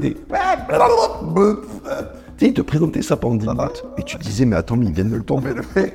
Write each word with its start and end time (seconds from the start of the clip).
Des- 0.00 0.14
Tu 0.14 0.20
sais, 2.38 2.46
il 2.48 2.54
te 2.54 2.62
présentait 2.62 3.02
ça 3.02 3.16
pendant 3.16 3.36
10 3.36 3.46
minutes. 3.48 3.84
Et 3.98 4.02
tu 4.02 4.16
te 4.18 4.22
disais, 4.22 4.44
mais 4.44 4.56
attends, 4.56 4.76
mais 4.76 4.86
il 4.86 4.92
vient 4.92 5.04
de 5.04 5.14
le 5.16 5.22
tomber, 5.22 5.54
le 5.54 5.62
mec. 5.76 5.94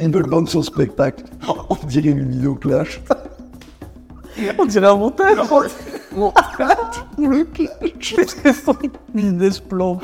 Il 0.00 0.12
veut 0.12 0.20
le 0.22 0.28
vendre 0.30 0.48
son 0.48 0.62
spectacle. 0.62 1.24
On 1.68 1.74
dirait 1.86 2.08
une 2.10 2.28
vidéo 2.28 2.54
clash. 2.54 3.00
On 4.58 4.64
dirait 4.66 4.86
un 4.88 4.96
montage. 4.96 5.36
C'était 8.00 8.52
son 8.52 8.74
business 9.14 9.60
plan. 9.60 9.98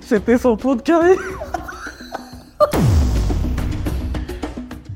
C'était 0.00 0.38
son 0.38 0.56
pot 0.56 0.74
de 0.76 0.82
carré. 0.82 1.16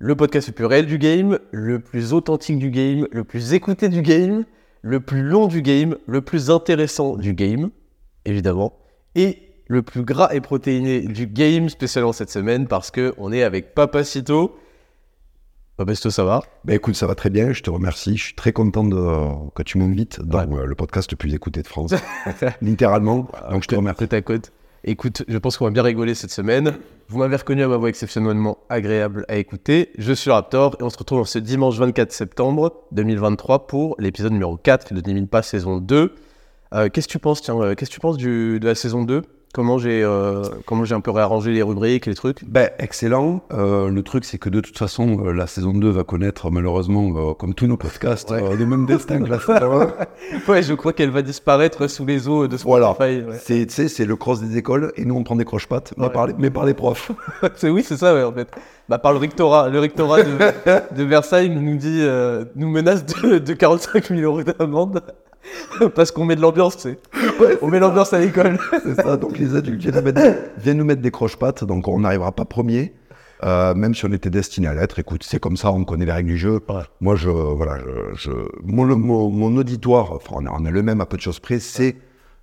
Le 0.00 0.14
podcast 0.14 0.46
le 0.46 0.54
plus 0.54 0.64
réel 0.64 0.86
du 0.86 0.96
game, 0.96 1.40
le 1.50 1.80
plus 1.80 2.12
authentique 2.12 2.58
du 2.58 2.70
game, 2.70 3.08
le 3.10 3.24
plus 3.24 3.52
écouté 3.52 3.88
du 3.88 4.00
game, 4.00 4.44
le 4.82 5.00
plus 5.00 5.22
long 5.22 5.48
du 5.48 5.60
game, 5.60 5.96
le 6.06 6.20
plus 6.20 6.50
intéressant 6.52 7.16
du 7.16 7.34
game, 7.34 7.70
évidemment, 8.24 8.78
et 9.16 9.38
le 9.66 9.82
plus 9.82 10.04
gras 10.04 10.32
et 10.32 10.40
protéiné 10.40 11.00
du 11.00 11.26
game, 11.26 11.68
spécialement 11.68 12.12
cette 12.12 12.30
semaine 12.30 12.68
parce 12.68 12.92
que 12.92 13.12
on 13.18 13.32
est 13.32 13.42
avec 13.42 13.74
Papacito. 13.74 14.56
Papacito, 15.76 16.10
ça 16.10 16.22
va? 16.22 16.44
Ben 16.64 16.74
écoute, 16.74 16.94
ça 16.94 17.08
va 17.08 17.16
très 17.16 17.30
bien, 17.30 17.52
je 17.52 17.64
te 17.64 17.70
remercie. 17.70 18.16
Je 18.16 18.22
suis 18.26 18.34
très 18.36 18.52
content 18.52 18.84
de, 18.84 19.50
que 19.56 19.64
tu 19.64 19.78
m'invites 19.78 20.20
dans 20.20 20.48
euh, 20.52 20.64
le 20.64 20.74
podcast 20.76 21.10
le 21.10 21.16
plus 21.16 21.34
écouté 21.34 21.62
de 21.62 21.66
France. 21.66 21.92
Littéralement. 22.62 23.28
Donc 23.50 23.64
je 23.64 23.68
te 23.68 23.74
remercie. 23.74 23.98
Côte 23.98 24.14
à 24.14 24.22
côte. 24.22 24.52
Écoute, 24.84 25.24
je 25.26 25.38
pense 25.38 25.56
qu'on 25.56 25.64
va 25.64 25.70
bien 25.70 25.82
rigoler 25.82 26.14
cette 26.14 26.30
semaine. 26.30 26.78
Vous 27.08 27.18
m'avez 27.18 27.36
reconnu 27.36 27.62
à 27.62 27.68
ma 27.68 27.76
voix 27.76 27.88
exceptionnellement 27.88 28.58
agréable 28.68 29.24
à 29.28 29.36
écouter. 29.36 29.90
Je 29.98 30.12
suis 30.12 30.30
Raptor 30.30 30.76
et 30.78 30.84
on 30.84 30.90
se 30.90 30.98
retrouve 30.98 31.26
ce 31.26 31.40
dimanche 31.40 31.76
24 31.78 32.12
septembre 32.12 32.84
2023 32.92 33.66
pour 33.66 33.96
l'épisode 33.98 34.32
numéro 34.32 34.56
4 34.56 34.94
de 34.94 35.00
10 35.00 35.12
000 35.14 35.26
pas 35.26 35.42
saison 35.42 35.78
2. 35.78 36.14
Euh, 36.74 36.88
qu'est-ce 36.90 37.08
que 37.08 37.12
tu 37.12 37.18
penses, 37.18 37.42
tiens, 37.42 37.60
euh, 37.60 37.74
qu'est-ce 37.74 37.90
que 37.90 37.94
tu 37.94 38.00
penses 38.00 38.18
de 38.18 38.60
la 38.62 38.74
saison 38.74 39.02
2 39.02 39.22
Comment 39.54 39.78
j'ai 39.78 40.02
euh, 40.04 40.42
comment 40.66 40.84
j'ai 40.84 40.94
un 40.94 41.00
peu 41.00 41.10
réarrangé 41.10 41.52
les 41.52 41.62
rubriques, 41.62 42.04
les 42.04 42.14
trucs? 42.14 42.44
Ben, 42.44 42.68
excellent. 42.78 43.40
Euh, 43.52 43.88
le 43.88 44.02
truc, 44.02 44.24
c'est 44.26 44.36
que 44.36 44.50
de 44.50 44.60
toute 44.60 44.76
façon, 44.76 45.24
euh, 45.24 45.32
la 45.32 45.46
saison 45.46 45.72
2 45.72 45.88
va 45.88 46.04
connaître, 46.04 46.50
malheureusement, 46.50 47.12
euh, 47.30 47.32
comme 47.34 47.54
tous 47.54 47.66
nos 47.66 47.78
podcasts, 47.78 48.30
Ouais. 48.30 48.42
euh, 48.42 48.54
le 48.56 48.66
même 48.66 48.84
destin 48.84 49.18
que 49.22 49.28
la 49.28 49.40
saison 49.40 49.80
1. 49.80 49.92
Ouais, 50.48 50.62
je 50.62 50.74
crois 50.74 50.92
qu'elle 50.92 51.10
va 51.10 51.22
disparaître 51.22 51.86
sous 51.88 52.04
les 52.04 52.28
eaux 52.28 52.46
de 52.46 52.56
Voilà. 52.58 52.92
Spotify. 52.94 53.22
ouais. 53.22 53.36
C'est, 53.68 53.88
c'est 53.88 54.04
le 54.04 54.16
cross 54.16 54.40
des 54.42 54.58
écoles 54.58 54.92
et 54.96 55.06
nous, 55.06 55.14
on 55.16 55.24
prend 55.24 55.34
des 55.36 55.46
croche-pattes, 55.46 55.94
mais, 55.96 56.04
Ouais. 56.04 56.12
par 56.12 56.26
les, 56.26 56.34
mais 56.38 56.50
par 56.50 56.66
les 56.66 56.74
profs. 56.74 57.10
C'est 57.56 57.70
oui, 57.70 57.82
c'est 57.82 57.96
ça, 57.96 58.12
ouais, 58.14 58.22
en 58.24 58.32
fait. 58.32 58.48
Bah, 58.88 58.98
par 58.98 59.12
le 59.12 59.18
rectorat, 59.18 59.70
le 59.70 59.80
rectorat 59.80 60.22
de, 60.22 60.30
de 60.96 61.02
Versailles 61.04 61.48
nous 61.48 61.76
dit, 61.76 62.00
euh, 62.02 62.44
nous 62.54 62.68
menace 62.68 63.04
de, 63.06 63.38
de 63.38 63.52
45 63.54 64.08
000 64.08 64.20
euros 64.20 64.42
d'amende 64.42 65.00
parce 65.94 66.10
qu'on 66.10 66.24
met 66.24 66.36
de 66.36 66.40
l'ambiance, 66.40 66.76
tu 66.76 66.82
sais. 66.90 66.98
On 67.62 67.68
met 67.68 67.78
l'ambiance 67.78 68.12
à 68.12 68.18
l'école. 68.20 68.58
C'est 68.84 69.00
ça, 69.02 69.16
donc 69.16 69.38
les 69.38 69.54
adultes 69.54 69.80
viennent, 69.80 69.94
nous 69.96 70.02
mettre- 70.02 70.36
viennent 70.58 70.76
nous 70.78 70.84
mettre 70.84 71.02
des 71.02 71.10
croche-pattes, 71.10 71.64
donc 71.64 71.88
on 71.88 72.00
n'arrivera 72.00 72.32
pas 72.32 72.44
premier. 72.44 72.94
Euh, 73.44 73.72
même 73.74 73.94
si 73.94 74.04
on 74.04 74.12
était 74.12 74.30
destiné 74.30 74.66
à 74.66 74.74
l'être, 74.74 74.98
écoute, 74.98 75.22
c'est 75.24 75.38
comme 75.38 75.56
ça, 75.56 75.70
on 75.70 75.84
connaît 75.84 76.04
les 76.06 76.12
règles 76.12 76.30
du 76.30 76.36
jeu. 76.38 76.58
Moi, 77.00 77.14
je, 77.14 77.28
voilà, 77.30 77.78
je, 77.78 78.16
je- 78.30 78.48
mon, 78.64 78.84
mon, 78.96 79.30
mon 79.30 79.56
auditoire, 79.56 80.12
enfin, 80.12 80.34
on 80.42 80.46
a, 80.46 80.50
on 80.50 80.64
a 80.64 80.70
le 80.70 80.82
même 80.82 81.00
à 81.00 81.06
peu 81.06 81.16
de 81.16 81.22
choses 81.22 81.38
près, 81.38 81.60
c'est 81.60 81.96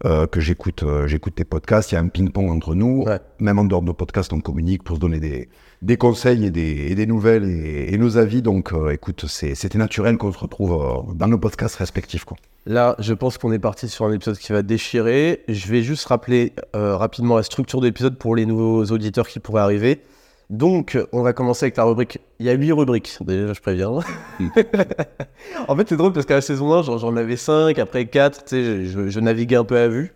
euh, 0.03 0.28
que 0.28 0.41
j'écoute, 0.41 0.83
euh, 0.83 1.07
j'écoute 1.07 1.35
tes 1.35 1.45
podcasts. 1.45 1.91
Il 1.91 1.95
y 1.95 1.97
a 1.97 2.01
un 2.01 2.07
ping-pong 2.07 2.50
entre 2.50 2.75
nous. 2.75 3.03
Ouais. 3.06 3.19
Même 3.39 3.59
en 3.59 3.63
dehors 3.63 3.81
de 3.81 3.88
nos 3.88 3.94
podcasts, 3.94 4.33
on 4.33 4.41
communique 4.41 4.83
pour 4.83 4.97
se 4.97 5.01
donner 5.01 5.19
des, 5.19 5.47
des 5.81 5.95
conseils 5.95 6.45
et 6.45 6.51
des, 6.51 6.88
et 6.89 6.95
des 6.95 7.06
nouvelles 7.06 7.45
et, 7.45 7.94
et 7.94 7.97
nos 7.97 8.17
avis. 8.17 8.41
Donc, 8.41 8.73
euh, 8.73 8.89
écoute, 8.89 9.25
c'était 9.28 9.78
naturel 9.78 10.17
qu'on 10.17 10.33
se 10.33 10.38
retrouve 10.38 11.16
dans 11.16 11.28
nos 11.28 11.38
podcasts 11.38 11.78
respectifs, 11.78 12.25
quoi. 12.25 12.38
Là, 12.66 12.95
je 12.97 13.13
pense 13.13 13.38
qu'on 13.38 13.51
est 13.51 13.59
parti 13.59 13.88
sur 13.88 14.06
un 14.06 14.11
épisode 14.11 14.38
qui 14.39 14.51
va 14.51 14.63
déchirer. 14.63 15.44
Je 15.47 15.67
vais 15.67 15.83
juste 15.83 16.06
rappeler 16.07 16.53
rapidement 16.73 17.35
la 17.35 17.44
structure 17.44 17.79
de 17.79 17.85
l'épisode 17.85 18.17
pour 18.17 18.35
les 18.35 18.47
nouveaux 18.47 18.85
auditeurs 18.85 19.27
qui 19.27 19.39
pourraient 19.39 19.62
arriver. 19.62 20.01
Donc, 20.50 20.97
on 21.11 21.22
va 21.23 21.33
commencer 21.33 21.66
avec 21.66 21.78
la 21.78 21.83
rubrique. 21.85 22.19
Il 22.39 22.45
y 22.45 22.50
a 22.50 22.53
huit 22.53 22.72
rubriques, 22.72 23.17
déjà, 23.22 23.53
je 23.53 23.61
préviens. 23.61 23.89
en 25.67 25.75
fait, 25.75 25.89
c'est 25.89 25.97
drôle 25.97 26.13
parce 26.13 26.25
qu'à 26.25 26.35
la 26.35 26.41
saison 26.41 26.72
1, 26.73 26.83
genre, 26.83 26.97
j'en 27.00 27.16
avais 27.16 27.35
5, 27.38 27.79
après 27.79 28.06
4, 28.06 28.44
tu 28.45 28.50
sais, 28.50 28.85
je, 28.85 28.89
je- 29.06 29.09
je 29.09 29.19
naviguais 29.19 29.56
un 29.56 29.63
peu 29.63 29.78
à 29.78 29.88
vue. 29.88 30.13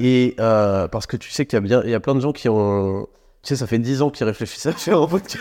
Et 0.00 0.34
euh, 0.40 0.88
parce 0.88 1.06
que 1.06 1.16
tu 1.18 1.30
sais 1.30 1.44
qu'il 1.44 1.56
y 1.56 1.58
a 1.58 1.60
bien, 1.60 1.82
il 1.84 1.90
y 1.90 1.94
a 1.94 2.00
plein 2.00 2.14
de 2.14 2.20
gens 2.20 2.32
qui 2.32 2.48
ont. 2.48 3.06
Tu 3.42 3.48
sais, 3.50 3.56
ça 3.56 3.66
fait 3.66 3.78
10 3.78 4.00
ans 4.02 4.10
qu'ils 4.10 4.26
réfléchissent 4.26 4.66
à 4.66 4.72
faire 4.72 5.00
un 5.02 5.06
podcast. 5.06 5.38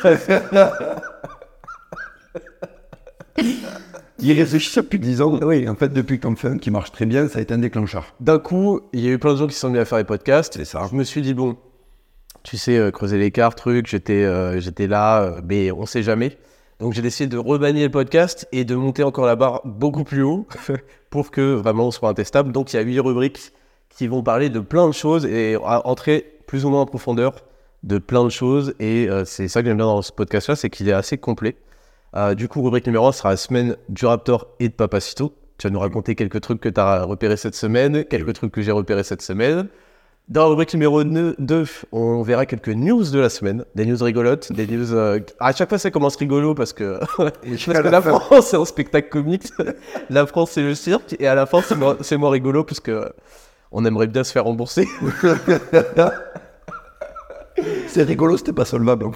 Il 4.19 4.33
réfléchit 4.33 4.75
depuis 4.79 4.99
10 4.99 5.21
ans. 5.21 5.39
Oui, 5.41 5.69
en 5.69 5.75
fait, 5.75 5.89
depuis 5.89 6.17
que 6.17 6.23
t'en 6.23 6.35
fais 6.35 6.47
un 6.49 6.57
qui 6.57 6.71
marche 6.71 6.91
très 6.91 7.05
bien, 7.05 7.27
ça 7.27 7.39
a 7.39 7.41
été 7.41 7.53
un 7.53 7.59
déclencheur. 7.59 8.15
D'un 8.19 8.39
coup, 8.39 8.81
il 8.93 8.99
y 9.01 9.07
a 9.07 9.11
eu 9.11 9.19
plein 9.19 9.33
de 9.33 9.37
gens 9.37 9.47
qui 9.47 9.53
se 9.53 9.59
sont 9.61 9.69
mis 9.69 9.77
à 9.77 9.85
faire 9.85 9.99
des 9.99 10.03
podcasts. 10.03 10.55
C'est 10.55 10.65
ça. 10.65 10.87
Je 10.89 10.95
me 10.95 11.03
suis 11.03 11.21
dit, 11.21 11.33
bon, 11.35 11.55
tu 12.47 12.57
sais, 12.57 12.77
euh, 12.77 12.91
creuser 12.91 13.17
l'écart, 13.17 13.55
truc, 13.55 13.87
j'étais 13.87 14.23
euh, 14.23 14.61
j'étais 14.61 14.87
là, 14.87 15.21
euh, 15.21 15.41
mais 15.43 15.69
on 15.73 15.85
sait 15.85 16.01
jamais. 16.01 16.37
Donc 16.79 16.93
j'ai 16.93 17.01
décidé 17.01 17.27
de 17.27 17.37
remanier 17.37 17.83
le 17.83 17.91
podcast 17.91 18.47
et 18.53 18.63
de 18.63 18.73
monter 18.73 19.03
encore 19.03 19.25
la 19.25 19.35
barre 19.35 19.61
beaucoup 19.65 20.05
plus 20.05 20.21
haut 20.21 20.47
pour 21.09 21.29
que 21.31 21.41
vraiment 21.41 21.87
on 21.87 21.91
soit 21.91 22.07
intestable. 22.07 22.53
Donc 22.53 22.71
il 22.71 22.77
y 22.77 22.79
a 22.79 22.83
huit 22.83 23.01
rubriques 23.01 23.51
qui 23.89 24.07
vont 24.07 24.23
parler 24.23 24.49
de 24.49 24.61
plein 24.61 24.87
de 24.87 24.93
choses 24.93 25.25
et 25.25 25.57
entrer 25.57 26.39
plus 26.47 26.63
ou 26.63 26.69
moins 26.69 26.81
en 26.81 26.85
profondeur 26.85 27.33
de 27.83 27.97
plein 27.97 28.23
de 28.23 28.29
choses. 28.29 28.75
Et 28.79 29.09
euh, 29.09 29.25
c'est 29.25 29.49
ça 29.49 29.61
que 29.61 29.67
j'aime 29.67 29.77
bien 29.77 29.85
dans 29.85 30.01
ce 30.01 30.13
podcast-là, 30.13 30.55
c'est 30.55 30.69
qu'il 30.69 30.87
est 30.87 30.93
assez 30.93 31.17
complet. 31.17 31.57
Euh, 32.15 32.33
du 32.33 32.47
coup, 32.47 32.61
rubrique 32.61 32.85
numéro 32.85 33.07
1 33.07 33.11
sera 33.11 33.31
la 33.31 33.37
semaine 33.37 33.75
du 33.89 34.05
Raptor 34.05 34.47
et 34.61 34.69
de 34.69 34.73
Papacito. 34.73 35.33
Tu 35.57 35.67
vas 35.67 35.73
nous 35.73 35.79
raconter 35.79 36.15
quelques 36.15 36.39
trucs 36.39 36.61
que 36.61 36.69
tu 36.69 36.79
as 36.79 37.03
repérés 37.03 37.35
cette 37.35 37.55
semaine, 37.55 38.05
quelques 38.05 38.33
trucs 38.33 38.53
que 38.53 38.61
j'ai 38.61 38.71
repérés 38.71 39.03
cette 39.03 39.21
semaine. 39.21 39.67
Dans 40.29 40.41
la 40.41 40.47
rubrique 40.47 40.73
numéro 40.73 41.01
2, 41.05 41.65
on 41.93 42.21
verra 42.21 42.45
quelques 42.45 42.67
news 42.67 43.05
de 43.11 43.17
la 43.19 43.29
semaine, 43.29 43.63
des 43.75 43.85
news 43.85 44.03
rigolotes, 44.03 44.51
des 44.51 44.67
news... 44.67 44.93
euh, 44.93 45.21
À 45.39 45.53
chaque 45.53 45.69
fois, 45.69 45.77
ça 45.77 45.89
commence 45.89 46.17
rigolo 46.17 46.53
parce 46.53 46.73
que, 46.73 46.99
parce 47.17 47.33
que 47.65 47.87
la 47.87 48.01
France, 48.01 48.47
c'est 48.47 48.57
un 48.57 48.65
spectacle 48.65 49.07
comique. 49.07 49.49
la 50.09 50.25
France, 50.25 50.51
c'est 50.51 50.63
le 50.63 50.75
cirque. 50.75 51.15
Et 51.19 51.27
à 51.27 51.35
la 51.35 51.45
fin, 51.45 51.61
c'est 51.61 51.75
moins, 51.75 51.95
moins 52.19 52.29
rigolo 52.29 52.65
parce 52.65 52.81
que 52.81 53.09
on 53.71 53.85
aimerait 53.85 54.07
bien 54.07 54.25
se 54.25 54.33
faire 54.33 54.43
rembourser. 54.43 54.85
C'est 57.87 58.03
rigolo, 58.03 58.37
c'était 58.37 58.53
pas 58.53 58.65
solvable. 58.65 59.07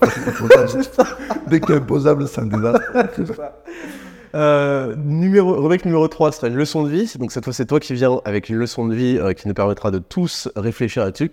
Dès 1.47 1.61
a 1.61 1.75
imposable, 1.75 2.28
c'est 2.28 2.41
un 2.41 2.47
désastre. 2.47 2.81
Euh, 4.33 4.95
rubrique 4.95 5.85
numéro 5.85 6.07
3 6.07 6.31
sera 6.31 6.47
une 6.47 6.55
leçon 6.55 6.83
de 6.83 6.89
vie. 6.89 7.11
Donc 7.17 7.31
cette 7.31 7.43
fois, 7.43 7.53
c'est 7.53 7.65
toi 7.65 7.79
qui 7.79 7.93
viens 7.93 8.21
avec 8.25 8.49
une 8.49 8.57
leçon 8.57 8.87
de 8.87 8.95
vie 8.95 9.17
euh, 9.17 9.33
qui 9.33 9.47
nous 9.47 9.53
permettra 9.53 9.91
de 9.91 9.99
tous 9.99 10.49
réfléchir 10.55 11.03
là-dessus. 11.03 11.31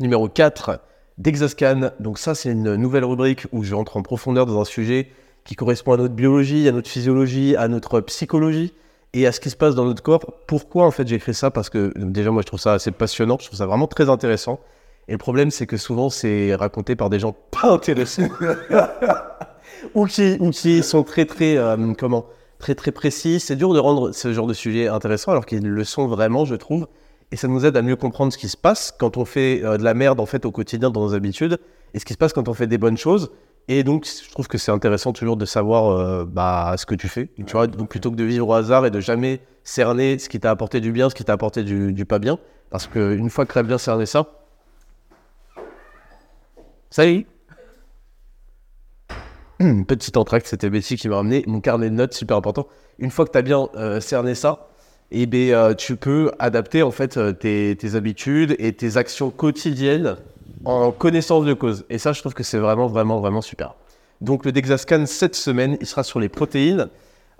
Numéro 0.00 0.28
4, 0.28 0.80
d'Exascan. 1.18 1.90
Donc 2.00 2.18
ça, 2.18 2.34
c'est 2.34 2.50
une 2.50 2.76
nouvelle 2.76 3.04
rubrique 3.04 3.46
où 3.52 3.62
je 3.64 3.74
rentre 3.74 3.96
en 3.96 4.02
profondeur 4.02 4.46
dans 4.46 4.60
un 4.60 4.64
sujet 4.64 5.08
qui 5.44 5.56
correspond 5.56 5.92
à 5.92 5.96
notre 5.96 6.14
biologie, 6.14 6.68
à 6.68 6.72
notre 6.72 6.88
physiologie, 6.88 7.56
à 7.56 7.68
notre 7.68 8.00
psychologie 8.00 8.72
et 9.12 9.26
à 9.26 9.32
ce 9.32 9.40
qui 9.40 9.50
se 9.50 9.56
passe 9.56 9.74
dans 9.74 9.84
notre 9.84 10.02
corps. 10.02 10.20
Pourquoi 10.46 10.86
en 10.86 10.90
fait 10.90 11.06
j'ai 11.06 11.18
fait 11.18 11.32
ça? 11.32 11.50
Parce 11.50 11.68
que 11.68 11.92
déjà, 11.96 12.30
moi, 12.30 12.42
je 12.42 12.46
trouve 12.46 12.60
ça 12.60 12.74
assez 12.74 12.92
passionnant. 12.92 13.36
Je 13.40 13.46
trouve 13.46 13.58
ça 13.58 13.66
vraiment 13.66 13.86
très 13.86 14.08
intéressant. 14.08 14.60
Et 15.08 15.12
le 15.12 15.18
problème, 15.18 15.50
c'est 15.50 15.66
que 15.66 15.76
souvent, 15.76 16.10
c'est 16.10 16.54
raconté 16.54 16.96
par 16.96 17.10
des 17.10 17.18
gens 17.18 17.34
pas 17.50 17.72
intéressants 17.72 18.28
ou 19.94 20.06
qui, 20.06 20.36
ou 20.40 20.50
qui 20.50 20.82
sont 20.82 21.02
très 21.02 21.24
très 21.24 21.56
euh, 21.56 21.92
comment 21.98 22.26
très 22.58 22.74
très 22.74 22.92
précis. 22.92 23.40
C'est 23.40 23.56
dur 23.56 23.74
de 23.74 23.78
rendre 23.78 24.12
ce 24.12 24.32
genre 24.32 24.46
de 24.46 24.54
sujet 24.54 24.88
intéressant 24.88 25.32
alors 25.32 25.46
qu'ils 25.46 25.66
le 25.66 25.84
sont 25.84 26.06
vraiment, 26.06 26.44
je 26.44 26.54
trouve. 26.54 26.86
Et 27.30 27.36
ça 27.36 27.48
nous 27.48 27.64
aide 27.64 27.76
à 27.76 27.82
mieux 27.82 27.96
comprendre 27.96 28.32
ce 28.32 28.38
qui 28.38 28.48
se 28.48 28.56
passe 28.56 28.92
quand 28.96 29.16
on 29.16 29.24
fait 29.24 29.62
euh, 29.64 29.78
de 29.78 29.84
la 29.84 29.94
merde 29.94 30.20
en 30.20 30.26
fait 30.26 30.44
au 30.44 30.50
quotidien 30.50 30.90
dans 30.90 31.02
nos 31.02 31.14
habitudes 31.14 31.58
et 31.94 31.98
ce 31.98 32.04
qui 32.04 32.12
se 32.12 32.18
passe 32.18 32.32
quand 32.32 32.48
on 32.48 32.54
fait 32.54 32.66
des 32.66 32.78
bonnes 32.78 32.98
choses. 32.98 33.30
Et 33.68 33.84
donc, 33.84 34.06
je 34.06 34.30
trouve 34.30 34.48
que 34.48 34.58
c'est 34.58 34.72
intéressant 34.72 35.12
toujours 35.12 35.36
de 35.36 35.44
savoir 35.44 35.90
euh, 35.90 36.24
bah, 36.24 36.74
ce 36.76 36.84
que 36.84 36.94
tu 36.96 37.08
fais. 37.08 37.30
Donc 37.38 37.88
plutôt 37.88 38.10
que 38.10 38.16
de 38.16 38.24
vivre 38.24 38.48
au 38.48 38.52
hasard 38.52 38.86
et 38.86 38.90
de 38.90 39.00
jamais 39.00 39.40
cerner 39.62 40.18
ce 40.18 40.28
qui 40.28 40.40
t'a 40.40 40.50
apporté 40.50 40.80
du 40.80 40.90
bien, 40.90 41.08
ce 41.08 41.14
qui 41.14 41.24
t'a 41.24 41.34
apporté 41.34 41.62
du, 41.62 42.04
pas 42.04 42.18
bien. 42.18 42.38
Parce 42.70 42.86
qu'une 42.86 43.30
fois 43.30 43.46
que 43.46 43.52
tu 43.52 43.58
as 43.58 43.62
bien 43.62 43.78
cerné 43.78 44.04
ça, 44.04 44.26
salut 46.90 47.26
Hum, 47.41 47.41
Petit 49.86 50.16
entracte, 50.16 50.46
c'était 50.46 50.70
Betty 50.70 50.96
qui 50.96 51.08
m'a 51.08 51.16
ramené 51.16 51.44
mon 51.46 51.60
carnet 51.60 51.88
de 51.88 51.94
notes, 51.94 52.14
super 52.14 52.36
important. 52.36 52.66
Une 52.98 53.10
fois 53.10 53.24
que 53.26 53.30
tu 53.30 53.38
as 53.38 53.42
bien 53.42 53.68
euh, 53.76 54.00
cerné 54.00 54.34
ça, 54.34 54.68
et 55.10 55.26
ben, 55.26 55.50
euh, 55.50 55.74
tu 55.74 55.96
peux 55.96 56.32
adapter 56.38 56.82
en 56.82 56.90
fait 56.90 57.16
euh, 57.16 57.32
tes, 57.32 57.94
habitudes 57.94 58.56
et 58.58 58.72
tes 58.72 58.96
actions 58.96 59.30
quotidiennes 59.30 60.16
en 60.64 60.90
connaissance 60.90 61.44
de 61.44 61.54
cause. 61.54 61.84
Et 61.90 61.98
ça, 61.98 62.12
je 62.12 62.20
trouve 62.20 62.34
que 62.34 62.42
c'est 62.42 62.58
vraiment, 62.58 62.88
vraiment, 62.88 63.20
vraiment 63.20 63.42
super. 63.42 63.74
Donc 64.20 64.44
le 64.44 64.52
Dexascan 64.52 65.06
cette 65.06 65.34
semaine, 65.34 65.76
il 65.80 65.86
sera 65.86 66.02
sur 66.02 66.18
les 66.18 66.28
protéines. 66.28 66.88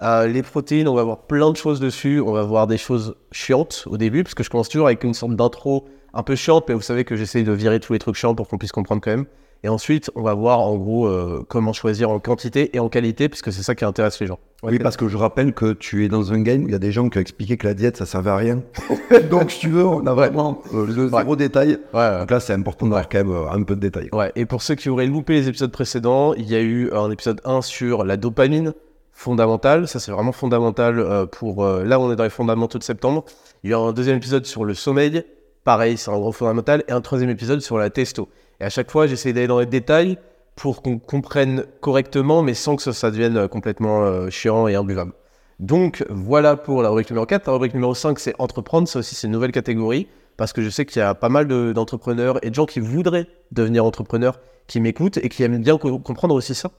Les 0.01 0.43
protéines, 0.43 0.89
on 0.89 0.95
va 0.95 1.05
voir 1.05 1.19
plein 1.19 1.53
de 1.53 1.57
choses 1.57 1.79
dessus. 1.79 2.21
On 2.21 2.33
va 2.33 2.43
voir 2.43 2.67
des 2.67 2.77
choses 2.77 3.15
chiantes 3.31 3.85
au 3.87 3.97
début, 3.97 4.25
parce 4.25 4.35
que 4.35 4.43
je 4.43 4.51
commence 4.51 4.69
toujours 4.69 4.87
avec 4.87 5.05
une 5.05 5.15
sorte 5.15 5.37
d'intro 5.37 5.87
un 6.13 6.25
peu 6.25 6.35
chiante, 6.35 6.65
mais 6.69 6.75
vous 6.75 6.83
savez 6.83 7.05
que 7.05 7.15
j'essaye 7.15 7.45
de 7.45 7.53
virer 7.53 7.79
tous 7.79 7.93
les 7.93 8.01
trucs 8.01 8.17
chiants 8.17 8.35
pour 8.35 8.49
qu'on 8.49 8.59
puisse 8.59 8.73
comprendre 8.73 9.01
quand 9.01 9.13
même. 9.13 9.27
Et 9.65 9.69
ensuite, 9.69 10.11
on 10.17 10.23
va 10.23 10.35
voir 10.35 10.61
en 10.61 10.77
gros 10.77 11.07
euh, 11.07 11.45
comment 11.49 11.73
choisir 11.73 12.11
en 12.11 12.19
quantité 12.19 12.75
et 12.75 12.81
en 12.81 12.89
qualité, 12.89 13.29
puisque 13.29 13.53
c'est 13.53 13.63
ça 13.63 13.75
qui 13.77 13.85
intéresse 13.85 14.19
les 14.21 14.27
gens. 14.27 14.41
Oui, 14.65 14.79
parce 14.79 14.97
que 14.97 15.07
je 15.09 15.17
rappelle 15.17 15.55
que 15.55 15.73
tu 15.73 16.05
es 16.05 16.09
dans 16.09 16.33
un 16.33 16.41
game 16.41 16.65
où 16.65 16.69
il 16.69 16.73
y 16.73 16.75
a 16.75 16.81
des 16.81 16.91
gens 16.93 17.09
qui 17.09 17.19
ont 17.19 17.21
expliqué 17.21 17.57
que 17.57 17.67
la 17.67 17.75
diète, 17.75 17.97
ça 17.97 18.07
servait 18.07 18.31
à 18.31 18.37
rien. 18.37 18.63
Donc, 19.31 19.51
si 19.53 19.61
tu 19.61 19.69
veux, 19.69 19.85
on 19.87 20.05
a 20.07 20.15
vraiment 20.15 20.63
euh, 20.75 20.87
le 20.87 21.09
zéro 21.09 21.37
détail. 21.37 21.79
Ouais, 21.95 22.19
Donc 22.19 22.31
là, 22.31 22.41
c'est 22.41 22.53
important 22.53 22.87
d'avoir 22.87 23.09
quand 23.09 23.19
même 23.19 23.31
euh, 23.31 23.51
un 23.51 23.63
peu 23.63 23.77
de 23.77 23.81
détail. 23.81 24.09
Ouais, 24.13 24.33
et 24.35 24.47
pour 24.47 24.63
ceux 24.63 24.75
qui 24.75 24.89
auraient 24.89 25.07
loupé 25.07 25.35
les 25.35 25.49
épisodes 25.49 25.71
précédents, 25.73 26.35
il 26.35 26.49
y 26.51 26.57
a 26.57 26.61
eu 26.61 26.91
un 26.93 27.11
épisode 27.11 27.41
1 27.45 27.63
sur 27.63 28.05
la 28.05 28.17
dopamine 28.17 28.73
fondamentale. 29.13 29.87
Ça, 29.87 30.01
c'est 30.01 30.11
vraiment 30.11 30.33
fondamental 30.33 30.99
euh, 30.99 31.27
pour. 31.27 31.65
euh, 31.65 31.85
là, 31.85 32.01
on 32.01 32.11
est 32.13 32.17
dans 32.17 32.25
les 32.25 32.31
fondamentaux 32.31 32.79
de 32.79 32.85
septembre. 32.85 33.25
Il 33.63 33.71
y 33.71 33.75
a 33.75 33.79
un 33.79 33.93
deuxième 33.93 34.17
épisode 34.17 34.45
sur 34.47 34.65
le 34.65 34.75
sommeil. 34.75 35.23
Pareil, 35.65 35.97
c'est 35.97 36.11
un 36.11 36.19
gros 36.19 36.33
fondamental. 36.33 36.83
Et 36.89 36.93
un 36.93 37.01
troisième 37.01 37.31
épisode 37.31 37.61
sur 37.61 37.79
la 37.79 37.91
testo. 37.91 38.29
Et 38.63 38.65
à 38.65 38.71
chaque 38.71 38.93
fois, 38.93 39.09
j'essaie 39.09 39.33
d'aller 39.33 39.49
dans 39.49 39.59
les 39.59 39.67
détails 39.67 40.19
pour 40.55 40.83
qu'on 40.83 41.01
comprenne 41.01 41.65
correctement, 41.81 42.43
mais 42.43 42.55
sans 42.55 42.77
que 42.77 42.93
ça, 42.93 43.11
devienne 43.11 43.37
euh, 43.37 43.49
complètement 43.49 44.05
euh, 44.05 44.31
chiant 44.31 44.69
et 44.69 44.77
imbuvable. 44.77 45.13
Donc, 45.59 46.05
voilà 46.09 46.57
pour 46.57 46.81
la 46.81 46.89
rubrique 46.91 47.11
numéro 47.11 47.27
4. 47.27 47.45
La 47.49 47.53
rubrique 47.55 47.75
numéro 47.75 47.93
5, 47.93 48.21
c'est 48.21 48.35
entreprendre. 48.39 48.87
Ça 48.87 49.01
aussi, 49.01 49.17
c'est 49.17 49.27
une 49.27 49.33
nouvelle 49.33 49.51
catégorie. 49.51 50.07
Parce 50.37 50.53
que 50.53 50.63
je 50.63 50.71
sais 50.71 50.87
qu'il 50.87 51.01
y 51.01 51.03
a 51.03 51.15
pas 51.17 51.29
mal 51.29 51.49
de- 51.49 51.73
d'entrepreneurs 51.73 52.39
et 52.45 52.51
de 52.51 52.55
gens 52.55 52.65
qui 52.67 52.79
voudraient 52.79 53.27
devenir 53.51 53.85
entrepreneurs 53.85 54.39
qui 54.69 54.81
m'écoutent 54.81 55.17
et 55.19 55.29
qui 55.29 55.43
aiment 55.43 55.61
bien 55.61 55.77
co- 55.77 55.99
comprendre 55.99 56.35
aussi 56.37 56.55
ça. 56.55 56.71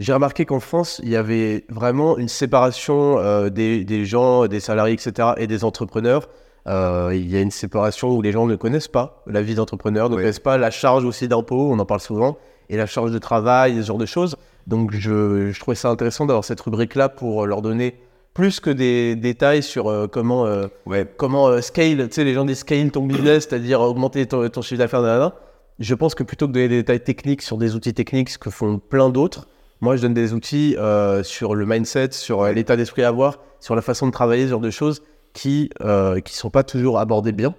J'ai 0.00 0.12
remarqué 0.12 0.44
qu'en 0.44 0.60
France, 0.60 1.00
il 1.02 1.08
y 1.08 1.16
avait 1.16 1.64
vraiment 1.70 2.18
une 2.18 2.28
séparation 2.28 3.18
euh, 3.18 3.48
des 3.48 4.04
gens, 4.04 4.46
des 4.48 4.60
salariés, 4.60 4.94
etc., 4.94 5.30
et 5.38 5.46
des 5.46 5.64
entrepreneurs. 5.64 6.28
Euh, 6.68 7.10
il 7.12 7.28
y 7.28 7.36
a 7.36 7.40
une 7.40 7.50
séparation 7.50 8.10
où 8.10 8.22
les 8.22 8.30
gens 8.32 8.46
ne 8.46 8.54
connaissent 8.56 8.88
pas 8.88 9.22
la 9.26 9.42
vie 9.42 9.54
d'entrepreneur, 9.54 10.08
ne 10.10 10.16
connaissent 10.16 10.38
pas 10.38 10.58
la 10.58 10.70
charge 10.70 11.04
aussi 11.04 11.26
d'impôts, 11.28 11.70
on 11.72 11.78
en 11.78 11.86
parle 11.86 12.00
souvent, 12.00 12.38
et 12.70 12.76
la 12.76 12.86
charge 12.86 13.10
de 13.10 13.18
travail, 13.18 13.76
ce 13.80 13.86
genre 13.86 13.98
de 13.98 14.06
choses. 14.06 14.36
Donc 14.68 14.92
je, 14.94 15.50
je 15.50 15.60
trouvais 15.60 15.74
ça 15.74 15.88
intéressant 15.88 16.24
d'avoir 16.26 16.44
cette 16.44 16.60
rubrique-là 16.60 17.08
pour 17.08 17.46
leur 17.46 17.62
donner 17.62 17.96
plus 18.32 18.60
que 18.60 18.70
des 18.70 19.16
détails 19.16 19.62
sur 19.62 19.88
euh, 19.88 20.06
comment, 20.06 20.46
euh, 20.46 20.68
Ouais. 20.86 21.06
comment 21.16 21.48
euh, 21.48 21.60
scale, 21.60 22.08
tu 22.08 22.14
sais, 22.14 22.24
les 22.24 22.32
gens 22.32 22.44
disent 22.44 22.60
scale 22.60 22.90
ton 22.90 23.04
business, 23.06 23.46
c'est-à-dire 23.48 23.80
augmenter 23.80 24.24
ton, 24.26 24.48
ton 24.48 24.62
chiffre 24.62 24.78
d'affaires. 24.78 25.32
Je 25.80 25.94
pense 25.94 26.14
que 26.14 26.22
plutôt 26.22 26.46
que 26.46 26.52
de 26.52 26.54
donner 26.54 26.68
des 26.68 26.76
détails 26.76 27.00
techniques 27.02 27.42
sur 27.42 27.58
des 27.58 27.74
outils 27.74 27.92
techniques, 27.92 28.30
ce 28.30 28.38
que 28.38 28.50
font 28.50 28.78
plein 28.78 29.10
d'autres, 29.10 29.48
moi 29.80 29.96
je 29.96 30.02
donne 30.02 30.14
des 30.14 30.32
outils 30.32 30.76
euh, 30.78 31.22
sur 31.24 31.54
le 31.56 31.66
mindset, 31.66 32.12
sur 32.12 32.42
euh, 32.42 32.52
l'état 32.52 32.76
d'esprit 32.76 33.02
à 33.02 33.08
avoir, 33.08 33.38
sur 33.58 33.74
la 33.74 33.82
façon 33.82 34.06
de 34.06 34.12
travailler, 34.12 34.44
ce 34.44 34.50
genre 34.50 34.60
de 34.60 34.70
choses 34.70 35.02
qui 35.32 35.70
ne 35.80 36.18
qui 36.20 36.34
sont 36.34 36.50
pas 36.50 36.62
toujours 36.62 36.98
abordées 36.98 37.32
bien. 37.32 37.54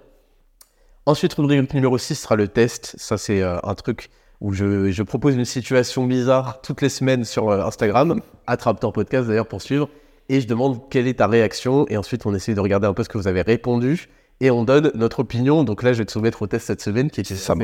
Ensuite, 1.06 1.34
rubrique 1.34 1.74
numéro 1.74 1.98
6 1.98 2.14
sera 2.14 2.34
le 2.34 2.48
test. 2.48 2.94
Ça, 2.96 3.18
c'est 3.18 3.42
euh, 3.42 3.58
un 3.62 3.74
truc 3.74 4.08
où 4.40 4.54
je, 4.54 4.90
je 4.90 5.02
propose 5.02 5.34
une 5.34 5.44
situation 5.44 6.06
bizarre 6.06 6.62
toutes 6.62 6.80
les 6.80 6.88
semaines 6.88 7.24
sur 7.24 7.50
euh, 7.50 7.62
Instagram, 7.62 8.22
Attraptor 8.46 8.92
Podcast 8.92 9.28
d'ailleurs 9.28 9.46
pour 9.46 9.60
suivre, 9.60 9.90
et 10.30 10.40
je 10.40 10.46
demande 10.46 10.88
quelle 10.88 11.06
est 11.06 11.18
ta 11.18 11.26
réaction, 11.26 11.86
et 11.88 11.98
ensuite 11.98 12.24
on 12.24 12.34
essaie 12.34 12.54
de 12.54 12.60
regarder 12.60 12.86
un 12.86 12.94
peu 12.94 13.04
ce 13.04 13.10
que 13.10 13.18
vous 13.18 13.28
avez 13.28 13.42
répondu, 13.42 14.08
et 14.40 14.50
on 14.50 14.64
donne 14.64 14.90
notre 14.94 15.20
opinion. 15.20 15.62
Donc 15.62 15.82
là, 15.82 15.92
je 15.92 15.98
vais 15.98 16.06
te 16.06 16.12
soumettre 16.12 16.40
au 16.40 16.46
test 16.46 16.66
cette 16.66 16.80
semaine, 16.80 17.10
qui 17.10 17.20
était 17.20 17.34
Ça 17.34 17.54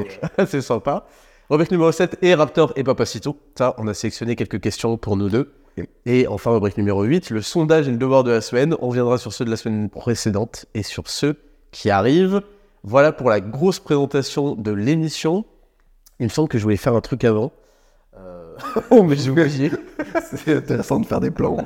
c'est 0.47 0.61
sympa. 0.61 1.07
Rubrique 1.49 1.71
numéro 1.71 1.91
7 1.91 2.19
et 2.21 2.35
Raptor 2.35 2.75
et 2.77 2.85
Papacito. 2.85 3.39
Ça, 3.57 3.75
on 3.79 3.89
a 3.89 3.95
sélectionné 3.95 4.37
quelques 4.37 4.61
questions 4.61 4.99
pour 4.99 5.17
nous 5.17 5.31
deux. 5.31 5.53
Et 6.07 6.27
enfin, 6.27 6.51
rubrique 6.51 6.77
numéro 6.77 7.03
8, 7.03 7.31
le 7.31 7.43
sondage 7.43 7.89
et 7.89 7.91
le 7.91 7.97
devoir 7.97 8.25
de 8.25 8.31
la 8.31 8.41
semaine. 8.41 8.75
On 8.81 8.89
reviendra 8.89 9.19
sur 9.19 9.33
ceux 9.33 9.45
de 9.45 9.51
la 9.51 9.57
semaine 9.57 9.89
précédente 9.89 10.67
et 10.75 10.83
sur 10.83 11.09
ceux 11.09 11.37
qui 11.71 11.91
arrivent. 11.91 12.43
Voilà 12.83 13.13
pour 13.13 13.31
la 13.31 13.41
grosse 13.41 13.79
présentation 13.79 14.55
de 14.55 14.71
l'émission. 14.71 15.45
Il 16.19 16.25
me 16.25 16.29
semble 16.29 16.49
que 16.49 16.59
je 16.59 16.63
voulais 16.63 16.77
faire 16.77 16.95
un 16.95 17.01
truc 17.01 17.25
avant. 17.25 17.53
Euh, 18.19 18.57
mais 19.05 19.17
j'ai 19.17 19.31
oublié. 19.31 19.71
C'est 20.37 20.57
intéressant 20.57 21.01
de 21.01 21.07
faire 21.07 21.21
des 21.21 21.31
plans. 21.31 21.57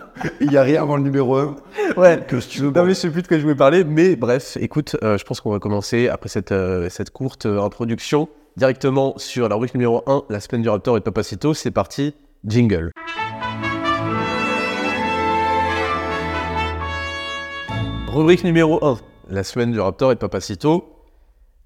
Il 0.41 0.49
n'y 0.49 0.57
a 0.57 0.63
rien 0.63 0.83
avant 0.83 0.97
le 0.97 1.03
numéro 1.03 1.37
1. 1.37 1.57
Ouais. 1.97 2.25
Que 2.27 2.41
si 2.41 2.49
tu 2.49 2.61
veux. 2.61 2.71
Non 2.71 2.85
mais 2.85 2.91
je 2.91 3.01
sais 3.01 3.11
plus 3.11 3.23
de 3.23 3.29
quoi 3.29 3.37
je 3.37 3.43
voulais 3.43 3.55
parler, 3.55 3.85
mais 3.85 4.17
bref, 4.17 4.57
écoute, 4.61 4.97
euh, 5.03 5.19
je 5.19 5.25
pense 5.25 5.41
qu'on 5.41 5.51
va 5.51 5.59
commencer 5.59 6.09
après 6.09 6.29
cette, 6.29 6.53
euh, 6.53 6.89
cette 6.91 7.11
courte 7.11 7.47
euh, 7.47 7.61
introduction 7.61 8.29
directement 8.57 9.15
sur 9.17 9.49
la 9.49 9.57
rubrique 9.57 9.75
numéro 9.75 10.03
1, 10.07 10.25
la 10.29 10.41
semaine 10.41 10.63
du 10.63 10.69
Raptor 10.69 10.97
et 10.97 11.01
de 11.01 11.05
Papacito. 11.05 11.55
C'est 11.55 11.71
parti, 11.71 12.15
jingle. 12.47 12.91
Rubrique 18.15 18.45
numéro 18.45 18.79
1, 18.85 18.99
la 19.31 19.43
semaine 19.43 19.73
du 19.73 19.81
Raptor 19.81 20.13
et 20.13 20.15
de 20.15 20.21
Papacito. 20.21 20.85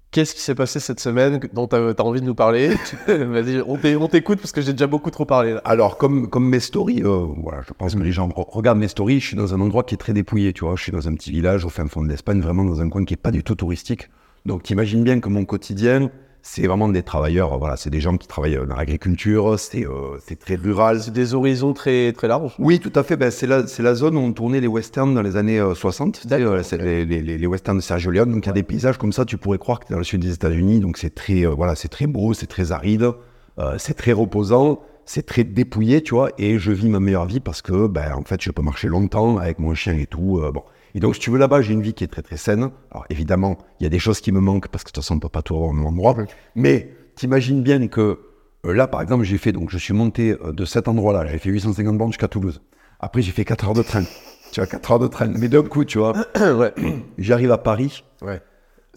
Qu'est-ce 0.09 0.33
qui 0.33 0.41
s'est 0.41 0.55
passé 0.55 0.79
cette 0.79 0.99
semaine 0.99 1.39
dont 1.53 1.67
tu 1.67 1.75
as, 1.75 1.93
envie 2.03 2.21
de 2.21 2.25
nous 2.25 2.33
parler 2.33 2.69
Vas-y, 3.07 3.61
on 3.67 3.77
t'é- 3.77 3.95
on 3.95 4.07
t'écoute 4.07 4.39
parce 4.39 4.51
que 4.51 4.59
j'ai 4.61 4.71
déjà 4.71 4.87
beaucoup 4.87 5.11
trop 5.11 5.25
parlé 5.25 5.53
là. 5.53 5.61
Alors, 5.63 5.99
comme, 5.99 6.27
comme 6.27 6.49
mes 6.49 6.59
stories, 6.59 7.03
euh, 7.03 7.27
voilà, 7.43 7.61
je 7.67 7.71
pense 7.77 7.93
que 7.93 7.99
les 7.99 8.11
gens 8.11 8.27
re- 8.29 8.49
regardent 8.49 8.79
mes 8.79 8.87
stories. 8.87 9.19
Je 9.19 9.27
suis 9.27 9.35
dans 9.37 9.53
un 9.53 9.61
endroit 9.61 9.83
qui 9.83 9.93
est 9.93 9.99
très 9.99 10.13
dépouillé, 10.13 10.51
tu 10.51 10.65
vois. 10.65 10.75
Je 10.75 10.81
suis 10.81 10.91
dans 10.91 11.07
un 11.07 11.13
petit 11.13 11.29
village 11.29 11.65
au 11.65 11.69
fin 11.69 11.85
fond 11.87 12.01
de 12.01 12.07
l'Espagne, 12.09 12.41
vraiment 12.41 12.63
dans 12.65 12.81
un 12.81 12.89
coin 12.89 13.05
qui 13.05 13.13
est 13.13 13.17
pas 13.17 13.29
du 13.29 13.43
tout 13.43 13.53
touristique. 13.53 14.09
Donc, 14.47 14.63
t'imagines 14.63 15.03
bien 15.03 15.19
que 15.19 15.29
mon 15.29 15.45
quotidien, 15.45 16.09
c'est 16.51 16.65
vraiment 16.67 16.89
des 16.89 17.03
travailleurs. 17.03 17.53
euh, 17.53 17.57
Voilà, 17.57 17.77
c'est 17.77 17.89
des 17.91 17.99
gens 18.01 18.17
qui 18.17 18.27
travaillent 18.27 18.57
euh, 18.57 18.65
dans 18.65 18.75
l'agriculture. 18.75 19.59
C'est 19.59 19.85
euh, 19.85 20.17
c'est 20.25 20.37
très 20.39 20.55
rural. 20.55 20.99
C'est 21.01 21.11
des 21.13 21.33
horizons 21.35 21.73
très, 21.73 22.11
très 22.13 22.27
larges. 22.27 22.55
Oui, 22.59 22.79
tout 22.79 22.91
à 22.95 23.03
fait. 23.03 23.17
Ben, 23.17 23.29
c'est 23.29 23.45
la, 23.47 23.67
c'est 23.67 23.83
la 23.83 23.93
zone 23.93 24.17
où 24.17 24.19
on 24.19 24.33
tournait 24.33 24.59
les 24.59 24.67
westerns 24.67 25.13
dans 25.13 25.21
les 25.21 25.35
années 25.37 25.59
euh, 25.59 25.75
60. 25.75 26.15
Tu 26.15 26.21
sais, 26.21 26.27
D'accord, 26.27 26.53
euh, 26.53 26.61
ok. 26.61 26.71
les, 26.81 27.05
les- 27.05 27.21
les- 27.21 27.37
les 27.37 27.47
westerns 27.47 27.77
de 27.77 27.81
Sergio 27.83 28.09
Leone. 28.11 28.31
Donc, 28.31 28.45
il 28.45 28.47
y 28.47 28.49
a 28.49 28.53
des 28.53 28.63
paysages 28.63 28.97
comme 28.97 29.11
ça, 29.13 29.25
tu 29.25 29.37
pourrais 29.37 29.59
croire 29.59 29.79
que 29.79 29.85
tu 29.85 29.91
es 29.91 29.95
dans 29.95 29.99
le 29.99 30.03
sud 30.03 30.21
des 30.21 30.33
États-Unis. 30.33 30.79
Donc, 30.79 30.97
c'est 30.97 31.13
très, 31.13 31.45
euh, 31.45 31.49
voilà, 31.49 31.75
c'est 31.75 31.87
très 31.89 32.07
beau, 32.07 32.33
c'est 32.33 32.47
très 32.47 32.71
aride, 32.71 33.11
euh, 33.59 33.75
c'est 33.77 33.93
très 33.93 34.11
reposant, 34.13 34.81
c'est 35.05 35.25
très 35.25 35.43
dépouillé, 35.43 36.01
tu 36.01 36.15
vois. 36.15 36.31
Et 36.39 36.57
je 36.57 36.71
vis 36.71 36.89
ma 36.89 36.99
meilleure 36.99 37.25
vie 37.25 37.39
parce 37.41 37.61
que, 37.61 37.85
ben, 37.87 38.13
en 38.15 38.23
fait, 38.23 38.41
je 38.41 38.49
peux 38.51 38.61
marcher 38.63 38.87
longtemps 38.87 39.37
avec 39.37 39.59
mon 39.59 39.73
chien 39.75 39.93
et 39.93 40.07
tout. 40.07 40.39
euh, 40.39 40.51
bon. 40.51 40.63
Et 40.95 40.99
donc, 40.99 41.15
si 41.15 41.21
tu 41.21 41.29
veux, 41.29 41.37
là-bas, 41.37 41.61
j'ai 41.61 41.73
une 41.73 41.81
vie 41.81 41.93
qui 41.93 42.03
est 42.03 42.07
très, 42.07 42.21
très 42.21 42.37
saine. 42.37 42.71
Alors, 42.91 43.05
évidemment, 43.09 43.57
il 43.79 43.83
y 43.83 43.85
a 43.85 43.89
des 43.89 43.99
choses 43.99 44.21
qui 44.21 44.31
me 44.31 44.39
manquent 44.39 44.67
parce 44.67 44.83
que 44.83 44.89
de 44.89 44.93
toute 44.93 45.03
façon, 45.03 45.13
on 45.13 45.17
ne 45.17 45.21
peut 45.21 45.29
pas 45.29 45.41
tout 45.41 45.55
avoir 45.55 45.69
au 45.69 45.73
même 45.73 45.85
endroit. 45.85 46.15
Mais 46.55 46.91
t'imagines 47.15 47.61
bien 47.61 47.87
que 47.87 48.19
euh, 48.65 48.73
là, 48.73 48.87
par 48.87 49.01
exemple, 49.01 49.23
j'ai 49.23 49.37
fait, 49.37 49.51
donc 49.51 49.69
je 49.69 49.77
suis 49.77 49.93
monté 49.93 50.31
euh, 50.31 50.51
de 50.51 50.65
cet 50.65 50.87
endroit-là, 50.87 51.25
j'ai 51.27 51.37
fait 51.37 51.49
850 51.49 51.97
bornes 51.97 52.11
jusqu'à 52.11 52.27
Toulouse. 52.27 52.61
Après, 52.99 53.21
j'ai 53.21 53.31
fait 53.31 53.45
4 53.45 53.69
heures 53.69 53.73
de 53.73 53.83
train. 53.83 54.03
Tu 54.51 54.59
vois, 54.59 54.67
4 54.67 54.91
heures 54.91 54.99
de 54.99 55.07
train. 55.07 55.27
Mais 55.27 55.47
d'un 55.47 55.63
coup, 55.63 55.85
tu 55.85 55.99
vois, 55.99 56.13
ouais. 56.35 56.73
j'arrive 57.17 57.51
à 57.51 57.57
Paris. 57.57 58.03
Ouais. 58.21 58.41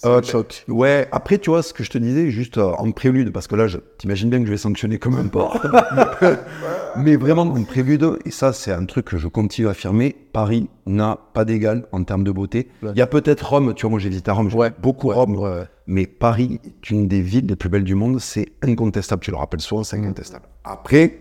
Euh, 0.04 0.20
choc. 0.22 0.64
Ouais, 0.68 1.06
après, 1.12 1.38
tu 1.38 1.50
vois, 1.50 1.62
ce 1.62 1.72
que 1.72 1.84
je 1.84 1.90
te 1.90 1.98
disais, 1.98 2.30
juste 2.30 2.58
euh, 2.58 2.72
en 2.78 2.90
prélude, 2.90 3.30
parce 3.32 3.46
que 3.46 3.54
là, 3.54 3.66
je- 3.68 3.78
t'imagines 3.98 4.30
bien 4.30 4.40
que 4.40 4.46
je 4.46 4.50
vais 4.50 4.56
sanctionner 4.56 4.98
comme 4.98 5.16
un 5.16 5.28
porc. 5.28 5.60
Mais 6.96 7.16
vraiment 7.16 7.42
en 7.42 7.62
prélude, 7.64 8.18
et 8.24 8.30
ça, 8.30 8.52
c'est 8.52 8.72
un 8.72 8.84
truc 8.84 9.06
que 9.06 9.16
je 9.18 9.28
continue 9.28 9.68
à 9.68 9.70
affirmer, 9.70 10.14
Paris 10.32 10.68
n'a 10.86 11.18
pas 11.34 11.44
d'égal 11.44 11.86
en 11.92 12.04
termes 12.04 12.24
de 12.24 12.30
beauté. 12.32 12.68
Il 12.82 12.96
y 12.96 13.00
a 13.00 13.06
peut-être 13.06 13.42
Rome, 13.48 13.74
tu 13.74 13.82
vois, 13.82 13.90
moi 13.90 13.98
j'ai 14.00 14.08
visité 14.08 14.30
Rome, 14.30 14.50
j'ai 14.50 14.56
Ouais, 14.56 14.70
beaucoup 14.82 15.08
ouais, 15.08 15.14
Rome, 15.14 15.66
mais 15.86 16.06
Paris 16.06 16.60
est 16.64 16.90
une 16.90 17.08
des 17.08 17.20
villes 17.22 17.46
les 17.46 17.56
plus 17.56 17.68
belles 17.68 17.84
du 17.84 17.94
monde, 17.94 18.18
c'est 18.20 18.48
incontestable, 18.62 19.22
tu 19.22 19.30
le 19.30 19.36
rappelles 19.36 19.60
souvent, 19.60 19.82
Mm. 19.82 19.84
c'est 19.84 19.96
incontestable. 19.98 20.44
Après, 20.64 21.18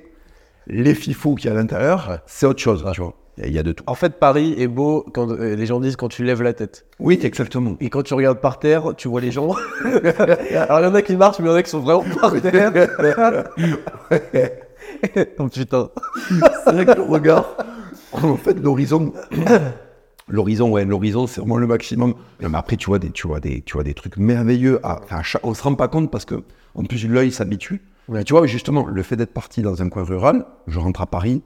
les 0.67 0.93
fifous 0.95 1.35
qu'il 1.35 1.49
y 1.49 1.53
a 1.53 1.55
à 1.55 1.59
l'intérieur, 1.59 2.19
c'est 2.25 2.45
autre 2.45 2.59
chose, 2.61 2.85
tu 2.93 3.01
vois. 3.01 3.15
Il 3.45 3.53
y 3.53 3.59
a- 3.59 3.63
de 3.63 3.71
tout. 3.71 3.83
En 3.87 3.95
fait, 3.95 4.19
Paris 4.19 4.53
est 4.57 4.67
beau 4.67 5.05
quand 5.13 5.29
euh, 5.31 5.55
les 5.55 5.65
gens 5.65 5.79
disent 5.79 5.95
quand 5.95 6.07
tu 6.09 6.23
lèves 6.23 6.41
la 6.41 6.53
tête. 6.53 6.85
Oui, 6.99 7.19
exactement. 7.23 7.75
Et 7.79 7.89
quand 7.89 8.03
tu 8.03 8.13
regardes 8.13 8.39
par 8.39 8.59
terre, 8.59 8.93
tu 8.97 9.07
vois 9.07 9.21
les 9.21 9.31
gens. 9.31 9.53
Alors, 10.55 10.79
il 10.79 10.83
y 10.83 10.87
en 10.87 10.95
a 10.95 11.01
qui 11.01 11.15
marchent, 11.15 11.39
mais 11.39 11.45
il 11.47 11.49
y 11.51 11.53
en 11.53 11.55
a 11.57 11.63
qui 11.63 11.69
sont 11.69 11.79
vraiment 11.79 12.03
par 12.19 12.33
terre. 12.41 12.71
oh 15.39 15.47
putain. 15.47 15.89
C'est 16.65 16.71
vrai 16.73 16.85
que 16.85 16.91
le 16.95 17.01
regard, 17.03 17.55
en 18.13 18.35
fait, 18.35 18.59
l'horizon, 18.59 19.13
l'horizon, 20.27 20.71
ouais, 20.71 20.85
l'horizon, 20.85 21.27
c'est 21.27 21.41
vraiment 21.41 21.57
le 21.57 21.67
maximum. 21.67 22.13
Non, 22.41 22.49
mais 22.49 22.57
après, 22.57 22.77
tu 22.77 22.87
vois 22.87 22.99
des, 22.99 23.09
tu 23.11 23.27
vois 23.27 23.39
des, 23.39 23.61
tu 23.61 23.73
vois 23.73 23.83
des 23.83 23.93
trucs 23.93 24.17
merveilleux. 24.17 24.79
À, 24.83 25.01
à 25.09 25.23
chaque- 25.23 25.45
on 25.45 25.53
se 25.53 25.63
rend 25.63 25.75
pas 25.75 25.87
compte 25.87 26.11
parce 26.11 26.25
que, 26.25 26.35
en 26.75 26.83
plus, 26.83 27.07
l'œil 27.07 27.31
s'habitue. 27.31 27.81
Ouais. 28.07 28.23
Tu 28.23 28.33
vois, 28.33 28.45
justement, 28.47 28.85
le 28.85 29.03
fait 29.03 29.15
d'être 29.15 29.33
parti 29.33 29.61
dans 29.61 29.81
un 29.81 29.89
coin 29.89 30.03
rural, 30.03 30.45
je 30.67 30.79
rentre 30.79 31.01
à 31.01 31.05
Paris, 31.05 31.41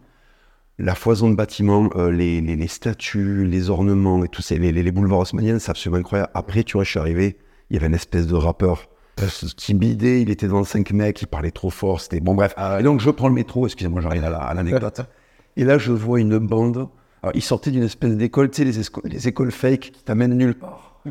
la 0.78 0.96
foison 0.96 1.30
de 1.30 1.36
bâtiments, 1.36 1.90
euh, 1.96 2.12
les, 2.12 2.42
les, 2.42 2.56
les 2.56 2.68
statues, 2.68 3.46
les 3.46 3.70
ornements 3.70 4.24
et 4.24 4.28
tout, 4.28 4.42
les, 4.52 4.92
boulevards 4.92 5.20
haussmanniens, 5.20 5.60
c'est 5.60 5.72
absolument 5.72 6.00
incroyable. 6.00 6.32
Après, 6.34 6.64
tu 6.64 6.74
vois, 6.74 6.84
je 6.84 6.90
suis 6.90 7.00
arrivé, 7.00 7.38
il 7.70 7.76
y 7.76 7.78
avait 7.78 7.88
une 7.88 7.94
espèce 7.94 8.28
de 8.28 8.36
rappeur 8.36 8.90
euh, 9.22 9.28
qui 9.56 9.74
bidait, 9.74 10.22
il 10.22 10.30
était 10.30 10.48
devant 10.48 10.64
cinq 10.66 10.92
mecs, 10.92 11.22
il 11.22 11.28
parlait 11.28 11.52
trop 11.52 11.70
fort, 11.70 12.02
c'était 12.02 12.20
bon, 12.20 12.36
bref. 12.36 12.54
Et 12.80 12.84
donc, 12.84 13.00
je 13.00 13.10
prends 13.10 13.30
le 13.30 13.34
métro, 13.34 13.66
excusez-moi, 13.66 14.02
j'arrive 14.02 14.26
à 14.26 14.30
la- 14.30 14.38
à 14.40 14.54
l'anecdote. 14.54 15.02
et 15.58 15.64
là, 15.64 15.78
je 15.78 15.94
vois 15.94 16.20
une 16.20 16.38
bande. 16.40 16.90
Alors, 17.24 17.34
il 17.36 17.42
sortait 17.42 17.72
d'une 17.72 17.84
espèce 17.84 18.16
d'école, 18.16 18.52
tu 18.52 18.72
sais, 18.72 18.82
les, 19.06 19.28
écoles 19.28 19.52
fake 19.52 19.80
qui 19.80 20.04
t'amènent 20.04 20.34
nulle 20.38 20.56
part. 20.56 21.02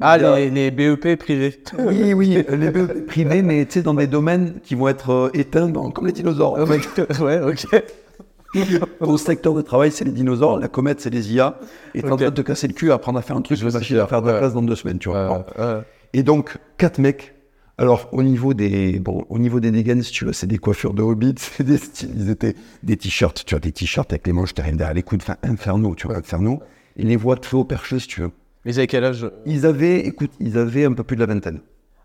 Ah, 0.00 0.18
les, 0.18 0.50
les 0.50 0.70
BEP 0.70 1.16
privés. 1.18 1.62
Oui, 1.78 2.12
oui, 2.12 2.42
les 2.48 2.70
BEP 2.70 3.06
privés, 3.06 3.42
mais 3.42 3.64
tu 3.66 3.74
sais, 3.74 3.82
dans 3.82 3.94
des 3.94 4.06
domaines 4.08 4.60
qui 4.64 4.74
vont 4.74 4.88
être 4.88 5.10
euh, 5.10 5.30
éteints, 5.32 5.68
dans- 5.68 5.90
comme 5.90 6.06
les 6.06 6.12
dinosaures. 6.12 6.58
fait. 6.66 7.20
ouais, 7.20 7.40
ok. 7.40 7.66
Ton 8.98 9.16
secteur 9.16 9.54
de 9.54 9.62
travail, 9.62 9.90
c'est 9.90 10.04
les 10.04 10.12
dinosaures, 10.12 10.58
la 10.58 10.68
comète, 10.68 11.00
c'est 11.00 11.10
les 11.10 11.32
IA, 11.32 11.58
et 11.94 12.02
t'es 12.02 12.10
en 12.10 12.16
train 12.16 12.30
de 12.30 12.34
te 12.34 12.42
casser 12.42 12.68
le 12.68 12.74
cul 12.74 12.90
à 12.90 12.94
apprendre 12.94 13.18
à 13.18 13.22
faire 13.22 13.36
un 13.36 13.42
truc, 13.42 13.58
Je 13.58 13.66
vois 13.66 13.80
vais 13.80 13.84
faire 13.84 14.22
de 14.22 14.30
la 14.30 14.38
place 14.38 14.54
dans 14.54 14.62
deux 14.62 14.76
semaines, 14.76 14.98
tu 14.98 15.08
vois. 15.08 15.46
Et 16.12 16.22
donc, 16.22 16.58
quatre 16.76 16.98
mecs. 16.98 17.34
Alors, 17.78 18.10
au 18.12 18.22
niveau 18.22 18.52
des, 18.52 19.00
bon, 19.00 19.24
au 19.30 19.38
niveau 19.38 19.58
des 19.58 19.70
dégaines, 19.70 20.02
si 20.02 20.12
tu 20.12 20.26
veux, 20.26 20.34
c'est 20.34 20.46
des 20.46 20.58
coiffures 20.58 20.92
de 20.92 21.02
hobbit, 21.02 21.34
c'est 21.38 21.64
des 21.64 21.78
styles. 21.78 22.12
Ils 22.14 22.30
étaient 22.30 22.54
des 22.82 22.96
t-shirts, 22.96 23.44
tu 23.46 23.54
vois, 23.54 23.60
des 23.60 23.72
t-shirts 23.72 24.12
avec 24.12 24.26
les 24.26 24.32
manches 24.32 24.54
derrière 24.54 24.76
derrière 24.76 24.94
les 24.94 25.02
coudes, 25.02 25.22
enfin, 25.22 25.36
infernaux, 25.42 25.94
tu 25.94 26.06
vois, 26.06 26.16
infernaux. 26.16 26.60
Et 26.96 27.04
les 27.04 27.16
voix 27.16 27.34
de 27.36 27.46
feu 27.46 27.56
au 27.56 27.64
perché, 27.64 27.98
si 27.98 28.06
tu 28.06 28.20
veux. 28.20 28.30
Mais 28.64 28.74
ils 28.74 28.78
avaient 28.78 28.86
quel 28.86 29.04
âge? 29.04 29.26
Ils 29.46 29.64
avaient, 29.64 30.00
écoute, 30.00 30.32
ils 30.38 30.58
avaient 30.58 30.84
un 30.84 30.92
peu 30.92 31.02
plus 31.02 31.16
de 31.16 31.22
la 31.22 31.26
vingtaine. 31.26 31.60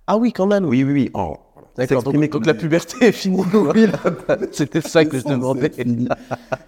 Ah 0.08 0.18
oui, 0.18 0.32
quand 0.32 0.48
même. 0.48 0.66
Oui, 0.66 0.84
oui, 0.86 0.94
oui. 0.94 1.12
D'accord, 1.78 2.02
donc, 2.04 2.46
la 2.46 2.54
puberté 2.54 3.06
est 3.08 3.12
finie. 3.12 3.44
Oui, 3.54 3.86
C'était 4.52 4.82
ça 4.82 5.06
que 5.06 5.20
je 5.20 5.24
demandais. 5.26 5.72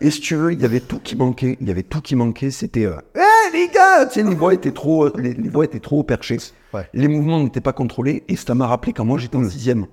Et 0.02 0.12
si 0.12 0.22
tu 0.22 0.36
veux, 0.36 0.54
il 0.54 0.62
y 0.62 0.66
avait 0.66 0.80
tout 0.80 1.00
qui 1.00 1.16
manquait. 1.16 1.58
Il 1.60 1.68
y 1.68 1.72
avait 1.72 1.84
tout 1.84 2.02
qui 2.02 2.16
manquait. 2.16 2.52
C'était, 2.52 2.86
euh, 2.86 2.96
Eh, 3.16 3.58
les 3.58 3.68
gars, 3.74 4.06
tu 4.06 4.22
sais, 4.22 4.24
les 4.24 4.36
voix 4.36 4.54
étaient 4.54 4.72
trop, 4.72 5.06
euh, 5.06 5.14
les, 5.18 5.34
les 5.34 5.50
voix 5.50 5.66
étaient 5.66 5.80
trop 5.80 6.04
perchées. 6.04 6.38
Ouais. 6.74 6.88
Les 6.94 7.08
mouvements 7.08 7.42
n'étaient 7.42 7.62
pas 7.62 7.74
contrôlés. 7.74 8.24
Et 8.28 8.36
ça 8.36 8.54
m'a 8.54 8.68
rappelé 8.68 8.94
quand 8.94 9.06
moi 9.06 9.18
j'étais 9.18 9.38
en 9.38 9.50
sixième. 9.50 9.88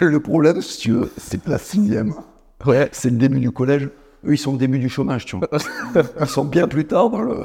Le 0.00 0.20
problème, 0.20 0.60
si 0.60 0.78
tu 0.80 0.90
veux, 0.92 1.10
c'est 1.16 1.46
la 1.46 1.56
sixième, 1.58 2.12
Ouais. 2.66 2.88
c'est 2.92 3.08
le 3.10 3.16
début 3.16 3.40
du 3.40 3.50
collège. 3.50 3.88
Eux, 4.26 4.34
ils 4.34 4.38
sont 4.38 4.52
au 4.54 4.58
début 4.58 4.78
du 4.80 4.88
chômage, 4.88 5.24
tu 5.24 5.36
vois. 5.36 5.48
Ils 6.20 6.26
sont 6.26 6.44
bien 6.44 6.66
plus 6.66 6.84
tard 6.84 7.08
dans, 7.08 7.22
le, 7.22 7.36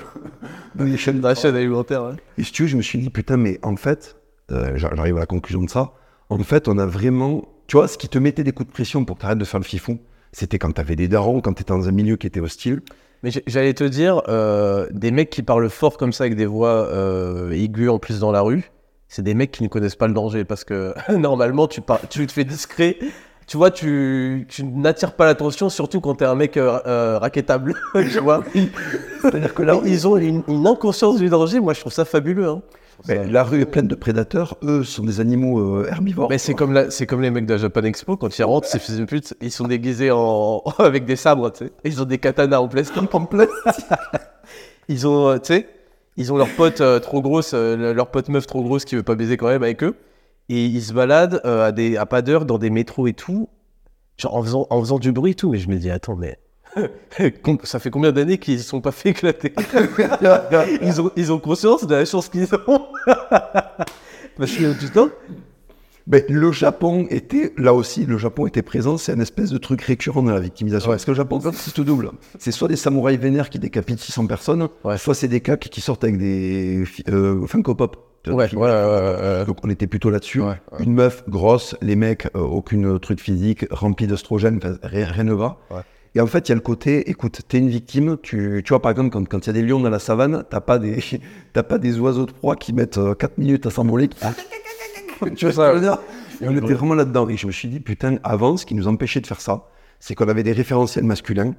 dans 0.76 0.84
les 0.84 0.98
chaînes 0.98 1.20
Dans 1.22 1.30
la 1.30 1.36
chaîne 1.36 1.56
alimentaire. 1.56 2.04
ouais. 2.04 2.14
et 2.38 2.44
si 2.44 2.52
tu 2.52 2.64
veux, 2.64 2.68
je 2.68 2.76
me 2.76 2.82
suis 2.82 2.98
dit, 3.00 3.12
putain, 3.12 3.38
mais 3.38 3.60
en 3.62 3.76
fait, 3.76 4.16
euh, 4.52 4.72
j'a- 4.76 4.90
j'arrive 4.96 5.18
à 5.18 5.20
la 5.22 5.26
conclusion 5.28 5.62
de 5.62 5.70
ça. 5.70 5.92
En 6.40 6.44
fait, 6.44 6.68
on 6.68 6.78
a 6.78 6.86
vraiment. 6.86 7.44
Tu 7.68 7.78
vois, 7.78 7.88
ce 7.88 7.98
qui 7.98 8.10
te 8.10 8.18
mettait 8.18 8.44
des 8.44 8.52
coups 8.52 8.68
de 8.68 8.74
pression 8.74 9.06
pour 9.06 9.16
que 9.18 9.22
t'arrêtes 9.22 9.38
de 9.38 9.46
faire 9.46 9.60
le 9.60 9.66
fifon, 9.66 10.00
c'était 10.32 10.58
quand 10.60 10.72
t'avais 10.72 10.96
des 10.96 11.08
darons, 11.08 11.42
quand 11.42 11.54
t'étais 11.54 11.74
dans 11.74 11.88
un 11.88 11.92
milieu 11.92 12.16
qui 12.18 12.28
était 12.28 12.40
hostile. 12.40 12.82
Mais 13.22 13.30
j'allais 13.48 13.74
te 13.74 13.84
dire, 13.86 14.22
euh, 14.28 14.88
des 14.92 15.12
mecs 15.12 15.30
qui 15.30 15.44
parlent 15.44 15.70
fort 15.70 15.98
comme 15.98 16.12
ça 16.12 16.26
avec 16.26 16.36
des 16.36 16.46
voix 16.46 16.88
euh, 16.90 17.52
aiguës 17.52 17.90
en 17.90 18.00
plus 18.00 18.20
dans 18.20 18.32
la 18.34 18.42
rue, 18.42 18.70
c'est 19.08 19.22
des 19.22 19.34
mecs 19.34 19.52
qui 19.52 19.64
ne 19.64 19.70
connaissent 19.70 19.96
pas 19.96 20.08
le 20.08 20.14
danger 20.14 20.44
parce 20.44 20.66
que 20.66 20.94
normalement 21.18 21.68
tu, 21.68 21.80
par- 21.82 22.02
tu 22.10 22.26
te 22.28 22.32
fais 22.34 22.44
discret. 22.44 22.98
Tu 23.48 23.58
vois, 23.58 23.72
tu, 23.72 24.46
tu 24.50 24.64
n'attires 24.64 25.14
pas 25.16 25.26
l'attention, 25.26 25.70
surtout 25.70 26.00
quand 26.02 26.16
t'es 26.16 26.26
un 26.26 26.36
mec 26.36 26.56
euh, 26.58 26.80
euh, 26.88 27.18
raquettable. 27.20 27.76
tu 27.94 28.20
vois. 28.20 28.42
C'est-à-dire 29.22 29.54
que 29.54 29.64
là, 29.64 29.80
Ils 29.86 30.08
ont 30.08 30.18
une, 30.18 30.44
une 30.48 30.66
inconscience 30.66 31.18
du 31.18 31.28
danger. 31.30 31.60
Moi, 31.60 31.74
je 31.74 31.82
trouve 31.82 31.92
ça 31.94 32.06
fabuleux. 32.06 32.48
Hein. 32.48 32.62
La 33.08 33.44
rue 33.44 33.62
est 33.62 33.66
pleine 33.66 33.88
de 33.88 33.96
prédateurs. 33.96 34.58
Eux 34.64 34.84
sont 34.84 35.04
des 35.04 35.20
animaux 35.20 35.60
euh, 35.60 35.88
herbivores. 35.90 36.30
Mais 36.30 36.38
c'est 36.38 36.54
comme, 36.54 36.74
la- 36.74 36.90
c'est 36.92 37.06
comme 37.06 37.22
les 37.22 37.32
mecs 37.32 37.46
de 37.46 37.54
la 37.54 37.58
Japan 37.60 37.84
Expo, 37.84 38.18
quand 38.18 38.38
ils 38.38 38.44
rentrent, 38.44 38.68
ces 38.68 38.80
fils 38.80 38.98
de 38.98 39.06
pute, 39.06 39.36
ils 39.42 39.52
sont 39.52 39.68
déguisés 39.68 40.10
en... 40.12 40.64
avec 40.80 41.06
des 41.06 41.16
sabres, 41.16 41.52
tu 41.52 41.66
sais. 41.66 41.72
Ils 41.84 42.02
ont 42.02 42.06
des 42.06 42.18
katanas 42.18 42.60
en 42.60 42.68
plastique. 42.68 43.14
En 43.14 43.26
plastique. 43.26 43.86
ils 44.88 45.08
ont, 45.08 45.30
euh, 45.30 45.38
tu 45.38 45.54
sais, 45.54 45.68
ils 46.18 46.32
ont 46.32 46.38
leur 46.38 46.50
pote 46.56 46.82
euh, 46.82 47.00
trop 47.00 47.22
grosse, 47.22 47.52
euh, 47.54 47.94
leur 47.94 48.10
pote 48.10 48.30
meuf 48.30 48.48
trop 48.48 48.64
grosse 48.64 48.86
qui 48.86 48.96
veut 48.96 49.04
pas 49.04 49.16
baiser 49.16 49.38
quand 49.38 49.48
même 49.48 49.64
avec 49.64 49.84
eux. 49.84 49.96
Et 50.50 50.66
ils 50.66 50.82
se 50.84 50.94
baladent 50.94 51.42
à, 51.46 51.72
des, 51.72 51.98
à 51.98 52.06
pas 52.06 52.22
d'heure 52.22 52.46
dans 52.46 52.58
des 52.58 52.70
métros 52.70 53.08
et 53.08 53.14
tout, 53.14 53.48
genre 54.18 54.36
en 54.36 54.44
faisant, 54.44 54.68
en 54.70 54.80
faisant 54.82 55.00
du 55.00 55.12
bruit 55.12 55.32
et 55.32 55.36
tout. 55.36 55.50
Mais 55.50 55.58
je 55.58 55.70
me 55.70 55.78
dis, 55.78 55.90
attends, 55.90 56.16
mais... 56.18 56.38
Ça 57.64 57.80
fait 57.80 57.90
combien 57.90 58.12
d'années 58.12 58.38
qu'ils 58.38 58.60
se 58.60 58.68
sont 58.70 58.82
pas 58.82 58.92
fait 58.92 59.10
éclater 59.10 59.54
ils, 60.82 61.02
ont, 61.02 61.12
ils 61.16 61.32
ont 61.32 61.40
conscience 61.40 61.86
de 61.86 61.96
la 61.96 62.06
chance 62.06 62.30
qu'ils 62.30 62.48
ont. 62.68 62.82
Parce 64.38 64.52
que 64.52 64.74
tu 64.80 64.88
Ben, 66.08 66.24
le 66.28 66.52
Japon 66.52 67.06
était, 67.10 67.54
là 67.58 67.74
aussi, 67.74 68.06
le 68.06 68.18
Japon 68.18 68.48
était 68.48 68.62
présent. 68.64 68.98
C'est 68.98 69.12
un 69.14 69.20
espèce 69.20 69.52
de 69.52 69.58
truc 69.58 69.82
récurrent 69.84 70.24
dans 70.24 70.34
la 70.34 70.40
victimisation. 70.40 70.90
Parce 70.90 71.06
que 71.06 71.12
le 71.12 71.16
Japon, 71.18 71.40
c'est 71.54 71.72
tout 71.74 71.84
double. 71.84 72.12
C'est 72.40 72.52
soit 72.52 72.68
des 72.68 72.76
samouraïs 72.76 73.20
vénères 73.20 73.50
qui 73.50 73.60
décapitent 73.60 74.00
600 74.00 74.26
personnes, 74.28 74.68
Ouais. 74.84 74.98
soit 74.98 75.14
c'est 75.16 75.28
des 75.28 75.42
cacs 75.42 75.70
qui 75.70 75.82
sortent 75.82 76.04
avec 76.04 76.18
des 76.18 76.84
euh, 77.10 77.46
Funko 77.48 77.76
Pop. 77.76 78.10
Ouais, 78.26 78.48
qui- 78.48 78.56
ouais, 78.56 78.70
ouais, 78.70 78.72
ouais, 78.72 79.16
ouais. 79.40 79.46
Donc 79.46 79.58
on 79.64 79.70
était 79.70 79.86
plutôt 79.88 80.10
là-dessus. 80.10 80.42
Ouais, 80.42 80.56
Une 80.80 80.94
meuf 80.94 81.24
grosse, 81.28 81.76
les 81.82 81.98
mecs, 81.98 82.26
euh, 82.36 82.40
aucune 82.40 82.98
truc 83.00 83.20
physique, 83.20 83.66
rempli 83.70 84.08
d'oestrogène, 84.08 84.58
enfin, 84.64 84.78
rien, 84.82 85.06
rien 85.08 85.26
ne 85.26 85.34
va. 85.34 85.58
Et 86.16 86.22
en 86.22 86.28
fait, 86.28 86.48
il 86.48 86.52
y 86.52 86.54
a 86.54 86.56
le 86.56 86.62
côté, 86.62 87.10
écoute, 87.10 87.42
t'es 87.48 87.58
une 87.58 87.70
victime, 87.70 88.18
tu, 88.22 88.62
tu 88.64 88.70
vois, 88.70 88.82
par 88.82 88.92
exemple, 88.92 89.10
quand 89.10 89.28
quand 89.28 89.46
il 89.46 89.48
y 89.48 89.50
a 89.50 89.54
des 89.54 89.64
lions 89.64 89.80
dans 89.80 89.90
la 89.90 89.98
savane, 90.00 90.44
t'as 90.50 90.62
pas 90.62 90.78
des, 90.80 91.00
pas 91.54 91.78
des 91.80 92.00
oiseaux 92.00 92.26
de 92.28 92.32
proie 92.32 92.56
qui 92.56 92.72
mettent 92.74 93.00
4 93.18 93.38
minutes 93.40 93.66
à 93.66 93.72
s'envoler. 93.72 94.10
qui- 94.10 94.18
tu 95.36 95.46
vois 95.46 95.52
ce 95.54 95.58
que 95.58 95.68
je 95.68 95.74
veux 95.74 95.80
dire? 95.82 95.98
Et 96.42 96.48
on 96.48 96.56
était 96.56 96.74
vraiment 96.74 96.94
là-dedans. 96.96 97.28
Et 97.30 97.38
je 97.38 97.48
me 97.48 97.52
suis 97.52 97.68
dit, 97.68 97.80
putain, 97.80 98.18
avant, 98.24 98.58
ce 98.58 98.66
qui 98.66 98.76
nous 98.76 98.88
empêchait 98.88 99.22
de 99.22 99.28
faire 99.28 99.42
ça, 99.42 99.66
c'est 100.00 100.14
qu'on 100.16 100.28
avait 100.28 100.44
des 100.44 100.52
référentiels 100.52 101.06
masculins 101.06 101.56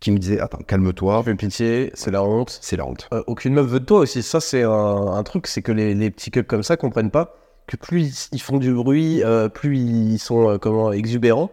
qui 0.00 0.10
me 0.10 0.18
disaient, 0.18 0.40
attends, 0.40 0.58
calme-toi, 0.66 1.22
Fais 1.22 1.34
pitié, 1.36 1.90
c'est 1.94 2.10
la 2.10 2.24
honte. 2.24 2.58
c'est 2.60 2.76
la 2.76 2.84
honte. 2.86 3.08
Euh, 3.14 3.22
aucune 3.28 3.54
meuf 3.54 3.66
veut 3.66 3.78
de 3.78 3.84
toi 3.84 4.00
aussi. 4.00 4.22
Ça, 4.22 4.40
c'est 4.40 4.64
un, 4.64 4.70
un 4.70 5.22
truc, 5.22 5.46
c'est 5.46 5.62
que 5.62 5.70
les, 5.70 5.94
les 5.94 6.10
petits 6.10 6.32
cucks 6.32 6.46
comme 6.48 6.64
ça 6.64 6.76
comprennent 6.76 7.10
pas 7.12 7.36
que 7.68 7.76
plus 7.76 8.28
ils, 8.32 8.36
ils 8.36 8.40
font 8.42 8.56
du 8.58 8.72
bruit, 8.72 9.22
euh, 9.22 9.48
plus 9.48 9.78
ils 9.78 10.18
sont 10.18 10.48
euh, 10.50 10.58
comment 10.58 10.90
exubérants, 10.92 11.50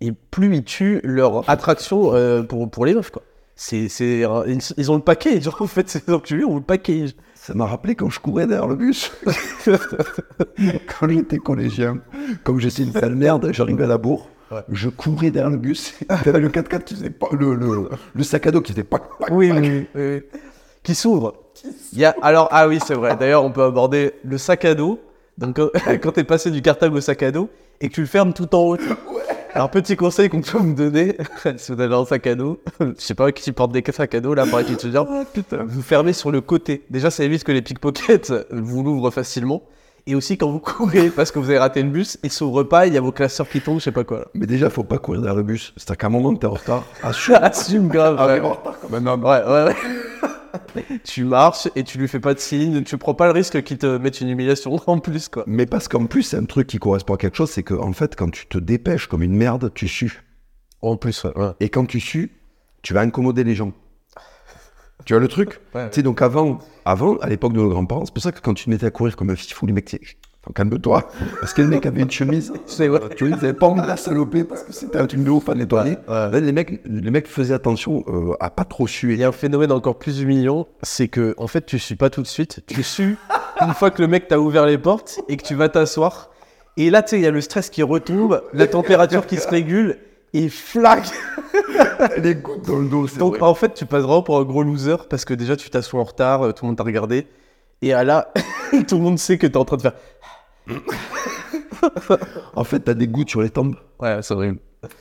et 0.00 0.12
plus 0.12 0.56
ils 0.56 0.64
tuent 0.64 1.00
leur 1.02 1.48
attraction 1.48 2.14
euh, 2.14 2.42
pour, 2.42 2.70
pour 2.70 2.86
les 2.86 2.94
meufs, 2.94 3.10
quoi. 3.10 3.22
C'est, 3.60 3.88
c'est, 3.88 4.24
ils, 4.76 4.90
ont 4.92 4.94
le 4.94 5.02
paquet, 5.02 5.40
genre, 5.40 5.56
en 5.60 5.66
fait, 5.66 5.88
ces 5.88 6.12
enculés 6.12 6.44
ont 6.44 6.54
le 6.54 6.62
paquet. 6.62 7.06
Ça 7.34 7.54
m'a 7.54 7.66
rappelé 7.66 7.96
quand 7.96 8.08
je 8.08 8.20
courais 8.20 8.46
derrière 8.46 8.68
le 8.68 8.76
bus. 8.76 9.10
quand 9.66 11.08
j'étais 11.08 11.38
collégien, 11.38 11.98
comme 12.44 12.60
j'essayais 12.60 12.88
de 12.88 12.96
faire 12.96 13.10
de 13.10 13.16
merde, 13.16 13.50
j'arrivais 13.52 13.82
à 13.82 13.88
la 13.88 13.98
bourre. 13.98 14.30
Ouais. 14.52 14.60
Je 14.70 14.88
courais 14.88 15.32
derrière 15.32 15.50
le 15.50 15.56
bus. 15.56 15.94
T'avais 16.22 16.38
le 16.38 16.50
4x4 16.50 16.84
qui 16.84 16.94
faisait 16.94 17.10
pas 17.10 17.26
le, 17.32 17.56
le, 17.56 17.88
le 18.14 18.22
sac 18.22 18.46
à 18.46 18.52
dos 18.52 18.60
qui 18.60 18.72
faisait 18.72 18.84
pas. 18.84 19.00
Oui, 19.30 19.50
oui, 19.50 19.58
oui, 19.60 19.86
oui. 19.94 20.22
Qui 20.84 20.94
s'ouvre. 20.94 21.34
Il 21.92 21.98
y 21.98 22.04
a, 22.04 22.14
alors, 22.22 22.48
ah 22.52 22.68
oui, 22.68 22.78
c'est 22.84 22.94
vrai. 22.94 23.16
D'ailleurs, 23.16 23.44
on 23.44 23.50
peut 23.50 23.64
aborder 23.64 24.12
le 24.24 24.38
sac 24.38 24.64
à 24.64 24.74
dos. 24.74 25.00
Donc, 25.36 25.58
quand, 26.02 26.12
t'es 26.14 26.24
passé 26.24 26.50
du 26.50 26.62
cartable 26.62 26.96
au 26.96 27.00
sac 27.00 27.22
à 27.22 27.30
dos 27.30 27.50
et 27.80 27.88
que 27.88 27.94
tu 27.94 28.00
le 28.02 28.06
fermes 28.06 28.32
tout 28.32 28.54
en 28.54 28.60
haut. 28.60 28.76
Alors, 29.54 29.70
petit 29.70 29.96
conseil 29.96 30.28
qu'on 30.28 30.40
peut 30.40 30.60
me 30.60 30.74
donner, 30.74 31.16
si 31.56 31.72
vous 31.72 31.80
avez 31.80 31.94
un 31.94 32.04
sac 32.04 32.26
à 32.26 32.34
dos, 32.34 32.60
je 32.80 32.86
sais 32.98 33.14
pas 33.14 33.32
qui 33.32 33.50
porte 33.52 33.72
des 33.72 33.82
sacs 33.90 34.14
à 34.14 34.20
dos, 34.20 34.34
là, 34.34 34.46
par 34.46 34.60
étudiant, 34.60 35.06
vous 35.66 35.82
fermez 35.82 36.12
sur 36.12 36.30
le 36.30 36.40
côté. 36.40 36.84
Déjà, 36.90 37.10
ça 37.10 37.24
évite 37.24 37.44
que 37.44 37.52
les 37.52 37.62
pickpockets 37.62 38.32
vous 38.50 38.82
l'ouvrent 38.82 39.10
facilement. 39.10 39.62
Et 40.06 40.14
aussi 40.14 40.38
quand 40.38 40.50
vous 40.50 40.58
courez 40.60 41.10
parce 41.10 41.30
que 41.30 41.38
vous 41.38 41.50
avez 41.50 41.58
raté 41.58 41.82
le 41.82 41.90
bus, 41.90 42.18
il 42.22 42.30
s'ouvre 42.30 42.62
pas, 42.62 42.86
il 42.86 42.94
y 42.94 42.96
a 42.96 43.00
vos 43.00 43.12
classeurs 43.12 43.48
qui 43.48 43.60
tombent, 43.60 43.78
je 43.78 43.84
sais 43.84 43.92
pas 43.92 44.04
quoi. 44.04 44.18
là. 44.20 44.24
Mais 44.34 44.46
déjà, 44.46 44.70
faut 44.70 44.84
pas 44.84 44.96
courir 44.98 45.20
derrière 45.20 45.36
le 45.36 45.42
bus. 45.42 45.74
C'est-à-dire 45.76 45.98
qu'à 45.98 46.06
un 46.06 46.10
moment, 46.10 46.34
t'es 46.34 46.46
en 46.46 46.52
retard. 46.52 46.84
Assume. 47.02 47.34
Assume 47.34 47.88
grave. 47.88 48.14
ouais. 48.16 48.22
Arrive 48.22 48.44
en 48.46 48.52
retard 48.54 48.78
comme 48.80 48.94
un 48.94 49.06
homme. 49.06 49.24
Ouais, 49.24 49.42
ouais, 49.44 49.64
ouais. 49.64 49.76
tu 51.04 51.24
marches 51.24 51.68
et 51.76 51.84
tu 51.84 51.98
lui 51.98 52.08
fais 52.08 52.20
pas 52.20 52.34
de 52.34 52.38
signe, 52.38 52.82
tu 52.82 52.98
prends 52.98 53.14
pas 53.14 53.26
le 53.26 53.32
risque 53.32 53.62
qu'il 53.62 53.78
te 53.78 53.98
mette 53.98 54.20
une 54.20 54.28
humiliation 54.28 54.80
en 54.86 54.98
plus, 54.98 55.28
quoi. 55.28 55.44
Mais 55.46 55.66
parce 55.66 55.88
qu'en 55.88 56.06
plus, 56.06 56.22
c'est 56.22 56.36
un 56.36 56.44
truc 56.44 56.66
qui 56.66 56.78
correspond 56.78 57.14
à 57.14 57.16
quelque 57.16 57.36
chose, 57.36 57.50
c'est 57.50 57.62
que 57.62 57.74
en 57.74 57.92
fait, 57.92 58.16
quand 58.16 58.30
tu 58.30 58.46
te 58.46 58.58
dépêches 58.58 59.06
comme 59.06 59.22
une 59.22 59.36
merde, 59.36 59.72
tu 59.74 59.88
sues. 59.88 60.24
En 60.82 60.96
plus, 60.96 61.24
ouais. 61.24 61.36
ouais. 61.36 61.50
Et 61.60 61.68
quand 61.68 61.86
tu 61.86 62.00
sues, 62.00 62.32
tu 62.82 62.94
vas 62.94 63.00
incommoder 63.00 63.44
les 63.44 63.54
gens. 63.54 63.72
Tu 65.04 65.12
vois 65.12 65.20
le 65.20 65.28
truc? 65.28 65.60
Ouais. 65.74 65.88
Tu 65.90 65.96
sais, 65.96 66.02
donc 66.02 66.20
avant, 66.20 66.58
avant, 66.84 67.16
à 67.18 67.28
l'époque 67.28 67.52
de 67.52 67.58
nos 67.58 67.68
grands-parents, 67.68 68.04
c'est 68.04 68.12
pour 68.12 68.22
ça 68.22 68.32
que 68.32 68.40
quand 68.40 68.52
tu 68.54 68.64
te 68.64 68.70
mettais 68.70 68.86
à 68.86 68.90
courir 68.90 69.14
comme 69.14 69.30
un 69.30 69.36
fifou, 69.36 69.64
les 69.64 69.72
mecs, 69.72 69.96
calme-toi. 70.54 71.08
Parce 71.40 71.52
que 71.52 71.62
le 71.62 71.68
mec 71.68 71.86
avait 71.86 72.02
une 72.02 72.10
chemise. 72.10 72.52
C'est 72.66 72.88
vrai. 72.88 73.00
Tu 73.16 73.26
vois, 73.26 73.36
ils 73.36 73.44
avaient 73.44 73.52
pas 73.52 73.66
envie 73.66 73.80
de 73.82 73.86
la 73.86 73.96
saloper 73.96 74.44
parce 74.44 74.62
que 74.62 74.72
c'était 74.72 74.98
un 74.98 75.06
truc 75.06 75.22
de 75.24 75.30
ouf 75.30 75.48
à 75.48 75.54
nettoyer. 75.54 75.92
Ouais, 76.08 76.14
ouais. 76.14 76.30
Là, 76.32 76.40
les 76.40 76.52
mecs, 76.52 76.80
les 76.84 77.10
mecs 77.10 77.26
faisaient 77.28 77.54
attention 77.54 78.04
euh, 78.08 78.34
à 78.40 78.50
pas 78.50 78.64
trop 78.64 78.86
Il 78.86 78.90
suer. 78.90 79.16
y 79.16 79.24
a 79.24 79.28
un 79.28 79.32
phénomène 79.32 79.72
encore 79.72 79.98
plus 79.98 80.20
humiliant, 80.20 80.66
c'est 80.82 81.08
que 81.08 81.34
en 81.38 81.46
fait 81.46 81.66
tu 81.66 81.78
sues 81.78 81.96
pas 81.96 82.10
tout 82.10 82.22
de 82.22 82.26
suite, 82.26 82.60
tu 82.66 82.82
sues 82.82 83.16
une 83.60 83.74
fois 83.74 83.90
que 83.90 84.00
le 84.02 84.08
mec 84.08 84.28
t'a 84.28 84.38
ouvert 84.40 84.66
les 84.66 84.78
portes 84.78 85.20
et 85.28 85.36
que 85.36 85.42
tu 85.42 85.54
vas 85.54 85.68
t'asseoir. 85.68 86.30
Et 86.76 86.90
là 86.90 87.02
tu 87.02 87.10
sais 87.10 87.16
il 87.18 87.22
y 87.22 87.26
a 87.26 87.30
le 87.30 87.40
stress 87.40 87.70
qui 87.70 87.82
retombe, 87.82 88.42
la 88.52 88.66
température 88.66 89.26
qui 89.26 89.36
se 89.36 89.48
régule 89.48 89.98
et 90.32 90.48
flac. 90.48 91.04
les 92.18 92.34
gouttes 92.36 92.66
dans 92.66 92.78
le 92.78 92.88
dos, 92.88 93.06
c'est 93.08 93.18
Donc 93.18 93.38
vrai. 93.38 93.42
en 93.48 93.54
fait 93.54 93.74
tu 93.74 93.86
passes 93.86 94.02
vraiment 94.02 94.22
pour 94.22 94.38
un 94.38 94.44
gros 94.44 94.62
loser 94.62 94.96
parce 95.08 95.24
que 95.24 95.34
déjà 95.34 95.56
tu 95.56 95.70
t'assois 95.70 96.00
en 96.00 96.04
retard, 96.04 96.42
euh, 96.46 96.52
tout 96.52 96.64
le 96.64 96.68
monde 96.68 96.76
t'a 96.76 96.84
regardé 96.84 97.26
et 97.82 97.92
à 97.92 98.04
là 98.04 98.32
tout 98.88 98.96
le 98.96 99.02
monde 99.02 99.18
sait 99.18 99.38
que 99.38 99.46
t'es 99.46 99.56
en 99.56 99.64
train 99.64 99.76
de 99.76 99.82
faire. 99.82 99.94
En 102.54 102.64
fait, 102.64 102.80
t'as 102.80 102.94
des 102.94 103.06
gouttes 103.08 103.30
sur 103.30 103.40
les 103.42 103.50
tempes 103.50 103.76
Ouais 104.00 104.18
c'est 104.22 104.34
horrible. 104.34 104.58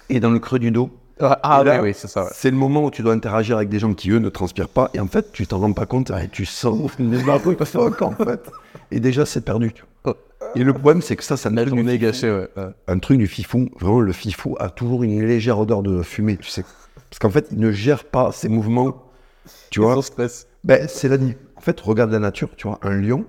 et 0.10 0.20
dans 0.20 0.30
le 0.30 0.40
creux 0.40 0.60
du 0.60 0.72
dos. 0.72 0.90
Ah 1.20 1.64
là, 1.66 1.82
oui 1.82 1.94
c'est 1.96 2.08
ça. 2.08 2.26
ouais. 2.26 2.30
C'est 2.34 2.52
le 2.52 2.58
moment 2.58 2.86
où 2.86 2.92
tu 2.92 3.02
dois 3.02 3.14
interagir 3.14 3.58
avec 3.58 3.70
des 3.70 3.80
gens 3.80 3.94
qui, 3.96 4.12
eux, 4.12 4.20
ne 4.20 4.30
transpirent 4.30 4.70
pas. 4.70 4.92
Et 4.94 5.00
en 5.00 5.08
fait, 5.08 5.32
tu 5.32 5.48
t'en 5.48 5.58
rends 5.60 5.74
pas 5.74 5.88
compte. 5.88 6.12
Et 6.12 6.28
tu 6.28 6.46
sens 6.46 6.92
en 8.02 8.12
fait. 8.12 8.52
Et 8.92 9.00
déjà, 9.00 9.26
c'est 9.26 9.42
perdu. 9.42 9.74
vois. 10.04 10.16
Et 10.56 10.64
le 10.64 10.74
problème, 10.74 11.02
c'est 11.02 11.16
que 11.16 11.24
ça, 11.24 11.36
ça 11.36 11.50
La 11.50 11.64
n'a 11.64 11.68
journée 11.68 11.94
est 11.94 11.98
gâchée 11.98 12.32
ouais. 12.32 12.48
ouais. 12.56 12.70
un 12.88 13.00
truc 13.00 13.18
du 13.18 13.28
fifou. 13.28 13.68
Vraiment, 13.80 14.00
le 14.00 14.14
fifou 14.14 14.56
a 14.60 14.70
toujours 14.70 15.04
une 15.04 15.26
légère 15.26 15.60
odeur 15.60 15.82
de 15.82 16.04
fumée, 16.04 16.38
tu 16.38 16.50
sais. 16.50 16.64
Parce 17.10 17.20
qu'en 17.20 17.30
fait, 17.32 17.48
il 17.52 17.60
ne 17.60 17.72
gère 17.72 18.04
pas 18.04 18.32
ses 18.32 18.48
mouvements 18.48 19.04
Tu 19.72 19.80
vois 19.82 20.00
stress. 20.04 20.48
Ben, 20.64 20.88
c'est 20.88 21.10
la 21.10 21.18
En 21.56 21.62
fait, 21.62 21.80
regarde 21.82 22.12
la 22.12 22.20
nature, 22.20 22.50
tu 22.56 22.68
vois, 22.68 22.80
un 22.84 22.96
lion, 22.96 23.26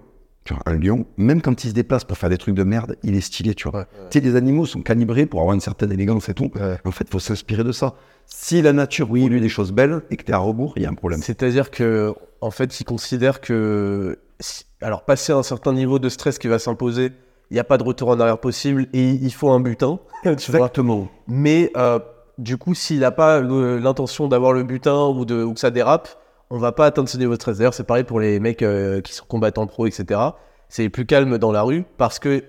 tu 0.48 0.54
vois, 0.54 0.62
un 0.64 0.78
lion, 0.78 1.04
même 1.18 1.42
quand 1.42 1.62
il 1.64 1.68
se 1.68 1.74
déplace 1.74 2.04
pour 2.04 2.16
faire 2.16 2.30
des 2.30 2.38
trucs 2.38 2.54
de 2.54 2.62
merde, 2.64 2.96
il 3.02 3.14
est 3.14 3.20
stylé, 3.20 3.54
tu 3.54 3.68
vois. 3.68 3.84
Tu 4.10 4.18
sais, 4.18 4.24
les 4.24 4.34
animaux 4.34 4.64
sont 4.64 4.80
calibrés 4.80 5.26
pour 5.26 5.40
avoir 5.40 5.54
une 5.54 5.60
certaine 5.60 5.92
élégance 5.92 6.30
et 6.30 6.34
tout. 6.34 6.50
En 6.86 6.90
fait, 6.90 7.04
il 7.06 7.10
faut 7.10 7.18
s'inspirer 7.18 7.64
de 7.64 7.72
ça. 7.72 7.94
Si 8.24 8.62
la 8.62 8.72
nature, 8.72 9.10
oui, 9.10 9.26
lui, 9.26 9.40
des 9.42 9.50
choses 9.50 9.72
belles 9.72 10.00
et 10.10 10.16
que 10.16 10.22
t'es 10.24 10.32
à 10.32 10.38
rebours, 10.38 10.72
il 10.76 10.82
y 10.84 10.86
a 10.86 10.88
un 10.88 10.94
problème. 10.94 11.20
C'est-à-dire 11.22 11.70
que, 11.70 12.14
en 12.40 12.50
fait, 12.50 12.80
il 12.80 12.84
considère 12.84 13.42
que, 13.42 14.18
si- 14.40 14.64
alors, 14.80 15.04
passer 15.04 15.32
un 15.32 15.42
certain 15.42 15.74
niveau 15.74 15.98
de 15.98 16.08
stress 16.08 16.38
qui 16.38 16.48
va 16.48 16.58
s'imposer, 16.58 17.12
il 17.50 17.54
n'y 17.54 17.60
a 17.60 17.64
pas 17.64 17.76
de 17.76 17.82
retour 17.84 18.08
en 18.08 18.18
arrière 18.20 18.38
possible 18.38 18.86
et 18.94 19.10
il 19.10 19.32
faut 19.34 19.50
un 19.50 19.60
butin. 19.60 19.98
tu 20.22 20.28
vois. 20.50 20.60
Exactement. 20.60 21.08
Mais 21.26 21.70
euh, 21.76 21.98
du 22.38 22.56
coup, 22.56 22.74
s'il 22.74 23.00
n'a 23.00 23.10
pas 23.10 23.40
l'intention 23.42 24.28
d'avoir 24.28 24.52
le 24.54 24.62
butin 24.62 25.08
ou, 25.08 25.24
de, 25.26 25.42
ou 25.42 25.52
que 25.54 25.60
ça 25.60 25.70
dérape, 25.70 26.08
on 26.50 26.58
va 26.58 26.72
pas 26.72 26.86
atteindre 26.86 27.08
ce 27.08 27.18
niveau 27.18 27.34
de 27.34 27.40
stress. 27.40 27.58
D'ailleurs, 27.58 27.74
c'est 27.74 27.84
pareil 27.86 28.04
pour 28.04 28.20
les 28.20 28.40
mecs 28.40 28.62
euh, 28.62 29.00
qui 29.00 29.12
sont 29.12 29.24
combattants 29.26 29.66
pro, 29.66 29.86
etc. 29.86 30.20
C'est 30.68 30.88
plus 30.88 31.06
calme 31.06 31.38
dans 31.38 31.52
la 31.52 31.62
rue 31.62 31.84
parce 31.96 32.18
que 32.18 32.42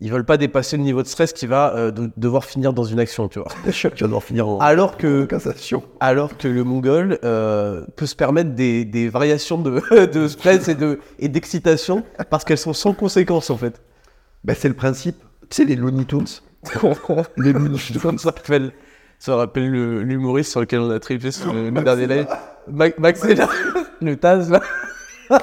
ils 0.00 0.12
veulent 0.12 0.24
pas 0.24 0.36
dépasser 0.36 0.76
le 0.76 0.84
niveau 0.84 1.02
de 1.02 1.08
stress 1.08 1.32
qui 1.32 1.46
va 1.48 1.74
euh, 1.74 1.90
de- 1.90 2.10
devoir 2.16 2.44
finir 2.44 2.72
dans 2.72 2.84
une 2.84 3.00
action, 3.00 3.26
tu 3.28 3.40
vois. 3.40 3.48
tu 3.72 3.88
vas 3.88 3.94
devoir 4.06 4.22
finir 4.22 4.46
en, 4.48 4.58
Alors 4.60 4.96
que 4.96 5.24
en 5.24 5.26
cassation. 5.26 5.82
alors 5.98 6.36
que 6.38 6.46
le 6.46 6.62
mongol 6.62 7.18
euh, 7.24 7.84
peut 7.96 8.06
se 8.06 8.14
permettre 8.14 8.50
des, 8.54 8.84
des 8.84 9.08
variations 9.08 9.58
de, 9.60 10.06
de 10.12 10.28
stress 10.28 10.68
et 10.68 10.76
de 10.76 11.00
et 11.18 11.28
d'excitation 11.28 12.04
parce 12.30 12.44
qu'elles 12.44 12.58
sont 12.58 12.74
sans 12.74 12.92
conséquence 12.94 13.50
en 13.50 13.56
fait. 13.56 13.80
Ben, 14.44 14.54
c'est 14.56 14.68
le 14.68 14.74
principe. 14.74 15.16
Tu 15.50 15.56
sais, 15.56 15.64
les 15.64 15.74
Looney 15.74 16.04
Tunes. 16.04 16.26
les 17.38 17.52
Looney 17.52 17.76
Tunes. 17.78 18.18
ça 18.18 18.30
rappelle, 18.30 18.72
ça 19.18 19.34
rappelle 19.34 19.68
le- 19.70 20.02
l'humoriste 20.04 20.52
sur 20.52 20.60
lequel 20.60 20.78
on 20.78 20.90
a 20.90 21.00
trippé 21.00 21.32
sur 21.32 21.52
le, 21.52 21.70
le 21.70 21.82
dernier 21.82 22.06
live. 22.06 22.26
Ma- 22.70 22.88
Max 22.98 23.24
est 23.24 23.34
là, 23.34 23.48
le 24.00 24.16
Taz 24.16 24.50
là. 24.50 24.60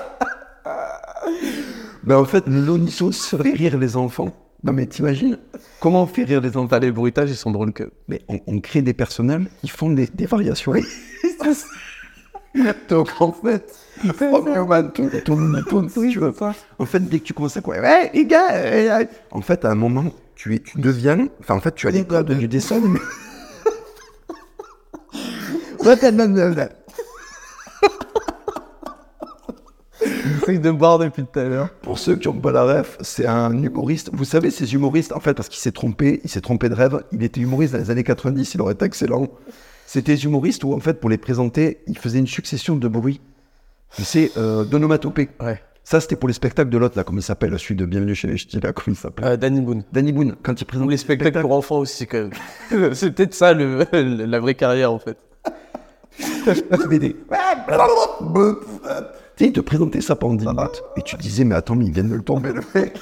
Ben, 2.04 2.18
en 2.18 2.26
fait, 2.26 2.42
Tunes 2.44 2.88
ferait 3.14 3.50
rire 3.52 3.78
les 3.80 3.98
enfants. 3.98 4.32
Non, 4.64 4.74
mais 4.74 4.86
t'imagines 4.86 5.38
comment 5.80 6.04
on 6.04 6.08
fait 6.08 6.24
rire 6.24 6.40
les 6.42 6.56
enfants 6.56 6.78
les 6.80 6.92
bruitages 6.92 7.32
ils 7.32 7.36
sont 7.36 7.50
drôles 7.52 7.74
que. 7.74 7.90
Mais 8.08 8.22
on, 8.28 8.40
on 8.46 8.60
crée 8.60 8.84
des 8.84 8.94
personnages 8.94 9.46
qui 9.62 9.68
font 9.70 9.90
des, 9.90 10.06
des 10.08 10.26
variations. 10.28 10.74
Donc 12.90 13.10
en 13.20 13.32
fait, 13.32 13.74
si 15.90 16.10
tu 16.10 16.20
veux. 16.20 16.32
En 16.80 16.86
fait, 16.86 17.00
dès 17.00 17.20
que 17.20 17.24
tu 17.26 17.34
commences 17.34 17.58
à 17.58 17.62
quoi, 17.62 17.80
ouais, 17.80 18.12
les 18.14 18.26
gars, 18.26 18.52
euh, 18.54 19.00
euh, 19.02 19.06
en 19.32 19.42
fait, 19.42 19.66
à 19.66 19.72
un 19.72 19.76
moment, 19.76 20.06
tu, 20.36 20.56
es, 20.56 20.60
tu 20.60 20.80
deviens, 20.80 21.28
enfin, 21.40 21.56
en 21.56 21.60
fait, 21.60 21.74
tu 21.76 21.88
as 21.88 21.92
les 21.92 22.06
codes 22.06 22.32
du 22.38 22.48
dessin, 22.48 22.80
mais. 22.82 23.00
J'essaye 30.02 30.60
de 30.60 30.72
boire 30.72 31.00
depuis 31.00 31.24
tout 31.24 31.40
à 31.40 31.44
l'heure. 31.44 31.70
Pour 31.82 31.98
ceux 31.98 32.16
qui 32.18 32.28
n'ont 32.28 32.36
pas 32.36 32.52
la 32.52 32.64
ref, 32.64 32.98
c'est 33.02 33.26
un 33.26 33.52
humoriste. 33.64 34.10
Vous 34.14 34.26
savez, 34.26 34.52
ces 34.52 34.74
humoristes, 34.74 35.12
en 35.14 35.20
fait, 35.20 35.34
parce 35.34 35.50
qu'il 35.50 35.60
s'est 35.60 35.72
trompé, 35.72 36.22
il 36.24 36.30
s'est 36.30 36.42
trompé 36.42 36.70
de 36.70 36.76
rêve. 36.76 37.04
Il 37.12 37.24
était 37.24 37.42
humoriste 37.42 37.74
dans 37.74 37.80
les 37.80 37.90
années 37.92 38.04
90, 38.04 38.54
il 38.54 38.62
aurait 38.62 38.74
été 38.74 38.86
excellent. 38.86 39.28
C'était 39.88 40.16
des 40.16 40.26
humoristes 40.26 40.64
où, 40.64 40.74
en 40.74 40.80
fait, 40.80 41.00
pour 41.00 41.10
les 41.10 41.18
présenter, 41.18 41.80
il 41.88 41.98
faisait 41.98 42.20
une 42.20 42.28
succession 42.28 42.76
de 42.76 42.88
bruits. 42.88 43.22
C'est 43.92 44.32
euh, 44.38 44.66
d'onomatopées. 44.66 45.30
Ouais. 45.40 45.62
Ça, 45.84 46.02
c'était 46.02 46.16
pour 46.16 46.28
les 46.28 46.34
spectacles 46.34 46.70
de 46.70 46.78
l'autre, 46.80 46.98
là, 46.98 47.04
comment 47.04 47.20
il 47.20 47.24
s'appelle, 47.24 47.58
celui 47.60 47.76
de 47.76 47.86
Bienvenue 47.86 48.16
chez 48.16 48.28
les 48.28 48.38
Ch'tis, 48.38 48.60
là, 48.60 48.74
comment 48.74 48.96
il 48.96 49.00
s'appelle 49.00 49.26
Euh, 49.26 49.38
Danny 49.38 49.62
Boone. 49.62 49.84
Danny 49.94 50.12
Boone, 50.12 50.36
quand 50.42 50.60
il 50.60 50.66
présente 50.66 50.88
Ou 50.88 50.90
les 50.90 50.98
spectacles 50.98 51.42
pour 51.42 51.52
enfants 51.54 51.78
aussi 51.78 52.08
quand 52.08 52.30
même. 52.72 52.94
c'est 52.94 53.12
peut-être 53.12 53.36
ça 53.36 53.54
le, 53.54 53.86
la 54.26 54.40
vraie 54.40 54.56
carrière 54.56 54.92
en 54.92 54.98
fait. 55.00 55.18
BD. 56.90 57.16
Tu 59.38 59.44
sais, 59.44 59.50
il 59.50 59.54
te 59.54 59.60
présentait 59.60 60.02
ça 60.02 60.16
pendant 60.16 60.36
10 60.36 60.48
minutes, 60.48 60.84
et 60.98 61.02
tu 61.02 61.18
te 61.18 61.22
disais, 61.22 61.44
mais 61.44 61.56
attends, 61.56 61.76
mais 61.76 61.86
il 61.86 61.92
vient 61.92 62.04
de 62.04 62.14
le 62.14 62.22
tomber, 62.22 62.54
le 62.54 62.62
mec. 62.74 62.98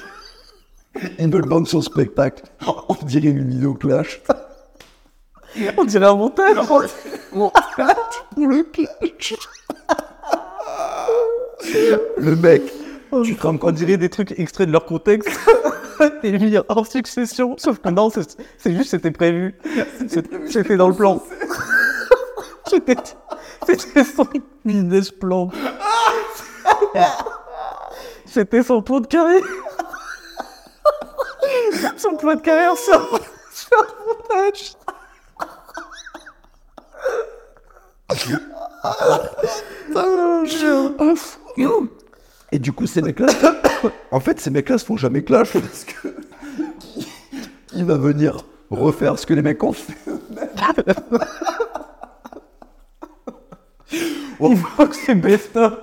Il 1.19 1.27
me 1.29 1.39
le 1.39 1.47
vendre 1.47 1.67
son 1.67 1.81
spectacle. 1.81 2.43
On 2.87 2.95
dirait 3.05 3.29
une 3.29 3.49
vidéo 3.49 3.73
clash. 3.73 4.21
On 5.77 5.85
dirait 5.85 6.05
un 6.05 6.15
montage. 6.15 6.55
Le 8.37 8.63
clash. 8.63 9.33
Le 12.17 12.35
mec, 12.35 12.61
tu 13.23 13.35
te 13.35 13.41
rends 13.47 13.57
On 13.61 13.71
dirait 13.71 13.97
des 13.97 14.09
trucs 14.09 14.37
extraits 14.39 14.67
de 14.67 14.71
leur 14.71 14.85
contexte 14.85 15.29
et 16.23 16.31
mis 16.37 16.57
en 16.67 16.83
succession. 16.83 17.55
Sauf 17.57 17.79
que 17.79 17.89
non, 17.89 18.09
c'est 18.09 18.75
juste 18.75 18.89
c'était 18.91 19.11
prévu. 19.11 19.55
C'était 20.49 20.77
dans 20.77 20.89
le 20.89 20.95
plan. 20.95 21.21
C'était 23.65 24.03
son 24.03 24.27
business. 24.65 25.11
C'était 28.25 28.63
son 28.63 28.81
plan 28.81 28.99
de 28.99 29.07
carrière. 29.07 29.43
Son 31.97 32.15
plan 32.15 32.35
de 32.35 32.41
carrière 32.41 32.77
sur, 32.77 33.19
sur 33.51 33.77
un 33.77 33.87
montage. 34.07 34.73
Et 42.51 42.59
du 42.59 42.71
coup, 42.71 42.85
ces 42.87 43.01
mecs-là, 43.01 43.27
en 44.11 44.19
fait, 44.19 44.39
ces 44.39 44.49
mecs-là 44.49 44.77
se 44.77 44.85
font 44.85 44.97
jamais 44.97 45.23
clash 45.23 45.53
parce 45.53 45.85
que 45.85 46.15
il 47.73 47.85
va 47.85 47.97
venir 47.97 48.45
refaire 48.69 49.17
ce 49.17 49.25
que 49.25 49.33
les 49.33 49.41
mecs 49.41 49.63
ont 49.63 49.73
fait. 49.73 49.97
Il 53.93 54.57
faut 54.57 54.87
que 54.87 54.95
c'est 54.95 55.15
best-of. 55.15 55.73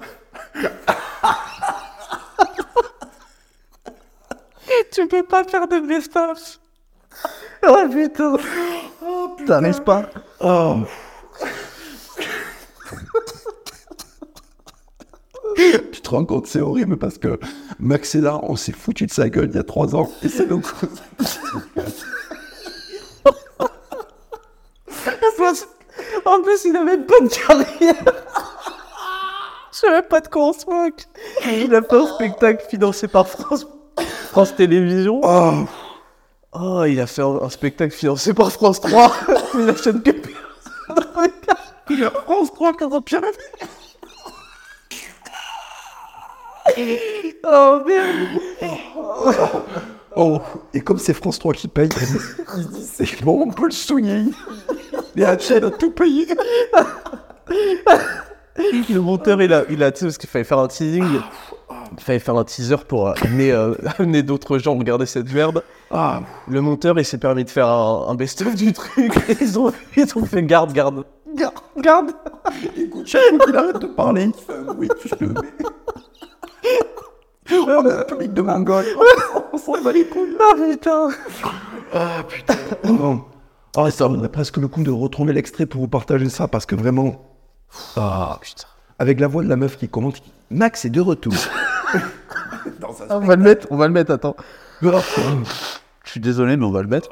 tu 4.92 5.06
peux 5.06 5.22
pas 5.22 5.44
faire 5.44 5.68
de 5.68 5.78
best-of. 5.80 6.58
Oh 9.02 9.34
putain. 9.36 9.60
T'arrives 9.60 9.82
pas 9.82 10.10
Oh. 10.40 10.76
Tu 15.92 16.00
te 16.00 16.10
rends 16.10 16.24
compte, 16.24 16.46
c'est 16.46 16.60
horrible 16.60 16.96
parce 16.96 17.18
que 17.18 17.38
Max 17.78 18.14
est 18.14 18.20
là, 18.20 18.40
on 18.42 18.56
s'est 18.56 18.72
foutu 18.72 19.06
de 19.06 19.10
sa 19.10 19.28
gueule 19.28 19.50
il 19.50 19.56
y 19.56 19.58
a 19.58 19.62
trois 19.62 19.94
ans 19.94 20.10
et 20.22 20.28
c'est 20.28 20.46
donc. 20.46 20.64
En 26.24 26.42
plus, 26.42 26.64
il 26.64 26.76
avait 26.76 26.98
pas 26.98 27.20
de 27.20 27.28
carrière. 27.28 28.14
Je 29.72 29.78
savais 29.78 30.02
pas 30.02 30.20
de 30.20 30.28
quoi 30.28 30.48
on 30.48 30.52
se 30.52 30.66
moque. 30.66 31.06
Il 31.46 31.74
a 31.74 31.82
fait 31.82 31.96
un 31.96 32.06
spectacle 32.06 32.66
financé 32.68 33.08
par 33.08 33.28
France, 33.28 33.66
France 34.30 34.54
Télévisions. 34.56 35.20
Oh. 35.22 35.66
Oh, 36.52 36.84
il 36.84 37.00
a 37.00 37.06
fait 37.06 37.22
un, 37.22 37.42
un 37.42 37.48
spectacle 37.48 37.94
financé 37.94 38.34
par 38.34 38.50
France 38.50 38.80
3. 38.80 39.12
C'est 39.52 39.66
la 39.66 39.76
chaîne 39.76 40.02
que. 40.02 40.10
Il 41.90 42.04
a 42.04 42.10
France 42.10 42.52
3 42.52 42.72
qui 42.74 42.84
a 42.84 43.00
pire. 43.00 43.20
Oh 47.44 47.82
merde. 47.86 48.40
Oh, 50.16 50.40
et 50.74 50.80
comme 50.80 50.98
c'est 50.98 51.14
France 51.14 51.38
3 51.38 51.52
qui 51.54 51.68
paye, 51.68 51.88
il 51.88 52.62
se 52.62 52.68
dit 52.68 52.86
c'est 53.06 53.22
bon, 53.24 53.44
on 53.46 53.50
peut 53.50 53.66
le 53.66 53.70
souiller. 53.70 54.24
Et 55.16 55.20
la 55.20 55.38
chaîne 55.38 55.64
a 55.64 55.70
tout 55.70 55.90
payé. 55.92 56.26
Le 58.56 58.98
monteur, 58.98 59.40
il 59.40 59.52
a, 59.52 59.64
il 59.70 59.82
a 59.82 59.92
tu 59.92 60.00
sais, 60.00 60.06
parce 60.06 60.18
qu'il 60.18 60.28
fallait 60.28 60.44
faire 60.44 60.58
un 60.58 60.68
teasing. 60.68 61.04
Il 61.96 62.02
fallait 62.02 62.18
faire 62.18 62.36
un 62.36 62.44
teaser 62.44 62.76
pour 62.86 63.08
amener, 63.08 63.52
euh, 63.52 63.74
amener 63.98 64.22
d'autres 64.22 64.58
gens 64.58 64.76
regarder 64.76 65.06
cette 65.06 65.32
merde. 65.32 65.62
Ah, 65.90 66.22
Le 66.48 66.60
monteur, 66.60 66.98
il 66.98 67.04
s'est 67.04 67.18
permis 67.18 67.44
de 67.44 67.50
faire 67.50 67.66
un, 67.68 68.06
un 68.08 68.14
best-of 68.14 68.54
du 68.54 68.72
truc. 68.72 69.12
Et 69.28 69.36
ils, 69.40 69.58
ont, 69.58 69.72
ils 69.96 70.18
ont 70.18 70.24
fait 70.24 70.42
garde, 70.42 70.72
garde. 70.72 71.04
Garde, 71.34 71.54
garde. 71.78 72.10
écoute, 72.76 73.08
fois 73.08 73.20
qu'il 73.46 73.56
arrête 73.56 73.78
de 73.78 73.86
parler, 73.86 74.24
il 74.24 74.32
fait 74.32 74.58
un 74.58 74.72
bruit. 74.72 74.88
Je 75.04 75.14
le 75.24 75.28
mets. 75.28 75.48
On 77.52 77.86
a 77.86 78.00
un 78.00 78.04
public 78.04 78.32
de 78.34 78.42
Mongol. 78.42 78.84
On 79.52 79.58
s'en 79.58 79.82
bat 79.82 79.92
les 79.92 80.06
couilles. 80.06 80.36
Ah 80.40 80.54
putain. 80.56 81.08
Ah 81.92 82.22
putain. 82.28 82.54
Bon. 82.84 83.22
Ah, 83.76 83.90
ça 83.90 84.06
vaudrait 84.08 84.28
presque 84.28 84.56
le 84.56 84.68
coup 84.68 84.82
de 84.82 84.90
retrouver 84.90 85.32
l'extrait 85.32 85.66
pour 85.66 85.80
vous 85.80 85.88
partager 85.88 86.28
ça 86.28 86.48
parce 86.48 86.66
que 86.66 86.74
vraiment. 86.74 87.24
Ah 87.96 88.38
Putain. 88.40 88.66
Avec 88.98 89.18
la 89.20 89.28
voix 89.28 89.42
de 89.42 89.48
la 89.48 89.56
meuf 89.56 89.76
qui 89.78 89.88
commente, 89.88 90.16
qui- 90.20 90.32
Max 90.50 90.84
est 90.84 90.90
de 90.90 91.00
retour. 91.00 91.32
Dans 92.80 92.92
sa- 92.92 93.06
On 93.16 93.20
va 93.20 93.36
le 93.36 93.42
mettre, 93.42 93.66
on 93.70 93.76
va 93.76 93.86
le 93.86 93.92
mettre, 93.92 94.10
attends. 94.12 94.36
Ah, 94.84 94.98
Je 96.04 96.10
suis 96.10 96.20
désolé, 96.20 96.56
mais 96.56 96.64
on 96.66 96.70
va 96.72 96.82
le 96.82 96.88
mettre. 96.88 97.08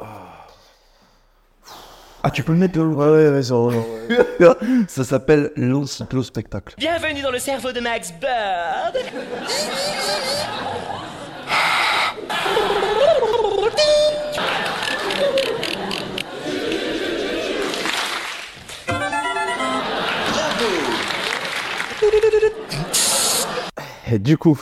Ah, 2.23 2.31
tu 2.31 2.43
peux 2.43 2.53
le 2.53 2.59
mettre 2.59 2.75
de 2.75 2.81
Ouais, 2.81 3.07
ouais, 3.09 3.31
ouais, 3.31 3.43
ça- 3.43 3.55
Ça 4.89 5.05
s'appelle 5.05 5.53
l'encyclo-spectacle. 5.57 6.75
Bienvenue 6.79 7.23
dans 7.23 7.31
le 7.31 7.39
cerveau 7.39 7.71
de 7.73 7.81
Max 7.81 8.13
Bird. 8.21 8.97
Et 24.11 24.19
du 24.19 24.37
coup, 24.39 24.59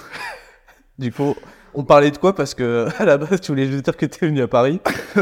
du 0.98 1.12
coup, 1.12 1.36
on 1.76 1.84
parlait 1.84 2.10
de 2.10 2.18
quoi 2.18 2.34
Parce 2.34 2.54
que 2.54 2.88
à 2.98 3.04
la 3.04 3.18
base, 3.18 3.40
tu 3.40 3.52
voulais 3.52 3.66
juste 3.66 3.84
dire 3.84 3.96
que 3.96 4.06
tu 4.06 4.24
es 4.24 4.28
venu 4.28 4.42
à 4.42 4.48
Paris. 4.48 4.80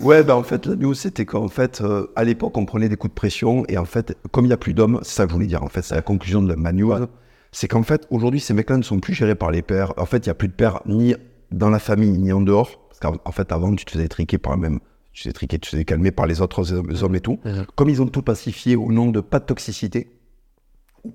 Ouais, 0.00 0.24
bah 0.24 0.34
en 0.34 0.42
fait, 0.42 0.66
la 0.66 0.74
news, 0.74 0.94
c'était 0.94 1.24
qu'en 1.24 1.46
fait, 1.46 1.80
euh, 1.80 2.08
à 2.16 2.24
l'époque, 2.24 2.56
on 2.58 2.64
prenait 2.64 2.88
des 2.88 2.96
coups 2.96 3.12
de 3.12 3.14
pression. 3.14 3.64
Et 3.68 3.78
en 3.78 3.84
fait, 3.84 4.18
comme 4.32 4.46
il 4.46 4.48
n'y 4.48 4.54
a 4.54 4.56
plus 4.56 4.74
d'hommes, 4.74 4.98
c'est 5.02 5.14
ça 5.14 5.24
que 5.26 5.30
je 5.30 5.34
voulais 5.34 5.46
dire. 5.46 5.62
En 5.62 5.68
fait, 5.68 5.82
c'est 5.82 5.94
la 5.94 6.02
conclusion 6.02 6.42
de 6.42 6.52
ma 6.56 6.72
news. 6.72 7.06
C'est 7.52 7.68
qu'en 7.68 7.84
fait, 7.84 8.08
aujourd'hui, 8.10 8.40
ces 8.40 8.52
mecs-là 8.52 8.78
ne 8.78 8.82
sont 8.82 8.98
plus 8.98 9.14
gérés 9.14 9.36
par 9.36 9.52
les 9.52 9.62
pères. 9.62 9.92
En 9.98 10.06
fait, 10.06 10.26
il 10.26 10.28
n'y 10.28 10.32
a 10.32 10.34
plus 10.34 10.48
de 10.48 10.54
pères 10.54 10.80
ni 10.86 11.14
dans 11.52 11.70
la 11.70 11.78
famille, 11.78 12.18
ni 12.18 12.32
en 12.32 12.40
dehors. 12.40 12.80
Parce 12.88 12.98
qu'en 12.98 13.20
en 13.24 13.30
fait, 13.30 13.52
avant, 13.52 13.72
tu 13.76 13.84
te 13.84 13.92
faisais 13.92 14.08
triquer 14.08 14.38
par 14.38 14.58
même. 14.58 14.80
Tu 15.12 15.20
te 15.20 15.22
faisais 15.28 15.32
triquer, 15.34 15.60
tu 15.60 15.70
te 15.70 15.76
faisais 15.76 15.84
calmer 15.84 16.10
par 16.10 16.26
les 16.26 16.40
autres 16.40 16.72
hommes 16.72 17.14
et 17.14 17.20
tout. 17.20 17.38
Comme 17.76 17.88
ils 17.88 18.02
ont 18.02 18.08
tout 18.08 18.22
pacifié 18.22 18.74
au 18.74 18.90
nom 18.90 19.08
de 19.10 19.20
pas 19.20 19.38
de 19.38 19.44
toxicité, 19.44 20.10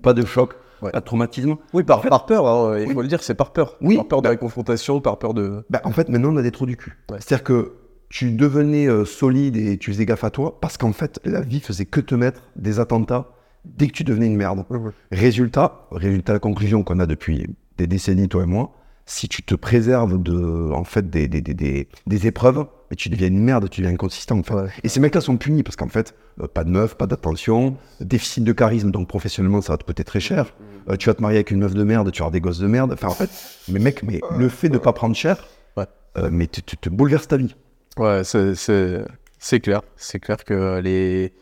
pas 0.00 0.14
de 0.14 0.24
choc, 0.24 0.54
Ouais. 0.82 0.90
pas 0.92 1.00
de 1.00 1.04
traumatisme. 1.04 1.56
Oui, 1.72 1.82
par, 1.82 2.00
par 2.02 2.26
peur, 2.26 2.46
hein, 2.46 2.78
il 2.78 2.88
Oui. 2.88 2.94
faut 2.94 3.02
le 3.02 3.08
dire, 3.08 3.22
c'est 3.22 3.34
par 3.34 3.52
peur. 3.52 3.76
Oui. 3.80 3.96
Par 3.96 4.08
peur 4.08 4.18
de 4.22 4.24
Bah- 4.24 4.30
la 4.30 4.36
confrontation, 4.36 5.00
par 5.00 5.18
peur 5.18 5.34
de. 5.34 5.64
Bah, 5.70 5.80
en 5.84 5.90
fait, 5.92 6.08
maintenant, 6.08 6.32
on 6.32 6.36
a 6.36 6.42
des 6.42 6.50
trous 6.52 6.66
du 6.66 6.76
cul. 6.76 6.96
Ouais. 7.10 7.18
C'est-à-dire 7.20 7.44
que 7.44 7.72
tu 8.08 8.32
devenais 8.32 8.86
euh, 8.88 9.04
solide 9.04 9.56
et 9.56 9.76
tu 9.76 9.92
faisais 9.92 10.06
gaffe 10.06 10.24
à 10.24 10.30
toi 10.30 10.58
parce 10.60 10.76
qu'en 10.78 10.92
fait, 10.92 11.20
la 11.24 11.40
vie 11.40 11.60
faisait 11.60 11.84
que 11.84 12.00
te 12.00 12.14
mettre 12.14 12.40
des 12.56 12.80
attentats 12.80 13.30
dès 13.64 13.86
que 13.88 13.92
tu 13.92 14.04
devenais 14.04 14.26
une 14.26 14.36
merde. 14.36 14.64
Résultat, 15.12 15.86
résultat, 15.90 16.32
la 16.34 16.38
conclusion 16.38 16.82
qu'on 16.84 17.00
a 17.00 17.06
depuis 17.06 17.46
des 17.76 17.86
décennies, 17.86 18.28
toi 18.28 18.44
et 18.44 18.46
moi, 18.46 18.72
si 19.04 19.28
tu 19.28 19.42
te 19.42 19.54
préserves 19.54 20.22
de, 20.22 20.70
en 20.72 20.84
fait, 20.84 21.08
des, 21.10 21.28
des, 21.28 21.40
des, 21.40 21.88
des, 22.06 22.26
épreuves, 22.26 22.66
mais 22.90 22.96
tu 22.96 23.08
deviens 23.08 23.28
une 23.28 23.42
merde, 23.42 23.68
tu 23.70 23.80
deviens 23.80 23.94
inconsistant. 23.94 24.38
En 24.38 24.42
fait. 24.42 24.54
Ouais. 24.54 24.68
Et 24.84 24.88
ces 24.88 25.00
mecs-là 25.00 25.20
sont 25.20 25.36
punis 25.38 25.62
parce 25.62 25.76
qu'en 25.76 25.88
fait, 25.88 26.14
euh, 26.42 26.46
pas 26.46 26.64
de 26.64 26.70
meuf, 26.70 26.94
pas 26.94 27.06
d'attention, 27.06 27.76
déficit 28.00 28.44
de 28.44 28.52
charisme, 28.52 28.90
donc 28.90 29.08
professionnellement, 29.08 29.60
ça 29.62 29.72
va 29.72 29.76
te 29.78 29.84
coûter 29.84 30.04
très 30.04 30.20
cher. 30.20 30.52
Euh, 30.90 30.96
tu 30.96 31.08
vas 31.08 31.14
te 31.14 31.20
marier 31.22 31.36
avec 31.38 31.50
une 31.50 31.58
meuf 31.60 31.74
de 31.74 31.84
merde, 31.84 32.10
tu 32.10 32.18
vas 32.20 32.24
avoir 32.26 32.30
des 32.32 32.40
gosses 32.40 32.58
de 32.60 32.66
merde. 32.66 32.92
Enfin, 32.92 33.08
en 33.08 33.14
fait, 33.14 33.30
mais 33.68 33.78
mec, 33.78 34.02
mais 34.02 34.20
le 34.38 34.48
fait 34.48 34.68
de 34.68 34.78
pas 34.78 34.92
prendre 34.92 35.14
cher, 35.14 35.46
Ouais. 35.76 35.84
euh, 36.16 36.28
mais 36.32 36.46
tu, 36.46 36.62
tu 36.62 36.76
te 36.76 36.88
bouleverses 36.88 37.28
ta 37.28 37.36
vie. 37.36 37.54
Ouais, 37.98 38.22
c'est- 38.24 39.60
clair. 39.60 39.82
C'est 39.96 40.18
clair 40.20 40.44
que 40.44 40.78
les, 40.80 41.32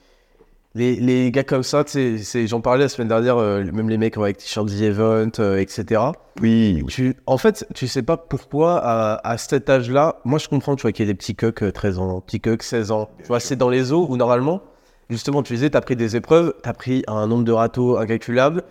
les, 0.75 0.97
les 0.97 1.31
gars 1.31 1.45
comme 1.45 1.63
ça, 1.63 1.85
tu 1.85 2.19
j'en 2.47 2.61
parlais 2.61 2.85
la 2.85 2.89
semaine 2.89 3.09
dernière, 3.09 3.37
euh, 3.39 3.63
même 3.73 3.89
les 3.89 3.99
mecs 3.99 4.17
avec 4.19 4.39
t-shirt 4.39 4.67
The 4.69 4.81
Event, 4.83 5.31
etc. 5.59 6.03
Oui, 6.43 6.83
oui. 6.85 6.87
Tu, 6.93 7.17
en 7.27 7.39
fait, 7.39 7.67
tu 7.75 7.87
sais 7.89 8.03
pas 8.03 8.17
pourquoi 8.17 8.79
à, 8.83 9.21
à 9.29 9.39
cet 9.39 9.71
âge-là, 9.71 10.17
moi 10.25 10.39
je 10.39 10.49
comprends, 10.49 10.77
tu 10.77 10.83
vois, 10.83 10.93
qu'il 10.93 11.07
y 11.07 11.09
a 11.09 11.13
des 11.13 11.17
petits 11.17 11.37
euh, 11.45 11.71
13 11.71 11.99
ans, 11.99 12.21
petits 12.21 12.41
cucks 12.41 12.63
16 12.63 12.91
ans. 12.91 13.09
Tu 13.21 13.29
vois, 13.29 13.41
c'est 13.41 13.57
dans 13.57 13.71
les 13.71 13.93
eaux 13.93 14.07
où 14.09 14.17
normalement, 14.17 14.63
justement, 15.09 15.43
tu 15.43 15.55
disais, 15.55 15.71
t'as 15.71 15.81
pris 15.83 15.95
des 15.97 16.17
épreuves, 16.17 16.53
t'as 16.63 16.73
pris 16.73 17.05
un 17.07 17.27
nombre 17.27 17.45
de 17.45 17.53
râteaux 17.53 17.97
incalculable. 17.99 18.65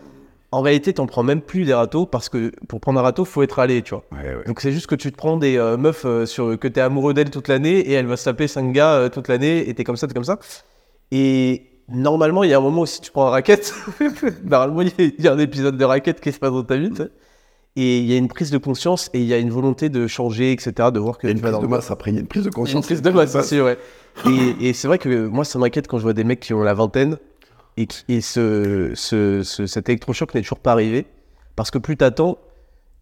En 0.52 0.62
réalité, 0.62 0.94
t'en 0.94 1.06
prends 1.06 1.24
même 1.24 1.42
plus 1.42 1.66
des 1.66 1.74
râteaux 1.74 2.06
parce 2.06 2.30
que 2.30 2.52
pour 2.68 2.80
prendre 2.80 3.00
un 3.00 3.04
râteau, 3.04 3.26
faut 3.26 3.44
être 3.44 3.60
allé, 3.60 3.82
tu 3.82 3.94
vois. 3.94 4.04
Ouais, 4.12 4.36
ouais. 4.36 4.44
Donc 4.46 4.62
c'est 4.62 4.72
juste 4.72 4.88
que 4.88 4.96
tu 4.96 5.12
te 5.12 5.18
prends 5.18 5.36
des 5.38 5.58
euh, 5.58 5.76
meufs 5.76 6.06
euh, 6.06 6.26
sur, 6.26 6.58
que 6.58 6.68
t'es 6.68 6.80
amoureux 6.82 7.14
d'elle 7.14 7.30
toute 7.30 7.48
l'année 7.50 7.80
et 7.80 7.92
elle 7.94 8.06
va 8.06 8.16
se 8.16 8.26
taper 8.26 8.48
5 8.48 8.72
gars 8.72 8.94
euh, 8.94 9.10
toute 9.10 9.28
l'année 9.28 9.68
et 9.68 9.74
t'es 9.74 9.84
comme 9.84 9.98
ça, 9.98 10.08
t'es 10.08 10.14
comme 10.14 10.24
ça. 10.24 10.40
Et 11.12 11.64
normalement, 11.90 12.44
il 12.44 12.50
y 12.52 12.54
a 12.54 12.58
un 12.58 12.62
moment 12.62 12.82
où 12.82 12.86
si 12.86 13.02
tu 13.02 13.12
prends 13.12 13.28
un 13.28 13.32
racket, 13.32 13.74
normalement, 14.46 14.82
il 14.82 15.14
y, 15.20 15.28
a- 15.28 15.34
un 15.34 15.40
épisode 15.40 15.78
de 15.78 15.84
racket 15.86 16.22
qui 16.22 16.32
se 16.32 16.40
passe 16.40 16.52
dans 16.52 16.64
ta 16.64 16.78
vie, 16.78 16.90
tu 16.90 16.98
sais. 17.04 17.10
Et 17.78 17.98
il 18.00 18.06
y 18.06 18.14
a 18.14 18.18
une 18.18 18.30
prise 18.30 18.52
de 18.52 18.58
conscience 18.58 19.10
et 19.14 19.20
il 19.20 19.26
y 19.26 19.34
a 19.34 19.38
une 19.38 19.50
volonté 19.50 19.90
de 19.90 20.08
changer, 20.08 20.54
etc., 20.54 20.92
de 20.94 21.00
voir 21.00 21.18
que 21.18 21.28
Il 21.28 21.32
y 21.32 21.34
a 21.34 21.36
une 21.36 21.42
prise 21.42 21.60
de 21.60 21.68
masse 21.68 21.92
après, 21.92 22.12
il 22.12 22.14
y 22.14 22.18
a 22.18 22.22
une 22.22 22.28
prise 22.28 22.44
de 22.44 22.48
a 22.48 22.52
une 22.52 22.54
conscience. 22.54 22.86
prise 22.86 23.02
de 23.02 23.10
masse 23.10 23.36
aussi, 23.36 23.60
ouais. 23.60 23.78
Et, 24.30 24.70
et 24.70 24.74
c'est 24.74 24.88
vrai 24.88 24.98
que 24.98 25.28
moi, 25.28 25.44
ça 25.44 25.60
m'inquiète 25.60 25.90
quand 25.90 25.98
je 25.98 26.04
vois 26.04 26.14
des 26.14 26.24
mecs 26.24 26.40
qui 26.40 26.54
ont 26.54 26.64
la 26.64 26.74
vingtaine 26.74 27.18
et, 27.78 27.88
et 28.08 28.22
ce, 28.22 28.92
ce, 28.96 29.44
ce- 29.44 29.68
cet 29.68 29.90
électrochoc 29.90 30.34
n'est 30.34 30.42
toujours 30.42 30.60
pas 30.60 30.72
arrivé. 30.72 31.06
Parce 31.56 31.72
que 31.72 31.78
plus 31.78 31.96
t'attends, 31.96 32.38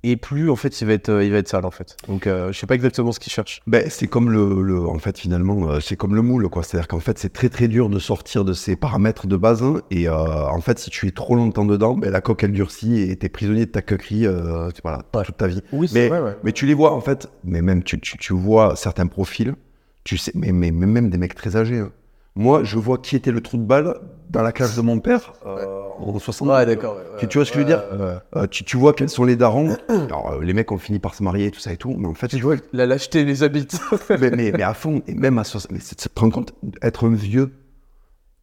et 0.03 0.15
plus 0.17 0.49
en 0.51 0.55
fait 0.55 0.79
il 0.81 0.85
va 0.85 0.93
être, 0.93 1.09
euh, 1.09 1.23
il 1.23 1.31
va 1.31 1.37
être 1.39 1.47
sale 1.47 1.65
en 1.65 1.71
fait. 1.71 1.95
Donc 2.07 2.27
euh, 2.27 2.51
je 2.51 2.59
sais 2.59 2.67
pas 2.67 2.75
exactement 2.75 3.11
ce 3.13 3.19
qu'ils 3.19 3.31
cherchent. 3.31 3.61
Ben, 3.67 3.89
c'est 3.89 4.05
comme 4.07 4.29
le, 4.29 4.61
le- 4.61 4.85
en 4.85 4.99
fait 4.99 5.17
finalement 5.17 5.69
euh, 5.71 5.79
c'est 5.79 5.95
comme 5.95 6.13
le 6.13 6.21
moule 6.21 6.49
quoi 6.49 6.61
c'est 6.61 6.77
à 6.77 6.81
dire 6.81 6.87
qu'en 6.89 6.99
fait 6.99 7.17
c'est 7.17 7.31
très 7.33 7.47
très 7.49 7.67
dur 7.69 7.89
de 7.89 7.97
sortir 7.99 8.43
de 8.45 8.51
ces 8.53 8.75
paramètres 8.75 9.25
de 9.27 9.37
base 9.37 9.63
et 9.91 10.07
euh, 10.09 10.13
en 10.13 10.59
fait 10.61 10.77
si 10.77 10.89
tu 10.91 11.07
es 11.07 11.11
trop 11.11 11.35
longtemps 11.35 11.63
dedans 11.65 11.95
ben, 11.95 12.11
la 12.11 12.19
coque 12.21 12.43
elle 12.43 12.51
durcit 12.51 12.99
et 13.01 13.15
t'es 13.15 13.29
prisonnier 13.29 13.65
de 13.65 13.71
ta 13.71 13.81
coquerie 13.81 14.27
euh, 14.27 14.69
voilà 14.83 14.99
Ouais. 15.15 15.23
toute 15.23 15.37
ta 15.37 15.47
vie 15.47 15.61
Oui, 15.71 15.89
mais, 15.93 16.11
mais 16.43 16.51
tu 16.51 16.65
les 16.65 16.73
vois 16.73 16.91
en 16.93 17.01
fait 17.01 17.29
mais 17.45 17.61
même 17.61 17.81
tu, 17.81 17.97
tu, 18.01 18.17
tu 18.17 18.33
vois 18.33 18.75
certains 18.75 19.07
profils 19.07 19.55
tu 20.03 20.17
sais 20.17 20.33
mais, 20.35 20.51
mais, 20.51 20.71
mais 20.71 20.85
même 20.85 21.09
des 21.09 21.17
mecs 21.17 21.33
très 21.33 21.55
âgés 21.55 21.79
hein. 21.79 21.91
Moi 22.35 22.63
je 22.63 22.77
vois 22.77 22.97
qui 22.97 23.15
était 23.15 23.31
le 23.31 23.41
trou 23.41 23.57
de 23.57 23.63
balle 23.63 23.95
dans 24.29 24.41
la 24.41 24.51
classe 24.51 24.75
de 24.75 24.81
mon 24.81 24.99
père 24.99 25.33
euh, 25.45 25.81
en 25.99 26.17
60 26.17 26.47
Ouais, 26.47 26.65
d'accord. 26.65 26.95
ouais, 26.95 27.27
Tu- 27.27 27.37
vois 27.37 27.45
ce 27.45 27.51
que 27.51 27.55
je 27.55 27.59
veux 27.59 27.67
dire 27.67 27.83
ouais, 27.91 27.97
ouais. 28.05 28.15
Euh, 28.35 28.47
tu, 28.47 28.63
tu 28.63 28.77
vois 28.77 28.93
quels 28.93 29.09
sont 29.09 29.23
les 29.23 29.35
darons 29.35 29.75
alors 29.87 30.31
euh, 30.31 30.41
les 30.43 30.53
mecs 30.53 30.71
ont 30.71 30.77
fini 30.79 30.97
par 30.99 31.13
se 31.13 31.21
marier 31.21 31.51
tout 31.51 31.59
ça 31.59 31.71
et 31.71 31.77
tout 31.77 31.93
mais 31.97 32.07
en 32.07 32.13
fait 32.15 32.29
tu 32.29 32.39
vois 32.39 32.55
La 32.73 32.85
lâcheté 32.87 33.23
les 33.25 33.43
habite. 33.43 33.79
mais, 34.09 34.31
mais, 34.31 34.51
mais 34.51 34.63
à 34.63 34.73
fond, 34.73 35.03
et 35.07 35.13
même 35.13 35.37
à 35.37 35.43
60, 35.43 35.71
mais 35.71 35.79
tu 35.79 35.95
te 35.95 36.19
rends 36.19 36.31
compte, 36.31 36.53
être 36.81 37.05
un 37.07 37.13
vieux, 37.13 37.51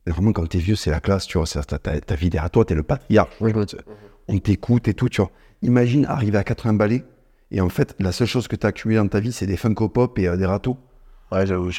vraiment 0.06 0.32
quand 0.32 0.46
t'es 0.48 0.58
vieux, 0.58 0.76
c'est 0.76 0.90
la 0.90 1.00
classe, 1.00 1.26
tu 1.26 1.38
vois, 1.38 1.46
ta, 1.46 2.14
vie 2.14 2.30
derrière 2.30 2.50
toi, 2.50 2.64
t'es 2.64 2.74
le 2.74 2.82
patriarche, 2.82 3.36
on 4.28 4.38
t'écoute 4.38 4.86
et 4.88 4.94
tout, 4.94 5.08
tu 5.08 5.20
vois. 5.20 5.30
Imagine 5.62 6.06
arriver 6.06 6.38
à 6.38 6.44
80 6.44 6.74
balais, 6.74 7.04
et 7.50 7.60
en 7.60 7.68
fait, 7.68 7.94
la 7.98 8.12
seule 8.12 8.28
chose 8.28 8.46
que 8.48 8.56
t'as 8.56 8.68
accumulé 8.68 8.98
dans 8.98 9.08
ta 9.08 9.20
vie, 9.20 9.32
c'est 9.32 9.46
des 9.46 9.56
Funko 9.56 9.88
Pop 9.88 10.18
et 10.18 10.28
euh, 10.28 10.36
des 10.36 10.46
râteaux. 10.46 10.76
ouais, 11.32 11.46
j'avoue. 11.46 11.70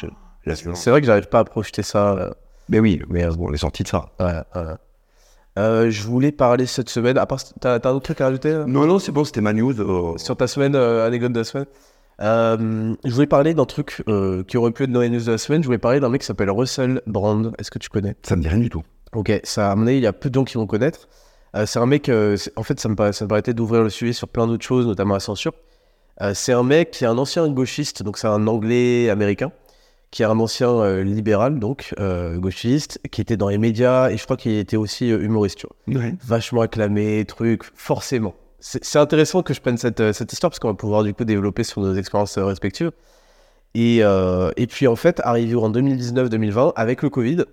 C'est- 0.46 0.90
vrai 0.90 1.00
que 1.00 1.06
j'arrive 1.06 1.28
pas 1.28 1.40
à 1.40 1.44
projeter 1.44 1.82
ça. 1.82 2.12
euh, 2.12 2.30
Mais 2.68 2.78
oui, 2.80 3.02
mais 3.08 3.26
bon, 3.28 3.48
on 3.50 3.52
est 3.52 3.56
sorti 3.58 3.82
de 3.82 3.88
ça. 3.88 4.06
Ouais, 4.20 4.26
ouais. 4.54 4.62
Euh, 5.58 5.90
je 5.90 6.02
voulais 6.04 6.32
parler 6.32 6.64
cette 6.66 6.88
semaine. 6.88 7.18
À 7.18 7.26
part, 7.26 7.40
t'as 7.60 7.74
un 7.74 7.90
autre 7.92 8.00
truc 8.04 8.20
à 8.20 8.26
rajouter 8.26 8.52
Non, 8.66 8.86
non, 8.86 8.98
c'est 8.98 9.12
bon, 9.12 9.24
c'était 9.24 9.40
ma 9.42 9.52
news. 9.52 9.78
euh, 9.80 10.16
sur 10.16 10.36
ta 10.36 10.46
semaine, 10.46 10.74
euh, 10.74 11.06
anecdote 11.06 11.32
de 11.32 11.38
la 11.40 11.44
semaine. 11.44 11.66
Je 12.20 13.10
voulais 13.12 13.26
parler 13.26 13.52
d'un 13.54 13.64
truc 13.66 14.02
qui 14.48 14.56
aurait 14.56 14.70
pu 14.70 14.84
être 14.84 14.92
dans 14.92 15.00
les 15.00 15.10
news 15.10 15.20
de 15.20 15.30
la 15.32 15.38
semaine. 15.38 15.62
Je 15.62 15.66
voulais 15.66 15.78
parler 15.78 16.00
d'un 16.00 16.08
mec 16.08 16.20
qui 16.22 16.26
s'appelle 16.26 16.50
Russell 16.50 17.02
Brand. 17.06 17.52
Est-ce 17.58 17.70
que 17.70 17.78
tu 17.78 17.88
connais? 17.88 18.16
Ça 18.22 18.36
me 18.36 18.42
dit 18.42 18.48
rien 18.48 18.58
du 18.60 18.70
tout. 18.70 18.82
Ok, 19.12 19.30
ça 19.44 19.68
a 19.68 19.72
amené, 19.72 19.96
il 19.96 20.02
y 20.02 20.06
a 20.06 20.12
peu 20.14 20.30
de 20.30 20.34
gens 20.34 20.44
qui 20.44 20.54
vont 20.54 20.66
connaître. 20.66 21.08
C'est 21.66 21.78
un 21.78 21.86
mec, 21.86 22.10
en 22.56 22.62
fait, 22.62 22.80
ça 22.80 22.88
me, 22.88 22.94
paraît- 22.94 23.12
ça 23.12 23.24
me 23.26 23.28
paraissait 23.28 23.52
d'ouvrir 23.52 23.82
le 23.82 23.90
sujet 23.90 24.14
sur 24.14 24.28
plein 24.28 24.46
d'autres 24.46 24.64
choses, 24.64 24.86
notamment 24.86 25.14
la 25.14 25.20
censure. 25.20 25.52
C'est 26.34 26.52
un 26.52 26.62
mec 26.62 26.92
qui 26.92 27.04
est 27.04 27.08
un 27.08 27.18
ancien 27.18 27.46
gauchiste, 27.50 28.02
donc 28.02 28.16
c'est 28.16 28.28
un 28.28 28.46
anglais 28.46 29.10
américain, 29.10 29.50
qui 30.12 30.22
est 30.22 30.26
un 30.26 30.38
ancien 30.38 30.68
euh, 30.68 31.02
libéral, 31.02 31.58
donc 31.58 31.94
euh, 31.98 32.38
gauchiste, 32.38 33.00
qui 33.10 33.20
était 33.20 33.38
dans 33.38 33.48
les 33.48 33.58
médias 33.58 34.10
et 34.10 34.16
je 34.18 34.24
crois 34.24 34.36
qu'il 34.36 34.52
était 34.52 34.76
aussi 34.76 35.10
euh, 35.10 35.20
humoriste, 35.20 35.58
tu 35.58 35.66
vois 35.88 36.02
vachement 36.24 36.60
acclamé, 36.60 37.24
truc, 37.24 37.64
forcément. 37.74 38.34
C'est 38.60 38.98
intéressant 38.98 39.42
que 39.42 39.54
je 39.54 39.60
prenne 39.60 39.76
cette, 39.76 40.12
cette 40.12 40.32
histoire 40.32 40.50
parce 40.50 40.60
qu'on 40.60 40.68
va 40.68 40.74
pouvoir 40.74 41.02
du 41.02 41.12
coup 41.14 41.24
développer 41.24 41.64
sur 41.64 41.80
nos 41.80 41.96
expériences 41.96 42.38
respectives. 42.38 42.92
Et, 43.74 43.98
euh, 44.02 44.52
et 44.56 44.66
puis 44.66 44.86
en 44.86 44.94
fait, 44.94 45.20
arrivé 45.24 45.56
en 45.56 45.70
2019-2020, 45.70 46.74
avec 46.76 47.02
le 47.02 47.10
Covid, 47.10 47.44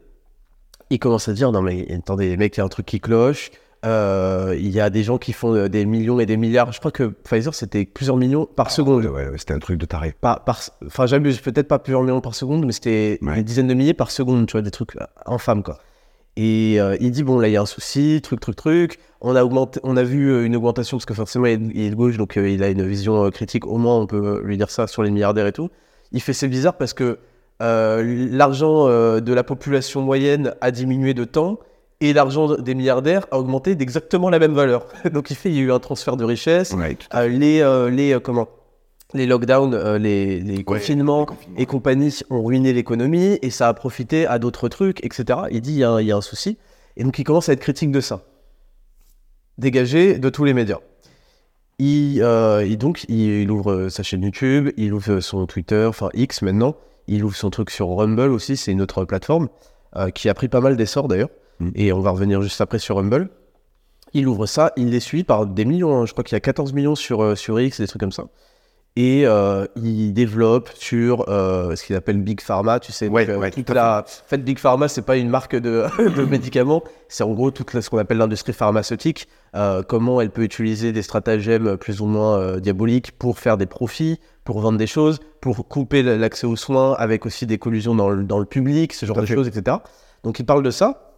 il 0.91 0.99
commence 0.99 1.27
à 1.27 1.33
dire 1.33 1.51
non 1.51 1.61
mais 1.61 1.91
attendez 1.91 2.29
les 2.29 2.37
mecs, 2.37 2.57
il 2.57 2.59
y 2.59 2.61
a 2.61 2.65
un 2.65 2.69
truc 2.69 2.85
qui 2.85 2.99
cloche. 2.99 3.51
Euh, 3.85 4.55
il 4.59 4.69
y 4.71 4.81
a 4.81 4.89
des 4.89 5.03
gens 5.03 5.17
qui 5.17 5.31
font 5.31 5.55
euh, 5.55 5.69
des 5.69 5.85
millions 5.85 6.19
et 6.19 6.25
des 6.25 6.35
milliards. 6.35 6.73
Je 6.73 6.79
crois 6.79 6.91
que 6.91 7.03
Pfizer 7.03 7.53
c'était 7.53 7.85
plusieurs 7.85 8.17
millions 8.17 8.45
par 8.45 8.71
seconde. 8.71 9.05
Ouais, 9.05 9.29
ouais, 9.29 9.37
c'était 9.37 9.53
un 9.53 9.59
truc 9.59 9.77
de 9.77 9.85
taré. 9.85 10.13
Par, 10.19 10.43
enfin, 10.85 11.05
j'abuse, 11.05 11.39
peut-être 11.39 11.67
pas 11.69 11.79
plusieurs 11.79 12.03
millions 12.03 12.19
par 12.19 12.35
seconde, 12.35 12.65
mais 12.65 12.73
c'était 12.73 13.19
Ouais. 13.21 13.35
des 13.35 13.43
dizaines 13.43 13.67
de 13.67 13.73
milliers 13.73 13.93
par 13.93 14.11
seconde, 14.11 14.47
tu 14.47 14.53
vois, 14.53 14.61
des 14.61 14.71
trucs 14.71 14.97
euh, 14.97 15.05
infâmes, 15.25 15.63
quoi. 15.63 15.77
Et 16.35 16.75
euh, 16.79 16.97
il 16.99 17.11
dit, 17.11 17.23
bon, 17.23 17.39
là, 17.39 17.47
il 17.47 17.51
y 17.51 17.57
a 17.57 17.61
un 17.61 17.65
souci, 17.65 18.19
truc, 18.21 18.39
truc, 18.39 18.55
truc. 18.55 18.99
On 19.21 19.35
a, 19.35 19.43
augmenté, 19.43 19.79
on 19.83 19.95
a 19.97 20.03
vu 20.03 20.45
une 20.45 20.55
augmentation, 20.55 20.97
parce 20.97 21.05
que 21.05 21.13
forcément, 21.13 21.45
il 21.45 21.79
est, 21.79 21.89
de 21.89 21.95
gauche, 21.95 22.17
donc 22.17 22.37
euh, 22.37 22.49
il 22.49 22.63
a 22.63 22.69
une 22.69 22.85
vision 22.85 23.29
critique. 23.29 23.65
Au 23.65 23.77
moins, 23.77 23.97
on 23.97 24.07
peut 24.07 24.41
lui 24.43 24.57
dire 24.57 24.71
ça 24.71 24.87
sur 24.87 25.03
les 25.03 25.11
milliardaires 25.11 25.47
et 25.47 25.51
tout. 25.53 25.69
Il 26.11 26.21
fait, 26.21 26.33
c'est 26.33 26.47
bizarre 26.47 26.77
parce 26.77 26.93
que 26.93 27.19
l'argent 27.61 28.87
de 28.87 29.33
la 29.33 29.43
population 29.43 30.01
moyenne 30.01 30.53
a 30.61 30.71
diminué 30.71 31.13
de 31.13 31.25
temps 31.25 31.59
et 32.01 32.13
l'argent 32.13 32.55
des 32.55 32.75
milliardaires 32.75 33.25
a 33.31 33.39
augmenté 33.39 33.75
d'exactement 33.75 34.29
la 34.29 34.39
même 34.39 34.53
valeur. 34.53 34.85
donc, 35.13 35.31
il 35.31 35.35
fait, 35.35 35.49
il 35.49 35.55
y 35.55 35.59
a 35.59 35.61
eu 35.63 35.71
un 35.71 35.79
transfert 35.79 36.15
de 36.17 36.23
richesse. 36.23 36.71
Ouais, 36.73 36.97
Euh, 37.13 37.27
les, 37.27 37.59
euh, 37.61 37.89
les, 37.89 38.13
euh, 38.13 38.19
comment 38.19 38.47
les 39.15 39.25
lockdowns, 39.25 39.95
les, 39.97 40.39
les 40.39 40.63
confinements 40.63 41.25
et 41.57 41.65
compagnie 41.65 42.15
ont 42.29 42.43
ruiné 42.43 42.73
l'économie 42.73 43.39
et 43.41 43.49
ça 43.49 43.67
a 43.67 43.73
profité 43.73 44.27
à 44.27 44.37
d'autres 44.37 44.69
trucs, 44.69 45.03
etc. 45.03 45.39
Il 45.49 45.61
dit 45.61 45.71
il 45.73 45.77
y, 45.79 45.83
a 45.83 45.89
un- 45.89 45.99
il 46.01 46.05
y 46.07 46.11
a 46.11 46.15
un 46.15 46.21
souci. 46.21 46.59
Et 46.95 47.03
donc 47.03 47.17
il 47.17 47.23
commence 47.23 47.49
à 47.49 47.53
être 47.53 47.59
critique 47.59 47.91
de 47.91 48.01
ça. 48.01 48.21
Dégagé 49.57 50.19
de 50.19 50.29
tous 50.29 50.45
les 50.45 50.53
médias. 50.53 50.77
Il, 51.79 52.19
donc 52.77 53.05
il, 53.09 53.41
il 53.41 53.49
ouvre 53.51 53.89
sa 53.89 54.03
chaîne 54.03 54.21
YouTube, 54.23 54.69
il 54.77 54.93
ouvre 54.93 55.19
son 55.21 55.45
Twitter, 55.47 55.85
enfin 55.87 56.09
X 56.13 56.41
maintenant. 56.43 56.75
Il 57.07 57.23
ouvre 57.23 57.35
son 57.35 57.49
truc 57.49 57.71
sur 57.71 57.87
Rumble 57.89 58.31
aussi, 58.31 58.57
c'est 58.57 58.71
une 58.71 58.81
autre 58.81 59.05
plateforme 59.05 59.49
qui 60.13 60.29
a 60.29 60.33
pris 60.35 60.49
pas 60.49 60.61
mal 60.61 60.77
d'essor 60.77 61.07
d'ailleurs. 61.07 61.29
Mm. 61.59 61.69
Et 61.75 61.93
on 61.93 61.99
va 61.99 62.11
revenir 62.11 62.41
juste 62.41 62.61
après 62.61 62.79
sur 62.79 62.95
Rumble. 62.97 63.29
Il 64.13 64.27
ouvre 64.27 64.45
ça, 64.47 64.71
il 64.75 64.89
les 64.89 64.99
suit 64.99 65.23
par 65.23 65.45
des 65.45 65.65
millions. 65.65 65.95
hein. 66.01 66.05
Je 66.05 66.13
crois 66.13 66.23
qu'il 66.23 66.35
y 66.35 66.37
a 66.37 66.41
14 66.41 66.73
millions 66.73 66.95
sur, 66.95 67.21
euh, 67.23 67.35
sur 67.35 67.59
X, 67.59 67.79
des 67.79 67.87
trucs 67.87 67.99
comme 67.99 68.11
ça. 68.11 68.25
Et 68.95 69.21
euh, 69.27 69.65
il 69.75 70.13
développe 70.13 70.69
sur 70.73 71.29
euh, 71.29 71.75
ce 71.75 71.83
qu'il 71.85 71.95
appelle 71.95 72.17
Big 72.17 72.41
Pharma, 72.41 72.79
tu 72.79 72.91
sais. 72.91 73.05
donc, 73.05 73.15
Ouais, 73.15 73.29
euh, 73.29 73.37
ouais, 73.37 73.51
toute 73.51 73.65
tout 73.65 73.73
la... 73.73 73.99
En 73.99 74.27
fait, 74.27 74.39
Big 74.39 74.57
Pharma, 74.57 74.87
c'est 74.87 75.03
pas 75.03 75.15
une 75.15 75.29
marque 75.29 75.55
de, 75.55 75.85
de 76.17 76.23
médicaments, 76.25 76.83
c'est 77.07 77.23
en 77.23 77.31
gros 77.33 77.51
toute 77.51 77.73
la- 77.73 77.81
ce 77.83 77.89
qu'on 77.91 77.99
appelle 77.99 78.17
l'industrie 78.17 78.51
pharmaceutique. 78.51 79.27
euh, 79.55 79.83
comment 79.83 80.19
elle 80.21 80.31
peut 80.31 80.43
utiliser 80.43 80.91
des 80.91 81.03
stratagèmes 81.03 81.77
plus 81.77 82.01
ou 82.01 82.07
moins 82.07 82.57
diaboliques 82.57 83.11
pour 83.17 83.37
faire 83.37 83.57
des 83.57 83.67
profits, 83.67 84.19
pour 84.43 84.59
vendre 84.59 84.79
des 84.79 84.87
choses, 84.87 85.19
pour 85.39 85.67
couper 85.67 86.01
l'accès 86.01 86.47
aux 86.47 86.55
soins 86.55 86.93
avec 86.97 87.25
aussi 87.27 87.45
des 87.45 87.59
collusions 87.59 87.93
dans 87.95 88.09
le, 88.09 88.23
dans 88.23 88.39
le 88.39 88.45
public, 88.45 88.93
ce 88.93 89.05
genre 89.05 89.15
Tout 89.17 89.21
de 89.21 89.27
choses, 89.27 89.47
etc. 89.47 89.77
Donc 90.23 90.39
il 90.39 90.45
parle 90.45 90.63
de 90.63 90.71
ça. 90.71 91.08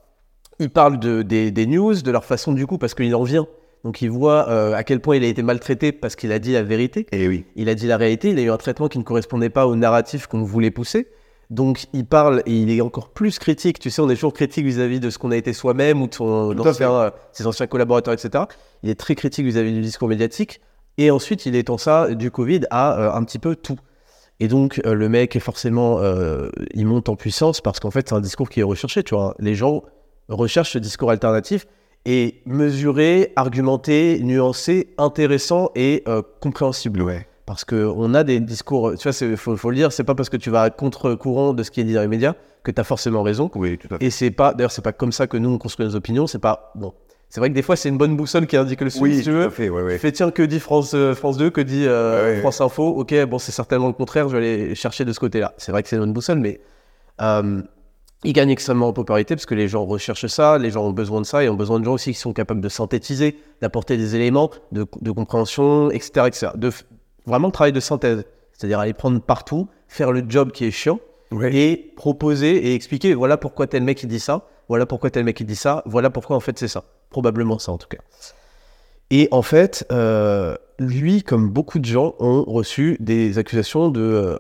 Il 0.62 0.70
parle 0.70 1.00
de, 1.00 1.24
des, 1.24 1.50
des 1.50 1.66
news, 1.66 1.96
de 2.04 2.12
leur 2.12 2.24
façon 2.24 2.54
du 2.54 2.68
coup, 2.68 2.78
parce 2.78 2.94
qu'il 2.94 3.16
en 3.16 3.24
vient. 3.24 3.48
Donc 3.84 4.04
il 4.04 4.12
voit 4.12 4.48
euh, 4.48 4.76
à 4.76 4.84
quel 4.84 5.00
point 5.00 5.16
il 5.16 5.24
a 5.24 5.28
été 5.28 5.42
maltraité 5.42 5.92
parce 5.92 6.16
qu'il 6.16 6.32
a 6.32 6.38
dit 6.38 6.54
la 6.54 6.62
vérité. 6.62 7.08
Et 7.12 7.28
oui. 7.28 7.46
Il 7.56 7.68
a 7.68 7.74
dit 7.74 7.88
la 7.88 7.98
réalité, 7.98 8.30
il 8.30 8.38
a 8.38 8.44
eu 8.44 8.52
un 8.52 8.58
traitement 8.58 8.88
qui 8.88 9.00
ne 9.00 9.04
correspondait 9.04 9.50
pas 9.50 9.66
au 9.66 9.76
narratif 9.76 10.28
qu'on 10.28 10.44
voulait 10.44 10.70
pousser. 10.70 11.08
Donc 11.50 11.86
il 11.94 12.06
parle 12.06 12.44
et 12.46 12.54
il 12.54 12.70
est 12.70 12.80
encore 12.82 13.10
plus 13.10 13.40
critique. 13.40 13.80
Tu 13.80 13.90
sais, 13.90 14.04
on 14.04 14.10
est 14.12 14.14
toujours 14.14 14.34
critique 14.34 14.64
vis-à-vis 14.64 15.00
de 15.00 15.10
ce 15.10 15.18
qu'on 15.18 15.32
a 15.32 15.36
été 15.36 15.52
soi-même 15.52 16.00
ou 16.00 16.08
de 16.08 16.14
son 16.14 16.56
ancien, 16.60 16.92
euh, 16.92 17.10
ses 17.32 17.48
anciens 17.48 17.66
collaborateurs, 17.66 18.14
etc. 18.14 18.44
Il 18.84 18.92
est 18.92 19.00
très 19.00 19.16
critique 19.16 19.46
vis-à-vis 19.48 19.74
du 19.74 19.82
discours 19.82 20.10
médiatique. 20.10 20.62
Et 21.00 21.10
ensuite, 21.10 21.48
il 21.48 21.56
étend 21.56 21.80
ça 21.80 22.14
du 22.14 22.30
Covid 22.30 22.62
à 22.70 23.00
euh, 23.00 23.14
un 23.14 23.24
petit 23.24 23.40
peu 23.40 23.56
tout. 23.56 23.80
Et 24.40 24.48
donc, 24.48 24.80
le 24.84 25.10
mec, 25.10 25.40
forcément, 25.40 26.00
euh, 26.00 26.50
il 26.74 26.86
monte 26.86 27.10
en 27.10 27.16
puissance 27.16 27.62
parce 27.62 27.80
qu'en 27.80 27.92
fait, 27.92 28.10
c'est 28.10 28.16
un 28.16 28.22
discours 28.22 28.50
qui 28.50 28.60
est 28.60 28.64
recherché. 28.64 29.04
Tu 29.04 29.16
vois, 29.16 29.36
les 29.40 29.56
gens 29.56 29.84
recherchent 30.32 30.72
ce 30.74 30.80
discours 30.80 31.12
alternatif 31.12 31.68
et 32.06 32.42
mesuré, 32.46 33.32
argumenté, 33.36 34.20
nuancé, 34.24 34.94
intéressant 34.98 35.70
et 35.76 36.04
euh, 36.08 36.22
compréhensible. 36.40 37.02
Ouais. 37.04 37.28
Parce 37.46 37.66
qu'on 37.66 38.14
a 38.14 38.24
des 38.24 38.40
discours, 38.40 38.94
tu 38.98 39.10
vois, 39.10 39.28
il 39.28 39.38
faut, 39.38 39.56
faut 39.58 39.70
le 39.70 39.76
dire, 39.76 39.92
c'est 39.92 40.04
pas 40.04 40.16
parce 40.16 40.30
que 40.30 40.38
tu 40.38 40.50
vas 40.50 40.64
à 40.64 40.70
contre-courant 40.70 41.54
de 41.54 41.64
ce 41.64 41.70
qui 41.72 41.82
est 41.82 41.84
dit 41.84 41.94
dans 41.94 42.02
les 42.02 42.08
médias 42.08 42.34
que 42.64 42.72
tu 42.72 42.80
as 42.80 42.84
forcément 42.84 43.24
raison. 43.24 43.52
Oui, 43.56 43.78
tout 43.78 43.88
à 43.94 43.98
fait. 43.98 44.06
Et 44.06 44.10
c'est 44.10 44.32
pas, 44.32 44.54
d'ailleurs, 44.54 44.72
c'est 44.72 44.82
pas 44.84 44.94
comme 44.94 45.12
ça 45.12 45.28
que 45.28 45.38
nous 45.38 45.50
on 45.50 45.58
construit 45.58 45.86
nos 45.86 45.96
opinions, 45.96 46.28
c'est 46.28 46.40
pas, 46.40 46.72
bon. 46.76 46.94
C'est 47.30 47.40
vrai 47.40 47.50
que 47.50 47.56
des 47.56 47.62
fois, 47.62 47.76
c'est 47.76 47.90
une 47.90 47.98
bonne 47.98 48.18
boussole 48.18 48.46
qui 48.46 48.58
indique 48.58 48.82
le 48.82 48.90
sud, 48.90 49.02
Oui, 49.02 49.18
si 49.18 49.24
tu 49.24 49.30
tout 49.30 49.36
veux. 49.36 49.46
à 49.46 49.50
fait, 49.50 49.70
ouais, 49.70 49.82
ouais. 49.82 49.98
Fais, 49.98 50.12
tiens, 50.12 50.32
que 50.32 50.44
dit 50.44 50.60
France, 50.60 50.92
euh, 50.94 51.14
France 51.16 51.38
2, 51.38 51.50
que 51.50 51.62
dit 51.62 51.86
euh, 51.88 52.36
ouais. 52.36 52.40
France 52.42 52.60
Info? 52.62 52.88
Ok, 52.90 53.14
bon, 53.26 53.38
c'est 53.40 53.52
certainement 53.54 53.88
le 53.88 53.94
contraire, 53.94 54.28
je 54.28 54.36
vais 54.38 54.46
aller 54.46 54.76
chercher 54.76 55.06
de 55.06 55.14
ce 55.14 55.20
côté-là. 55.20 55.54
C'est 55.58 55.72
vrai 55.72 55.82
que 55.82 55.90
c'est 55.90 55.96
une 55.96 56.02
bonne 56.04 56.14
boussole, 56.14 56.40
mais 56.40 56.60
euh, 57.22 57.62
il 58.24 58.34
gagne 58.34 58.50
extrêmement 58.52 58.90
en 58.90 58.94
popularité 58.94 59.36
parce 59.36 59.46
que 59.46 59.56
les 59.56 59.68
gens 59.68 59.86
recherchent 59.86 60.28
ça, 60.28 60.58
les 60.58 60.70
gens 60.72 60.86
ont 60.86 60.92
besoin 60.92 61.22
de 61.22 61.26
ça 61.26 61.44
et 61.44 61.50
ont 61.50 61.56
besoin 61.56 61.80
de 61.80 61.86
gens 61.86 61.94
aussi 61.94 62.14
qui 62.14 62.20
sont 62.20 62.34
capables 62.34 62.62
de 62.62 62.70
synthétiser, 62.70 63.38
d'apporter 63.62 63.98
des 63.98 64.16
éléments 64.16 64.52
de, 64.72 64.86
de 65.02 65.12
compréhension, 65.12 65.90
etc. 65.92 66.28
etc. 66.28 66.48
De, 66.56 66.72
vraiment 67.26 67.48
le 67.48 67.54
travail 67.54 67.72
de 67.72 67.80
synthèse, 67.80 68.24
c'est-à-dire 68.54 68.80
aller 68.80 68.94
prendre 68.94 69.20
partout, 69.22 69.68
faire 69.88 70.12
le 70.12 70.24
job 70.28 70.52
qui 70.52 70.66
est 70.66 70.72
chiant 70.72 71.00
Ouais. 71.32 71.56
et 71.56 71.78
proposer 71.96 72.58
et 72.58 72.76
expliquer 72.76 73.14
voilà 73.14 73.38
pourquoi 73.38 73.66
tel 73.66 73.84
mec 73.84 74.04
il 74.04 74.08
dit 74.08 74.20
ça, 74.20 74.48
voilà 74.68 74.86
pourquoi 74.86 75.10
tel 75.10 75.24
mec 75.24 75.40
il 75.40 75.46
dit 75.46 75.56
ça, 75.56 75.82
voilà 75.86 76.10
pourquoi 76.10 76.36
en 76.36 76.42
fait 76.42 76.60
c'est 76.60 76.68
ça. 76.68 76.84
Probablement 77.10 77.58
ça 77.58 77.72
en 77.72 77.78
tout 77.78 77.88
cas. 77.88 78.00
Et 79.12 79.30
en 79.32 79.42
fait, 79.42 79.86
euh, 79.94 80.58
lui, 80.78 81.24
comme 81.24 81.50
beaucoup 81.50 81.80
de 81.80 81.86
gens, 81.86 82.16
ont 82.20 82.44
reçu 82.44 82.98
des 83.00 83.38
accusations 83.38 83.90
de, 83.90 84.02
euh, 84.02 84.38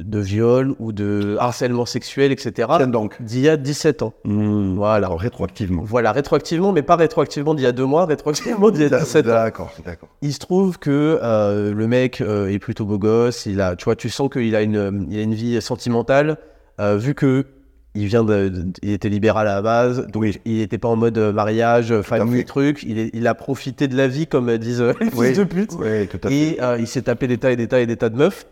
de 0.00 0.18
viol 0.18 0.74
ou 0.80 0.90
de 0.92 1.36
harcèlement 1.38 1.86
sexuel, 1.86 2.32
etc. 2.32 2.68
Tiens 2.78 2.88
donc. 2.88 3.16
d'il 3.22 3.40
y 3.42 3.48
a 3.48 3.56
17 3.56 4.02
ans. 4.02 4.12
Mmh. 4.24 4.74
Voilà. 4.74 5.06
Alors, 5.06 5.20
rétroactivement. 5.20 5.82
Voilà, 5.84 6.10
rétroactivement, 6.10 6.72
mais 6.72 6.82
pas 6.82 6.96
rétroactivement 6.96 7.54
d'il 7.54 7.62
y 7.62 7.66
a 7.66 7.72
deux 7.72 7.84
mois, 7.86 8.04
rétroactivement 8.06 8.70
d'il 8.70 8.82
y 8.82 8.92
a 8.92 8.98
17 8.98 9.26
ans. 9.26 9.28
D'accord, 9.28 9.72
d'accord. 9.84 10.08
Il 10.20 10.32
se 10.32 10.40
trouve 10.40 10.78
que 10.78 11.20
euh, 11.22 11.72
le 11.72 11.86
mec 11.86 12.20
euh, 12.20 12.48
est 12.48 12.58
plutôt 12.58 12.84
beau 12.86 12.98
gosse. 12.98 13.46
Il 13.46 13.60
a, 13.60 13.76
tu 13.76 13.84
vois, 13.84 13.94
tu 13.94 14.08
sens 14.10 14.28
qu'il 14.30 14.56
a 14.56 14.62
une, 14.62 15.06
il 15.10 15.18
a 15.18 15.22
une 15.22 15.34
vie 15.34 15.62
sentimentale, 15.62 16.38
euh, 16.80 16.96
vu 16.96 17.14
que 17.14 17.46
il 17.96 18.06
vient 18.06 18.24
de, 18.24 18.48
de- 18.48 18.72
il 18.82 18.90
était 18.90 19.08
libéral 19.08 19.46
à 19.46 19.54
la 19.54 19.62
base, 19.62 20.08
donc 20.08 20.22
Oui. 20.24 20.40
il 20.44 20.56
n'était 20.58 20.78
pas 20.78 20.88
en 20.88 20.96
mode 20.96 21.16
mariage, 21.16 22.00
famille, 22.00 22.44
truc. 22.44 22.82
Il, 22.82 22.98
est- 22.98 23.10
il 23.14 23.28
a 23.28 23.34
profité 23.36 23.86
de 23.86 23.96
la 23.96 24.08
vie, 24.08 24.26
comme 24.26 24.58
disent 24.58 24.80
les 25.00 25.10
Oui. 25.14 25.28
fils 25.28 25.38
de 25.38 25.44
pute. 25.44 25.70
Oui, 25.78 26.08
tout 26.08 26.18
à 26.24 26.28
fait. 26.28 26.34
Et 26.34 26.60
euh, 26.60 26.76
il 26.80 26.88
s'est 26.88 27.02
tapé 27.02 27.28
des 27.28 27.38
tas 27.38 27.52
et 27.52 27.56
des 27.56 27.68
tas 27.68 27.78
et 27.80 27.86
des 27.86 27.96
tas 27.96 28.08
de 28.08 28.16
meufs. 28.16 28.46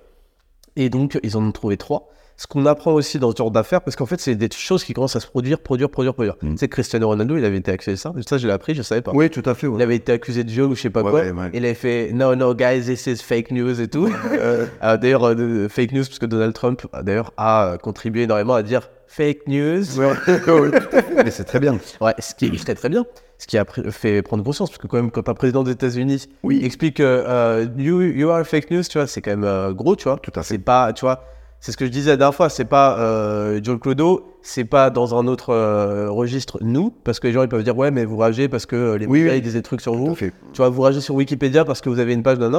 Et 0.77 0.89
donc, 0.91 1.19
ils 1.23 1.37
en 1.37 1.43
ont 1.45 1.53
trouvé 1.53 1.77
trois. 1.77 2.09
Ce 2.39 2.47
qu'on 2.47 2.65
apprend 2.67 2.93
aussi 2.93 3.19
dans 3.19 3.31
ce 3.31 3.37
genre 3.37 3.51
d'affaires, 3.51 3.83
parce 3.83 3.95
qu'en 3.95 4.07
fait, 4.07 4.19
c'est 4.19 4.35
des 4.35 4.49
choses 4.51 4.83
qui 4.85 4.95
commencent 4.95 5.15
à 5.15 5.21
se 5.21 5.27
produire, 5.27 5.61
produire, 5.61 5.91
produire, 5.91 6.15
produire. 6.15 6.35
Mm. 6.43 6.53
Tu 6.53 6.59
sais, 6.59 6.69
Cristiano 6.69 7.07
Ronaldo, 7.07 7.37
il 7.37 7.45
avait 7.45 7.59
été 7.59 7.71
accusé 7.71 7.93
de 7.93 7.97
ça. 7.97 8.13
Ça, 8.27 8.39
je 8.39 8.47
l'ai 8.47 8.53
appris, 8.53 8.75
je 8.75 8.83
savais 8.83 9.03
pas. 9.03 9.13
Oui, 9.15 9.29
tout 9.31 9.43
à 9.45 9.55
fait. 9.55 9.67
ouais. 9.67 9.77
Il 9.79 9.83
avait 9.83 9.97
été 9.97 10.13
accusé 10.13 10.43
de 10.43 10.51
viol 10.51 10.71
ou 10.71 10.75
je 10.75 10.81
sais 10.81 10.91
pas 10.91 11.03
Ouais, 11.03 11.11
quoi. 11.11 11.21
ouais. 11.21 11.51
Il 11.53 11.65
avait 11.65 11.75
fait 11.75 12.11
No, 12.13 12.35
no, 12.35 12.55
guys, 12.55 12.85
this 12.87 13.07
is 13.07 13.17
fake 13.19 13.51
news 13.53 13.81
et 13.81 13.87
tout. 13.89 14.09
Euh, 14.33 14.67
Euh, 14.83 14.97
d'ailleurs, 14.97 15.29
euh, 15.29 15.69
fake 15.69 15.93
news, 15.93 16.05
parce 16.05 16.19
que 16.19 16.27
Donald 16.27 16.55
Trump, 16.55 16.83
euh, 16.95 17.03
d'ailleurs, 17.03 17.33
a 17.37 17.67
euh, 17.75 17.77
contribué 17.77 18.23
énormément 18.23 18.55
à 18.55 18.63
dire 18.63 18.89
fake 19.14 19.46
news. 19.46 19.83
Mais 21.25 21.31
c'est 21.31 21.44
très 21.44 21.61
bien. 21.61 21.79
Ouais, 22.01 22.14
ce 22.18 22.35
qui 22.35 22.46
est 22.46 22.64
très 22.64 22.75
très 22.75 22.88
bien. 22.88 23.05
Ce 23.38 23.46
qui 23.46 23.59
a 23.59 23.64
fait 23.90 24.22
prendre 24.22 24.44
conscience, 24.44 24.70
parce 24.70 24.79
que 24.79 24.87
quand 24.87 24.96
même, 24.96 25.11
quand 25.11 25.29
un 25.29 25.35
président 25.35 25.62
des 25.64 25.72
États-Unis 25.72 26.29
Oui. 26.44 26.61
explique 26.64 27.01
euh, 27.01 27.25
euh, 27.27 27.66
you, 27.77 28.01
you 28.01 28.31
are 28.31 28.44
fake 28.46 28.70
news, 28.70 28.83
tu 28.88 28.98
vois, 28.98 29.07
c'est 29.07 29.20
quand 29.20 29.33
même 29.33 29.44
euh, 29.44 29.72
gros, 29.72 29.96
tu 29.96 30.05
vois. 30.05 30.18
Tout 30.22 30.31
à 30.37 30.42
fait. 30.42 30.55
C'est 30.55 30.59
pas, 30.59 30.92
tu 30.92 31.05
vois, 31.05 31.25
c'est 31.61 31.72
ce 31.72 31.77
que 31.77 31.85
je 31.85 31.90
disais 31.90 32.11
la 32.11 32.16
dernière 32.16 32.35
fois, 32.37 32.48
c'est 32.48 32.64
pas 32.64 32.98
euh, 33.01 33.61
John 33.62 33.79
Clodo, 33.81 34.25
c'est 34.42 34.64
pas 34.64 34.90
dans 34.90 35.18
un 35.18 35.27
autre 35.27 35.51
euh, 35.51 36.09
registre 36.11 36.59
nous, 36.62 36.90
parce 37.05 37.18
que 37.20 37.27
les 37.27 37.33
gens 37.33 37.42
ils 37.42 37.48
peuvent 37.48 37.64
dire 37.64 37.77
ouais, 37.77 37.90
mais 37.90 38.05
vous 38.05 38.16
ragez 38.16 38.48
parce 38.48 38.64
que 38.66 38.94
les 38.94 39.07
Oui, 39.07 39.18
médias 39.20 39.33
oui. 39.33 39.38
ils 39.38 39.42
disent 39.42 39.55
des 39.55 39.62
trucs 39.62 39.81
sur 39.81 39.92
Tout 39.92 39.98
vous. 40.07 40.14
Tu 40.16 40.33
vois, 40.57 40.68
vous 40.68 40.83
ragez 40.83 41.01
sur 41.01 41.14
Wikipédia 41.16 41.64
parce 41.64 41.81
que 41.81 41.88
vous 41.88 41.98
avez 41.98 42.12
une 42.14 42.22
page 42.22 42.38
d'un 42.38 42.55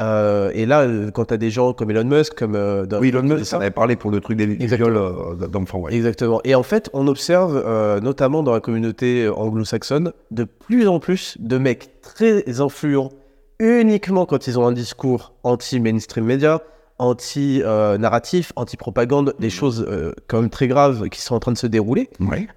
Euh, 0.00 0.50
et 0.54 0.64
là, 0.64 0.86
quand 1.12 1.26
tu 1.26 1.34
as 1.34 1.36
des 1.36 1.50
gens 1.50 1.72
comme 1.74 1.90
Elon 1.90 2.04
Musk, 2.04 2.34
comme. 2.34 2.54
euh, 2.54 2.86
Oui, 3.00 3.08
Elon 3.08 3.22
Musk, 3.22 3.44
ça 3.44 3.56
avait 3.56 3.70
parlé 3.70 3.96
pour 3.96 4.10
le 4.10 4.20
truc 4.20 4.36
des 4.38 4.46
des 4.46 4.66
viols 4.66 4.96
euh, 4.96 5.46
d'enfants. 5.46 5.80
Ouais. 5.80 5.94
Exactement. 5.94 6.40
Et 6.44 6.54
en 6.54 6.62
fait, 6.62 6.88
on 6.94 7.06
observe, 7.06 7.62
euh, 7.66 8.00
notamment 8.00 8.42
dans 8.42 8.52
la 8.52 8.60
communauté 8.60 9.28
anglo-saxonne, 9.28 10.12
de 10.30 10.44
plus 10.44 10.88
en 10.88 11.00
plus 11.00 11.36
de 11.38 11.58
mecs 11.58 12.00
très 12.00 12.60
influents, 12.60 13.10
uniquement 13.58 14.24
quand 14.24 14.46
ils 14.46 14.58
ont 14.58 14.66
un 14.66 14.72
discours 14.72 15.34
anti-mainstream 15.42 16.24
média, 16.24 16.62
anti-narratif, 16.98 18.52
anti-propagande, 18.56 19.34
des 19.38 19.50
choses 19.50 19.86
euh, 19.88 20.12
quand 20.28 20.40
même 20.40 20.50
très 20.50 20.68
graves 20.68 21.08
qui 21.08 21.20
sont 21.20 21.34
en 21.34 21.40
train 21.40 21.52
de 21.52 21.58
se 21.58 21.66
dérouler. 21.66 22.08
Ouais. 22.20 22.48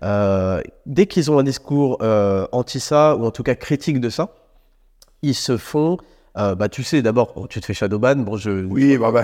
Dès 0.85 1.05
qu'ils 1.07 1.29
ont 1.31 1.39
un 1.39 1.43
discours 1.43 1.97
euh, 2.01 2.45
anti-ça, 2.51 3.15
ou 3.17 3.25
en 3.25 3.31
tout 3.31 3.43
cas 3.43 3.55
critique 3.55 3.99
de 3.99 4.09
ça, 4.09 4.29
ils 5.21 5.35
se 5.35 5.57
font. 5.57 5.97
Euh, 6.37 6.55
bah, 6.55 6.69
tu 6.69 6.83
sais, 6.83 7.01
d'abord, 7.01 7.33
bon, 7.35 7.47
tu 7.47 7.59
te 7.61 7.65
fais 7.65 7.73
shadowban. 7.73 8.15
Bon, 8.17 8.37
je, 8.37 8.51
Oui, 8.65 8.97
bah, 8.97 9.11
bah, 9.11 9.23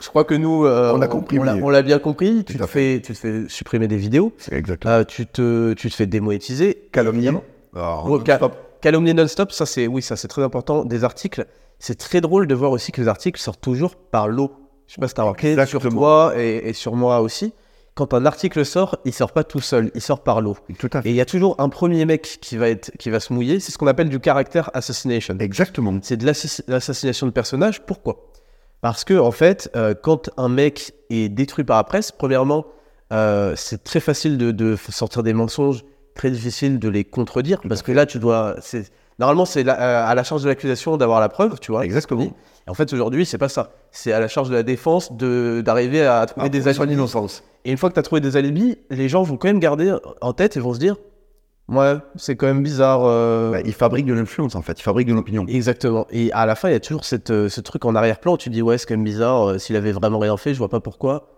je 0.00 0.08
crois 0.08 0.24
que 0.24 0.34
nous, 0.34 0.64
euh, 0.66 0.92
On 0.94 1.00
a 1.00 1.06
compris, 1.08 1.38
on 1.38 1.42
l'a 1.44 1.54
oui. 1.54 1.60
on 1.62 1.68
l'a 1.70 1.82
bien 1.82 1.98
compris. 1.98 2.44
Tu 2.44 2.54
te, 2.58 2.66
fait. 2.66 2.96
fais, 2.96 3.00
tu 3.02 3.12
te 3.14 3.18
fais 3.18 3.44
supprimer 3.48 3.88
des 3.88 3.96
vidéos. 3.96 4.32
exactement. 4.50 4.92
Euh, 4.94 5.04
tu, 5.04 5.26
te, 5.26 5.72
tu 5.74 5.88
te 5.90 5.94
fais 5.94 6.06
démonétiser. 6.06 6.88
Calomnie. 6.92 7.28
Alors, 7.74 8.06
Oh, 8.08 8.20
ca- 8.24 8.36
stop. 8.36 8.54
Calomnie 8.80 9.14
non-stop, 9.14 9.50
ça 9.52 9.64
c'est 9.64 9.86
oui, 9.86 10.02
ça 10.02 10.14
c'est 10.16 10.28
très 10.28 10.42
important. 10.42 10.84
Des 10.84 11.04
articles, 11.04 11.46
c'est 11.78 11.96
très 11.96 12.20
drôle 12.20 12.46
de 12.46 12.54
voir 12.54 12.70
aussi 12.70 12.92
que 12.92 13.00
les 13.00 13.08
articles 13.08 13.40
sortent 13.40 13.62
toujours 13.62 13.96
par 13.96 14.28
lot. 14.28 14.52
Je 14.86 14.94
sais 14.94 15.00
pas 15.00 15.08
si 15.08 15.14
t'as 15.14 15.22
remarqué 15.22 15.56
sur 15.66 15.80
toi 15.88 16.34
et, 16.36 16.68
et 16.68 16.72
sur 16.74 16.94
moi 16.94 17.20
aussi. 17.22 17.54
Quand 17.94 18.12
un 18.12 18.26
article 18.26 18.64
sort, 18.64 18.96
il 19.04 19.12
sort 19.12 19.30
pas 19.30 19.44
tout 19.44 19.60
seul, 19.60 19.92
il 19.94 20.00
sort 20.00 20.24
par 20.24 20.40
lot. 20.40 20.56
Tout 20.80 20.90
à 20.94 20.98
Et 20.98 21.02
fait. 21.02 21.10
il 21.10 21.14
y 21.14 21.20
a 21.20 21.24
toujours 21.24 21.54
un 21.60 21.68
premier 21.68 22.04
mec 22.04 22.38
qui 22.40 22.56
va 22.56 22.68
être, 22.68 22.90
qui 22.98 23.08
va 23.08 23.20
se 23.20 23.32
mouiller. 23.32 23.60
C'est 23.60 23.70
ce 23.70 23.78
qu'on 23.78 23.86
appelle 23.86 24.08
du 24.08 24.18
caractère 24.18 24.68
assassination. 24.74 25.36
Exactement. 25.38 25.96
C'est 26.02 26.16
de 26.16 26.26
l'assass- 26.26 26.62
l'assassination 26.66 27.26
de 27.28 27.32
personnages. 27.32 27.82
Pourquoi? 27.86 28.16
Parce 28.80 29.04
que 29.04 29.14
en 29.16 29.30
fait, 29.30 29.70
euh, 29.76 29.94
quand 29.94 30.28
un 30.36 30.48
mec 30.48 30.92
est 31.08 31.28
détruit 31.28 31.64
par 31.64 31.76
la 31.76 31.84
presse, 31.84 32.10
premièrement, 32.10 32.66
euh, 33.12 33.54
c'est 33.56 33.84
très 33.84 34.00
facile 34.00 34.38
de, 34.38 34.76
sortir 34.90 35.22
des 35.22 35.32
mensonges, 35.32 35.84
très 36.16 36.32
difficile 36.32 36.80
de 36.80 36.88
les 36.88 37.04
contredire, 37.04 37.60
parce 37.68 37.82
que 37.82 37.92
là, 37.92 38.06
tu 38.06 38.18
dois. 38.18 38.56
Normalement, 39.20 39.44
c'est 39.44 39.66
euh, 39.68 39.72
à 39.72 40.12
la 40.16 40.24
charge 40.24 40.42
de 40.42 40.48
l'accusation 40.48 40.96
d'avoir 40.96 41.20
la 41.20 41.28
preuve, 41.28 41.60
tu 41.60 41.70
vois. 41.70 41.84
Exactement. 41.84 42.22
Et 42.24 42.70
en 42.70 42.74
fait, 42.74 42.92
aujourd'hui, 42.92 43.24
c'est 43.24 43.38
pas 43.38 43.48
ça. 43.48 43.70
C'est 43.92 44.12
à 44.12 44.18
la 44.18 44.26
charge 44.26 44.48
de 44.50 44.54
la 44.54 44.64
défense 44.64 45.12
d'arriver 45.12 46.04
à 46.04 46.26
trouver 46.26 46.46
Ah, 46.46 46.48
des 46.48 46.60
pour 46.60 46.72
son 46.74 46.80
alibis. 46.82 46.94
innocence. 46.94 47.44
Et 47.64 47.70
une 47.70 47.76
fois 47.78 47.88
que 47.88 47.94
tu 47.94 48.00
as 48.00 48.02
trouvé 48.02 48.20
des 48.20 48.36
alibis, 48.36 48.76
les 48.90 49.08
gens 49.08 49.22
vont 49.22 49.36
quand 49.36 49.48
même 49.48 49.60
garder 49.60 49.94
en 50.20 50.32
tête 50.32 50.56
et 50.56 50.60
vont 50.60 50.74
se 50.74 50.78
dire, 50.78 50.96
ouais, 51.68 51.94
c'est 52.16 52.36
quand 52.36 52.46
même 52.46 52.62
bizarre. 52.62 53.04
euh, 53.04 53.52
Bah, 53.52 53.60
il 53.64 53.72
fabrique 53.72 54.04
de 54.06 54.12
l'influence 54.12 54.54
en 54.54 54.62
fait, 54.62 54.78
il 54.78 54.82
fabrique 54.82 55.08
de 55.08 55.14
l'opinion. 55.14 55.46
Exactement. 55.48 56.06
Et 56.10 56.30
à 56.32 56.44
la 56.46 56.54
fin, 56.56 56.68
il 56.68 56.72
y 56.72 56.76
a 56.76 56.80
toujours 56.80 57.04
cette, 57.04 57.30
euh, 57.30 57.48
ce 57.48 57.60
truc 57.62 57.84
en 57.86 57.94
arrière-plan 57.94 58.34
où 58.34 58.38
tu 58.38 58.50
dis, 58.50 58.60
ouais, 58.62 58.76
c'est 58.78 58.86
quand 58.86 58.94
même 58.94 59.04
bizarre. 59.04 59.48
euh, 59.48 59.58
S'il 59.58 59.76
avait 59.76 59.92
vraiment 59.92 60.18
rien 60.18 60.36
fait, 60.36 60.52
je 60.52 60.58
vois 60.58 60.68
pas 60.68 60.80
pourquoi. 60.80 61.28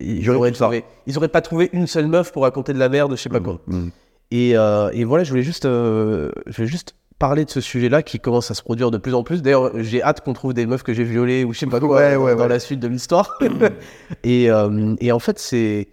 Ils 0.00 0.28
auraient, 0.30 0.50
trouvé, 0.50 0.84
ils 1.06 1.16
auraient 1.18 1.28
pas 1.28 1.40
trouvé 1.40 1.70
une 1.72 1.86
seule 1.86 2.08
meuf 2.08 2.32
pour 2.32 2.42
raconter 2.42 2.72
de 2.72 2.78
la 2.78 2.88
merde, 2.88 3.12
je 3.12 3.16
sais 3.22 3.28
pas 3.28 3.38
quoi. 3.40 3.60
Mm. 3.68 3.88
Et, 4.32 4.50
et 4.50 5.04
voilà, 5.04 5.22
je 5.22 5.30
voulais 5.30 5.42
juste, 5.44 5.64
je 5.64 6.30
voulais 6.46 6.66
juste 6.66 6.96
parler 7.24 7.46
de 7.46 7.50
ce 7.50 7.62
sujet-là 7.62 8.02
qui 8.02 8.20
commence 8.20 8.50
à 8.50 8.54
se 8.54 8.60
produire 8.62 8.90
de 8.90 8.98
plus 8.98 9.14
en 9.14 9.22
plus. 9.22 9.40
D'ailleurs, 9.40 9.70
j'ai 9.76 10.02
hâte 10.02 10.20
qu'on 10.20 10.34
trouve 10.34 10.52
des 10.52 10.66
meufs 10.66 10.82
que 10.82 10.92
j'ai 10.92 11.04
violées 11.04 11.42
ou 11.42 11.54
je 11.54 11.60
sais 11.60 11.66
pas 11.66 11.80
quoi 11.80 11.96
Ouais, 11.96 12.16
dans, 12.16 12.22
ouais, 12.22 12.34
dans 12.36 12.42
ouais. 12.42 12.48
la 12.48 12.58
suite 12.58 12.80
de 12.80 12.86
l'histoire. 12.86 13.38
et, 14.24 14.50
euh, 14.50 14.94
et 15.00 15.10
en 15.10 15.18
fait, 15.18 15.38
c'est 15.38 15.88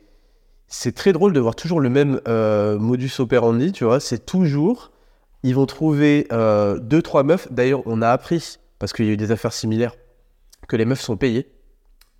c'est 0.67 0.93
très 0.93 1.13
drôle 1.13 1.31
de 1.31 1.39
voir 1.39 1.55
toujours 1.55 1.79
le 1.79 1.87
même 1.87 2.19
euh, 2.27 2.77
modus 2.77 3.13
operandi, 3.19 3.71
tu 3.71 3.85
vois. 3.85 4.01
C'est 4.01 4.25
toujours, 4.25 4.91
ils 5.43 5.55
vont 5.55 5.65
trouver 5.65 6.27
euh, 6.33 6.77
deux, 6.79 7.01
trois 7.01 7.23
meufs. 7.23 7.47
D'ailleurs, 7.49 7.81
on 7.85 8.01
a 8.01 8.09
appris, 8.09 8.57
parce 8.77 8.91
qu'il 8.91 9.05
y 9.05 9.09
a 9.09 9.13
eu 9.13 9.17
des 9.17 9.31
affaires 9.31 9.53
similaires, 9.53 9.95
que 10.67 10.75
les 10.75 10.83
meufs 10.83 10.99
sont 10.99 11.15
payées. 11.15 11.47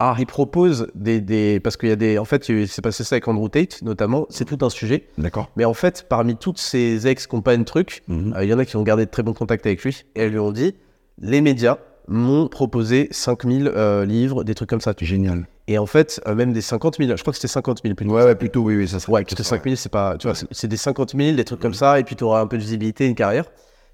Ah. 0.04 0.16
Ils 0.20 0.26
proposent 0.26 0.88
des, 0.96 1.22
des 1.22 1.60
parce 1.60 1.78
qu'il 1.78 1.90
y 1.90 1.92
a 1.92 1.96
des, 1.96 2.18
en 2.18 2.26
fait, 2.26 2.50
il 2.50 2.68
s'est 2.68 2.82
passé 2.82 3.04
ça 3.04 3.16
avec 3.16 3.28
Andrew 3.28 3.48
Tate 3.50 3.82
notamment. 3.84 4.26
C'est 4.30 4.46
tout 4.46 4.58
un 4.66 4.70
sujet. 4.70 5.08
D'accord. 5.18 5.50
Mais 5.56 5.66
en 5.66 5.74
fait, 5.74 6.06
parmi 6.10 6.36
toutes 6.36 6.58
ces 6.60 7.08
ex 7.08 7.28
qui 7.28 7.36
n'ont 7.36 7.42
pas 7.42 7.56
de 7.56 7.64
truc, 7.64 8.02
Mhm. 8.08 8.34
euh, 8.36 8.44
il 8.44 8.50
y 8.50 8.54
en 8.54 8.60
a 8.60 8.66
qui 8.66 8.76
ont 8.78 8.84
gardé 8.84 9.06
de 9.06 9.12
très 9.12 9.24
bons 9.24 9.34
contacts 9.34 9.66
avec 9.66 9.84
lui 9.84 10.04
et 10.16 10.22
elles 10.24 10.32
lui 10.32 10.40
ont 10.40 10.52
dit 10.52 10.76
les 11.20 11.42
médias 11.42 11.78
m'ont 12.08 12.48
proposé 12.48 13.08
5000 13.12 13.68
euh, 13.76 14.06
livres, 14.06 14.44
des 14.44 14.56
trucs 14.56 14.70
comme 14.70 14.82
ça. 14.82 14.94
Génial. 15.00 15.48
Et 15.68 15.78
en 15.78 15.86
fait, 15.86 16.20
euh, 16.28 16.34
même 16.36 16.52
des 16.52 16.62
50 16.62 16.98
000, 16.98 17.16
je 17.16 17.22
crois 17.22 17.32
que 17.32 17.38
c'était 17.38 17.48
50 17.48 17.82
000 17.84 17.94
plutôt. 17.96 18.12
Ouais, 18.14 18.24
ouais, 18.24 18.36
plutôt, 18.36 18.62
oui, 18.64 18.76
oui, 18.76 18.88
ça 18.88 19.00
serait. 19.00 19.14
Ouais, 19.14 19.24
parce 19.24 19.36
que 19.36 19.44
5 19.44 19.64
000, 19.64 19.76
c'est 19.76 19.92
pas. 19.92 20.18
Tu 20.18 20.26
vois, 20.28 20.36
c'est- 20.36 20.48
c'est 20.52 20.68
des 20.68 20.78
50 20.78 21.16
000, 21.16 21.36
des 21.38 21.44
trucs 21.46 21.60
comme 21.60 21.76
ça, 21.76 22.00
et 22.00 22.04
puis 22.04 22.16
tu 22.16 22.24
auras 22.24 22.42
un 22.42 22.48
peu 22.48 22.58
de 22.58 22.64
visibilité, 22.64 23.08
une 23.08 23.16
carrière. 23.16 23.46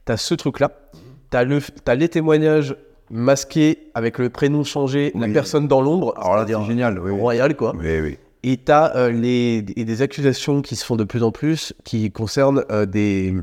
Tu 0.05 0.11
as 0.13 0.17
ce 0.17 0.33
truc-là. 0.33 0.71
Tu 1.29 1.37
as, 1.37 1.95
les 1.95 2.07
témoignages 2.09 2.75
masqués 3.09 3.89
avec 3.93 4.17
le 4.17 4.29
prénom 4.29 4.63
changé, 4.63 5.11
la 5.15 5.27
personne 5.27 5.67
dans 5.67 5.81
l'ombre. 5.81 6.13
Alors 6.17 6.35
là, 6.35 6.45
c'est 6.47 6.65
génial, 6.65 6.99
oui. 6.99 7.11
royal, 7.11 7.55
quoi. 7.55 7.73
Oui, 7.77 7.99
oui. 8.01 8.17
Et 8.43 8.57
tu 8.57 8.71
as 8.71 9.09
les, 9.09 9.65
et 9.75 9.83
des 9.83 10.01
accusations 10.01 10.61
qui 10.61 10.75
se 10.75 10.85
font 10.85 10.95
de 10.95 11.03
plus 11.03 11.23
en 11.23 11.31
plus 11.31 11.73
qui 11.83 12.11
concernent 12.11 12.63
euh, 12.71 12.85
des, 12.85 13.33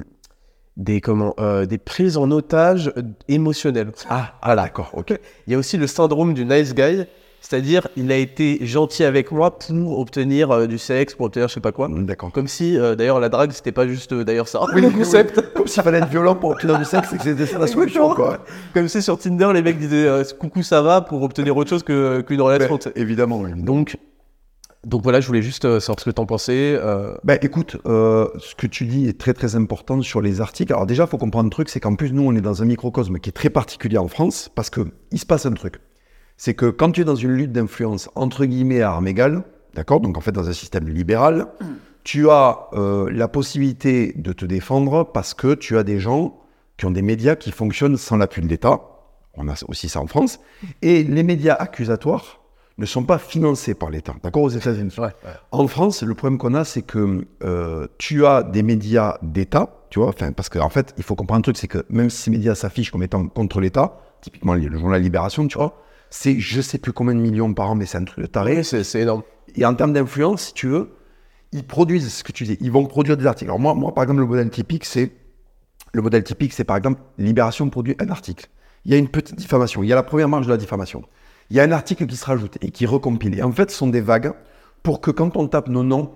des, 0.76 1.00
comment, 1.00 1.34
euh, 1.38 1.66
des 1.66 1.78
prises 1.78 2.16
en 2.16 2.30
otage 2.30 2.92
euh, 2.96 3.02
émotionnelles. 3.28 3.92
Ah, 4.08 4.34
ah 4.42 4.56
d'accord, 4.56 4.90
ok. 4.94 5.18
Il 5.46 5.52
y 5.52 5.56
a 5.56 5.58
aussi 5.58 5.76
le 5.76 5.86
syndrome 5.86 6.34
du 6.34 6.44
nice 6.44 6.74
guy, 6.74 7.04
c'est-à-dire 7.46 7.88
il 7.96 8.10
a 8.10 8.16
été 8.16 8.58
gentil 8.64 9.04
avec 9.04 9.30
moi 9.30 9.58
pour 9.58 9.98
obtenir 9.98 10.50
euh, 10.50 10.66
du 10.66 10.78
sexe, 10.78 11.14
pour 11.14 11.26
obtenir 11.26 11.48
je 11.48 11.54
sais 11.54 11.60
pas 11.60 11.72
quoi. 11.72 11.88
D'accord. 11.90 12.32
Comme 12.32 12.48
si, 12.48 12.78
euh, 12.78 12.94
d'ailleurs, 12.94 13.20
la 13.20 13.28
drague, 13.28 13.52
c'était 13.52 13.70
pas 13.72 13.86
juste 13.86 14.12
euh, 14.14 14.24
d'ailleurs 14.24 14.48
ça, 14.48 14.60
le 14.72 14.88
concept. 14.90 15.42
Comme 15.54 15.66
s'il 15.66 15.82
fallait 15.82 15.98
être 15.98 16.08
violent 16.08 16.34
pour 16.36 16.50
obtenir 16.50 16.78
du 16.78 16.86
sexe 16.86 17.12
et 17.12 17.18
que 17.18 17.22
c'était 17.22 17.44
ça 17.46 17.58
la 17.58 17.66
solution, 17.66 18.14
quoi. 18.14 18.38
Comme 18.72 18.88
si 18.88 19.02
sur 19.02 19.18
Tinder, 19.18 19.50
les 19.52 19.60
mecs 19.62 19.78
disaient 19.78 20.08
coucou, 20.38 20.62
ça 20.62 20.80
va 20.80 21.02
pour 21.02 21.22
obtenir 21.22 21.54
autre 21.56 21.68
chose 21.68 21.82
que- 21.82 22.22
qu'une 22.22 22.40
relation. 22.40 22.78
tu. 22.78 22.88
Évidemment, 22.96 23.40
oui. 23.40 23.50
Donc, 23.56 23.98
donc 24.86 25.02
voilà, 25.02 25.20
je 25.20 25.26
voulais 25.26 25.42
juste 25.42 25.78
savoir 25.80 26.00
ce 26.00 26.04
que 26.06 26.10
t'en 26.10 26.26
pensais. 26.26 26.78
euh, 26.80 27.14
Ben, 27.24 27.38
écoute, 27.42 27.76
euh, 27.86 28.26
ce 28.38 28.54
que 28.54 28.66
tu 28.66 28.84
dis 28.86 29.06
est 29.08 29.18
très 29.18 29.34
très 29.34 29.54
important 29.56 30.00
sur 30.02 30.20
les 30.22 30.40
articles. 30.40 30.72
Alors 30.72 30.86
déjà, 30.86 31.04
il 31.04 31.08
faut 31.08 31.18
comprendre 31.18 31.46
un 31.46 31.50
truc, 31.50 31.68
c'est 31.68 31.80
qu'en 31.80 31.94
plus, 31.94 32.12
nous, 32.12 32.22
on 32.26 32.34
est 32.34 32.40
dans 32.40 32.62
un 32.62 32.66
microcosme 32.66 33.18
qui 33.18 33.28
est 33.30 33.32
très 33.32 33.50
particulier 33.50 33.98
en 33.98 34.08
France, 34.08 34.50
parce 34.54 34.70
que 34.70 34.80
il 35.12 35.18
se 35.18 35.26
passe 35.26 35.46
un 35.46 35.52
truc. 35.52 35.76
C'est 36.36 36.54
que 36.54 36.66
quand 36.66 36.92
tu 36.92 37.02
es 37.02 37.04
dans 37.04 37.14
une 37.14 37.32
lutte 37.32 37.52
d'influence, 37.52 38.10
entre 38.14 38.44
guillemets, 38.44 38.82
à 38.82 38.90
armes 38.90 39.06
égales, 39.06 39.44
d'accord 39.74 40.00
Donc 40.00 40.18
en 40.18 40.20
fait, 40.20 40.32
dans 40.32 40.48
un 40.48 40.52
système 40.52 40.88
libéral, 40.88 41.46
tu 42.02 42.28
as 42.28 42.68
euh, 42.74 43.08
la 43.10 43.28
possibilité 43.28 44.12
de 44.16 44.32
te 44.32 44.44
défendre 44.44 45.04
parce 45.04 45.34
que 45.34 45.54
tu 45.54 45.78
as 45.78 45.82
des 45.82 45.98
gens 45.98 46.40
qui 46.76 46.86
ont 46.86 46.90
des 46.90 47.02
médias 47.02 47.36
qui 47.36 47.50
fonctionnent 47.50 47.96
sans 47.96 48.16
l'appui 48.16 48.42
de 48.42 48.48
l'État. 48.48 48.80
On 49.36 49.48
a 49.48 49.54
aussi 49.68 49.88
ça 49.88 50.00
en 50.00 50.06
France. 50.06 50.40
Et 50.82 51.02
les 51.02 51.22
médias 51.22 51.54
accusatoires 51.54 52.40
ne 52.78 52.86
sont 52.86 53.04
pas 53.04 53.18
financés 53.18 53.74
par 53.74 53.90
l'État, 53.90 54.14
d'accord 54.22 54.42
Aux 54.42 54.48
États-Unis. 54.48 54.94
En 55.52 55.66
France, 55.68 56.02
le 56.02 56.14
problème 56.14 56.38
qu'on 56.38 56.54
a, 56.54 56.64
c'est 56.64 56.82
que 56.82 57.26
euh, 57.44 57.86
tu 57.98 58.26
as 58.26 58.42
des 58.42 58.64
médias 58.64 59.18
d'État, 59.22 59.86
tu 59.90 60.00
vois, 60.00 60.12
parce 60.12 60.48
qu'en 60.48 60.68
fait, 60.68 60.92
il 60.96 61.04
faut 61.04 61.14
comprendre 61.14 61.38
un 61.38 61.42
truc, 61.42 61.56
c'est 61.56 61.68
que 61.68 61.86
même 61.88 62.10
si 62.10 62.22
ces 62.22 62.30
médias 62.32 62.56
s'affichent 62.56 62.90
comme 62.90 63.04
étant 63.04 63.28
contre 63.28 63.60
l'État, 63.60 64.00
typiquement 64.20 64.54
le 64.54 64.76
journal 64.76 65.00
Libération, 65.00 65.46
tu 65.46 65.56
vois, 65.56 65.83
c'est 66.14 66.38
je 66.38 66.60
sais 66.60 66.78
plus 66.78 66.92
combien 66.92 67.12
de 67.12 67.18
millions 67.18 67.52
par 67.54 67.70
an, 67.70 67.74
mais 67.74 67.86
c'est 67.86 67.98
un 67.98 68.04
truc 68.04 68.20
de 68.20 68.26
taré. 68.26 68.62
C'est 68.62 69.00
énorme. 69.00 69.24
Et 69.56 69.66
en 69.66 69.74
termes 69.74 69.92
d'influence, 69.92 70.42
si 70.42 70.54
tu 70.54 70.68
veux, 70.68 70.92
ils 71.50 71.64
produisent 71.64 72.12
ce 72.12 72.22
que 72.22 72.30
tu 72.30 72.44
dis, 72.44 72.56
ils 72.60 72.70
vont 72.70 72.86
produire 72.86 73.16
des 73.16 73.26
articles. 73.26 73.50
Alors 73.50 73.58
moi, 73.58 73.74
moi 73.74 73.92
par 73.92 74.04
exemple, 74.04 74.20
le 74.20 74.26
modèle 74.26 74.48
typique, 74.48 74.84
c'est 74.84 75.10
le 75.92 76.02
modèle 76.02 76.22
typique, 76.22 76.52
c'est 76.52 76.62
par 76.62 76.76
exemple 76.76 77.00
Libération 77.18 77.68
produit 77.68 77.96
un 77.98 78.08
article. 78.10 78.48
Il 78.84 78.92
y 78.92 78.94
a 78.94 78.98
une 78.98 79.08
petite 79.08 79.36
diffamation. 79.36 79.82
Il 79.82 79.88
y 79.88 79.92
a 79.92 79.96
la 79.96 80.04
première 80.04 80.28
marge 80.28 80.46
de 80.46 80.52
la 80.52 80.56
diffamation. 80.56 81.02
Il 81.50 81.56
y 81.56 81.60
a 81.60 81.64
un 81.64 81.72
article 81.72 82.06
qui 82.06 82.16
se 82.16 82.24
rajoute 82.24 82.58
et 82.60 82.70
qui 82.70 82.84
est 82.84 82.88
recompilé. 82.88 83.38
Et 83.38 83.42
en 83.42 83.50
fait, 83.50 83.72
ce 83.72 83.76
sont 83.76 83.88
des 83.88 84.00
vagues 84.00 84.32
pour 84.84 85.00
que 85.00 85.10
quand 85.10 85.36
on 85.36 85.48
tape 85.48 85.68
nos 85.68 85.82
noms, 85.82 86.12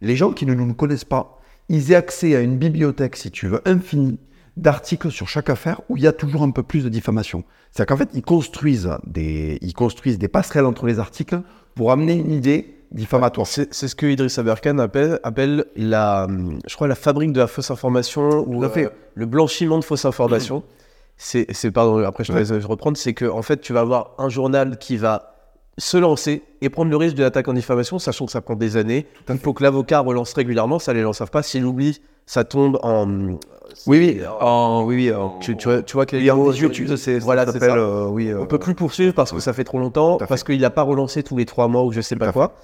les 0.00 0.16
gens 0.16 0.32
qui 0.32 0.46
ne 0.46 0.54
nous 0.54 0.72
connaissent 0.72 1.04
pas, 1.04 1.38
ils 1.68 1.92
aient 1.92 1.96
accès 1.96 2.34
à 2.34 2.40
une 2.40 2.56
bibliothèque, 2.56 3.16
si 3.16 3.30
tu 3.30 3.46
veux, 3.48 3.60
infinie 3.68 4.18
d'articles 4.56 5.10
sur 5.10 5.28
chaque 5.28 5.50
affaire 5.50 5.80
où 5.88 5.96
il 5.96 6.02
y 6.02 6.06
a 6.06 6.12
toujours 6.12 6.42
un 6.42 6.50
peu 6.50 6.62
plus 6.62 6.84
de 6.84 6.88
diffamation. 6.88 7.44
C'est-à-dire 7.72 7.94
qu'en 7.96 7.98
fait, 7.98 8.10
ils 8.14 8.22
construisent, 8.22 8.90
des, 9.06 9.58
ils 9.62 9.72
construisent 9.74 10.18
des 10.18 10.28
passerelles 10.28 10.66
entre 10.66 10.86
les 10.86 10.98
articles 11.00 11.40
pour 11.74 11.90
amener 11.90 12.14
une 12.14 12.30
idée 12.30 12.76
diffamatoire. 12.92 13.46
C'est 13.48 13.72
ce 13.72 13.94
que 13.96 14.06
Idriss 14.06 14.38
Aberkan 14.38 14.78
appelle, 14.78 15.18
appelle 15.24 15.64
la, 15.74 16.28
je 16.68 16.74
crois, 16.76 16.86
la 16.86 16.94
fabrique 16.94 17.32
de 17.32 17.40
la 17.40 17.48
fausse 17.48 17.72
information 17.72 18.44
ou 18.48 18.62
euh, 18.64 18.88
le 19.14 19.26
blanchiment 19.26 19.78
de 19.78 19.84
fausses 19.84 20.04
informations. 20.04 20.62
C'est, 21.16 21.46
c'est- 21.54 21.70
pardon, 21.70 21.98
après 22.04 22.24
je 22.24 22.32
te 22.32 22.36
Ouais. 22.36 22.40
laisse 22.44 22.64
reprendre, 22.64 22.96
c'est 22.96 23.14
que 23.14 23.24
en 23.24 23.42
fait, 23.42 23.60
tu 23.60 23.72
vas 23.72 23.80
avoir 23.80 24.16
un 24.18 24.28
journal 24.28 24.78
qui 24.78 24.96
va 24.96 25.36
se 25.78 25.96
lancer 25.96 26.42
et 26.60 26.68
prendre 26.70 26.90
le 26.90 26.96
risque 26.96 27.14
d'une 27.14 27.24
attaque 27.24 27.46
en 27.46 27.52
diffamation, 27.52 28.00
sachant 28.00 28.26
que 28.26 28.32
ça 28.32 28.40
prend 28.40 28.56
des 28.56 28.76
années. 28.76 29.06
Il 29.28 29.38
faut 29.38 29.52
que 29.52 29.62
l'avocat 29.62 30.00
relance 30.00 30.32
régulièrement, 30.32 30.80
ça 30.80 30.92
les 30.92 31.02
lance 31.02 31.18
savent 31.18 31.30
pas. 31.30 31.44
S'il 31.44 31.64
oublie, 31.66 32.00
ça 32.26 32.44
tombe 32.44 32.78
en. 32.82 33.38
Oui, 33.86 33.98
oui, 33.98 34.20
en, 34.40 34.84
oui, 34.84 34.94
oui, 34.94 35.12
en, 35.12 35.38
Tu, 35.40 35.56
tu 35.56 35.68
vois, 35.68 35.82
tu 35.82 35.94
vois 35.94 36.06
quel 36.06 36.20
oui, 36.22 36.30
en 36.30 36.36
niveau- 36.36 36.52
18, 36.52 36.70
tu 36.70 36.96
sais, 36.96 37.18
Voilà, 37.18 37.44
ça 37.44 37.52
c'est 37.52 37.62
euh, 37.62 38.06
oui, 38.06 38.28
euh, 38.28 38.40
On 38.40 38.46
peut 38.46 38.58
plus 38.58 38.74
poursuivre 38.74 39.12
parce 39.14 39.32
que 39.32 39.40
ça 39.40 39.52
fait 39.52 39.64
trop 39.64 39.78
longtemps, 39.78 40.16
parce 40.18 40.44
qu'il 40.44 40.60
n'a 40.60 40.70
pas 40.70 40.82
relancé 40.82 41.22
tous 41.22 41.36
les 41.36 41.44
trois 41.44 41.66
mois 41.68 41.82
ou 41.84 41.90
je 41.92 42.00
sais 42.00 42.16
pas 42.16 42.32
quoi. 42.32 42.54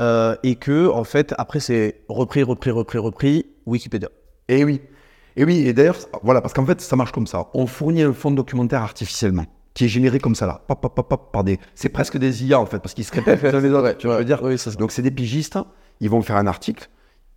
Euh, 0.00 0.34
et 0.42 0.56
que, 0.56 0.88
en 0.88 1.04
fait, 1.04 1.34
après, 1.38 1.60
c'est 1.60 2.00
repris, 2.08 2.42
repris, 2.42 2.70
repris, 2.70 2.98
repris, 2.98 3.46
Wikipédia. 3.66 4.08
Et 4.48 4.64
oui. 4.64 4.80
Et 5.36 5.44
oui, 5.44 5.66
et 5.66 5.72
d'ailleurs, 5.72 5.96
voilà, 6.22 6.40
parce 6.40 6.54
qu'en 6.54 6.64
fait, 6.66 6.80
ça 6.80 6.96
marche 6.96 7.12
comme 7.12 7.26
ça. 7.26 7.46
On 7.54 7.66
fournit 7.66 8.02
un 8.02 8.12
fond 8.12 8.30
documentaire 8.30 8.82
artificiellement, 8.82 9.44
qui 9.74 9.84
est 9.84 9.88
généré 9.88 10.18
comme 10.18 10.34
ça 10.34 10.46
là. 10.46 10.62
Pop, 10.66 10.80
pop, 10.80 10.94
pop, 10.94 11.08
pop, 11.08 11.32
par 11.32 11.44
des... 11.44 11.58
C'est 11.74 11.88
presque 11.90 12.16
des 12.18 12.44
IA 12.44 12.58
en 12.58 12.66
fait, 12.66 12.78
parce 12.78 12.94
qu'ils 12.94 13.04
se 13.04 13.12
répètent 13.12 13.42
les 13.42 13.60
les 13.60 13.70
autres. 13.70 13.96
tu 13.98 14.06
vois, 14.06 14.16
ce 14.16 14.22
que 14.22 14.28
je 14.28 14.30
veux 14.30 14.36
dire? 14.36 14.40
Oui, 14.42 14.58
c'est 14.58 14.70
ça. 14.70 14.76
Donc 14.76 14.90
c'est 14.92 15.02
des 15.02 15.10
pigistes, 15.10 15.58
ils 16.00 16.08
vont 16.10 16.22
faire 16.22 16.36
un 16.36 16.46
article. 16.46 16.88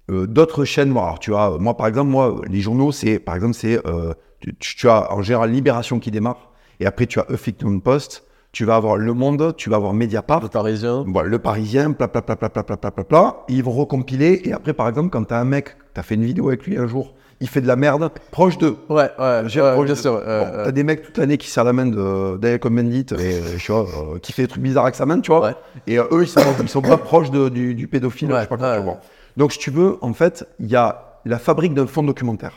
Euh, 0.10 0.26
D'autres 0.28 0.64
chaînes, 0.66 0.90
moi, 0.90 1.04
alors 1.04 1.20
tu 1.20 1.36
as, 1.36 1.52
euh, 1.52 1.58
moi 1.58 1.76
par 1.76 1.88
exemple, 1.88 2.10
moi, 2.10 2.36
les 2.50 2.62
journaux, 2.62 2.92
c'est, 2.92 3.20
par 3.20 3.36
exemple, 3.36 3.54
c'est, 3.56 3.80
euh, 3.86 4.14
tu, 4.60 4.76
tu 4.76 4.90
as 4.90 5.12
en 5.14 5.22
général 5.22 5.52
Libération 5.52 6.00
qui 6.00 6.12
démarre, 6.12 6.52
et 6.80 6.86
après 6.86 7.06
tu 7.08 7.20
as 7.20 7.26
Huffington 7.30 7.80
Post, 7.80 8.24
tu 8.54 8.64
vas 8.66 8.76
avoir 8.78 8.96
Le 8.98 9.14
Monde, 9.14 9.54
tu 9.58 9.70
vas 9.70 9.76
avoir 9.76 9.94
Mediapart, 9.94 10.42
Le 10.42 10.48
Parisien. 10.48 11.04
voilà, 11.08 11.28
le 11.30 11.40
Parisien, 11.40 11.92
pla 11.92 12.08
pla 12.08 12.22
pla 12.22 12.36
pla 12.38 12.50
pla 12.50 12.64
pla 12.64 12.78
pla 12.78 12.92
pla 12.92 13.04
pla. 13.04 13.36
Ils 13.50 13.64
vont 13.64 13.72
recompiler 13.72 14.42
et 14.46 14.54
après, 14.54 14.74
par 14.74 14.88
exemple, 14.88 15.10
quand 15.10 15.24
t'as 15.26 15.40
un 15.40 15.46
mec, 15.46 15.76
t'as 15.94 16.02
fait 16.04 16.16
une 16.16 16.24
vidéo 16.24 16.48
avec 16.48 16.66
lui 16.66 16.78
un 16.78 16.88
jour, 16.88 17.14
il 17.42 17.50
fait 17.50 17.62
de 17.62 17.68
la 17.68 17.76
merde, 17.76 18.10
proche 18.32 18.58
d'eux. 18.58 18.78
Ouais, 18.90 19.10
ouais, 19.20 19.42
J'ai 19.48 19.62
ouais, 19.62 19.76
bien 19.76 19.84
de- 19.86 19.94
sûr. 19.96 20.14
Bon, 20.14 20.20
euh, 20.26 20.64
t'as 20.66 20.72
des 20.72 20.84
mecs 20.84 21.04
toute 21.04 21.18
l'année 21.18 21.38
qui 21.38 21.50
serrent 21.50 21.66
la 21.66 21.74
main 21.74 21.86
de 21.86 22.38
Daniel 22.38 22.60
Cohn-Bendit 22.60 23.06
et 23.12 23.16
euh, 23.20 23.42
tu 23.60 23.72
vois, 23.72 23.82
euh, 23.82 24.20
qui 24.20 24.32
fait 24.32 24.44
des 24.44 24.48
trucs 24.48 24.64
bizarres 24.64 24.86
avec 24.86 24.96
sa 24.96 25.06
main, 25.06 25.20
tu 25.20 25.30
vois. 25.32 25.48
Ouais. 25.48 25.56
Et 25.86 26.00
euh, 26.00 26.06
eux, 26.12 26.24
ils 26.24 26.28
sont, 26.28 26.42
ils 26.62 26.70
sont 26.70 26.82
pas 26.82 26.98
proches 26.98 27.30
de- 27.30 27.50
du, 27.50 27.76
du 27.76 27.88
pédophile, 27.88 28.32
Ouais, 28.32 28.38
je 28.38 28.42
sais 28.44 28.48
pas 28.48 28.58
quoi, 28.58 29.00
ouais, 29.38 29.44
ouais. 29.44 29.48
Donc, 29.48 29.52
si 29.54 29.60
tu 29.60 29.72
veux, 29.72 29.98
en 30.02 30.14
fait, 30.14 30.48
il 30.60 30.68
y 30.68 30.76
a 30.76 31.22
la 31.26 31.40
fabrique 31.40 31.74
d'un 31.74 31.88
fonds 31.88 32.04
documentaire. 32.04 32.54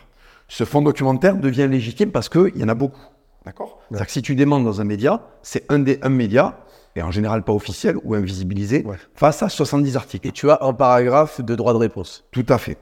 Ce 0.48 0.64
fonds 0.64 0.82
documentaire 0.82 1.36
devient 1.36 1.68
légitime 1.70 2.10
parce 2.10 2.28
qu'il 2.28 2.56
y 2.56 2.64
en 2.64 2.68
a 2.68 2.74
beaucoup. 2.74 3.00
D'accord? 3.44 3.78
C'est-à-dire 3.88 4.06
que 4.06 4.12
si 4.12 4.22
tu 4.22 4.34
demandes 4.34 4.64
dans 4.64 4.80
un 4.80 4.84
média, 4.84 5.22
c'est 5.42 5.64
un, 5.70 5.78
des, 5.78 5.98
un 6.02 6.08
média, 6.10 6.58
et 6.96 7.02
en 7.02 7.10
général 7.10 7.42
pas 7.44 7.52
officiel 7.52 7.96
ou 8.04 8.14
invisibilisé, 8.14 8.84
Ouais. 8.84 8.96
face 9.14 9.42
à 9.42 9.48
70 9.48 9.96
articles. 9.96 10.26
Et 10.28 10.32
tu 10.32 10.50
as 10.50 10.58
un 10.62 10.72
paragraphe 10.74 11.40
de 11.40 11.54
droit 11.54 11.72
de 11.72 11.78
réponse. 11.78 12.24
Tout 12.32 12.44
à 12.48 12.58
fait. 12.58 12.76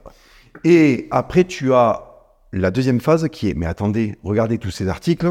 Et 0.64 1.06
après, 1.11 1.44
tu 1.44 1.72
as 1.74 2.04
la 2.52 2.70
deuxième 2.70 3.00
phase 3.00 3.28
qui 3.28 3.50
est, 3.50 3.54
mais 3.54 3.66
attendez, 3.66 4.16
regardez 4.24 4.58
tous 4.58 4.70
ces 4.70 4.88
articles, 4.88 5.28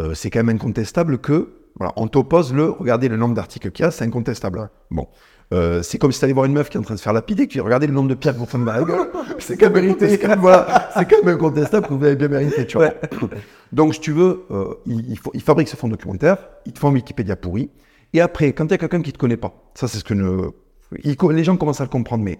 euh, 0.00 0.14
c'est 0.14 0.30
quand 0.30 0.38
même 0.42 0.56
incontestable 0.56 1.18
que, 1.18 1.52
voilà, 1.76 1.92
on 1.96 2.06
t'oppose 2.06 2.54
le, 2.54 2.70
regardez 2.70 3.08
le 3.08 3.16
nombre 3.16 3.34
d'articles 3.34 3.70
qu'il 3.72 3.84
y 3.84 3.88
a, 3.88 3.90
c'est 3.90 4.04
incontestable. 4.04 4.70
Bon. 4.90 5.08
Euh, 5.52 5.82
c'est 5.82 5.98
comme 5.98 6.12
si 6.12 6.20
t'allais 6.20 6.32
voir 6.32 6.46
une 6.46 6.52
meuf 6.52 6.70
qui 6.70 6.76
est 6.76 6.80
en 6.80 6.82
train 6.82 6.94
de 6.94 6.98
se 6.98 7.04
faire 7.04 7.12
lapider, 7.12 7.46
qui 7.46 7.60
regardez 7.60 7.86
le 7.86 7.92
nombre 7.92 8.08
de 8.08 8.14
pierres 8.14 8.34
que 8.34 8.38
vous 8.38 8.46
faites 8.46 8.64
dans 8.64 8.72
la 8.72 8.82
gueule, 8.84 9.08
c'est 9.38 9.56
quand 9.56 9.70
même 9.70 9.84
mérité, 9.84 10.08
c'est 10.08 10.18
quand 10.20 10.28
même, 10.28 10.40
voilà, 10.40 10.90
c'est 10.96 11.08
quand 11.08 11.22
même 11.24 11.34
incontestable 11.34 11.86
que 11.86 11.94
vous 11.94 12.04
avez 12.04 12.16
bien 12.16 12.28
mérité, 12.28 12.66
tu 12.66 12.78
vois. 12.78 12.94
Donc, 13.70 13.94
si 13.94 14.00
tu 14.00 14.12
veux, 14.12 14.44
euh, 14.50 14.74
il, 14.86 15.10
il 15.10 15.18
faut, 15.18 15.30
il 15.34 15.42
fabrique 15.42 15.68
ce 15.68 15.76
fonds 15.76 15.88
documentaire, 15.88 16.38
il 16.66 16.72
te 16.72 16.78
fait 16.78 16.86
un 16.86 16.92
Wikipédia 16.92 17.36
pourri, 17.36 17.70
et 18.14 18.20
après, 18.20 18.52
quand 18.52 18.64
il 18.66 18.70
y 18.70 18.74
a 18.74 18.78
quelqu'un 18.78 19.02
qui 19.02 19.12
te 19.12 19.18
connaît 19.18 19.36
pas, 19.36 19.54
ça 19.74 19.88
c'est 19.88 19.98
ce 19.98 20.04
que 20.04 20.14
ne, 20.14 20.50
il 21.04 21.16
les 21.30 21.44
gens 21.44 21.56
commencent 21.56 21.80
à 21.80 21.84
le 21.84 21.90
comprendre, 21.90 22.24
mais 22.24 22.38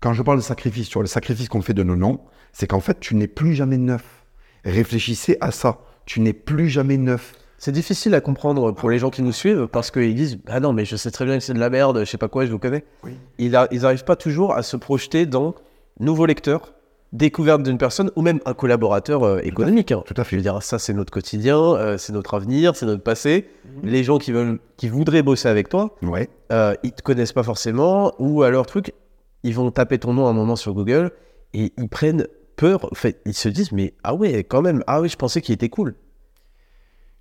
quand 0.00 0.14
je 0.14 0.22
parle 0.22 0.38
de 0.38 0.42
sacrifice, 0.42 0.88
tu 0.88 0.94
vois, 0.94 1.02
le 1.02 1.08
sacrifice 1.08 1.48
qu'on 1.48 1.62
fait 1.62 1.74
de 1.74 1.82
nos 1.82 1.96
noms, 1.96 2.20
c'est 2.52 2.66
qu'en 2.66 2.80
fait, 2.80 2.98
tu 3.00 3.14
n'es 3.14 3.28
plus 3.28 3.54
jamais 3.54 3.76
neuf. 3.76 4.24
Réfléchissez 4.64 5.36
à 5.40 5.50
ça. 5.50 5.80
Tu 6.06 6.20
n'es 6.20 6.32
plus 6.32 6.68
jamais 6.68 6.96
neuf. 6.96 7.34
C'est 7.62 7.72
difficile 7.72 8.14
à 8.14 8.22
comprendre 8.22 8.72
pour 8.72 8.88
les 8.88 8.98
gens 8.98 9.10
qui 9.10 9.20
nous 9.20 9.32
suivent 9.32 9.66
parce 9.70 9.90
qu'ils 9.90 10.14
disent 10.14 10.38
Ah 10.46 10.60
non, 10.60 10.72
mais 10.72 10.86
je 10.86 10.96
sais 10.96 11.10
très 11.10 11.26
bien 11.26 11.36
que 11.36 11.44
c'est 11.44 11.52
de 11.52 11.58
la 11.58 11.68
merde, 11.68 12.00
je 12.00 12.04
sais 12.10 12.16
pas 12.16 12.28
quoi, 12.28 12.46
je 12.46 12.50
vous 12.50 12.58
connais. 12.58 12.84
Oui. 13.04 13.12
Ils 13.38 13.50
n'arrivent 13.52 14.04
pas 14.04 14.16
toujours 14.16 14.54
à 14.54 14.62
se 14.62 14.78
projeter 14.78 15.26
dans 15.26 15.54
nouveau 15.98 16.24
lecteur, 16.24 16.72
découverte 17.12 17.62
d'une 17.62 17.76
personne 17.76 18.10
ou 18.16 18.22
même 18.22 18.40
un 18.46 18.54
collaborateur 18.54 19.24
euh, 19.24 19.40
économique. 19.42 19.92
hein. 19.92 20.02
Tout 20.06 20.14
à 20.16 20.22
Je 20.22 20.28
fait. 20.28 20.36
veux 20.36 20.42
dire, 20.42 20.62
ça, 20.62 20.78
c'est 20.78 20.94
notre 20.94 21.12
quotidien, 21.12 21.58
euh, 21.60 21.98
c'est 21.98 22.14
notre 22.14 22.32
avenir, 22.32 22.74
c'est 22.76 22.86
notre 22.86 23.02
passé. 23.02 23.46
Les 23.82 24.04
gens 24.04 24.16
qui, 24.16 24.32
veulent, 24.32 24.58
qui 24.78 24.88
voudraient 24.88 25.22
bosser 25.22 25.48
avec 25.48 25.68
toi, 25.68 25.94
Ouais. 26.02 26.30
euh, 26.52 26.74
ils 26.82 26.92
te 26.92 27.02
connaissent 27.02 27.34
pas 27.34 27.42
forcément, 27.42 28.14
ou 28.18 28.42
alors 28.42 28.64
truc, 28.64 28.94
ils 29.42 29.54
vont 29.54 29.70
taper 29.70 29.98
ton 29.98 30.14
nom 30.14 30.28
un 30.28 30.32
moment 30.32 30.56
sur 30.56 30.72
Google 30.72 31.10
et 31.52 31.74
ils 31.76 31.88
prennent 31.90 32.26
peur. 32.56 32.86
En 32.90 32.94
fait, 32.94 33.20
ils 33.26 33.34
se 33.34 33.50
disent, 33.50 33.72
mais 33.72 33.92
ah 34.02 34.14
ouais, 34.14 34.44
quand 34.44 34.62
même, 34.62 34.82
ah 34.86 35.02
oui, 35.02 35.10
je 35.10 35.16
pensais 35.16 35.42
qu'il 35.42 35.52
était 35.54 35.68
cool. 35.68 35.94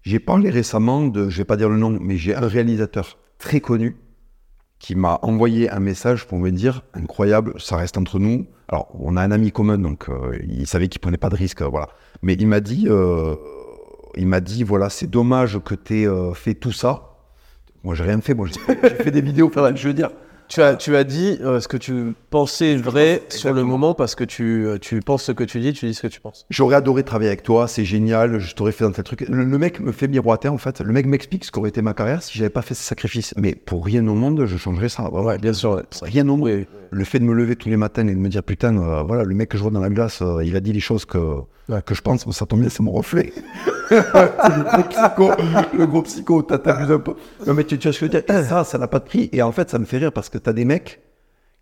J'ai 0.01 0.19
parlé 0.19 0.49
récemment 0.49 1.07
de, 1.07 1.29
je 1.29 1.37
vais 1.37 1.45
pas 1.45 1.57
dire 1.57 1.69
le 1.69 1.77
nom, 1.77 1.97
mais 2.01 2.17
j'ai 2.17 2.35
un 2.35 2.47
réalisateur 2.47 3.17
très 3.37 3.59
connu 3.59 3.97
qui 4.79 4.95
m'a 4.95 5.19
envoyé 5.23 5.69
un 5.69 5.79
message 5.79 6.25
pour 6.25 6.39
me 6.39 6.51
dire 6.51 6.83
incroyable, 6.93 7.53
ça 7.59 7.75
reste 7.75 7.97
entre 7.97 8.17
nous. 8.17 8.47
Alors, 8.69 8.87
on 8.97 9.17
a 9.17 9.21
un 9.21 9.31
ami 9.31 9.51
commun, 9.51 9.77
donc 9.77 10.09
euh, 10.09 10.39
il 10.47 10.65
savait 10.67 10.87
qu'il 10.87 11.01
prenait 11.01 11.17
pas 11.17 11.29
de 11.29 11.35
risque, 11.35 11.61
euh, 11.61 11.67
voilà. 11.67 11.89
Mais 12.21 12.33
il 12.33 12.47
m'a 12.47 12.61
dit, 12.61 12.85
euh, 12.87 13.35
il 14.15 14.27
m'a 14.27 14.39
dit, 14.39 14.63
voilà, 14.63 14.89
c'est 14.89 15.09
dommage 15.09 15.59
que 15.59 15.75
tu 15.75 16.03
aies 16.03 16.33
fait 16.33 16.53
tout 16.53 16.71
ça. 16.71 17.17
Moi, 17.83 17.95
j'ai 17.95 18.03
rien 18.03 18.21
fait. 18.21 18.33
Moi, 18.33 18.47
j'ai 18.47 18.59
j'ai 18.83 19.03
fait 19.03 19.11
des 19.11 19.21
vidéos. 19.21 19.51
Je 19.75 19.87
veux 19.87 19.93
dire, 19.93 20.11
Tu 20.49 20.63
as, 20.63 20.75
tu 20.75 20.95
as 20.95 21.03
dit 21.03 21.37
euh, 21.41 21.59
ce 21.59 21.67
que 21.67 21.77
tu 21.77 22.15
pensais 22.31 22.75
vrai 22.75 23.21
sur 23.29 23.53
le 23.53 23.63
moment 23.63 23.93
parce 23.93 24.15
que 24.15 24.23
tu, 24.23 24.65
euh, 24.65 24.79
tu 24.79 24.99
penses 24.99 25.23
ce 25.25 25.31
que 25.31 25.43
tu 25.43 25.59
dis, 25.59 25.73
tu 25.73 25.85
dis 25.85 25.93
ce 25.93 26.01
que 26.01 26.07
tu 26.07 26.19
penses. 26.19 26.47
J'aurais 26.49 26.75
adoré 26.75 27.03
travailler 27.03 27.29
avec 27.29 27.43
toi, 27.43 27.67
c'est 27.67 27.85
génial, 27.85 28.39
je 28.39 28.55
t'aurais 28.55 28.71
fait 28.71 28.83
dans 28.83 28.91
tel 28.91 29.03
truc. 29.03 29.25
Le, 29.29 29.43
le 29.43 29.57
mec 29.59 29.79
me 29.79 29.91
fait 29.91 30.07
miroiter 30.07 30.47
en 30.47 30.57
fait, 30.57 30.81
le 30.81 30.91
mec 30.91 31.05
m'explique 31.05 31.45
ce 31.45 31.51
qu'aurait 31.51 31.69
été 31.69 31.83
ma 31.83 31.93
carrière 31.93 32.23
si 32.23 32.35
j'avais 32.35 32.49
pas 32.49 32.63
fait 32.63 32.73
ce 32.73 32.81
sacrifice. 32.81 33.35
Mais 33.37 33.53
pour 33.53 33.85
rien 33.85 34.07
au 34.07 34.15
monde, 34.15 34.45
je 34.47 34.57
changerais 34.57 34.89
ça. 34.89 35.07
Bien 35.39 35.53
sûr. 35.53 35.83
Pour 35.87 36.07
rien 36.07 36.27
au 36.27 36.35
monde. 36.35 36.41
Oui. 36.49 36.65
Le 36.89 37.03
fait 37.03 37.19
de 37.19 37.25
me 37.25 37.33
lever 37.33 37.55
tous 37.55 37.69
les 37.69 37.77
matins 37.77 38.07
et 38.07 38.15
de 38.15 38.19
me 38.19 38.29
dire 38.29 38.41
putain, 38.41 38.75
euh, 38.75 39.03
voilà, 39.03 39.23
le 39.23 39.35
mec 39.35 39.49
que 39.49 39.57
je 39.57 39.61
vois 39.61 39.71
dans 39.71 39.79
la 39.79 39.89
glace, 39.89 40.23
euh, 40.23 40.43
il 40.43 40.55
a 40.55 40.61
dit 40.61 40.73
les 40.73 40.79
choses 40.79 41.05
que, 41.05 41.41
que 41.85 41.93
je 41.95 42.01
pense, 42.01 42.29
ça 42.31 42.45
tombe 42.45 42.61
bien, 42.61 42.69
c'est 42.69 42.83
mon 42.83 42.91
reflet. 42.91 43.31
le 43.91 44.63
gros 44.63 44.83
psycho, 44.89 45.31
le 45.77 45.85
gros 45.87 46.01
psycho, 46.03 46.41
t'as- 46.43 46.59
t'abuses 46.59 46.91
un 46.91 46.99
peu. 46.99 47.13
Non 47.47 47.53
mais 47.53 47.63
tu, 47.63 47.77
tu 47.77 47.87
vois 47.87 47.93
ce 47.93 47.99
que 47.99 48.07
je 48.07 48.11
veux 48.11 48.21
dire? 48.21 48.45
Ça, 48.45 48.63
ça 48.63 48.77
n'a 48.77 48.87
pas 48.87 48.99
de 48.99 49.05
prix. 49.05 49.29
Et 49.31 49.41
en 49.41 49.51
fait, 49.51 49.69
ça 49.69 49.79
me 49.79 49.85
fait 49.85 49.97
rire 49.97 50.11
parce 50.11 50.29
que 50.29 50.37
t'as 50.37 50.53
des 50.53 50.65
mecs 50.65 51.01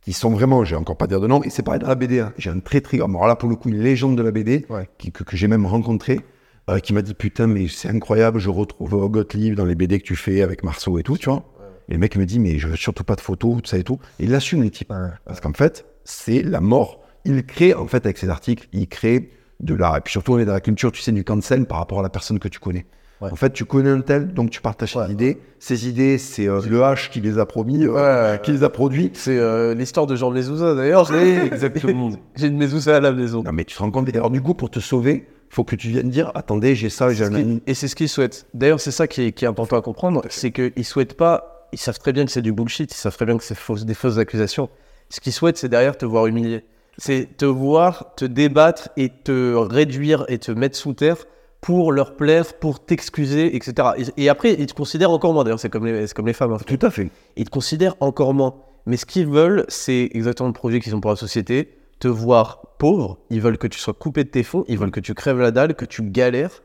qui 0.01 0.13
sont 0.13 0.29
vraiment, 0.29 0.63
j'ai 0.63 0.75
encore 0.75 0.95
pas 0.97 1.07
dire 1.07 1.19
de 1.19 1.27
nom, 1.27 1.43
et 1.43 1.49
c'est 1.49 1.63
pareil 1.63 1.81
dans 1.81 1.87
la 1.87 1.95
BD. 1.95 2.19
hein. 2.19 2.33
J'ai 2.37 2.49
un 2.49 2.59
très 2.59 2.79
très, 2.81 2.97
alors 2.97 3.27
là 3.27 3.35
pour 3.35 3.49
le 3.49 3.55
coup, 3.55 3.69
une 3.69 3.79
légende 3.81 4.17
de 4.17 4.23
la 4.23 4.31
BD 4.31 4.65
Ouais. 4.69 4.87
qui- 4.97 5.11
que, 5.11 5.23
que 5.23 5.35
j'ai 5.35 5.47
même 5.47 5.65
rencontré, 5.65 6.21
euh, 6.69 6.79
qui 6.79 6.93
m'a 6.93 7.01
dit 7.01 7.13
putain, 7.13 7.47
mais 7.47 7.67
c'est 7.67 7.89
incroyable, 7.89 8.39
je 8.39 8.49
retrouve 8.49 8.93
euh, 9.03 9.07
Gottlieb 9.07 9.55
dans 9.55 9.65
les 9.65 9.75
BD 9.75 9.99
que 9.99 10.05
tu 10.05 10.15
fais 10.15 10.41
avec 10.41 10.63
Marceau 10.63 10.97
et 10.97 11.03
tout, 11.03 11.17
tu 11.17 11.29
vois. 11.29 11.43
Et 11.89 11.93
le 11.93 11.99
mec 11.99 12.17
me 12.17 12.25
dit, 12.25 12.39
mais 12.39 12.57
je 12.57 12.67
veux 12.67 12.75
surtout 12.75 13.05
pas 13.05 13.15
de 13.15 13.21
photos, 13.21 13.61
tout 13.61 13.69
ça 13.69 13.77
et 13.77 13.83
tout. 13.83 13.97
Et 14.19 14.25
il 14.25 14.35
assume 14.35 14.61
les 14.63 14.69
types. 14.71 14.91
Parce 15.25 15.39
qu'en 15.39 15.53
fait, 15.53 15.85
c'est 16.03 16.43
la 16.43 16.59
mort. 16.59 16.99
Il 17.23 17.45
crée, 17.45 17.73
en 17.73 17.87
fait, 17.87 18.05
avec 18.05 18.17
ses 18.17 18.27
articles, 18.29 18.67
il 18.73 18.89
crée 18.89 19.29
de 19.59 19.73
la. 19.73 19.97
Et 19.97 20.01
puis 20.01 20.11
surtout, 20.11 20.33
on 20.33 20.39
est 20.39 20.45
dans 20.45 20.53
la 20.53 20.61
culture, 20.61 20.91
tu 20.91 21.01
sais, 21.01 21.11
du 21.11 21.23
cancel 21.23 21.65
par 21.65 21.79
rapport 21.79 21.99
à 21.99 22.03
la 22.03 22.09
personne 22.09 22.39
que 22.39 22.47
tu 22.47 22.59
connais. 22.59 22.85
Ouais. 23.19 23.31
En 23.31 23.35
fait, 23.35 23.51
tu 23.51 23.65
connais 23.65 23.89
un 23.89 24.01
tel, 24.01 24.31
donc 24.33 24.51
tu 24.51 24.61
partages 24.61 24.93
ses 24.93 25.11
idées. 25.11 25.41
Ces 25.57 25.89
idées, 25.89 26.19
c'est 26.19 26.47
euh, 26.47 26.61
le 26.69 26.81
H 26.81 27.09
qui 27.09 27.19
les 27.19 27.39
a 27.39 27.47
promis, 27.47 27.83
euh, 27.83 28.33
Ouais, 28.33 28.39
qui 28.43 28.51
les 28.51 28.63
a 28.63 28.69
produits. 28.69 29.09
C'est 29.13 29.37
euh, 29.39 29.73
l'histoire 29.73 30.05
de 30.05 30.15
Jean 30.15 30.29
Mezouza 30.29 30.75
d'ailleurs. 30.75 31.11
exactement. 31.15 32.11
J'ai 32.35 32.47
une 32.47 32.57
Mezouza 32.57 32.97
à 32.97 32.99
la 32.99 33.11
maison. 33.11 33.41
Non, 33.41 33.51
mais 33.53 33.65
tu 33.65 33.75
te 33.75 33.81
rends 33.81 33.89
compte. 33.89 34.07
Et 34.09 34.15
alors, 34.15 34.29
du 34.29 34.41
coup, 34.41 34.53
pour 34.53 34.69
te 34.69 34.79
sauver, 34.79 35.27
faut 35.49 35.63
que 35.63 35.75
tu 35.75 35.89
viennes 35.89 36.09
dire 36.09 36.31
attendez, 36.35 36.75
j'ai 36.75 36.89
ça, 36.89 37.09
j'ai 37.09 37.25
C'est 37.25 37.31
ce 37.31 37.37
un. 37.37 37.59
Et 37.65 37.73
c'est 37.73 37.87
ce 37.87 37.95
qu'ils 37.95 38.09
souhaitent. 38.09 38.45
D'ailleurs, 38.53 38.79
c'est 38.79 38.91
ça 38.91 39.07
qui 39.07 39.23
est, 39.23 39.31
qui 39.31 39.45
est 39.45 39.47
important 39.47 39.77
à 39.77 39.81
comprendre, 39.81 40.21
c'est 40.29 40.51
qu'ils 40.51 40.85
souhaitent 40.85 41.17
pas. 41.17 41.67
Ils 41.73 41.79
savent 41.79 41.99
très 41.99 42.13
bien 42.13 42.23
que 42.25 42.31
c'est 42.31 42.43
du 42.43 42.53
bullshit. 42.53 42.93
Ils 42.93 42.97
savent 42.97 43.15
très 43.15 43.25
bien 43.25 43.37
que 43.37 43.43
c'est 43.43 43.57
des 43.85 43.93
fausses 43.95 44.17
accusations. 44.19 44.69
Ce 45.09 45.19
qu'ils 45.19 45.33
souhaitent, 45.33 45.57
c'est 45.57 45.69
derrière 45.69 45.97
te 45.97 46.05
voir 46.05 46.27
humilié. 46.27 46.65
C'est 46.97 47.37
te 47.37 47.45
voir 47.45 48.15
te 48.15 48.25
débattre 48.25 48.89
et 48.97 49.09
te 49.09 49.53
réduire 49.55 50.25
et 50.29 50.39
te 50.39 50.51
mettre 50.51 50.75
sous 50.77 50.93
terre 50.93 51.17
pour 51.61 51.91
leur 51.91 52.15
plaire, 52.15 52.53
pour 52.59 52.83
t'excuser, 52.83 53.55
etc. 53.55 53.89
Et, 54.15 54.23
et 54.25 54.29
après, 54.29 54.53
ils 54.53 54.65
te 54.67 54.73
considèrent 54.73 55.11
encore 55.11 55.33
moins. 55.33 55.43
D'ailleurs, 55.43 55.59
c'est 55.59 55.69
comme 55.69 55.85
les, 55.85 56.07
comme 56.15 56.27
les 56.27 56.33
femmes. 56.33 56.53
hein. 56.53 56.57
Tout 56.65 56.79
à 56.81 56.89
fait. 56.89 57.09
Ils 57.35 57.45
te 57.45 57.49
considèrent 57.49 57.95
encore 57.99 58.33
moins. 58.33 58.55
Mais 58.85 58.95
ce 58.97 59.05
qu'ils 59.05 59.27
veulent, 59.27 59.65
c'est 59.67 60.09
exactement 60.13 60.47
le 60.47 60.53
projet 60.53 60.79
qu'ils 60.79 60.95
ont 60.95 61.01
pour 61.01 61.11
la 61.11 61.17
société. 61.17 61.73
Te 61.99 62.07
voir 62.07 62.61
pauvre. 62.79 63.17
Ils 63.29 63.41
veulent 63.41 63.57
que 63.57 63.67
tu 63.67 63.79
sois 63.79 63.93
coupé 63.93 64.23
de 64.23 64.29
tes 64.29 64.43
fonds. 64.43 64.63
Ils 64.67 64.77
veulent 64.77 64.91
que 64.91 64.99
tu 64.99 65.13
crèves 65.13 65.39
la 65.39 65.51
dalle, 65.51 65.73
que 65.75 65.85
tu 65.85 66.03
galères. 66.03 66.61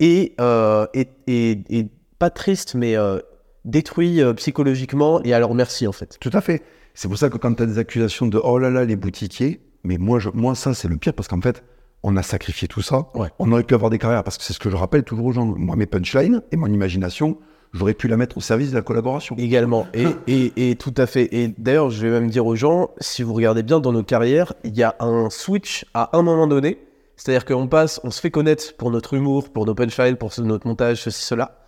Et, 0.00 0.34
euh, 0.40 0.86
et, 0.94 1.08
et- 1.26 1.58
et 1.70 1.86
pas 2.18 2.30
triste, 2.30 2.74
mais 2.74 2.96
euh, 2.96 3.18
détruit 3.64 4.22
euh, 4.22 4.32
psychologiquement 4.34 5.22
et 5.22 5.32
à 5.34 5.38
leur 5.38 5.54
merci, 5.54 5.86
en 5.86 5.92
fait. 5.92 6.16
Tout 6.20 6.30
à 6.32 6.40
fait. 6.40 6.62
C'est 6.94 7.08
pour 7.08 7.18
ça 7.18 7.28
que 7.28 7.36
quand 7.36 7.52
tu 7.54 7.62
as 7.62 7.66
des 7.66 7.78
accusations 7.78 8.26
de 8.26 8.38
oh 8.42 8.58
là 8.58 8.70
là, 8.70 8.84
les 8.84 8.96
boutiquiers, 8.96 9.60
mais 9.86 9.98
moi, 9.98 10.18
je, 10.18 10.28
moi 10.34 10.54
ça, 10.54 10.74
c'est 10.74 10.88
le 10.88 10.96
pire 10.96 11.14
parce 11.14 11.28
qu'en 11.28 11.40
fait, 11.40 11.62
on 12.02 12.16
a 12.16 12.22
sacrifié 12.22 12.68
tout 12.68 12.82
ça. 12.82 13.08
Ouais. 13.14 13.28
On 13.38 13.50
aurait 13.52 13.64
pu 13.64 13.74
avoir 13.74 13.90
des 13.90 13.98
carrières 13.98 14.22
parce 14.24 14.38
que 14.38 14.44
c'est 14.44 14.52
ce 14.52 14.58
que 14.58 14.70
je 14.70 14.76
rappelle 14.76 15.02
toujours 15.02 15.26
aux 15.26 15.32
gens. 15.32 15.46
Moi, 15.46 15.76
mes 15.76 15.86
punchlines 15.86 16.42
et 16.52 16.56
mon 16.56 16.66
imagination, 16.66 17.38
j'aurais 17.72 17.94
pu 17.94 18.08
la 18.08 18.16
mettre 18.16 18.36
au 18.36 18.40
service 18.40 18.70
de 18.70 18.76
la 18.76 18.82
collaboration. 18.82 19.36
Également. 19.38 19.86
Et, 19.94 20.06
et, 20.26 20.70
et 20.70 20.76
tout 20.76 20.94
à 20.96 21.06
fait. 21.06 21.28
Et 21.34 21.48
d'ailleurs, 21.58 21.90
je 21.90 22.06
vais 22.06 22.12
même 22.12 22.28
dire 22.28 22.46
aux 22.46 22.56
gens, 22.56 22.90
si 23.00 23.22
vous 23.22 23.34
regardez 23.34 23.62
bien 23.62 23.80
dans 23.80 23.92
nos 23.92 24.02
carrières, 24.02 24.52
il 24.64 24.76
y 24.76 24.82
a 24.82 24.94
un 25.00 25.30
switch 25.30 25.86
à 25.94 26.16
un 26.16 26.22
moment 26.22 26.46
donné. 26.46 26.78
C'est-à-dire 27.16 27.44
qu'on 27.46 27.66
passe, 27.66 28.00
on 28.04 28.10
se 28.10 28.20
fait 28.20 28.30
connaître 28.30 28.76
pour 28.76 28.90
notre 28.90 29.14
humour, 29.14 29.48
pour 29.48 29.64
nos 29.64 29.74
punchlines, 29.74 30.16
pour 30.16 30.30
notre 30.38 30.66
montage, 30.66 31.02
ceci, 31.02 31.24
cela. 31.24 31.58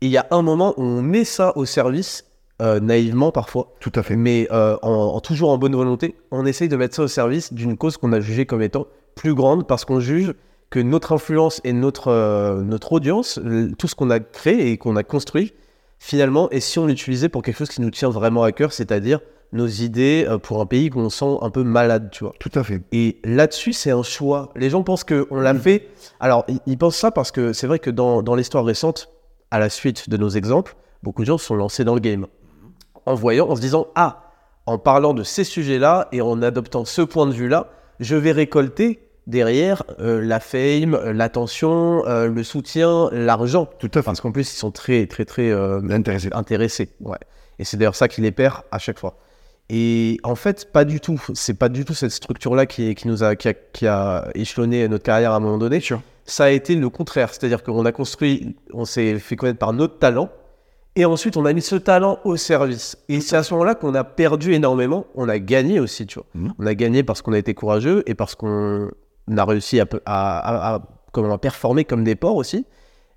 Et 0.00 0.06
il 0.06 0.12
y 0.12 0.16
a 0.16 0.26
un 0.30 0.42
moment 0.42 0.74
où 0.76 0.82
on 0.82 1.02
met 1.02 1.24
ça 1.24 1.56
au 1.56 1.64
service, 1.64 2.24
euh, 2.62 2.80
naïvement 2.80 3.32
parfois, 3.32 3.72
Tout 3.80 3.92
à 3.96 4.02
fait. 4.02 4.16
mais 4.16 4.48
euh, 4.52 4.76
en, 4.82 4.90
en 4.90 5.20
toujours 5.20 5.50
en 5.50 5.58
bonne 5.58 5.74
volonté. 5.74 6.14
On 6.30 6.46
essaye 6.46 6.68
de 6.68 6.76
mettre 6.76 6.94
ça 6.94 7.02
au 7.02 7.08
service 7.08 7.52
d'une 7.52 7.76
cause 7.76 7.96
qu'on 7.96 8.12
a 8.12 8.20
jugée 8.20 8.46
comme 8.46 8.62
étant 8.62 8.86
plus 9.14 9.34
grande 9.34 9.66
parce 9.66 9.84
qu'on 9.84 10.00
juge 10.00 10.32
que 10.70 10.78
notre 10.80 11.12
influence 11.12 11.60
et 11.64 11.72
notre, 11.72 12.08
euh, 12.08 12.62
notre 12.62 12.92
audience, 12.92 13.38
tout 13.78 13.88
ce 13.88 13.94
qu'on 13.94 14.10
a 14.10 14.20
créé 14.20 14.70
et 14.70 14.78
qu'on 14.78 14.96
a 14.96 15.02
construit, 15.02 15.52
finalement, 15.98 16.48
et 16.50 16.60
si 16.60 16.78
on 16.78 16.86
l'utilisait 16.86 17.28
pour 17.28 17.42
quelque 17.42 17.58
chose 17.58 17.68
qui 17.68 17.80
nous 17.82 17.90
tient 17.90 18.08
vraiment 18.10 18.42
à 18.42 18.52
cœur, 18.52 18.72
c'est-à-dire 18.72 19.20
nos 19.52 19.66
idées 19.66 20.26
pour 20.42 20.62
un 20.62 20.66
pays 20.66 20.88
qu'on 20.88 21.10
sent 21.10 21.36
un 21.42 21.50
peu 21.50 21.62
malade, 21.62 22.08
tu 22.10 22.24
vois. 22.24 22.32
Tout 22.40 22.50
à 22.54 22.64
fait. 22.64 22.80
Et 22.90 23.18
là-dessus, 23.22 23.74
c'est 23.74 23.90
un 23.90 24.02
choix. 24.02 24.50
Les 24.56 24.70
gens 24.70 24.82
pensent 24.82 25.04
qu'on 25.04 25.38
l'a 25.40 25.54
fait. 25.54 25.88
Alors, 26.20 26.44
ils, 26.48 26.58
ils 26.66 26.78
pensent 26.78 26.96
ça 26.96 27.10
parce 27.10 27.30
que 27.32 27.52
c'est 27.52 27.66
vrai 27.66 27.78
que 27.78 27.90
dans, 27.90 28.22
dans 28.22 28.34
l'histoire 28.34 28.64
récente, 28.64 29.10
à 29.50 29.58
la 29.58 29.68
suite 29.68 30.08
de 30.08 30.16
nos 30.16 30.30
exemples, 30.30 30.74
beaucoup 31.02 31.20
de 31.20 31.26
gens 31.26 31.36
se 31.36 31.44
sont 31.44 31.54
lancés 31.54 31.84
dans 31.84 31.92
le 31.94 32.00
game. 32.00 32.26
En 33.06 33.14
voyant, 33.14 33.48
en 33.48 33.56
se 33.56 33.60
disant 33.60 33.86
Ah, 33.94 34.30
en 34.66 34.78
parlant 34.78 35.14
de 35.14 35.22
ces 35.22 35.44
sujets-là 35.44 36.08
et 36.12 36.20
en 36.20 36.40
adoptant 36.42 36.84
ce 36.84 37.02
point 37.02 37.26
de 37.26 37.32
vue-là, 37.32 37.68
je 38.00 38.16
vais 38.16 38.32
récolter 38.32 39.00
derrière 39.26 39.82
euh, 40.00 40.20
la 40.20 40.40
fame, 40.40 40.94
euh, 40.94 41.12
l'attention, 41.12 42.04
euh, 42.06 42.26
le 42.28 42.42
soutien, 42.42 43.08
l'argent. 43.12 43.68
Tout 43.78 43.86
à 43.94 43.98
fait. 43.98 44.02
Parce 44.02 44.20
qu'en 44.20 44.32
plus, 44.32 44.52
ils 44.52 44.56
sont 44.56 44.70
très, 44.70 45.06
très, 45.06 45.24
très 45.24 45.50
euh, 45.50 45.80
L'intéressé. 45.82 46.28
intéressés. 46.32 46.90
Ouais. 47.00 47.18
Et 47.58 47.64
c'est 47.64 47.76
d'ailleurs 47.76 47.94
ça 47.96 48.08
qui 48.08 48.20
les 48.20 48.32
perd 48.32 48.62
à 48.70 48.78
chaque 48.78 48.98
fois. 48.98 49.16
Et 49.68 50.18
en 50.24 50.34
fait, 50.34 50.70
pas 50.72 50.84
du 50.84 51.00
tout. 51.00 51.20
C'est 51.34 51.54
pas 51.54 51.68
du 51.68 51.84
tout 51.84 51.94
cette 51.94 52.10
structure-là 52.10 52.66
qui, 52.66 52.94
qui 52.94 53.08
nous 53.08 53.22
a, 53.22 53.36
qui 53.36 53.48
a, 53.48 53.54
qui 53.54 53.86
a 53.86 54.28
échelonné 54.34 54.88
notre 54.88 55.04
carrière 55.04 55.32
à 55.32 55.36
un 55.36 55.40
moment 55.40 55.58
donné. 55.58 55.80
Sûr. 55.80 56.02
Ça 56.24 56.44
a 56.44 56.50
été 56.50 56.74
le 56.74 56.88
contraire. 56.88 57.30
C'est-à-dire 57.30 57.62
qu'on 57.62 57.84
a 57.84 57.92
construit, 57.92 58.56
on 58.72 58.84
s'est 58.84 59.18
fait 59.18 59.36
connaître 59.36 59.58
par 59.58 59.72
notre 59.72 59.98
talent. 59.98 60.28
Et 60.94 61.04
ensuite, 61.06 61.36
on 61.38 61.46
a 61.46 61.52
mis 61.54 61.62
ce 61.62 61.76
talent 61.76 62.18
au 62.24 62.36
service. 62.36 62.98
Et 63.08 63.20
c'est 63.22 63.36
à 63.36 63.42
ce 63.42 63.54
moment-là 63.54 63.74
qu'on 63.74 63.94
a 63.94 64.04
perdu 64.04 64.52
énormément. 64.52 65.06
On 65.14 65.28
a 65.28 65.38
gagné 65.38 65.80
aussi, 65.80 66.06
tu 66.06 66.18
vois. 66.18 66.26
Mhm. 66.34 66.52
On 66.58 66.66
a 66.66 66.74
gagné 66.74 67.02
parce 67.02 67.22
qu'on 67.22 67.32
a 67.32 67.38
été 67.38 67.54
courageux 67.54 68.02
et 68.06 68.14
parce 68.14 68.34
qu'on 68.34 68.90
a 69.36 69.44
réussi 69.44 69.80
à, 69.80 69.86
à, 70.04 70.38
à- 70.38 70.74
à- 70.74 70.82
comment, 71.12 71.32
à 71.32 71.38
performer 71.38 71.84
comme 71.84 72.04
des 72.04 72.14
porcs 72.14 72.36
aussi. 72.36 72.66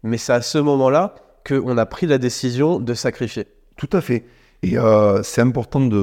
Mais 0.04 0.18
c'est 0.18 0.34
à 0.34 0.42
ce 0.42 0.58
moment-là 0.58 1.16
qu'on 1.46 1.78
a 1.78 1.86
pris 1.86 2.08
la 2.08 2.18
décision 2.18 2.80
de 2.80 2.94
sacrifier. 2.94 3.46
Tout 3.76 3.90
à 3.92 4.00
fait. 4.02 4.24
Et 4.64 4.78
euh, 4.78 5.22
c'est 5.22 5.42
important 5.42 5.82
de, 5.82 5.98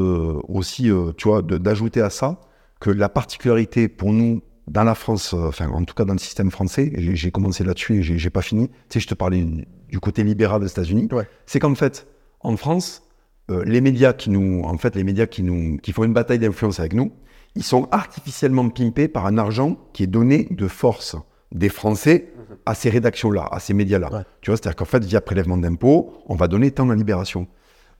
aussi, 0.48 0.90
euh, 0.90 1.12
tu 1.16 1.28
vois, 1.28 1.40
d'ajouter 1.42 2.02
à 2.02 2.10
ça 2.10 2.38
que 2.80 2.90
la 2.90 3.08
particularité 3.08 3.88
pour 3.88 4.12
nous, 4.12 4.42
dans 4.68 4.84
la 4.84 4.94
France, 4.94 5.34
euh, 5.34 5.48
enfin, 5.48 5.68
en 5.68 5.84
tout 5.84 5.94
cas 5.94 6.04
dans 6.04 6.12
le 6.12 6.18
système 6.18 6.50
français, 6.50 6.92
j'ai 6.96 7.30
commencé 7.30 7.64
là-dessus 7.64 7.98
et 7.98 8.02
j'ai 8.02 8.18
j'ai 8.18 8.30
pas 8.30 8.42
fini. 8.42 8.68
Tu 8.68 8.74
sais, 8.94 9.00
je 9.00 9.08
te 9.08 9.14
parlais 9.14 9.44
du 9.88 10.00
côté 10.00 10.22
libéral 10.22 10.60
des 10.60 10.70
États-Unis. 10.70 11.08
Ouais. 11.12 11.28
C'est 11.46 11.58
qu'en 11.58 11.74
fait, 11.74 12.06
en 12.40 12.56
France, 12.56 13.02
euh, 13.50 13.64
les 13.64 13.80
médias 13.80 14.12
qui 14.12 14.30
nous, 14.30 14.62
en 14.64 14.78
fait, 14.78 14.94
les 14.94 15.04
médias 15.04 15.26
qui 15.26 15.42
nous, 15.42 15.78
qui 15.78 15.92
font 15.92 16.04
une 16.04 16.12
bataille 16.12 16.38
d'influence 16.38 16.80
avec 16.80 16.94
nous, 16.94 17.12
ils 17.54 17.64
sont 17.64 17.88
artificiellement 17.90 18.68
pimpés 18.68 19.08
par 19.08 19.26
un 19.26 19.36
argent 19.36 19.76
qui 19.92 20.04
est 20.04 20.08
donné 20.08 20.48
de 20.50 20.68
force 20.68 21.16
des 21.50 21.68
Français 21.68 22.32
à 22.64 22.74
ces 22.74 22.88
rédactions-là, 22.88 23.48
à 23.50 23.60
ces 23.60 23.74
médias-là. 23.74 24.12
Ouais. 24.12 24.22
Tu 24.40 24.50
vois, 24.50 24.56
c'est-à-dire 24.56 24.76
qu'en 24.76 24.84
fait, 24.84 25.04
via 25.04 25.20
prélèvement 25.20 25.58
d'impôts, 25.58 26.14
on 26.26 26.34
va 26.34 26.48
donner 26.48 26.70
tant 26.70 26.88
à 26.88 26.94
libération. 26.94 27.46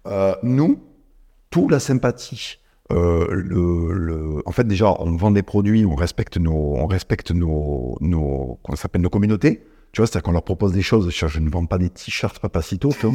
Euh, 0.07 0.35
nous, 0.43 0.81
toute 1.51 1.71
la 1.71 1.81
sympathie, 1.81 2.59
euh, 2.91 3.27
le, 3.31 3.93
le- 3.93 4.43
en 4.45 4.53
fait, 4.53 4.67
déjà, 4.67 4.95
on 5.01 5.17
vend 5.17 5.31
des 5.31 5.43
produits, 5.43 5.85
on 5.87 5.95
respecte 5.95 6.37
nos, 6.37 6.53
on 6.77 6.87
respecte 6.87 7.31
nos, 7.31 7.97
nos, 8.01 8.59
ça 8.71 8.77
s'appelle, 8.77 9.03
nos 9.03 9.11
communautés. 9.11 9.63
Tu 9.93 10.01
vois, 10.01 10.07
c'est-à-dire 10.07 10.23
qu'on 10.25 10.33
leur 10.33 10.43
propose 10.43 10.73
des 10.73 10.83
choses. 10.83 11.11
Je, 11.11 11.39
ne 11.39 11.51
vends 11.51 11.67
pas 11.67 11.79
des 11.79 11.91
t-shirts 11.91 12.39
Papacito. 12.39 12.91
vois. 12.91 13.13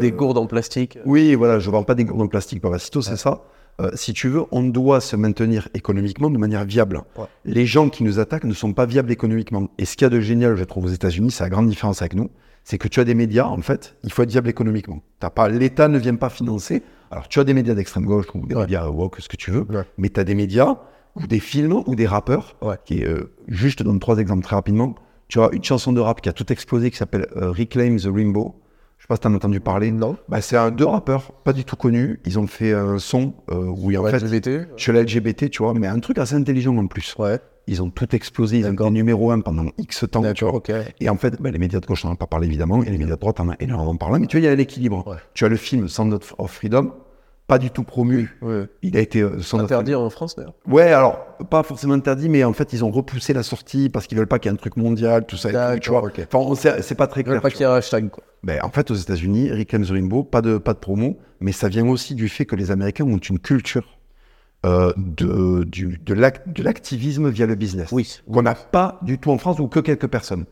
Des 0.00 0.10
gourdes 0.10 0.38
en 0.38 0.46
plastique. 0.46 0.98
Oui, 1.04 1.34
voilà, 1.34 1.58
je 1.58 1.68
ne 1.68 1.72
vends 1.72 1.82
pas 1.84 1.94
des 1.94 2.04
gourdes 2.04 2.22
en 2.22 2.26
plastique 2.26 2.60
Papacito, 2.60 3.00
c'est 3.02 3.16
ça. 3.16 3.42
Euh, 3.80 3.90
si 3.94 4.14
tu 4.14 4.28
veux, 4.28 4.44
on 4.52 4.62
doit 4.62 5.00
se 5.02 5.16
maintenir 5.16 5.68
économiquement 5.74 6.30
de 6.30 6.38
manière 6.38 6.64
viable. 6.64 7.02
Ouais. 7.18 7.26
Les 7.44 7.66
gens 7.66 7.90
qui 7.90 8.02
nous 8.04 8.18
attaquent 8.18 8.44
ne 8.44 8.54
sont 8.54 8.72
pas 8.72 8.86
viables 8.86 9.12
économiquement. 9.12 9.68
Et 9.76 9.84
ce 9.84 9.96
qu'il 9.96 10.06
y 10.06 10.06
a 10.06 10.10
de 10.10 10.20
génial, 10.20 10.56
je 10.56 10.64
trouve, 10.64 10.86
aux 10.86 10.88
États-Unis, 10.88 11.30
c'est 11.30 11.44
la 11.44 11.50
grande 11.50 11.68
différence 11.68 12.00
avec 12.00 12.14
nous, 12.14 12.30
c'est 12.64 12.78
que 12.78 12.88
tu 12.88 13.00
as 13.00 13.04
des 13.04 13.14
médias, 13.14 13.46
en 13.46 13.60
fait, 13.60 13.94
il 14.02 14.10
faut 14.10 14.22
être 14.22 14.30
viable 14.30 14.48
économiquement. 14.48 15.00
T'as 15.20 15.28
pas, 15.30 15.48
l'État 15.50 15.88
ne 15.88 15.98
vient 15.98 16.14
pas 16.16 16.30
financer. 16.30 16.82
Alors, 17.10 17.28
tu 17.28 17.38
as 17.40 17.44
des 17.44 17.54
médias 17.54 17.74
d'extrême 17.74 18.04
gauche 18.04 18.26
ou 18.34 18.46
des 18.46 18.54
Ouais. 18.54 18.62
médias 18.62 18.88
woke, 18.88 19.16
ce 19.20 19.28
que 19.28 19.36
tu 19.36 19.50
veux, 19.50 19.62
Ouais. 19.70 19.84
mais 19.98 20.08
tu 20.08 20.18
as 20.20 20.24
des 20.24 20.34
médias 20.34 20.76
ou 21.14 21.26
des 21.26 21.40
films 21.40 21.82
ou 21.86 21.94
des 21.94 22.06
rappeurs 22.06 22.56
Ouais. 22.62 22.76
qui, 22.84 23.04
euh, 23.04 23.32
juste, 23.48 23.78
je 23.78 23.84
te 23.84 23.88
donne 23.88 24.00
trois 24.00 24.18
exemples 24.18 24.42
très 24.42 24.56
rapidement. 24.56 24.94
Tu 25.28 25.38
vois, 25.38 25.50
une 25.52 25.64
chanson 25.64 25.92
de 25.92 26.00
rap 26.00 26.20
qui 26.20 26.28
a 26.28 26.32
tout 26.32 26.52
explosé 26.52 26.90
qui 26.90 26.96
s'appelle 26.96 27.26
euh, 27.36 27.50
Reclaim 27.50 27.96
the 27.96 28.06
Rainbow. 28.12 28.54
Je 28.98 29.02
sais 29.04 29.08
pas 29.08 29.16
si 29.16 29.20
t'en 29.22 29.32
as 29.32 29.36
entendu 29.36 29.60
parler. 29.60 29.90
Non. 29.90 30.16
Bah, 30.28 30.40
c'est 30.40 30.56
un, 30.56 30.70
deux 30.70 30.86
rappeurs, 30.86 31.32
pas 31.44 31.52
du 31.52 31.64
tout 31.64 31.76
connus. 31.76 32.20
Ils 32.24 32.38
ont 32.38 32.46
fait 32.46 32.72
un 32.72 32.98
son 32.98 33.34
euh, 33.50 33.54
où, 33.66 33.94
en 33.96 34.04
fait, 34.06 34.18
LGBT. 34.20 34.68
chez 34.76 34.92
la 34.92 35.02
LGBT, 35.02 35.50
tu 35.50 35.62
vois, 35.62 35.74
mais 35.74 35.86
un 35.86 35.98
truc 36.00 36.18
assez 36.18 36.34
intelligent 36.34 36.76
en 36.76 36.86
plus. 36.86 37.14
Ouais. 37.18 37.38
Ils 37.68 37.82
ont 37.82 37.90
tout 37.90 38.14
explosé, 38.14 38.58
ils 38.58 38.66
ont 38.66 38.72
été 38.72 38.90
numéro 38.90 39.30
un 39.32 39.40
pendant 39.40 39.64
X 39.78 40.04
temps, 40.10 40.22
tu 40.32 40.44
vois. 40.44 40.54
ok. 40.54 40.70
Et 41.00 41.08
en 41.08 41.16
fait, 41.16 41.40
bah, 41.42 41.50
les 41.50 41.58
médias 41.58 41.80
de 41.80 41.86
gauche 41.86 42.04
n'en 42.04 42.12
ont 42.12 42.16
pas 42.16 42.26
parlé 42.28 42.46
évidemment, 42.46 42.82
et 42.82 42.90
les 42.90 42.98
médias 42.98 43.16
de 43.16 43.20
droite 43.20 43.40
en 43.40 43.48
ont 43.48 43.56
énormément 43.58 43.96
parlé, 43.96 44.20
mais 44.20 44.26
tu 44.26 44.36
vois, 44.36 44.46
il 44.46 44.48
y 44.48 44.52
a 44.52 44.54
l'équilibre. 44.54 45.04
Ouais. 45.06 45.16
Tu 45.34 45.44
as 45.44 45.48
le 45.48 45.56
film 45.56 45.88
Sound 45.88 46.12
of- 46.14 46.34
Freedom, 46.48 46.92
pas 47.48 47.58
du 47.58 47.70
tout 47.70 47.82
promu. 47.82 48.38
Il 48.82 48.96
a 48.96 49.00
été 49.00 49.20
euh, 49.20 49.38
Interdit 49.54 49.94
en 49.94 50.10
France 50.10 50.36
d'ailleurs. 50.36 50.54
Ouais, 50.68 50.92
alors, 50.92 51.18
pas 51.50 51.62
forcément 51.64 51.94
interdit, 51.94 52.28
mais 52.28 52.44
en 52.44 52.52
fait, 52.52 52.72
ils 52.72 52.84
ont 52.84 52.90
repoussé 52.90 53.32
la 53.32 53.42
sortie 53.42 53.88
parce 53.88 54.06
qu'ils 54.06 54.18
veulent 54.18 54.26
pas 54.28 54.38
qu'il 54.38 54.50
y 54.50 54.52
ait 54.52 54.56
un 54.56 54.60
truc 54.60 54.76
mondial, 54.76 55.26
tout 55.26 55.36
ça. 55.36 55.50
et 55.74 55.76
tout, 55.76 55.80
tu 55.80 55.90
vois. 55.90 56.02
Enfin, 56.02 56.38
on 56.38 56.54
c'est 56.54 56.94
pas 56.96 57.06
très 57.08 57.20
Ils 57.20 57.24
clair. 57.24 57.34
veulent 57.34 57.42
pas 57.42 57.50
qu'il 57.50 57.60
y 57.60 57.62
ait 57.64 57.66
un 57.66 57.74
hashtag 57.74 58.10
quoi. 58.10 58.22
ben, 58.42 58.60
en 58.62 58.70
fait, 58.70 58.90
aux 58.90 58.94
États-Unis, 58.96 59.50
Reclaim 59.50 59.82
the 59.82 59.90
Rainbow, 59.90 60.22
pas 60.24 60.40
de, 60.42 60.58
pas 60.58 60.72
de 60.74 60.78
promo, 60.78 61.18
mais 61.40 61.52
ça 61.52 61.68
vient 61.68 61.86
aussi 61.88 62.14
du 62.14 62.28
fait 62.28 62.46
que 62.46 62.56
les 62.56 62.70
Américains 62.70 63.04
ont 63.04 63.18
une 63.18 63.38
culture 63.38 63.95
euh, 64.66 64.92
de, 64.96 65.64
du- 65.64 65.98
de 66.04 66.14
l'ac- 66.14 66.52
de 66.52 66.62
l'activisme 66.62 67.28
via 67.30 67.46
le 67.46 67.54
business. 67.54 67.88
Oui. 67.92 68.18
Qu'on 68.30 68.42
n'a 68.42 68.54
pas 68.54 68.98
du 69.02 69.18
tout 69.18 69.30
en 69.30 69.38
France 69.38 69.58
ou 69.60 69.68
que 69.68 69.80
quelques 69.80 70.08
personnes. 70.08 70.44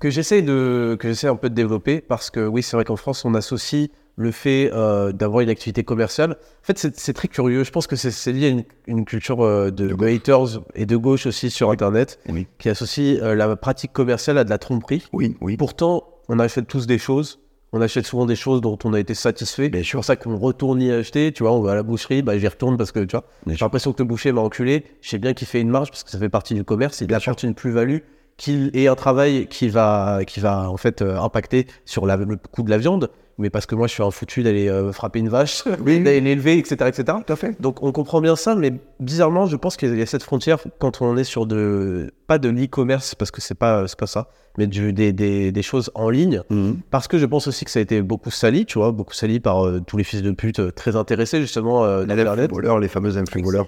que 0.00 0.10
j'essaie 0.10 0.42
de 0.42 0.96
que 0.98 1.08
j'essaie 1.08 1.28
un 1.28 1.36
peu 1.36 1.48
de 1.48 1.54
développer 1.54 2.00
parce 2.00 2.28
que 2.30 2.44
oui 2.46 2.62
c'est 2.62 2.76
vrai 2.76 2.84
qu'en 2.84 2.96
France 2.96 3.24
on 3.24 3.34
associe 3.34 3.88
le 4.16 4.30
fait 4.32 4.70
euh, 4.74 5.12
d'avoir 5.12 5.40
une 5.42 5.48
activité 5.48 5.84
commerciale 5.84 6.32
en 6.32 6.64
fait 6.64 6.76
c'est 6.96 7.12
très 7.12 7.28
curieux 7.28 7.62
je 7.64 7.70
pense 7.70 7.86
que 7.86 7.94
c'est- 7.96 8.32
lié 8.32 8.46
à 8.46 8.50
une, 8.50 8.64
une 8.88 9.04
culture 9.04 9.42
euh, 9.44 9.70
de, 9.70 9.86
De 9.88 9.94
de 9.94 10.06
haters 10.06 10.60
et 10.74 10.86
de 10.86 10.96
gauche 10.96 11.26
aussi 11.26 11.50
sur 11.50 11.70
internet 11.70 12.18
Oui. 12.28 12.46
qui 12.58 12.68
associe 12.68 13.20
la 13.22 13.54
pratique 13.56 13.92
commerciale 13.92 14.38
à 14.38 14.44
de 14.44 14.50
la 14.50 14.58
tromperie 14.58 15.06
Oui, 15.12 15.36
oui. 15.40 15.56
pourtant 15.56 16.02
on 16.28 16.38
achète 16.40 16.66
tous 16.66 16.86
des 16.86 16.98
choses 16.98 17.38
on 17.72 17.80
achète 17.80 18.06
souvent 18.06 18.26
des 18.26 18.36
choses 18.36 18.60
dont 18.60 18.78
on 18.84 18.92
a 18.92 19.00
été 19.00 19.14
satisfait 19.14 19.70
c'est 19.72 19.92
pour 19.92 20.04
ça 20.04 20.16
qu'on 20.16 20.36
retourne 20.36 20.80
y 20.82 20.90
acheter 20.92 21.32
tu 21.32 21.42
vois 21.42 21.52
on 21.52 21.60
va 21.62 21.72
à 21.72 21.74
la 21.74 21.82
boucherie 21.82 22.22
bah 22.22 22.38
j'y 22.38 22.46
retourne 22.48 22.76
parce 22.76 22.92
que 22.92 23.00
tu 23.00 23.12
vois 23.16 23.24
j'ai 23.46 23.56
l'impression 23.64 23.92
que 23.92 24.02
le 24.02 24.08
boucher 24.08 24.32
m'a 24.32 24.40
enculé. 24.42 24.84
Je 25.00 25.10
sais 25.10 25.18
bien 25.18 25.32
qu'il 25.34 25.46
fait 25.46 25.60
une 25.60 25.68
marge 25.70 25.90
parce 25.90 26.04
que 26.04 26.10
ça 26.10 26.18
fait 26.18 26.28
partie 26.28 26.54
du 26.54 26.64
commerce. 26.64 27.00
Il 27.00 27.12
apporte 27.14 27.42
une 27.42 27.54
plus-value, 27.54 27.98
qu'il 28.36 28.70
ait 28.74 28.86
un 28.88 28.94
travail 28.94 29.46
qui 29.48 29.68
va, 29.68 30.20
qui 30.26 30.40
va 30.40 30.70
en 30.70 30.76
fait 30.76 31.02
euh, 31.02 31.18
impacter 31.18 31.66
sur 31.84 32.06
la- 32.06 32.16
le 32.16 32.36
coût 32.36 32.62
de 32.62 32.70
la 32.70 32.78
viande. 32.78 33.10
Mais 33.38 33.48
parce 33.50 33.66
que 33.66 33.74
moi, 33.74 33.86
je 33.86 33.94
suis 33.94 34.02
un 34.02 34.10
foutu 34.10 34.42
d'aller 34.42 34.68
euh, 34.68 34.92
frapper 34.92 35.18
une 35.20 35.28
vache, 35.28 35.64
Oui. 35.84 36.00
d'aller 36.00 36.20
l'élever, 36.20 36.58
etc., 36.58 36.76
etc. 36.88 37.18
Tout 37.26 37.32
à 37.32 37.36
fait. 37.36 37.60
Donc 37.60 37.82
on 37.82 37.90
comprend 37.92 38.20
bien 38.20 38.36
ça, 38.36 38.54
mais 38.54 38.72
bizarrement, 39.00 39.46
je 39.46 39.56
pense 39.56 39.76
qu'il 39.76 39.96
y 39.98 40.02
a 40.02 40.06
cette 40.06 40.22
frontière 40.22 40.58
quand 40.78 41.00
on 41.02 41.16
est 41.16 41.24
sur 41.24 41.46
de 41.46 42.12
pas 42.26 42.38
de 42.38 42.48
l'e-commerce 42.48 43.14
parce 43.14 43.30
que 43.30 43.40
c'est 43.40 43.54
pas 43.54 43.86
c'est 43.88 43.98
pas 43.98 44.06
ça, 44.06 44.28
mais 44.58 44.66
du- 44.66 44.92
des, 44.92 45.12
des, 45.12 45.50
des 45.50 45.62
choses 45.62 45.90
en 45.94 46.10
ligne. 46.10 46.42
Parce 46.90 47.08
que 47.08 47.18
je 47.18 47.26
pense 47.26 47.46
aussi 47.46 47.64
que 47.64 47.70
ça 47.70 47.78
a 47.78 47.82
été 47.82 48.02
beaucoup 48.02 48.30
sali, 48.30 48.66
tu 48.66 48.78
vois, 48.78 48.92
beaucoup 48.92 49.14
sali 49.14 49.40
par 49.40 49.66
euh, 49.66 49.80
tous 49.80 49.96
les 49.96 50.04
fils 50.04 50.22
de 50.22 50.30
pute 50.30 50.60
euh, 50.60 50.70
très 50.70 50.94
intéressés 50.96 51.40
justement 51.40 51.84
euh, 51.84 52.04
d'internet. 52.04 52.50
Les 52.80 52.88
fameux 52.88 53.16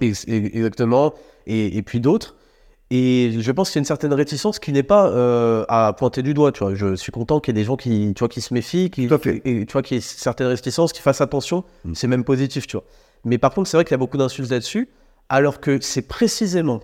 ex- 0.01 0.25
Exactement. 0.27 1.13
Et, 1.47 1.77
et 1.77 1.81
puis 1.81 1.99
d'autres. 1.99 2.35
Et 2.91 3.31
je 3.39 3.51
pense 3.51 3.71
qu'il 3.71 3.79
y 3.79 3.79
a 3.79 3.81
une 3.81 3.85
certaine 3.85 4.13
réticence 4.13 4.59
qui 4.59 4.71
n'est 4.71 4.83
pas 4.83 5.09
euh, 5.09 5.65
à 5.69 5.93
pointer 5.93 6.21
du 6.21 6.33
doigt. 6.33 6.51
Tu 6.51 6.63
vois. 6.63 6.75
Je 6.75 6.95
suis 6.95 7.11
content 7.11 7.39
qu'il 7.39 7.55
y 7.55 7.59
ait 7.59 7.61
des 7.61 7.65
gens 7.65 7.77
qui, 7.77 8.13
tu 8.15 8.19
vois, 8.19 8.29
qui 8.29 8.41
se 8.41 8.53
méfient, 8.53 8.91
qui, 8.91 9.07
Tout 9.07 9.15
à 9.15 9.17
fait. 9.19 9.41
et 9.43 9.65
tu 9.65 9.73
vois, 9.73 9.81
qu'il 9.81 9.95
y 9.95 9.97
ait 9.97 10.01
certaines 10.01 10.47
réticences, 10.47 10.93
qui 10.93 11.01
fassent 11.01 11.21
attention. 11.21 11.63
Mm. 11.83 11.93
C'est 11.95 12.07
même 12.07 12.23
positif, 12.23 12.67
tu 12.67 12.77
vois. 12.77 12.85
Mais 13.23 13.39
par 13.39 13.53
contre, 13.53 13.69
c'est 13.69 13.77
vrai 13.77 13.85
qu'il 13.85 13.93
y 13.93 13.95
a 13.95 13.97
beaucoup 13.97 14.17
d'insultes 14.17 14.51
là-dessus, 14.51 14.89
alors 15.29 15.59
que 15.59 15.81
c'est 15.81 16.03
précisément 16.03 16.81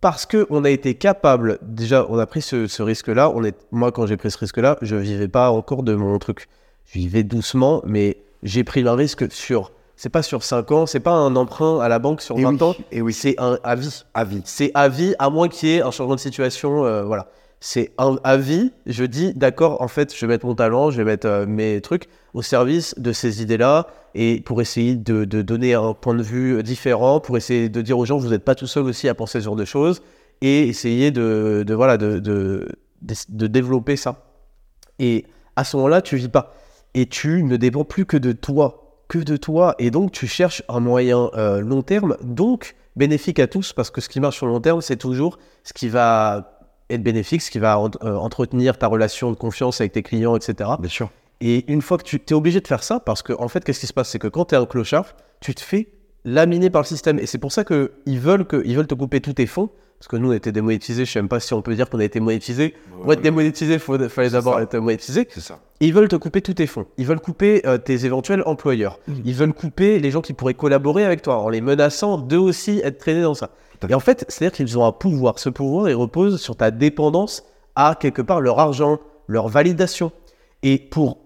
parce 0.00 0.26
que 0.26 0.46
on 0.50 0.64
a 0.64 0.70
été 0.70 0.96
capable. 0.96 1.58
Déjà, 1.62 2.04
on 2.10 2.18
a 2.18 2.26
pris 2.26 2.42
ce, 2.42 2.66
ce 2.66 2.82
risque-là. 2.82 3.30
On 3.30 3.44
est, 3.44 3.56
moi, 3.70 3.92
quand 3.92 4.06
j'ai 4.06 4.16
pris 4.16 4.30
ce 4.30 4.38
risque-là, 4.38 4.76
je 4.82 4.96
vivais 4.96 5.28
pas 5.28 5.50
encore 5.50 5.84
de 5.84 5.94
mon 5.94 6.18
truc. 6.18 6.48
Je 6.84 6.98
vivais 6.98 7.22
doucement, 7.22 7.80
mais 7.86 8.18
j'ai 8.42 8.64
pris 8.64 8.82
le 8.82 8.90
risque 8.90 9.30
sur. 9.32 9.72
C'est 9.96 10.08
pas 10.08 10.22
sur 10.22 10.42
5 10.42 10.70
ans, 10.72 10.86
c'est 10.86 11.00
pas 11.00 11.12
un 11.12 11.36
emprunt 11.36 11.80
à 11.80 11.88
la 11.88 11.98
banque 11.98 12.20
sur 12.20 12.38
Et 12.38 12.42
20 12.42 12.50
oui, 12.54 12.62
ans, 12.62 12.74
et 12.90 13.00
oui. 13.00 13.12
c'est 13.12 13.36
un 13.40 13.58
avis. 13.62 14.04
Avis. 14.14 14.42
C'est 14.44 14.70
à 14.74 14.88
vie, 14.88 15.14
à 15.18 15.30
moins 15.30 15.48
qu'il 15.48 15.68
y 15.68 15.72
ait 15.76 15.82
un 15.82 15.90
changement 15.92 16.16
de 16.16 16.20
situation. 16.20 16.84
euh, 16.84 17.04
voilà. 17.04 17.28
C'est 17.60 17.92
un 17.96 18.18
avis. 18.24 18.72
Je 18.86 19.04
dis, 19.04 19.32
d'accord, 19.34 19.80
en 19.80 19.88
fait, 19.88 20.14
je 20.14 20.20
vais 20.26 20.34
mettre 20.34 20.44
mon 20.46 20.54
talent, 20.54 20.90
je 20.90 20.98
vais 20.98 21.04
mettre 21.04 21.26
euh, 21.28 21.46
mes 21.46 21.80
trucs 21.80 22.08
au 22.34 22.42
service 22.42 22.94
de 22.98 23.12
ces 23.12 23.40
idées-là 23.42 23.86
et 24.14 24.40
pour 24.44 24.60
essayer 24.60 24.96
de, 24.96 25.24
de 25.24 25.42
donner 25.42 25.74
un 25.74 25.94
point 25.94 26.14
de 26.14 26.22
vue 26.22 26.62
différent, 26.62 27.20
pour 27.20 27.36
essayer 27.36 27.68
de 27.68 27.80
dire 27.80 27.96
aux 27.98 28.04
gens, 28.04 28.18
vous 28.18 28.28
n'êtes 28.28 28.44
pas 28.44 28.54
tout 28.54 28.66
seul 28.66 28.84
aussi 28.84 29.08
à 29.08 29.14
penser 29.14 29.40
ce 29.40 29.44
genre 29.44 29.56
de 29.56 29.64
choses 29.64 30.02
et 30.42 30.68
essayer 30.68 31.10
de, 31.12 31.64
de, 31.66 31.74
voilà, 31.74 31.96
de, 31.96 32.18
de, 32.18 32.68
de, 33.02 33.14
de 33.28 33.46
développer 33.46 33.96
ça. 33.96 34.24
Et 34.98 35.24
à 35.56 35.64
ce 35.64 35.76
moment-là, 35.76 36.02
tu 36.02 36.16
vis 36.16 36.28
pas. 36.28 36.52
Et 36.94 37.06
tu 37.06 37.42
ne 37.44 37.56
dépends 37.56 37.84
plus 37.84 38.04
que 38.06 38.16
de 38.16 38.32
toi. 38.32 38.83
Que 39.14 39.20
de 39.20 39.36
toi. 39.36 39.76
Et 39.78 39.92
donc, 39.92 40.10
tu 40.10 40.26
cherches 40.26 40.64
un 40.68 40.80
moyen 40.80 41.30
euh, 41.36 41.60
long 41.60 41.82
terme, 41.82 42.16
donc 42.24 42.74
bénéfique 42.96 43.38
à 43.38 43.46
tous, 43.46 43.72
parce 43.72 43.88
que 43.90 44.00
ce 44.00 44.08
qui 44.08 44.18
marche 44.18 44.38
sur 44.38 44.46
le 44.46 44.52
long 44.52 44.60
terme, 44.60 44.80
c'est 44.80 44.96
toujours 44.96 45.38
ce 45.62 45.72
qui 45.72 45.88
va 45.88 46.58
être 46.90 47.04
bénéfique, 47.04 47.40
ce 47.40 47.48
qui 47.52 47.60
va 47.60 47.78
en- 47.78 47.90
euh, 48.02 48.16
entretenir 48.16 48.76
ta 48.76 48.88
relation 48.88 49.30
de 49.30 49.36
confiance 49.36 49.80
avec 49.80 49.92
tes 49.92 50.02
clients, 50.02 50.34
etc. 50.34 50.68
Bien 50.80 50.88
sûr. 50.90 51.10
Et 51.40 51.70
une 51.72 51.80
fois 51.80 51.96
que 51.98 52.02
tu 52.02 52.16
es 52.28 52.32
obligé 52.32 52.60
de 52.60 52.66
faire 52.66 52.82
ça, 52.82 52.98
parce 52.98 53.22
qu'en 53.22 53.40
en 53.44 53.46
fait, 53.46 53.62
qu'est-ce 53.62 53.78
qui 53.78 53.86
se 53.86 53.92
passe? 53.92 54.08
C'est 54.08 54.18
que 54.18 54.26
quand 54.26 54.46
tu 54.46 54.56
es 54.56 54.58
un 54.58 54.66
clochard, 54.66 55.14
tu 55.40 55.54
te 55.54 55.60
fais 55.60 55.86
laminer 56.24 56.68
par 56.70 56.82
le 56.82 56.86
système. 56.88 57.20
Et 57.20 57.26
c'est 57.26 57.38
pour 57.38 57.52
ça 57.52 57.62
qu'ils 57.64 58.18
veulent, 58.18 58.46
que, 58.46 58.62
ils 58.66 58.74
veulent 58.76 58.88
te 58.88 58.96
couper 58.96 59.20
tous 59.20 59.34
tes 59.34 59.46
fonds. 59.46 59.70
Parce 59.98 60.08
que 60.08 60.16
nous, 60.16 60.28
on 60.28 60.32
a 60.32 60.36
été 60.36 60.52
démonétisés. 60.52 61.04
Je 61.04 61.12
sais 61.12 61.18
même 61.18 61.28
pas 61.28 61.40
si 61.40 61.54
on 61.54 61.62
peut 61.62 61.74
dire 61.74 61.88
qu'on 61.88 61.98
a 61.98 62.04
été 62.04 62.20
monétisés. 62.20 62.74
Pour 63.02 63.12
être 63.12 63.22
démonétisé, 63.22 63.74
il 63.74 64.08
fallait 64.08 64.30
d'abord 64.30 64.60
être 64.60 64.76
monétisé. 64.76 65.26
C'est 65.30 65.40
ça. 65.40 65.60
Ils 65.80 65.94
veulent 65.94 66.08
te 66.08 66.16
couper 66.16 66.42
tous 66.42 66.54
tes 66.54 66.66
fonds. 66.66 66.86
Ils 66.98 67.06
veulent 67.06 67.20
couper 67.20 67.62
euh, 67.66 67.78
tes 67.78 68.04
éventuels 68.04 68.42
employeurs. 68.46 68.98
Ils 69.24 69.34
veulent 69.34 69.52
couper 69.52 69.98
les 69.98 70.10
gens 70.10 70.20
qui 70.20 70.32
pourraient 70.32 70.54
collaborer 70.54 71.04
avec 71.04 71.22
toi 71.22 71.38
en 71.38 71.48
les 71.48 71.60
menaçant 71.60 72.18
d'eux 72.18 72.38
aussi 72.38 72.80
être 72.84 72.98
traînés 72.98 73.22
dans 73.22 73.34
ça. 73.34 73.50
Et 73.88 73.94
en 73.94 74.00
fait, 74.00 74.24
c'est-à-dire 74.28 74.56
qu'ils 74.56 74.78
ont 74.78 74.84
un 74.84 74.92
pouvoir. 74.92 75.38
Ce 75.38 75.48
pouvoir, 75.48 75.88
il 75.88 75.94
repose 75.94 76.40
sur 76.40 76.56
ta 76.56 76.70
dépendance 76.70 77.44
à 77.74 77.96
quelque 77.98 78.22
part 78.22 78.40
leur 78.40 78.58
argent, 78.58 78.98
leur 79.26 79.48
validation. 79.48 80.12
Et 80.62 80.78
pour 80.78 81.18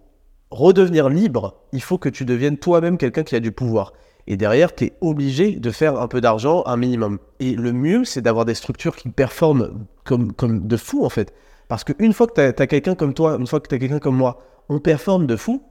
redevenir 0.50 1.08
libre, 1.08 1.60
il 1.72 1.82
faut 1.82 1.98
que 1.98 2.08
tu 2.08 2.24
deviennes 2.24 2.58
toi-même 2.58 2.96
quelqu'un 2.96 3.22
qui 3.22 3.36
a 3.36 3.40
du 3.40 3.52
pouvoir. 3.52 3.92
Et 4.30 4.36
derrière, 4.36 4.74
tu 4.74 4.84
es 4.84 4.92
obligé 5.00 5.52
de 5.52 5.70
faire 5.70 5.98
un 5.98 6.06
peu 6.06 6.20
d'argent, 6.20 6.62
un 6.66 6.76
minimum. 6.76 7.18
Et 7.40 7.54
le 7.54 7.72
mieux, 7.72 8.04
c'est 8.04 8.20
d'avoir 8.20 8.44
des 8.44 8.54
structures 8.54 8.94
qui 8.94 9.08
performent 9.08 9.86
comme, 10.04 10.34
comme 10.34 10.66
de 10.66 10.76
fou, 10.76 11.02
en 11.02 11.08
fait. 11.08 11.32
Parce 11.68 11.82
qu'une 11.82 12.12
fois 12.12 12.26
que 12.26 12.34
tu 12.34 12.62
as, 12.62 12.66
quelqu'un 12.66 12.94
comme 12.94 13.14
toi, 13.14 13.38
une 13.40 13.46
fois 13.46 13.58
que 13.58 13.68
tu 13.68 13.74
as 13.74 13.78
quelqu'un 13.78 13.98
comme 13.98 14.16
moi, 14.16 14.42
on 14.68 14.80
performe 14.80 15.26
de 15.26 15.34
fou, 15.34 15.62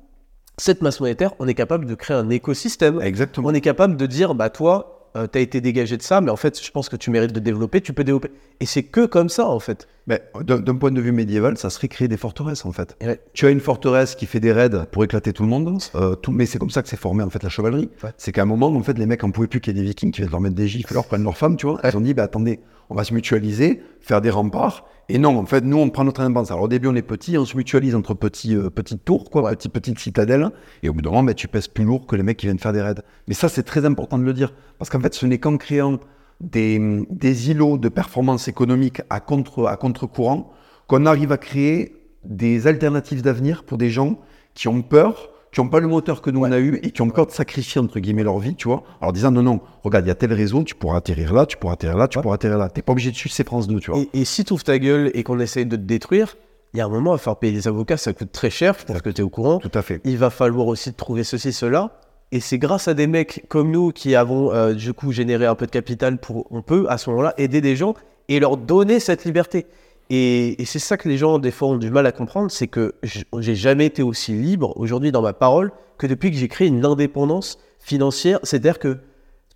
cette 0.58 0.82
masse 0.82 1.00
monétaire, 1.00 1.36
on 1.38 1.48
est 1.48 1.54
capable 1.54 1.86
de 1.86 1.94
créer 1.94 2.18
un 2.18 2.32
écosystème. 2.32 3.00
Exactement. 3.00 3.50
On 3.50 3.54
est 3.54 3.62
capable 3.62 3.96
de 3.96 4.06
dire, 4.08 4.34
bah 4.34 4.50
toi, 4.50 4.97
tu 5.32 5.38
as 5.38 5.42
été 5.42 5.62
dégagé 5.62 5.98
de 5.98 6.02
ça, 6.02 6.22
mais 6.22 6.32
en 6.32 6.36
fait, 6.36 6.64
je 6.64 6.72
pense 6.72 6.90
que 6.90 6.96
tu 6.96 7.10
mérites 7.10 7.34
de 7.34 7.40
développer, 7.40 7.82
tu 7.82 7.94
peux 7.94 8.04
développer. 8.04 8.32
Et 8.60 8.66
c'est 8.66 8.84
que 8.84 9.06
comme 9.06 9.30
ça, 9.30 9.48
en 9.48 9.60
fait. 9.60 9.88
Mais 10.08 10.24
d'un 10.42 10.76
point 10.76 10.92
de 10.92 11.02
vue 11.02 11.12
médiéval, 11.12 11.58
ça 11.58 11.70
serait 11.70 11.90
créer 11.90 12.08
des 12.08 12.16
forteresses 12.16 12.66
en 12.66 12.72
fait. 12.72 12.96
Ouais. 13.02 13.20
Tu 13.34 13.46
as 13.46 13.50
une 13.50 13.60
forteresse 13.60 14.16
qui 14.16 14.26
fait 14.26 14.40
des 14.40 14.54
raids 14.54 14.86
pour 14.92 15.04
éclater 15.04 15.34
tout 15.34 15.44
le 15.44 15.50
monde, 15.50 15.78
euh, 15.96 16.16
tout, 16.16 16.32
mais 16.32 16.46
c'est 16.46 16.60
comme 16.60 16.70
ça 16.70 16.82
que 16.82 16.88
c'est 16.88 17.00
formé 17.00 17.24
en 17.24 17.30
fait 17.30 17.44
la 17.44 17.50
chevalerie. 17.50 17.90
Ouais. 18.04 18.12
C'est 18.18 18.32
qu'à 18.32 18.44
un 18.44 18.46
moment, 18.46 18.68
en 18.68 18.84
fait, 18.84 18.98
les 18.98 19.06
mecs 19.06 19.24
en 19.24 19.32
pouvaient 19.32 19.48
plus 19.48 19.60
qu'il 19.60 19.76
y 19.76 19.80
ait 19.80 19.84
des 19.84 19.88
vikings 19.88 20.12
qui 20.12 20.22
viennent 20.22 20.32
leur 20.32 20.40
mettre 20.40 20.56
des 20.56 20.68
gifles, 20.68 20.94
leur 20.94 21.06
prennent 21.06 21.24
leurs 21.24 21.38
femmes, 21.38 21.58
tu 21.58 21.66
vois. 21.66 21.80
Ils 21.84 21.98
ont 21.98 22.02
dit, 22.02 22.14
bah 22.14 22.24
attendez, 22.24 22.62
on 22.90 22.96
va 22.96 23.04
se 23.04 23.14
mutualiser, 23.14 23.82
faire 24.02 24.22
des 24.22 24.30
remparts. 24.30 24.86
Et 25.10 25.20
non, 25.20 25.38
en 25.38 25.46
fait, 25.46 25.64
nous, 25.64 25.78
on 25.78 25.90
prend 25.90 26.04
notre 26.04 26.22
indépendance. 26.22 26.52
Alors 26.52 26.64
au 26.64 26.68
début, 26.68 26.88
on 26.88 26.96
est 26.96 27.02
petit, 27.02 27.38
on 27.38 27.46
se 27.46 27.56
mutualise 27.56 27.96
entre 27.96 28.14
petits, 28.14 28.56
euh, 28.56 28.70
petites 28.70 29.06
tours, 29.06 29.30
quoi, 29.30 29.50
petites, 29.52 29.72
petites 29.72 30.00
citadelles. 30.00 30.50
Et 30.84 30.90
au 30.90 30.94
bout 30.94 31.02
d'un 31.02 31.12
moment, 31.12 31.24
bah, 31.24 31.34
tu 31.34 31.48
pèses 31.48 31.68
plus 31.68 31.86
lourd 31.86 32.08
que 32.08 32.16
les 32.16 32.24
mecs 32.24 32.38
qui 32.38 32.46
viennent 32.46 32.60
faire 32.60 32.74
des 32.74 32.82
raids. 32.82 33.02
Mais 33.28 33.34
ça, 33.34 33.48
c'est 33.48 33.64
très 33.64 33.86
important 33.86 34.18
de 34.18 34.24
le 34.24 34.34
dire. 34.34 34.54
Parce 34.80 34.90
qu'en 34.90 35.00
fait, 35.00 35.14
ce 35.14 35.26
n'est 35.26 35.38
qu'en 35.38 35.58
créant 35.58 36.00
des, 36.42 37.06
des 37.10 37.52
îlots 37.52 37.78
de 37.78 37.90
performance 37.90 38.48
économique 38.48 39.02
à 39.10 39.20
contre 39.20 39.68
à 39.68 39.78
contre-courant 39.78 40.52
qu'on 40.88 41.06
arrive 41.06 41.32
à 41.32 41.38
créer 41.38 41.96
des 42.24 42.68
alternatives 42.68 43.22
d'avenir 43.22 43.64
pour 43.64 43.78
des 43.78 43.90
gens 43.90 44.20
qui 44.54 44.68
ont 44.68 44.82
peur, 44.82 45.30
qui 45.58 45.64
n'ont 45.64 45.70
pas 45.70 45.80
le 45.80 45.88
moteur 45.88 46.22
que 46.22 46.30
nous 46.30 46.42
on 46.42 46.52
a 46.52 46.60
eu 46.60 46.80
et 46.84 46.92
qui 46.92 47.02
ont 47.02 47.10
peur 47.10 47.26
de 47.26 47.32
sacrifier 47.32 47.82
entre 47.82 48.00
guillemets 48.00 48.22
leur 48.22 48.38
vie, 48.38 48.54
tu 48.54 48.68
vois. 48.68 48.84
Alors 49.02 49.12
disant 49.12 49.32
non 49.32 49.42
non, 49.42 49.60
regarde, 49.84 50.06
il 50.06 50.10
y 50.10 50.12
a 50.12 50.16
tel 50.16 50.32
réseau, 50.32 50.64
tu 50.64 50.76
pourras 50.76 50.98
atterrir 50.98 51.34
là, 51.34 51.48
tu 51.48 51.58
pourras 51.58 51.74
atterrir 51.74 51.98
là, 51.98 52.08
tu 52.08 52.20
pourras 52.22 52.36
atterrir 52.36 52.60
là. 52.60 52.70
T'es 52.70 52.84
pas 52.84 52.92
obligé 52.92 53.10
de 53.10 53.16
suivre 53.16 53.34
ces 53.34 53.44
France 53.44 53.68
2, 53.68 53.80
tu 53.80 53.90
vois. 53.90 54.00
Et, 54.00 54.22
et 54.22 54.24
si 54.24 54.46
tu 54.46 54.54
ouvres 54.54 54.64
ta 54.64 54.78
gueule 54.78 55.10
et 55.16 55.24
qu'on 55.24 55.40
essaye 55.40 55.66
de 55.66 55.76
te 55.76 55.82
détruire, 55.82 56.38
il 56.76 56.78
y 56.78 56.82
a 56.82 56.86
un 56.86 56.90
moment, 56.90 57.14
à 57.14 57.18
faire 57.18 57.38
payer 57.38 57.54
les 57.54 57.68
avocats, 57.68 57.98
ça 57.98 58.14
coûte 58.14 58.32
très 58.32 58.52
cher, 58.52 58.76
je 58.78 58.86
pense 58.86 59.02
que 59.02 59.10
tu 59.10 59.22
es 59.22 59.24
au 59.24 59.32
courant. 59.32 59.58
Tout 59.58 59.72
à 59.74 59.82
fait. 59.82 60.00
Il 60.04 60.20
va 60.20 60.30
falloir 60.30 60.68
aussi 60.68 60.94
trouver 60.94 61.24
ceci, 61.24 61.52
cela. 61.52 62.00
Et 62.32 62.40
c'est 62.40 62.60
grâce 62.60 62.88
à 62.88 62.94
des 62.94 63.08
mecs 63.08 63.46
comme 63.48 63.72
nous 63.72 63.92
qui 63.92 64.14
avons 64.14 64.54
euh, 64.54 64.76
du 64.76 64.94
coup 64.94 65.12
généré 65.12 65.48
un 65.48 65.56
peu 65.56 65.66
de 65.66 65.72
capital 65.72 66.20
pour, 66.20 66.46
on 66.52 66.62
peut 66.62 66.86
à 66.88 67.00
ce 67.00 67.10
moment-là 67.10 67.34
aider 67.40 67.62
des 67.62 67.76
gens 67.76 67.96
et 68.30 68.40
leur 68.40 68.58
donner 68.58 69.00
cette 69.00 69.26
liberté. 69.26 69.66
Et, 70.10 70.62
et 70.62 70.66
c'est 70.66 70.80
ça 70.80 70.98
que 70.98 71.10
les 71.10 71.18
gens 71.18 71.38
des 71.40 71.52
fois 71.52 71.70
ont 71.70 71.78
du 71.78 71.92
mal 71.92 72.06
à 72.06 72.12
comprendre, 72.12 72.50
c'est 72.50 72.68
que 72.68 72.96
j'ai 73.04 73.56
jamais 73.56 73.86
été 73.88 74.02
aussi 74.04 74.32
libre 74.34 74.74
aujourd'hui 74.78 75.12
dans 75.12 75.22
ma 75.22 75.34
parole 75.34 75.72
que 75.98 76.08
depuis 76.08 76.32
que 76.32 76.38
j'ai 76.38 76.48
créé 76.48 76.68
une 76.68 76.86
indépendance 76.86 77.58
financière. 77.80 78.40
C'est-à-dire 78.44 78.80
que 78.80 78.98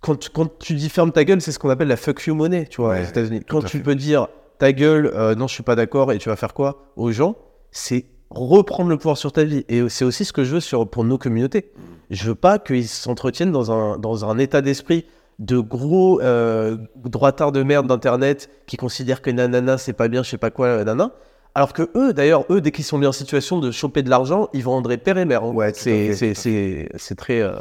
quand, 0.00 0.16
tu- 0.16 0.30
quand 0.30 0.58
tu 0.58 0.74
dis 0.74 0.88
ferme 0.88 1.12
ta 1.12 1.24
gueule, 1.24 1.40
c'est 1.40 1.52
ce 1.52 1.58
qu'on 1.58 1.70
appelle 1.70 1.88
la 1.88 1.96
fuck 1.96 2.22
you 2.26 2.34
money, 2.34 2.66
tu 2.68 2.80
vois, 2.80 2.90
Ouais, 2.94 3.00
aux 3.02 3.08
États-Unis. 3.08 3.40
Quand 3.48 3.60
tu 3.62 3.78
fait. 3.78 3.82
peux 3.82 3.94
dire 3.94 4.28
ta 4.58 4.72
gueule, 4.72 5.10
euh, 5.14 5.34
non, 5.34 5.46
je 5.46 5.54
suis 5.54 5.62
pas 5.62 5.74
d'accord, 5.76 6.12
et 6.12 6.18
tu 6.18 6.28
vas 6.28 6.36
faire 6.36 6.52
quoi 6.54 6.92
aux 6.96 7.12
gens 7.12 7.36
C'est 7.70 8.04
reprendre 8.30 8.90
le 8.90 8.96
pouvoir 8.96 9.16
sur 9.16 9.32
ta 9.32 9.44
vie. 9.44 9.64
Et 9.68 9.88
c'est 9.88 10.04
aussi 10.04 10.24
ce 10.24 10.32
que 10.32 10.42
je 10.44 10.54
veux 10.54 10.60
sur, 10.60 10.88
pour 10.88 11.04
nos 11.04 11.18
communautés. 11.18 11.70
Je 12.10 12.24
veux 12.28 12.34
pas 12.34 12.58
qu'ils 12.58 12.88
s'entretiennent 12.88 13.52
dans 13.52 13.70
un, 13.72 13.98
dans 13.98 14.24
un 14.28 14.38
état 14.38 14.60
d'esprit 14.60 15.04
de 15.38 15.58
gros 15.58 16.20
euh, 16.20 16.76
droitards 16.96 17.52
de 17.52 17.62
merde 17.62 17.86
d'internet 17.86 18.48
qui 18.66 18.76
considèrent 18.76 19.22
que 19.22 19.30
nanana 19.30 19.78
c'est 19.78 19.92
pas 19.92 20.08
bien, 20.08 20.22
je 20.22 20.30
sais 20.30 20.38
pas 20.38 20.50
quoi, 20.50 20.66
euh, 20.68 20.84
nana. 20.84 21.12
Alors 21.54 21.72
que 21.74 21.90
eux, 21.96 22.14
d'ailleurs, 22.14 22.46
eux, 22.50 22.60
dès 22.62 22.70
qu'ils 22.70 22.84
sont 22.84 22.96
mis 22.96 23.06
en 23.06 23.12
situation 23.12 23.58
de 23.58 23.70
choper 23.70 24.02
de 24.02 24.08
l'argent, 24.08 24.48
ils 24.54 24.62
vendraient 24.62 24.96
père 24.96 25.18
et 25.18 25.24
mère. 25.26 25.44
hein. 25.44 25.52
Ouais, 25.52 25.72
tout 25.72 25.78
à 25.78 25.82
c'est, 25.82 26.14
fait, 26.14 26.14
c'est, 26.14 26.26
tout 26.32 26.38
à 26.38 26.42
c'est, 26.42 26.88
c'est 26.96 27.14
très. 27.14 27.40
euh, 27.42 27.52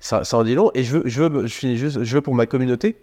ça, 0.00 0.24
ça 0.24 0.38
en 0.38 0.44
dit 0.44 0.54
long. 0.54 0.70
Et 0.74 0.82
je 0.82 0.98
veux, 0.98 1.02
je 1.06 1.22
veux, 1.22 1.46
je 1.46 1.54
finis 1.54 1.76
juste, 1.76 2.02
je 2.02 2.14
veux 2.16 2.22
pour 2.22 2.34
ma 2.34 2.46
communauté 2.46 2.96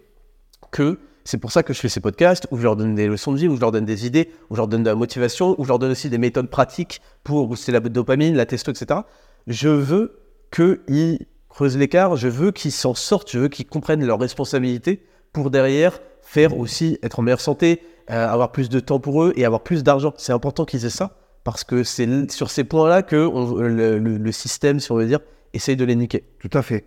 que 0.72 0.98
c'est 1.24 1.38
pour 1.38 1.52
ça 1.52 1.62
que 1.62 1.72
je 1.72 1.78
fais 1.78 1.88
ces 1.88 2.00
podcasts 2.00 2.48
où 2.50 2.56
je 2.56 2.62
leur 2.64 2.74
donne 2.74 2.96
des 2.96 3.06
leçons 3.06 3.32
de 3.32 3.38
vie, 3.38 3.46
où 3.46 3.54
je 3.54 3.60
leur 3.60 3.70
donne 3.70 3.84
des 3.84 4.06
idées, 4.06 4.30
où 4.50 4.56
je 4.56 4.60
leur 4.60 4.66
donne 4.66 4.82
de 4.82 4.88
la 4.88 4.96
motivation, 4.96 5.54
où 5.60 5.64
je 5.64 5.68
leur 5.68 5.78
donne 5.78 5.92
aussi 5.92 6.10
des 6.10 6.18
méthodes 6.18 6.48
pratiques 6.50 7.00
pour 7.22 7.46
booster 7.46 7.70
la 7.70 7.78
dopamine, 7.80 8.34
la 8.34 8.46
testo, 8.46 8.72
etc. 8.72 9.00
Je 9.46 9.68
veux 9.68 10.18
qu'ils 10.50 11.26
creusent 11.52 11.76
l'écart, 11.78 12.16
je 12.16 12.28
veux 12.28 12.50
qu'ils 12.50 12.72
s'en 12.72 12.94
sortent, 12.94 13.30
je 13.30 13.38
veux 13.38 13.48
qu'ils 13.48 13.66
comprennent 13.66 14.04
leurs 14.04 14.18
responsabilités 14.18 15.02
pour 15.32 15.50
derrière 15.50 16.00
faire 16.22 16.58
aussi 16.58 16.98
être 17.02 17.18
en 17.20 17.22
meilleure 17.22 17.40
santé, 17.40 17.80
euh, 18.10 18.28
avoir 18.28 18.52
plus 18.52 18.68
de 18.68 18.80
temps 18.80 18.98
pour 19.00 19.22
eux 19.22 19.32
et 19.36 19.44
avoir 19.44 19.62
plus 19.62 19.82
d'argent. 19.82 20.12
C'est 20.16 20.32
important 20.32 20.64
qu'ils 20.64 20.84
aient 20.86 20.90
ça 20.90 21.16
parce 21.44 21.64
que 21.64 21.84
c'est 21.84 22.30
sur 22.30 22.50
ces 22.50 22.64
points-là 22.64 23.02
que 23.02 23.26
on- 23.26 23.54
le, 23.56 23.98
le- 23.98 24.16
le 24.18 24.32
système, 24.32 24.80
si 24.80 24.90
on 24.92 24.96
veut 24.96 25.06
dire, 25.06 25.20
essaye 25.54 25.76
de 25.76 25.84
les 25.84 25.94
niquer. 25.96 26.24
Tout 26.38 26.50
à 26.56 26.62
fait. 26.62 26.84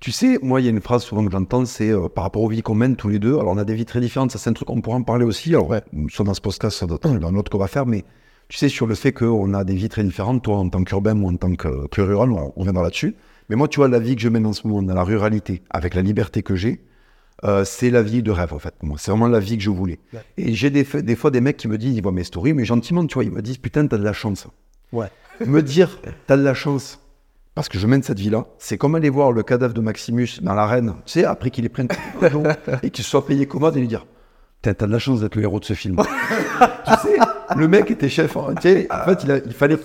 Tu 0.00 0.12
sais, 0.12 0.38
moi, 0.42 0.60
il 0.60 0.64
y 0.64 0.66
a 0.68 0.70
une 0.70 0.80
phrase 0.80 1.02
souvent 1.02 1.24
que 1.24 1.30
j'entends, 1.32 1.64
c'est 1.64 1.90
euh, 1.90 2.08
par 2.08 2.22
rapport 2.24 2.42
aux 2.42 2.48
vies 2.48 2.62
qu'on 2.62 2.74
mène 2.76 2.94
tous 2.96 3.08
les 3.08 3.18
deux. 3.18 3.36
Alors, 3.38 3.48
on 3.52 3.58
a 3.58 3.64
des 3.64 3.74
vies 3.74 3.84
très 3.84 4.00
différentes, 4.00 4.30
ça, 4.30 4.38
c'est 4.38 4.48
un 4.48 4.52
truc 4.52 4.68
qu'on 4.68 4.80
pourra 4.80 4.96
en 4.96 5.02
parler 5.02 5.24
aussi. 5.24 5.50
Alors, 5.50 5.68
Ouais. 5.68 5.82
soit 6.08 6.24
dans 6.24 6.34
ce 6.34 6.40
podcast, 6.40 6.76
soit 6.78 6.86
dans 6.86 7.14
dans 7.18 7.30
l'autre 7.32 7.50
qu'on 7.50 7.58
va 7.58 7.66
faire, 7.66 7.84
mais 7.86 8.04
tu 8.48 8.56
sais, 8.58 8.68
sur 8.68 8.86
le 8.86 8.94
fait 8.94 9.12
qu'on 9.12 9.52
a 9.54 9.64
des 9.64 9.74
vies 9.74 9.88
très 9.88 10.04
différentes, 10.04 10.42
toi, 10.44 10.56
en 10.58 10.68
tant 10.68 10.82
qu'urbain, 10.84 11.14
moi, 11.14 11.32
en 11.32 11.36
tant 11.36 11.52
que, 11.54 12.00
rural, 12.00 12.30
on 12.32 12.52
on 12.56 12.60
reviendra 12.60 12.82
là-dessus. 12.84 13.16
Mais 13.48 13.56
moi, 13.56 13.68
tu 13.68 13.80
vois, 13.80 13.88
la 13.88 13.98
vie 13.98 14.16
que 14.16 14.22
je 14.22 14.28
mène 14.28 14.46
en 14.46 14.52
ce 14.52 14.66
moment, 14.66 14.82
dans 14.82 14.94
la 14.94 15.04
ruralité, 15.04 15.62
avec 15.70 15.94
la 15.94 16.02
liberté 16.02 16.42
que 16.42 16.54
j'ai, 16.56 16.84
euh, 17.44 17.64
c'est 17.64 17.90
la 17.90 18.02
vie 18.02 18.22
de 18.22 18.30
rêve, 18.30 18.52
en 18.52 18.58
fait. 18.58 18.74
Moi, 18.82 18.98
c'est 18.98 19.10
vraiment 19.10 19.28
la 19.28 19.40
vie 19.40 19.56
que 19.56 19.62
je 19.62 19.70
voulais. 19.70 20.00
Ouais. 20.12 20.20
Et 20.36 20.54
j'ai 20.54 20.70
des, 20.70 20.84
des 20.84 21.16
fois 21.16 21.30
des 21.30 21.40
mecs 21.40 21.56
qui 21.56 21.68
me 21.68 21.78
disent, 21.78 21.96
ils 21.96 22.02
voient 22.02 22.12
mes 22.12 22.24
stories, 22.24 22.52
mais 22.52 22.64
gentiment, 22.64 23.06
tu 23.06 23.14
vois, 23.14 23.24
ils 23.24 23.30
me 23.30 23.42
disent, 23.42 23.58
putain, 23.58 23.86
t'as 23.86 23.98
de 23.98 24.04
la 24.04 24.12
chance. 24.12 24.46
Ouais. 24.92 25.08
me 25.46 25.62
dire, 25.62 26.00
t'as 26.26 26.36
de 26.36 26.42
la 26.42 26.54
chance, 26.54 27.00
parce 27.54 27.68
que 27.68 27.78
je 27.78 27.86
mène 27.86 28.02
cette 28.02 28.18
vie-là, 28.18 28.46
c'est 28.58 28.76
comme 28.76 28.94
aller 28.94 29.10
voir 29.10 29.32
le 29.32 29.42
cadavre 29.42 29.74
de 29.74 29.80
Maximus 29.80 30.40
dans 30.42 30.54
l'arène, 30.54 30.94
tu 31.06 31.12
sais, 31.12 31.24
après 31.24 31.50
qu'il 31.50 31.68
coup 31.70 31.82
de 31.82 32.76
et 32.86 32.90
qu'il 32.90 33.04
soit 33.04 33.24
payé 33.24 33.46
commode 33.46 33.76
et 33.76 33.80
lui 33.80 33.88
dire, 33.88 34.06
t'as 34.62 34.74
de 34.74 34.92
la 34.92 34.98
chance 34.98 35.20
d'être 35.20 35.36
le 35.36 35.42
héros 35.42 35.60
de 35.60 35.64
ce 35.64 35.72
film. 35.74 35.96
tu 36.86 36.92
sais, 37.08 37.16
le 37.56 37.68
mec 37.68 37.90
était 37.90 38.08
chef, 38.08 38.36
hein, 38.36 38.54
tu 38.60 38.62
sais, 38.68 38.88
en 38.90 39.04
fait, 39.04 39.24
il, 39.24 39.30
a- 39.30 39.38
il 39.38 39.52
fallait 39.52 39.78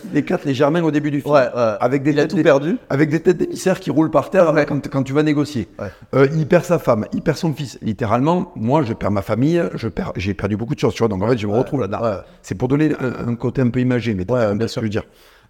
les 0.46 0.54
germains 0.54 0.84
au 0.84 0.92
début 0.92 1.12
du 1.12 1.22
film. 1.22 1.34
Ouais, 1.34 1.42
ouais. 1.56 1.74
Avec 1.80 2.04
des 2.04 2.12
Il 2.12 2.20
a 2.20 2.24
têtes 2.24 2.36
tout 2.38 2.44
perdu. 2.44 2.78
Avec 2.90 3.10
des 3.10 3.20
têtes 3.22 3.38
d'émissaires 3.38 3.80
qui 3.80 3.92
roulent 3.92 4.10
par 4.12 4.30
terre 4.30 4.54
quand, 4.68 4.88
quand 4.90 5.04
tu 5.04 5.14
vas 5.14 5.24
négocier. 5.24 5.68
Euh, 6.16 6.28
il 6.36 6.48
perd 6.48 6.66
sa 6.66 6.80
femme, 6.80 7.06
il 7.14 7.22
perd 7.22 7.38
son 7.38 7.54
fils. 7.54 7.78
Littéralement, 7.82 8.52
moi, 8.56 8.84
je 8.84 8.94
perds 8.94 9.12
ma 9.12 9.22
famille, 9.22 9.64
je 9.76 9.88
perds, 9.88 10.12
j'ai 10.16 10.34
perdu 10.34 10.58
beaucoup 10.58 10.76
de 10.76 10.80
choses, 10.80 10.94
tu 10.94 11.00
vois. 11.00 11.08
Donc 11.08 11.22
en 11.24 11.28
fait, 11.28 11.38
je 11.38 11.48
me 11.48 11.54
retrouve 11.54 11.82
là-dedans. 11.82 12.02
C'est 12.42 12.56
pour 12.56 12.68
donner 12.68 12.92
un, 13.00 13.30
un 13.30 13.36
côté 13.36 13.62
un 13.62 13.70
peu 13.70 13.80
imagé, 13.80 14.14
mais 14.16 14.26
bien 14.26 14.68
sûr. 14.68 14.82
je 14.82 14.86
veux 14.86 14.90
dire. 14.90 15.04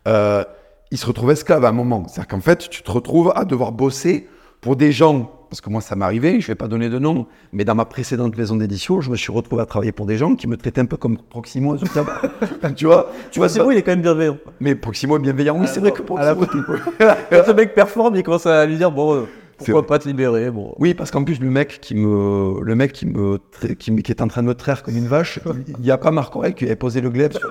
Euh, 0.08 0.44
il 0.92 0.98
se 0.98 1.06
retrouve 1.08 1.32
esclave 1.32 1.66
à 1.66 1.70
un 1.70 1.72
moment. 1.72 2.06
C'est-à-dire 2.08 2.28
qu'en 2.28 2.42
fait, 2.42 2.70
tu 2.70 2.84
te 2.84 2.92
retrouves 2.92 3.32
à 3.36 3.46
devoir 3.46 3.72
bosser 3.72 4.28
pour 4.62 4.76
des 4.76 4.92
gens. 4.92 5.32
Parce 5.54 5.62
que 5.62 5.70
moi, 5.70 5.82
ça 5.82 5.96
m'est 5.96 6.04
arrivé, 6.04 6.42
je 6.42 6.48
vais 6.48 6.56
pas 6.56 6.68
donner 6.68 6.90
de 6.90 6.98
nom, 6.98 7.28
mais 7.52 7.64
dans 7.64 7.76
ma 7.76 7.86
précédente 7.86 8.36
maison 8.36 8.56
d'édition, 8.56 9.02
je 9.02 9.12
me 9.12 9.16
suis 9.16 9.32
retrouvé 9.32 9.62
à 9.62 9.68
travailler 9.68 9.92
pour 9.92 10.08
des 10.08 10.18
gens 10.18 10.34
qui 10.34 10.48
me 10.48 10.58
traitaient 10.58 10.82
un 10.82 10.88
peu 10.88 10.98
comme 10.98 11.16
Proximo. 11.16 11.78
tu 12.76 12.86
vois, 12.86 13.12
tu 13.30 13.38
vois, 13.38 13.50
C'est 13.50 13.60
bon, 13.60 13.70
il 13.70 13.78
est 13.78 13.84
quand 13.84 13.92
même 13.92 14.02
bienveillant. 14.02 14.38
Mais 14.60 14.74
Proximo 14.74 15.18
est 15.18 15.20
bienveillant. 15.20 15.60
Oui, 15.60 15.68
c'est 15.68 15.80
vrai 15.80 15.92
que 15.92 16.02
Proximo. 16.02 16.48
Quand 17.00 17.44
ce 17.46 17.52
mec 17.52 17.76
performe, 17.76 18.16
il 18.16 18.24
commence 18.24 18.48
à 18.48 18.66
lui 18.66 18.78
dire 18.78 18.90
bon, 18.90 19.14
euh, 19.14 19.26
pourquoi 19.72 19.88
pas 19.88 20.00
te 20.00 20.08
libérer 20.08 20.52
bon. 20.52 20.74
Oui, 20.80 20.94
parce 20.94 21.12
qu'en 21.12 21.24
plus, 21.24 21.40
le 21.40 21.50
mec 21.50 21.80
qui 21.82 21.96
me, 21.96 22.62
le 22.64 22.76
mec 22.76 22.94
qui 22.94 23.06
me, 23.06 23.40
qui, 23.80 23.92
me- 23.92 24.02
qui 24.02 24.12
est 24.12 24.22
en 24.22 24.28
train 24.28 24.42
de 24.42 24.48
me 24.48 24.54
traire 24.56 24.84
comme 24.84 24.96
une 24.98 25.08
vache, 25.08 25.40
il 25.78 25.84
n'y 25.84 25.92
a 25.92 25.98
pas 25.98 26.12
Marc 26.12 26.36
Aurèle 26.36 26.54
qui 26.54 26.66
avait 26.66 26.76
posé 26.76 27.02
le 27.02 27.10
glaive 27.10 27.32
sur. 27.38 27.50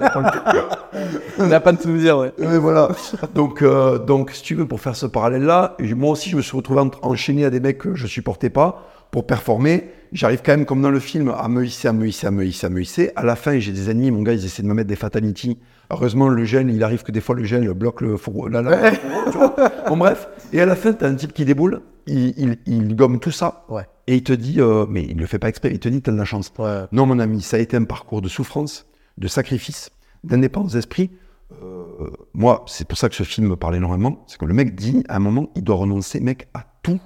On 1.39 1.47
n'a 1.47 1.61
pas 1.61 1.73
de 1.73 1.81
souvenir, 1.81 2.19
ouais. 2.19 2.33
Ouais, 2.39 2.59
voilà. 2.59 2.89
Donc, 3.35 3.63
euh, 3.63 3.99
donc, 3.99 4.31
si 4.33 4.43
tu 4.43 4.55
veux, 4.55 4.67
pour 4.67 4.81
faire 4.81 4.97
ce 4.97 5.07
parallèle-là, 5.07 5.77
moi 5.97 6.11
aussi, 6.11 6.31
je 6.31 6.37
me 6.37 6.43
suis 6.43 6.57
retrouvé 6.57 6.81
en- 6.81 6.91
enchaîné 7.03 7.45
à 7.45 7.51
des 7.51 7.61
mecs 7.61 7.79
que 7.79 7.95
je 7.95 8.07
supportais 8.07 8.51
pas 8.51 8.89
pour 9.11 9.27
performer. 9.27 9.85
J'arrive 10.13 10.43
quand 10.45 10.53
même, 10.53 10.67
comme 10.67 10.83
dans 10.83 10.91
le 10.91 11.01
film, 11.01 11.33
à 11.37 11.49
me 11.49 11.65
hisser, 11.65 11.89
à 11.89 11.93
me 11.93 12.07
hisser, 12.07 12.27
à 12.27 12.31
me 12.31 12.45
hisser, 12.45 12.67
à 12.67 12.71
me 12.71 12.81
hisser. 12.83 13.11
À 13.17 13.25
la 13.25 13.37
fin, 13.37 13.59
j'ai 13.59 13.73
des 13.73 13.91
ennemis, 13.91 14.11
mon 14.11 14.23
gars, 14.23 14.33
ils 14.35 14.45
essaient 14.45 14.63
de 14.63 14.69
me 14.69 14.75
mettre 14.75 14.89
des 14.89 14.97
fatalities. 14.97 15.59
Heureusement, 15.93 16.29
le 16.29 16.45
gel, 16.45 16.71
il 16.71 16.83
arrive 16.83 17.03
que 17.03 17.13
des 17.13 17.21
fois, 17.21 17.35
le 17.35 17.45
gel 17.45 17.71
bloque 17.75 18.01
le 18.01 18.17
fourreau. 18.17 18.49
Là, 18.49 18.63
là, 18.63 18.91
tu 19.31 19.37
vois. 19.37 19.55
Bon, 19.89 19.97
bref. 19.99 20.27
Et 20.53 20.61
à 20.61 20.67
la 20.67 20.75
fin, 20.75 20.95
t'as 20.95 21.07
un 21.07 21.15
type 21.15 21.35
qui 21.35 21.45
déboule, 21.45 21.83
il, 22.07 22.33
il, 22.39 22.59
il 22.67 22.97
gomme 22.97 23.21
tout 23.21 23.31
ça. 23.31 23.67
Ouais. 23.69 23.87
Et 24.07 24.17
il 24.17 24.23
te 24.23 24.33
dit, 24.33 24.61
euh, 24.61 24.87
mais 24.89 25.03
il 25.05 25.19
le 25.19 25.27
fait 25.27 25.39
pas 25.39 25.49
exprès, 25.49 25.71
il 25.71 25.79
te 25.79 25.89
dit, 25.89 26.01
t'as 26.01 26.13
de 26.13 26.17
la 26.17 26.25
chance. 26.25 26.51
Ouais. 26.59 26.85
Non, 26.93 27.05
mon 27.05 27.19
ami, 27.19 27.43
ça 27.43 27.59
a 27.59 27.61
été 27.61 27.77
un 27.77 27.85
parcours 27.85 28.23
de 28.23 28.29
souffrance, 28.29 28.87
de 29.19 29.29
sacrifice, 29.29 29.91
d'indépendance 30.25 30.73
d'esprit. 30.73 31.11
Euh, 31.63 32.09
moi, 32.33 32.65
c'est 32.67 32.89
pour 32.89 32.97
ça 32.97 33.11
que 33.11 33.15
ce 33.15 33.23
film 33.23 33.49
me 33.49 33.57
parle 33.57 33.77
énormément. 33.77 34.25
C'est 34.27 34.39
que 34.39 34.47
le 34.47 34.55
mec 34.55 34.75
dit, 34.75 35.05
à 35.09 35.17
un 35.17 35.21
moment, 35.21 35.51
il 35.55 35.63
doit 35.63 35.77
renoncer, 35.77 36.21
mec, 36.21 36.49
à 36.55 36.65
tout 36.83 37.01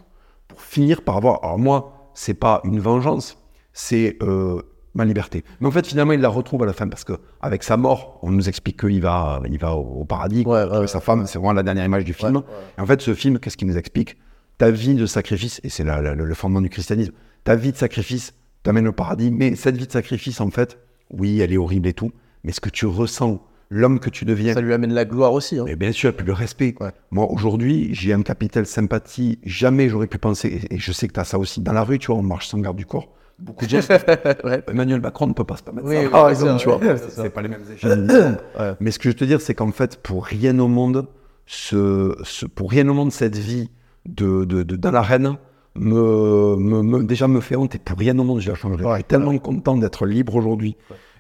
pour 0.47 0.61
finir 0.61 1.03
par 1.03 1.17
avoir. 1.17 1.43
Alors, 1.43 1.59
moi, 1.59 2.11
c'est 2.15 2.35
pas 2.35 2.61
une 2.65 2.79
vengeance, 2.79 3.37
c'est 3.73 4.17
euh, 4.23 4.63
ma 4.97 5.05
liberté. 5.05 5.45
Mais 5.61 5.69
en 5.69 5.71
fait, 5.71 5.87
finalement, 5.87 6.13
il 6.13 6.21
la 6.21 6.29
retrouve 6.29 6.63
à 6.63 6.67
la 6.67 6.73
fin 6.73 6.89
parce 6.89 7.05
que 7.05 7.13
avec 7.41 7.63
sa 7.63 7.77
mort, 7.77 8.19
on 8.23 8.31
nous 8.31 8.49
explique 8.49 8.81
qu'il 8.81 9.01
va, 9.01 9.41
il 9.49 9.59
va 9.59 9.75
au, 9.75 10.01
au 10.01 10.05
paradis 10.05 10.43
Ouais, 10.45 10.59
avec 10.59 10.81
ouais, 10.81 10.87
sa 10.89 11.01
femme. 11.01 11.27
C'est 11.27 11.39
vraiment 11.39 11.53
la 11.53 11.63
dernière 11.63 11.85
image 11.85 12.05
du 12.05 12.15
film. 12.15 12.43
Et 12.79 12.81
en 12.81 12.87
fait, 12.87 13.01
ce 13.01 13.15
film, 13.15 13.39
qu'est-ce 13.39 13.57
qu'il 13.57 13.69
nous 13.69 13.79
explique? 13.79 14.17
Ta 14.59 14.71
vie 14.71 14.95
de 14.95 15.07
sacrifice, 15.07 15.61
et 15.65 15.69
c'est 15.69 15.85
le 15.85 16.35
fondement 16.35 16.63
du 16.63 16.71
christianisme, 16.71 17.13
ta 17.45 17.57
vie 17.57 17.73
de 17.73 17.77
sacrifice 17.77 18.35
t'amène 18.63 18.89
au 18.89 18.93
paradis, 18.93 19.31
mais 19.31 19.55
cette 19.55 19.77
vie 19.77 19.87
de 19.87 19.93
sacrifice, 19.93 20.41
en 20.41 20.51
fait, 20.51 20.79
oui, 21.11 21.41
elle 21.41 21.53
est 21.53 21.57
horrible 21.57 21.87
et 21.87 21.93
tout, 21.93 22.11
mais 22.43 22.53
ce 22.53 22.61
que 22.61 22.71
tu 22.71 22.87
ressens, 22.87 23.41
l'homme 23.71 24.01
que 24.01 24.11
tu 24.11 24.25
deviens, 24.25 24.55
Ça 24.55 24.61
lui 24.61 24.73
amène 24.73 24.93
la 24.93 25.05
gloire 25.05 25.33
aussi. 25.33 25.59
Hein. 25.59 25.65
mais 25.67 25.77
bien 25.77 25.93
sûr, 25.93 26.15
puis 26.17 26.27
le 26.27 26.33
respect. 26.33 26.75
Ouais. 26.81 26.91
Moi, 27.11 27.31
aujourd'hui, 27.31 27.91
j'ai 27.93 28.13
un 28.13 28.23
capital 28.23 28.67
sympathie, 28.67 29.39
jamais 29.45 29.89
j'aurais 29.89 30.07
pu 30.07 30.19
penser, 30.19 30.49
et 30.49 30.75
et 30.75 30.79
je 30.79 30.91
sais 30.91 31.07
que 31.07 31.13
tu 31.13 31.21
as 31.21 31.25
ça 31.25 31.39
aussi 31.39 31.61
dans 31.61 31.73
la 31.73 31.85
rue, 31.85 31.99
tu 31.99 32.07
vois, 32.09 32.17
on 32.17 32.23
marche 32.23 32.49
sans 32.49 32.59
garde 32.59 32.77
du 32.77 32.87
corps. 32.87 33.09
Beaucoup 33.39 33.67
de 33.67 33.71
gens. 33.71 33.81
ouais. 34.45 34.63
Emmanuel 34.69 35.01
Macron 35.01 35.27
ne 35.27 35.33
peut 35.35 35.45
pas 35.45 35.57
se 35.57 35.63
permettre 35.63 35.87
Oui, 35.87 35.97
ça, 35.97 36.03
oui, 36.05 36.09
par 36.09 36.23
bien 36.25 36.31
exemple, 36.31 36.59
sûr, 36.61 36.79
tu 36.79 36.85
vois. 36.85 36.95
ouais, 36.95 37.01
c'est 37.11 37.31
pas 37.31 37.43
les 37.43 37.49
mêmes 37.49 37.65
échelles. 37.75 38.39
Mais 38.81 38.91
ce 38.91 38.99
que 38.99 39.05
je 39.05 39.09
veux 39.11 39.15
te 39.15 39.25
dire, 39.25 39.41
c'est 39.41 39.55
qu'en 39.55 39.73
fait, 39.73 39.97
pour 40.03 40.25
rien 40.25 40.59
au 40.59 40.69
monde, 40.69 41.07
ce, 41.47 42.17
ce- 42.25 42.47
pour 42.47 42.71
rien 42.71 42.89
au 42.89 42.95
monde, 42.95 43.13
cette 43.13 43.37
vie 43.37 43.71
de, 44.07 44.45
de, 44.45 44.63
de- 44.63 44.77
dans 44.77 44.91
l'arène 44.91 45.37
me, 45.75 46.57
me, 46.57 46.83
me- 46.83 47.05
déjà 47.05 47.29
me 47.29 47.41
fait 47.41 47.57
honte 47.57 47.75
et 47.75 47.79
pour 47.79 47.99
rien 47.99 48.19
au 48.19 48.25
monde, 48.25 48.41
je 48.41 48.49
la 48.49 48.55
changerai. 48.57 48.83
Je 48.89 48.95
suis 48.95 49.05
tellement 49.05 49.37
content 49.39 49.77
d'être 49.77 50.07
libre 50.07 50.35
aujourd'hui. 50.37 50.77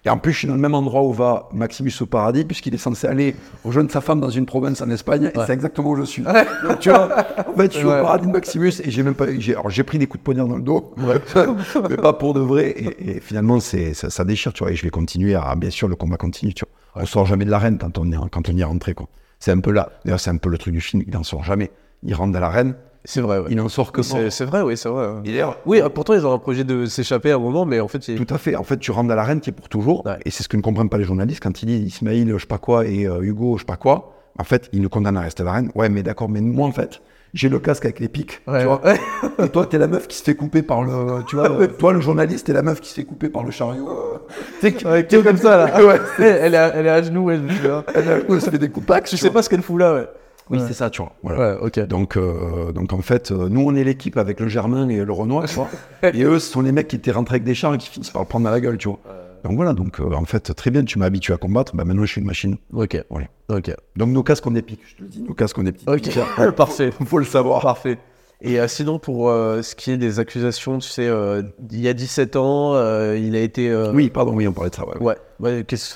Et 0.06 0.08
en 0.08 0.18
plus, 0.18 0.32
je 0.32 0.38
suis 0.38 0.48
dans 0.48 0.54
le 0.54 0.60
même 0.60 0.74
endroit 0.74 1.02
où 1.02 1.12
va 1.12 1.48
Maximus 1.52 1.92
au 2.00 2.06
paradis, 2.06 2.44
puisqu'il 2.44 2.72
est 2.72 2.78
censé 2.78 3.08
aller 3.08 3.34
rejoindre 3.64 3.90
sa 3.90 4.00
femme 4.00 4.20
dans 4.20 4.30
une 4.30 4.46
province 4.46 4.80
en 4.80 4.88
Espagne, 4.88 5.32
et 5.34 5.38
c'est 5.46 5.52
exactement 5.52 5.90
où 5.90 5.96
je 5.96 6.04
suis. 6.04 6.22
Donc, 6.22 6.78
tu 6.78 6.90
vois, 6.90 7.08
en 7.48 7.52
fait, 7.56 7.72
je 7.72 7.78
suis 7.78 7.86
Ouais. 7.86 7.98
au 7.98 8.02
paradis 8.02 8.28
de 8.28 8.32
Maximus 8.32 8.72
et 8.84 8.90
j'ai 8.90 9.02
même 9.02 9.14
pas, 9.16 9.26
j'ai, 9.36 9.54
alors 9.54 9.68
j'ai 9.68 9.82
pris 9.82 9.98
des 9.98 10.06
coups 10.06 10.20
de 10.20 10.24
poignard 10.24 10.46
dans 10.46 10.56
le 10.56 10.62
dos, 10.62 10.94
mais 11.90 11.96
pas 11.96 12.12
pour 12.12 12.34
de 12.34 12.40
vrai. 12.40 12.70
Et, 12.70 13.16
et 13.16 13.20
finalement, 13.20 13.58
c'est, 13.58 13.94
ça, 13.94 14.08
ça 14.08 14.24
déchire, 14.24 14.52
tu 14.52 14.62
vois. 14.62 14.70
Et 14.72 14.76
je 14.76 14.82
vais 14.84 14.90
continuer 14.90 15.34
à, 15.34 15.54
bien 15.56 15.70
sûr, 15.70 15.88
le 15.88 15.96
combat 15.96 16.16
continue, 16.16 16.54
tu 16.54 16.64
vois. 16.94 17.02
On 17.02 17.06
sort 17.06 17.26
jamais 17.26 17.44
de 17.44 17.50
l'arène 17.50 17.76
quand 17.76 17.98
on 17.98 18.10
est, 18.12 18.16
quand 18.30 18.48
on 18.48 18.52
y 18.52 18.60
est 18.60 18.64
rentré, 18.64 18.94
quoi. 18.94 19.08
C'est 19.40 19.50
un 19.50 19.58
peu 19.60 19.72
là. 19.72 19.90
D'ailleurs, 20.04 20.20
c'est 20.20 20.30
un 20.30 20.36
peu 20.38 20.48
le 20.48 20.56
truc 20.56 20.72
du 20.72 20.80
film. 20.80 21.02
Il 21.06 21.16
en 21.16 21.24
sort 21.24 21.42
jamais. 21.44 21.70
Il 22.04 22.14
rentre 22.14 22.32
dans 22.32 22.40
l'arène. 22.40 22.74
C'est 23.06 23.20
vrai, 23.20 23.38
ouais. 23.38 23.46
Il 23.50 23.56
n'en 23.56 23.68
sort 23.68 23.92
que 23.92 24.02
C'est 24.02 24.20
mort. 24.22 24.32
c'est 24.32 24.44
vrai, 24.44 24.62
oui, 24.62 24.76
c'est 24.76 24.88
vrai. 24.88 25.06
Et 25.24 25.40
Oui, 25.64 25.80
euh, 25.80 25.88
pourtant, 25.88 26.12
ils 26.14 26.26
ont 26.26 26.32
un 26.32 26.38
projet 26.38 26.64
de 26.64 26.86
s'échapper 26.86 27.30
à 27.30 27.36
un 27.36 27.38
moment, 27.38 27.64
mais 27.64 27.80
en 27.80 27.88
fait. 27.88 28.00
Tout 28.00 28.34
à 28.34 28.36
fait. 28.38 28.56
En 28.56 28.64
fait, 28.64 28.78
tu 28.78 28.90
rentres 28.90 29.08
dans 29.08 29.14
l'arène 29.14 29.40
qui 29.40 29.50
est 29.50 29.52
pour 29.52 29.68
toujours. 29.68 30.04
Ouais. 30.04 30.18
Et 30.24 30.30
c'est 30.30 30.42
ce 30.42 30.48
que 30.48 30.56
ne 30.56 30.62
comprennent 30.62 30.88
pas 30.90 30.98
les 30.98 31.04
journalistes 31.04 31.42
quand 31.42 31.62
ils 31.62 31.66
disent 31.66 31.96
Ismaïl, 31.96 32.32
je 32.34 32.38
sais 32.38 32.46
pas 32.46 32.58
quoi, 32.58 32.84
et 32.84 33.06
euh, 33.06 33.20
Hugo, 33.22 33.56
je 33.56 33.62
sais 33.62 33.66
pas 33.66 33.76
quoi. 33.76 34.12
En 34.38 34.44
fait, 34.44 34.68
ils 34.72 34.82
nous 34.82 34.88
condamnent 34.88 35.16
à 35.16 35.20
rester 35.20 35.42
à 35.42 35.46
l'arène. 35.46 35.70
Ouais, 35.74 35.88
mais 35.88 36.02
d'accord, 36.02 36.28
mais 36.28 36.40
moi, 36.40 36.66
en 36.66 36.72
fait, 36.72 37.00
j'ai 37.32 37.48
le 37.48 37.58
casque 37.60 37.84
avec 37.84 38.00
les 38.00 38.08
pics. 38.08 38.40
Ouais, 38.48 38.60
tu 38.60 38.66
vois. 38.66 38.82
Et 39.44 39.48
toi, 39.50 39.66
t'es 39.66 39.78
la 39.78 39.86
meuf 39.86 40.08
qui 40.08 40.16
se 40.16 40.24
fait 40.24 40.34
couper 40.34 40.62
par 40.62 40.82
le. 40.82 41.22
Tu 41.28 41.36
vois, 41.36 41.50
euh, 41.60 41.68
toi, 41.68 41.92
le 41.92 42.00
journaliste, 42.00 42.46
t'es 42.48 42.52
la 42.52 42.62
meuf 42.62 42.80
qui 42.80 42.88
se 42.90 42.94
fait 42.94 43.04
couper 43.04 43.28
par 43.28 43.44
le 43.44 43.52
chariot. 43.52 43.88
euh. 43.88 44.70
Tu 45.08 45.16
est 45.16 45.22
comme 45.22 45.36
ça, 45.36 45.56
là. 45.66 45.84
Ouais, 45.84 46.00
elle, 46.18 46.24
elle 46.24 46.54
est 46.54 46.56
à, 46.58 46.66
elle 46.74 46.86
est 46.86 46.90
à 46.90 47.02
genoux, 47.02 47.24
ouais, 47.24 47.38
je 47.48 47.54
suis 47.54 47.68
là. 47.68 47.84
elle 47.94 48.40
se 48.40 48.50
fait 48.50 48.58
des 48.58 48.68
coups 48.68 48.86
Je 49.10 49.16
sais 49.16 49.30
pas 49.30 49.42
ce 49.42 49.48
qu'elle 49.48 49.62
fout 49.62 49.78
là, 49.78 49.94
ouais. 49.94 50.08
Oui, 50.48 50.58
Ouais. 50.58 50.64
c'est 50.68 50.74
ça, 50.74 50.90
tu 50.90 51.02
vois. 51.02 51.12
Voilà. 51.22 51.54
Ouais, 51.54 51.58
ok. 51.62 51.80
Donc, 51.88 52.16
euh, 52.16 52.70
donc 52.72 52.92
en 52.92 53.00
fait, 53.02 53.32
euh, 53.32 53.48
nous 53.48 53.62
on 53.62 53.74
est 53.74 53.82
l'équipe 53.84 54.16
avec 54.16 54.38
le 54.38 54.46
Germain 54.48 54.88
et 54.88 55.04
le 55.04 55.12
Renoir, 55.12 55.44
tu 55.46 55.54
vois. 55.56 55.68
et 56.14 56.22
eux, 56.22 56.38
ce 56.38 56.52
sont 56.52 56.60
les 56.62 56.70
mecs 56.72 56.86
qui 56.88 56.96
étaient 56.96 57.10
rentrés 57.10 57.34
avec 57.36 57.44
des 57.44 57.54
chars 57.54 57.74
et 57.74 57.78
qui 57.78 57.88
finissent 57.88 58.10
par 58.10 58.22
le 58.22 58.28
prendre 58.28 58.46
à 58.46 58.50
la 58.52 58.60
gueule, 58.60 58.78
tu 58.78 58.88
vois. 58.88 59.00
Donc 59.44 59.56
voilà, 59.56 59.72
donc 59.74 60.00
euh, 60.00 60.12
en 60.14 60.24
fait, 60.24 60.54
très 60.54 60.70
bien, 60.70 60.82
tu 60.84 60.98
m'as 60.98 61.06
habitué 61.06 61.32
à 61.32 61.36
combattre, 61.36 61.74
bah 61.76 61.84
maintenant 61.84 62.04
je 62.04 62.10
suis 62.12 62.20
une 62.20 62.26
machine. 62.26 62.56
Ok. 62.72 62.96
Voilà. 63.10 63.26
Ok. 63.48 63.72
Donc 63.96 64.08
nos 64.10 64.22
casques 64.22 64.46
on 64.46 64.54
est 64.56 64.62
piques, 64.62 64.80
je 64.86 64.96
te 64.96 65.02
le 65.02 65.08
dis, 65.08 65.22
nos 65.22 65.34
casques 65.34 65.58
on 65.58 65.66
est 65.66 65.72
petits. 65.72 65.88
Ok. 65.88 66.52
Parfait. 66.56 66.90
Faut 67.06 67.18
le 67.18 67.24
savoir. 67.24 67.60
Parfait. 67.62 67.98
Et 68.42 68.60
euh, 68.60 68.68
sinon, 68.68 68.98
pour 68.98 69.30
euh, 69.30 69.62
ce 69.62 69.74
qui 69.74 69.90
est 69.90 69.96
des 69.96 70.18
accusations, 70.20 70.78
tu 70.78 70.88
sais, 70.90 71.08
il 71.70 71.80
y 71.80 71.88
a 71.88 71.92
17 71.94 72.36
ans, 72.36 72.74
il 73.14 73.34
a 73.34 73.40
été. 73.40 73.74
Oui, 73.94 74.10
pardon, 74.10 74.32
oui, 74.34 74.46
on 74.46 74.52
parlait 74.52 74.70
de 74.70 74.74
ça. 74.76 74.86
ouais. 74.86 74.96
Ouais, 75.00 75.16
ouais 75.40 75.64
qu'est-ce 75.66 75.94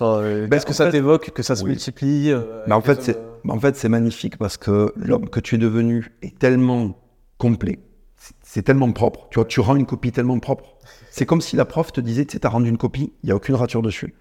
Ben, 0.48 0.59
que 0.61 0.70
en 0.70 0.72
ça 0.72 0.90
t'évoque, 0.90 1.30
que 1.30 1.42
ça 1.42 1.55
se 1.57 1.62
Oui. 1.64 1.70
multiplie 1.70 2.32
Mais 2.66 2.72
en 2.72 2.78
avec 2.80 2.86
fait, 2.86 3.03
c'est 3.03 3.18
en 3.49 3.59
fait, 3.61 3.76
c'est 3.76 3.88
magnifique 3.88 4.36
parce 4.36 4.57
que 4.57 4.93
l'homme 4.97 5.28
que 5.28 5.41
tu 5.41 5.55
es 5.55 5.59
devenu 5.59 6.12
est 6.22 6.38
tellement 6.38 6.99
complet, 7.38 7.78
c'est- 8.43 8.62
tellement 8.62 8.91
propre. 8.93 9.28
Tu 9.30 9.36
vois, 9.38 9.45
tu 9.47 9.61
rends 9.61 9.76
une 9.76 9.86
copie 9.86 10.12
tellement 10.12 10.38
propre. 10.38 10.76
C'est 11.11 11.26
comme 11.26 11.41
si 11.41 11.57
la 11.57 11.64
prof 11.64 11.93
te 11.93 12.01
disait, 12.01 12.24
tu 12.26 12.32
sais, 12.32 12.41
t'as 12.41 12.49
rendu 12.51 12.68
une 12.68 12.78
copie, 12.78 13.12
il 13.22 13.26
n'y 13.26 13.32
a 13.32 13.36
aucune 13.36 13.55
rature 13.55 13.82
dessus. 13.82 14.14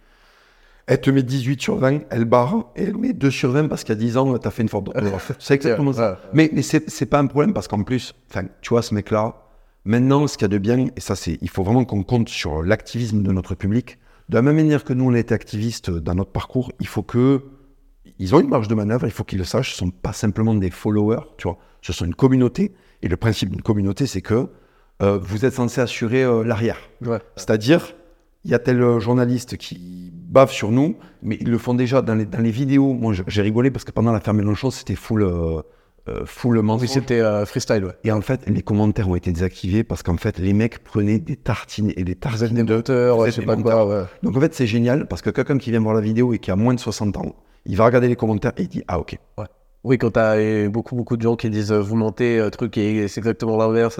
Elle 0.87 1.01
te 1.01 1.11
met 1.11 1.21
18 1.21 1.61
sur 1.61 1.77
20, 1.77 1.99
elle 2.09 2.25
barre, 2.25 2.71
et 2.75 2.83
elle 2.85 2.97
met 2.97 3.13
2 3.13 3.29
sur 3.29 3.51
20 3.51 3.67
parce 3.67 3.83
qu'il 3.83 3.93
y 3.93 3.97
a 3.97 4.01
10 4.01 4.17
ans, 4.17 4.35
t'as 4.39 4.49
fait 4.49 4.63
une 4.63 4.69
faute 4.69 4.85
d'orthographe. 4.85 5.33
C'est 5.39 5.53
exactement 5.53 5.93
ça. 5.93 6.19
Mais, 6.33 6.49
mais 6.51 6.63
c'est 6.63 7.05
pas 7.05 7.19
un 7.19 7.27
problème 7.27 7.53
parce 7.53 7.67
qu'en 7.67 7.83
plus, 7.83 8.15
tu 8.61 8.69
vois, 8.69 8.81
ce 8.81 8.95
mec-là, 8.95 9.35
maintenant, 9.85 10.25
ce 10.25 10.35
qu'il 10.37 10.45
y 10.45 10.45
a 10.45 10.47
de 10.49 10.57
bien, 10.57 10.87
et 10.95 10.99
ça, 10.99 11.15
c'est, 11.15 11.37
il 11.41 11.49
faut 11.49 11.63
vraiment 11.63 11.85
qu'on 11.85 12.01
compte 12.03 12.27
sur 12.29 12.63
l'activisme 12.63 13.21
de 13.21 13.31
notre 13.31 13.53
public. 13.53 13.99
De 14.29 14.35
la 14.35 14.41
même 14.41 14.55
manière 14.55 14.83
que 14.83 14.93
nous, 14.93 15.05
on 15.05 15.13
a 15.13 15.19
été 15.19 15.33
activistes 15.33 15.91
dans 15.91 16.15
notre 16.15 16.31
parcours, 16.31 16.71
il 16.79 16.87
faut 16.87 17.03
que. 17.03 17.43
Ils 18.19 18.35
ont 18.35 18.39
une 18.39 18.49
marge 18.49 18.67
de 18.67 18.75
manœuvre, 18.75 19.05
il 19.07 19.11
faut 19.11 19.23
qu'ils 19.23 19.37
le 19.39 19.45
sachent. 19.45 19.75
Ce 19.75 19.83
ne 19.83 19.89
sont 19.89 19.95
pas 19.97 20.13
simplement 20.13 20.53
des 20.53 20.69
followers, 20.69 21.21
tu 21.37 21.47
vois. 21.47 21.57
Ce 21.81 21.93
sont 21.93 22.05
une 22.05 22.15
communauté. 22.15 22.73
Et 23.01 23.07
le 23.07 23.15
principe 23.17 23.49
d'une 23.49 23.61
communauté, 23.61 24.05
c'est 24.07 24.21
que 24.21 24.47
euh, 25.01 25.17
vous 25.21 25.45
êtes 25.45 25.53
censé 25.53 25.79
assurer 25.79 26.23
euh, 26.23 26.43
l'arrière. 26.43 26.77
Ouais. 27.05 27.19
C'est-à-dire, 27.37 27.95
il 28.43 28.51
y 28.51 28.53
a 28.53 28.59
tel 28.59 28.81
euh, 28.81 28.99
journaliste 28.99 29.55
qui 29.55 30.11
bave 30.13 30.51
sur 30.51 30.71
nous, 30.71 30.97
mais 31.23 31.37
ils 31.39 31.49
le 31.49 31.57
font 31.57 31.73
déjà 31.73 32.01
dans 32.01 32.15
les, 32.15 32.25
dans 32.25 32.41
les 32.41 32.51
vidéos. 32.51 32.93
Moi, 32.93 33.13
j'ai 33.27 33.41
rigolé 33.41 33.71
parce 33.71 33.85
que 33.85 33.91
pendant 33.91 34.11
l'affaire 34.11 34.33
Mélenchon, 34.33 34.69
c'était 34.69 34.95
full, 34.95 35.23
euh, 35.23 35.61
full 36.25 36.57
Oui, 36.57 36.63
mensonge. 36.65 36.89
c'était 36.89 37.21
euh, 37.21 37.45
freestyle, 37.45 37.85
ouais. 37.85 37.93
Et 38.03 38.11
en 38.11 38.19
fait, 38.21 38.41
les 38.49 38.61
commentaires 38.61 39.07
ont 39.07 39.15
été 39.15 39.31
désactivés 39.31 39.85
parce 39.85 40.03
qu'en 40.03 40.17
fait, 40.17 40.37
les 40.39 40.51
mecs 40.53 40.83
prenaient 40.83 41.19
des 41.19 41.37
tartines 41.37 41.93
et 41.95 42.03
des 42.03 42.15
tartines 42.15 42.61
vous 42.63 43.19
ouais, 43.21 43.27
je 43.29 43.35
sais 43.35 43.41
des 43.41 43.47
pas 43.47 43.55
menteurs. 43.55 43.85
quoi, 43.85 44.01
ouais. 44.01 44.05
Donc 44.23 44.35
en 44.35 44.41
fait, 44.41 44.53
c'est 44.53 44.67
génial 44.67 45.07
parce 45.07 45.21
que 45.21 45.29
quelqu'un 45.29 45.57
qui 45.57 45.71
vient 45.71 45.79
voir 45.79 45.95
la 45.95 46.01
vidéo 46.01 46.33
et 46.33 46.39
qui 46.39 46.51
a 46.51 46.55
moins 46.57 46.73
de 46.73 46.79
60 46.79 47.15
ans, 47.17 47.35
il 47.65 47.75
va 47.77 47.85
regarder 47.85 48.07
les 48.07 48.15
commentaires 48.15 48.53
et 48.57 48.63
il 48.63 48.67
dit 48.67 48.83
Ah, 48.87 48.99
ok. 48.99 49.17
Oui, 49.85 49.97
quand 49.97 50.11
t'as 50.11 50.35
euh, 50.35 50.67
beaucoup, 50.67 50.93
beaucoup 50.95 51.15
de 51.15 51.21
gens 51.21 51.37
qui 51.37 51.49
disent 51.49 51.71
euh, 51.71 51.79
vous 51.79 51.95
mentez, 51.95 52.37
euh, 52.37 52.49
truc, 52.49 52.77
et 52.77 53.07
c'est 53.07 53.21
exactement 53.21 53.55
l'inverse. 53.55 53.97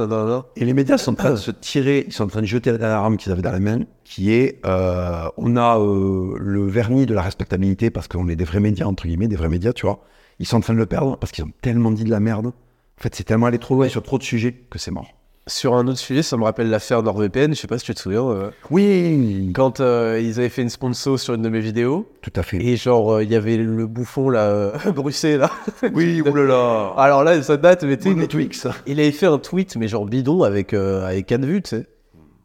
Et 0.57 0.65
les 0.65 0.73
médias 0.73 0.97
sont 0.97 1.13
en 1.13 1.15
train 1.15 1.31
de 1.31 1.35
se 1.37 1.51
tirer, 1.51 2.03
ils 2.05 2.11
sont 2.11 2.25
en 2.25 2.27
train 2.27 2.41
de 2.41 2.45
jeter 2.45 2.71
la 2.71 2.77
dernière 2.77 2.97
arme 2.97 3.15
qu'ils 3.15 3.31
avaient 3.31 3.41
dans 3.41 3.53
la 3.53 3.61
main, 3.61 3.79
qui 4.03 4.33
est 4.33 4.59
euh, 4.65 5.29
on 5.37 5.55
a 5.55 5.79
euh, 5.79 6.35
le 6.37 6.67
vernis 6.67 7.05
de 7.05 7.13
la 7.13 7.21
respectabilité 7.21 7.91
parce 7.91 8.09
qu'on 8.09 8.27
est 8.27 8.35
des 8.35 8.43
vrais 8.43 8.59
médias, 8.59 8.87
entre 8.87 9.07
guillemets, 9.07 9.29
des 9.29 9.37
vrais 9.37 9.47
médias, 9.47 9.71
tu 9.71 9.85
vois. 9.85 10.01
Ils 10.39 10.45
sont 10.45 10.57
en 10.57 10.61
train 10.61 10.73
de 10.73 10.79
le 10.79 10.85
perdre 10.85 11.15
parce 11.17 11.31
qu'ils 11.31 11.45
ont 11.45 11.51
tellement 11.61 11.91
dit 11.91 12.03
de 12.03 12.09
la 12.09 12.19
merde. 12.19 12.47
En 12.47 13.01
fait, 13.01 13.15
c'est 13.15 13.23
tellement 13.23 13.45
allé 13.45 13.57
trop 13.57 13.75
loin 13.75 13.87
sur 13.87 14.03
trop 14.03 14.17
de 14.17 14.23
sujets 14.23 14.53
que 14.69 14.79
c'est 14.79 14.91
mort. 14.91 15.13
Sur 15.49 15.73
un 15.73 15.87
autre 15.87 15.97
sujet, 15.97 16.21
ça 16.21 16.37
me 16.37 16.43
rappelle 16.43 16.69
l'affaire 16.69 17.01
NordVPN, 17.01 17.55
je 17.55 17.59
sais 17.59 17.67
pas 17.67 17.79
si 17.79 17.85
tu 17.85 17.93
te 17.95 17.99
souviens. 17.99 18.29
euh, 18.29 18.51
Oui, 18.69 19.49
quand 19.55 19.79
euh, 19.79 20.21
ils 20.23 20.37
avaient 20.39 20.49
fait 20.49 20.61
une 20.61 20.69
sponsor 20.69 21.19
sur 21.19 21.33
une 21.33 21.41
de 21.41 21.49
mes 21.49 21.59
vidéos, 21.59 22.07
tout 22.21 22.31
à 22.35 22.43
fait. 22.43 22.57
et 22.63 22.77
genre, 22.77 23.13
euh, 23.15 23.23
il 23.23 23.31
y 23.31 23.35
avait 23.35 23.57
le 23.57 23.87
bouffon 23.87 24.29
là, 24.29 24.71
Bruxelles 24.95 25.39
là. 25.39 25.49
Oui, 25.93 26.21
oulala. 26.25 26.93
Alors 26.97 27.23
là, 27.23 27.41
ça 27.41 27.57
date, 27.57 27.83
mais 27.83 27.97
tu 27.97 28.15
sais, 28.15 28.69
il 28.85 28.99
avait 28.99 29.11
fait 29.11 29.25
un 29.25 29.39
tweet, 29.39 29.75
mais 29.75 29.87
genre 29.87 30.05
bidon, 30.05 30.43
avec, 30.43 30.73
avec 30.73 31.25
4 31.25 31.43
vues, 31.43 31.61
tu 31.63 31.69
sais. 31.69 31.87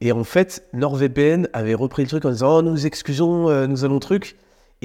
Et 0.00 0.11
en 0.11 0.24
fait, 0.24 0.64
NordVPN 0.72 1.48
avait 1.52 1.74
repris 1.74 2.02
le 2.05 2.09
truc 2.09 2.24
en 2.24 2.30
disant 2.30 2.59
Oh, 2.59 2.62
nous 2.62 2.86
excusons, 2.86 3.66
nous 3.68 3.84
allons 3.84 3.98
truc. 4.00 4.36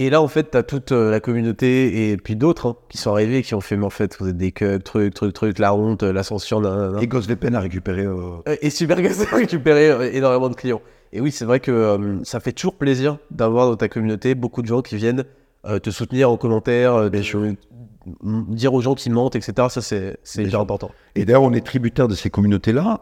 Et 0.02 0.10
là, 0.10 0.22
en 0.22 0.30
fait, 0.30 0.52
t'as 0.52 0.64
toute 0.64 0.94
euh, 0.94 1.12
la 1.12 1.20
communauté 1.20 2.10
et 2.12 2.16
puis 2.16 2.38
d'autres 2.38 2.68
hein, 2.70 2.76
qui 2.88 2.98
sont 2.98 3.12
arrivés 3.12 3.40
et 3.40 3.42
qui 3.42 3.54
ont 3.54 3.60
fait 3.60 3.76
Mais 3.76 3.86
en 3.86 3.90
fait, 3.90 4.16
vous 4.18 4.30
êtes 4.30 4.38
des 4.38 4.54
cucks, 4.54 4.82
truc, 4.82 5.14
truc, 5.14 5.34
truc, 5.34 5.60
la 5.60 5.74
honte, 5.74 6.04
la 6.04 6.24
censure, 6.24 6.62
nanana. 6.62 7.02
Et 7.02 7.08
GhostVPN 7.08 7.54
a 7.56 7.60
récupéré. 7.60 8.04
euh, 8.06 8.38
Euh, 8.48 8.56
Et 8.62 8.70
Super 8.70 9.02
Gas 9.02 9.26
a 9.30 9.36
récupéré 9.36 9.90
euh, 9.90 10.10
énormément 10.14 10.48
de 10.48 10.56
clients. 10.56 10.82
Et 11.12 11.20
oui, 11.20 11.32
c'est 11.32 11.44
vrai 11.44 11.60
que 11.60 11.72
euh, 11.72 12.24
ça 12.24 12.40
fait 12.40 12.54
toujours 12.54 12.76
plaisir 12.76 13.18
d'avoir 13.30 13.68
dans 13.68 13.76
ta 13.76 13.90
communauté 13.90 14.36
beaucoup 14.36 14.62
de 14.62 14.68
gens 14.68 14.82
qui 14.82 14.96
viennent 14.96 15.26
euh, 15.66 15.80
te 15.80 15.90
soutenir 15.90 16.32
en 16.32 16.38
commentaire, 16.38 17.10
dire 17.12 18.74
aux 18.74 18.80
gens 18.82 18.96
qui 18.96 19.10
mentent, 19.10 19.36
etc. 19.36 19.68
Ça, 19.70 19.82
c'est 19.82 20.18
sûr. 20.24 20.62
important. 20.62 20.92
Et 21.16 21.26
d'ailleurs, 21.26 21.44
on 21.44 21.52
est 21.52 21.66
tributaire 21.66 22.08
de 22.08 22.16
ces 22.16 22.30
communautés-là. 22.30 23.02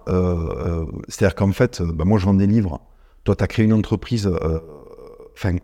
C'est-à-dire 1.10 1.36
qu'en 1.36 1.52
fait, 1.52 1.80
bah, 1.84 2.06
moi, 2.06 2.18
je 2.18 2.26
vends 2.26 2.34
des 2.34 2.48
livres. 2.48 2.82
Toi, 3.24 3.36
tu 3.36 3.43
as 3.43 3.48
créé 3.48 3.66
une 3.66 3.74
entreprise. 3.74 4.28
Enfin, 5.36 5.58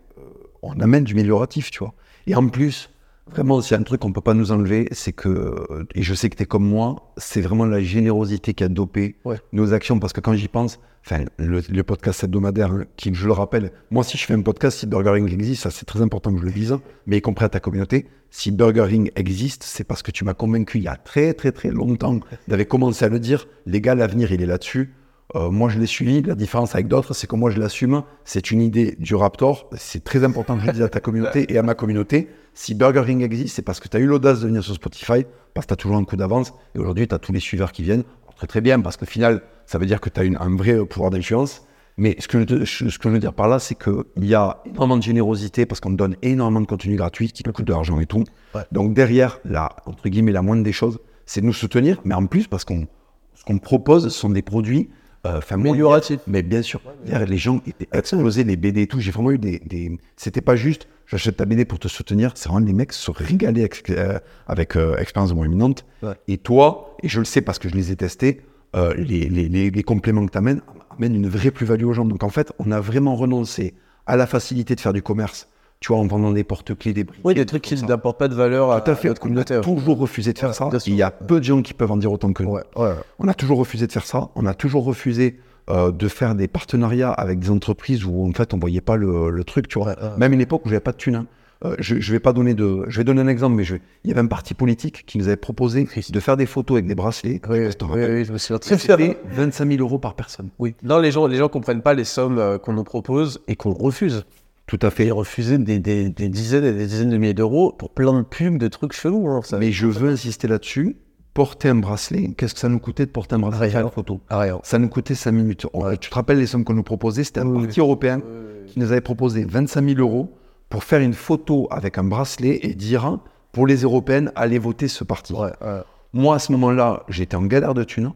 on 0.64 0.80
amène 0.80 1.04
du 1.04 1.12
amélioratif, 1.14 1.70
tu 1.70 1.78
vois. 1.80 1.94
Et 2.26 2.34
en 2.34 2.48
plus, 2.48 2.90
vraiment, 3.30 3.60
s'il 3.60 3.72
y 3.72 3.76
a 3.76 3.80
un 3.80 3.84
truc 3.84 4.00
qu'on 4.00 4.12
peut 4.12 4.20
pas 4.20 4.34
nous 4.34 4.52
enlever, 4.52 4.88
c'est 4.92 5.12
que, 5.12 5.28
euh, 5.28 5.84
et 5.94 6.02
je 6.02 6.14
sais 6.14 6.28
que 6.30 6.36
tu 6.36 6.42
es 6.42 6.46
comme 6.46 6.66
moi, 6.66 7.12
c'est 7.16 7.40
vraiment 7.40 7.66
la 7.66 7.80
générosité 7.80 8.54
qui 8.54 8.64
a 8.64 8.68
dopé 8.68 9.16
Ouais. 9.24 9.36
nos 9.52 9.72
actions. 9.72 9.98
Parce 9.98 10.12
que 10.12 10.20
quand 10.20 10.34
j'y 10.34 10.48
pense, 10.48 10.78
enfin, 11.06 11.24
le, 11.38 11.60
le 11.68 11.82
podcast 11.82 12.24
hebdomadaire, 12.24 12.72
hein, 12.72 12.84
qui, 12.96 13.12
je 13.14 13.26
le 13.26 13.32
rappelle, 13.32 13.72
moi, 13.90 14.04
si 14.04 14.16
je 14.18 14.24
fais 14.24 14.34
un 14.34 14.42
podcast, 14.42 14.78
si 14.78 14.86
Burger 14.86 15.14
King 15.16 15.32
existe, 15.32 15.62
ça, 15.62 15.70
c'est 15.70 15.84
très 15.86 16.00
important 16.02 16.32
que 16.32 16.40
je 16.40 16.44
le 16.46 16.52
dise, 16.52 16.76
mais 17.06 17.18
y 17.18 17.20
compris 17.20 17.44
à 17.44 17.48
ta 17.48 17.60
communauté, 17.60 18.06
si 18.30 18.50
Burger 18.50 18.86
King 18.90 19.10
existe, 19.16 19.62
c'est 19.62 19.84
parce 19.84 20.02
que 20.02 20.10
tu 20.10 20.24
m'as 20.24 20.34
convaincu 20.34 20.78
il 20.78 20.84
y 20.84 20.88
a 20.88 20.96
très, 20.96 21.34
très, 21.34 21.52
très 21.52 21.70
longtemps 21.70 22.18
d'avais 22.48 22.66
commencé 22.66 23.04
à 23.04 23.08
le 23.08 23.20
dire. 23.20 23.46
Les 23.66 23.80
gars, 23.80 23.94
l'avenir, 23.94 24.32
il 24.32 24.42
est 24.42 24.46
là-dessus. 24.46 24.92
Euh, 25.36 25.50
moi, 25.50 25.68
je 25.68 25.78
l'ai 25.78 25.86
suivi. 25.86 26.22
La 26.22 26.34
différence 26.34 26.74
avec 26.74 26.86
d'autres, 26.86 27.14
c'est 27.14 27.26
que 27.26 27.34
moi, 27.36 27.50
je 27.50 27.58
l'assume. 27.58 28.02
C'est 28.24 28.50
une 28.50 28.60
idée 28.60 28.96
du 28.98 29.14
Raptor. 29.14 29.68
C'est 29.76 30.04
très 30.04 30.22
important 30.22 30.54
que 30.56 30.62
je 30.62 30.66
le 30.66 30.72
dise 30.72 30.82
à 30.82 30.88
ta 30.88 31.00
communauté 31.00 31.52
et 31.52 31.58
à 31.58 31.62
ma 31.62 31.74
communauté. 31.74 32.28
Si 32.52 32.74
Burger 32.74 33.02
King 33.06 33.22
existe, 33.22 33.56
c'est 33.56 33.62
parce 33.62 33.80
que 33.80 33.88
tu 33.88 33.96
as 33.96 34.00
eu 34.00 34.06
l'audace 34.06 34.40
de 34.40 34.46
venir 34.46 34.62
sur 34.62 34.74
Spotify, 34.74 35.24
parce 35.54 35.66
que 35.66 35.68
tu 35.68 35.72
as 35.74 35.76
toujours 35.76 35.96
un 35.96 36.04
coup 36.04 36.16
d'avance. 36.16 36.52
Et 36.74 36.78
aujourd'hui, 36.78 37.08
tu 37.08 37.14
as 37.14 37.18
tous 37.18 37.32
les 37.32 37.40
suiveurs 37.40 37.72
qui 37.72 37.82
viennent. 37.82 38.04
Alors, 38.24 38.34
très, 38.36 38.46
très 38.46 38.60
bien, 38.60 38.80
parce 38.80 38.96
qu'au 38.96 39.06
final, 39.06 39.42
ça 39.66 39.78
veut 39.78 39.86
dire 39.86 40.00
que 40.00 40.10
tu 40.10 40.20
as 40.20 40.24
une- 40.24 40.36
un 40.38 40.54
vrai 40.56 40.84
pouvoir 40.84 41.10
d'influence. 41.10 41.66
Mais 41.96 42.16
ce 42.18 42.28
que, 42.28 42.40
je, 42.40 42.44
te- 42.44 42.64
ce 42.64 42.84
que 42.98 43.04
je 43.04 43.08
veux 43.08 43.18
dire 43.20 43.32
par 43.34 43.48
là, 43.48 43.58
c'est 43.60 43.76
qu'il 43.76 44.24
y 44.24 44.34
a 44.34 44.62
énormément 44.66 44.96
de 44.98 45.02
générosité 45.02 45.64
parce 45.64 45.80
qu'on 45.80 45.90
donne 45.92 46.16
énormément 46.22 46.60
de 46.60 46.66
contenu 46.66 46.96
gratuit 46.96 47.30
qui 47.32 47.42
coûte 47.44 47.64
de 47.64 47.72
l'argent 47.72 47.98
et 48.00 48.06
tout. 48.06 48.24
Ouais. 48.54 48.62
Donc 48.72 48.94
derrière, 48.94 49.38
la, 49.44 49.70
entre 49.86 50.08
guillemets, 50.08 50.32
la 50.32 50.42
moindre 50.42 50.64
des 50.64 50.72
choses, 50.72 50.98
c'est 51.24 51.40
de 51.40 51.46
nous 51.46 51.52
soutenir, 51.52 52.00
mais 52.04 52.14
en 52.14 52.26
plus 52.26 52.46
parce 52.48 52.64
qu'on 52.64 52.86
ce 53.34 53.44
qu'on 53.44 53.58
propose 53.58 54.08
sont 54.08 54.28
des 54.30 54.42
produits 54.42 54.90
enfin, 55.24 55.56
moi, 55.56 55.70
Amélioratif. 55.70 56.20
Mais 56.26 56.42
bien 56.42 56.62
sûr, 56.62 56.80
les 57.04 57.38
gens 57.38 57.60
étaient 57.66 57.88
explosés, 57.92 58.44
les 58.44 58.56
BD 58.56 58.82
et 58.82 58.86
tout. 58.86 59.00
J'ai 59.00 59.10
vraiment 59.10 59.30
eu 59.30 59.38
des. 59.38 59.58
des... 59.60 59.98
C'était 60.16 60.40
pas 60.40 60.56
juste, 60.56 60.88
j'achète 61.06 61.36
ta 61.36 61.44
BD 61.44 61.64
pour 61.64 61.78
te 61.78 61.88
soutenir. 61.88 62.32
C'est 62.34 62.48
vraiment 62.48 62.66
les 62.66 62.72
mecs 62.72 62.92
se 62.92 63.10
régalaient 63.10 63.60
avec, 63.60 63.90
euh, 63.90 64.18
avec 64.46 64.76
euh, 64.76 64.96
Expérience 64.96 65.30
de 65.30 65.34
Moi 65.34 65.46
Imminente. 65.46 65.84
Ouais. 66.02 66.14
Et 66.28 66.38
toi, 66.38 66.96
et 67.02 67.08
je 67.08 67.18
le 67.18 67.24
sais 67.24 67.40
parce 67.40 67.58
que 67.58 67.68
je 67.68 67.74
les 67.74 67.92
ai 67.92 67.96
testés, 67.96 68.42
euh, 68.76 68.94
les, 68.94 69.28
les, 69.28 69.48
les, 69.48 69.70
les 69.70 69.82
compléments 69.82 70.26
que 70.26 70.32
tu 70.32 70.38
amènes 70.38 70.60
amènent 70.96 71.14
une 71.14 71.28
vraie 71.28 71.50
plus-value 71.50 71.84
aux 71.84 71.92
gens. 71.92 72.04
Donc 72.04 72.22
en 72.22 72.28
fait, 72.28 72.52
on 72.58 72.70
a 72.70 72.80
vraiment 72.80 73.16
renoncé 73.16 73.74
à 74.06 74.16
la 74.16 74.26
facilité 74.26 74.74
de 74.74 74.80
faire 74.80 74.92
du 74.92 75.02
commerce. 75.02 75.48
Tu 75.84 75.92
vois, 75.92 75.98
en 76.00 76.06
vendant 76.06 76.30
des 76.32 76.44
porte-clés, 76.44 76.94
des 76.94 77.04
briques. 77.04 77.20
Oui, 77.24 77.34
des 77.34 77.44
trucs 77.44 77.60
qui 77.60 77.74
n'apportent 77.84 78.18
pas 78.18 78.28
de 78.28 78.34
valeur 78.34 78.70
à, 78.72 78.80
Tout 78.80 78.92
à 78.92 78.94
fait. 78.94 79.08
notre 79.08 79.20
On 79.20 79.24
communauté. 79.24 79.52
a 79.52 79.60
toujours 79.60 79.98
refusé 79.98 80.32
de 80.32 80.38
faire 80.38 80.54
ça. 80.54 80.70
bien 80.70 80.78
sûr. 80.78 80.90
Il 80.90 80.96
y 80.96 81.02
a 81.02 81.10
peu 81.10 81.40
de 81.40 81.44
gens 81.44 81.60
qui 81.60 81.74
peuvent 81.74 81.90
en 81.92 81.98
dire 81.98 82.10
autant 82.10 82.32
que 82.32 82.42
nous. 82.42 82.52
Ouais, 82.52 82.62
ouais. 82.76 82.94
On 83.18 83.28
a 83.28 83.34
toujours 83.34 83.58
refusé 83.58 83.86
de 83.86 83.92
faire 83.92 84.06
ça. 84.06 84.30
On 84.34 84.46
a 84.46 84.54
toujours 84.54 84.84
refusé 84.84 85.36
euh, 85.68 85.92
de 85.92 86.08
faire 86.08 86.34
des 86.36 86.48
partenariats 86.48 87.10
avec 87.10 87.38
des 87.38 87.50
entreprises 87.50 88.02
où 88.06 88.26
en 88.26 88.32
fait 88.32 88.54
on 88.54 88.58
voyait 88.58 88.80
pas 88.80 88.96
le, 88.96 89.28
le 89.28 89.44
truc, 89.44 89.68
tu 89.68 89.78
vois. 89.78 89.88
Ouais. 89.88 89.94
Même 90.16 90.32
une 90.32 90.40
époque 90.40 90.64
où 90.64 90.70
j'avais 90.70 90.80
pas 90.80 90.92
de 90.92 90.96
thunes. 90.96 91.16
hein. 91.16 91.26
Euh, 91.66 91.76
je, 91.78 92.00
je 92.00 92.12
vais 92.12 92.18
pas 92.18 92.32
donner 92.32 92.54
de, 92.54 92.84
je 92.88 92.96
vais 92.96 93.04
donner 93.04 93.20
un 93.20 93.28
exemple, 93.28 93.54
mais 93.56 93.64
je 93.64 93.76
il 94.04 94.08
y 94.08 94.10
avait 94.10 94.22
un 94.22 94.26
parti 94.26 94.54
politique 94.54 95.04
qui 95.06 95.18
nous 95.18 95.26
avait 95.28 95.36
proposé 95.36 95.86
de 96.10 96.20
faire 96.20 96.38
des 96.38 96.46
photos 96.46 96.76
avec 96.76 96.86
des 96.86 96.94
bracelets. 96.94 97.42
Oui, 97.48 97.58
Je 97.70 97.84
oui, 97.86 98.24
oui. 98.30 98.38
C'était 98.38 99.18
25 99.32 99.68
000 99.70 99.80
euros 99.82 99.98
par 99.98 100.14
personne. 100.14 100.48
Oui. 100.58 100.74
Non, 100.82 100.98
les 100.98 101.10
gens, 101.10 101.26
les 101.26 101.36
gens 101.36 101.48
comprennent 101.50 101.82
pas 101.82 101.92
les 101.94 102.04
sommes 102.04 102.38
euh, 102.38 102.56
qu'on 102.58 102.72
nous 102.72 102.84
propose 102.84 103.42
et 103.48 103.54
qu'on 103.56 103.72
refuse. 103.74 104.24
Tout 104.66 104.78
à 104.82 104.90
fait. 104.90 105.06
Et 105.06 105.10
refuser 105.10 105.58
des, 105.58 105.78
des, 105.78 106.08
des 106.10 106.28
dizaines 106.28 106.64
et 106.64 106.72
des 106.72 106.86
dizaines 106.86 107.10
de 107.10 107.16
milliers 107.18 107.34
d'euros 107.34 107.72
pour 107.72 107.90
plein 107.90 108.12
de 108.18 108.22
pubs, 108.22 108.58
de 108.58 108.68
trucs 108.68 108.92
chelous. 108.92 109.28
hein, 109.28 109.40
ça. 109.42 109.58
Mais 109.58 109.72
je 109.72 109.86
veux 109.86 110.10
insister 110.10 110.48
là-dessus. 110.48 110.96
Porter 111.34 111.68
un 111.70 111.74
bracelet, 111.74 112.30
qu'est-ce 112.38 112.54
que 112.54 112.60
ça 112.60 112.68
nous 112.68 112.78
coûtait 112.78 113.06
de 113.06 113.10
porter 113.10 113.34
un 113.34 113.40
bracelet 113.40 113.66
Rien. 113.66 113.70
faire 113.72 113.82
une 113.86 113.90
photo? 113.90 114.20
Ah, 114.28 114.38
rien. 114.38 114.60
Ça 114.62 114.78
nous 114.78 114.88
coûtait 114.88 115.16
5 115.16 115.32
minutes. 115.32 115.66
Ouais. 115.74 115.96
Tu 115.98 116.08
te 116.08 116.14
rappelles 116.14 116.38
les 116.38 116.46
sommes 116.46 116.62
qu'on 116.64 116.74
nous 116.74 116.84
proposait? 116.84 117.24
C'était 117.24 117.40
un 117.40 117.46
Oui, 117.48 117.64
parti 117.64 117.80
européen 117.80 118.22
qui 118.68 118.78
nous 118.78 118.92
avait 118.92 119.00
proposé 119.00 119.44
25 119.44 119.84
000 119.84 119.98
euros 120.00 120.38
pour 120.70 120.84
faire 120.84 121.00
une 121.00 121.12
photo 121.12 121.66
avec 121.72 121.98
un 121.98 122.04
bracelet 122.04 122.60
et 122.62 122.74
dire 122.74 123.18
pour 123.50 123.66
les 123.66 123.78
européennes, 123.82 124.30
allez 124.36 124.58
voter 124.60 124.86
ce 124.86 125.02
parti. 125.02 125.32
Ouais, 125.32 125.50
ouais. 125.60 125.80
Moi, 126.12 126.36
à 126.36 126.38
ce 126.38 126.52
moment-là, 126.52 127.02
j'étais 127.08 127.34
en 127.36 127.42
galère 127.46 127.74
de 127.74 127.82
thunes. 127.82 128.12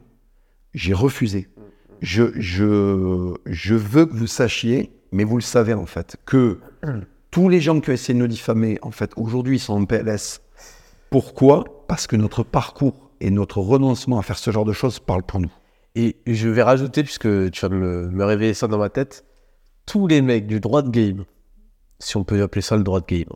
J'ai 0.73 0.93
refusé. 0.93 1.49
Je, 2.01 2.23
je, 2.37 3.33
je 3.45 3.75
veux 3.75 4.05
que 4.05 4.15
vous 4.15 4.27
sachiez, 4.27 4.91
mais 5.11 5.23
vous 5.23 5.37
le 5.37 5.41
savez 5.41 5.73
en 5.73 5.85
fait, 5.85 6.17
que 6.25 6.59
tous 7.31 7.49
les 7.49 7.61
gens 7.61 7.79
qui 7.79 7.89
ont 7.89 7.93
essayé 7.93 8.13
de 8.13 8.19
nous 8.19 8.27
diffamer, 8.27 8.77
en 8.81 8.91
fait, 8.91 9.11
aujourd'hui, 9.15 9.57
ils 9.57 9.59
sont 9.59 9.73
en 9.73 9.85
PLS. 9.85 10.41
Pourquoi? 11.09 11.63
Parce 11.87 12.07
que 12.07 12.15
notre 12.15 12.43
parcours 12.43 13.11
et 13.19 13.31
notre 13.31 13.59
renoncement 13.59 14.19
à 14.19 14.21
faire 14.21 14.37
ce 14.37 14.51
genre 14.51 14.65
de 14.65 14.73
choses 14.73 14.99
parlent 14.99 15.23
pour 15.23 15.39
nous. 15.39 15.51
Et 15.95 16.17
je 16.27 16.49
vais 16.49 16.63
rajouter, 16.63 17.03
puisque 17.03 17.51
tu 17.51 17.61
vas 17.61 17.69
me, 17.69 18.09
me 18.09 18.23
réveiller 18.23 18.53
ça 18.53 18.67
dans 18.67 18.77
ma 18.77 18.89
tête, 18.89 19.25
tous 19.85 20.07
les 20.07 20.21
mecs 20.21 20.47
du 20.47 20.59
droit 20.59 20.81
de 20.81 20.89
game, 20.89 21.25
si 21.99 22.15
on 22.17 22.23
peut 22.23 22.41
appeler 22.41 22.61
ça 22.61 22.77
le 22.77 22.83
droit 22.83 23.01
de 23.01 23.05
game, 23.05 23.33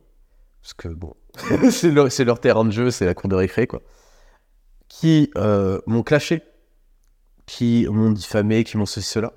parce 0.61 0.73
que 0.73 0.87
bon, 0.87 1.13
c'est 1.71 2.23
leur, 2.25 2.39
terrain 2.39 2.63
de 2.63 2.71
jeu, 2.71 2.91
c'est 2.91 3.05
la 3.05 3.13
cour 3.13 3.29
de 3.29 3.35
récré, 3.35 3.67
quoi, 3.67 3.81
qui 4.87 5.31
euh, 5.35 5.79
m'ont 5.87 6.03
clashé 6.03 6.41
qui 7.45 7.87
m'ont 7.89 8.11
diffamé, 8.11 8.63
qui 8.63 8.77
m'ont 8.77 8.85
ceci, 8.85 9.09
cela. 9.09 9.33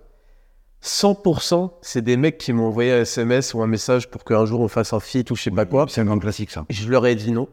100%, 0.86 1.70
c'est 1.82 2.02
des 2.02 2.16
mecs 2.16 2.38
qui 2.38 2.52
m'ont 2.52 2.66
envoyé 2.68 2.92
un 2.92 3.00
SMS 3.02 3.54
ou 3.54 3.60
un 3.62 3.66
message 3.66 4.08
pour 4.08 4.24
qu'un 4.24 4.44
jour 4.46 4.60
on 4.60 4.68
fasse 4.68 4.92
un 4.92 5.00
feat 5.00 5.30
ou 5.30 5.36
je 5.36 5.42
sais 5.42 5.50
pas 5.50 5.64
quoi. 5.66 5.86
C'est 5.88 6.00
un 6.00 6.04
grand 6.04 6.18
classique, 6.18 6.50
ça. 6.50 6.64
Je 6.70 6.88
leur 6.88 7.04
ai 7.06 7.14
dit 7.16 7.32
non. 7.32 7.48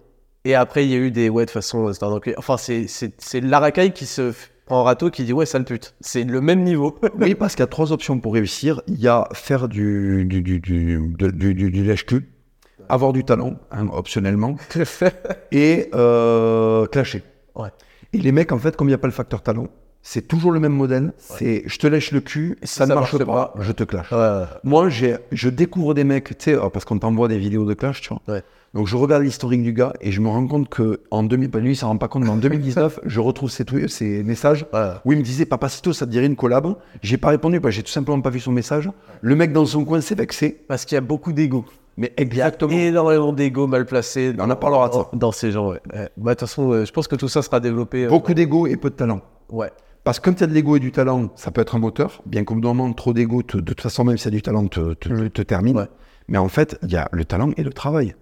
Et 0.45 0.55
après, 0.55 0.85
il 0.85 0.91
y 0.91 0.93
a 0.93 0.97
eu 0.97 1.09
des 1.09 1.29
ouais, 1.29 1.43
de 1.43 1.47
toute 1.49 1.53
façon, 1.53 1.91
c'est 1.93 2.03
un. 2.03 2.19
Enfin, 2.37 2.57
c'est, 2.57 2.87
c'est, 2.87 3.13
c'est 3.17 3.41
la 3.41 3.59
racaille 3.59 3.93
qui 3.93 4.05
se 4.05 4.33
prend 4.65 4.81
en 4.81 4.83
râteau 4.83 5.09
qui 5.09 5.23
dit 5.23 5.33
ouais, 5.33 5.45
sale 5.45 5.63
pute. 5.65 5.95
C'est 6.01 6.23
le 6.25 6.41
même 6.41 6.63
niveau. 6.63 6.99
Oui, 7.19 7.33
parce 7.33 7.53
qu'il 7.55 7.61
y 7.61 7.63
a 7.63 7.67
trois 7.67 7.91
options 7.91 8.19
pour 8.19 8.33
réussir. 8.33 8.81
Il 8.87 8.99
y 8.99 9.07
a 9.07 9.27
faire 9.33 9.67
du, 9.67 10.25
du, 10.25 10.41
du, 10.41 10.59
du, 10.59 10.99
de- 11.17 11.31
du, 11.31 11.53
du- 11.53 11.71
du 11.71 11.83
lèche-cul, 11.83 12.29
avoir 12.89 13.13
du 13.13 13.23
talent, 13.23 13.55
hein, 13.71 13.87
optionnellement, 13.93 14.57
et 15.51 15.89
euh, 15.95 16.85
clasher. 16.87 17.23
Ouais. 17.55 17.69
Et 18.11 18.17
les 18.19 18.31
mecs, 18.31 18.51
en 18.51 18.59
fait, 18.59 18.75
comme 18.75 18.87
il 18.87 18.91
n'y 18.91 18.95
a 18.95 18.99
pas 18.99 19.07
le 19.07 19.13
facteur 19.13 19.41
talent, 19.41 19.67
c'est 20.05 20.27
toujours 20.27 20.51
le 20.51 20.59
même 20.59 20.73
modèle. 20.73 21.13
C'est 21.17 21.63
je 21.65 21.77
te 21.79 21.87
lèche 21.87 22.11
le 22.11 22.19
cul, 22.21 22.57
si 22.63 22.75
ça 22.75 22.85
ne 22.85 22.93
marche 22.93 23.13
marche 23.13 23.25
pas, 23.25 23.53
pas, 23.55 23.63
je 23.63 23.71
te 23.71 23.83
clash. 23.83 24.11
Ouais. 24.11 24.43
Moi, 24.63 24.89
j'ai, 24.89 25.15
je 25.31 25.49
découvre 25.49 25.93
des 25.93 26.03
mecs, 26.03 26.37
tu 26.37 26.51
sais, 26.51 26.53
euh, 26.55 26.69
parce 26.69 26.85
qu'on 26.85 26.99
t'envoie 26.99 27.27
des 27.29 27.37
vidéos 27.39 27.65
de 27.65 27.73
clash, 27.73 28.01
tu 28.01 28.09
vois. 28.09 28.21
Ouais. 28.27 28.43
Donc, 28.73 28.87
je 28.87 28.97
regarde 28.97 29.21
l'historique 29.23 29.61
du 29.63 29.71
gars 29.71 29.93
et 30.01 30.11
je 30.11 30.19
me 30.19 30.27
rends 30.27 30.45
compte 30.47 30.67
que 30.67 31.01
en 31.11 31.21
2000, 31.23 31.47
bah, 31.49 31.59
lui, 31.59 31.73
il 31.73 31.75
s'en 31.75 31.87
rend 31.89 31.97
pas 31.97 32.07
compte, 32.07 32.23
mais 32.23 32.29
en 32.29 32.37
2019, 32.37 33.01
je 33.05 33.19
retrouve 33.19 33.49
tweets- 33.49 33.87
ces 33.87 34.23
messages 34.23 34.65
où 35.05 35.11
il 35.13 35.19
me 35.19 35.23
disait 35.23 35.45
Papacito, 35.45 35.93
ça 35.93 36.05
te 36.05 36.11
dirait 36.11 36.25
une 36.25 36.35
collab? 36.35 36.75
J'ai 37.01 37.17
pas 37.17 37.29
répondu, 37.29 37.59
bah, 37.59 37.69
j'ai 37.69 37.83
tout 37.83 37.91
simplement 37.91 38.19
pas 38.19 38.29
vu 38.31 38.39
son 38.39 38.51
message. 38.51 38.89
Le 39.21 39.35
mec 39.35 39.53
dans 39.53 39.65
son 39.65 39.85
coin 39.85 40.01
s'est 40.01 40.15
vexé. 40.15 40.63
Parce 40.67 40.85
qu'il 40.85 40.95
y 40.95 40.97
a 40.97 41.01
beaucoup 41.01 41.31
d'ego. 41.33 41.65
Mais 41.95 42.11
Il 42.17 42.21
y 42.21 42.23
a 42.23 42.25
exactement. 42.25 42.71
énormément 42.71 43.31
d'ego 43.31 43.67
mal 43.67 43.85
placé. 43.85 44.33
On 44.39 44.49
en 44.49 44.55
parlera 44.55 44.89
de 44.89 44.93
ça. 44.95 45.09
Dans, 45.13 45.31
ces 45.31 45.51
gens, 45.51 45.69
ouais. 45.69 45.79
Ouais. 45.93 46.09
Bah, 46.17 46.33
de 46.33 46.39
toute 46.39 46.47
façon, 46.49 46.71
euh, 46.71 46.85
je 46.85 46.91
pense 46.91 47.07
que 47.07 47.15
tout 47.15 47.27
ça 47.27 47.43
sera 47.43 47.59
développé. 47.59 48.05
euh, 48.05 48.09
Beaucoup 48.09 48.33
d'ego 48.33 48.65
et 48.65 48.75
peu 48.75 48.89
de 48.89 48.95
talent. 48.95 49.21
Ouais. 49.51 49.69
Parce 50.03 50.19
que 50.19 50.29
quand 50.29 50.35
tu 50.35 50.43
as 50.43 50.47
de 50.47 50.53
l'ego 50.53 50.75
et 50.75 50.79
du 50.79 50.91
talent, 50.91 51.29
ça 51.35 51.51
peut 51.51 51.61
être 51.61 51.75
un 51.75 51.79
moteur. 51.79 52.21
Bien 52.25 52.43
qu'au 52.43 52.55
moment, 52.55 52.91
trop 52.93 53.13
d'ego, 53.13 53.41
de 53.41 53.61
toute 53.61 53.81
façon, 53.81 54.03
même 54.03 54.17
si 54.17 54.25
y 54.25 54.27
a 54.27 54.31
du 54.31 54.41
talent, 54.41 54.67
te, 54.67 54.93
te, 54.93 55.27
te 55.27 55.41
termine. 55.41 55.77
Ouais. 55.77 55.87
Mais 56.27 56.37
en 56.37 56.49
fait, 56.49 56.77
il 56.83 56.91
y 56.91 56.97
a 56.97 57.07
le 57.11 57.23
talent 57.25 57.51
et 57.55 57.63
le 57.63 57.71
travail. 57.71 58.15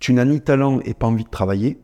Tu 0.00 0.12
n'as 0.12 0.24
ni 0.24 0.40
talent 0.40 0.80
et 0.84 0.92
pas 0.92 1.06
envie 1.06 1.24
de 1.24 1.30
travailler. 1.30 1.78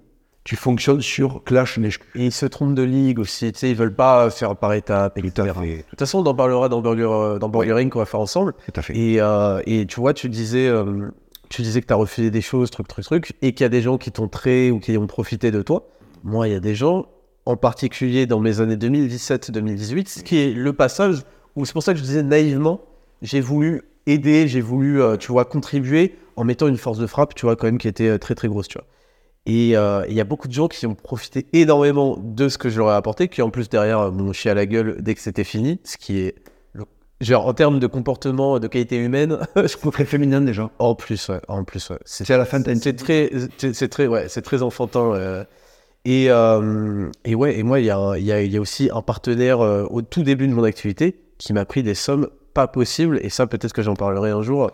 Tu 0.45 0.57
fonctionnes 0.57 1.01
sur 1.01 1.45
clash, 1.45 1.78
Et 1.78 1.91
ils 2.26 2.32
se 2.32 2.47
trompent 2.47 2.74
de 2.74 2.82
ligue 2.82 3.18
aussi. 3.18 3.53
Tu 3.53 3.59
sais, 3.59 3.70
ils 3.70 3.76
veulent 3.76 3.95
pas 3.95 4.30
faire 4.30 4.57
par 4.57 4.72
étapes, 4.72 5.14
Tout 5.14 5.43
à 5.43 5.55
fait. 5.55 5.76
De 5.76 5.82
toute 5.82 5.99
façon, 5.99 6.18
on 6.18 6.26
en 6.26 6.34
parlera 6.34 6.68
dans 6.68 6.80
Burger, 6.80 7.09
euh, 7.11 7.38
dans 7.38 7.49
Burger 7.49 7.74
Inc. 7.78 7.93
qu'on 7.93 7.99
va 7.99 8.07
faire 8.07 8.20
ensemble. 8.20 8.55
Tout 8.64 8.72
à 8.74 8.82
fait. 8.82 8.97
Et, 8.97 9.20
euh, 9.20 9.61
et 9.66 9.86
tu 9.86 10.01
vois, 10.01 10.14
tu 10.14 10.28
disais, 10.28 10.66
euh, 10.66 11.11
tu 11.51 11.62
disais 11.62 11.82
que 11.82 11.86
tu 11.86 11.93
as 11.93 11.97
refusé 11.97 12.30
des 12.30 12.41
choses, 12.41 12.70
truc, 12.70 12.88
truc, 12.88 13.05
truc, 13.05 13.32
et 13.43 13.53
qu'il 13.53 13.64
y 13.64 13.66
a 13.66 13.68
des 13.68 13.82
gens 13.82 13.99
qui 13.99 14.11
t'ont 14.12 14.28
trait 14.28 14.70
ou 14.70 14.80
qui 14.80 14.97
ont 14.97 15.07
profité 15.07 15.51
de 15.51 15.61
toi. 15.62 15.88
Moi, 16.24 16.49
il 16.49 16.53
y 16.53 16.57
a 16.57 16.61
des 16.61 16.74
gens, 16.74 17.07
en 17.51 17.57
particulier 17.57 18.26
dans 18.26 18.38
mes 18.40 18.61
années 18.61 18.76
2017-2018, 18.76 20.09
ce 20.09 20.22
qui 20.22 20.38
est 20.38 20.53
le 20.53 20.72
passage 20.72 21.22
où 21.57 21.64
c'est 21.64 21.72
pour 21.72 21.82
ça 21.82 21.92
que 21.92 21.98
je 21.98 22.05
disais 22.05 22.22
naïvement, 22.22 22.80
j'ai 23.22 23.40
voulu 23.40 23.82
aider, 24.07 24.46
j'ai 24.46 24.61
voulu, 24.61 25.03
euh, 25.03 25.16
tu 25.16 25.32
vois, 25.32 25.44
contribuer 25.44 26.14
en 26.36 26.44
mettant 26.44 26.68
une 26.68 26.76
force 26.76 26.98
de 26.98 27.07
frappe, 27.07 27.34
tu 27.34 27.46
vois, 27.46 27.57
quand 27.57 27.66
même, 27.66 27.78
qui 27.78 27.88
était 27.88 28.09
euh, 28.09 28.18
très, 28.18 28.34
très 28.36 28.46
grosse, 28.48 28.68
tu 28.68 28.78
vois. 28.78 28.86
Et 29.46 29.76
euh, 29.76 30.05
il 30.09 30.14
y 30.14 30.20
a 30.20 30.24
beaucoup 30.24 30.46
de 30.46 30.53
gens 30.53 30.68
qui 30.68 30.86
ont 30.86 30.94
profité 30.94 31.46
énormément 31.53 32.16
de 32.22 32.48
ce 32.48 32.57
que 32.57 32.68
je 32.70 32.78
leur 32.78 32.90
ai 32.90 32.94
apporté, 32.94 33.26
qui 33.28 33.42
en 33.42 33.51
plus 33.51 33.68
derrière 33.68 34.12
m'ont 34.12 34.32
chié 34.32 34.51
à 34.53 34.55
la 34.55 34.66
gueule 34.66 34.98
dès 35.01 35.14
que 35.14 35.20
c'était 35.20 35.44
fini, 35.44 35.80
ce 35.82 35.96
qui 35.96 36.20
est, 36.20 36.36
genre 37.20 37.46
en 37.46 37.53
termes 37.53 37.80
de 37.80 37.86
comportement, 37.88 38.61
de 38.61 38.68
qualité 38.68 38.96
humaine, 38.96 39.38
je 39.57 39.76
trouve 39.76 39.92
Très 39.92 40.05
féminin 40.05 40.40
déjà. 40.40 40.70
en 40.78 40.94
plus, 40.94 41.28
ouais, 41.28 41.40
en 41.48 41.64
plus, 41.64 41.90
ouais. 41.90 41.98
C'est 42.05 42.30
à 42.30 42.38
la 42.38 42.44
fin, 42.44 42.62
c'est 42.80 42.94
très, 42.96 43.30
c'est 43.59 43.74
c'est 43.74 43.88
très, 43.88 44.07
ouais, 44.07 44.28
c'est 44.28 44.42
très 44.42 44.62
enfantin. 44.62 45.14
euh. 45.14 45.44
Et, 46.05 46.26
euh, 46.30 47.11
et 47.24 47.34
ouais, 47.34 47.59
et 47.59 47.62
moi, 47.62 47.78
il 47.80 47.86
y, 47.86 47.90
a 47.90 47.98
un- 47.98 48.16
il 48.16 48.24
y, 48.24 48.32
a, 48.32 48.40
il 48.42 48.51
y 48.53 48.57
a 48.57 48.61
aussi 48.61 48.90
un 48.92 49.03
partenaire 49.03 49.61
euh, 49.61 49.84
au 49.90 50.01
tout 50.03 50.22
début 50.22 50.48
de 50.48 50.55
mon 50.55 50.64
activité 50.64 51.20
qui 51.38 51.53
m'a 51.53 51.64
pris 51.64 51.82
des 51.82 51.94
sommes 51.94 52.28
pas 52.55 52.66
possibles. 52.66 53.18
Et 53.22 53.28
ça, 53.28 53.46
peut-être 53.46 53.72
que 53.72 53.82
j'en 53.82 53.94
parlerai 53.94 54.30
un 54.30 54.42
jour. 54.42 54.70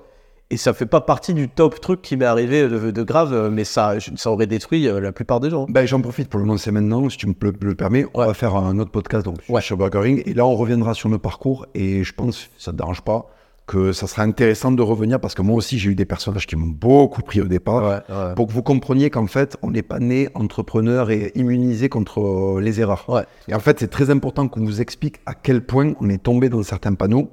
Et 0.50 0.56
ça 0.56 0.72
fait 0.72 0.86
pas 0.86 1.00
partie 1.00 1.34
du 1.34 1.48
top 1.48 1.80
truc 1.80 2.02
qui 2.02 2.16
m'est 2.16 2.24
arrivé 2.24 2.68
de, 2.68 2.92
de 2.92 3.02
grave, 3.02 3.50
mais 3.50 3.64
ça, 3.64 3.94
ça 4.14 4.30
aurait 4.30 4.46
détruit 4.46 4.86
euh, 4.86 5.00
la 5.00 5.10
plupart 5.10 5.40
des 5.40 5.50
gens. 5.50 5.66
Ben, 5.68 5.84
J'en 5.86 6.00
profite 6.00 6.28
pour 6.28 6.38
le 6.38 6.46
lancer 6.46 6.70
maintenant, 6.70 7.08
si 7.10 7.16
tu 7.18 7.26
me 7.26 7.34
le, 7.40 7.52
le 7.60 7.74
permets. 7.74 8.06
On 8.14 8.20
Ouais. 8.20 8.26
va 8.28 8.34
faire 8.34 8.54
un 8.54 8.78
autre 8.78 8.92
podcast 8.92 9.24
donc, 9.24 9.38
Ouais. 9.48 9.60
sur 9.60 9.76
Burger 9.76 10.02
King. 10.04 10.22
Et 10.24 10.34
là, 10.34 10.46
on 10.46 10.54
reviendra 10.54 10.94
sur 10.94 11.08
nos 11.08 11.18
parcours. 11.18 11.66
Et 11.74 12.04
je 12.04 12.12
pense, 12.14 12.48
ça 12.58 12.70
ne 12.70 12.76
te 12.76 12.82
dérange 12.82 13.02
pas, 13.02 13.26
que 13.66 13.92
ça 13.92 14.06
sera 14.06 14.22
intéressant 14.22 14.70
de 14.70 14.80
revenir 14.82 15.18
parce 15.20 15.34
que 15.34 15.42
moi 15.42 15.56
aussi, 15.56 15.78
j'ai 15.78 15.90
eu 15.90 15.94
des 15.96 16.04
personnages 16.04 16.46
qui 16.46 16.54
m'ont 16.54 16.66
beaucoup 16.68 17.22
pris 17.22 17.40
au 17.40 17.46
départ. 17.46 17.82
ouais. 18.08 18.34
Pour 18.36 18.46
que 18.46 18.52
vous 18.52 18.62
compreniez 18.62 19.10
qu'en 19.10 19.26
fait, 19.26 19.56
on 19.62 19.70
n'est 19.72 19.82
pas 19.82 19.98
né 19.98 20.28
entrepreneur 20.34 21.10
et 21.10 21.32
immunisé 21.34 21.88
contre 21.88 22.60
les 22.60 22.80
erreurs. 22.80 23.04
Ouais. 23.08 23.24
Et 23.48 23.54
en 23.54 23.58
fait, 23.60 23.80
c'est 23.80 23.88
très 23.90 24.10
important 24.10 24.46
qu'on 24.46 24.64
vous 24.64 24.80
explique 24.80 25.16
à 25.26 25.34
quel 25.34 25.62
point 25.64 25.94
on 26.00 26.08
est 26.08 26.22
tombé 26.22 26.48
dans 26.48 26.62
certains 26.62 26.94
panneaux. 26.94 27.30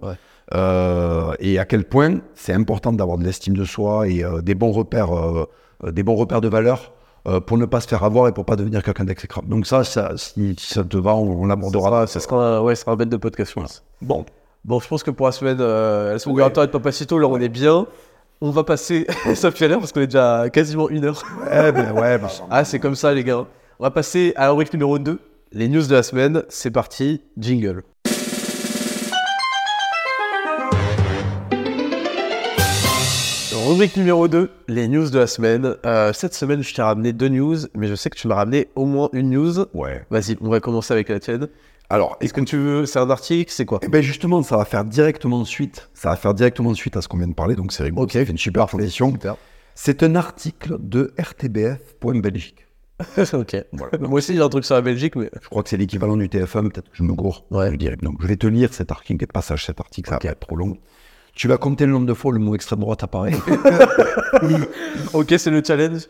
Euh, 0.53 1.34
et 1.39 1.57
à 1.59 1.65
quel 1.65 1.86
point 1.86 2.19
c'est 2.36 2.53
important 2.53 2.91
d'avoir 2.93 3.17
de 3.17 3.23
l'estime 3.23 3.55
de 3.55 3.63
soi 3.63 4.07
et 4.07 4.23
euh, 4.23 4.41
des 4.41 4.55
bons 4.55 4.71
repères, 4.71 5.15
euh, 5.15 5.45
des 5.91 6.03
bons 6.03 6.15
repères 6.15 6.41
de 6.41 6.47
valeur 6.49 6.93
pour 7.47 7.57
ne 7.57 7.65
pas 7.65 7.79
se 7.79 7.88
faire 7.88 8.03
avoir 8.03 8.27
et 8.27 8.34
pour 8.34 8.43
pas 8.43 8.57
devenir 8.57 8.84
quelqu'un 8.84 9.05
d'exécrable. 9.05 9.47
Donc 9.47 9.65
ça, 9.65 9.86
ça 9.86 10.11
si, 10.17 10.57
ça 10.59 10.84
te 10.84 10.97
va, 10.97 11.15
on, 11.15 11.43
on 11.43 11.45
l'abordera. 11.45 12.05
Ça 12.05 12.19
sera, 12.19 12.57
un- 12.57 12.61
ouais, 12.61 12.75
ça 12.75 12.81
sera 12.81 12.91
un 12.91 12.95
bête 12.97 13.07
de 13.07 13.15
podcast, 13.15 13.53
pense. 13.53 13.81
Bon, 14.01 14.25
Bon, 14.66 14.80
je 14.80 14.88
pense 14.88 15.03
que 15.03 15.11
pour 15.11 15.26
la 15.26 15.32
semaine, 15.34 15.57
euh, 15.59 16.14
la 16.14 16.20
semaine 16.20 16.38
Ouais. 16.38 16.49
de 16.49 16.66
Papacito, 16.68 17.20
là, 17.20 17.28
on 17.28 17.38
est 17.39 17.49
bien. 17.49 17.86
On 18.41 18.49
va 18.49 18.64
passer, 18.64 19.05
ça 19.36 19.51
fait 19.51 19.68
l'air 19.68 19.80
parce 19.80 19.91
qu'on 19.91 20.01
est 20.01 20.07
déjà 20.07 20.41
à 20.41 20.49
quasiment 20.49 20.89
une 20.89 21.05
heure. 21.05 21.22
ouais, 21.49 21.72
ben 21.72 21.91
ouais, 21.93 22.18
ben, 22.18 22.28
Ah, 22.49 22.64
c'est 22.66 22.80
comme 22.80 22.95
ça, 22.95 23.14
les 23.14 23.24
gars. 23.24 23.45
On 23.80 23.84
va 23.84 23.91
passer 23.91 24.34
à 24.36 24.43
la 24.43 24.49
rubrique 24.51 24.74
numéro 24.74 24.99
2, 24.99 25.20
les 25.53 25.68
news 25.68 25.86
de 25.86 25.93
la 25.93 26.03
semaine. 26.03 26.43
C'est 26.49 26.72
parti, 26.72 27.22
jingle. 27.38 27.84
Rubrique 33.68 33.95
numéro 33.95 34.28
2, 34.28 34.49
les 34.68 34.88
news 34.89 35.09
de 35.09 35.20
la 35.20 35.28
semaine. 35.28 35.76
Euh, 35.86 36.11
cette 36.11 36.34
semaine, 36.34 36.61
je 36.61 36.74
t'ai 36.74 36.82
ramené 36.82 37.14
deux 37.14 37.30
news, 37.30 37.55
mais 37.76 37.88
je 37.88 37.95
sais 37.95 38.09
que 38.09 38.18
tu 38.18 38.28
m'as 38.28 38.36
ramené 38.36 38.68
au 38.76 38.86
moins 38.86 39.09
une 39.14 39.30
news. 39.30 39.66
ouais. 39.74 40.03
Vas-y, 40.09 40.36
on 40.41 40.49
va 40.49 40.59
commencer 40.59 40.93
avec 40.93 41.07
la 41.09 41.20
tienne. 41.20 41.47
Alors, 41.93 42.17
Est-ce 42.21 42.33
que 42.33 42.41
tu 42.41 42.57
veux, 42.57 42.87
c'est 42.87 42.97
un 42.97 43.07
article, 43.11 43.51
c'est 43.53 43.65
quoi? 43.65 43.79
Eh 43.83 43.87
ben 43.87 44.01
justement, 44.01 44.41
ça 44.41 44.57
va 44.57 44.65
faire 44.65 44.83
directement 44.83 45.45
suite. 45.45 45.91
Ça 45.93 46.09
va 46.09 46.15
faire 46.15 46.33
directement 46.33 46.73
suite 46.73 46.97
à 46.97 47.03
ce 47.03 47.07
qu'on 47.07 47.17
vient 47.17 47.27
de 47.27 47.35
parler, 47.35 47.55
donc 47.55 47.71
c'est 47.71 47.83
rigolo. 47.83 48.01
Ok. 48.05 48.13
Fait 48.13 48.23
une 48.23 48.37
super 48.39 48.65
transition. 48.65 49.13
C'est 49.75 50.01
un 50.01 50.15
article 50.15 50.77
de 50.79 51.13
RTBF.Belgique. 51.19 52.65
ok. 53.33 53.57
Moi 53.99 54.17
aussi, 54.17 54.33
j'ai 54.33 54.41
un 54.41 54.49
truc 54.49 54.65
sur 54.65 54.73
la 54.73 54.81
Belgique, 54.81 55.15
mais. 55.15 55.29
Je 55.39 55.47
crois 55.47 55.61
que 55.61 55.69
c'est 55.69 55.77
l'équivalent 55.77 56.17
du 56.17 56.27
TF1, 56.29 56.71
peut-être 56.71 56.89
que 56.89 56.97
je 56.97 57.03
me 57.03 57.13
gourre. 57.13 57.45
Ouais. 57.51 57.67
Je 57.67 57.71
le 57.73 57.77
dirai. 57.77 57.95
Donc 57.97 58.15
je 58.23 58.25
vais 58.25 58.37
te 58.37 58.47
lire 58.47 58.73
cet 58.73 58.91
article, 58.91 59.19
quel 59.19 59.27
passage 59.27 59.63
cet 59.63 59.79
article, 59.79 60.09
ça 60.09 60.15
va 60.15 60.19
pas 60.19 60.29
être 60.29 60.39
trop 60.39 60.55
long. 60.55 60.75
Tu 61.35 61.47
vas 61.47 61.57
compter 61.57 61.85
le 61.85 61.91
nombre 61.91 62.07
de 62.07 62.15
fois 62.15 62.29
où 62.29 62.33
le 62.33 62.39
mot 62.39 62.55
extrême 62.55 62.79
droite 62.79 63.03
apparaît. 63.03 63.33
Ok, 65.13 65.35
c'est 65.37 65.51
le 65.51 65.61
challenge. 65.63 66.07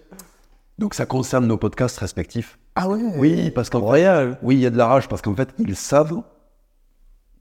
Donc 0.80 0.94
ça 0.94 1.06
concerne 1.06 1.46
nos 1.48 1.58
podcasts 1.58 1.98
respectifs. 2.00 2.58
Ah 2.76 2.90
ouais 2.90 3.00
Oui, 3.18 3.52
parce 3.52 3.70
qu'en 3.70 3.80
Royal. 3.82 4.38
oui, 4.42 4.56
il 4.56 4.62
y 4.62 4.66
a 4.66 4.70
de 4.70 4.78
la 4.78 4.88
rage 4.88 5.08
parce 5.08 5.22
qu'en 5.22 5.36
fait, 5.36 5.50
ils 5.60 5.76
savent, 5.76 6.22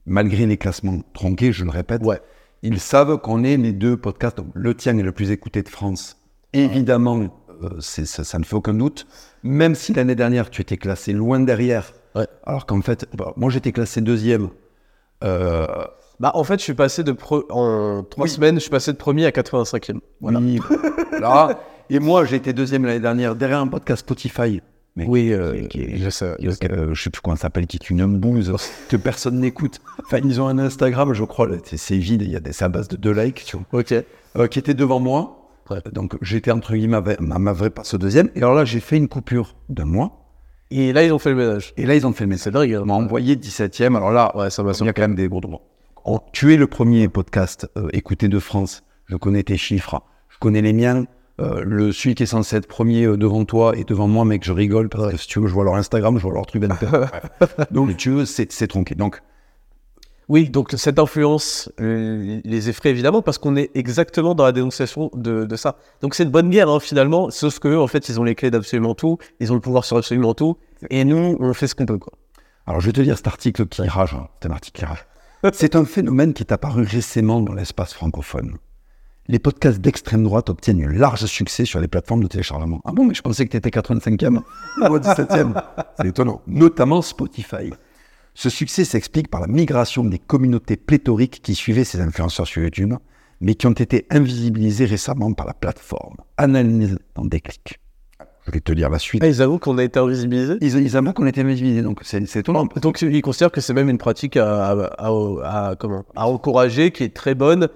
malgré 0.05 0.45
les 0.45 0.57
classements 0.57 0.99
tronqués, 1.13 1.51
je 1.51 1.63
le 1.63 1.71
répète, 1.71 2.03
Ouais. 2.03 2.21
ils 2.61 2.79
savent 2.79 3.17
qu'on 3.19 3.43
est 3.43 3.57
les 3.57 3.73
deux 3.73 3.97
podcasts. 3.97 4.37
Donc, 4.37 4.47
le 4.53 4.75
tien 4.75 4.97
est 4.97 5.03
le 5.03 5.11
plus 5.11 5.31
écouté 5.31 5.63
de 5.63 5.69
France. 5.69 6.17
Évidemment, 6.53 7.19
euh, 7.63 7.69
c'est- 7.79 8.05
ça, 8.05 8.23
ça 8.23 8.37
ne 8.37 8.43
fait 8.43 8.55
aucun 8.55 8.73
doute. 8.75 9.07
Même 9.43 9.73
si 9.75 9.93
l'année 9.93 10.15
dernière, 10.15 10.49
tu 10.49 10.61
étais 10.61 10.77
classé 10.77 11.13
loin 11.13 11.39
derrière, 11.39 11.93
Ouais. 12.15 12.27
alors 12.45 12.65
qu'en 12.67 12.81
fait, 12.81 13.07
bah, 13.15 13.33
moi 13.35 13.49
j'étais 13.49 13.71
classé 13.71 14.01
deuxième. 14.01 14.49
Euh, 15.23 15.65
Bah, 16.19 16.31
en 16.35 16.43
fait, 16.43 16.59
je 16.59 16.63
suis 16.63 16.75
passé 16.75 17.03
de 17.03 17.11
pro... 17.11 17.43
en 17.49 18.03
trois 18.03 18.25
Oui. 18.25 18.29
semaines, 18.29 18.55
je 18.55 18.59
suis 18.61 18.69
passé 18.69 18.91
de 18.93 18.97
premier 18.97 19.25
à 19.25 19.31
85e. 19.31 19.99
Voilà. 20.21 20.39
oui, 20.39 20.59
voilà. 21.09 21.59
Et 21.93 21.99
moi, 21.99 22.25
j'ai 22.25 22.37
été 22.37 22.53
deuxième 22.53 22.85
l'année 22.85 22.99
dernière 22.99 23.35
derrière 23.35 23.59
un 23.59 23.67
podcast 23.67 23.99
Spotify. 24.01 24.61
Mais 24.95 25.05
Oui, 25.07 25.31
euh, 25.31 25.67
qui- 25.67 25.85
qui- 25.85 25.97
je 25.99 26.09
sais. 26.09 26.35
je 26.41 26.49
sais. 26.49 26.71
euh, 26.71 26.93
je 26.95 27.03
sais 27.03 27.09
plus 27.11 27.21
comment 27.21 27.35
ça 27.35 27.43
s'appelle, 27.43 27.67
qui 27.67 27.77
est 27.77 27.89
une 27.91 28.05
bouse 28.17 28.51
que 28.89 28.97
personne 28.97 29.39
n'écoute. 29.39 29.79
Enfin, 30.03 30.17
ils 30.23 30.41
ont 30.41 30.47
un 30.47 30.57
Instagram, 30.57 31.13
je 31.13 31.23
crois, 31.23 31.47
c'est 31.65 31.97
vide, 31.97 32.23
il 32.23 32.31
y 32.31 32.35
a 32.35 32.39
des, 32.39 32.63
à 32.63 32.67
base 32.69 32.87
de 32.87 32.95
deux 32.95 33.11
likes, 33.11 33.43
tu 33.45 33.57
vois, 33.57 33.79
Ok. 33.81 33.93
euh, 33.93 34.47
qui 34.47 34.57
était 34.59 34.73
devant 34.73 34.99
moi. 34.99 35.49
Ouais. 35.69 35.81
Donc, 35.91 36.15
j'étais 36.23 36.49
entre 36.51 36.73
guillemets 36.73 36.99
ma, 37.01 37.15
ma, 37.19 37.37
ma 37.39 37.53
vraie 37.53 37.69
passe 37.69 37.93
au 37.93 37.97
deuxième. 37.99 38.29
Et 38.35 38.39
alors 38.39 38.55
là, 38.55 38.65
j'ai 38.65 38.79
fait 38.79 38.97
une 38.97 39.07
coupure 39.07 39.55
d'un 39.69 39.85
mois. 39.85 40.19
Et 40.71 40.93
là, 40.93 41.03
ils 41.03 41.11
ont 41.13 41.19
fait 41.19 41.29
le 41.29 41.35
ménage. 41.35 41.73
Et 41.77 41.85
là, 41.85 41.93
ils 41.95 42.05
ont 42.07 42.13
fait 42.13 42.23
le 42.23 42.29
message. 42.31 42.45
C'est 42.45 42.51
dingue. 42.59 42.73
hein. 42.73 42.81
Ils 42.83 42.87
m'ont 42.87 42.95
envoyé 42.95 43.35
17e. 43.35 43.95
Alors 43.95 44.11
là, 44.11 44.35
Ouais, 44.35 44.49
ça 44.49 44.63
m'a 44.63 44.71
il 44.71 44.85
y 44.85 44.89
a 44.89 44.93
quand 44.93 45.01
même 45.03 45.13
des 45.15 45.27
gros 45.27 45.41
droits. 45.41 45.61
Oh, 46.05 46.19
tu 46.33 46.53
es 46.53 46.57
le 46.57 46.65
premier 46.67 47.07
podcast 47.07 47.69
euh, 47.77 47.87
écouté 47.93 48.27
de 48.29 48.39
France. 48.39 48.83
Je 49.05 49.15
connais 49.15 49.43
tes 49.43 49.57
chiffres. 49.57 50.01
Je 50.29 50.37
connais 50.39 50.61
les 50.63 50.73
miens. 50.73 51.05
Euh, 51.41 51.63
le 51.65 51.91
celui 51.91 52.13
qui 52.13 52.23
est 52.23 52.27
censé 52.27 52.57
être 52.57 52.67
premier 52.67 53.05
euh, 53.05 53.17
devant 53.17 53.43
toi 53.43 53.75
et 53.75 53.83
devant 53.83 54.07
moi, 54.07 54.23
mec, 54.23 54.43
je 54.43 54.51
rigole 54.51 54.87
parce 54.89 55.11
que 55.13 55.17
si 55.17 55.27
tu 55.27 55.39
veux, 55.39 55.47
je 55.47 55.53
vois 55.53 55.63
leur 55.63 55.75
Instagram, 55.75 56.17
je 56.17 56.23
vois 56.23 56.33
leur 56.33 56.45
truc. 56.45 56.63
Donc, 57.71 57.97
tu 57.97 58.11
veux, 58.11 58.25
c'est 58.25 58.67
tronqué. 58.67 58.93
Donc, 58.93 59.19
Oui, 60.29 60.49
donc 60.49 60.71
cette 60.77 60.99
influence 60.99 61.71
euh, 61.81 62.39
les 62.45 62.69
effraie 62.69 62.91
évidemment 62.91 63.21
parce 63.21 63.39
qu'on 63.39 63.55
est 63.55 63.71
exactement 63.75 64.35
dans 64.35 64.45
la 64.45 64.51
dénonciation 64.51 65.09
de, 65.15 65.45
de 65.45 65.55
ça. 65.55 65.75
Donc 66.01 66.13
c'est 66.15 66.23
une 66.23 66.29
bonne 66.29 66.49
guerre 66.49 66.69
hein, 66.69 66.79
finalement, 66.79 67.29
sauf 67.29 67.59
que 67.59 67.75
en 67.75 67.87
fait 67.87 68.07
ils 68.09 68.19
ont 68.19 68.23
les 68.23 68.35
clés 68.35 68.49
d'absolument 68.51 68.95
tout, 68.95 69.17
ils 69.39 69.51
ont 69.51 69.55
le 69.55 69.61
pouvoir 69.61 69.83
sur 69.85 69.97
absolument 69.97 70.33
tout, 70.33 70.57
et 70.89 71.03
nous 71.03 71.35
on 71.39 71.53
fait 71.53 71.67
ce 71.67 71.75
qu'on 71.75 71.85
peut 71.85 71.97
quoi. 71.97 72.13
Alors, 72.65 72.79
je 72.79 72.85
vais 72.85 72.93
te 72.93 73.01
lire 73.01 73.17
cet 73.17 73.27
article 73.27 73.65
qui 73.67 73.81
rage. 73.87 74.13
hein. 74.13 74.27
C'est 74.41 74.47
un 74.49 74.53
article 74.53 74.79
qui 74.79 74.85
rage. 74.85 75.05
C'est 75.51 75.75
un 75.75 75.83
phénomène 75.83 76.33
qui 76.33 76.43
est 76.43 76.53
apparu 76.53 76.83
récemment 76.83 77.41
dans 77.41 77.53
l'espace 77.53 77.93
francophone. 77.93 78.55
Les 79.29 79.39
podcasts 79.39 79.79
d'extrême 79.79 80.23
droite 80.23 80.49
obtiennent 80.49 80.83
un 80.83 80.91
large 80.91 81.25
succès 81.25 81.63
sur 81.63 81.79
les 81.79 81.87
plateformes 81.87 82.23
de 82.23 82.27
téléchargement. 82.27 82.81
Ah 82.83 82.91
bon, 82.91 83.05
mais 83.05 83.13
je 83.13 83.21
pensais 83.21 83.45
que 83.45 83.51
tu 83.51 83.57
étais 83.57 83.69
85e 83.69 84.37
ou 84.37 84.97
17e. 84.97 85.53
C'est 85.97 86.07
étonnant. 86.07 86.41
Notamment 86.45 87.01
Spotify. 87.01 87.71
Ce 88.33 88.49
succès 88.49 88.83
s'explique 88.83 89.29
par 89.29 89.39
la 89.39 89.47
migration 89.47 90.03
des 90.03 90.19
communautés 90.19 90.75
pléthoriques 90.75 91.41
qui 91.41 91.55
suivaient 91.55 91.83
ces 91.85 92.01
influenceurs 92.01 92.47
sur 92.47 92.61
YouTube, 92.63 92.93
mais 93.39 93.55
qui 93.55 93.65
ont 93.67 93.71
été 93.71 94.05
invisibilisés 94.09 94.85
récemment 94.85 95.31
par 95.33 95.45
la 95.45 95.53
plateforme. 95.53 96.17
Analyse 96.37 96.97
dans 97.15 97.23
des 97.25 97.39
clics. 97.39 97.79
Je 98.45 98.51
vais 98.51 98.59
te 98.59 98.73
lire 98.73 98.89
la 98.89 98.99
suite. 98.99 99.23
Ah, 99.23 99.27
ils 99.29 99.41
avouent 99.41 99.57
qu'on 99.59 99.77
a 99.77 99.83
été 99.85 99.99
invisibilisés? 99.99 100.57
Ils, 100.59 100.75
ils 100.81 100.97
avouent 100.97 101.13
qu'on 101.13 101.27
était 101.27 101.41
invisibilisés, 101.41 101.81
donc 101.81 102.01
c'est 102.03 102.25
c'est 102.27 102.39
étonnant. 102.41 102.67
Donc 102.81 103.01
ils 103.01 103.21
considèrent 103.21 103.51
que 103.53 103.61
c'est 103.61 103.73
même 103.73 103.87
une 103.87 103.97
pratique 103.97 104.35
à, 104.35 104.71
à, 104.71 104.91
à- 104.97 105.69
à- 105.69 105.75
comment, 105.77 106.03
à 106.13 106.27
encourager, 106.27 106.91
qui 106.91 107.03
est 107.05 107.15
très 107.15 107.35
bonne, 107.35 107.69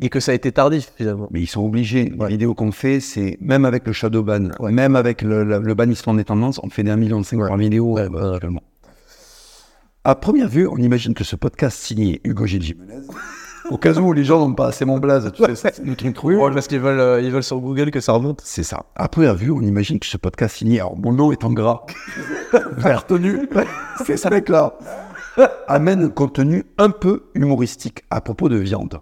et 0.00 0.08
que 0.08 0.20
ça 0.20 0.32
a 0.32 0.34
été 0.34 0.50
tardif 0.52 0.92
finalement. 0.96 1.28
Mais 1.30 1.40
ils 1.40 1.46
sont 1.46 1.62
obligés. 1.64 2.12
Les 2.18 2.26
vidéos 2.26 2.54
qu'on 2.54 2.72
fait, 2.72 3.00
c'est 3.00 3.36
même 3.40 3.64
avec 3.64 3.86
le 3.86 3.92
shadow 3.92 4.22
ban, 4.22 4.48
même 4.60 4.96
avec 4.96 5.22
le, 5.22 5.44
le- 5.44 5.58
le 5.60 5.74
bannissement 5.74 6.14
des 6.14 6.24
tendances, 6.24 6.60
on 6.62 6.70
fait 6.70 6.82
des 6.82 6.90
1,5 6.90 6.96
million 6.96 7.22
par 7.46 7.56
vidéo 7.56 7.92
Ouais, 7.94 8.08
bah. 8.08 8.38
À 10.04 10.14
première 10.14 10.48
vue, 10.48 10.66
on 10.66 10.76
imagine 10.78 11.12
que 11.14 11.24
ce 11.24 11.36
podcast 11.36 11.78
signé 11.78 12.20
Hugo 12.24 12.46
Gilles 12.46 12.62
Jimenez, 12.62 13.02
au 13.70 13.76
cas 13.76 13.92
où 13.98 14.12
les 14.14 14.24
gens 14.24 14.38
n'ont 14.40 14.54
pas 14.54 14.68
assez 14.68 14.86
mon 14.86 14.96
blaze, 14.98 15.30
tu 15.34 15.44
sais, 15.44 15.54
c'est 15.54 15.96
truc 15.96 16.14
trop 16.14 16.32
drôle. 16.32 16.54
parce 16.54 16.66
qu'ils 16.68 16.80
veulent, 16.80 16.98
euh, 16.98 17.20
ils 17.20 17.30
veulent 17.30 17.42
sur 17.44 17.60
Google 17.60 17.90
que 17.90 18.00
ça 18.00 18.12
remonte. 18.12 18.40
C'est 18.42 18.62
ça. 18.62 18.86
À 18.96 19.08
première 19.08 19.34
vue, 19.34 19.50
on 19.50 19.60
imagine 19.60 19.98
que 20.00 20.06
ce 20.06 20.16
podcast 20.16 20.56
signé, 20.56 20.80
alors 20.80 20.96
mon 20.96 21.12
nom 21.12 21.32
est 21.32 21.44
en 21.44 21.52
gras, 21.52 21.84
vert 22.78 23.04
tenu, 23.06 23.40
c'est 24.06 24.16
ce 24.16 24.28
mec-là, 24.28 24.78
amène 25.68 26.04
un 26.04 26.08
contenu 26.08 26.64
un 26.78 26.88
peu 26.88 27.24
humoristique 27.34 28.02
à 28.08 28.22
propos 28.22 28.48
de 28.48 28.56
viande. 28.56 29.00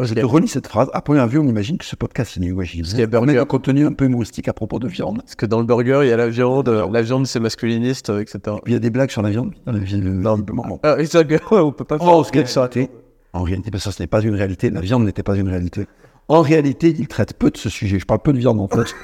Je 0.00 0.14
te 0.14 0.24
relis 0.24 0.48
cette 0.48 0.66
phrase. 0.68 0.88
À 0.94 1.02
première 1.02 1.26
vue, 1.28 1.38
on 1.38 1.46
imagine 1.46 1.76
que 1.76 1.84
ce 1.84 1.96
podcast 1.96 2.36
Hugo 2.36 2.62
Gilles 2.62 2.86
qu'il 2.86 2.98
y 2.98 3.38
a 3.38 3.42
un 3.42 3.44
contenu 3.44 3.84
un 3.84 3.92
peu 3.92 4.06
humoristique 4.06 4.48
à 4.48 4.54
propos 4.54 4.78
de 4.78 4.88
viande. 4.88 5.18
Parce 5.18 5.34
que 5.34 5.44
dans 5.44 5.58
le 5.58 5.66
burger, 5.66 6.00
il 6.04 6.08
y 6.08 6.12
a 6.12 6.16
la 6.16 6.28
viande, 6.28 6.70
euh, 6.70 6.88
la 6.90 7.02
viande 7.02 7.26
c'est 7.26 7.40
masculiniste, 7.40 8.08
euh, 8.08 8.20
etc. 8.20 8.38
Puis 8.64 8.68
il 8.68 8.72
y 8.72 8.76
a 8.76 8.78
des 8.78 8.88
blagues 8.88 9.10
sur 9.10 9.20
la 9.20 9.28
viande. 9.28 9.52
La 9.66 9.72
viande 9.72 9.84
visiblement, 9.84 10.38
bon. 10.38 10.80
Ah, 10.82 10.96
ça, 11.04 11.20
ouais, 11.20 11.40
on 11.50 11.72
peut 11.72 11.84
pas 11.84 11.98
faire 11.98 12.08
Oh, 12.08 12.24
qu'elle 12.24 12.46
réalité. 12.46 12.88
En 13.34 13.42
réalité, 13.42 13.70
parce 13.70 13.84
que 13.84 13.90
ça, 13.90 13.96
ce 13.96 14.02
n'est 14.02 14.06
pas 14.06 14.22
une 14.22 14.34
réalité. 14.34 14.70
La 14.70 14.80
viande 14.80 15.04
n'était 15.04 15.22
pas 15.22 15.36
une 15.36 15.48
réalité. 15.48 15.86
En 16.28 16.40
réalité, 16.40 16.94
il 16.98 17.06
traite 17.06 17.34
peu 17.34 17.50
de 17.50 17.58
ce 17.58 17.68
sujet. 17.68 17.98
Je 17.98 18.06
parle 18.06 18.20
peu 18.20 18.32
de 18.32 18.38
viande, 18.38 18.60
en 18.60 18.68
fait. 18.68 18.94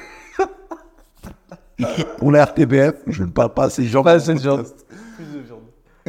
Pour 2.18 2.32
la 2.32 2.44
RTBF, 2.46 2.94
je 3.08 3.24
ne 3.24 3.28
parle 3.30 3.52
pas 3.52 3.64
assez 3.64 3.82
de 3.82 3.88
gens. 3.88 4.02
Pas 4.02 4.18
de 4.18 4.32
viande. 4.32 4.64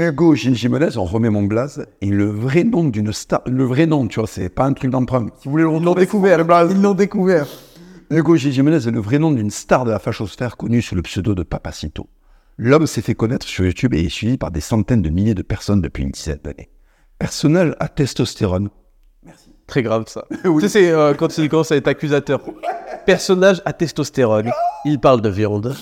Hugo 0.02 0.34
Gilles 0.34 0.56
Jimenez, 0.56 0.95
on 0.95 1.04
remet 1.04 1.30
mon 1.30 1.43
blaze. 1.43 1.86
Et 2.00 2.06
le 2.06 2.24
vrai 2.30 2.64
nom 2.64 2.86
d'une 2.86 3.12
star, 3.12 3.41
le 3.45 3.66
vrai 3.66 3.86
nom, 3.86 4.08
tu 4.08 4.22
vois, 4.22 4.30
c'est 4.30 4.47
pas 4.47 4.64
un 4.64 4.72
truc 4.72 4.91
d'emprunt. 4.91 5.28
Si 5.39 5.50
vous 5.50 5.52
voulez 5.52 5.66
le 5.66 5.74
Ils 5.74 5.84
l'ont 5.84 5.93
découvert, 5.93 6.39
ils 6.39 6.82
l'ont 6.82 6.93
découvert. 6.93 7.45
Hugo 8.10 8.38
Gilles 8.38 8.54
Jimenez 8.54 8.88
est 8.88 8.91
le 8.91 9.02
vrai 9.02 9.20
nom 9.20 9.30
d'une 9.30 9.50
star 9.52 9.84
de 9.84 9.91
la 9.91 10.00
fachosphère 10.00 10.56
connue 10.56 10.82
sous 10.82 10.95
le 10.95 11.02
pseudo 11.02 11.36
de 11.36 11.43
Papacito. 11.43 12.08
L'homme 12.58 12.88
s'est 12.88 13.02
fait 13.02 13.14
connaître 13.14 13.45
sur 13.45 13.66
YouTube 13.66 13.93
et 13.93 14.06
est 14.06 14.10
suivi 14.10 14.38
par 14.38 14.52
des 14.52 14.62
centaines 14.62 15.02
de 15.02 15.10
milliers 15.10 15.36
de 15.36 15.41
personnes 15.41 15.82
depuis 15.82 16.04
une 16.04 16.12
dizaine 16.12 16.39
d'années. 16.45 16.70
Personnage 17.18 17.76
à 17.82 17.89
testostérone. 17.89 18.70
Très 19.68 19.84
grave 19.84 20.06
ça. 20.08 20.24
Tu 20.43 20.62
sais, 20.62 20.70
c'est 20.70 20.91
euh, 20.91 21.14
quand 21.14 21.38
il 21.38 21.50
commence 21.50 21.74
à 21.74 21.76
être 21.76 21.89
accusateur. 21.89 22.39
Personnage 23.06 23.62
à 23.66 23.74
testostérone. 23.74 24.50
Il 24.86 25.00
parle 25.00 25.20
de 25.20 25.30
viande. 25.30 25.76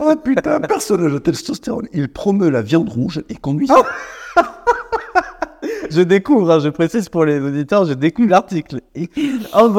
Oh 0.00 0.14
putain, 0.22 0.60
personnage 0.60 1.14
à 1.14 1.20
testostérone. 1.20 1.88
Il 1.92 2.08
promeut 2.08 2.50
la 2.50 2.62
viande 2.62 2.88
rouge 2.88 3.22
et 3.28 3.34
conduit. 3.36 3.68
Je 5.90 6.02
découvre, 6.02 6.50
hein, 6.50 6.60
je 6.60 6.68
précise 6.68 7.08
pour 7.08 7.24
les 7.24 7.40
auditeurs, 7.40 7.86
je 7.86 7.94
découvre 7.94 8.28
l'article. 8.28 8.80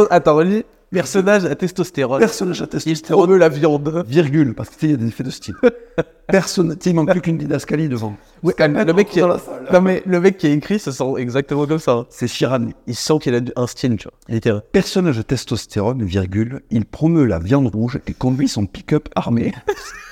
Attends, 0.10 0.36
relis. 0.36 0.64
Personnage 0.92 1.46
à 1.46 1.54
testostérone. 1.54 2.18
personnage 2.20 2.62
à 2.62 2.66
Il 2.66 2.70
testostérone. 2.70 3.26
promeut 3.26 3.38
la 3.38 3.48
viande. 3.50 4.04
Virgule, 4.08 4.56
parce 4.56 4.70
que 4.70 4.74
tu 4.74 4.80
sais, 4.80 4.86
il 4.88 4.92
y 4.92 4.94
a 4.96 4.98
des 4.98 5.08
effets 5.08 5.24
de 5.24 5.30
style. 5.30 5.54
Personne, 6.28 6.76
il 6.84 6.96
manque 6.96 7.12
plus 7.12 7.22
qu'une 7.22 7.38
didascalie 7.38 7.88
devant. 7.90 8.16
Le, 8.44 8.94
mec 8.94 9.10
qui 9.10 9.22
a... 9.22 9.28
la 9.28 9.38
salle. 9.38 9.68
non, 9.72 9.82
mais 9.82 10.02
le 10.08 10.20
mec 10.20 10.38
qui 10.38 10.48
a 10.48 10.50
écrit, 10.50 10.80
ça 10.80 10.92
sent 10.92 11.14
exactement 11.18 11.68
comme 11.68 11.78
ça. 11.78 11.92
hein. 11.92 12.06
C'est 12.10 12.28
Chirani. 12.28 12.74
Il 12.88 12.96
sent 12.96 13.20
qu'il 13.22 13.36
a 13.36 13.40
un 13.56 13.68
style, 13.68 13.98
tu 13.98 14.08
vois. 14.28 14.62
Personnage 14.72 15.20
à 15.20 15.24
testostérone, 15.24 16.04
virgule, 16.04 16.62
il 16.72 16.86
promeut 16.86 17.26
la 17.26 17.38
viande 17.38 17.68
rouge 17.68 18.00
et 18.08 18.14
conduit 18.14 18.48
son 18.48 18.66
pick-up 18.66 19.10
armé. 19.16 19.54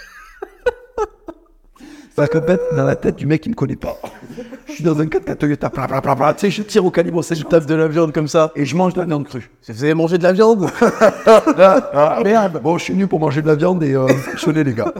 Ça 2.17 2.27
complète 2.27 2.61
dans 2.75 2.83
la 2.83 2.95
tête 2.95 3.15
du 3.15 3.27
mec 3.27 3.41
qui 3.41 3.49
me 3.49 3.53
connaît 3.53 3.75
pas. 3.75 3.95
Je 4.65 4.71
suis 4.73 4.83
dans 4.83 4.99
un 4.99 5.05
4 5.05 5.23
4 5.23 5.37
Toyota, 5.37 5.69
bla, 5.69 5.85
bla, 5.85 6.01
bla, 6.01 6.15
bla. 6.15 6.33
tu 6.33 6.39
sais, 6.39 6.49
je 6.49 6.63
tire 6.63 6.83
au 6.83 6.89
calibre 6.89 7.21
7 7.21 7.37
Je 7.37 7.43
tape 7.43 7.67
de 7.67 7.75
la 7.75 7.87
viande 7.87 8.11
comme 8.11 8.27
ça. 8.27 8.51
et 8.55 8.65
je 8.65 8.75
mange 8.75 8.95
de 8.95 9.01
la 9.01 9.05
viande 9.05 9.27
crue. 9.27 9.51
Vous 9.69 9.83
avez 9.83 9.93
mangé 9.93 10.17
de 10.17 10.23
la 10.23 10.33
viande? 10.33 10.61
Merde. 12.23 12.59
Bon, 12.63 12.79
je 12.79 12.85
suis 12.85 12.93
venu 12.93 13.05
pour 13.05 13.19
manger 13.19 13.43
de 13.43 13.47
la 13.47 13.53
viande 13.53 13.83
et 13.83 13.93
euh, 13.93 14.07
fonctionner, 14.07 14.63
les 14.63 14.73
gars. 14.73 14.91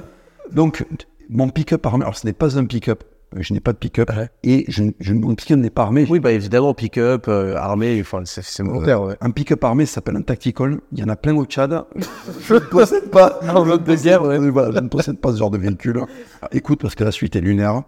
Donc, 0.51 0.85
mon 1.27 1.49
pick-up 1.49 1.87
alors 1.87 2.15
ce 2.15 2.27
n'est 2.27 2.33
pas 2.33 2.55
un 2.59 2.65
pick-up, 2.65 3.03
je 3.35 3.53
n'ai 3.53 3.59
pas 3.59 3.73
de 3.73 3.77
pick-up, 3.77 4.09
Ouais. 4.15 4.29
et 4.43 4.65
je, 4.69 4.83
je, 4.99 5.13
mon 5.13 5.35
pick-up 5.35 5.57
n'est 5.59 5.69
pas 5.69 5.83
armé. 5.83 6.05
Oui, 6.09 6.19
bah 6.19 6.31
évidemment, 6.31 6.73
pick-up, 6.73 7.25
euh, 7.27 7.55
armé, 7.55 7.99
enfin, 8.01 8.21
c'est 8.25 8.63
volontaire, 8.63 9.01
ouais. 9.01 9.15
Un 9.21 9.31
pick-up 9.31 9.63
armé 9.63 9.85
s'appelle 9.85 10.15
un 10.15 10.21
tactical. 10.21 10.79
Il 10.93 10.99
y 10.99 11.03
en 11.03 11.09
a 11.09 11.15
plein 11.15 11.35
au 11.35 11.45
Tchad. 11.45 11.83
je 12.47 12.53
ne 12.53 12.59
possède 12.59 13.09
pas. 13.11 13.39
En 13.53 13.65
mode 13.65 13.83
de 13.83 13.95
guerre, 13.95 14.23
ouais. 14.23 14.39
Euh, 14.39 14.49
voilà, 14.49 14.71
je 14.73 14.79
ne 14.79 14.87
possède 14.87 15.19
pas 15.19 15.31
ce 15.33 15.37
genre 15.37 15.51
de 15.51 15.57
véhicule. 15.57 15.97
Alors, 15.97 16.07
écoute, 16.53 16.81
parce 16.81 16.95
que 16.95 17.03
la 17.03 17.11
suite 17.11 17.35
est 17.35 17.41
lunaire. 17.41 17.83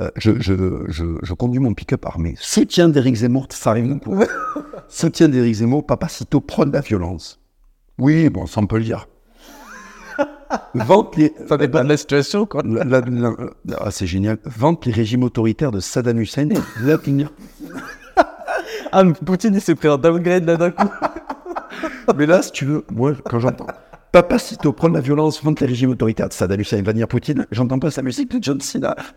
euh, 0.00 0.10
je, 0.16 0.32
je, 0.40 0.54
je, 0.88 1.04
je 1.22 1.34
conduis 1.34 1.58
mon 1.60 1.74
pick-up 1.74 2.04
armé. 2.06 2.34
Soutien 2.38 2.88
d'Éric 2.88 3.14
Zemmour, 3.16 3.46
ça 3.50 3.70
arrive 3.70 3.88
d'un 3.88 3.98
coup. 3.98 4.18
Soutien 4.88 5.28
d'Éric 5.28 5.54
Zemmour, 5.54 5.86
Papacito 5.86 6.40
prône 6.40 6.70
la 6.72 6.80
violence. 6.80 7.40
Oui, 7.98 8.28
bon, 8.30 8.46
ça 8.46 8.60
on 8.60 8.66
peut 8.66 8.78
le 8.78 8.84
dire. 8.84 9.06
Vente 10.74 11.16
les. 11.16 11.32
Ça 11.48 11.56
dépend 11.56 11.82
de 11.84 11.88
la 11.88 11.96
situation, 11.96 12.46
quoi. 12.46 12.62
ah, 13.78 13.90
c'est 13.90 14.06
génial. 14.06 14.38
Vente 14.44 14.86
les 14.86 14.92
régimes 14.92 15.22
autoritaires 15.22 15.70
de 15.72 15.80
Saddam 15.80 16.20
Hussein. 16.20 16.48
Là. 16.82 16.98
Ah, 18.92 19.04
mais 19.04 19.12
Poutine, 19.14 19.54
il 19.54 19.60
s'est 19.60 19.74
pris 19.74 19.88
un 19.88 19.96
downgrade 19.96 20.44
là 20.44 20.56
d'un 20.56 20.70
coup. 20.70 20.88
Mais 22.16 22.26
là, 22.26 22.42
si 22.42 22.52
tu 22.52 22.66
veux, 22.66 22.84
moi, 22.92 23.12
quand 23.24 23.38
j'entends 23.38 23.66
Papacito 24.12 24.72
prendre 24.74 24.94
la 24.94 25.00
violence, 25.00 25.42
vente 25.42 25.60
les 25.60 25.66
régimes 25.66 25.90
autoritaires 25.90 26.28
de 26.28 26.34
Saddam 26.34 26.60
Hussein, 26.60 26.82
Vladimir 26.82 27.08
Poutine, 27.08 27.46
j'entends 27.50 27.78
pas 27.78 27.90
sa 27.90 28.02
musique 28.02 28.30
de 28.30 28.42
John 28.42 28.60
Cena. 28.60 28.94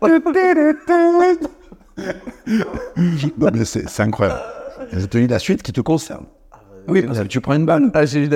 non, 3.36 3.50
mais 3.52 3.64
c'est 3.66 4.00
incroyable. 4.00 4.40
Je 4.92 5.04
te 5.04 5.18
dis 5.18 5.26
la 5.26 5.38
suite 5.38 5.62
qui 5.62 5.72
te 5.72 5.82
concerne. 5.82 6.24
Oui, 6.88 7.02
parce 7.02 7.18
que 7.18 7.24
tu 7.24 7.42
prends 7.42 7.54
une 7.54 7.66
balle. 7.66 7.90
Ah, 7.92 8.06
j'ai 8.06 8.24
eu 8.24 8.28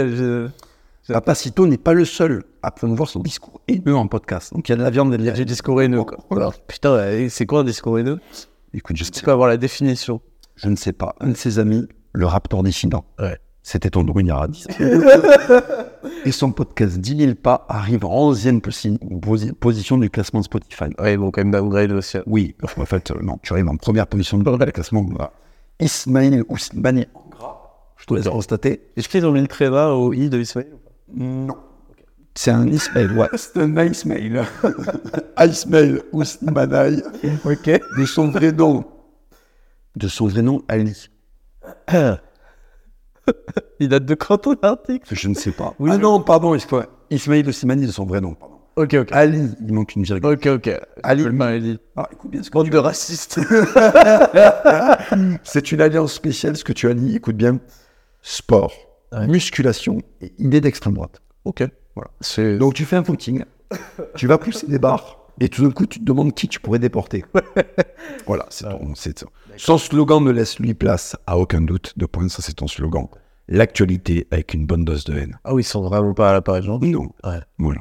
Papacito 1.15 1.67
n'est 1.67 1.79
pas 1.79 1.93
le 1.93 2.05
seul 2.05 2.45
à 2.63 2.71
promouvoir 2.71 3.09
son 3.09 3.21
discours 3.21 3.61
haineux 3.69 3.97
en 3.97 4.07
podcast. 4.07 4.53
Donc 4.55 4.69
il 4.69 4.73
y 4.73 4.75
a 4.75 4.77
de 4.77 4.83
la 4.83 4.91
viande 4.91 5.13
et 5.15 5.19
de 5.19 5.25
la 5.25 5.35
j'ai 5.35 5.45
discours 5.45 5.81
haineux. 5.83 6.03
Voilà. 6.31 6.51
Putain, 6.67 6.95
ouais, 6.97 7.29
c'est 7.31 7.47
quoi 7.47 7.61
un 7.61 7.65
discours 7.65 7.99
haineux? 7.99 8.19
Écoute, 8.75 8.97
je, 8.97 9.05
Tu 9.05 9.23
peux 9.23 9.33
avoir 9.33 9.49
la 9.49 9.57
définition. 9.57 10.21
je 10.57 10.69
ne 10.69 10.77
sais 10.77 10.93
pas. 10.93 11.15
Un 11.21 11.29
de 11.31 11.37
ses 11.37 11.59
amis, 11.59 11.87
le 12.13 12.27
Raptor 12.27 12.63
dissident, 12.63 13.05
Ouais. 13.19 13.39
c'était 13.63 13.91
ton 13.91 14.05
10 14.05 14.67
Et 16.25 16.33
son 16.33 16.53
podcast 16.53 16.99
10 16.99 17.17
000 17.19 17.35
pas 17.35 17.67
arrive 17.69 18.05
en 18.05 18.33
11e 18.33 18.61
posi- 18.61 18.99
posi- 19.21 19.53
position 19.53 19.99
du 19.99 20.11
classement 20.11 20.43
Spotify. 20.43 20.85
Ouais, 20.99 21.17
bon, 21.17 21.31
quand 21.31 21.41
même 21.43 21.51
downgrade 21.51 21.93
aussi. 21.93 22.19
hein. 22.19 22.23
Oui, 22.27 22.55
en 22.63 22.85
fait, 22.85 23.11
euh, 23.11 23.21
non, 23.23 23.39
tu 23.43 23.53
arrives 23.53 23.69
en 23.69 23.77
première 23.77 24.07
position 24.07 24.39
du 24.39 24.45
classement. 24.73 25.05
Voilà. 25.09 25.33
Ismail 25.81 26.43
Ousmani, 26.49 27.07
je 27.97 28.05
te 28.07 28.15
laisse 28.15 28.29
constater. 28.29 28.83
Est-ce 28.97 29.09
qu'ils 29.09 29.25
ont 29.27 29.33
mis 29.33 29.41
le 29.41 29.47
tréma 29.47 29.89
au 29.89 30.13
i 30.13 30.29
de 30.29 30.39
ou 30.39 30.43
pas 30.45 30.90
Non. 31.15 31.57
C'est 32.35 32.51
un 32.53 32.67
Ismail, 32.69 33.11
ouais. 33.13 33.29
C'est 33.35 33.59
un 33.59 33.77
Ismail. 33.85 34.43
Ismail 35.39 36.03
Ousmani, 36.13 37.03
Ok. 37.45 37.71
de 37.99 38.05
son 38.07 38.29
vrai 38.31 38.53
nom. 38.53 38.85
De 39.97 40.07
son 40.09 40.29
vrai 40.29 40.43
nom, 40.43 40.63
Ali. 40.69 41.09
Il 43.81 43.89
date 43.89 44.05
de 44.07 44.15
quand 44.15 44.39
ton 44.39 44.57
article 44.63 45.07
Je 45.15 45.29
ne 45.29 45.35
sais 45.35 45.53
pas. 45.53 45.75
Oui, 45.79 45.91
ah 45.93 45.97
je- 45.97 46.01
non, 46.01 46.21
pardon, 46.21 46.55
excuse-moi. 46.55 46.87
Ismail 47.11 47.47
Ousmani 47.49 47.87
de 47.87 47.93
son 47.93 48.07
vrai 48.07 48.21
nom, 48.21 48.35
pardon. 48.35 48.57
Ok, 48.77 48.95
ok. 48.95 49.09
Ali, 49.13 49.49
il 49.61 49.73
manque 49.75 49.95
une 49.97 50.05
virgule. 50.05 50.25
Ok, 50.33 50.47
ok. 50.47 50.71
Ali. 51.03 51.27
Ali. 51.27 51.43
Ali. 51.43 51.79
Ah, 51.97 52.09
écoute 52.13 52.31
bien 52.31 52.43
ce 52.43 52.49
que 52.51 52.55
Bande 52.55 52.67
tu 52.67 52.71
de 52.71 52.79
racistes. 52.79 53.41
C'est 55.43 55.73
une 55.73 55.81
alliance 55.81 56.13
spéciale, 56.15 56.57
ce 56.57 56.65
que 56.65 56.73
tu 56.73 56.89
as 56.89 56.95
dit. 56.95 57.17
Écoute 57.17 57.37
bien. 57.37 57.59
Sport, 58.23 58.73
Ouais. 59.13 59.27
musculation 59.27 59.99
et 60.21 60.33
idée 60.39 60.61
d'extrême 60.61 60.95
droite. 60.95 61.21
ok. 61.45 61.65
Voilà. 61.97 62.57
Donc 62.59 62.75
tu 62.75 62.85
fais 62.85 62.97
un 62.97 63.03
footing, 63.05 63.45
tu 64.17 64.27
vas 64.29 64.39
pousser 64.39 64.67
des 64.69 64.79
barres 64.79 65.19
et 65.41 65.49
tout 65.49 65.63
d'un 65.65 65.73
coup 65.73 65.87
tu 65.87 65.99
te 65.99 66.05
demandes 66.05 66.33
qui 66.35 66.47
tu 66.49 66.61
pourrais 66.61 66.79
déporter. 66.79 67.25
voilà, 68.27 68.47
c'est 68.51 68.65
ton. 68.69 68.95
c'est 68.95 69.19
ça. 69.19 69.27
Son 69.57 69.77
slogan 69.79 70.23
ne 70.23 70.31
laisse 70.31 70.59
lui 70.61 70.75
place 70.75 71.17
à 71.27 71.37
aucun 71.39 71.61
doute. 71.61 71.93
De 71.99 72.07
point, 72.07 72.29
ça 72.29 72.43
c'est 72.43 72.53
ton 72.55 72.69
slogan. 72.69 73.09
L'actualité 73.49 74.29
avec 74.31 74.55
une 74.55 74.65
bonne 74.67 74.85
dose 74.85 75.05
de 75.05 75.19
haine. 75.19 75.39
Ah 75.45 75.55
oui, 75.55 75.63
ils 75.63 75.65
sont 75.65 75.83
vraiment 75.83 76.15
pas 76.15 76.31
à 76.31 76.33
la 76.33 76.41
page, 76.43 76.69
non? 76.69 76.79
Non. 76.79 77.11
Ouais. 77.25 77.41
Voilà. 77.59 77.81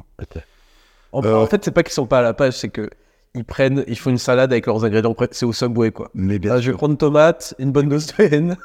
En, 1.12 1.22
Euh, 1.24 1.34
en 1.36 1.46
fait, 1.46 1.64
c'est 1.64 1.70
pas 1.70 1.84
qu'ils 1.84 1.92
sont 1.92 2.06
pas 2.06 2.18
à 2.18 2.22
la 2.22 2.34
page, 2.34 2.54
c'est 2.54 2.68
que 2.70 2.90
ils 3.34 3.44
prennent, 3.44 3.84
ils 3.86 3.96
font 3.98 4.10
une 4.10 4.18
salade 4.18 4.52
avec 4.52 4.66
leurs 4.66 4.84
ingrédients. 4.84 5.14
C'est 5.30 5.46
au 5.46 5.52
Subway, 5.52 5.90
quoi. 5.92 6.10
Mais 6.14 6.38
bien 6.38 6.54
Ah, 6.54 6.60
je 6.60 6.70
vais 6.70 6.76
prendre 6.76 6.96
tomate, 6.96 7.54
une 7.58 7.70
bonne 7.72 7.88
dose 7.88 8.06
de 8.08 8.24
haine. 8.24 8.56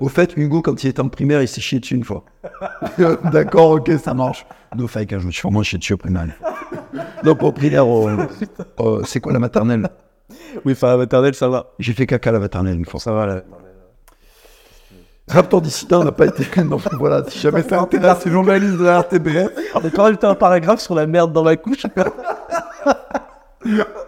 Au 0.00 0.08
fait, 0.08 0.36
Hugo, 0.36 0.60
quand 0.62 0.82
il 0.84 0.88
était 0.88 1.00
en 1.00 1.08
primaire, 1.08 1.40
il 1.42 1.48
s'est 1.48 1.60
chié 1.60 1.80
dessus 1.80 1.94
une 1.94 2.04
fois. 2.04 2.24
D'accord, 3.32 3.70
ok, 3.72 3.90
ça 4.02 4.12
marche. 4.14 4.44
No 4.76 4.86
fake, 4.86 5.14
hein, 5.14 5.18
je 5.20 5.26
me 5.26 5.30
suis 5.32 5.42
vraiment 5.42 5.62
chié 5.62 5.78
dessus 5.78 5.94
au 5.94 5.96
primaire. 5.96 6.26
Donc, 7.24 7.42
au 7.42 7.50
primaire, 7.52 7.86
au- 7.88 8.08
c'est 9.04 9.20
quoi 9.20 9.32
la 9.32 9.38
maternelle? 9.38 9.88
Oui, 10.64 10.72
enfin, 10.72 10.88
la 10.88 10.96
maternelle, 10.98 11.34
ça 11.34 11.48
va. 11.48 11.72
J'ai 11.78 11.92
fait 11.92 12.06
caca 12.06 12.30
à 12.30 12.32
la 12.34 12.38
maternelle 12.40 12.76
une 12.76 12.84
fois. 12.84 13.00
Ça 13.00 13.12
va, 13.12 13.26
là. 13.26 13.42
Raptor 15.28 15.62
dissident 15.62 16.04
n'a 16.04 16.12
pas 16.12 16.26
été. 16.26 16.44
Voilà, 16.98 17.22
si 17.28 17.38
jamais 17.38 17.62
ça 17.62 17.80
intéresse 17.80 18.24
les 18.24 18.32
journalistes 18.32 18.76
de 18.78 18.84
la 18.84 18.98
RTBF. 19.00 19.48
On 19.76 19.78
a 19.78 19.90
quand 19.90 20.04
même 20.06 20.18
un 20.22 20.34
paragraphe 20.34 20.80
sur 20.80 20.94
la 20.94 21.06
merde 21.06 21.32
dans 21.32 21.44
ma 21.44 21.56
couche. 21.56 21.86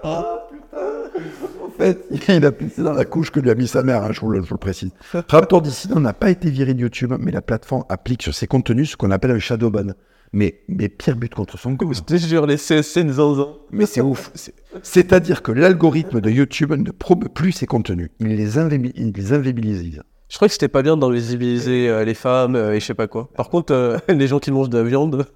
En 0.04 1.70
fait, 1.76 2.04
il 2.28 2.44
a 2.46 2.52
pissé 2.52 2.82
dans 2.82 2.92
la 2.92 3.04
couche 3.04 3.30
que 3.30 3.40
lui 3.40 3.50
a 3.50 3.54
mis 3.54 3.66
sa 3.68 3.82
mère, 3.82 4.02
hein, 4.04 4.08
je, 4.12 4.20
vous 4.20 4.30
le, 4.30 4.42
je 4.42 4.48
vous 4.48 4.54
le 4.54 4.58
précise. 4.58 4.90
Raptor 5.28 5.62
Dissident 5.62 6.00
n'a 6.00 6.12
pas 6.12 6.30
été 6.30 6.50
viré 6.50 6.74
de 6.74 6.80
YouTube, 6.80 7.12
mais 7.18 7.30
la 7.32 7.42
plateforme 7.42 7.84
applique 7.88 8.22
sur 8.22 8.34
ses 8.34 8.46
contenus 8.46 8.90
ce 8.92 8.96
qu'on 8.96 9.10
appelle 9.10 9.30
un 9.32 9.38
shadow 9.38 9.70
ban. 9.70 9.92
Mais, 10.34 10.60
mais 10.68 10.88
pire 10.88 11.16
but 11.16 11.34
contre 11.34 11.58
son 11.58 11.76
cause. 11.76 11.98
Je 11.98 12.02
te 12.02 12.16
jure, 12.16 12.46
les 12.46 12.56
CSC 12.56 13.04
nous 13.04 13.20
en 13.20 13.58
Mais 13.70 13.84
c'est 13.84 14.00
ouf. 14.00 14.30
C'est- 14.34 14.54
C'est-à-dire 14.82 15.42
que 15.42 15.52
l'algorithme 15.52 16.22
de 16.22 16.30
YouTube 16.30 16.72
ne 16.72 16.90
promeut 16.90 17.28
plus 17.28 17.52
ses 17.52 17.66
contenus. 17.66 18.08
Il 18.18 18.28
les, 18.28 18.56
invébi- 18.58 18.92
il 18.94 19.12
les 19.12 19.32
invisibilise. 19.34 20.00
Je 20.30 20.36
crois 20.36 20.48
que 20.48 20.52
c'était 20.54 20.68
pas 20.68 20.80
bien 20.82 20.96
d'invisibiliser 20.96 21.90
euh, 21.90 22.04
les 22.06 22.14
femmes 22.14 22.56
euh, 22.56 22.72
et 22.72 22.80
je 22.80 22.86
sais 22.86 22.94
pas 22.94 23.08
quoi. 23.08 23.28
Par 23.36 23.50
contre, 23.50 23.74
euh, 23.74 23.98
les 24.08 24.26
gens 24.26 24.38
qui 24.38 24.50
mangent 24.50 24.70
de 24.70 24.78
la 24.78 24.84
viande 24.84 25.26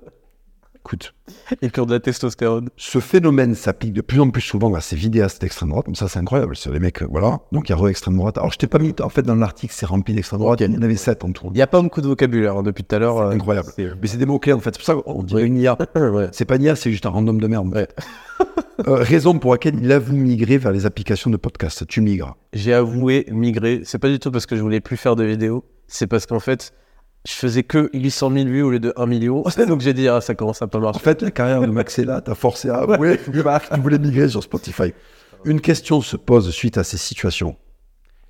Écoute, 0.87 1.15
et 1.63 1.71
qui 1.71 1.81
ont 1.81 1.85
de 1.87 1.93
la 1.93 1.99
testostérone. 1.99 2.69
ce 2.77 3.01
phénomène 3.01 3.57
s'applique 3.57 3.93
de 3.93 4.03
plus 4.03 4.21
en 4.21 4.31
plus 4.31 4.41
souvent 4.41 4.73
à 4.75 4.81
ces 4.81 4.95
vidéastes 4.95 5.41
d'extrême 5.41 5.71
droite. 5.71 5.85
Comme 5.87 5.97
ça, 5.97 6.07
c'est 6.07 6.21
incroyable. 6.21 6.55
C'est 6.57 6.71
les 6.71 6.79
mecs, 6.79 7.03
euh, 7.03 7.09
voilà. 7.11 7.41
Donc, 7.51 7.69
il 7.69 7.73
y 7.73 7.75
a 7.75 7.77
re-extrême 7.77 8.17
droite. 8.17 8.39
Alors, 8.39 8.53
je 8.53 8.59
t'ai 8.59 8.69
pas 8.69 8.79
mis, 8.79 8.95
en 9.03 9.09
fait, 9.09 9.23
dans 9.23 9.35
l'article, 9.35 9.75
c'est 9.77 9.85
rempli 9.87 10.15
d'extrême 10.15 10.39
droite. 10.39 10.61
Il 10.61 10.73
y 10.73 10.77
en 10.79 10.83
avait 10.83 10.95
sept 10.95 11.25
en 11.25 11.33
tout. 11.33 11.49
Il 11.49 11.55
n'y 11.57 11.63
a 11.63 11.67
pas 11.67 11.83
beaucoup 11.83 12.01
de 12.01 12.07
vocabulaire 12.07 12.57
hein, 12.59 12.63
depuis 12.63 12.85
tout 12.85 12.95
à 12.95 13.01
l'heure. 13.01 13.19
euh, 13.19 13.31
Incroyable. 13.33 13.69
c'est- 13.75 13.91
Mais 14.01 14.07
c'est 14.07 14.17
des 14.17 14.27
mots-clés, 14.27 14.53
en 14.53 14.61
fait. 14.61 14.71
C'est 14.77 14.79
pour 14.79 14.87
ça 14.87 14.95
qu'on 14.95 15.23
dirait 15.25 15.43
une 15.43 15.57
IA. 15.57 15.77
ouais. 15.97 16.29
C'est 16.31 16.45
pas 16.45 16.55
une 16.55 16.63
IA, 16.63 16.77
c'est 16.77 16.93
juste 16.93 17.05
un 17.07 17.11
random 17.11 17.41
de 17.41 17.47
merde. 17.49 17.75
Ouais. 17.75 17.89
Euh, 18.87 18.97
raison 18.97 19.39
pour 19.39 19.53
laquelle 19.53 19.77
il 19.83 19.91
avoue 19.91 20.15
migrer 20.15 20.59
vers 20.59 20.71
les 20.71 20.85
applications 20.85 21.31
de 21.31 21.39
podcast. 21.39 21.87
Tu 21.89 22.03
migres. 22.03 22.37
J'ai 22.53 22.75
avoué 22.75 23.25
migrer. 23.31 23.81
C'est 23.85 23.99
pas 23.99 24.11
du 24.11 24.19
tout 24.19 24.31
parce 24.31 24.45
que 24.45 24.55
je 24.55 24.61
voulais 24.61 24.81
plus 24.83 24.99
faire 24.99 25.17
de 25.17 25.25
vidéos. 25.25 25.65
C'est 25.89 26.07
parce 26.07 26.27
qu'en 26.27 26.41
fait, 26.41 26.75
je 27.27 27.35
faisais 27.35 27.63
que 27.63 27.91
800 27.93 28.31
000 28.33 28.45
vues 28.47 28.63
au 28.63 28.71
lieu 28.71 28.79
de 28.79 28.93
1 28.97 29.07
million. 29.07 29.43
Donc 29.69 29.81
j'ai 29.81 29.93
dit, 29.95 30.09
ah, 30.09 30.21
ça 30.21 30.35
commence 30.35 30.63
à 30.63 30.67
pas 30.67 30.79
En 30.79 30.83
marcher. 30.83 31.01
fait, 31.01 31.23
la 31.23 31.31
carrière 31.31 31.61
de 31.61 31.67
Maxella 31.67 32.21
t'a 32.21 32.35
forcé 32.35 32.69
à 32.71 32.77
avouer 32.79 33.19
que 33.19 33.31
tu 33.75 33.81
voulais 33.81 33.99
migrer 33.99 34.29
sur 34.29 34.43
Spotify. 34.43 34.93
Une 35.45 35.61
question 35.61 36.01
se 36.01 36.17
pose 36.17 36.51
suite 36.51 36.79
à 36.79 36.85
ces 36.85 36.97
situations. 36.97 37.57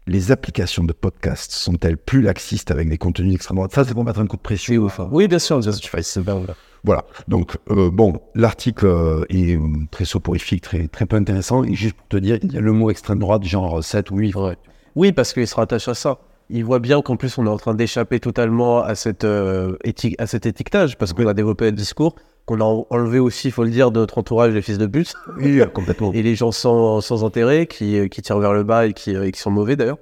Les 0.07 0.31
applications 0.31 0.85
de 0.85 0.93
podcast 0.93 1.51
sont-elles 1.51 1.97
plus 1.97 2.23
laxistes 2.23 2.71
avec 2.71 2.89
des 2.89 2.97
contenus 2.97 3.33
d'extrême 3.33 3.57
droite 3.57 3.75
Ça, 3.75 3.85
c'est 3.85 3.93
pour 3.93 4.05
mettre 4.05 4.21
un 4.21 4.27
coup 4.27 4.37
de 4.37 4.43
pression. 4.43 4.89
Oui, 5.11 5.27
bien 5.27 5.39
sûr, 5.41 5.59
bien 5.59 5.73
sûr. 5.73 5.91
c'est 6.01 6.23
bien, 6.23 6.35
là. 6.47 6.55
Voilà. 6.85 7.05
Donc, 7.27 7.57
euh, 7.71 7.91
bon, 7.91 8.21
l'article 8.37 8.87
euh, 8.87 9.25
est 9.29 9.57
euh, 9.57 9.61
très 9.91 10.05
soporifique, 10.05 10.63
très, 10.63 10.87
très 10.87 11.07
peu 11.07 11.17
intéressant. 11.17 11.65
Et 11.65 11.75
juste 11.75 11.97
pour 11.97 12.07
te 12.07 12.17
dire, 12.17 12.39
il 12.43 12.53
y 12.53 12.57
a 12.57 12.61
le 12.61 12.73
mot 12.73 12.91
extrême 12.91 13.19
droite, 13.19 13.43
genre 13.43 13.83
7 13.83 14.13
ou 14.13 14.19
8. 14.19 14.35
Ouais. 14.37 14.57
Oui, 14.95 15.11
parce 15.11 15.33
qu'il 15.33 15.47
se 15.49 15.57
rattache 15.57 15.89
à 15.89 15.95
ça. 15.95 16.19
Il 16.49 16.65
voit 16.65 16.79
bien 16.79 17.03
qu'en 17.03 17.17
plus, 17.17 17.37
on 17.39 17.47
est 17.47 17.51
en 17.51 17.57
train 17.57 17.75
d'échapper 17.75 18.21
totalement 18.21 18.81
à, 18.83 18.95
cette, 18.95 19.25
euh, 19.25 19.77
à 20.19 20.27
cet 20.27 20.47
étiquetage, 20.47 20.97
parce 20.97 21.13
qu'on 21.13 21.27
a 21.27 21.35
développé 21.35 21.67
un 21.69 21.73
discours 21.73 22.15
qu'on 22.45 22.61
a 22.61 22.65
en- 22.65 22.87
enlevé 22.91 23.19
aussi, 23.19 23.49
il 23.49 23.51
faut 23.51 23.65
le 23.65 23.71
dire, 23.71 23.91
de 23.91 23.99
notre 23.99 24.19
entourage, 24.19 24.53
les 24.55 24.63
fils 24.63 24.79
de 24.79 24.87
pute, 24.87 25.13
Oui, 25.39 25.61
euh, 25.61 25.67
complètement. 25.67 26.13
et 26.13 26.23
les 26.23 26.37
gens 26.37 26.53
sans, 26.53 27.01
sans 27.01 27.25
intérêt, 27.25 27.67
qui, 27.67 27.99
euh, 27.99 28.07
qui 28.07 28.23
tirent 28.23 28.39
vers 28.39 28.53
le 28.53 28.63
bas 28.63 28.87
et 28.87 28.93
qui, 28.93 29.17
euh, 29.17 29.25
et 29.27 29.33
qui 29.33 29.41
sont 29.41 29.51
mauvais 29.51 29.75
d'ailleurs. 29.75 29.99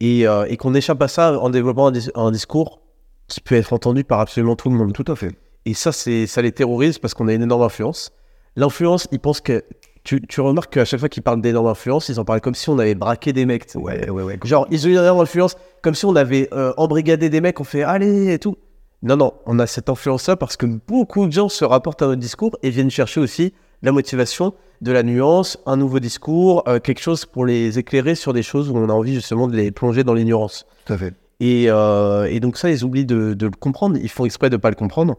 Et, 0.00 0.26
euh, 0.26 0.44
et 0.48 0.56
qu'on 0.56 0.74
échappe 0.74 1.00
à 1.00 1.06
ça 1.08 1.38
en 1.38 1.48
développant 1.50 1.86
un, 1.86 1.92
dis- 1.92 2.10
un 2.16 2.32
discours 2.32 2.80
qui 3.28 3.40
peut 3.40 3.54
être 3.54 3.72
entendu 3.72 4.02
par 4.02 4.18
absolument 4.18 4.56
tout 4.56 4.68
le 4.68 4.74
monde. 4.76 4.92
Tout 4.92 5.04
à 5.10 5.14
fait. 5.14 5.30
Et 5.64 5.74
ça, 5.74 5.92
c'est, 5.92 6.26
ça 6.26 6.42
les 6.42 6.50
terrorise 6.52 6.98
parce 6.98 7.14
qu'on 7.14 7.28
a 7.28 7.32
une 7.32 7.42
énorme 7.42 7.62
influence. 7.62 8.10
L'influence, 8.56 9.06
ils 9.12 9.20
pensent 9.20 9.40
que. 9.40 9.62
Tu, 10.04 10.20
tu 10.24 10.40
remarques 10.40 10.72
qu'à 10.72 10.84
chaque 10.84 11.00
fois 11.00 11.08
qu'ils 11.08 11.24
parlent 11.24 11.40
d'énorme 11.40 11.66
influence, 11.66 12.08
ils 12.08 12.20
en 12.20 12.24
parlent 12.24 12.40
comme 12.40 12.54
si 12.54 12.68
on 12.70 12.78
avait 12.78 12.94
braqué 12.94 13.32
des 13.32 13.44
mecs. 13.44 13.64
Ouais, 13.74 14.08
ouais, 14.08 14.22
ouais. 14.22 14.38
Genre, 14.44 14.64
ils 14.70 14.86
ont 14.86 14.90
une 14.90 14.98
énorme 14.98 15.18
influence, 15.20 15.56
comme 15.86 15.94
si 15.94 16.04
on 16.04 16.16
avait 16.16 16.48
euh, 16.52 16.72
embrigadé 16.78 17.28
des 17.30 17.40
mecs, 17.40 17.60
on 17.60 17.64
fait 17.64 17.84
allez 17.84 18.32
et 18.32 18.40
tout. 18.40 18.56
Non, 19.04 19.16
non, 19.16 19.34
on 19.46 19.60
a 19.60 19.68
cette 19.68 19.88
influence-là 19.88 20.34
parce 20.34 20.56
que 20.56 20.66
beaucoup 20.66 21.28
de 21.28 21.30
gens 21.32 21.48
se 21.48 21.64
rapportent 21.64 22.02
à 22.02 22.06
notre 22.08 22.18
discours 22.20 22.58
et 22.64 22.70
viennent 22.70 22.90
chercher 22.90 23.20
aussi 23.20 23.54
la 23.82 23.92
motivation, 23.92 24.52
de 24.80 24.90
la 24.90 25.04
nuance, 25.04 25.58
un 25.64 25.76
nouveau 25.76 26.00
discours, 26.00 26.64
euh, 26.66 26.80
quelque 26.80 26.98
chose 27.00 27.24
pour 27.24 27.46
les 27.46 27.78
éclairer 27.78 28.16
sur 28.16 28.32
des 28.32 28.42
choses 28.42 28.68
où 28.68 28.76
on 28.76 28.88
a 28.88 28.92
envie 28.92 29.14
justement 29.14 29.46
de 29.46 29.54
les 29.54 29.70
plonger 29.70 30.02
dans 30.02 30.12
l'ignorance. 30.14 30.66
Tout 30.86 30.94
à 30.94 30.98
fait. 30.98 31.14
Et, 31.38 31.66
euh, 31.68 32.24
et 32.24 32.40
donc 32.40 32.56
ça, 32.56 32.68
ils 32.68 32.82
oublient 32.82 33.06
de, 33.06 33.34
de 33.34 33.46
le 33.46 33.52
comprendre. 33.52 33.96
Ils 34.02 34.08
font 34.10 34.24
exprès 34.24 34.50
de 34.50 34.56
ne 34.56 34.60
pas 34.60 34.70
le 34.70 34.74
comprendre. 34.74 35.14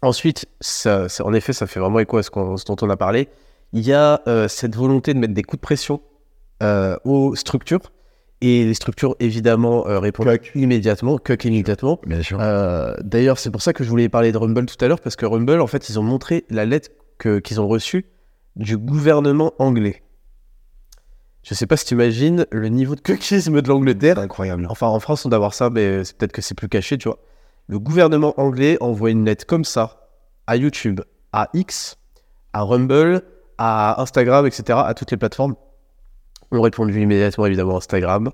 Ensuite, 0.00 0.46
ça, 0.62 1.10
ça- 1.10 1.26
en 1.26 1.34
effet, 1.34 1.52
ça 1.52 1.66
fait 1.66 1.80
vraiment 1.80 1.98
écho 1.98 2.16
à 2.16 2.22
ce, 2.22 2.30
dont 2.30 2.76
on 2.80 2.88
a 2.88 2.96
parlé. 2.96 3.28
Il 3.74 3.86
y 3.86 3.92
a 3.92 4.22
euh, 4.26 4.48
cette 4.48 4.74
volonté 4.74 5.12
de 5.12 5.18
mettre 5.18 5.34
des 5.34 5.42
coups 5.42 5.60
de 5.60 5.66
pression 5.66 6.00
aux 7.04 7.34
structures. 7.34 7.80
Et 8.44 8.64
les 8.64 8.74
structures, 8.74 9.14
évidemment, 9.20 9.86
euh, 9.86 10.00
répondent 10.00 10.36
immédiatement, 10.56 11.16
que 11.16 11.32
immédiatement. 11.46 12.00
Bien 12.04 12.22
sûr. 12.22 12.38
Euh, 12.40 12.92
D'ailleurs, 13.04 13.38
c'est 13.38 13.52
pour 13.52 13.62
ça 13.62 13.72
que 13.72 13.84
je 13.84 13.88
voulais 13.88 14.08
parler 14.08 14.32
de 14.32 14.36
Rumble 14.36 14.66
tout 14.66 14.84
à 14.84 14.88
l'heure, 14.88 15.00
parce 15.00 15.14
que 15.14 15.24
Rumble, 15.24 15.60
en 15.60 15.68
fait, 15.68 15.88
ils 15.88 16.00
ont 16.00 16.02
montré 16.02 16.44
la 16.50 16.66
lettre 16.66 16.90
qu'ils 17.20 17.60
ont 17.60 17.68
reçue 17.68 18.06
du 18.56 18.76
gouvernement 18.76 19.54
anglais. 19.60 20.02
Je 21.44 21.54
sais 21.54 21.66
pas 21.66 21.76
si 21.76 21.86
tu 21.86 21.94
imagines 21.94 22.44
le 22.50 22.68
niveau 22.68 22.96
de 22.96 23.00
cuckisme 23.00 23.62
de 23.62 23.68
l'Angleterre. 23.68 24.18
incroyable. 24.18 24.66
Enfin, 24.68 24.88
en 24.88 24.98
France, 24.98 25.24
on 25.24 25.28
doit 25.28 25.36
avoir 25.36 25.54
ça, 25.54 25.70
mais 25.70 26.02
c'est 26.02 26.16
peut-être 26.16 26.32
que 26.32 26.42
c'est 26.42 26.56
plus 26.56 26.68
caché, 26.68 26.98
tu 26.98 27.08
vois. 27.08 27.18
Le 27.68 27.78
gouvernement 27.78 28.34
anglais 28.40 28.76
envoie 28.80 29.10
une 29.10 29.24
lettre 29.24 29.46
comme 29.46 29.64
ça 29.64 30.08
à 30.48 30.56
YouTube, 30.56 31.00
à 31.32 31.48
X, 31.54 31.96
à 32.52 32.62
Rumble, 32.62 33.22
à 33.56 34.02
Instagram, 34.02 34.46
etc., 34.48 34.80
à 34.84 34.94
toutes 34.94 35.12
les 35.12 35.16
plateformes. 35.16 35.54
On 36.52 36.60
répondu 36.60 37.00
immédiatement, 37.00 37.46
évidemment, 37.46 37.78
Instagram, 37.78 38.30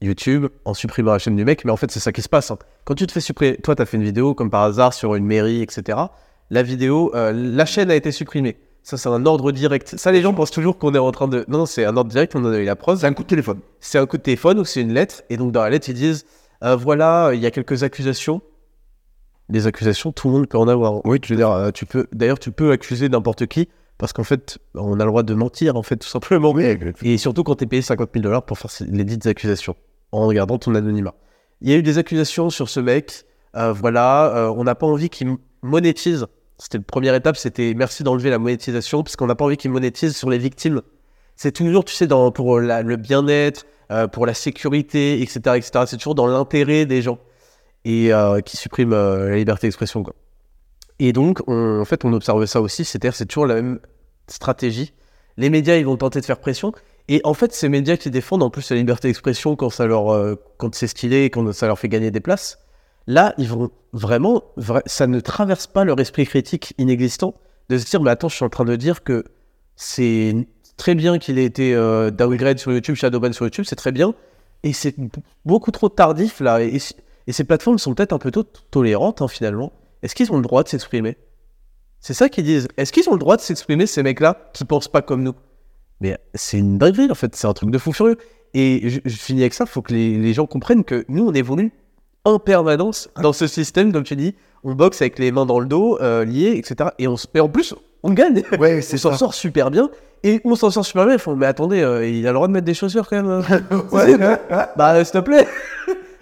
YouTube, 0.00 0.46
en 0.64 0.74
supprimant 0.74 1.12
la 1.12 1.18
chaîne 1.18 1.36
du 1.36 1.44
mec. 1.44 1.64
Mais 1.64 1.70
en 1.70 1.76
fait, 1.76 1.90
c'est 1.90 2.00
ça 2.00 2.12
qui 2.12 2.20
se 2.20 2.28
passe. 2.28 2.50
hein. 2.50 2.58
Quand 2.84 2.94
tu 2.94 3.06
te 3.06 3.12
fais 3.12 3.20
supprimer, 3.20 3.56
toi, 3.58 3.76
tu 3.76 3.82
as 3.82 3.86
fait 3.86 3.96
une 3.96 4.02
vidéo, 4.02 4.34
comme 4.34 4.50
par 4.50 4.62
hasard, 4.62 4.92
sur 4.92 5.14
une 5.14 5.24
mairie, 5.24 5.62
etc. 5.62 5.98
La 6.50 6.62
vidéo, 6.64 7.12
euh, 7.14 7.32
la 7.32 7.64
chaîne 7.64 7.90
a 7.90 7.94
été 7.94 8.10
supprimée. 8.10 8.58
Ça, 8.82 8.96
c'est 8.96 9.08
un 9.08 9.24
ordre 9.26 9.52
direct. 9.52 9.96
Ça, 9.96 10.10
les 10.10 10.22
gens 10.22 10.34
pensent 10.34 10.50
toujours 10.50 10.76
qu'on 10.76 10.92
est 10.92 10.98
en 10.98 11.12
train 11.12 11.28
de. 11.28 11.44
Non, 11.46 11.58
non, 11.58 11.66
c'est 11.66 11.84
un 11.84 11.96
ordre 11.96 12.10
direct, 12.10 12.34
on 12.34 12.44
en 12.44 12.50
a 12.52 12.58
eu 12.58 12.64
la 12.64 12.74
preuve 12.74 12.98
C'est 12.98 13.06
un 13.06 13.12
coup 13.14 13.22
de 13.22 13.28
téléphone. 13.28 13.60
c'est 13.78 13.98
un 13.98 14.06
coup 14.06 14.16
de 14.16 14.22
téléphone 14.22 14.58
ou 14.58 14.64
c'est 14.64 14.80
une 14.80 14.92
lettre. 14.92 15.22
Et 15.30 15.36
donc, 15.36 15.52
dans 15.52 15.62
la 15.62 15.70
lettre, 15.70 15.88
ils 15.88 15.94
disent 15.94 16.26
euh, 16.64 16.74
voilà, 16.74 17.30
il 17.32 17.40
y 17.40 17.46
a 17.46 17.52
quelques 17.52 17.84
accusations. 17.84 18.42
Des 19.48 19.68
accusations, 19.68 20.10
tout 20.10 20.28
le 20.28 20.34
monde 20.34 20.48
peut 20.48 20.58
en 20.58 20.66
avoir. 20.66 21.04
Oui, 21.06 21.18
Je 21.22 21.28
veux 21.32 21.36
dire, 21.36 21.50
euh, 21.50 21.70
tu 21.70 21.86
peux, 21.86 22.08
d'ailleurs, 22.12 22.38
tu 22.40 22.50
peux 22.50 22.72
accuser 22.72 23.08
n'importe 23.08 23.46
qui 23.46 23.68
parce 24.02 24.12
qu'en 24.12 24.24
fait, 24.24 24.58
on 24.74 24.98
a 24.98 25.04
le 25.04 25.10
droit 25.10 25.22
de 25.22 25.32
mentir, 25.34 25.76
en 25.76 25.82
fait, 25.84 25.96
tout 25.96 26.08
simplement. 26.08 26.50
Oui, 26.50 26.76
Et 27.04 27.16
surtout 27.18 27.44
quand 27.44 27.54
tu 27.54 27.64
es 27.64 27.66
payé 27.68 27.82
50 27.82 28.10
000 28.12 28.22
dollars 28.24 28.42
pour 28.44 28.58
faire 28.58 28.70
les 28.88 29.04
dites 29.04 29.24
accusations 29.26 29.76
en 30.10 30.26
regardant 30.26 30.58
ton 30.58 30.74
anonymat. 30.74 31.14
Il 31.60 31.70
y 31.70 31.72
a 31.72 31.76
eu 31.76 31.82
des 31.82 31.98
accusations 31.98 32.50
sur 32.50 32.68
ce 32.68 32.80
mec. 32.80 33.24
euh, 33.56 33.72
voilà, 33.72 34.34
euh, 34.34 34.48
on 34.56 34.64
n'a 34.64 34.74
pas 34.74 34.86
envie 34.86 35.08
qu'il 35.08 35.36
monétise. 35.62 36.26
C'était 36.58 36.78
la 36.78 36.84
première 36.84 37.14
étape, 37.14 37.36
c'était 37.36 37.74
merci 37.76 38.02
d'enlever 38.02 38.30
la 38.30 38.38
monétisation 38.38 39.02
parce 39.04 39.14
qu'on 39.16 39.26
n'a 39.26 39.34
pas 39.36 39.44
envie 39.44 39.56
qu'il 39.56 39.70
monétise 39.70 40.16
sur 40.16 40.30
les 40.30 40.38
victimes. 40.38 40.82
C'est 41.36 41.52
toujours, 41.52 41.84
tu 41.84 41.94
sais, 41.94 42.06
dans, 42.06 42.30
pour 42.32 42.60
la- 42.60 42.82
le 42.82 42.96
bien-être, 42.96 43.66
euh, 43.92 44.08
pour 44.08 44.26
la 44.26 44.34
sécurité, 44.34 45.22
etc., 45.22 45.38
etc. 45.56 45.84
C'est 45.86 45.96
toujours 45.96 46.14
dans 46.16 46.26
l'intérêt 46.26 46.86
des 46.86 47.02
gens 47.02 47.18
et 47.84 48.12
euh, 48.12 48.40
qui 48.40 48.56
supprime 48.56 48.92
euh, 48.92 49.28
la 49.30 49.36
liberté 49.36 49.66
d'expression. 49.68 50.02
quoi. 50.02 50.14
Et 50.98 51.12
donc, 51.12 51.40
on- 51.48 51.80
en 51.80 51.84
fait, 51.84 52.04
on 52.04 52.12
observe 52.12 52.44
ça 52.46 52.60
aussi. 52.60 52.84
C'est-à-dire, 52.84 53.14
c'est 53.14 53.26
toujours 53.26 53.46
la 53.46 53.54
même 53.56 53.80
stratégie. 54.28 54.92
Les 55.36 55.50
médias, 55.50 55.76
ils 55.76 55.86
vont 55.86 55.96
tenter 55.96 56.20
de 56.20 56.24
faire 56.24 56.38
pression. 56.38 56.72
Et 57.08 57.20
en 57.24 57.34
fait, 57.34 57.52
ces 57.52 57.68
médias 57.68 57.96
qui 57.96 58.10
défendent 58.10 58.42
en 58.42 58.50
plus 58.50 58.70
la 58.70 58.76
liberté 58.76 59.08
d'expression 59.08 59.56
quand 59.56 59.70
ça 59.70 59.86
leur, 59.86 60.12
euh, 60.12 60.36
quand 60.58 60.74
c'est 60.74 60.86
stylé, 60.86 61.30
quand 61.30 61.52
ça 61.52 61.66
leur 61.66 61.78
fait 61.78 61.88
gagner 61.88 62.10
des 62.10 62.20
places, 62.20 62.58
là, 63.06 63.34
ils 63.38 63.48
vont 63.48 63.70
vraiment, 63.92 64.44
vra- 64.58 64.82
ça 64.86 65.06
ne 65.06 65.18
traverse 65.20 65.66
pas 65.66 65.84
leur 65.84 65.98
esprit 66.00 66.26
critique 66.26 66.74
inexistant 66.78 67.34
de 67.68 67.78
se 67.78 67.86
dire, 67.86 68.00
mais 68.02 68.10
attends, 68.10 68.28
je 68.28 68.36
suis 68.36 68.44
en 68.44 68.48
train 68.50 68.64
de 68.64 68.76
dire 68.76 69.02
que 69.02 69.24
c'est 69.76 70.34
très 70.76 70.94
bien 70.94 71.18
qu'il 71.18 71.38
ait 71.38 71.44
été 71.44 71.74
euh, 71.74 72.10
downgrade 72.10 72.58
sur 72.58 72.72
YouTube, 72.72 72.94
shadowban 72.94 73.32
sur 73.32 73.44
YouTube, 73.46 73.64
c'est 73.66 73.76
très 73.76 73.92
bien, 73.92 74.14
et 74.62 74.72
c'est 74.72 74.94
beaucoup 75.44 75.70
trop 75.70 75.88
tardif 75.88 76.40
là. 76.40 76.62
Et, 76.62 76.76
et- 76.76 76.80
et 77.28 77.32
ces 77.32 77.44
plateformes 77.44 77.78
sont 77.78 77.94
peut-être 77.94 78.12
un 78.12 78.18
peu 78.18 78.30
trop 78.32 78.42
tolérantes 78.70 79.22
hein, 79.22 79.28
finalement. 79.28 79.72
Est-ce 80.02 80.14
qu'ils 80.16 80.32
ont 80.32 80.36
le 80.36 80.42
droit 80.42 80.64
de 80.64 80.68
s'exprimer? 80.68 81.16
C'est 82.02 82.14
ça 82.14 82.28
qu'ils 82.28 82.44
disent. 82.44 82.68
Est-ce 82.76 82.92
qu'ils 82.92 83.08
ont 83.08 83.12
le 83.14 83.18
droit 83.18 83.36
de 83.36 83.40
s'exprimer 83.40 83.86
ces 83.86 84.02
mecs-là 84.02 84.50
qui 84.52 84.64
pensent 84.66 84.88
pas 84.88 85.00
comme 85.02 85.22
nous? 85.22 85.34
Mais 86.00 86.18
c'est 86.34 86.58
une 86.58 86.76
dinguerie 86.76 87.10
en 87.10 87.14
fait, 87.14 87.34
c'est 87.36 87.46
un 87.46 87.52
truc 87.54 87.70
de 87.70 87.78
fou 87.78 87.92
furieux. 87.92 88.18
Et 88.54 88.90
je, 88.90 89.00
je 89.04 89.16
finis 89.16 89.40
avec 89.42 89.54
ça, 89.54 89.64
il 89.66 89.70
faut 89.70 89.80
que 89.82 89.92
les, 89.94 90.18
les 90.18 90.34
gens 90.34 90.46
comprennent 90.46 90.84
que 90.84 91.04
nous 91.08 91.26
on 91.26 91.32
évolue 91.32 91.72
en 92.24 92.38
permanence 92.38 93.08
dans 93.22 93.32
ce 93.32 93.46
système, 93.46 93.92
comme 93.92 94.02
tu 94.04 94.16
dis. 94.16 94.34
On 94.64 94.74
boxe 94.74 95.00
avec 95.00 95.18
les 95.18 95.32
mains 95.32 95.46
dans 95.46 95.58
le 95.58 95.66
dos, 95.66 95.98
euh, 96.02 96.24
liées, 96.24 96.54
etc. 96.56 96.90
Et, 96.98 97.08
on, 97.08 97.16
se- 97.16 97.26
et 97.34 97.40
en 97.40 97.48
plus, 97.48 97.74
on 98.02 98.12
gagne. 98.12 98.42
Ouais, 98.60 98.80
on 98.92 98.96
s'en 98.96 99.16
sort 99.16 99.34
super 99.34 99.70
bien. 99.70 99.90
Et 100.22 100.40
on 100.44 100.54
s'en 100.54 100.70
sort 100.70 100.84
super 100.84 101.04
bien. 101.06 101.14
Ils 101.14 101.18
font, 101.20 101.34
mais 101.34 101.46
attendez, 101.46 101.82
euh, 101.82 102.06
il 102.06 102.24
a 102.26 102.30
le 102.30 102.34
droit 102.34 102.46
de 102.46 102.52
mettre 102.52 102.66
des 102.66 102.74
chaussures 102.74 103.08
quand 103.08 103.16
même. 103.22 103.28
euh. 103.30 103.42
Ouais. 103.92 104.16
bah, 104.76 105.04
s'il 105.04 105.12
te 105.14 105.18
plaît. 105.18 105.46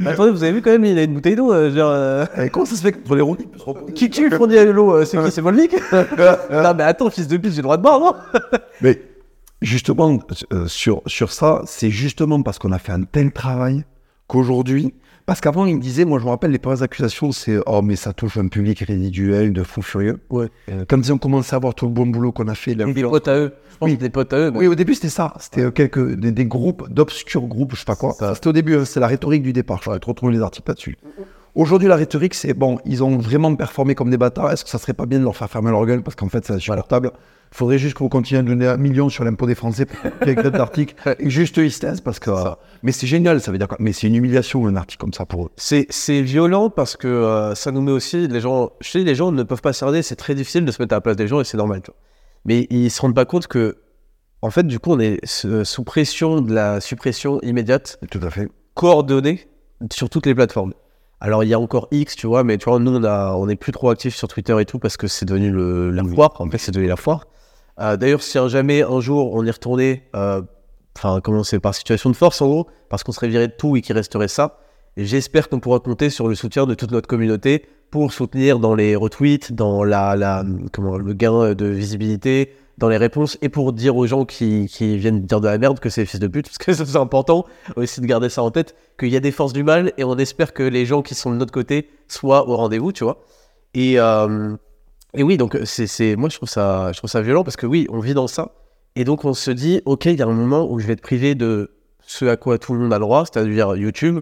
Bah, 0.00 0.10
attendez, 0.12 0.30
vous 0.30 0.42
avez 0.42 0.52
vu 0.52 0.62
quand 0.62 0.70
même, 0.70 0.84
il 0.84 0.98
a 0.98 1.02
une 1.02 1.14
bouteille 1.14 1.36
d'eau. 1.36 1.52
euh, 1.52 1.70
genre, 1.74 1.90
euh, 1.92 2.24
Et 2.44 2.50
comment 2.50 2.64
ça 2.64 2.74
se 2.76 2.82
fait 2.82 2.92
que 2.92 2.98
pour 2.98 3.16
les 3.16 3.22
peut 3.22 3.58
se 3.58 3.64
reposer 3.64 3.92
Qui, 3.92 4.10
qui 4.10 4.22
le 4.22 4.36
fournit 4.36 4.56
à 4.56 4.64
l'eau 4.64 4.92
euh, 4.94 5.04
C'est 5.04 5.18
qui 5.22 5.30
C'est 5.30 5.40
Volvic 5.40 5.72
Non, 5.92 6.74
mais 6.76 6.82
attends, 6.84 7.10
fils 7.10 7.28
de 7.28 7.36
pute, 7.36 7.50
j'ai 7.52 7.58
le 7.58 7.62
droit 7.62 7.76
de 7.76 7.82
boire, 7.82 8.00
non 8.00 8.14
Mais 8.80 9.00
justement, 9.60 10.18
euh, 10.52 10.66
sur, 10.66 11.02
sur 11.06 11.32
ça, 11.32 11.62
c'est 11.66 11.90
justement 11.90 12.42
parce 12.42 12.58
qu'on 12.58 12.72
a 12.72 12.78
fait 12.78 12.92
un 12.92 13.02
tel 13.02 13.32
travail 13.32 13.84
qu'aujourd'hui, 14.26 14.94
parce 15.30 15.40
qu'avant, 15.40 15.64
ils 15.64 15.76
me 15.76 15.80
disaient, 15.80 16.04
moi 16.04 16.18
je 16.18 16.24
me 16.24 16.30
rappelle, 16.30 16.50
les 16.50 16.58
premières 16.58 16.82
accusations, 16.82 17.30
c'est 17.30 17.60
Oh, 17.66 17.82
mais 17.82 17.94
ça 17.94 18.12
touche 18.12 18.36
un 18.36 18.48
public 18.48 18.80
résiduel 18.80 19.52
de 19.52 19.62
fous 19.62 19.80
furieux. 19.80 20.18
Ouais. 20.28 20.48
Euh, 20.68 20.84
Quand 20.88 20.96
ils 20.98 21.12
ont 21.12 21.18
commencé 21.18 21.54
à 21.54 21.58
voir 21.60 21.72
tout 21.72 21.86
le 21.86 21.92
bon 21.92 22.06
boulot 22.08 22.32
qu'on 22.32 22.48
a 22.48 22.56
fait, 22.56 22.74
la 22.74 22.84
Des 22.92 23.02
potes 23.04 23.28
à 23.28 23.36
eux. 23.36 23.52
Je 23.70 23.76
pense 23.78 23.88
Oui. 23.90 23.96
des 23.96 24.10
potes 24.10 24.32
à 24.32 24.38
eux. 24.38 24.52
Oui, 24.52 24.66
au 24.66 24.74
début, 24.74 24.96
c'était 24.96 25.08
ça. 25.08 25.32
C'était 25.38 25.60
euh, 25.60 25.70
quelques, 25.70 26.16
des, 26.16 26.32
des 26.32 26.46
groupes, 26.46 26.92
d'obscurs 26.92 27.42
groupes, 27.46 27.74
je 27.76 27.78
sais 27.78 27.84
pas 27.84 27.94
quoi. 27.94 28.16
C'était 28.34 28.48
au 28.48 28.52
début, 28.52 28.74
hein, 28.74 28.84
c'est 28.84 28.98
la 28.98 29.06
rhétorique 29.06 29.44
du 29.44 29.52
départ. 29.52 29.80
Je 29.84 29.88
vais 29.92 30.00
te 30.00 30.06
retrouver 30.06 30.32
les 30.32 30.40
articles 30.42 30.68
là-dessus. 30.68 30.96
Aujourd'hui, 31.54 31.88
la 31.88 31.96
rhétorique, 31.96 32.34
c'est 32.34 32.54
bon, 32.54 32.78
ils 32.84 33.02
ont 33.02 33.18
vraiment 33.18 33.54
performé 33.56 33.94
comme 33.94 34.10
des 34.10 34.16
bâtards. 34.16 34.52
Est-ce 34.52 34.64
que 34.64 34.70
ça 34.70 34.78
serait 34.78 34.92
pas 34.92 35.06
bien 35.06 35.18
de 35.18 35.24
leur 35.24 35.36
faire 35.36 35.50
fermer 35.50 35.70
leur 35.70 35.84
gueule 35.84 36.02
Parce 36.02 36.14
qu'en 36.14 36.28
fait, 36.28 36.44
c'est 36.46 36.52
insupportable. 36.52 37.10
Il 37.52 37.56
faudrait 37.56 37.78
juste 37.78 37.94
que 37.94 38.04
vous 38.04 38.08
continuiez 38.08 38.38
à 38.38 38.42
donner 38.42 38.68
un 38.68 38.76
million 38.76 39.08
sur 39.08 39.24
l'impôt 39.24 39.46
des 39.46 39.56
Français 39.56 39.84
pour 39.84 39.98
quelques 40.20 40.46
d'articles. 40.48 40.94
Et 41.18 41.28
juste 41.28 41.56
ils 41.56 41.72
se 41.72 41.80
taisent 41.80 42.00
parce 42.00 42.20
que. 42.20 42.30
mais 42.84 42.92
c'est 42.92 43.08
génial, 43.08 43.40
ça 43.40 43.50
veut 43.50 43.58
dire 43.58 43.66
quoi? 43.66 43.76
Mais 43.80 43.92
c'est 43.92 44.06
une 44.06 44.14
humiliation, 44.14 44.64
un 44.68 44.76
article 44.76 45.00
comme 45.00 45.12
ça 45.12 45.26
pour 45.26 45.46
eux. 45.46 45.50
C'est, 45.56 45.86
violent 46.22 46.70
parce 46.70 46.96
que 46.96 47.08
euh, 47.08 47.56
ça 47.56 47.72
nous 47.72 47.80
met 47.80 47.90
aussi. 47.90 48.28
Les 48.28 48.40
gens, 48.40 48.70
je 48.80 48.90
sais, 48.90 49.00
les 49.00 49.16
gens 49.16 49.32
ne 49.32 49.42
peuvent 49.42 49.62
pas 49.62 49.72
cerner. 49.72 50.02
C'est 50.02 50.14
très 50.14 50.36
difficile 50.36 50.64
de 50.64 50.70
se 50.70 50.80
mettre 50.80 50.94
à 50.94 50.98
la 50.98 51.00
place 51.00 51.16
des 51.16 51.26
gens 51.26 51.40
et 51.40 51.44
c'est 51.44 51.56
normal. 51.56 51.82
tu 51.82 51.90
vois. 51.90 51.98
Mais 52.44 52.68
ils 52.70 52.90
se 52.90 53.00
rendent 53.02 53.16
pas 53.16 53.24
compte 53.24 53.48
que, 53.48 53.78
en 54.42 54.50
fait, 54.50 54.66
du 54.66 54.78
coup, 54.78 54.92
on 54.92 55.00
est 55.00 55.18
sous 55.26 55.82
pression 55.82 56.40
de 56.40 56.54
la 56.54 56.80
suppression 56.80 57.40
immédiate, 57.42 57.98
Tout 58.10 58.20
à 58.22 58.30
fait. 58.30 58.48
coordonnée 58.74 59.48
sur 59.92 60.08
toutes 60.08 60.26
les 60.26 60.34
plateformes. 60.36 60.72
Alors, 61.20 61.44
il 61.44 61.48
y 61.48 61.54
a 61.54 61.60
encore 61.60 61.88
X, 61.90 62.16
tu 62.16 62.26
vois, 62.26 62.44
mais 62.44 62.56
tu 62.56 62.68
vois, 62.70 62.78
nous, 62.78 62.96
on, 62.96 63.04
a, 63.04 63.34
on 63.34 63.48
est 63.48 63.56
plus 63.56 63.72
trop 63.72 63.90
actifs 63.90 64.16
sur 64.16 64.26
Twitter 64.26 64.58
et 64.58 64.64
tout 64.64 64.78
parce 64.78 64.96
que 64.96 65.06
c'est 65.06 65.26
devenu 65.26 65.50
le, 65.50 65.90
la 65.90 66.02
foire. 66.02 66.40
En 66.40 66.48
fait, 66.48 66.58
c'est 66.58 66.72
devenu 66.72 66.88
la 66.88 66.96
foire. 66.96 67.26
Euh, 67.78 67.96
D'ailleurs, 67.96 68.22
si 68.22 68.38
jamais 68.48 68.82
un 68.82 69.00
jour 69.00 69.34
on 69.34 69.44
y 69.44 69.50
retournait, 69.50 70.08
euh, 70.16 70.42
enfin, 70.96 71.20
comment 71.22 71.44
c'est 71.44 71.60
par 71.60 71.74
situation 71.74 72.10
de 72.10 72.16
force 72.16 72.40
en 72.40 72.46
gros, 72.46 72.66
parce 72.88 73.04
qu'on 73.04 73.12
serait 73.12 73.28
viré 73.28 73.48
de 73.48 73.52
tout 73.52 73.76
et 73.76 73.80
qu'il 73.82 73.96
resterait 73.96 74.28
ça, 74.28 74.58
et 74.96 75.04
j'espère 75.04 75.48
qu'on 75.48 75.60
pourra 75.60 75.78
compter 75.78 76.10
sur 76.10 76.26
le 76.26 76.34
soutien 76.34 76.66
de 76.66 76.74
toute 76.74 76.90
notre 76.90 77.06
communauté 77.06 77.66
pour 77.90 78.12
soutenir 78.12 78.58
dans 78.58 78.74
les 78.74 78.96
retweets, 78.96 79.52
dans 79.52 79.84
la, 79.84 80.16
la, 80.16 80.44
comment, 80.72 80.98
le 80.98 81.12
gain 81.12 81.54
de 81.54 81.66
visibilité, 81.66 82.52
dans 82.80 82.88
les 82.88 82.96
réponses, 82.96 83.38
et 83.42 83.50
pour 83.50 83.72
dire 83.72 83.96
aux 83.96 84.06
gens 84.06 84.24
qui, 84.24 84.66
qui 84.66 84.96
viennent 84.96 85.20
dire 85.20 85.40
de 85.40 85.46
la 85.46 85.58
merde 85.58 85.78
que 85.78 85.90
c'est 85.90 86.06
fils 86.06 86.18
de 86.18 86.26
pute, 86.26 86.46
parce 86.46 86.58
que 86.58 86.72
c'est 86.84 86.96
important 86.96 87.44
aussi 87.76 88.00
de 88.00 88.06
garder 88.06 88.30
ça 88.30 88.42
en 88.42 88.50
tête, 88.50 88.74
qu'il 88.98 89.10
y 89.10 89.16
a 89.16 89.20
des 89.20 89.30
forces 89.30 89.52
du 89.52 89.62
mal, 89.62 89.92
et 89.98 90.04
on 90.04 90.16
espère 90.16 90.54
que 90.54 90.62
les 90.62 90.86
gens 90.86 91.02
qui 91.02 91.14
sont 91.14 91.30
de 91.30 91.36
notre 91.36 91.52
côté 91.52 91.90
soient 92.08 92.48
au 92.48 92.56
rendez-vous, 92.56 92.92
tu 92.92 93.04
vois. 93.04 93.22
Et, 93.74 94.00
euh, 94.00 94.56
et 95.14 95.22
oui, 95.22 95.36
donc 95.36 95.58
c'est, 95.64 96.16
moi 96.16 96.30
je 96.30 96.36
trouve, 96.36 96.48
ça, 96.48 96.90
je 96.92 96.98
trouve 96.98 97.10
ça 97.10 97.20
violent, 97.20 97.44
parce 97.44 97.56
que 97.56 97.66
oui, 97.66 97.86
on 97.90 98.00
vit 98.00 98.14
dans 98.14 98.26
ça, 98.26 98.54
et 98.96 99.04
donc 99.04 99.26
on 99.26 99.34
se 99.34 99.50
dit, 99.50 99.82
ok, 99.84 100.06
il 100.06 100.18
y 100.18 100.22
a 100.22 100.26
un 100.26 100.32
moment 100.32 100.66
où 100.70 100.78
je 100.80 100.86
vais 100.86 100.94
être 100.94 101.02
privé 101.02 101.34
de 101.34 101.70
ce 102.00 102.24
à 102.24 102.36
quoi 102.36 102.58
tout 102.58 102.72
le 102.72 102.80
monde 102.80 102.92
a 102.94 102.98
le 102.98 103.04
droit, 103.04 103.24
c'est-à-dire 103.26 103.76
YouTube, 103.76 104.20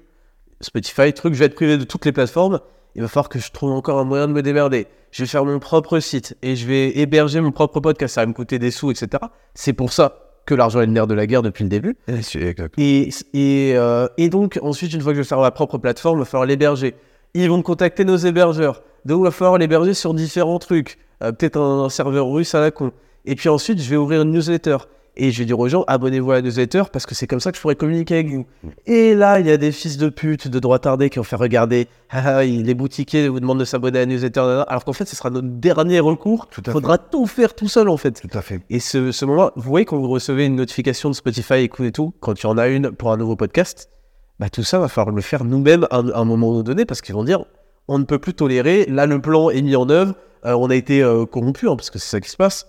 Spotify, 0.60 1.12
truc, 1.12 1.34
je 1.34 1.38
vais 1.38 1.44
être 1.46 1.54
privé 1.54 1.78
de 1.78 1.84
toutes 1.84 2.04
les 2.04 2.12
plateformes. 2.12 2.58
Il 2.98 3.02
va 3.02 3.06
falloir 3.06 3.28
que 3.28 3.38
je 3.38 3.52
trouve 3.52 3.70
encore 3.70 4.00
un 4.00 4.04
moyen 4.04 4.26
de 4.26 4.32
me 4.32 4.42
démerder. 4.42 4.88
Je 5.12 5.22
vais 5.22 5.28
faire 5.28 5.44
mon 5.44 5.60
propre 5.60 6.00
site 6.00 6.36
et 6.42 6.56
je 6.56 6.66
vais 6.66 6.98
héberger 6.98 7.40
mon 7.40 7.52
propre 7.52 7.78
podcast. 7.78 8.16
Ça 8.16 8.22
va 8.22 8.26
me 8.26 8.32
coûter 8.32 8.58
des 8.58 8.72
sous, 8.72 8.90
etc. 8.90 9.22
C'est 9.54 9.72
pour 9.72 9.92
ça 9.92 10.32
que 10.46 10.54
l'argent 10.56 10.80
est 10.80 10.86
le 10.86 10.90
nerf 10.90 11.06
de 11.06 11.14
la 11.14 11.28
guerre 11.28 11.42
depuis 11.42 11.62
le 11.62 11.70
début. 11.70 11.96
Et, 12.76 13.10
et, 13.34 13.76
euh, 13.76 14.08
et 14.16 14.28
donc, 14.30 14.58
ensuite, 14.62 14.92
une 14.94 15.00
fois 15.00 15.12
que 15.12 15.16
je 15.18 15.22
vais 15.22 15.28
faire 15.28 15.38
ma 15.38 15.52
propre 15.52 15.78
plateforme, 15.78 16.18
il 16.18 16.22
va 16.22 16.24
falloir 16.24 16.44
l'héberger. 16.44 16.96
Ils 17.34 17.48
vont 17.48 17.62
contacter 17.62 18.04
nos 18.04 18.16
hébergeurs. 18.16 18.82
Donc, 19.04 19.20
il 19.20 19.24
va 19.26 19.30
falloir 19.30 19.58
l'héberger 19.58 19.94
sur 19.94 20.12
différents 20.12 20.58
trucs. 20.58 20.98
Euh, 21.22 21.30
Peut-être 21.30 21.56
un, 21.56 21.84
un 21.84 21.88
serveur 21.90 22.26
russe 22.28 22.56
à 22.56 22.60
la 22.60 22.72
con. 22.72 22.90
Et 23.26 23.36
puis 23.36 23.48
ensuite, 23.48 23.80
je 23.80 23.88
vais 23.90 23.96
ouvrir 23.96 24.22
une 24.22 24.32
newsletter. 24.32 24.78
Et 25.20 25.32
je 25.32 25.38
vais 25.40 25.44
dire 25.44 25.58
aux 25.58 25.68
gens, 25.68 25.84
abonnez-vous 25.88 26.30
à 26.30 26.34
la 26.36 26.42
newsletter 26.42 26.84
parce 26.92 27.04
que 27.04 27.14
c'est 27.14 27.26
comme 27.26 27.40
ça 27.40 27.50
que 27.50 27.56
je 27.56 27.60
pourrais 27.62 27.74
communiquer 27.74 28.14
avec 28.14 28.28
vous. 28.30 28.46
Et 28.86 29.14
là, 29.14 29.40
il 29.40 29.46
y 29.46 29.50
a 29.50 29.56
des 29.56 29.72
fils 29.72 29.96
de 29.98 30.08
pute 30.08 30.46
de 30.48 30.58
droit 30.60 30.78
tardé 30.78 31.10
qui 31.10 31.18
ont 31.18 31.24
fait 31.24 31.34
regarder, 31.36 31.88
ah, 32.10 32.22
ah, 32.38 32.44
les 32.44 32.74
boutiquiers 32.74 33.28
vous 33.28 33.40
demandent 33.40 33.58
de 33.58 33.64
s'abonner 33.64 33.98
à 33.98 34.02
la 34.02 34.06
newsletter, 34.06 34.62
alors 34.68 34.84
qu'en 34.84 34.92
fait, 34.92 35.06
ce 35.06 35.16
sera 35.16 35.30
notre 35.30 35.48
dernier 35.48 35.98
recours. 36.00 36.46
Il 36.56 36.70
faudra 36.70 36.98
tout 36.98 37.26
faire 37.26 37.54
tout 37.54 37.68
seul, 37.68 37.88
en 37.88 37.96
fait. 37.96 38.20
Tout 38.20 38.38
à 38.38 38.42
fait. 38.42 38.60
Et 38.70 38.78
ce, 38.80 39.10
ce 39.12 39.24
moment, 39.24 39.50
vous 39.56 39.68
voyez, 39.68 39.84
quand 39.84 39.98
vous 39.98 40.08
recevez 40.08 40.46
une 40.46 40.56
notification 40.56 41.10
de 41.10 41.14
Spotify, 41.14 41.68
et 41.80 41.92
tout, 41.92 42.14
quand 42.20 42.40
il 42.40 42.46
y 42.46 42.48
en 42.48 42.56
a 42.58 42.68
une 42.68 42.92
pour 42.92 43.10
un 43.12 43.16
nouveau 43.16 43.34
podcast, 43.36 43.90
bah, 44.38 44.48
tout 44.50 44.62
ça 44.62 44.78
va 44.78 44.86
falloir 44.88 45.14
le 45.14 45.20
faire 45.22 45.44
nous-mêmes 45.44 45.86
à, 45.90 45.98
un- 45.98 46.10
à 46.10 46.18
un 46.18 46.24
moment 46.24 46.62
donné 46.62 46.84
parce 46.84 47.00
qu'ils 47.00 47.14
vont 47.16 47.24
dire 47.24 47.44
on 47.88 47.98
ne 47.98 48.04
peut 48.04 48.18
plus 48.20 48.34
tolérer, 48.34 48.86
là 48.88 49.06
le 49.06 49.20
plan 49.20 49.50
est 49.50 49.62
mis 49.62 49.74
en 49.74 49.88
œuvre, 49.90 50.14
euh, 50.44 50.52
on 50.54 50.70
a 50.70 50.76
été 50.76 51.02
euh, 51.02 51.24
corrompu, 51.26 51.68
hein, 51.68 51.74
parce 51.74 51.90
que 51.90 51.98
c'est 51.98 52.08
ça 52.08 52.20
qui 52.20 52.30
se 52.30 52.36
passe, 52.36 52.66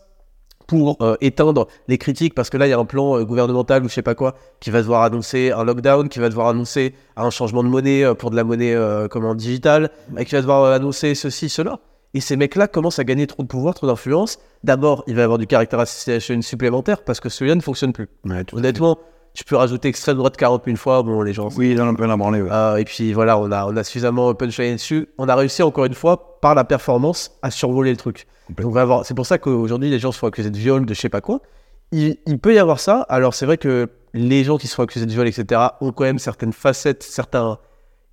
pour 0.69 0.97
euh, 1.01 1.17
éteindre 1.19 1.67
les 1.87 1.97
critiques, 1.97 2.35
parce 2.35 2.51
que 2.51 2.57
là 2.57 2.67
il 2.67 2.69
y 2.69 2.73
a 2.73 2.77
un 2.77 2.85
plan 2.85 3.17
euh, 3.17 3.25
gouvernemental 3.25 3.83
ou 3.83 3.89
je 3.89 3.93
sais 3.95 4.03
pas 4.03 4.13
quoi, 4.13 4.35
qui 4.59 4.69
va 4.69 4.81
devoir 4.81 5.01
annoncer 5.01 5.51
un 5.51 5.63
lockdown, 5.63 6.09
qui 6.09 6.19
va 6.19 6.29
devoir 6.29 6.47
annoncer 6.47 6.93
un 7.17 7.31
changement 7.31 7.63
de 7.63 7.69
monnaie 7.69 8.03
euh, 8.03 8.13
pour 8.13 8.29
de 8.29 8.35
la 8.35 8.43
monnaie 8.43 8.75
euh, 8.75 9.07
comment, 9.07 9.33
digitale, 9.33 9.89
et 10.15 10.25
qui 10.25 10.35
va 10.35 10.41
devoir 10.41 10.71
annoncer 10.71 11.15
ceci, 11.15 11.49
cela. 11.49 11.79
Et 12.13 12.21
ces 12.21 12.35
mecs-là 12.35 12.67
commencent 12.67 12.99
à 12.99 13.03
gagner 13.03 13.25
trop 13.25 13.41
de 13.41 13.47
pouvoir, 13.47 13.73
trop 13.73 13.87
d'influence. 13.87 14.37
D'abord, 14.63 15.03
il 15.07 15.15
va 15.15 15.21
y 15.21 15.23
avoir 15.23 15.39
du 15.39 15.47
caractère 15.47 15.79
assassination 15.79 16.39
supplémentaire 16.43 17.03
parce 17.03 17.19
que 17.19 17.29
celui-là 17.29 17.55
ne 17.55 17.61
fonctionne 17.61 17.91
plus. 17.91 18.07
Ouais, 18.25 18.37
à 18.37 18.71
Tu 19.39 19.45
peux 19.45 19.55
rajouter 19.55 19.87
extrême 19.87 20.17
droite 20.17 20.35
40 20.35 20.65
000 20.65 20.75
fois, 20.75 21.01
bon, 21.01 21.21
les 21.21 21.31
gens. 21.31 21.47
Oui, 21.55 21.71
il 21.71 21.81
en 21.81 21.85
a 21.87 21.89
un 21.91 21.93
peu 21.93 22.05
la 22.05 22.17
branlée. 22.17 22.41
ouais. 22.41 22.49
Euh, 22.51 22.75
et 22.75 22.83
puis 22.83 23.13
voilà, 23.13 23.37
on 23.39 23.49
a, 23.53 23.65
on 23.67 23.77
a 23.77 23.85
suffisamment 23.85 24.33
punchline 24.33 24.73
dessus. 24.75 25.07
On 25.17 25.29
a 25.29 25.35
réussi 25.35 25.63
encore 25.63 25.85
une 25.85 25.93
fois, 25.93 26.39
par 26.41 26.55
la 26.55 26.65
performance, 26.65 27.31
à 27.41 27.49
survoler 27.49 27.91
le 27.91 27.95
truc. 27.95 28.27
Donc, 28.49 28.67
on 28.67 28.71
va 28.71 28.81
avoir- 28.81 29.05
c'est 29.05 29.13
pour 29.13 29.25
ça 29.25 29.37
qu'aujourd'hui, 29.37 29.89
les 29.89 29.97
gens 29.97 30.11
se 30.11 30.19
font 30.19 30.27
accuser 30.27 30.49
de 30.49 30.57
viol, 30.57 30.85
de 30.85 30.93
je 30.93 30.99
sais 30.99 31.07
pas 31.07 31.21
quoi. 31.21 31.39
Il, 31.93 32.17
il 32.27 32.37
peut 32.37 32.53
y 32.53 32.59
avoir 32.59 32.81
ça. 32.81 33.05
Alors, 33.07 33.33
c'est 33.33 33.45
vrai 33.45 33.57
que 33.57 33.87
les 34.13 34.43
gens 34.43 34.57
qui 34.57 34.67
se 34.67 34.75
font 34.75 34.83
accuser 34.83 35.05
de 35.05 35.11
viol, 35.13 35.25
etc., 35.25 35.61
ont 35.79 35.93
quand 35.93 36.03
même 36.03 36.19
certaines 36.19 36.51
facettes, 36.51 37.03
certains. 37.03 37.59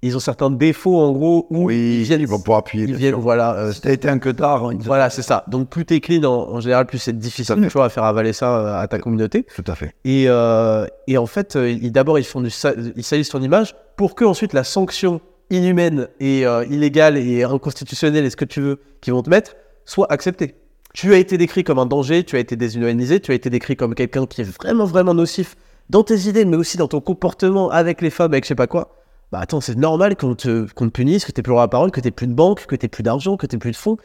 Ils 0.03 0.15
ont 0.17 0.21
certains 0.21 0.51
défauts, 0.51 0.99
en 1.01 1.11
gros, 1.13 1.47
où 1.51 1.67
Oui, 1.67 1.99
ils 2.01 2.03
viennent. 2.05 2.21
ils 2.21 2.27
vont 2.29 2.39
pouvoir 2.39 2.59
appuyer. 2.59 2.85
ils 2.85 2.95
viennent, 2.95 3.15
voilà. 3.15 3.55
euh, 3.57 3.73
Si 3.73 3.81
t'as 3.81 3.93
été 3.93 4.09
un 4.09 4.19
que 4.19 4.29
tard, 4.29 4.73
ils- 4.73 4.79
voilà, 4.79 5.09
c'est 5.11 5.23
ça. 5.23 5.43
Donc, 5.49 5.69
plus 5.71 5.85
t'es 5.87 6.01
clean 6.01 6.23
en, 6.25 6.51
en 6.55 6.61
général, 6.61 6.87
plus 6.87 6.99
c'est 6.99 7.17
difficile 7.19 7.57
tu 7.63 7.69
vois, 7.69 7.87
à 7.87 7.89
faire 7.89 8.05
avaler 8.05 8.33
ça 8.35 8.59
euh, 8.59 8.79
à 8.83 8.87
ta 8.89 8.99
communauté. 8.99 9.47
Tout 9.57 9.65
à 9.67 9.75
fait. 9.75 9.95
Et, 10.05 10.27
euh, 10.29 10.87
et 11.07 11.17
en 11.19 11.27
fait, 11.27 11.57
euh, 11.57 11.71
ils- 11.71 11.91
d'abord, 11.93 12.19
ils 12.19 12.25
font 12.25 12.41
du 12.43 12.51
ils 12.95 13.03
salissent 13.05 13.31
ton 13.31 13.41
image 13.43 13.75
pour 13.97 14.15
que 14.15 14.25
ensuite 14.25 14.53
la 14.53 14.65
sanction 14.65 15.21
inhumaine 15.51 16.09
et 16.21 16.47
euh, 16.47 16.65
illégale 16.69 17.17
et 17.17 17.43
inconstitutionnelle 17.45 18.25
et 18.25 18.31
ce 18.31 18.37
que 18.37 18.45
tu 18.45 18.61
veux 18.61 18.81
qu'ils 19.01 19.13
vont 19.15 19.23
te 19.23 19.31
mettre 19.31 19.55
soit 19.87 20.11
acceptée. 20.13 20.57
Tu 20.93 21.15
as 21.15 21.19
été 21.19 21.39
décrit 21.39 21.65
comme 21.65 21.79
un 21.79 21.87
danger, 21.87 22.23
tu 22.25 22.37
as 22.37 22.39
été 22.41 22.57
déshumanisé, 22.57 23.21
tu 23.21 23.31
as 23.33 23.35
été 23.35 23.49
décrit 23.51 23.77
comme 23.77 23.95
quelqu'un 23.95 24.27
qui 24.27 24.41
est 24.43 24.45
vraiment, 24.45 24.85
vraiment 24.85 25.15
nocif 25.15 25.57
dans 25.89 26.03
tes 26.03 26.29
idées, 26.29 26.45
mais 26.45 26.57
aussi 26.57 26.77
dans 26.77 26.89
ton 26.89 27.01
comportement 27.01 27.71
avec 27.71 28.03
les 28.03 28.11
femmes, 28.11 28.33
avec 28.33 28.45
je 28.45 28.49
sais 28.49 28.55
pas 28.55 28.67
quoi. 28.67 28.93
Bah 29.37 29.43
attends, 29.43 29.61
c'est 29.61 29.77
normal 29.77 30.17
qu'on 30.17 30.35
te, 30.35 30.67
qu'on 30.73 30.87
te 30.87 30.93
punisse, 30.93 31.27
que 31.27 31.31
t'aies 31.31 31.43
plus 31.43 31.51
le 31.51 31.57
droit 31.57 31.65
à 31.65 31.67
la 31.67 31.69
parole, 31.69 31.91
que 31.91 32.01
t'aies 32.01 32.11
plus 32.11 32.27
de 32.27 32.33
banque, 32.33 32.65
que 32.65 32.75
t'aies 32.75 32.89
plus 32.89 33.03
d'argent, 33.03 33.37
que 33.37 33.45
t'aies 33.45 33.59
plus 33.59 33.73
de 33.73 33.77
fonds. 33.77 33.99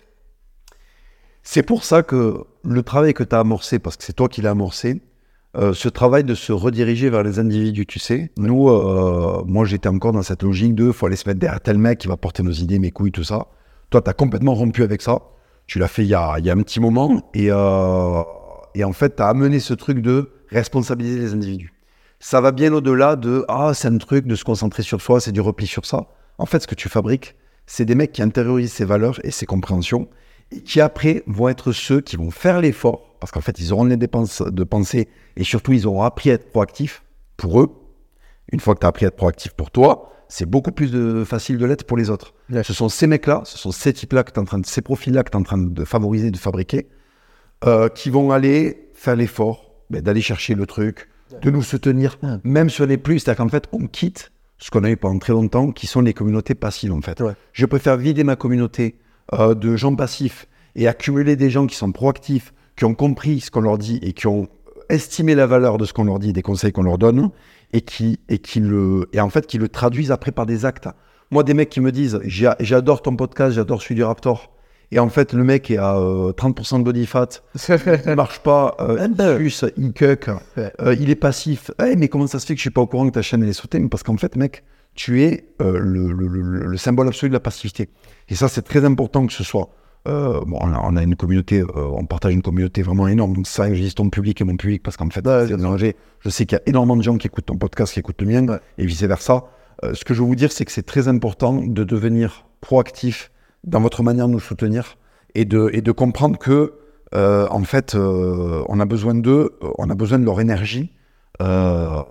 C'est 1.42 1.64
pour 1.64 1.86
ça 1.86 2.04
que 2.04 2.44
le 2.66 2.84
travail 2.84 3.14
que 3.14 3.24
tu 3.24 3.34
as 3.34 3.40
amorcé, 3.40 3.80
parce 3.80 3.96
que 3.96 4.04
c'est 4.04 4.12
toi 4.12 4.28
qui 4.28 4.42
l'as 4.42 4.50
amorcé, 4.50 5.02
euh, 5.56 5.74
ce 5.74 5.88
travail 5.88 6.26
de 6.26 6.36
se 6.36 6.52
rediriger 6.52 7.10
vers 7.10 7.24
les 7.24 7.40
individus, 7.40 7.86
tu 7.86 7.98
sais. 7.98 8.34
Nous, 8.36 8.68
euh, 8.68 9.42
moi, 9.48 9.64
j'étais 9.64 9.88
encore 9.88 10.12
dans 10.12 10.22
cette 10.22 10.44
logique 10.44 10.76
de 10.76 10.92
faut 10.92 11.06
aller 11.06 11.16
se 11.16 11.30
mettre 11.30 11.40
derrière 11.40 11.62
tel 11.62 11.78
mec 11.78 12.00
qui 12.00 12.10
va 12.10 12.18
porter 12.18 12.44
nos 12.44 12.52
idées, 12.52 12.80
mes 12.80 12.92
couilles, 12.92 13.14
tout 13.14 13.24
ça. 13.24 13.48
Toi, 13.90 14.02
tu 14.02 14.10
as 14.10 14.14
complètement 14.14 14.54
rompu 14.54 14.84
avec 14.84 15.02
ça. 15.02 15.22
Tu 15.66 15.80
l'as 15.80 15.88
fait 15.88 16.04
il 16.04 16.10
y 16.10 16.14
a, 16.14 16.40
il 16.40 16.46
y 16.46 16.50
a 16.50 16.54
un 16.54 16.62
petit 16.62 16.82
moment. 16.82 17.30
Et, 17.34 17.48
euh, 17.52 18.22
et 18.76 18.84
en 18.84 18.92
fait, 18.92 19.16
tu 19.16 19.24
as 19.24 19.28
amené 19.28 19.62
ce 19.62 19.74
truc 19.74 20.02
de 20.02 20.30
responsabiliser 20.50 21.20
les 21.20 21.34
individus. 21.34 21.72
Ça 22.24 22.40
va 22.40 22.52
bien 22.52 22.72
au-delà 22.72 23.16
de 23.16 23.44
ah, 23.48 23.72
c'est 23.74 23.88
un 23.88 23.98
truc 23.98 24.28
de 24.28 24.36
se 24.36 24.44
concentrer 24.44 24.84
sur 24.84 25.02
soi, 25.02 25.20
c'est 25.20 25.32
du 25.32 25.42
repli 25.42 25.66
sur 25.66 25.88
ça. 25.88 26.06
En 26.38 26.46
fait, 26.46 26.60
ce 26.60 26.68
que 26.68 26.76
tu 26.76 26.88
fabriques, 26.88 27.36
c'est 27.66 27.84
des 27.84 27.96
mecs 27.96 28.12
qui 28.12 28.22
intériorisent 28.22 28.74
ces 28.74 28.86
valeurs 28.86 29.20
et 29.26 29.32
ces 29.32 29.48
compréhensions 29.48 30.08
et 30.52 30.62
qui 30.62 30.82
après 30.82 31.24
vont 31.26 31.50
être 31.50 31.72
ceux 31.72 32.00
qui 32.00 32.18
vont 32.18 32.30
faire 32.30 32.62
l'effort, 32.62 33.18
parce 33.20 33.32
qu'en 33.32 33.42
fait, 33.42 33.58
ils 33.60 33.74
auront 33.74 33.86
les 33.86 33.98
dépenses 33.98 34.44
de 34.44 34.64
penser, 34.64 35.08
et 35.36 35.44
surtout, 35.44 35.74
ils 35.74 35.88
auront 35.88 36.04
appris 36.04 36.30
à 36.30 36.36
être 36.36 36.52
proactifs 36.52 37.04
pour 37.38 37.60
eux. 37.60 37.72
Une 38.52 38.60
fois 38.60 38.76
que 38.76 38.82
tu 38.82 38.86
as 38.86 38.90
appris 38.90 39.06
à 39.06 39.08
être 39.08 39.16
proactif 39.16 39.54
pour 39.54 39.72
toi, 39.72 40.14
c'est 40.28 40.46
beaucoup 40.46 40.72
plus 40.72 40.92
de, 40.92 41.24
facile 41.24 41.58
de 41.58 41.66
l'être 41.66 41.86
pour 41.86 41.98
les 41.98 42.12
autres. 42.12 42.36
Ce 42.62 42.72
sont 42.72 42.88
ces 42.88 43.08
mecs-là, 43.08 43.42
ce 43.46 43.58
sont 43.58 43.72
ces 43.72 43.94
types-là 43.94 44.24
que 44.24 44.32
tu 44.32 44.40
en 44.40 44.46
train 44.46 44.60
de, 44.60 44.66
ces 44.68 44.84
profils-là 44.84 45.24
que 45.24 45.32
tu 45.32 45.38
es 45.38 45.40
en 45.40 45.44
train 45.44 45.58
de 45.58 45.86
favoriser, 45.86 46.30
de 46.30 46.38
fabriquer, 46.38 46.88
euh, 47.66 47.90
qui 47.90 48.12
vont 48.12 48.32
aller 48.32 48.92
faire 48.94 49.16
l'effort 49.16 49.74
ben, 49.90 50.02
d'aller 50.02 50.22
chercher 50.22 50.54
le 50.54 50.68
truc, 50.68 51.08
de 51.42 51.52
nous 51.52 51.62
soutenir, 51.64 52.18
Ouais. 52.24 52.38
même 52.44 52.70
sur 52.70 52.86
les 52.86 52.98
plus. 52.98 53.20
C'est-à-dire 53.20 53.44
qu'en 53.44 53.50
fait, 53.50 53.68
on 53.72 53.88
quitte 53.88 54.32
ce 54.58 54.70
qu'on 54.72 54.84
a 54.84 54.90
eu 54.92 54.98
pendant 54.98 55.20
très 55.20 55.34
longtemps, 55.34 55.72
qui 55.72 55.88
sont 55.88 56.02
les 56.02 56.14
communautés 56.14 56.56
passives, 56.56 56.94
en 56.94 57.02
fait. 57.02 57.20
Ouais. 57.22 57.34
Je 57.54 57.66
préfère 57.66 57.98
vider 57.98 58.24
ma 58.24 58.36
communauté 58.36 58.96
euh, 59.34 59.56
de 59.56 59.76
gens 59.76 59.96
passifs 59.96 60.48
et 60.76 60.88
accumuler 60.88 61.36
des 61.36 61.50
gens 61.50 61.68
qui 61.68 61.76
sont 61.76 61.92
proactifs 61.92 62.54
qui 62.78 62.86
ont 62.86 62.94
compris 62.94 63.42
ce 63.42 63.52
qu'on 63.52 63.62
leur 63.62 63.78
dit 63.78 64.00
et 64.02 64.14
qui 64.14 64.28
ont 64.28 64.48
estimé 64.90 65.36
la 65.36 65.46
valeur 65.48 65.78
de 65.78 65.86
ce 65.86 65.94
qu'on 65.94 66.04
leur 66.06 66.20
dit, 66.20 66.34
des 66.34 66.42
conseils 66.42 66.72
qu'on 66.72 66.84
leur 66.84 66.98
donne, 66.98 67.30
et 67.74 67.82
qui, 67.82 68.20
et 68.30 68.40
qui 68.40 68.60
le, 68.60 69.08
et 69.14 69.20
en 69.22 69.30
fait, 69.30 69.46
qui 69.48 69.58
le 69.58 69.70
traduisent 69.70 70.12
après 70.12 70.32
par 70.32 70.46
des 70.46 70.66
actes. 70.66 70.88
Moi, 71.32 71.44
des 71.44 71.54
mecs 71.54 71.70
qui 71.70 71.80
me 71.80 71.92
disent, 71.92 72.20
j'adore 72.26 73.02
ton 73.02 73.16
podcast, 73.16 73.56
j'adore 73.56 73.82
celui 73.82 73.96
du 73.96 74.04
Raptor. 74.04 74.52
Et 74.94 75.00
en 75.00 75.08
fait, 75.10 75.32
le 75.34 75.44
mec 75.44 75.72
est 75.72 75.78
à 75.78 75.96
euh, 75.98 76.34
30% 76.34 76.80
de 76.80 76.84
body 76.84 77.06
fat, 77.06 77.28
il 78.08 78.16
marche 78.16 78.40
pas, 78.40 78.76
euh, 78.82 79.08
il 79.40 79.50
suce, 79.50 79.66
il 79.78 79.94
cuck, 79.94 80.30
euh, 80.58 80.96
il 81.00 81.10
est 81.10 81.16
passif. 81.16 81.72
Eh, 81.86 81.96
mais 81.96 82.10
comment 82.10 82.28
ça 82.28 82.40
se 82.40 82.46
fait 82.46 82.54
que 82.56 82.58
je 82.58 82.64
suis 82.64 82.70
pas 82.72 82.82
au 82.82 82.88
courant 82.88 83.06
que 83.08 83.14
ta 83.14 83.22
chaîne 83.22 83.42
elle 83.44 83.50
est 83.50 83.54
sautée 83.54 83.80
Mais 83.80 83.88
Parce 83.88 84.04
qu'en 84.04 84.18
fait, 84.18 84.36
mec, 84.36 84.64
tu 84.94 85.24
es 85.24 85.46
euh, 85.62 85.80
le, 85.80 86.12
le- 86.12 86.28
le- 86.28 86.66
le 86.66 86.78
symbole 86.78 87.08
absolu 87.08 87.30
de 87.30 87.34
la 87.34 87.40
passivité. 87.40 87.88
Et 88.28 88.36
ça, 88.36 88.50
c'est 88.50 88.64
très 88.64 88.84
important 88.84 89.26
que 89.26 89.32
ce 89.34 89.46
soit. 89.46 89.70
euh, 90.10 90.42
bon, 90.46 90.58
on 90.60 90.74
a, 90.74 90.82
on 90.84 90.98
a 90.98 91.04
une 91.04 91.16
communauté, 91.16 91.62
euh, 91.62 91.68
on 91.76 92.06
partage 92.06 92.34
une 92.34 92.42
communauté 92.42 92.82
vraiment 92.82 93.08
énorme. 93.08 93.34
Donc, 93.34 93.48
je 93.48 93.74
dis 93.74 93.94
ton 93.96 94.10
public 94.10 94.42
et 94.42 94.44
mon 94.44 94.58
public 94.58 94.84
parce 94.84 94.98
qu'en 94.98 95.10
fait, 95.10 95.26
Ouais, 95.26 95.48
c'est. 95.80 95.96
Je 96.20 96.30
sais 96.30 96.46
qu'il 96.46 96.58
y 96.58 96.60
a 96.60 96.64
énormément 96.70 96.98
de 96.98 97.02
gens 97.04 97.18
qui 97.18 97.28
écoutent 97.28 97.46
ton 97.46 97.56
podcast, 97.58 97.94
qui 97.94 98.00
écoutent 98.00 98.22
le 98.22 98.28
mien 98.28 98.46
Ouais. 98.46 98.60
et 98.78 98.86
vice 98.86 99.04
versa. 99.04 99.46
ce 99.94 100.04
que 100.04 100.14
je 100.14 100.20
veux 100.22 100.28
vous 100.28 100.36
dire, 100.36 100.52
c'est 100.52 100.66
que 100.66 100.72
c'est 100.74 100.86
très 100.86 101.08
important 101.08 101.54
de 101.66 101.84
devenir 101.86 102.46
proactif 102.60 103.31
dans 103.64 103.80
votre 103.82 104.04
manière 104.04 104.28
de 104.28 104.34
nous 104.34 104.40
soutenir 104.40 104.98
et 105.36 105.46
de, 105.46 105.70
et 105.74 105.82
de 105.82 105.92
comprendre 105.92 106.38
que, 106.38 106.74
euh, 107.14 107.48
en 107.50 107.64
fait, 107.64 107.96
euh, 107.96 108.64
on 108.68 108.80
a 108.80 108.86
besoin 108.86 109.16
d'eux, 109.16 109.52
on 109.78 109.90
a 109.90 109.96
besoin 109.96 110.20
de 110.20 110.26
leur 110.26 110.40
énergie. 110.42 110.92
Euh, 111.42 112.02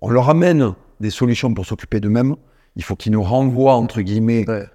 on 0.00 0.10
leur 0.10 0.28
amène 0.30 0.74
des 1.00 1.10
solutions 1.10 1.52
pour 1.54 1.66
s'occuper 1.66 2.00
d'eux-mêmes. 2.00 2.36
Il 2.76 2.82
faut 2.84 2.96
qu'ils 2.96 3.12
nous 3.12 3.22
renvoient, 3.22 3.74
entre 3.74 4.00
guillemets, 4.02 4.44
Ouais. 4.48 4.66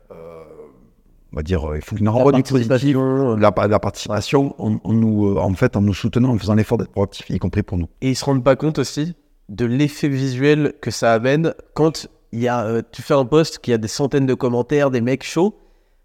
on 1.31 1.35
va 1.37 1.43
dire, 1.43 1.69
il 1.75 1.81
faut 1.81 1.95
qu'ils 1.95 2.05
nous 2.05 2.11
renvoient 2.11 2.31
du 2.31 2.43
positif, 2.43 2.95
la, 3.37 3.53
la 3.67 3.79
participation, 3.79 4.55
en, 4.57 4.79
en 4.83 4.93
nous, 4.93 5.37
en 5.37 5.53
fait, 5.53 5.75
en 5.77 5.81
nous 5.81 5.93
soutenant, 5.93 6.29
en 6.31 6.37
faisant 6.37 6.55
l'effort 6.55 6.77
d'être 6.77 6.91
proactif, 6.91 7.29
y 7.29 7.39
compris 7.39 7.63
pour 7.63 7.77
nous. 7.77 7.87
Et 8.01 8.09
ils 8.09 8.15
se 8.15 8.25
rendent 8.25 8.43
pas 8.43 8.55
compte 8.55 8.79
aussi 8.79 9.15
de 9.49 9.65
l'effet 9.65 10.07
visuel 10.07 10.73
que 10.81 10.91
ça 10.91 11.13
amène 11.13 11.53
quand 11.73 12.07
il 12.31 12.39
y 12.41 12.47
a, 12.47 12.63
euh, 12.65 12.81
tu 12.91 13.01
fais 13.01 13.13
un 13.13 13.25
post 13.25 13.59
qui 13.59 13.73
a 13.73 13.77
des 13.77 13.87
centaines 13.89 14.25
de 14.25 14.33
commentaires, 14.33 14.89
des 14.91 15.01
mecs 15.01 15.23
chauds. 15.23 15.55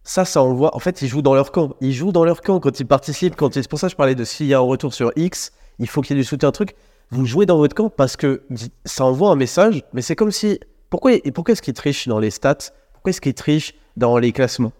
Ça, 0.07 0.25
ça 0.25 0.41
envoie. 0.41 0.75
En 0.77 0.79
fait, 0.79 1.03
ils 1.03 1.09
jouent 1.09 1.21
dans 1.21 1.35
leur 1.35 1.51
camp. 1.51 1.75
Ils 1.81 1.93
jouent 1.93 2.13
dans 2.13 2.25
leur 2.25 2.41
camp 2.41 2.61
quand 2.61 2.79
ils 2.79 2.87
participent. 2.87 3.35
C'est 3.53 3.69
pour 3.69 3.81
ça 3.81 3.89
que 3.89 3.91
je 3.91 3.97
parlais 3.97 4.15
de 4.15 4.23
s'il 4.23 4.47
y 4.47 4.55
a 4.55 4.59
un 4.59 4.61
retour 4.61 4.95
sur 4.95 5.11
X, 5.17 5.51
il 5.81 5.89
faut 5.89 6.01
qu'il 6.01 6.17
y 6.17 6.19
ait 6.19 6.23
du 6.23 6.27
soutien, 6.27 6.53
truc. 6.53 6.77
Vous 7.11 7.27
jouez 7.27 7.45
dans 7.45 7.59
votre 7.59 7.75
camp 7.75 7.91
parce 7.91 8.17
que 8.17 8.45
ça 8.85 9.05
envoie 9.05 9.31
un 9.31 9.35
message. 9.35 9.83
Mais 9.93 10.03
c'est 10.03 10.15
comme 10.15 10.31
si. 10.31 10.61
Pourquoi, 10.91 11.11
pourquoi 11.35 11.53
est-ce 11.53 11.63
qu'ils 11.63 11.75
trichent 11.75 12.07
dans 12.07 12.21
les 12.21 12.31
stats? 12.31 12.71
Pourquoi 12.93 13.11
est-ce 13.11 13.21
qu'ils 13.21 13.35
trichent 13.35 13.75
dans 13.97 14.17
les 14.17 14.31
classements? 14.31 14.73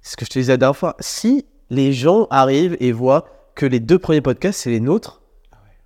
C'est 0.00 0.12
ce 0.12 0.16
que 0.16 0.24
je 0.24 0.30
te 0.30 0.38
disais 0.40 0.54
la 0.54 0.56
dernière 0.56 0.76
fois. 0.76 0.96
Si 0.98 1.46
les 1.70 1.92
gens 1.92 2.26
arrivent 2.30 2.76
et 2.80 2.90
voient 2.90 3.26
que 3.54 3.66
les 3.66 3.78
deux 3.78 4.00
premiers 4.00 4.20
podcasts, 4.20 4.62
c'est 4.62 4.70
les 4.70 4.80
nôtres, 4.80 5.22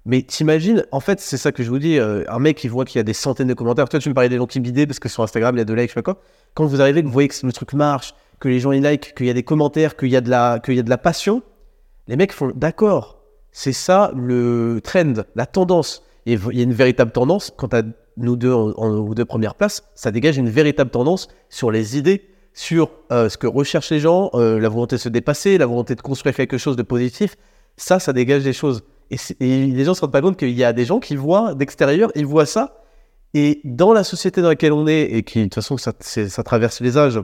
mais 0.06 0.22
t'imagines, 0.22 0.86
en 0.92 1.00
fait, 1.00 1.20
c'est 1.20 1.36
ça 1.36 1.50
que 1.50 1.64
je 1.64 1.68
vous 1.68 1.80
dis, 1.80 1.98
euh, 1.98 2.22
un 2.28 2.38
mec 2.38 2.56
qui 2.56 2.68
voit 2.68 2.84
qu'il 2.84 2.98
y 2.98 3.00
a 3.00 3.02
des 3.02 3.12
centaines 3.12 3.48
de 3.48 3.54
commentaires. 3.54 3.88
Toi, 3.88 3.98
tu 3.98 4.08
me 4.08 4.14
parlais 4.14 4.28
des 4.28 4.36
gens 4.36 4.46
qui 4.46 4.60
parce 4.60 5.00
que 5.00 5.08
sur 5.08 5.24
Instagram, 5.24 5.56
il 5.56 5.58
y 5.58 5.62
a 5.62 5.64
deux 5.64 5.74
likes, 5.74 5.88
je 5.88 5.94
sais 5.94 6.02
pas 6.02 6.14
quoi. 6.14 6.22
Quand 6.54 6.64
vous 6.64 6.80
arrivez, 6.80 7.02
vous 7.02 7.10
voyez 7.10 7.28
que 7.28 7.34
le 7.44 7.52
truc 7.52 7.72
marche, 7.72 8.14
que 8.40 8.48
les 8.48 8.60
gens 8.60 8.72
ils 8.72 8.82
like, 8.82 9.14
qu'il 9.14 9.26
y 9.26 9.30
a 9.30 9.34
des 9.34 9.42
commentaires, 9.42 9.96
qu'il 9.96 10.08
y, 10.08 10.16
a 10.16 10.20
de 10.20 10.30
la- 10.30 10.60
qu'il 10.62 10.74
y 10.74 10.78
a 10.78 10.82
de 10.82 10.90
la 10.90 10.98
passion, 10.98 11.42
les 12.08 12.16
mecs 12.16 12.32
font 12.32 12.52
d'accord, 12.54 13.22
c'est 13.52 13.72
ça 13.72 14.12
le 14.14 14.80
trend, 14.82 15.14
la 15.34 15.46
tendance. 15.46 16.02
Et 16.26 16.34
il 16.52 16.56
y 16.56 16.60
a 16.60 16.64
une 16.64 16.72
véritable 16.72 17.12
tendance, 17.12 17.52
quant 17.56 17.68
à 17.68 17.82
nous 18.16 18.36
deux 18.36 18.52
en, 18.52 18.70
en- 18.72 19.08
deux 19.14 19.24
premières 19.24 19.54
places, 19.54 19.84
ça 19.94 20.10
dégage 20.10 20.36
une 20.36 20.48
véritable 20.48 20.90
tendance 20.90 21.28
sur 21.48 21.70
les 21.70 21.96
idées, 21.96 22.28
sur 22.52 22.90
euh, 23.12 23.28
ce 23.28 23.36
que 23.36 23.46
recherchent 23.46 23.90
les 23.90 24.00
gens, 24.00 24.30
euh, 24.34 24.58
la 24.58 24.68
volonté 24.68 24.96
de 24.96 25.00
se 25.00 25.08
dépasser, 25.08 25.58
la 25.58 25.66
volonté 25.66 25.94
de 25.94 26.00
construire 26.00 26.34
quelque 26.34 26.58
chose 26.58 26.76
de 26.76 26.82
positif. 26.82 27.36
Ça, 27.76 27.98
ça 27.98 28.12
dégage 28.12 28.44
des 28.44 28.52
choses. 28.54 28.82
Et, 29.10 29.16
les 29.40 29.84
gens 29.84 29.94
se 29.94 30.00
rendent 30.00 30.12
pas 30.12 30.22
compte 30.22 30.38
qu'il 30.38 30.50
y 30.50 30.64
a 30.64 30.72
des 30.72 30.84
gens 30.84 30.98
qui 30.98 31.16
voient 31.16 31.54
d'extérieur, 31.54 32.10
ils 32.14 32.26
voient 32.26 32.46
ça. 32.46 32.82
Et 33.34 33.60
dans 33.64 33.92
la 33.92 34.02
société 34.04 34.40
dans 34.40 34.48
laquelle 34.48 34.72
on 34.72 34.86
est, 34.86 35.02
et 35.02 35.22
qui, 35.22 35.40
de 35.40 35.44
toute 35.44 35.54
façon, 35.54 35.76
ça 35.76 36.42
traverse 36.42 36.80
les 36.80 36.96
âges, 36.96 37.20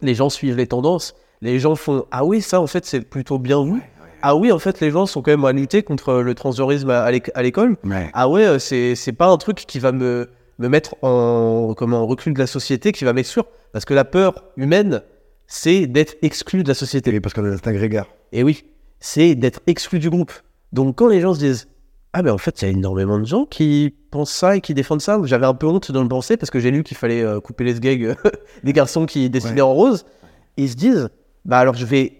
les 0.00 0.14
gens 0.14 0.30
suivent 0.30 0.56
les 0.56 0.66
tendances. 0.66 1.14
Les 1.40 1.58
gens 1.58 1.74
font 1.76 2.04
Ah 2.10 2.24
oui, 2.24 2.40
ça, 2.40 2.60
en 2.60 2.66
fait, 2.66 2.84
c'est 2.84 3.00
plutôt 3.00 3.38
bien 3.38 3.64
vu. 3.64 3.80
Ah 4.22 4.34
oui, 4.34 4.50
en 4.50 4.58
fait, 4.58 4.80
les 4.80 4.90
gens 4.90 5.06
sont 5.06 5.22
quand 5.22 5.30
même 5.30 5.44
à 5.44 5.52
lutter 5.52 5.82
contre 5.84 6.14
le 6.14 6.34
transgenrisme 6.34 6.90
à, 6.90 7.02
à 7.02 7.10
l'éc- 7.12 7.30
à 7.34 7.42
l'école. 7.42 7.76
Ah 8.12 8.28
ouais, 8.28 8.44
euh, 8.44 8.58
c'est 8.58 8.96
c'est 8.96 9.12
pas 9.12 9.28
un 9.28 9.36
truc 9.36 9.58
qui 9.58 9.78
va 9.78 9.92
me, 9.92 10.28
me 10.58 10.68
mettre 10.68 10.96
en, 11.02 11.74
comme 11.76 11.94
en 11.94 12.04
recul 12.06 12.34
de 12.34 12.38
la 12.40 12.48
société, 12.48 12.90
qui 12.90 13.04
va 13.04 13.12
m'exclure. 13.12 13.46
Parce 13.72 13.84
que 13.84 13.94
la 13.94 14.04
peur 14.04 14.42
humaine, 14.56 15.02
c'est 15.46 15.86
d'être 15.86 16.16
exclu 16.22 16.64
de 16.64 16.68
la 16.68 16.74
société. 16.74 17.14
Et 17.14 17.20
parce 17.20 17.32
qu'on 17.34 17.44
est 17.46 17.66
un 17.68 17.72
grégaire. 17.72 18.06
Et 18.32 18.42
oui, 18.42 18.64
c'est 18.98 19.36
d'être 19.36 19.60
exclu 19.68 20.00
du 20.00 20.10
groupe. 20.10 20.32
Donc 20.72 20.96
quand 20.96 21.06
les 21.08 21.20
gens 21.20 21.34
se 21.34 21.38
disent 21.38 21.68
Ah 22.18 22.22
ben 22.22 22.32
en 22.32 22.38
fait, 22.38 22.60
il 22.60 22.64
y 22.64 22.68
a 22.68 22.72
énormément 22.72 23.20
de 23.20 23.24
gens 23.24 23.44
qui 23.44 23.94
pensent 24.10 24.32
ça 24.32 24.56
et 24.56 24.60
qui 24.60 24.74
défendent 24.74 25.00
ça, 25.00 25.20
j'avais 25.22 25.46
un 25.46 25.54
peu 25.54 25.68
honte 25.68 25.92
de 25.92 26.00
le 26.00 26.08
penser 26.08 26.36
parce 26.36 26.50
que 26.50 26.58
j'ai 26.58 26.72
lu 26.72 26.82
qu'il 26.82 26.96
fallait 26.96 27.22
euh, 27.22 27.38
couper 27.38 27.62
les 27.62 27.78
gags 27.78 28.16
des 28.64 28.72
garçons 28.72 29.06
qui 29.06 29.30
dessinaient 29.30 29.52
Ouais. 29.54 29.60
en 29.60 29.72
rose. 29.72 30.04
Et 30.56 30.64
ils 30.64 30.70
se 30.70 30.74
disent 30.74 31.10
Bah 31.44 31.58
alors 31.60 31.74
je 31.74 31.86
vais 31.86 32.14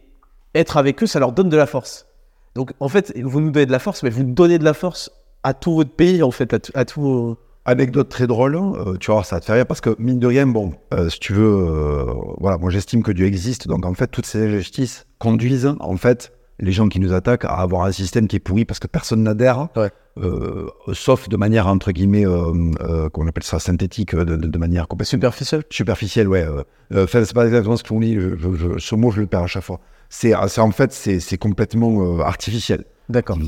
être 0.55 0.77
avec 0.77 1.03
eux, 1.03 1.07
ça 1.07 1.19
leur 1.19 1.33
donne 1.33 1.49
de 1.49 1.57
la 1.57 1.67
force. 1.67 2.07
Donc 2.55 2.75
en 2.79 2.89
fait, 2.89 3.13
vous 3.25 3.41
nous 3.41 3.51
donnez 3.51 3.67
de 3.67 3.73
la 3.73 3.81
force, 3.81 4.05
mais 4.05 4.11
vous 4.11 4.23
donnez 4.23 4.59
de 4.61 4.65
la 4.65 4.73
force 4.75 5.11
à 5.43 5.53
tout 5.53 5.75
votre 5.75 5.91
pays, 5.91 6.23
en 6.23 6.31
fait, 6.31 6.53
à, 6.55 6.61
tout- 6.61 6.73
à 6.77 6.85
tout. 6.85 7.01
vos- 7.01 7.39
Anecdote 7.65 8.09
très 8.09 8.27
drôle, 8.29 8.55
euh, 8.57 8.97
tu 8.99 9.11
vois, 9.11 9.25
ça 9.25 9.41
te 9.41 9.45
fait 9.47 9.53
rire 9.53 9.67
parce 9.67 9.81
que 9.83 9.95
mine 9.99 10.19
de 10.21 10.27
rien, 10.29 10.47
bon, 10.47 10.73
euh, 10.95 11.11
si 11.11 11.19
tu 11.21 11.35
veux, 11.35 11.45
euh, 11.69 12.05
voilà, 12.39 12.57
moi 12.57 12.71
j'estime 12.71 13.03
que 13.03 13.13
Dieu 13.13 13.27
existe, 13.27 13.67
donc 13.69 13.85
en 13.85 13.93
fait 13.93 14.07
toutes 14.07 14.25
ces 14.25 14.47
injustices 14.47 15.05
conduisent 15.19 15.75
en 15.81 15.97
fait 15.99 16.33
les 16.61 16.73
gens 16.73 16.89
qui 16.89 16.99
nous 17.01 17.13
attaquent 17.13 17.45
à 17.45 17.55
avoir 17.61 17.85
un 17.85 17.93
système 17.93 18.27
qui 18.27 18.37
est 18.37 18.41
pourri 18.41 18.65
parce 18.65 18.81
que 18.81 18.87
personne 18.87 19.23
n'adhère, 19.23 19.69
Ouais. 19.77 19.91
euh, 20.19 20.67
sauf 20.93 21.29
de 21.29 21.37
manière 21.37 21.67
entre 21.69 21.93
guillemets, 21.93 22.27
euh, 22.27 22.53
euh, 22.81 23.09
comment 23.11 23.27
on 23.27 23.29
appelle 23.29 23.45
ça, 23.45 23.59
synthétique, 23.59 24.15
euh, 24.15 24.25
de, 24.25 24.59
manière 24.59 24.89
complètement 24.89 25.11
Superficiel. 25.11 25.63
superficielle, 25.71 26.29
ouais. 26.29 26.43
euh, 26.43 26.63
euh, 26.95 27.05
Enfin, 27.05 27.25
c'est 27.25 27.35
pas 27.35 27.47
exactement 27.47 27.77
ce 27.77 27.85
qu'on 27.85 28.01
dit. 28.01 28.15
je- 28.15 28.37
je- 28.37 28.79
ce 28.79 28.95
mot, 28.95 29.11
je 29.11 29.21
le 29.21 29.27
perds 29.27 29.43
à 29.45 29.47
chaque 29.47 29.63
fois. 29.63 29.81
C'est, 30.09 30.35
en 30.35 30.71
fait, 30.73 30.93
c'est, 30.93 31.37
complètement 31.39 32.19
euh, 32.19 32.23
artificiel. 32.23 32.85
D'accord. 33.09 33.39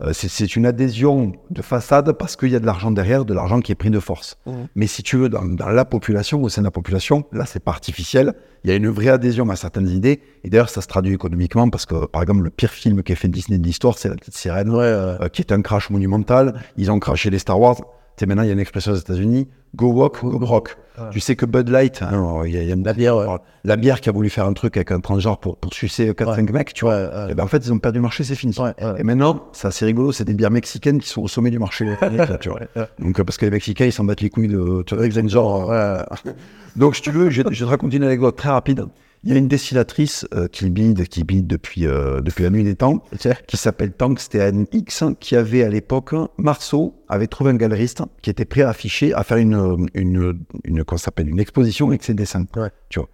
Euh, 0.00 0.12
c'est, 0.12 0.56
une 0.56 0.66
adhésion 0.66 1.32
de 1.50 1.62
façade 1.62 2.12
parce 2.12 2.36
qu'il 2.36 2.50
y 2.50 2.56
a 2.56 2.60
de 2.60 2.66
l'argent 2.66 2.90
derrière, 2.90 3.24
de 3.24 3.34
l'argent 3.34 3.60
qui 3.60 3.72
est 3.72 3.76
pris 3.76 3.90
de 3.90 4.00
force. 4.00 4.38
Mhm. 4.46 4.68
Mais 4.74 4.86
si 4.86 5.02
tu 5.02 5.16
veux, 5.16 5.28
dans, 5.28 5.44
dans 5.44 5.68
la 5.68 5.84
population, 5.84 6.42
au 6.42 6.48
sein 6.48 6.62
de 6.62 6.66
la 6.66 6.70
population, 6.70 7.24
là, 7.32 7.44
c'est 7.46 7.62
pas 7.62 7.72
artificiel. 7.72 8.34
Il 8.64 8.70
y 8.70 8.72
a 8.72 8.76
une 8.76 8.88
vraie 8.88 9.08
adhésion 9.08 9.48
à 9.50 9.56
certaines 9.56 9.88
idées. 9.88 10.20
Et 10.44 10.50
d'ailleurs, 10.50 10.70
ça 10.70 10.80
se 10.80 10.86
traduit 10.86 11.14
économiquement 11.14 11.68
parce 11.68 11.86
que, 11.86 12.06
par 12.06 12.22
exemple, 12.22 12.42
le 12.42 12.50
pire 12.50 12.72
film 12.72 13.02
qui 13.02 13.12
a 13.12 13.16
fait 13.16 13.28
Disney 13.28 13.58
de 13.58 13.64
l'histoire, 13.64 13.98
c'est 13.98 14.08
La 14.08 14.16
Petite 14.16 14.36
Sirène 14.36 14.70
Ouais, 14.70 14.82
euh, 14.82 15.28
qui 15.28 15.42
est 15.42 15.52
un 15.52 15.62
crash 15.62 15.90
monumental. 15.90 16.60
Ils 16.76 16.90
ont 16.90 16.98
craché 16.98 17.30
les 17.30 17.38
Star 17.38 17.60
Wars. 17.60 17.80
Sais, 18.18 18.24
maintenant, 18.26 18.42
il 18.42 18.46
y 18.46 18.50
a 18.50 18.54
une 18.54 18.60
expression 18.60 18.92
aux 18.92 18.96
États-Unis 18.96 19.46
go 19.74 19.88
walk, 19.92 20.24
go 20.24 20.38
rock. 20.46 20.76
Ouais. 20.98 21.04
Tu 21.10 21.20
sais 21.20 21.36
que 21.36 21.44
Bud 21.44 21.68
Light, 21.68 22.00
hein, 22.00 22.42
il 22.46 22.52
y 22.54 22.56
a, 22.56 22.62
il 22.62 22.68
y 22.68 22.70
a 22.70 22.74
une- 22.74 22.82
La 22.82 22.94
bière, 22.94 23.14
ouais. 23.18 23.26
la 23.64 23.76
bière 23.76 24.00
qui 24.00 24.08
a 24.08 24.12
voulu 24.12 24.30
faire 24.30 24.46
un 24.46 24.54
truc 24.54 24.78
avec 24.78 24.90
un 24.90 25.00
transgenre 25.00 25.38
pour, 25.38 25.58
pour 25.58 25.74
sucer 25.74 26.12
4-5 26.14 26.50
mecs, 26.50 26.72
tu 26.72 26.86
vois. 26.86 26.94
ouais, 26.94 27.02
ouais. 27.08 27.26
Eh 27.30 27.34
ben, 27.34 27.44
en 27.44 27.46
fait, 27.46 27.58
ils 27.58 27.70
ont 27.74 27.78
perdu 27.78 27.98
le 27.98 28.02
marché, 28.02 28.24
c'est 28.24 28.34
fini. 28.36 28.54
Ouais, 28.58 28.72
ouais. 28.82 28.94
Et 29.00 29.02
maintenant, 29.02 29.44
c'est 29.52 29.68
assez 29.68 29.84
rigolo, 29.84 30.12
c'est 30.12 30.24
des 30.24 30.32
bières 30.32 30.50
mexicaines 30.50 30.98
qui 30.98 31.08
sont 31.10 31.20
au 31.20 31.28
sommet 31.28 31.50
du 31.50 31.58
marché. 31.58 31.84
tu 32.40 32.48
vois. 32.48 32.60
ouais. 32.74 32.86
Donc, 32.98 33.22
parce 33.22 33.36
que 33.36 33.44
les 33.44 33.50
Mexicains, 33.50 33.84
ils 33.84 33.92
s'en 33.92 34.04
battent 34.04 34.22
les 34.22 34.30
couilles 34.30 34.48
de. 34.48 34.82
Tu 34.86 34.94
vois, 34.96 35.28
genre. 35.28 35.70
euh, 35.70 35.98
donc, 36.76 36.96
si 36.96 37.02
tu 37.02 37.10
veux, 37.10 37.28
je, 37.28 37.42
je 37.42 37.64
vais 37.64 37.66
te 37.66 37.70
raconte 37.70 37.92
une 37.92 38.04
anecdote 38.04 38.36
très 38.36 38.48
rapide. 38.48 38.86
Il 39.24 39.30
y 39.30 39.32
a 39.34 39.36
une 39.36 39.48
destillatrice 39.48 40.26
euh, 40.34 40.46
qui 40.46 40.70
bide, 40.70 41.08
qui 41.08 41.24
bide 41.24 41.46
depuis, 41.46 41.86
euh, 41.86 42.20
depuis 42.20 42.44
la 42.44 42.50
nuit 42.50 42.62
des 42.62 42.76
temps, 42.76 43.02
qui 43.46 43.56
s'appelle 43.56 43.92
Tungsten 43.92 44.66
X, 44.72 45.04
qui 45.18 45.34
avait 45.34 45.64
à 45.64 45.68
l'époque, 45.68 46.14
Marceau 46.38 46.94
avait 47.08 47.26
trouvé 47.26 47.50
un 47.50 47.56
galeriste 47.56 48.02
qui 48.22 48.30
était 48.30 48.44
prêt 48.44 48.62
à 48.62 48.68
afficher, 48.68 49.14
à 49.14 49.24
faire 49.24 49.38
une, 49.38 49.88
une, 49.94 50.38
une, 50.64 50.84
ça 50.92 50.98
s'appelle, 50.98 51.28
une 51.28 51.40
exposition 51.40 51.88
avec 51.88 52.04
ses 52.04 52.14
dessins. 52.14 52.44
Ouais. 52.56 52.70
Tu 52.88 53.00
vois. 53.00 53.08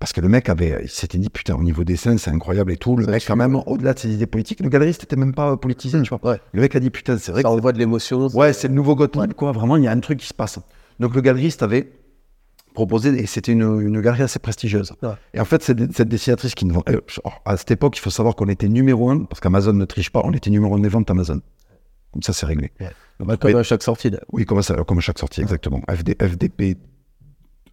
Parce 0.00 0.12
que 0.12 0.20
le 0.20 0.28
mec 0.28 0.50
avait, 0.50 0.80
il 0.82 0.88
s'était 0.90 1.16
dit, 1.16 1.30
putain, 1.30 1.54
au 1.54 1.62
niveau 1.62 1.82
dessin, 1.82 2.18
c'est 2.18 2.30
incroyable 2.30 2.72
et 2.72 2.76
tout. 2.76 2.96
Le 2.96 3.06
mec, 3.06 3.24
quand 3.26 3.36
même, 3.36 3.58
au-delà 3.66 3.94
de 3.94 3.98
ses 3.98 4.10
idées 4.10 4.26
politiques, 4.26 4.60
le 4.60 4.68
galeriste 4.68 5.02
n'était 5.02 5.16
même 5.16 5.32
pas 5.32 5.56
politisé, 5.56 6.02
tu 6.02 6.10
vois. 6.10 6.20
Ouais. 6.32 6.40
Le 6.52 6.60
mec 6.60 6.76
a 6.76 6.80
dit, 6.80 6.90
putain, 6.90 7.16
c'est 7.16 7.32
vrai 7.32 7.40
Ça 7.40 7.48
que 7.48 7.54
envoie 7.54 7.72
de 7.72 7.78
l'émotion. 7.78 8.26
Ouais, 8.34 8.52
c'est 8.52 8.68
le 8.68 8.74
nouveau 8.74 8.96
Gottlieb, 8.96 9.32
quoi. 9.32 9.52
Vraiment, 9.52 9.76
il 9.78 9.84
y 9.84 9.88
a 9.88 9.92
un 9.92 10.00
truc 10.00 10.18
qui 10.18 10.26
se 10.26 10.34
passe. 10.34 10.58
Donc, 11.00 11.14
le 11.14 11.22
galeriste 11.22 11.62
avait 11.62 11.90
proposé, 12.74 13.08
et 13.10 13.24
c'était 13.26 13.52
une, 13.52 13.80
une 13.80 14.00
galerie 14.02 14.22
assez 14.24 14.38
prestigieuse. 14.38 14.92
Ouais. 15.02 15.10
Et 15.32 15.40
en 15.40 15.44
fait, 15.46 15.62
cette, 15.62 15.92
cette 15.96 16.08
dessinatrice 16.08 16.54
qui 16.54 16.66
nous 16.66 16.74
vend. 16.74 16.82
euh, 16.90 17.00
À 17.46 17.56
cette 17.56 17.70
époque, 17.70 17.96
il 17.96 18.00
faut 18.00 18.10
savoir 18.10 18.34
qu'on 18.36 18.48
était 18.48 18.68
numéro 18.68 19.08
un, 19.10 19.20
parce 19.24 19.40
qu'Amazon 19.40 19.72
ne 19.72 19.84
triche 19.86 20.10
pas, 20.10 20.20
on 20.24 20.32
était 20.32 20.50
numéro 20.50 20.74
un 20.74 20.80
des 20.80 20.88
ventes 20.90 21.10
Amazon. 21.10 21.40
Comme 22.12 22.22
ça, 22.22 22.32
c'est 22.32 22.46
réglé. 22.46 22.70
Ouais. 22.80 22.90
Donc, 23.20 23.38
comme 23.38 23.56
à 23.56 23.62
chaque 23.62 23.82
sortie. 23.82 24.10
là. 24.10 24.18
oui, 24.32 24.44
comme, 24.44 24.60
ça, 24.62 24.74
comme 24.84 24.98
à 24.98 25.00
chaque 25.00 25.18
sortie, 25.18 25.40
exactement. 25.40 25.80
FD, 25.88 26.16
FDP 26.20 26.76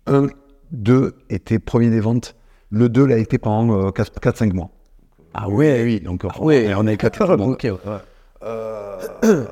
1, 0.07 0.27
2 0.71 1.15
était 1.29 1.59
premier 1.59 1.89
des 1.89 1.99
ventes. 1.99 2.35
Le 2.69 2.87
2 2.87 3.05
l'a 3.05 3.17
été 3.17 3.37
pendant 3.37 3.89
4-5 3.89 4.53
mois. 4.53 4.69
Ah 5.33 5.49
ouais, 5.49 5.83
oui. 5.83 5.99
Donc, 5.99 6.23
Ah 6.29 6.41
ouais. 6.41 6.73
on 6.75 6.85
est 6.87 6.97
4 6.97 7.37
Ok, 7.39 7.63
ouais. 7.67 7.77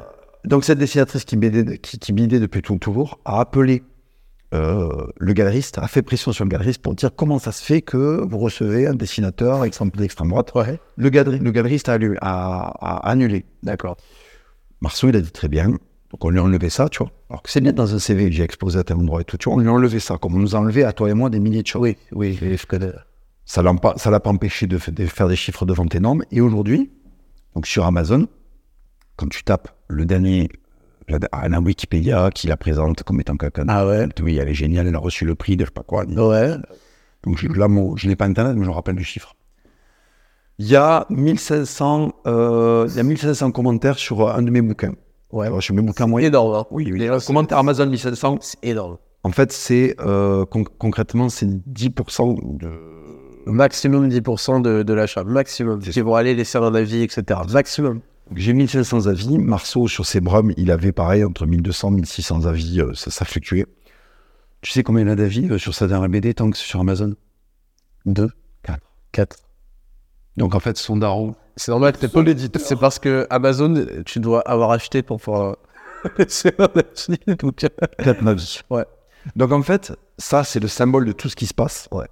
donc 0.46 0.64
cette 0.64 0.78
dessinatrice 0.80 1.26
qui 1.26 1.38
bidait, 1.38 1.78
qui, 1.80 2.00
qui 2.00 2.14
bidait 2.14 2.40
depuis 2.40 2.62
tout, 2.62 2.78
toujours 2.78 3.20
a 3.26 3.40
appelé 3.40 3.84
euh, 4.54 4.90
le 5.18 5.34
galeriste 5.34 5.78
a 5.78 5.88
fait 5.88 6.02
pression 6.02 6.32
sur 6.32 6.44
le 6.44 6.50
galeriste 6.50 6.82
pour 6.82 6.96
dire 6.96 7.12
comment 7.16 7.38
ça 7.40 7.52
se 7.52 7.64
fait 7.64 7.82
que 7.82 8.26
vous 8.28 8.38
recevez 8.40 8.88
un 8.88 8.96
dessinateur 8.96 9.64
extrême, 9.66 9.92
d'extrême 9.92 10.30
droite. 10.30 10.52
Ouais. 10.56 10.80
Le, 10.98 11.10
galeri- 11.10 11.40
le 11.40 11.52
galeriste 11.52 11.88
a, 11.90 11.94
allu- 11.98 12.18
a- 12.22 12.74
a 12.82 13.10
annulé. 13.10 13.46
D'accord. 13.64 13.98
Marceau, 14.82 15.10
il 15.10 15.16
a 15.16 15.22
dit 15.22 15.32
très 15.32 15.48
bien. 15.50 15.70
Donc 15.70 16.26
on 16.26 16.30
lui 16.30 16.40
a 16.40 16.44
enlevé 16.44 16.70
ça, 16.72 16.90
tu 16.90 17.00
vois. 17.00 17.12
Alors 17.30 17.44
que 17.44 17.52
c'est 17.52 17.62
bien 17.62 17.74
dans 17.74 17.94
un 17.94 18.00
CV, 18.00 18.32
j'ai 18.32 18.42
exposé 18.44 18.80
à 18.80 18.84
tel 18.84 18.98
endroit 18.98 19.22
et 19.22 19.24
tout, 19.24 19.38
tu 19.38 19.46
vois. 19.50 19.56
On 19.58 19.60
lui 19.60 19.68
a 19.68 19.72
enlevé 19.72 20.00
ça, 20.00 20.18
comme 20.18 20.34
on 20.34 20.40
nous 20.40 20.56
a 20.56 20.60
enlevé 20.60 20.84
à 20.84 20.92
toi 20.94 21.10
et 21.10 21.14
moi 21.14 21.30
des 21.30 21.40
milliers 21.40 21.62
de 21.62 21.68
choses. 21.68 21.82
Oui, 21.84 21.98
oui. 22.14 22.58
Ça 23.46 23.62
ça 23.98 24.10
l'a 24.12 24.20
pas 24.20 24.30
empêché 24.32 24.66
de, 24.68 24.80
de 24.92 25.06
faire 25.06 25.28
des 25.28 25.36
chiffres 25.36 25.66
de 25.68 25.74
vente 25.74 25.94
énormes. 25.94 26.24
Et 26.32 26.42
aujourd'hui, 26.42 26.90
donc 27.56 27.68
sur 27.68 27.86
Amazon, 27.86 28.28
quand 29.18 29.28
tu 29.28 29.44
tapes 29.44 29.70
le 29.88 30.06
dernier, 30.06 30.50
la 31.10 31.60
Wikipédia 31.60 32.30
qui 32.32 32.48
la 32.48 32.58
présente 32.58 33.04
comme 33.04 33.20
étant 33.22 33.38
quelqu'un. 33.38 33.66
Ah 33.68 33.86
ouais. 33.88 34.08
Oui, 34.22 34.38
elle 34.38 34.50
est 34.50 34.54
géniale, 34.54 34.88
elle 34.88 34.96
a 34.96 35.00
reçu 35.00 35.26
le 35.26 35.36
prix 35.36 35.58
de 35.58 35.64
je 35.66 35.70
sais 35.70 35.74
pas 35.74 35.84
quoi. 35.84 36.06
Ouais. 36.06 36.56
Donc 37.24 37.38
je, 37.38 37.48
là, 37.48 37.68
mon- 37.68 37.96
je 37.96 38.08
n'ai 38.08 38.16
pas 38.16 38.26
internet, 38.26 38.56
mais 38.56 38.64
je 38.64 38.70
me 38.70 38.74
rappelle 38.76 38.96
le 38.96 39.04
chiffre. 39.04 39.36
Il 40.58 40.68
y 40.68 40.76
a 40.76 41.06
1500, 41.10 42.12
euh, 42.28 42.86
il 42.90 42.96
y 42.96 43.00
a 43.00 43.04
1500 43.04 43.52
commentaires 43.52 43.98
sur 43.98 44.30
un 44.30 44.42
de 44.42 44.52
mes 44.52 44.62
bouquins. 44.62 44.94
Ouais. 45.32 45.46
Alors, 45.48 45.62
sur 45.64 45.74
mes 45.76 45.82
bouquins 45.82 46.08
moyens. 46.08 46.32
énorme. 46.32 46.56
Hein. 46.56 46.66
Oui, 46.72 46.90
oui. 46.92 47.00
Les- 47.00 47.18
Commentaires 47.26 47.60
Amazon 47.60 47.86
1500. 47.88 48.40
C'est 48.42 48.58
énorme. 48.64 48.98
En 49.24 49.32
fait, 49.32 49.52
c'est 49.52 49.96
euh, 50.00 50.46
con- 50.46 50.64
concrètement, 50.78 51.30
c'est 51.30 51.46
10% 51.48 52.58
de. 52.58 52.70
Maximum 53.46 54.10
10% 54.10 54.62
de, 54.62 54.84
de 54.84 54.94
l'achat. 54.94 55.24
Maximum. 55.24 55.80
Qui 55.80 56.02
vont 56.02 56.16
aller 56.16 56.36
laisser 56.36 56.58
un 56.58 56.74
avis, 56.76 57.04
etc. 57.04 57.40
Maximum. 57.52 58.02
J'ai 58.36 58.54
1500 58.54 59.08
avis. 59.08 59.38
Marceau, 59.38 59.88
sur 59.88 60.06
ses 60.06 60.22
brums, 60.22 60.54
il 60.58 60.72
avait 60.72 60.92
pareil, 60.92 61.24
entre 61.24 61.46
1200 61.46 61.94
et 61.94 61.96
1600 61.96 62.46
avis. 62.46 62.82
euh, 62.82 62.94
ça, 62.94 63.12
ça 63.12 63.26
fluctuait. 63.26 63.66
Tu 64.62 64.72
sais 64.72 64.84
combien 64.84 65.04
il 65.04 65.10
a 65.10 65.16
d'avis 65.16 65.50
euh, 65.50 65.58
sur 65.58 65.74
sa 65.74 65.88
dernière 65.88 66.10
BD 66.10 66.34
tant 66.34 66.50
que 66.50 66.58
c'est 66.58 66.66
sur 66.66 66.80
Amazon? 66.80 67.14
2, 68.06 68.30
4. 68.64 68.80
4. 69.12 69.38
Donc 70.38 70.56
en 70.56 70.60
fait, 70.60 70.78
son 70.78 70.98
daron. 70.98 71.36
C'est 71.56 71.72
normal 71.72 71.94
que 71.94 71.98
t'aies 72.00 72.08
pas 72.08 72.22
l'éditeur. 72.22 72.62
C'est 72.62 72.76
parce 72.78 73.00
que 73.00 73.28
Amazon, 73.30 73.86
tu 74.06 74.20
dois 74.20 74.42
avoir 74.42 74.72
acheté 74.72 75.02
pour 75.02 75.20
pouvoir. 75.20 75.58
c'est 76.28 76.58
donc. 77.42 77.66
4 78.04 78.28
avis. 78.28 78.62
Ouais. 78.70 78.86
Donc 79.36 79.52
en 79.52 79.62
fait, 79.62 79.94
ça, 80.18 80.44
c'est 80.44 80.60
le 80.60 80.68
symbole 80.68 81.06
de 81.06 81.12
tout 81.12 81.30
ce 81.30 81.36
qui 81.36 81.46
se 81.46 81.54
passe. 81.54 81.88
Ouais. 81.92 82.08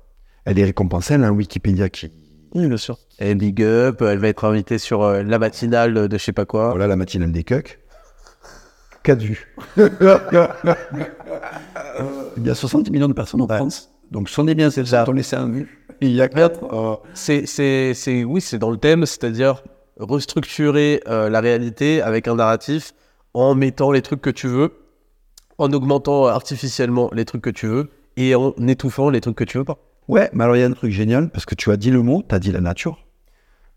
Elle 0.46 0.60
est 0.60 0.66
récompensée. 0.66 1.14
Elle 1.14 1.24
a 1.24 1.28
un 1.28 1.32
Wikipédia 1.32 1.90
qui. 1.90 2.12
Oui, 2.54 2.68
bien 2.68 2.78
sûr. 2.78 2.98
Et 3.20 3.36
big 3.36 3.62
up, 3.64 4.02
elle 4.02 4.20
va 4.20 4.28
être 4.30 4.46
invitée 4.46 4.78
sur 4.78 5.04
euh, 5.04 5.24
la 5.24 5.40
matinale 5.40 6.08
de 6.08 6.18
je 6.18 6.24
sais 6.24 6.32
pas 6.34 6.46
quoi. 6.46 6.70
Voilà 6.70 6.88
la 6.88 6.96
matinale 6.96 7.32
des 7.32 7.44
cucks. 7.44 7.80
4 9.04 9.20
vues. 9.22 9.56
Il 12.38 12.46
y 12.46 12.50
a 12.50 12.56
60 12.56 12.90
millions 12.90 13.08
de 13.08 13.14
personnes 13.14 13.42
en 13.42 13.48
Ouais. 13.48 13.58
France. 13.58 13.92
Donc, 14.12 14.30
ce 14.30 14.42
n'est 14.42 14.56
bien, 14.56 14.70
c'est 14.70 14.86
ça. 14.86 15.06
On 15.08 15.12
laissé 15.12 15.36
un 15.36 15.48
vu. 15.50 15.86
Il 16.02 16.12
y 16.12 16.22
a 16.22 16.28
4. 16.28 17.02
C'est, 17.14 17.46
c'est, 17.46 17.94
c'est, 17.94 18.24
oui, 18.24 18.42
c'est 18.42 18.58
dans 18.60 18.72
le 18.72 18.78
thème, 18.78 19.06
c'est-à-dire 19.06 19.64
restructurer 20.00 21.02
euh, 21.08 21.30
la 21.30 21.40
réalité 21.42 22.02
avec 22.02 22.28
un 22.28 22.36
narratif 22.36 22.94
en 23.34 23.56
mettant 23.56 23.92
les 23.92 24.02
trucs 24.02 24.22
que 24.22 24.30
tu 24.30 24.48
veux, 24.48 24.74
en 25.58 25.72
augmentant 25.74 26.28
artificiellement 26.28 27.10
les 27.14 27.26
trucs 27.26 27.42
que 27.42 27.50
tu 27.50 27.68
veux 27.68 27.90
et 28.16 28.36
en 28.36 28.54
étouffant 28.68 29.10
les 29.10 29.22
trucs 29.22 29.36
que 29.36 29.44
tu 29.44 29.58
veux 29.58 29.64
pas. 29.66 29.80
Ouais, 30.08 30.30
mais 30.34 30.44
alors 30.44 30.56
il 30.56 30.60
y 30.60 30.64
a 30.64 30.68
un 30.68 30.72
truc 30.72 30.92
génial 30.92 31.30
parce 31.30 31.46
que 31.46 31.56
tu 31.56 31.72
as 31.72 31.78
dit 31.78 31.92
le 31.92 32.02
mot, 32.02 32.24
tu 32.28 32.34
as 32.34 32.40
dit 32.40 32.52
la 32.52 32.62
nature. 32.62 33.08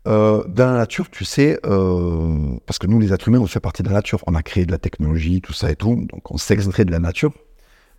Euh, 0.07 0.43
dans 0.47 0.65
la 0.65 0.77
nature, 0.77 1.09
tu 1.11 1.25
sais, 1.25 1.59
euh, 1.65 2.55
parce 2.65 2.79
que 2.79 2.87
nous, 2.87 2.99
les 2.99 3.13
êtres 3.13 3.27
humains, 3.27 3.39
on 3.39 3.47
fait 3.47 3.59
partie 3.59 3.83
de 3.83 3.89
la 3.89 3.95
nature. 3.95 4.19
On 4.25 4.33
a 4.33 4.41
créé 4.41 4.65
de 4.65 4.71
la 4.71 4.79
technologie, 4.79 5.41
tout 5.41 5.53
ça 5.53 5.69
et 5.69 5.75
tout. 5.75 6.07
Donc, 6.11 6.31
on 6.31 6.37
s'extrait 6.37 6.85
de 6.85 6.91
la 6.91 6.99
nature. 6.99 7.31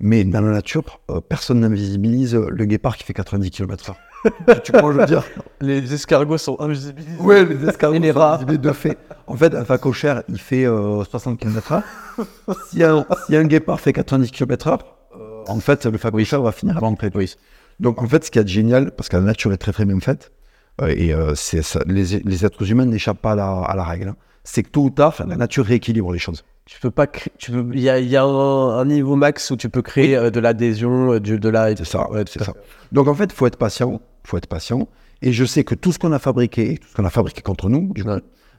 Mais 0.01 0.25
dans 0.25 0.41
la 0.41 0.51
nature, 0.51 1.01
euh, 1.11 1.21
personne 1.21 1.61
n'invisibilise 1.61 2.35
le 2.35 2.65
guépard 2.65 2.97
qui 2.97 3.05
fait 3.05 3.13
90 3.13 3.51
km/h. 3.51 3.95
tu 4.65 4.73
comprends, 4.73 4.93
je 4.93 4.99
veux 4.99 5.07
dire? 5.07 5.25
Les 5.61 5.95
escargots 5.95 6.39
sont 6.39 6.61
invisibles. 6.61 7.01
Ouais, 7.21 7.45
les 7.45 7.69
escargots. 7.69 7.95
Et 7.95 8.01
les 8.01 8.11
rats. 8.11 8.41
Les 8.49 8.59
deux 8.59 8.73
faits. 8.73 8.99
En 9.29 9.37
fait, 9.37 9.55
un 9.55 9.65
phacochère, 9.65 10.25
il 10.29 10.39
fait 10.39 10.65
euh, 10.65 11.05
60 11.05 11.39
km/h. 11.39 11.83
si, 12.71 12.83
un, 12.83 13.07
si 13.27 13.37
un 13.37 13.45
guépard 13.45 13.79
fait 13.81 13.93
90 13.93 14.33
km/h, 14.33 14.79
en 15.47 15.61
fait, 15.61 15.87
le 15.87 15.99
phacochère 15.99 16.43
va 16.43 16.53
finir 16.53 16.77
avant 16.77 16.91
de 16.91 16.99
Oui. 17.15 17.35
Donc, 17.83 18.01
en 18.03 18.07
fait, 18.07 18.25
ce 18.25 18.31
qui 18.31 18.39
est 18.39 18.47
génial, 18.49 18.93
parce 18.93 19.09
que 19.09 19.17
la 19.17 19.23
nature 19.23 19.53
est 19.53 19.59
très 19.59 19.73
très 19.73 19.85
bien 19.85 20.01
faite, 20.01 20.33
euh, 20.81 20.95
et 20.97 21.13
euh, 21.13 21.35
ça, 21.35 21.81
les, 21.87 22.21
les 22.21 22.47
êtres 22.47 22.71
humains 22.71 22.87
n'échappent 22.87 23.21
pas 23.21 23.33
à 23.33 23.35
la, 23.37 23.51
à 23.51 23.77
la 23.77 23.85
règle, 23.85 24.09
hein, 24.11 24.17
c'est 24.45 24.63
que 24.63 24.71
tôt 24.71 24.85
ou 24.85 24.91
tard, 24.91 25.15
la 25.29 25.37
nature 25.37 25.65
rééquilibre 25.67 26.13
les 26.13 26.19
choses. 26.19 26.45
Tu 26.65 26.79
peux 26.81 26.93
pas 26.93 27.07
il 27.49 27.81
y 27.81 27.91
a, 27.91 27.99
y 27.99 28.17
a 28.17 28.23
un, 28.23 28.79
un 28.79 28.85
niveau 28.85 29.17
max 29.17 29.51
où 29.51 29.57
tu 29.57 29.69
peux 29.69 29.83
créer 29.83 30.17
euh, 30.17 30.31
de 30.31 30.39
l'adhésion, 30.41 31.19
du- 31.19 31.39
de 31.41 31.49
la. 31.49 31.75
C'est 31.77 31.85
ça, 31.85 32.09
Ouais, 32.11 32.23
c'est 32.29 32.43
ça. 32.43 32.55
Donc, 32.93 33.09
en 33.09 33.15
fait, 33.15 33.25
il 33.25 33.33
faut 33.35 33.47
être 33.47 33.57
patient, 33.59 34.01
faut 34.25 34.37
être 34.39 34.47
patient. 34.47 34.87
Et 35.21 35.33
je 35.33 35.45
sais 35.45 35.65
que 35.65 35.75
tout 35.75 35.91
ce 35.93 35.99
qu'on 35.99 36.13
a 36.13 36.19
fabriqué, 36.21 36.79
tout 36.79 36.89
ce 36.89 36.95
qu'on 36.95 37.05
a 37.05 37.11
fabriqué 37.11 37.43
contre 37.43 37.69
nous, 37.69 37.93
du 37.95 38.05
coup, 38.05 38.11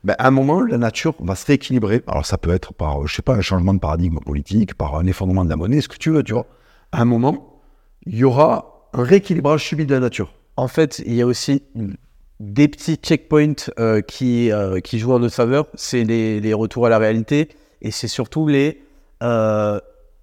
ben, 0.04 0.16
à 0.20 0.28
un 0.28 0.32
moment, 0.32 0.62
la 0.62 0.78
nature 0.78 1.14
va 1.20 1.36
se 1.36 1.45
rééquilibrer. 1.45 2.04
Alors, 2.08 2.26
ça 2.26 2.38
peut 2.38 2.52
être 2.52 2.74
par, 2.74 3.08
je 3.08 3.16
sais 3.16 3.22
pas, 3.22 3.36
un 3.36 3.41
changement 3.41 3.74
de 3.74 3.80
paradigme 3.80 4.20
politique, 4.20 4.74
par 4.76 4.95
un 4.95 5.06
effondrement 5.06 5.45
de 5.45 5.50
la 5.50 5.56
monnaie, 5.56 5.80
ce 5.80 5.88
que 5.88 5.98
tu 5.98 6.10
veux, 6.10 6.24
tu 6.24 6.34
vois. 6.34 6.45
À 6.91 7.02
un 7.02 7.06
moment, 7.06 7.62
il 8.06 8.18
y 8.18 8.24
aura 8.26 8.73
un 8.94 9.03
rééquilibrage 9.03 9.64
subi 9.65 9.86
de 9.86 9.94
la 9.94 9.99
nature. 9.99 10.34
En 10.57 10.68
fait, 10.68 11.02
il 11.06 11.14
y 11.14 11.22
a 11.22 11.26
aussi 11.26 11.64
des 12.40 12.68
petits 12.68 12.95
checkpoints 12.95 13.53
euh, 13.80 14.02
qui, 14.02 14.52
euh, 14.52 14.80
qui 14.80 14.99
jouent 14.99 15.14
en 15.14 15.20
notre 15.20 15.36
faveur. 15.36 15.68
C'est 15.76 16.03
les, 16.03 16.40
les 16.40 16.53
retours 16.53 16.86
à 16.86 16.90
la 16.90 16.98
réalité 16.99 17.49
et 17.82 17.91
c'est 17.91 18.07
surtout 18.07 18.48
les. 18.48 18.82
euh, 19.24 19.80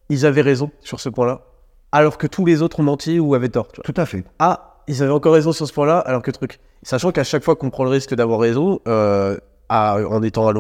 ils 0.09 0.27
avaient 0.27 0.41
raison 0.43 0.71
sur 0.81 0.99
ce 1.01 1.09
point-là, 1.09 1.43
alors 1.93 2.19
que 2.19 2.27
tous 2.27 2.45
les 2.45 2.63
autres 2.63 2.81
ont 2.81 2.85
menti 2.85 3.21
ou 3.21 3.35
avaient 3.35 3.49
tort. 3.49 3.69
Tout 3.73 3.95
à 3.97 4.07
fait. 4.07 4.25
Ah, 4.41 4.83
ils 4.89 5.03
avaient 5.03 5.13
encore 5.13 5.35
raison 5.35 5.53
sur 5.53 5.67
ce 5.69 5.73
point-là, 5.73 5.99
alors 5.99 6.23
que 6.23 6.31
truc. 6.33 6.59
Sachant 6.83 7.13
qu'à 7.13 7.23
chaque 7.25 7.45
fois 7.45 7.55
qu'on 7.57 7.71
prend 7.71 7.85
le 7.85 7.91
risque 7.91 8.15
d'avoir 8.15 8.41
raison, 8.41 8.81
à- 9.69 9.97
en 10.09 10.23
étant 10.25 10.49
à 10.49 10.53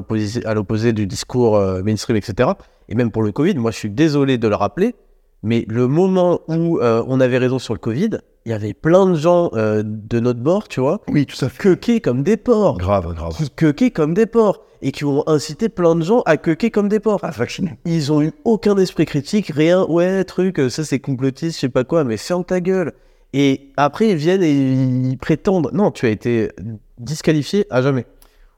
l'opposé 0.55 0.93
du 0.93 1.07
discours 1.07 1.59
mainstream, 1.85 2.16
etc., 2.16 2.51
et 2.89 2.95
même 2.95 3.11
pour 3.11 3.23
le 3.24 3.32
Covid, 3.32 3.55
moi 3.57 3.70
je 3.73 3.77
suis 3.78 3.91
désolé 3.91 4.39
de 4.39 4.47
le 4.47 4.55
rappeler, 4.55 4.95
mais 5.43 5.65
le 5.69 5.87
moment 5.89 6.41
où 6.49 6.79
euh, 6.79 7.03
on 7.07 7.21
avait 7.21 7.39
raison 7.39 7.59
sur 7.59 7.75
le 7.75 7.79
Covid, 7.81 8.11
il 8.47 8.51
y 8.51 8.53
avait 8.55 8.75
plein 8.75 9.07
de 9.07 9.15
gens 9.15 9.51
euh, 9.55 9.83
de 9.85 10.19
notre 10.21 10.41
bord, 10.41 10.69
tu 10.69 10.81
vois, 10.81 11.01
Oui, 11.09 11.27
tout 11.27 11.43
à 11.45 11.49
fait. 11.49 11.59
quequés 11.62 12.01
comme 12.01 12.23
des 12.23 12.37
porcs, 12.37 12.79
Grave, 12.79 13.15
grave. 13.15 13.37
quequés 13.57 13.91
comme 13.91 14.15
des 14.15 14.27
porcs, 14.27 14.61
et 14.83 14.93
qui 14.93 15.05
ont 15.05 15.23
incité 15.29 15.69
plein 15.69 15.95
de 15.95 16.03
gens 16.03 16.23
à 16.25 16.37
quequer 16.39 16.71
comme 16.71 16.89
des 16.89 17.01
porcs. 17.01 17.21
Se 17.21 17.39
vacciner. 17.39 17.79
Ils 17.85 18.11
ont 18.12 18.23
eu 18.23 18.33
aucun 18.45 18.77
esprit 18.79 19.05
critique, 19.05 19.49
rien, 19.55 19.85
ouais, 19.87 20.25
truc, 20.25 20.59
euh, 20.59 20.69
ça 20.71 20.85
c'est 20.85 21.01
complotiste, 21.01 21.57
je 21.57 21.61
sais 21.61 21.69
pas 21.69 21.85
quoi, 21.85 22.05
mais 22.05 22.17
ferme 22.17 22.45
ta 22.45 22.61
gueule. 22.61 22.93
Et 23.33 23.71
après, 23.77 24.09
ils 24.09 24.17
viennent 24.17 24.43
et 24.43 24.51
ils 24.51 25.17
prétendent. 25.17 25.71
Non, 25.73 25.91
tu 25.93 26.07
as 26.07 26.09
été 26.09 26.51
disqualifié 26.99 27.65
à 27.71 27.81
jamais. 27.83 28.05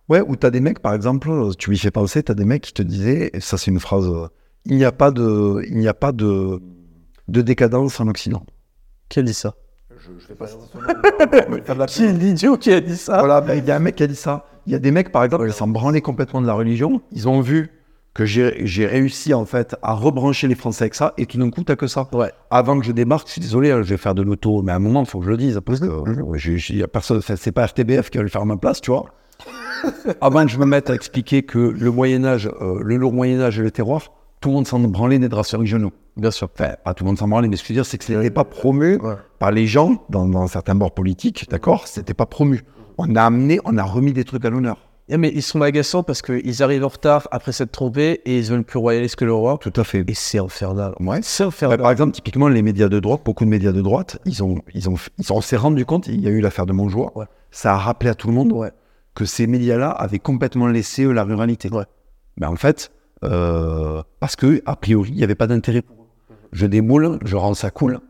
Ouais, 0.08 0.20
ou 0.26 0.34
t'as 0.36 0.50
des 0.50 0.60
mecs, 0.60 0.78
par 0.80 0.94
exemple, 0.94 1.28
tu 1.58 1.70
m'y 1.70 1.76
fais 1.78 1.90
penser, 1.90 2.22
t'as 2.22 2.34
des 2.34 2.44
mecs 2.44 2.62
qui 2.62 2.72
te 2.72 2.82
disaient, 2.82 3.30
et 3.34 3.40
ça 3.40 3.58
c'est 3.58 3.70
une 3.70 3.80
phrase, 3.80 4.06
euh, 4.08 4.26
il 4.64 4.76
n'y 4.76 4.84
a 4.84 4.92
pas 4.92 5.10
de, 5.10 5.64
il 5.68 5.76
n'y 5.78 5.88
a 5.88 5.94
pas 5.94 6.12
de, 6.12 6.60
de 7.28 7.42
décadence 7.42 8.00
en 8.00 8.08
Occident. 8.08 8.44
Qui 9.08 9.20
a 9.20 9.22
dit 9.22 9.34
ça? 9.34 9.54
Je, 9.98 10.28
vais 10.28 10.34
pas 10.34 11.86
Qui 11.86 12.04
est 12.04 12.12
l'idiot 12.12 12.56
qui 12.56 12.72
a 12.72 12.80
dit 12.80 12.96
ça? 12.96 13.18
Voilà, 13.18 13.40
ben, 13.40 13.54
il 13.54 13.64
y 13.64 13.70
a 13.70 13.76
un 13.76 13.78
mec 13.78 13.96
qui 13.96 14.02
a 14.02 14.06
dit 14.06 14.16
ça. 14.16 14.46
Il 14.66 14.72
y 14.72 14.74
a 14.76 14.78
des 14.78 14.90
mecs, 14.90 15.12
par 15.12 15.22
exemple, 15.22 15.46
qui 15.48 15.56
s'en 15.56 15.68
branlaient 15.68 16.00
complètement 16.00 16.40
de 16.40 16.46
la 16.46 16.54
religion. 16.54 17.00
Ils 17.12 17.28
ont 17.28 17.40
vu 17.40 17.70
que 18.14 18.24
j'ai 18.24 18.86
réussi, 18.86 19.32
en 19.32 19.44
fait, 19.44 19.76
à 19.82 19.94
rebrancher 19.94 20.46
les 20.48 20.54
Français 20.54 20.84
avec 20.84 20.94
ça, 20.94 21.14
et 21.16 21.26
tout 21.26 21.38
d'un 21.38 21.50
coup, 21.50 21.62
t'as 21.64 21.76
que 21.76 21.86
ça. 21.86 22.08
Ouais. 22.12 22.30
Avant 22.50 22.78
que 22.78 22.84
je 22.84 22.92
démarque, 22.92 23.28
je 23.28 23.32
suis 23.32 23.40
désolé, 23.40 23.70
hein, 23.70 23.82
je 23.82 23.88
vais 23.88 23.96
faire 23.96 24.14
de 24.14 24.22
l'auto, 24.22 24.62
mais 24.62 24.72
à 24.72 24.76
un 24.76 24.80
moment, 24.80 25.00
il 25.00 25.06
faut 25.06 25.20
que 25.20 25.24
je 25.24 25.30
le 25.30 25.36
dise, 25.36 25.60
parce 25.64 25.80
que 25.80 25.86
euh, 25.86 26.58
y 26.70 26.82
a 26.82 26.88
personne, 26.88 27.20
c'est 27.22 27.52
pas 27.52 27.64
RTBF 27.66 28.10
qui 28.10 28.18
va 28.18 28.22
le 28.22 28.28
faire 28.28 28.42
à 28.42 28.44
ma 28.44 28.56
place, 28.56 28.80
tu 28.80 28.90
vois. 28.90 29.06
Avant 30.20 30.44
que 30.44 30.50
je 30.50 30.58
me 30.58 30.66
mette 30.66 30.90
à 30.90 30.94
expliquer 30.94 31.42
que 31.42 31.58
le 31.58 31.90
Moyen-Âge, 31.90 32.50
euh, 32.60 32.80
le 32.82 32.96
lourd 32.96 33.12
Moyen-Âge 33.12 33.58
et 33.58 33.62
le 33.62 33.70
terroir, 33.70 34.12
tout 34.42 34.50
le 34.50 34.54
monde 34.56 34.66
s'en 34.66 34.78
branlait 34.80 35.18
des 35.18 35.30
draps 35.30 35.54
régionaux. 35.54 35.92
Bien 36.18 36.30
sûr. 36.30 36.50
Enfin, 36.52 36.74
pas 36.84 36.92
tout 36.92 37.04
le 37.04 37.08
monde 37.08 37.18
s'en 37.18 37.26
branlait, 37.28 37.48
mais 37.48 37.56
ce 37.56 37.62
que 37.62 37.68
je 37.68 37.72
veux 37.72 37.76
dire, 37.78 37.86
c'est 37.86 37.96
que 37.96 38.04
ce 38.04 38.12
n'était 38.12 38.30
pas 38.30 38.44
promu 38.44 38.98
Ouais. 39.00 39.14
par 39.38 39.50
les 39.52 39.66
gens 39.66 40.04
dans, 40.10 40.26
dans 40.26 40.46
certains 40.46 40.74
bords 40.74 40.92
politiques, 40.92 41.46
d'accord? 41.48 41.86
C'était 41.88 42.12
pas 42.12 42.26
promu. 42.26 42.60
On 42.98 43.16
a 43.16 43.22
amené, 43.22 43.58
on 43.64 43.78
a 43.78 43.82
remis 43.82 44.12
des 44.12 44.24
trucs 44.24 44.44
à 44.44 44.50
l'honneur. 44.50 44.76
Eh, 45.08 45.16
mais 45.16 45.32
ils 45.34 45.42
sont 45.42 45.60
agaçants 45.62 46.02
parce 46.04 46.22
qu'ils 46.22 46.62
arrivent 46.62 46.84
en 46.84 46.88
retard 46.88 47.26
après 47.32 47.52
s'être 47.52 47.72
trompés 47.72 48.20
et 48.24 48.38
ils 48.38 48.44
veulent 48.44 48.62
plus 48.64 48.78
royaliste 48.78 49.16
que 49.16 49.24
le 49.24 49.32
roi. 49.34 49.58
Tout 49.60 49.72
à 49.76 49.84
fait. 49.84 50.04
Et 50.06 50.14
c'est 50.14 50.38
infernal. 50.38 50.94
Ouais. 51.00 51.18
C'est 51.22 51.42
Bah, 51.42 51.48
infernal. 51.48 51.78
par 51.80 51.90
exemple, 51.90 52.12
typiquement, 52.12 52.48
les 52.48 52.62
médias 52.62 52.88
de 52.88 53.00
droite, 53.00 53.22
beaucoup 53.24 53.44
de 53.44 53.50
médias 53.50 53.72
de 53.72 53.80
droite, 53.80 54.18
ils 54.26 54.42
ont, 54.44 54.60
ils 54.74 54.88
ont, 54.88 54.94
ils 55.18 55.32
ont, 55.32 55.36
on 55.36 55.40
s'est 55.40 55.56
rendu 55.56 55.84
compte, 55.84 56.06
il 56.06 56.20
y 56.20 56.28
a 56.28 56.30
eu 56.30 56.40
l'affaire 56.40 56.66
de 56.66 56.72
Montjoie, 56.72 57.10
Ouais. 57.16 57.26
ça 57.50 57.74
a 57.74 57.78
rappelé 57.78 58.10
à 58.10 58.14
tout 58.14 58.28
le 58.28 58.34
monde 58.34 58.52
Ouais. 58.52 58.70
que 59.14 59.24
ces 59.24 59.46
médias-là 59.46 59.90
avaient 59.90 60.18
complètement 60.20 60.66
laissé 60.68 61.04
la 61.12 61.24
ruralité. 61.24 61.68
Ouais. 61.70 61.84
Ben, 62.38 62.48
en 62.48 62.56
fait, 62.56 62.92
euh, 63.24 64.02
parce 64.20 64.36
que, 64.36 64.62
a 64.66 64.76
priori, 64.76 65.10
il 65.10 65.16
n'y 65.16 65.24
avait 65.24 65.34
pas 65.34 65.46
d'intérêt 65.46 65.82
pour 65.82 65.96
eux. 65.96 66.34
Je 66.52 66.66
démoule, 66.66 67.18
je 67.24 67.36
rends 67.36 67.54
ça 67.54 67.70
cool. 67.70 68.00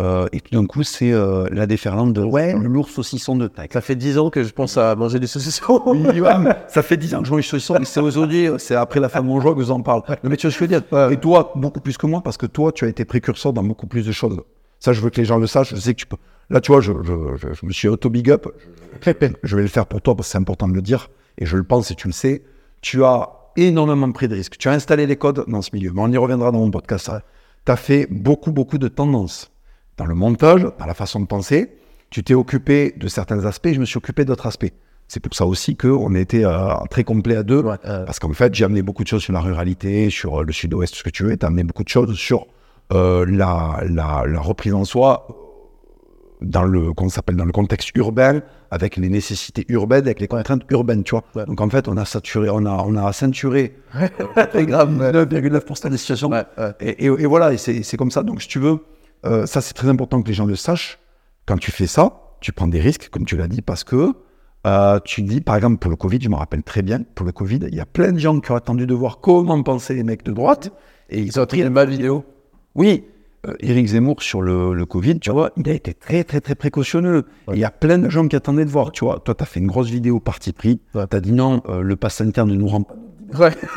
euh, 0.00 0.26
et 0.32 0.40
tout 0.40 0.54
d'un 0.54 0.66
coup, 0.66 0.82
c'est 0.84 1.12
euh, 1.12 1.46
la 1.50 1.66
déferlante 1.66 2.12
de 2.12 2.22
ouais, 2.22 2.54
le 2.56 2.68
lourd 2.68 2.88
saucisson 2.88 3.34
de 3.36 3.48
taille. 3.48 3.68
Ça 3.72 3.80
fait 3.80 3.96
10 3.96 4.18
ans 4.18 4.30
que 4.30 4.42
je 4.44 4.52
pense 4.52 4.76
à 4.76 4.94
manger 4.96 5.18
des 5.20 5.26
saucissons. 5.26 5.82
Oui, 5.86 6.20
ouais, 6.20 6.38
mais 6.40 6.56
ça 6.68 6.82
fait 6.82 6.96
10 6.96 7.14
ans 7.14 7.20
que 7.20 7.26
je 7.26 7.32
mange 7.32 7.42
du 7.42 7.46
saucisson, 7.48 7.76
mais 7.78 7.84
c'est 7.84 8.00
aujourd'hui, 8.00 8.48
c'est 8.58 8.74
après 8.76 9.00
la 9.00 9.08
fin 9.08 9.20
de 9.22 9.26
mon 9.26 9.40
joie 9.40 9.52
que 9.54 9.58
vous 9.58 9.70
en 9.72 9.80
parle. 9.82 10.02
Mais 10.22 10.36
tu 10.36 10.46
vois 10.46 10.52
ce 10.52 10.58
que 10.58 10.66
je 10.66 10.70
veux 10.74 10.80
dire 10.80 11.10
Et 11.12 11.16
toi, 11.18 11.52
beaucoup 11.56 11.80
plus 11.80 11.96
que 11.98 12.06
moi, 12.06 12.20
parce 12.22 12.36
que 12.36 12.46
toi, 12.46 12.72
tu 12.72 12.84
as 12.84 12.88
été 12.88 13.04
précurseur 13.04 13.52
dans 13.52 13.62
beaucoup 13.64 13.86
plus 13.86 14.06
de 14.06 14.12
choses. 14.12 14.40
Ça, 14.80 14.92
je 14.92 15.00
veux 15.00 15.10
que 15.10 15.16
les 15.20 15.24
gens 15.24 15.38
le 15.38 15.46
sachent. 15.48 15.74
Je 15.74 15.80
sais 15.80 15.94
que 15.94 15.98
tu 16.00 16.06
peux. 16.06 16.16
Là, 16.50 16.60
tu 16.60 16.70
vois, 16.72 16.80
je, 16.80 16.92
je- 17.02 17.36
je- 17.36 17.52
je 17.52 17.66
me 17.66 17.72
suis 17.72 17.88
auto-big 17.88 18.30
up. 18.30 18.46
Je, 19.04 19.10
je 19.42 19.56
vais 19.56 19.62
le 19.62 19.68
faire 19.68 19.86
pour 19.86 20.00
toi 20.00 20.14
parce 20.16 20.28
que 20.28 20.32
c'est 20.32 20.38
important 20.38 20.68
de 20.68 20.74
le 20.74 20.82
dire. 20.82 21.10
Et 21.38 21.44
je 21.46 21.56
le 21.56 21.64
pense 21.64 21.90
et 21.90 21.94
tu 21.96 22.06
le 22.06 22.12
sais. 22.12 22.44
Tu 22.80 23.04
as 23.04 23.28
énormément 23.66 24.10
pris 24.12 24.28
de 24.28 24.34
risques. 24.34 24.56
Tu 24.58 24.68
as 24.68 24.72
installé 24.72 25.06
les 25.06 25.16
codes 25.16 25.44
dans 25.48 25.62
ce 25.62 25.70
milieu. 25.72 25.92
Mais 25.92 26.00
on 26.02 26.08
y 26.10 26.16
reviendra 26.16 26.50
dans 26.50 26.58
mon 26.60 26.70
podcast. 26.70 27.10
Tu 27.64 27.72
as 27.72 27.76
fait 27.76 28.06
beaucoup, 28.10 28.52
beaucoup 28.52 28.78
de 28.78 28.88
tendances. 28.88 29.50
Dans 29.96 30.06
le 30.06 30.14
montage, 30.14 30.62
dans 30.62 30.86
la 30.86 30.94
façon 30.94 31.20
de 31.20 31.26
penser. 31.26 31.72
Tu 32.10 32.22
t'es 32.22 32.34
occupé 32.34 32.94
de 32.96 33.08
certains 33.08 33.44
aspects. 33.44 33.70
Je 33.72 33.80
me 33.80 33.84
suis 33.84 33.98
occupé 33.98 34.24
d'autres 34.24 34.46
aspects. 34.46 34.72
C'est 35.08 35.20
pour 35.20 35.34
ça 35.34 35.46
aussi 35.46 35.76
qu'on 35.76 36.14
était 36.14 36.44
euh, 36.44 36.74
très 36.90 37.02
complet 37.02 37.36
à 37.36 37.42
deux. 37.42 37.60
Ouais, 37.62 37.76
euh, 37.86 38.04
Parce 38.04 38.18
qu'en 38.18 38.32
fait, 38.32 38.54
j'ai 38.54 38.64
amené 38.64 38.82
beaucoup 38.82 39.02
de 39.02 39.08
choses 39.08 39.22
sur 39.22 39.32
la 39.32 39.40
ruralité, 39.40 40.10
sur 40.10 40.40
euh, 40.40 40.44
le 40.44 40.52
sud-ouest, 40.52 40.94
ce 40.94 41.02
que 41.02 41.10
tu 41.10 41.24
veux. 41.24 41.36
Tu 41.36 41.44
as 41.44 41.48
amené 41.48 41.64
beaucoup 41.64 41.84
de 41.84 41.88
choses 41.88 42.14
sur 42.14 42.46
euh, 42.92 43.26
la, 43.28 43.82
la, 43.88 44.24
la 44.26 44.40
reprise 44.40 44.74
en 44.74 44.84
soi 44.84 45.26
dans 46.40 46.62
le, 46.64 46.92
qu'on 46.92 47.08
s'appelle, 47.08 47.36
dans 47.36 47.44
le 47.44 47.52
contexte 47.52 47.90
urbain, 47.96 48.40
avec 48.70 48.96
les 48.96 49.08
nécessités 49.08 49.64
urbaines, 49.68 50.04
avec 50.04 50.20
les 50.20 50.28
contraintes 50.28 50.62
urbaines, 50.70 51.02
tu 51.04 51.12
vois. 51.12 51.24
Ouais. 51.34 51.44
Donc 51.46 51.60
en 51.60 51.68
fait, 51.68 51.88
on 51.88 51.96
a 51.96 52.04
saturé, 52.04 52.48
on 52.50 52.64
a, 52.66 52.84
on 52.86 52.94
a 52.96 53.12
ceinturé 53.12 53.76
très 54.50 54.66
grave 54.66 54.90
9,9% 54.92 55.90
des 55.90 55.96
situations. 55.96 56.28
ouais, 56.30 56.44
ouais. 56.58 56.72
Et, 56.80 57.04
et- 57.04 57.06
et 57.06 57.26
voilà, 57.26 57.52
et 57.52 57.56
c'est 57.58 57.96
comme 57.96 58.10
ça. 58.10 58.22
Donc, 58.22 58.42
si 58.42 58.48
tu 58.48 58.58
veux, 58.58 58.78
euh, 59.26 59.46
ça, 59.46 59.60
c'est 59.60 59.74
très 59.74 59.88
important 59.88 60.22
que 60.22 60.28
les 60.28 60.34
gens 60.34 60.46
le 60.46 60.56
sachent. 60.56 60.98
Quand 61.46 61.56
tu 61.58 61.70
fais 61.72 61.86
ça, 61.86 62.20
tu 62.40 62.52
prends 62.52 62.68
des 62.68 62.80
risques, 62.80 63.08
comme 63.10 63.24
tu 63.24 63.36
l'as 63.36 63.48
dit, 63.48 63.62
parce 63.62 63.82
que 63.84 64.12
euh, 64.66 65.00
tu 65.04 65.22
dis, 65.22 65.40
par 65.40 65.56
exemple, 65.56 65.78
pour 65.78 65.90
le 65.90 65.96
Covid, 65.96 66.18
je 66.20 66.28
me 66.28 66.34
rappelle 66.36 66.62
très 66.62 66.82
bien, 66.82 67.00
pour 67.14 67.24
le 67.26 67.32
Covid, 67.32 67.60
il 67.68 67.74
y 67.74 67.80
a 67.80 67.86
plein 67.86 68.12
de 68.12 68.18
gens 68.18 68.38
qui 68.40 68.52
ont 68.52 68.56
attendu 68.56 68.86
de 68.86 68.94
voir 68.94 69.18
comment 69.20 69.60
pensaient 69.62 69.94
les 69.94 70.02
mecs 70.04 70.24
de 70.24 70.32
droite. 70.32 70.70
Et 71.10 71.20
ils 71.20 71.40
ont 71.40 71.46
pris 71.46 71.68
ma 71.70 71.84
vidéo. 71.86 72.24
oui, 72.74 73.04
Éric 73.60 73.86
Zemmour 73.88 74.22
sur 74.22 74.42
le, 74.42 74.74
le 74.74 74.86
Covid, 74.86 75.18
tu 75.20 75.30
vois, 75.30 75.50
il 75.56 75.68
a 75.68 75.72
été 75.72 75.94
très, 75.94 76.24
très, 76.24 76.40
très 76.40 76.54
précautionneux. 76.54 77.24
Et 77.50 77.54
Il 77.54 77.58
y 77.58 77.64
a 77.64 77.70
plein 77.70 77.98
de 77.98 78.08
gens 78.08 78.26
qui 78.28 78.36
attendaient 78.36 78.64
de 78.64 78.70
voir, 78.70 78.92
tu 78.92 79.04
vois. 79.04 79.20
Toi, 79.24 79.34
tu 79.34 79.42
as 79.42 79.46
fait 79.46 79.60
une 79.60 79.66
grosse 79.66 79.88
vidéo 79.90 80.20
parti 80.20 80.52
pris. 80.52 80.80
Ouais. 80.94 81.04
Tu 81.10 81.16
as 81.16 81.20
dit 81.20 81.32
non, 81.32 81.62
euh, 81.68 81.80
le 81.82 81.96
pass 81.96 82.16
sanitaire 82.16 82.46
ne 82.46 82.54
nous 82.54 82.66
rend 82.68 82.82
pas. 82.82 82.94
Ouais. 83.38 83.50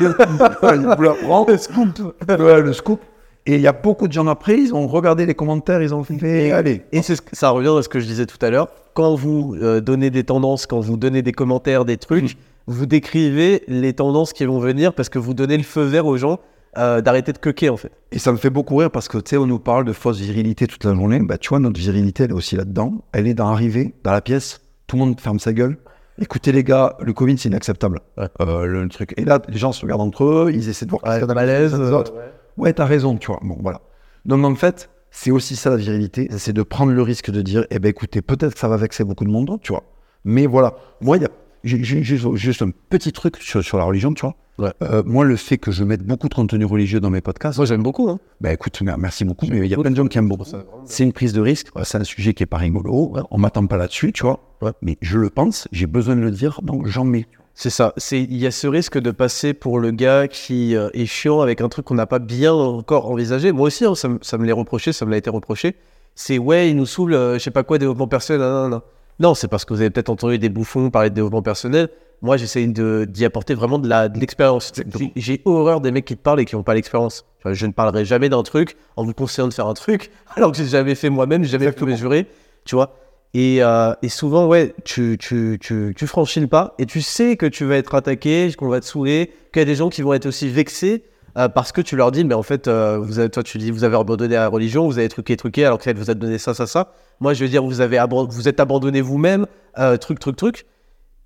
Le 1.48 1.56
scoop. 1.58 2.14
Ouais, 2.28 2.62
le 2.62 2.72
scoop. 2.72 3.00
Et 3.44 3.56
il 3.56 3.60
y 3.60 3.66
a 3.66 3.72
beaucoup 3.72 4.06
de 4.06 4.12
gens 4.12 4.26
après, 4.28 4.56
ils 4.56 4.72
ont 4.72 4.86
regardé 4.86 5.26
les 5.26 5.34
commentaires, 5.34 5.82
ils 5.82 5.92
ont 5.94 6.04
fait, 6.04 6.52
allez. 6.52 6.82
Et 6.92 7.02
ce 7.02 7.14
que- 7.20 7.34
ça 7.36 7.50
revient 7.50 7.72
à 7.76 7.82
ce 7.82 7.88
que 7.88 7.98
je 7.98 8.06
disais 8.06 8.24
tout 8.26 8.38
à 8.40 8.50
l'heure. 8.50 8.68
Quand 8.94 9.14
vous 9.16 9.56
euh, 9.60 9.80
donnez 9.80 10.10
des 10.10 10.22
tendances, 10.22 10.66
quand 10.66 10.78
vous 10.78 10.96
donnez 10.96 11.22
des 11.22 11.32
commentaires, 11.32 11.84
des 11.84 11.96
trucs, 11.96 12.36
vous 12.68 12.86
décrivez 12.86 13.64
les 13.66 13.94
tendances 13.94 14.32
qui 14.32 14.44
vont 14.44 14.60
venir 14.60 14.92
parce 14.94 15.08
que 15.08 15.18
vous 15.18 15.34
donnez 15.34 15.56
le 15.56 15.64
feu 15.64 15.82
vert 15.82 16.06
aux 16.06 16.16
gens 16.16 16.38
euh, 16.78 17.00
d'arrêter 17.00 17.32
de 17.32 17.38
coquer 17.38 17.68
en 17.68 17.76
fait. 17.76 17.92
Et 18.12 18.18
ça 18.18 18.32
me 18.32 18.36
fait 18.36 18.50
beaucoup 18.50 18.76
rire 18.76 18.90
parce 18.90 19.08
que, 19.08 19.18
tu 19.18 19.30
sais, 19.30 19.36
on 19.36 19.46
nous 19.46 19.58
parle 19.58 19.84
de 19.84 19.92
fausse 19.92 20.18
virilité 20.18 20.66
toute 20.66 20.84
la 20.84 20.94
journée. 20.94 21.20
Bah, 21.20 21.38
tu 21.38 21.50
vois, 21.50 21.58
notre 21.58 21.78
virilité, 21.78 22.24
elle 22.24 22.30
est 22.30 22.34
aussi 22.34 22.56
là-dedans. 22.56 23.04
Elle 23.12 23.26
est 23.26 23.34
dans 23.34 23.50
l'arrivée, 23.50 23.94
dans 24.04 24.12
la 24.12 24.20
pièce. 24.20 24.60
Tout 24.86 24.96
le 24.96 25.00
monde 25.04 25.20
ferme 25.20 25.38
sa 25.38 25.52
gueule. 25.52 25.78
Écoutez, 26.18 26.52
les 26.52 26.62
gars, 26.62 26.96
le 27.00 27.12
Covid, 27.12 27.38
c'est 27.38 27.48
inacceptable. 27.48 28.00
Ouais. 28.18 28.28
Euh, 28.40 28.66
le 28.66 28.88
truc. 28.88 29.14
Et 29.16 29.24
là, 29.24 29.40
les 29.48 29.58
gens 29.58 29.72
se 29.72 29.82
regardent 29.82 30.02
entre 30.02 30.24
eux, 30.24 30.50
ils 30.52 30.68
essaient 30.68 30.84
de 30.84 30.90
voir 30.90 31.02
la 31.04 31.34
malaise. 31.34 31.74
euh, 31.74 31.92
autres. 31.92 32.12
Ouais, 32.56 32.72
t'as 32.72 32.84
raison, 32.84 33.16
tu 33.16 33.28
vois. 33.28 33.40
Bon, 33.42 33.56
voilà. 33.60 33.80
Donc, 34.26 34.44
en 34.44 34.54
fait, 34.54 34.90
c'est 35.10 35.30
aussi 35.30 35.56
ça 35.56 35.70
la 35.70 35.76
virilité, 35.76 36.28
c'est 36.36 36.52
de 36.52 36.62
prendre 36.62 36.92
le 36.92 37.02
risque 37.02 37.30
de 37.30 37.40
dire, 37.42 37.66
eh 37.70 37.78
ben, 37.78 37.88
écoutez, 37.88 38.22
peut-être 38.22 38.54
que 38.54 38.60
ça 38.60 38.68
va 38.68 38.76
vexer 38.76 39.04
beaucoup 39.04 39.24
de 39.24 39.30
monde, 39.30 39.58
tu 39.62 39.72
vois. 39.72 39.84
Mais 40.24 40.46
voilà. 40.46 40.74
Moi, 41.00 41.16
il 41.16 41.22
y 41.22 41.26
a, 41.26 41.30
juste 41.64 42.62
un 42.62 42.70
petit 42.90 43.12
truc 43.12 43.36
sur, 43.38 43.62
sur 43.62 43.78
la 43.78 43.84
religion, 43.84 44.12
tu 44.14 44.22
vois. 44.22 44.34
Ouais. 44.58 44.72
Euh, 44.82 45.02
moi, 45.06 45.24
le 45.24 45.36
fait 45.36 45.56
que 45.56 45.70
je 45.72 45.82
mette 45.82 46.02
beaucoup 46.02 46.28
de 46.28 46.34
contenu 46.34 46.64
religieux 46.66 47.00
dans 47.00 47.08
mes 47.08 47.22
podcasts, 47.22 47.56
Moi 47.58 47.64
j'aime 47.66 47.82
beaucoup. 47.82 48.10
Hein. 48.10 48.18
bah 48.40 48.52
écoute, 48.52 48.80
mer- 48.82 48.98
merci 48.98 49.24
beaucoup. 49.24 49.46
Mais 49.48 49.58
il 49.58 49.66
y 49.66 49.74
a 49.74 49.78
plein 49.78 49.90
de 49.90 49.96
gens 49.96 50.06
qui 50.06 50.18
aiment 50.18 50.28
beaucoup. 50.28 50.44
C'est 50.84 51.04
une 51.04 51.12
prise 51.12 51.32
de 51.32 51.40
risque. 51.40 51.68
C'est 51.84 51.98
un 51.98 52.04
sujet 52.04 52.34
qui 52.34 52.42
est 52.42 52.46
pas 52.46 52.58
rigolo. 52.58 53.14
On 53.30 53.38
m'attend 53.38 53.66
pas 53.66 53.76
là-dessus, 53.78 54.12
tu 54.12 54.24
vois. 54.24 54.40
Ouais. 54.60 54.72
Mais 54.82 54.98
je 55.00 55.18
le 55.18 55.30
pense, 55.30 55.68
j'ai 55.72 55.86
besoin 55.86 56.16
de 56.16 56.20
le 56.20 56.30
dire, 56.30 56.60
donc 56.62 56.86
j'en 56.86 57.04
mets. 57.04 57.26
C'est 57.54 57.70
ça. 57.70 57.94
Il 58.12 58.36
y 58.36 58.46
a 58.46 58.50
ce 58.50 58.66
risque 58.66 58.98
de 58.98 59.10
passer 59.10 59.52
pour 59.54 59.78
le 59.78 59.90
gars 59.90 60.28
qui 60.28 60.74
euh, 60.76 60.88
est 60.94 61.06
chiant 61.06 61.40
avec 61.40 61.60
un 61.60 61.68
truc 61.68 61.84
qu'on 61.86 61.94
n'a 61.94 62.06
pas 62.06 62.18
bien 62.18 62.52
encore 62.54 63.10
envisagé. 63.10 63.52
Moi 63.52 63.66
aussi, 63.68 63.84
hein, 63.84 63.94
ça, 63.94 64.08
me- 64.08 64.18
ça 64.22 64.38
me 64.38 64.44
l'est 64.46 64.52
reproché, 64.52 64.92
ça 64.92 65.04
me 65.06 65.10
l'a 65.10 65.16
été 65.18 65.28
reproché. 65.30 65.76
C'est 66.14 66.36
ouais, 66.38 66.68
il 66.70 66.76
nous 66.76 66.86
saoule, 66.86 67.14
euh, 67.14 67.34
je 67.34 67.38
sais 67.40 67.50
pas 67.50 67.62
quoi, 67.62 67.78
développement 67.78 68.06
personnel. 68.08 68.40
Non, 68.42 68.62
non, 68.64 68.68
non. 68.68 68.82
Non, 69.20 69.34
c'est 69.34 69.48
parce 69.48 69.64
que 69.64 69.74
vous 69.74 69.80
avez 69.80 69.90
peut-être 69.90 70.08
entendu 70.10 70.38
des 70.38 70.48
bouffons 70.48 70.90
parler 70.90 71.10
de 71.10 71.14
développement 71.14 71.42
personnel. 71.42 71.88
Moi, 72.22 72.36
j'essaye 72.36 72.68
d'y 72.68 73.24
apporter 73.24 73.54
vraiment 73.54 73.78
de 73.78 73.88
la- 73.88 74.08
de 74.08 74.18
l'expérience. 74.18 74.72
J'ai- 75.16 75.42
horreur 75.44 75.80
des 75.80 75.90
mecs 75.90 76.04
qui 76.04 76.16
te 76.16 76.22
parlent 76.22 76.40
et 76.40 76.44
qui 76.44 76.54
n'ont 76.54 76.62
pas 76.62 76.74
l'expérience. 76.74 77.24
Je 77.44 77.66
ne 77.66 77.72
parlerai 77.72 78.04
jamais 78.04 78.28
d'un 78.28 78.42
truc 78.44 78.76
en 78.96 79.04
vous 79.04 79.12
conseillant 79.12 79.48
de 79.48 79.52
faire 79.54 79.66
un 79.66 79.74
truc 79.74 80.10
alors 80.36 80.52
que 80.52 80.56
j'ai 80.58 80.66
jamais 80.66 80.94
fait 80.94 81.10
moi-même, 81.10 81.42
j'ai 81.42 81.50
jamais 81.50 81.72
pu 81.72 81.84
mesurer. 81.84 82.26
Tu 82.64 82.74
vois 82.76 82.96
et, 83.34 83.62
euh, 83.62 83.94
et 84.02 84.08
souvent, 84.10 84.46
ouais, 84.46 84.74
tu, 84.84 85.16
tu, 85.18 85.56
tu, 85.60 85.94
tu 85.96 86.06
franchis 86.06 86.38
le 86.38 86.48
pas 86.48 86.74
et 86.78 86.84
tu 86.84 87.00
sais 87.00 87.36
que 87.38 87.46
tu 87.46 87.64
vas 87.64 87.76
être 87.78 87.94
attaqué, 87.94 88.52
qu'on 88.58 88.68
va 88.68 88.78
te 88.80 88.84
saouler, 88.84 89.32
qu'il 89.52 89.60
y 89.60 89.62
a 89.62 89.64
des 89.64 89.74
gens 89.74 89.88
qui 89.88 90.02
vont 90.02 90.12
être 90.12 90.26
aussi 90.26 90.48
vexés 90.50 91.02
euh, 91.38 91.48
parce 91.48 91.72
que 91.72 91.80
tu 91.80 91.96
leur 91.96 92.12
dis, 92.12 92.24
mais 92.24 92.34
en 92.34 92.42
fait, 92.42 92.68
euh, 92.68 93.02
avez, 93.02 93.30
toi, 93.30 93.42
tu 93.42 93.58
dis, 93.58 93.70
vous 93.70 93.84
avez 93.84 93.96
abandonné 93.96 94.34
la 94.34 94.48
religion, 94.48 94.86
vous 94.86 94.98
avez 94.98 95.08
truqué, 95.08 95.36
truqué, 95.36 95.64
alors 95.64 95.78
qu'elle 95.78 95.96
vous 95.96 96.10
a 96.10 96.14
donné 96.14 96.38
ça, 96.38 96.52
ça, 96.52 96.66
ça. 96.66 96.92
Moi, 97.20 97.32
je 97.32 97.44
veux 97.44 97.50
dire, 97.50 97.64
vous, 97.64 97.80
avez 97.80 98.02
vous 98.28 98.48
êtes 98.48 98.60
abandonné 98.60 99.00
vous-même, 99.00 99.46
euh, 99.78 99.96
truc, 99.96 100.18
truc, 100.18 100.36
truc. 100.36 100.66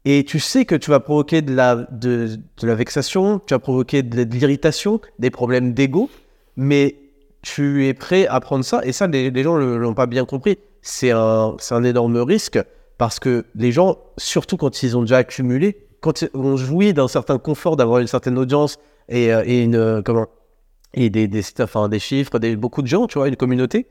Et 0.05 0.25
tu 0.25 0.39
sais 0.39 0.65
que 0.65 0.77
tu 0.77 0.91
vas 0.91 1.01
provoquer 1.01 1.43
de 1.43 1.53
la, 1.53 1.75
de, 1.91 2.39
la 2.63 2.75
vexation, 2.77 3.41
tu 3.45 3.55
vas 3.55 3.59
provoquer 3.59 4.05
de, 4.05 4.23
l'irritation, 4.23 5.01
des 5.19 5.31
problèmes 5.31 5.73
d'ego, 5.73 6.09
mais 6.57 6.95
tu 7.43 7.87
es 7.87 7.95
prêt 7.95 8.29
à 8.29 8.39
prendre 8.39 8.65
ça. 8.65 8.83
Et 8.85 8.93
ça, 8.93 9.09
les, 9.09 9.43
gens 9.43 9.59
ne 9.59 9.75
l'ont 9.75 9.95
pas 9.95 10.07
bien 10.07 10.25
compris. 10.25 10.59
C'est 10.83 11.11
un, 11.11 11.57
un 11.71 11.85
énorme 11.85 12.19
risque 12.19 12.61
parce 12.99 13.19
que 13.19 13.45
les 13.57 13.73
gens, 13.73 13.99
surtout 14.17 14.57
quand 14.57 14.85
ils 14.85 14.97
ont 14.97 15.01
déjà 15.01 15.19
accumulé, 15.19 15.77
quand 16.01 16.23
ils 16.23 16.31
ont 16.35 16.57
joui 16.57 16.95
d'un 16.95 17.09
certain 17.09 17.39
confort 17.39 17.77
d'avoir 17.77 17.99
une 17.99 18.07
certaine 18.07 18.39
audience 18.39 18.79
et, 19.09 19.33
euh, 19.33 19.43
et 19.47 19.63
une, 19.63 19.77
euh, 19.77 20.03
comment, 20.03 20.27
et 20.95 21.11
des, 21.11 21.29
des, 21.29 21.43
enfin, 21.61 21.89
des 21.89 21.99
chiffres, 21.99 22.39
des, 22.39 22.57
beaucoup 22.57 22.83
de 22.83 22.87
gens, 22.87 23.07
tu 23.07 23.19
vois, 23.19 23.29
une 23.29 23.37
communauté, 23.37 23.87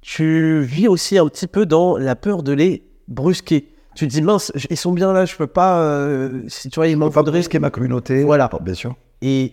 tu 0.00 0.62
vis 0.62 0.88
aussi 0.88 1.18
un 1.18 1.26
petit 1.28 1.46
peu 1.46 1.66
dans 1.66 1.96
la 1.96 2.16
peur 2.16 2.42
de 2.42 2.52
les 2.52 2.82
brusquer. 3.08 3.68
Tu 3.94 4.06
te 4.06 4.12
dis, 4.12 4.22
mince, 4.22 4.52
ils 4.70 4.76
sont 4.76 4.92
bien 4.92 5.12
là, 5.12 5.24
je 5.24 5.36
peux 5.36 5.46
pas. 5.46 5.80
euh, 5.82 6.42
si 6.48 6.70
tu 6.70 6.76
vois, 6.76 6.88
il 6.88 6.96
m'en 6.96 7.10
faudrait. 7.10 7.38
risquer 7.38 7.58
ma 7.58 7.70
communauté. 7.70 8.22
Voilà. 8.22 8.48
Bien 8.62 8.74
sûr. 8.74 8.94
Et 9.20 9.52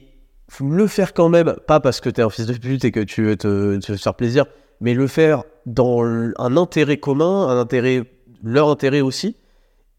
faut 0.50 0.70
le 0.70 0.88
faire 0.88 1.14
quand 1.14 1.28
même, 1.28 1.56
pas 1.68 1.80
parce 1.80 2.00
que 2.00 2.10
t'es 2.10 2.22
un 2.22 2.30
fils 2.30 2.46
de 2.46 2.54
pute 2.54 2.86
et 2.86 2.92
que 2.92 3.02
tu 3.02 3.24
veux 3.24 3.36
te, 3.36 3.78
te 3.78 3.96
faire 3.98 4.14
plaisir, 4.14 4.46
mais 4.80 4.94
le 4.94 5.08
faire 5.08 5.44
dans 5.66 6.04
un 6.04 6.56
intérêt 6.58 6.98
commun, 6.98 7.48
un 7.50 7.60
intérêt, 7.60 8.04
leur 8.44 8.70
intérêt 8.70 9.02
aussi. 9.02 9.36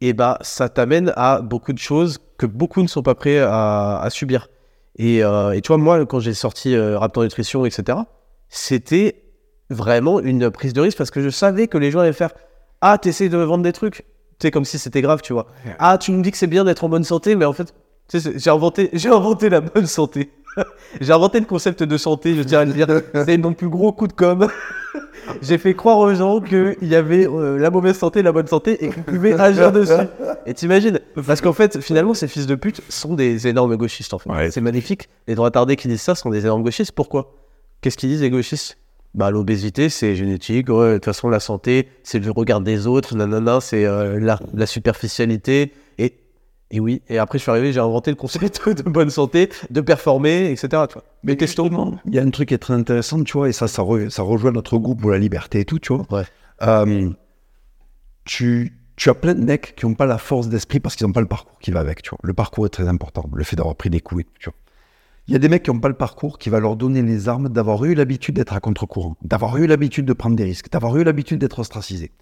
Et 0.00 0.12
bah, 0.12 0.38
ça 0.42 0.68
t'amène 0.68 1.12
à 1.16 1.42
beaucoup 1.42 1.72
de 1.72 1.78
choses 1.78 2.18
que 2.38 2.46
beaucoup 2.46 2.82
ne 2.82 2.86
sont 2.86 3.02
pas 3.02 3.16
prêts 3.16 3.38
à, 3.40 3.98
à 4.00 4.10
subir. 4.10 4.48
Et, 4.98 5.22
euh, 5.22 5.52
et 5.52 5.60
tu 5.60 5.68
vois, 5.68 5.78
moi, 5.78 6.04
quand 6.06 6.20
j'ai 6.20 6.34
sorti 6.34 6.74
euh, 6.74 6.98
Raptor 6.98 7.22
Nutrition, 7.22 7.64
etc., 7.64 7.98
c'était 8.48 9.22
vraiment 9.70 10.20
une 10.20 10.50
prise 10.50 10.72
de 10.72 10.80
risque 10.80 10.98
parce 10.98 11.10
que 11.10 11.20
je 11.20 11.28
savais 11.28 11.68
que 11.68 11.78
les 11.78 11.90
gens 11.90 12.00
allaient 12.00 12.12
faire 12.12 12.32
Ah, 12.80 12.98
t'essayes 12.98 13.30
de 13.30 13.36
me 13.36 13.44
vendre 13.44 13.62
des 13.62 13.72
trucs. 13.72 14.04
Tu 14.38 14.46
sais, 14.46 14.50
comme 14.50 14.64
si 14.64 14.78
c'était 14.78 15.02
grave, 15.02 15.20
tu 15.22 15.32
vois. 15.32 15.46
Ah, 15.78 15.98
tu 15.98 16.12
me 16.12 16.22
dis 16.22 16.30
que 16.30 16.36
c'est 16.36 16.46
bien 16.46 16.64
d'être 16.64 16.84
en 16.84 16.88
bonne 16.88 17.04
santé, 17.04 17.36
mais 17.36 17.44
en 17.44 17.52
fait, 17.52 17.74
j'ai 18.12 18.50
inventé, 18.50 18.90
j'ai 18.92 19.08
inventé 19.08 19.48
la 19.48 19.60
bonne 19.60 19.86
santé. 19.86 20.30
j'ai 21.00 21.12
inventé 21.12 21.40
le 21.40 21.46
concept 21.46 21.82
de 21.82 21.96
santé, 21.96 22.34
je 22.34 22.42
tiens 22.42 22.60
à 22.60 22.64
le 22.64 22.72
dire. 22.72 22.86
C'est 23.14 23.38
mon 23.38 23.52
plus 23.52 23.68
gros 23.68 23.92
coup 23.92 24.06
de 24.06 24.12
com'. 24.12 24.48
j'ai 25.42 25.58
fait 25.58 25.74
croire 25.74 25.98
aux 25.98 26.14
gens 26.14 26.40
qu'il 26.40 26.76
y 26.82 26.94
avait 26.94 27.26
euh, 27.26 27.58
la 27.58 27.70
mauvaise 27.70 27.96
santé, 27.96 28.22
la 28.22 28.32
bonne 28.32 28.46
santé, 28.46 28.84
et 28.84 28.90
qu'ils 28.90 29.02
pouvaient 29.02 29.32
agir 29.40 29.72
dessus. 29.72 29.92
Et 30.46 30.54
t'imagines? 30.54 31.00
Parce 31.26 31.40
qu'en 31.40 31.52
fait, 31.52 31.80
finalement, 31.80 32.14
ces 32.14 32.28
fils 32.28 32.46
de 32.46 32.54
pute 32.54 32.80
sont 32.88 33.14
des 33.14 33.46
énormes 33.46 33.76
gauchistes, 33.76 34.14
en 34.14 34.18
fait. 34.18 34.30
Ouais. 34.30 34.50
C'est 34.50 34.60
magnifique. 34.60 35.08
Les 35.26 35.34
droits 35.34 35.50
tardés 35.50 35.76
qui 35.76 35.88
disent 35.88 36.02
ça 36.02 36.14
sont 36.14 36.30
des 36.30 36.44
énormes 36.44 36.62
gauchistes. 36.62 36.92
Pourquoi? 36.92 37.34
Qu'est-ce 37.80 37.96
qu'ils 37.96 38.08
disent, 38.08 38.22
les 38.22 38.30
gauchistes? 38.30 38.78
Bah, 39.14 39.30
l'obésité, 39.30 39.88
c'est 39.88 40.14
génétique. 40.14 40.68
ouais, 40.68 40.90
De 40.90 40.94
toute 40.94 41.06
façon, 41.06 41.28
la 41.28 41.40
santé, 41.40 41.88
c'est 42.02 42.18
le 42.18 42.30
regard 42.30 42.60
des 42.60 42.86
autres. 42.86 43.16
Nanana, 43.16 43.60
c'est 43.60 43.84
euh, 43.84 44.18
la, 44.20 44.38
la 44.54 44.66
superficialité. 44.66 45.72
Et, 46.70 46.80
oui, 46.80 47.00
et 47.08 47.16
après, 47.18 47.38
je 47.38 47.42
suis 47.44 47.50
arrivé, 47.50 47.72
j'ai 47.72 47.80
inventé 47.80 48.10
le 48.10 48.16
concept 48.16 48.68
de 48.68 48.82
bonne 48.82 49.08
santé, 49.10 49.48
de 49.70 49.80
performer, 49.80 50.50
etc. 50.50 50.68
Tu 50.88 50.94
vois. 50.94 51.04
Mais 51.22 51.36
qu'est-ce 51.36 51.56
que 51.56 51.62
justement, 51.62 51.98
il 52.04 52.14
y 52.14 52.18
a 52.18 52.22
un 52.22 52.30
truc 52.30 52.48
qui 52.48 52.54
est 52.54 52.58
très 52.58 52.74
intéressant, 52.74 53.22
tu 53.24 53.32
vois, 53.32 53.48
et 53.48 53.52
ça, 53.52 53.68
ça, 53.68 53.82
re- 53.82 54.10
ça 54.10 54.22
rejoint 54.22 54.52
notre 54.52 54.76
goût 54.78 54.94
pour 54.94 55.10
la 55.10 55.18
liberté 55.18 55.60
et 55.60 55.64
tout, 55.64 55.78
tu 55.78 55.94
vois. 55.94 56.04
Ouais. 56.10 56.24
Euh, 56.62 57.10
tu, 58.24 58.72
tu 58.96 59.08
as 59.10 59.14
plein 59.14 59.34
de 59.34 59.42
mecs 59.44 59.74
qui 59.76 59.86
n'ont 59.86 59.94
pas 59.94 60.06
la 60.06 60.18
force 60.18 60.48
d'esprit 60.48 60.80
parce 60.80 60.96
qu'ils 60.96 61.06
n'ont 61.06 61.12
pas 61.12 61.20
le 61.20 61.26
parcours 61.28 61.58
qui 61.60 61.70
va 61.70 61.80
avec, 61.80 62.02
tu 62.02 62.10
vois. 62.10 62.18
Le 62.22 62.34
parcours 62.34 62.66
est 62.66 62.70
très 62.70 62.88
important, 62.88 63.24
le 63.32 63.44
fait 63.44 63.56
d'avoir 63.56 63.76
pris 63.76 63.90
des 63.90 64.00
coups 64.00 64.22
et 64.22 64.24
tout, 64.24 64.32
tu 64.38 64.50
vois. 64.50 64.58
Il 65.26 65.32
y 65.32 65.36
a 65.36 65.38
des 65.38 65.48
mecs 65.48 65.62
qui 65.62 65.70
n'ont 65.70 65.80
pas 65.80 65.88
le 65.88 65.94
parcours 65.94 66.38
qui 66.38 66.48
va 66.48 66.58
leur 66.58 66.74
donner 66.76 67.02
les 67.02 67.28
armes 67.28 67.50
d'avoir 67.50 67.84
eu 67.84 67.94
l'habitude 67.94 68.34
d'être 68.36 68.54
à 68.54 68.60
contre-courant, 68.60 69.16
d'avoir 69.22 69.56
eu 69.58 69.66
l'habitude 69.66 70.06
de 70.06 70.12
prendre 70.14 70.36
des 70.36 70.44
risques, 70.44 70.70
d'avoir 70.70 70.96
eu 70.96 71.04
l'habitude 71.04 71.38
d'être 71.38 71.58
ostracisé. 71.58 72.12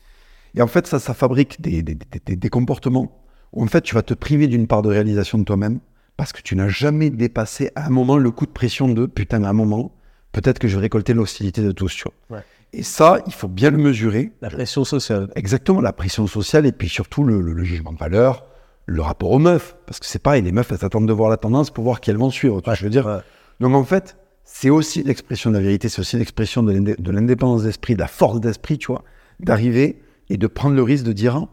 Et 0.56 0.62
en 0.62 0.66
fait, 0.66 0.86
ça, 0.88 0.98
ça 0.98 1.14
fabrique 1.14 1.60
des, 1.60 1.82
des- 1.82 1.94
des- 1.94 2.06
des- 2.24 2.36
des 2.36 2.48
comportements 2.48 3.12
où 3.52 3.62
en 3.62 3.66
fait, 3.66 3.80
tu 3.82 3.94
vas 3.94 4.02
te 4.02 4.14
priver 4.14 4.46
d'une 4.46 4.66
part 4.66 4.82
de 4.82 4.88
réalisation 4.88 5.38
de 5.38 5.44
toi-même 5.44 5.80
parce 6.16 6.32
que 6.32 6.40
tu 6.42 6.56
n'as 6.56 6.68
jamais 6.68 7.10
dépassé 7.10 7.70
à 7.74 7.86
un 7.86 7.90
moment 7.90 8.16
le 8.16 8.30
coup 8.30 8.46
de 8.46 8.50
pression 8.50 8.88
de 8.88 9.06
putain, 9.06 9.44
à 9.44 9.48
un 9.50 9.52
moment, 9.52 9.92
peut-être 10.32 10.58
que 10.58 10.68
je 10.68 10.76
vais 10.76 10.82
récolter 10.82 11.12
l'hostilité 11.14 11.62
de 11.62 11.72
tous. 11.72 11.94
Tu 11.94 12.04
vois. 12.04 12.38
Ouais. 12.38 12.44
Et 12.72 12.82
ça, 12.82 13.18
il 13.26 13.32
faut 13.32 13.48
bien 13.48 13.70
le 13.70 13.78
mesurer. 13.78 14.32
La 14.42 14.50
pression 14.50 14.84
sociale. 14.84 15.30
Exactement, 15.36 15.80
la 15.80 15.92
pression 15.92 16.26
sociale 16.26 16.66
et 16.66 16.72
puis 16.72 16.88
surtout 16.88 17.22
le, 17.24 17.40
le- 17.40 17.52
le 17.52 17.64
jugement 17.64 17.92
de 17.92 17.98
valeur, 17.98 18.44
le 18.86 19.00
rapport 19.02 19.30
aux 19.30 19.38
meufs. 19.38 19.76
Parce 19.86 20.00
que 20.00 20.06
c'est 20.06 20.18
pareil, 20.18 20.42
les 20.42 20.52
meufs, 20.52 20.70
elles 20.72 20.84
attendent 20.84 21.08
de 21.08 21.12
voir 21.12 21.30
la 21.30 21.36
tendance 21.36 21.70
pour 21.70 21.84
voir 21.84 22.00
qui 22.00 22.10
elles 22.10 22.16
vont 22.18 22.30
suivre. 22.30 22.60
tu 22.60 22.64
vois, 22.66 22.74
je 22.74 22.84
veux 22.84 22.90
dire. 22.90 23.06
Ouais. 23.06 23.18
Donc 23.60 23.74
en 23.74 23.84
fait, 23.84 24.16
c'est 24.44 24.70
aussi 24.70 25.02
l'expression 25.02 25.50
de 25.50 25.56
la 25.56 25.62
vérité, 25.62 25.88
c'est 25.88 26.00
aussi 26.00 26.16
l'expression 26.18 26.62
de 26.62 26.72
l'indé- 26.72 26.96
de 26.98 27.10
l'indépendance 27.10 27.62
d'esprit, 27.64 27.94
de 27.94 28.00
la 28.00 28.06
force 28.08 28.40
d'esprit, 28.40 28.78
tu 28.78 28.88
vois, 28.88 29.02
d'arriver 29.40 30.00
et 30.28 30.36
de 30.36 30.46
prendre 30.46 30.74
le 30.74 30.82
risque 30.82 31.04
de 31.04 31.12
dire, 31.12 31.46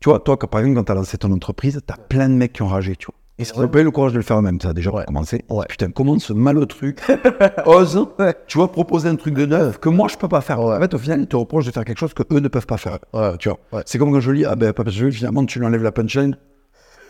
tu 0.00 0.08
vois, 0.10 0.20
toi, 0.20 0.36
quand, 0.36 0.46
par 0.46 0.60
exemple, 0.60 0.76
quand 0.78 0.84
tu 0.84 0.92
as 0.92 0.94
lancé 0.96 1.18
ton 1.18 1.32
entreprise, 1.32 1.80
tu 1.86 1.92
as 1.92 1.96
plein 1.96 2.28
de 2.28 2.34
mecs 2.34 2.52
qui 2.52 2.62
ont 2.62 2.68
ragé, 2.68 2.96
tu 2.96 3.06
vois. 3.06 3.14
Et 3.38 3.42
Ils 3.42 3.46
c'est 3.46 3.54
n'ont 3.56 3.62
vrai. 3.64 3.70
pas 3.70 3.80
eu 3.80 3.84
le 3.84 3.90
courage 3.90 4.12
de 4.12 4.16
le 4.16 4.22
faire 4.22 4.38
eux-mêmes, 4.38 4.60
ça, 4.60 4.72
déjà, 4.72 4.90
Ouais. 4.90 4.96
pour 5.04 5.06
commencer. 5.06 5.44
Ouais. 5.50 5.66
Putain, 5.68 5.90
comment 5.90 6.18
ce 6.18 6.32
malot 6.32 6.64
truc 6.64 7.00
ose, 7.66 8.06
tu 8.46 8.56
vois, 8.58 8.72
proposer 8.72 9.08
un 9.10 9.16
truc 9.16 9.34
de 9.34 9.44
neuf 9.46 9.78
que 9.78 9.88
moi, 9.90 10.08
je 10.08 10.16
peux 10.16 10.28
pas 10.28 10.40
faire. 10.40 10.60
En 10.60 10.78
fait, 10.80 10.94
au 10.94 10.98
final, 10.98 11.20
ils 11.20 11.26
te 11.26 11.36
reprochent 11.36 11.66
de 11.66 11.70
faire 11.70 11.84
quelque 11.84 11.98
chose 11.98 12.14
que 12.14 12.22
eux 12.32 12.40
ne 12.40 12.48
peuvent 12.48 12.66
pas 12.66 12.78
faire. 12.78 12.98
Ouais. 13.12 13.36
Tu 13.38 13.48
vois. 13.50 13.58
Ouais. 13.72 13.82
C'est 13.84 13.98
comme 13.98 14.10
quand 14.12 14.20
je 14.20 14.30
lis, 14.30 14.44
ah 14.46 14.56
ben, 14.56 14.72
Papa 14.72 14.90
Jules, 14.90 15.12
finalement, 15.12 15.44
tu 15.44 15.58
lui 15.58 15.66
enlèves 15.66 15.82
la 15.82 15.92
punchline. 15.92 16.36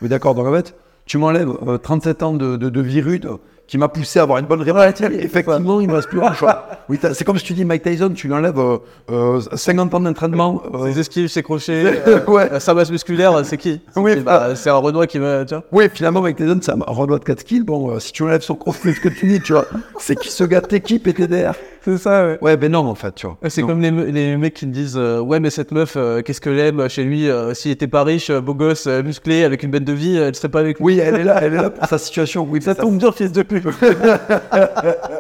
Oui, 0.02 0.08
d'accord. 0.08 0.34
Donc, 0.34 0.46
en 0.46 0.52
fait, 0.52 0.74
tu 1.04 1.18
m'enlèves 1.18 1.50
euh, 1.66 1.78
37 1.78 2.22
ans 2.24 2.32
de, 2.34 2.56
de, 2.56 2.68
de 2.70 2.80
vie 2.80 3.00
rude 3.02 3.28
qui 3.66 3.78
m'a 3.78 3.88
poussé 3.88 4.18
à 4.18 4.22
avoir 4.22 4.38
une 4.38 4.46
bonne 4.46 4.62
répartie. 4.62 5.04
Effectivement, 5.04 5.80
il 5.80 5.88
me 5.88 5.94
reste 5.94 6.08
plus 6.08 6.18
grand 6.20 6.32
chose. 6.34 6.50
Oui, 6.88 6.98
c'est 7.02 7.24
comme 7.24 7.36
si 7.36 7.42
tu 7.44 7.52
dis 7.52 7.64
Mike 7.64 7.82
Tyson, 7.82 8.10
tu 8.14 8.28
lui 8.28 8.34
enlèves 8.34 8.60
euh, 8.60 8.78
euh, 9.10 9.40
50 9.52 9.92
ans 9.94 9.98
d'entraînement. 9.98 10.62
euh, 10.72 10.92
Ses 10.92 11.00
esquives, 11.00 11.26
ses 11.26 11.42
crochets, 11.42 12.00
euh, 12.06 12.20
ouais. 12.28 12.48
euh, 12.52 12.60
sa 12.60 12.74
masse 12.74 12.92
musculaire, 12.92 13.44
c'est 13.44 13.56
qui? 13.56 13.80
C'est 13.92 13.98
Oui, 14.00 14.14
Bah, 14.20 14.54
C'est 14.54 14.70
un 14.70 14.76
Renoir 14.76 15.08
qui. 15.08 15.18
Tu 15.18 15.20
vois? 15.20 15.64
Oui, 15.72 15.88
finalement, 15.92 16.20
Mike 16.20 16.36
Tyson, 16.36 16.60
c'est 16.62 16.70
un 16.70 16.78
Renoir 16.86 17.18
de 17.18 17.24
4 17.24 17.42
kills. 17.42 17.64
Bon, 17.64 17.90
euh, 17.90 17.98
si 17.98 18.12
tu 18.12 18.22
enlèves 18.22 18.42
son 18.42 18.54
crossfit, 18.54 18.92
ce 18.94 19.00
que 19.00 19.08
tu 19.08 19.26
dis, 19.26 19.40
tu 19.40 19.52
vois, 19.52 19.66
c'est 19.98 20.14
qui 20.14 20.30
ce 20.30 20.44
gars 20.44 20.60
t'équipe 20.60 21.08
et 21.08 21.12
TDR 21.14 21.54
C'est 21.84 21.98
ça, 21.98 22.24
ouais. 22.24 22.38
Ouais, 22.40 22.56
ben 22.56 22.70
non, 22.70 22.86
en 22.86 22.94
fait, 22.94 23.12
tu 23.16 23.26
vois. 23.26 23.36
C'est 23.48 23.62
comme 23.62 23.80
les, 23.80 23.90
me- 23.90 24.04
les 24.04 24.36
mecs 24.36 24.54
qui 24.54 24.66
me 24.68 24.72
disent 24.72 24.96
euh, 24.96 25.18
Ouais, 25.18 25.40
mais 25.40 25.50
cette 25.50 25.72
meuf, 25.72 25.94
euh, 25.96 26.22
qu'est-ce 26.22 26.40
qu'elle 26.40 26.58
aime 26.60 26.88
chez 26.88 27.02
lui 27.02 27.28
euh, 27.28 27.52
S'il 27.52 27.72
était 27.72 27.88
pas 27.88 28.04
riche, 28.04 28.30
euh, 28.30 28.40
beau 28.40 28.54
gosse, 28.54 28.86
euh, 28.86 29.02
musclé, 29.02 29.42
avec 29.42 29.64
une 29.64 29.70
bête 29.72 29.84
de 29.84 29.92
vie, 29.92 30.16
elle 30.16 30.36
serait 30.36 30.50
pas 30.50 30.60
avec 30.60 30.78
lui. 30.78 30.84
Oui, 30.84 30.98
elle 31.00 31.16
est 31.16 31.24
là, 31.24 31.40
elle 31.42 31.54
est 31.54 31.56
là 31.62 31.70
pour 31.70 31.88
sa 31.88 31.98
situation. 31.98 32.46
Oui, 32.48 32.62
Ça 32.62 32.76
tombe 32.76 32.98
bien, 32.98 33.10
fils 33.10 33.32
de 33.32 33.42
pute. 33.42 33.55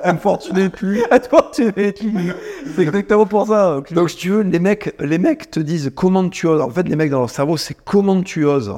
Infortuné 0.04 0.70
toi, 0.70 1.50
tu 1.52 1.62
es 1.76 1.94
C'est 2.74 2.82
exactement 2.82 3.26
pour 3.26 3.46
ça. 3.46 3.76
enculé. 3.78 3.94
Donc, 4.00 4.10
si 4.10 4.16
tu 4.16 4.30
veux, 4.30 4.42
les 4.42 4.58
mecs, 4.58 4.94
les 5.00 5.18
mecs 5.18 5.50
te 5.50 5.60
disent 5.60 5.90
comment 5.94 6.28
tu 6.28 6.46
oses. 6.46 6.60
En 6.60 6.70
fait, 6.70 6.88
les 6.88 6.96
mecs 6.96 7.10
dans 7.10 7.20
leur 7.20 7.30
cerveau, 7.30 7.56
c'est 7.56 7.76
comment 7.84 8.22
tu 8.22 8.44
oses. 8.44 8.74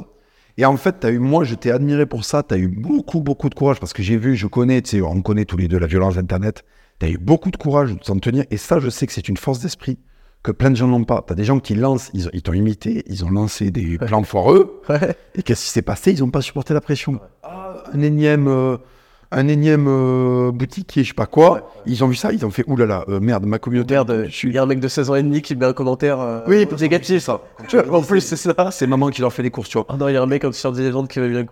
Et 0.56 0.64
en 0.64 0.76
fait, 0.76 1.04
as 1.04 1.10
eu, 1.10 1.18
moi, 1.18 1.44
je 1.44 1.54
t'ai 1.54 1.70
admiré 1.70 2.06
pour 2.06 2.24
ça. 2.24 2.42
Tu 2.42 2.54
as 2.54 2.58
eu 2.58 2.68
beaucoup, 2.68 3.20
beaucoup 3.20 3.48
de 3.48 3.54
courage 3.54 3.78
parce 3.78 3.92
que 3.92 4.02
j'ai 4.02 4.16
vu, 4.16 4.36
je 4.36 4.46
connais, 4.46 4.82
tu 4.82 4.90
sais, 4.98 5.02
on 5.02 5.22
connaît 5.22 5.44
tous 5.44 5.56
les 5.56 5.68
deux 5.68 5.78
la 5.78 5.86
violence 5.86 6.16
d'Internet. 6.16 6.64
Tu 6.98 7.06
as 7.06 7.10
eu 7.10 7.18
beaucoup 7.18 7.50
de 7.50 7.56
courage 7.56 7.92
de 7.92 7.98
t'en 7.98 8.18
tenir. 8.18 8.44
Et 8.50 8.56
ça, 8.56 8.80
je 8.80 8.88
sais 8.90 9.06
que 9.06 9.12
c'est 9.12 9.28
une 9.28 9.36
force 9.36 9.60
d'esprit 9.60 9.98
que 10.42 10.50
plein 10.50 10.70
de 10.70 10.76
gens 10.76 10.88
n'ont 10.88 11.04
pas. 11.04 11.22
Tu 11.26 11.32
as 11.32 11.36
des 11.36 11.44
gens 11.44 11.60
qui 11.60 11.74
lancent, 11.74 12.10
ils 12.12 12.42
t'ont 12.42 12.52
imité, 12.52 13.04
ils 13.06 13.24
ont 13.24 13.30
lancé 13.30 13.70
des 13.70 13.98
plans 13.98 14.22
foireux. 14.22 14.80
Ouais. 14.88 15.14
Et 15.34 15.42
qu'est-ce 15.42 15.64
qui 15.64 15.70
s'est 15.70 15.82
passé? 15.82 16.12
Ils 16.12 16.20
n'ont 16.20 16.30
pas 16.30 16.42
supporté 16.42 16.74
la 16.74 16.80
pression. 16.80 17.20
Ah, 17.42 17.84
un 17.92 18.00
énième, 18.00 18.48
euh, 18.48 18.78
un 19.30 19.46
énième 19.48 19.86
euh, 19.88 20.50
boutiquier, 20.52 21.02
je 21.04 21.08
sais 21.08 21.14
pas 21.14 21.26
quoi. 21.26 21.70
Ils 21.86 22.02
ont 22.02 22.08
vu 22.08 22.14
ça, 22.14 22.32
ils 22.32 22.44
ont 22.46 22.50
fait 22.50 22.64
oulala, 22.66 23.04
euh, 23.08 23.20
merde, 23.20 23.44
ma 23.46 23.58
communauté. 23.58 23.94
Merde, 23.94 24.24
je 24.28 24.34
suis- 24.34 24.48
il 24.48 24.54
y 24.54 24.58
a 24.58 24.62
un 24.62 24.66
mec 24.66 24.80
de 24.80 24.88
16 24.88 25.10
ans 25.10 25.14
et 25.14 25.22
demi 25.22 25.42
qui 25.42 25.54
met 25.54 25.66
un 25.66 25.72
commentaire 25.74 26.18
euh, 26.20 26.40
Oui, 26.46 26.66
négatif. 26.80 27.22
Ça. 27.22 27.40
En 27.90 28.02
plus, 28.02 28.20
c'est 28.20 28.36
ça. 28.36 28.54
C'est 28.70 28.86
maman 28.86 29.10
qui 29.10 29.20
leur 29.20 29.32
fait 29.32 29.42
les 29.42 29.50
courses, 29.50 29.68
tu 29.68 29.78
vois. 29.78 29.86
Ah 29.88 29.96
non, 29.96 30.08
il 30.08 30.14
y 30.14 30.16
a 30.16 30.22
un 30.22 30.26
mec 30.26 30.44
en 30.44 30.50
t-shirt 30.50 30.74
des 30.74 30.82
légendes 30.82 31.08
qui 31.08 31.18
va 31.20 31.28
bien. 31.28 31.44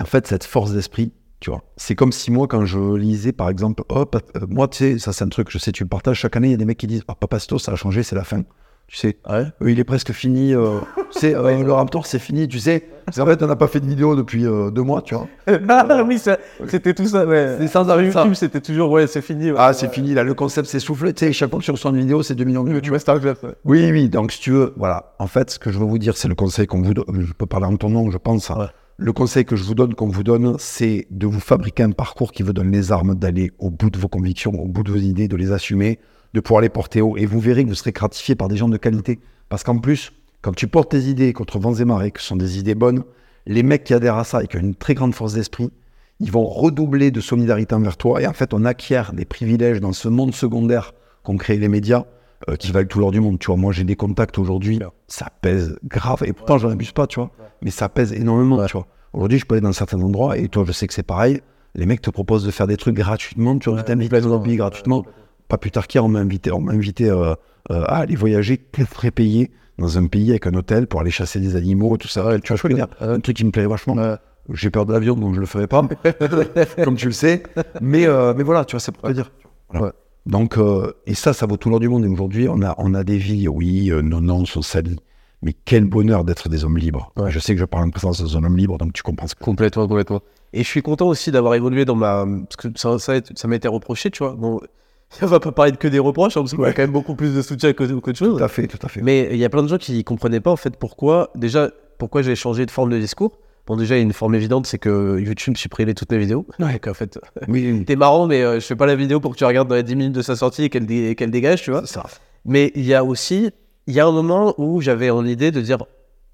En 0.00 0.04
fait, 0.04 0.26
cette 0.26 0.44
force 0.44 0.72
d'esprit, 0.72 1.12
tu 1.40 1.50
vois, 1.50 1.62
c'est 1.78 1.94
comme 1.94 2.12
si 2.12 2.30
moi, 2.30 2.46
quand 2.48 2.64
je 2.66 2.94
lisais, 2.96 3.32
par 3.32 3.48
exemple, 3.48 3.82
hop, 3.88 4.16
euh, 4.36 4.40
moi, 4.48 4.68
tu 4.68 4.76
sais, 4.78 4.98
ça 4.98 5.12
c'est 5.14 5.24
un 5.24 5.28
truc, 5.28 5.48
je 5.50 5.56
sais, 5.58 5.72
tu 5.72 5.84
le 5.84 5.88
partages 5.88 6.18
chaque 6.18 6.36
année, 6.36 6.48
il 6.48 6.52
y 6.52 6.54
a 6.54 6.58
des 6.58 6.64
mecs 6.66 6.76
qui 6.78 6.86
disent, 6.86 7.02
ah, 7.08 7.14
Papa 7.14 7.38
Sto, 7.38 7.58
ça 7.58 7.72
a 7.72 7.76
changé, 7.76 8.02
c'est 8.02 8.16
la 8.16 8.24
fin. 8.24 8.42
Tu 8.88 8.96
sais, 8.98 9.16
Ouais. 9.28 9.44
Il 9.66 9.78
est 9.80 9.84
presque 9.84 10.12
fini. 10.12 10.52
tu 10.52 11.18
sais, 11.18 11.34
euh, 11.34 11.62
le 11.62 11.72
Raptor, 11.72 12.06
c'est 12.06 12.18
fini, 12.18 12.46
tu 12.46 12.58
sais. 12.60 12.88
Parce 13.06 13.16
qu'en 13.18 13.24
fait, 13.26 13.42
on 13.42 13.46
n'a 13.46 13.56
pas 13.56 13.68
fait 13.68 13.80
de 13.80 13.86
vidéo 13.86 14.16
depuis 14.16 14.44
euh, 14.46 14.70
deux 14.70 14.82
mois, 14.82 15.00
tu 15.00 15.14
vois. 15.14 15.28
ah 15.68 16.04
oui, 16.06 16.20
c'était 16.68 16.92
tout 16.92 17.06
ça, 17.06 17.24
ouais. 17.24 17.56
C'est 17.60 17.68
sans 17.68 17.88
arrêt. 17.88 18.06
YouTube, 18.06 18.34
c'était 18.34 18.60
toujours, 18.60 18.90
ouais, 18.90 19.06
c'est 19.06 19.22
fini. 19.22 19.50
ouais. 19.52 19.56
Ah, 19.58 19.72
c'est 19.72 19.92
fini, 19.92 20.12
là, 20.12 20.24
le 20.24 20.34
concept 20.34 20.68
s'est 20.68 20.80
soufflé. 20.80 21.12
Tu 21.14 21.24
sais, 21.26 21.32
chaque 21.32 21.50
fois 21.50 21.60
que 21.60 21.64
tu 21.64 21.70
reçois 21.70 21.92
une 21.92 21.98
vidéo, 21.98 22.22
c'est 22.22 22.34
2 22.34 22.44
millions 22.44 22.64
de 22.64 22.70
vues, 22.72 22.82
tu 22.82 22.90
vois. 22.90 22.98
Starcraft, 22.98 23.44
ouais. 23.44 23.54
Oui, 23.64 23.90
oui, 23.92 24.08
donc 24.08 24.32
si 24.32 24.40
tu 24.40 24.50
veux, 24.50 24.74
voilà. 24.76 25.14
En 25.18 25.28
fait, 25.28 25.50
ce 25.50 25.58
que 25.58 25.70
je 25.70 25.78
veux 25.78 25.86
vous 25.86 25.98
dire, 25.98 26.16
c'est 26.16 26.28
le 26.28 26.34
conseil 26.34 26.66
qu'on 26.66 26.82
vous 26.82 26.94
donne. 26.94 27.04
Je 27.24 27.32
peux 27.32 27.46
parler 27.46 27.66
en 27.66 27.76
ton 27.76 27.90
nom, 27.90 28.10
je 28.10 28.18
pense. 28.18 28.50
hein. 28.50 28.58
Ouais. 28.58 28.66
Le 28.98 29.12
conseil 29.12 29.44
que 29.44 29.56
je 29.56 29.62
vous 29.64 29.74
donne, 29.74 29.94
qu'on 29.94 30.08
vous 30.08 30.22
donne, 30.24 30.56
c'est 30.58 31.06
de 31.10 31.26
vous 31.26 31.38
fabriquer 31.40 31.82
un 31.84 31.90
parcours 31.92 32.32
qui 32.32 32.42
vous 32.42 32.52
donne 32.54 32.72
les 32.72 32.92
armes 32.92 33.14
d'aller 33.14 33.52
au 33.58 33.70
bout 33.70 33.90
de 33.90 33.98
vos 33.98 34.08
convictions, 34.08 34.52
au 34.52 34.66
bout 34.66 34.82
de 34.82 34.90
vos 34.90 34.96
idées, 34.98 35.28
de 35.28 35.36
les 35.36 35.52
assumer, 35.52 35.98
de 36.34 36.40
pouvoir 36.40 36.62
les 36.62 36.70
porter 36.70 37.02
haut. 37.02 37.16
Et 37.18 37.26
vous 37.26 37.38
verrez 37.38 37.62
que 37.62 37.68
vous 37.68 37.74
serez 37.74 37.92
gratifié 37.92 38.34
par 38.34 38.48
des 38.48 38.56
gens 38.56 38.68
de 38.68 38.78
qualité. 38.78 39.20
Parce 39.50 39.62
qu'en 39.64 39.78
plus, 39.78 40.12
quand 40.46 40.54
tu 40.54 40.68
portes 40.68 40.92
tes 40.92 41.00
idées 41.00 41.32
contre 41.32 41.58
vents 41.58 41.74
et 41.74 41.84
marées, 41.84 42.12
que 42.12 42.20
ce 42.20 42.28
sont 42.28 42.36
des 42.36 42.60
idées 42.60 42.76
bonnes, 42.76 43.02
les 43.46 43.64
mecs 43.64 43.82
qui 43.82 43.94
adhèrent 43.94 44.16
à 44.16 44.22
ça 44.22 44.44
et 44.44 44.46
qui 44.46 44.56
ont 44.56 44.60
une 44.60 44.76
très 44.76 44.94
grande 44.94 45.12
force 45.12 45.32
d'esprit, 45.32 45.72
ils 46.20 46.30
vont 46.30 46.44
redoubler 46.44 47.10
de 47.10 47.20
solidarité 47.20 47.74
envers 47.74 47.96
toi. 47.96 48.22
Et 48.22 48.28
en 48.28 48.32
fait, 48.32 48.54
on 48.54 48.64
acquiert 48.64 49.12
des 49.12 49.24
privilèges 49.24 49.80
dans 49.80 49.92
ce 49.92 50.06
monde 50.08 50.32
secondaire 50.36 50.94
qu'ont 51.24 51.36
créé 51.36 51.58
les 51.58 51.66
médias 51.66 52.04
euh, 52.48 52.54
qui 52.54 52.70
valent 52.70 52.86
tout 52.86 53.00
l'or 53.00 53.10
du 53.10 53.18
monde. 53.18 53.40
Tu 53.40 53.48
vois, 53.48 53.56
moi, 53.56 53.72
j'ai 53.72 53.82
des 53.82 53.96
contacts 53.96 54.38
aujourd'hui, 54.38 54.78
ça 55.08 55.32
pèse 55.40 55.76
grave. 55.82 56.22
Et 56.24 56.32
pourtant, 56.32 56.58
j'en 56.58 56.70
abuse 56.70 56.92
pas, 56.92 57.08
tu 57.08 57.18
vois. 57.18 57.32
Mais 57.60 57.72
ça 57.72 57.88
pèse 57.88 58.12
énormément, 58.12 58.64
tu 58.66 58.74
vois. 58.74 58.86
Aujourd'hui, 59.14 59.40
je 59.40 59.46
peux 59.46 59.56
aller 59.56 59.62
dans 59.62 59.72
certains 59.72 60.00
endroits 60.00 60.38
et 60.38 60.46
toi, 60.46 60.62
je 60.64 60.70
sais 60.70 60.86
que 60.86 60.94
c'est 60.94 61.02
pareil. 61.02 61.40
Les 61.74 61.86
mecs 61.86 62.02
te 62.02 62.10
proposent 62.10 62.44
de 62.46 62.52
faire 62.52 62.68
des 62.68 62.76
trucs 62.76 62.94
gratuitement. 62.94 63.58
Tu 63.58 63.68
vois, 63.68 63.82
t'invites 63.82 64.14
dans 64.14 64.36
un 64.36 64.38
pays 64.38 64.54
gratuitement. 64.54 65.04
Pas 65.48 65.58
plus 65.58 65.72
tard 65.72 65.88
qu'hier, 65.88 66.04
on 66.04 66.08
m'a 66.08 66.20
invité, 66.20 66.52
on 66.52 66.60
m'a 66.60 66.72
invité 66.72 67.10
euh, 67.10 67.34
euh, 67.72 67.82
à 67.82 67.96
aller 67.96 68.14
voyager, 68.14 68.58
très 68.58 69.10
payé, 69.10 69.50
dans 69.78 69.98
un 69.98 70.06
pays 70.06 70.30
avec 70.30 70.46
un 70.46 70.54
hôtel 70.54 70.86
pour 70.86 71.00
aller 71.00 71.10
chasser 71.10 71.40
des 71.40 71.56
animaux, 71.56 71.96
tout 71.96 72.08
ça. 72.08 72.38
tu 72.42 72.52
vois, 72.52 72.56
je 72.56 72.68
veux 72.68 72.74
dire, 72.74 72.88
un 73.00 73.20
truc 73.20 73.36
qui 73.36 73.44
me 73.44 73.50
plaît 73.50 73.66
vachement. 73.66 73.94
Ouais. 73.94 74.16
J'ai 74.52 74.70
peur 74.70 74.86
de 74.86 74.92
l'avion, 74.92 75.16
donc 75.16 75.34
je 75.34 75.40
le 75.40 75.46
ferai 75.46 75.66
pas, 75.66 75.86
comme 76.84 76.96
tu 76.96 77.06
le 77.06 77.12
sais. 77.12 77.42
Mais, 77.80 78.06
euh, 78.06 78.32
mais 78.36 78.44
voilà, 78.44 78.64
tu 78.64 78.72
vois, 78.72 78.80
c'est 78.80 78.92
pour 78.92 79.08
te 79.08 79.12
dire. 79.12 79.30
Voilà. 79.70 79.86
Ouais. 79.86 79.92
Donc, 80.24 80.58
euh, 80.58 80.92
et 81.06 81.14
ça, 81.14 81.32
ça 81.32 81.46
vaut 81.46 81.56
tout 81.56 81.68
l'or 81.68 81.80
du 81.80 81.88
monde. 81.88 82.04
Et 82.04 82.08
aujourd'hui, 82.08 82.48
on 82.48 82.62
a, 82.62 82.74
on 82.78 82.94
a 82.94 83.04
des 83.04 83.18
vies, 83.18 83.48
oui, 83.48 83.90
euh, 83.90 84.02
nos 84.02 84.20
noms 84.20 84.44
sont 84.44 84.62
salis. 84.62 84.98
Mais 85.42 85.52
quel 85.52 85.84
bonheur 85.84 86.24
d'être 86.24 86.48
des 86.48 86.64
hommes 86.64 86.78
libres. 86.78 87.12
Ouais. 87.16 87.30
Je 87.30 87.38
sais 87.38 87.54
que 87.54 87.60
je 87.60 87.64
parle 87.64 87.84
en 87.84 87.90
présence 87.90 88.22
d'un 88.32 88.44
homme 88.44 88.56
libre, 88.56 88.78
donc 88.78 88.92
tu 88.92 89.02
comprends 89.02 89.26
ce 89.26 89.34
que. 89.34 89.44
Complètement, 89.44 89.86
complètement. 89.86 90.22
Et 90.52 90.62
je 90.62 90.68
suis 90.68 90.82
content 90.82 91.08
aussi 91.08 91.30
d'avoir 91.30 91.54
évolué 91.54 91.84
dans 91.84 91.96
ma. 91.96 92.24
Parce 92.24 92.56
que 92.56 92.68
ça, 92.76 92.98
ça, 92.98 93.14
ça 93.34 93.48
m'a 93.48 93.56
été 93.56 93.68
reproché, 93.68 94.10
tu 94.10 94.22
vois. 94.22 94.34
Bon, 94.34 94.60
on 95.22 95.26
va 95.26 95.40
pas 95.40 95.52
parler 95.52 95.72
de 95.72 95.76
que 95.76 95.88
des 95.88 95.98
reproches, 95.98 96.36
hein, 96.36 96.40
parce 96.40 96.54
qu'on 96.54 96.64
a 96.64 96.72
quand 96.72 96.82
même 96.82 96.92
beaucoup 96.92 97.14
plus 97.14 97.34
de 97.34 97.42
soutien 97.42 97.72
que- 97.72 97.84
qu'autre 98.00 98.18
chose. 98.18 98.38
Tout 98.38 98.44
à 98.44 98.48
fait, 98.48 98.66
tout 98.66 98.78
à 98.82 98.88
fait. 98.88 99.00
Mais 99.02 99.28
il 99.30 99.36
y 99.38 99.44
a 99.44 99.48
plein 99.48 99.62
de 99.62 99.68
gens 99.68 99.78
qui 99.78 100.02
comprenaient 100.04 100.40
pas 100.40 100.50
en 100.50 100.56
fait 100.56 100.76
pourquoi, 100.76 101.30
déjà, 101.34 101.70
pourquoi 101.98 102.22
j'ai 102.22 102.34
changé 102.36 102.66
de 102.66 102.70
forme 102.70 102.90
de 102.90 102.98
discours. 102.98 103.38
Bon, 103.66 103.76
déjà, 103.76 103.96
il 103.96 103.98
y 103.98 104.00
a 104.00 104.04
une 104.04 104.12
forme 104.12 104.34
évidente, 104.36 104.66
c'est 104.66 104.78
que 104.78 105.18
YouTube 105.18 105.56
supprimait 105.56 105.94
toutes 105.94 106.12
mes 106.12 106.18
vidéos. 106.18 106.46
Donc, 106.60 106.86
en 106.86 106.94
fait, 106.94 107.18
oui, 107.48 107.68
oui, 107.72 107.84
t'es 107.86 107.96
marrant, 107.96 108.26
mais 108.26 108.42
euh, 108.42 108.60
je 108.60 108.64
fais 108.66 108.76
pas 108.76 108.86
la 108.86 108.94
vidéo 108.94 109.18
pour 109.18 109.32
que 109.32 109.36
tu 109.38 109.44
regardes 109.44 109.66
dans 109.68 109.74
les 109.74 109.82
10 109.82 109.96
minutes 109.96 110.12
de 110.14 110.22
sa 110.22 110.36
sortie 110.36 110.64
et 110.64 110.68
qu'elle 110.70 110.86
dé- 110.86 111.14
dégage, 111.14 111.62
tu 111.62 111.72
vois. 111.72 111.84
ça. 111.86 112.04
Mais 112.44 112.70
il 112.76 112.84
y 112.84 112.94
a 112.94 113.02
aussi, 113.04 113.50
il 113.88 113.94
y 113.94 113.98
a 113.98 114.06
un 114.06 114.12
moment 114.12 114.54
où 114.58 114.80
j'avais 114.80 115.10
en 115.10 115.26
idée 115.26 115.50
de 115.50 115.60
dire, 115.60 115.78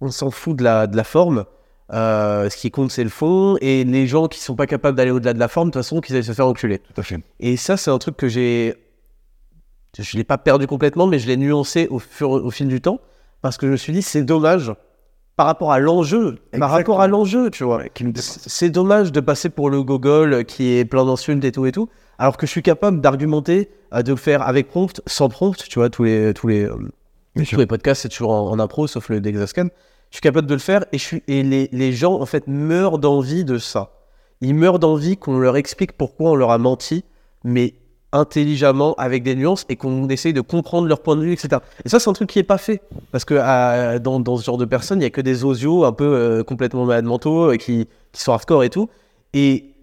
on 0.03 0.11
s'en 0.11 0.31
fout 0.31 0.57
de 0.57 0.65
la, 0.65 0.86
de 0.86 0.94
la 0.97 1.05
forme. 1.05 1.44
Euh, 1.92 2.48
ce 2.48 2.56
qui 2.56 2.70
compte, 2.70 2.90
c'est 2.90 3.04
le 3.04 3.10
fond. 3.10 3.56
Et 3.60 3.84
les 3.84 4.06
gens 4.06 4.28
qui 4.28 4.40
sont 4.40 4.56
pas 4.56 4.66
capables 4.66 4.96
d'aller 4.96 5.10
au-delà 5.10 5.34
de 5.34 5.38
la 5.38 5.48
forme, 5.48 5.68
de 5.68 5.72
toute 5.72 5.82
façon, 5.82 6.00
qu'ils 6.00 6.16
aillent 6.16 6.24
se 6.24 6.32
faire 6.32 6.46
enculer. 6.46 6.78
Tout 6.78 7.00
à 7.00 7.02
fait. 7.02 7.20
Et 7.40 7.56
ça, 7.56 7.76
c'est 7.76 7.90
un 7.90 7.98
truc 7.98 8.16
que 8.16 8.28
j'ai. 8.28 8.74
Je 9.98 10.16
l'ai 10.16 10.24
pas 10.24 10.38
perdu 10.38 10.66
complètement, 10.66 11.06
mais 11.06 11.18
je 11.18 11.26
l'ai 11.26 11.36
nuancé 11.36 11.86
au, 11.90 11.98
fur, 11.98 12.30
au 12.30 12.50
fil 12.50 12.68
du 12.68 12.80
temps. 12.80 13.00
Parce 13.42 13.59
que 13.59 13.66
je 13.66 13.72
me 13.72 13.76
suis 13.76 13.92
dit, 13.92 14.02
c'est 14.02 14.22
dommage 14.22 14.72
par 15.36 15.46
rapport 15.46 15.72
à 15.72 15.80
l'enjeu. 15.80 16.38
Par 16.59 16.70
rapport 16.70 17.00
à 17.00 17.09
l'enjeu, 17.09 17.50
tu 17.50 17.64
vois. 17.64 17.82
C'est 18.20 18.70
dommage 18.70 19.12
de 19.12 19.20
passer 19.20 19.50
pour 19.50 19.68
le 19.68 19.82
gogol 19.82 20.44
qui 20.44 20.78
est 20.78 20.84
plein 20.84 21.04
d'insultes 21.04 21.44
et 21.44 21.52
tout 21.52 21.66
et 21.66 21.72
tout. 21.72 21.88
Alors 22.18 22.36
que 22.36 22.46
je 22.46 22.52
suis 22.52 22.62
capable 22.62 23.00
d'argumenter, 23.00 23.70
euh, 23.92 24.02
de 24.02 24.12
le 24.12 24.16
faire 24.16 24.42
avec 24.42 24.68
prompt, 24.68 25.00
sans 25.06 25.28
prompt, 25.28 25.56
tu 25.56 25.78
vois, 25.78 25.90
tous 25.90 26.04
les, 26.04 26.32
tous 26.34 26.46
les, 26.46 26.64
euh, 26.64 26.76
tous 27.50 27.56
les 27.56 27.66
podcasts, 27.66 28.02
c'est 28.02 28.09
toujours 28.09 28.30
en, 28.30 28.50
en 28.50 28.59
impro, 28.60 28.86
sauf 28.86 29.09
le 29.09 29.20
d'Exascan. 29.20 29.68
Je 30.12 30.18
suis 30.18 30.20
capable 30.20 30.47
de 30.47 30.55
le 30.55 30.60
faire 30.60 30.84
et, 30.93 30.98
je 30.98 31.02
suis, 31.02 31.22
et 31.26 31.43
les, 31.43 31.70
les 31.72 31.93
gens, 31.93 32.20
en 32.20 32.26
fait, 32.26 32.47
meurent 32.47 32.98
d'envie 32.98 33.44
de 33.44 33.56
ça. 33.56 33.93
Ils 34.43 34.55
meurent 34.55 34.78
d'envie 34.78 35.16
qu'on 35.16 35.39
leur 35.39 35.56
explique 35.56 35.93
pourquoi 35.93 36.32
on 36.32 36.34
leur 36.34 36.51
a 36.51 36.59
menti, 36.59 37.02
mais 37.44 37.74
intelligemment, 38.12 38.94
avec 38.97 39.22
des 39.22 39.34
nuances, 39.34 39.64
et 39.70 39.76
qu'on 39.76 40.06
essaye 40.09 40.34
de 40.34 40.43
comprendre 40.43 40.86
leur 40.86 41.01
point 41.01 41.16
de 41.16 41.22
vue, 41.22 41.32
etc. 41.32 41.62
Et 41.86 41.89
ça, 41.89 41.98
c'est 41.98 42.10
un 42.10 42.12
truc 42.12 42.28
qui 42.28 42.39
est 42.39 42.44
pas 42.44 42.59
fait. 42.59 42.82
Parce 43.10 43.24
que 43.24 43.98
dans, 43.98 44.20
dans 44.20 44.36
ce 44.36 44.44
genre 44.44 44.59
de 44.59 44.66
personnes, 44.66 45.01
il 45.01 45.05
y 45.05 45.06
a 45.06 45.10
que 45.10 45.22
des 45.22 45.44
osios 45.44 45.86
un 45.86 45.93
peu 45.93 46.05
euh, 46.05 46.44
complètement 46.44 46.84
malades 46.84 47.06
mentaux, 47.06 47.52
euh, 47.52 47.56
qui, 47.56 47.89
qui 48.12 48.20
sont 48.20 48.32
hardcore 48.32 48.64
et 48.64 48.70
tout. 48.70 48.90
Et 49.32 49.74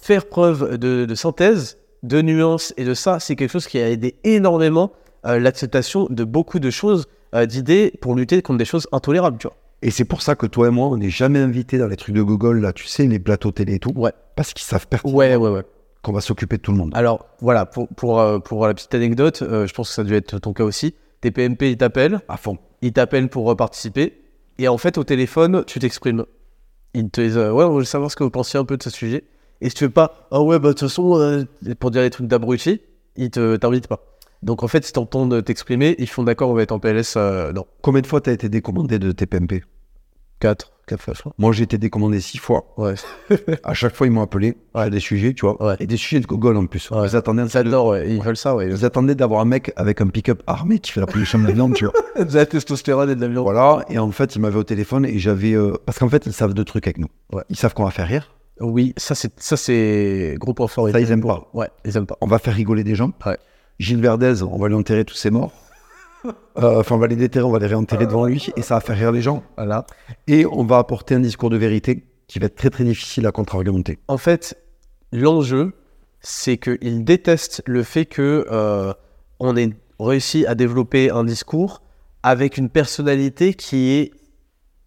faire 0.00 0.26
preuve 0.26 0.78
de, 0.78 1.12
synthèse, 1.16 1.76
de 2.04 2.22
nuance 2.22 2.72
et 2.76 2.84
de 2.84 2.94
ça, 2.94 3.18
c'est 3.18 3.34
quelque 3.34 3.50
chose 3.50 3.66
qui 3.66 3.80
a 3.80 3.90
aidé 3.90 4.14
énormément 4.22 4.92
euh, 5.26 5.40
l'acceptation 5.40 6.06
de 6.08 6.22
beaucoup 6.22 6.60
de 6.60 6.70
choses, 6.70 7.06
d'idées 7.48 7.94
pour 8.02 8.14
lutter 8.14 8.42
contre 8.42 8.58
des 8.58 8.66
choses 8.66 8.86
intolérables, 8.92 9.38
tu 9.38 9.46
vois. 9.46 9.56
Et 9.82 9.90
c'est 9.90 10.04
pour 10.04 10.22
ça 10.22 10.36
que 10.36 10.46
toi 10.46 10.68
et 10.68 10.70
moi, 10.70 10.86
on 10.88 10.96
n'est 10.96 11.10
jamais 11.10 11.40
invités 11.40 11.76
dans 11.78 11.88
les 11.88 11.96
trucs 11.96 12.14
de 12.14 12.22
Google, 12.22 12.60
là, 12.60 12.72
tu 12.72 12.86
sais, 12.86 13.06
les 13.06 13.18
plateaux 13.18 13.50
télé 13.50 13.74
et 13.74 13.78
tout. 13.80 13.92
Ouais. 13.96 14.12
Parce 14.36 14.52
qu'ils 14.52 14.64
savent 14.64 14.86
pertinemment 14.86 15.18
Ouais, 15.18 15.34
ouais, 15.36 15.50
ouais. 15.50 15.62
qu'on 16.02 16.12
va 16.12 16.20
s'occuper 16.20 16.56
de 16.56 16.62
tout 16.62 16.70
le 16.72 16.78
monde. 16.78 16.92
Alors 16.94 17.26
voilà, 17.40 17.66
pour, 17.66 17.88
pour, 17.88 18.20
euh, 18.20 18.38
pour 18.38 18.66
la 18.66 18.74
petite 18.74 18.94
anecdote, 18.94 19.42
euh, 19.42 19.66
je 19.66 19.74
pense 19.74 19.88
que 19.88 19.94
ça 19.94 20.02
a 20.02 20.04
dû 20.04 20.14
être 20.14 20.38
ton 20.38 20.52
cas 20.52 20.64
aussi. 20.64 20.94
Tes 21.20 21.30
PMP, 21.32 21.62
ils 21.72 21.76
t'appellent, 21.76 22.20
À 22.28 22.36
fond. 22.36 22.58
ils 22.80 22.92
t'appellent 22.92 23.28
pour 23.28 23.50
euh, 23.50 23.54
participer, 23.56 24.20
et 24.58 24.68
en 24.68 24.78
fait, 24.78 24.98
au 24.98 25.04
téléphone, 25.04 25.64
tu 25.66 25.78
t'exprimes. 25.80 26.24
Ils 26.94 27.08
te 27.10 27.20
disent, 27.20 27.36
ouais, 27.38 27.64
on 27.64 27.76
veut 27.78 27.84
savoir 27.84 28.10
ce 28.10 28.16
que 28.16 28.22
vous 28.24 28.30
pensiez 28.30 28.60
un 28.60 28.64
peu 28.64 28.76
de 28.76 28.82
ce 28.82 28.90
sujet. 28.90 29.24
Et 29.60 29.68
si 29.68 29.74
tu 29.74 29.84
veux 29.84 29.90
pas, 29.90 30.28
ah 30.30 30.42
ouais, 30.42 30.58
bah 30.58 30.68
de 30.68 30.72
toute 30.74 30.88
façon, 30.88 31.46
pour 31.80 31.90
dire 31.90 32.02
des 32.02 32.10
trucs 32.10 32.26
d'abruti, 32.26 32.80
ils 33.16 33.30
te 33.30 33.56
t'invitent 33.56 33.86
pas. 33.88 34.00
Donc 34.42 34.62
en 34.64 34.68
fait, 34.68 34.84
si 34.84 34.92
t'entendent 34.92 35.42
t'exprimer, 35.44 35.94
ils 35.98 36.08
font 36.08 36.24
d'accord, 36.24 36.50
on 36.50 36.54
va 36.54 36.62
être 36.62 36.72
en 36.72 36.80
PLS, 36.80 37.16
non. 37.54 37.64
Combien 37.80 38.00
de 38.02 38.06
fois 38.08 38.20
t'as 38.20 38.32
été 38.32 38.48
décommandé 38.48 38.98
de 38.98 39.12
TPMP 39.12 39.62
4, 40.42 40.72
4 40.88 41.00
fois, 41.00 41.14
je 41.14 41.20
crois. 41.20 41.32
Moi, 41.38 41.52
j'ai 41.52 41.62
été 41.62 41.78
décommandé 41.78 42.20
six 42.20 42.38
fois. 42.38 42.64
Ouais. 42.76 42.94
À 43.62 43.74
chaque 43.74 43.94
fois, 43.94 44.08
ils 44.08 44.10
m'ont 44.10 44.22
appelé 44.22 44.56
à 44.74 44.90
des 44.90 44.98
sujets, 44.98 45.34
tu 45.34 45.46
vois. 45.46 45.62
Ouais. 45.64 45.76
Et 45.78 45.86
des 45.86 45.96
sujets 45.96 46.18
de 46.20 46.26
Google 46.26 46.56
en 46.56 46.66
plus. 46.66 46.90
Ils 46.90 47.14
attendaient, 47.16 47.44
Ils 47.44 47.56
adorent, 47.56 47.86
ouais. 47.88 48.08
Ils 48.10 48.20
veulent 48.20 48.36
ça, 48.36 48.56
ouais. 48.56 48.66
ils 48.68 48.84
attendaient 48.84 49.14
d'avoir 49.14 49.40
un 49.40 49.44
mec 49.44 49.72
avec 49.76 50.00
un 50.00 50.08
pick-up 50.08 50.42
armé 50.48 50.80
qui 50.80 50.90
fait 50.90 50.98
la 51.00 51.06
pollution 51.06 51.38
de 51.38 51.46
la 51.46 51.52
viande, 51.52 51.74
tu 51.74 51.84
vois. 51.84 51.94
De 52.24 52.34
la 52.34 52.44
testostérone 52.44 53.08
et 53.10 53.14
de 53.14 53.20
la 53.20 53.28
viande. 53.28 53.44
Voilà. 53.44 53.84
Et 53.88 53.98
en 53.98 54.10
fait, 54.10 54.34
ils 54.34 54.40
m'avaient 54.40 54.58
au 54.58 54.64
téléphone 54.64 55.04
et 55.06 55.18
j'avais. 55.20 55.52
euh, 55.52 55.74
Parce 55.86 55.98
qu'en 56.00 56.08
fait, 56.08 56.26
ils 56.26 56.32
savent 56.32 56.54
deux 56.54 56.64
trucs 56.64 56.86
avec 56.88 56.98
nous. 56.98 57.08
Ouais. 57.32 57.44
Ils 57.48 57.56
savent 57.56 57.72
qu'on 57.72 57.84
va 57.84 57.90
faire 57.92 58.08
rire. 58.08 58.34
Oui, 58.60 58.92
ça 58.96 59.14
c'est 59.14 59.32
ça 59.40 59.56
c'est 59.56 60.34
gros 60.38 60.52
point 60.54 60.66
fort. 60.68 60.88
Ça, 60.90 61.00
ils 61.00 61.10
aiment 61.10 61.22
pas. 61.22 61.48
Ouais, 61.54 61.68
ils 61.84 61.96
aiment 61.96 62.06
pas. 62.06 62.16
On 62.20 62.26
va 62.26 62.38
faire 62.38 62.54
rigoler 62.54 62.84
des 62.84 62.94
gens. 62.96 63.12
Ouais. 63.24 63.38
Gilles 63.78 64.00
Verdez, 64.02 64.42
on 64.42 64.58
va 64.58 64.68
lui 64.68 64.74
enterrer 64.74 65.04
tous 65.04 65.14
ses 65.14 65.30
morts. 65.30 65.52
Euh, 66.24 66.80
Enfin, 66.80 66.94
on 66.94 66.98
va 66.98 67.06
les 67.06 67.16
déterrer, 67.16 67.44
on 67.44 67.50
va 67.50 67.58
les 67.58 67.66
réenterrer 67.66 68.06
devant 68.06 68.26
lui 68.26 68.50
et 68.56 68.62
ça 68.62 68.74
va 68.74 68.80
faire 68.80 68.96
rire 68.96 69.12
les 69.12 69.22
gens. 69.22 69.42
Voilà. 69.56 69.86
Et 70.26 70.46
on 70.46 70.64
va 70.64 70.78
apporter 70.78 71.14
un 71.14 71.20
discours 71.20 71.50
de 71.50 71.56
vérité 71.56 72.04
qui 72.28 72.38
va 72.38 72.46
être 72.46 72.56
très 72.56 72.70
très 72.70 72.84
difficile 72.84 73.26
à 73.26 73.32
contre-argumenter. 73.32 73.98
En 74.08 74.18
fait, 74.18 74.56
l'enjeu, 75.12 75.72
c'est 76.20 76.56
qu'ils 76.58 77.04
détestent 77.04 77.62
le 77.66 77.82
fait 77.82 78.06
que 78.06 78.46
euh, 78.50 78.92
on 79.40 79.56
ait 79.56 79.70
réussi 79.98 80.46
à 80.46 80.54
développer 80.54 81.10
un 81.10 81.24
discours 81.24 81.82
avec 82.22 82.56
une 82.56 82.68
personnalité 82.68 83.54
qui 83.54 83.90
est 83.90 84.12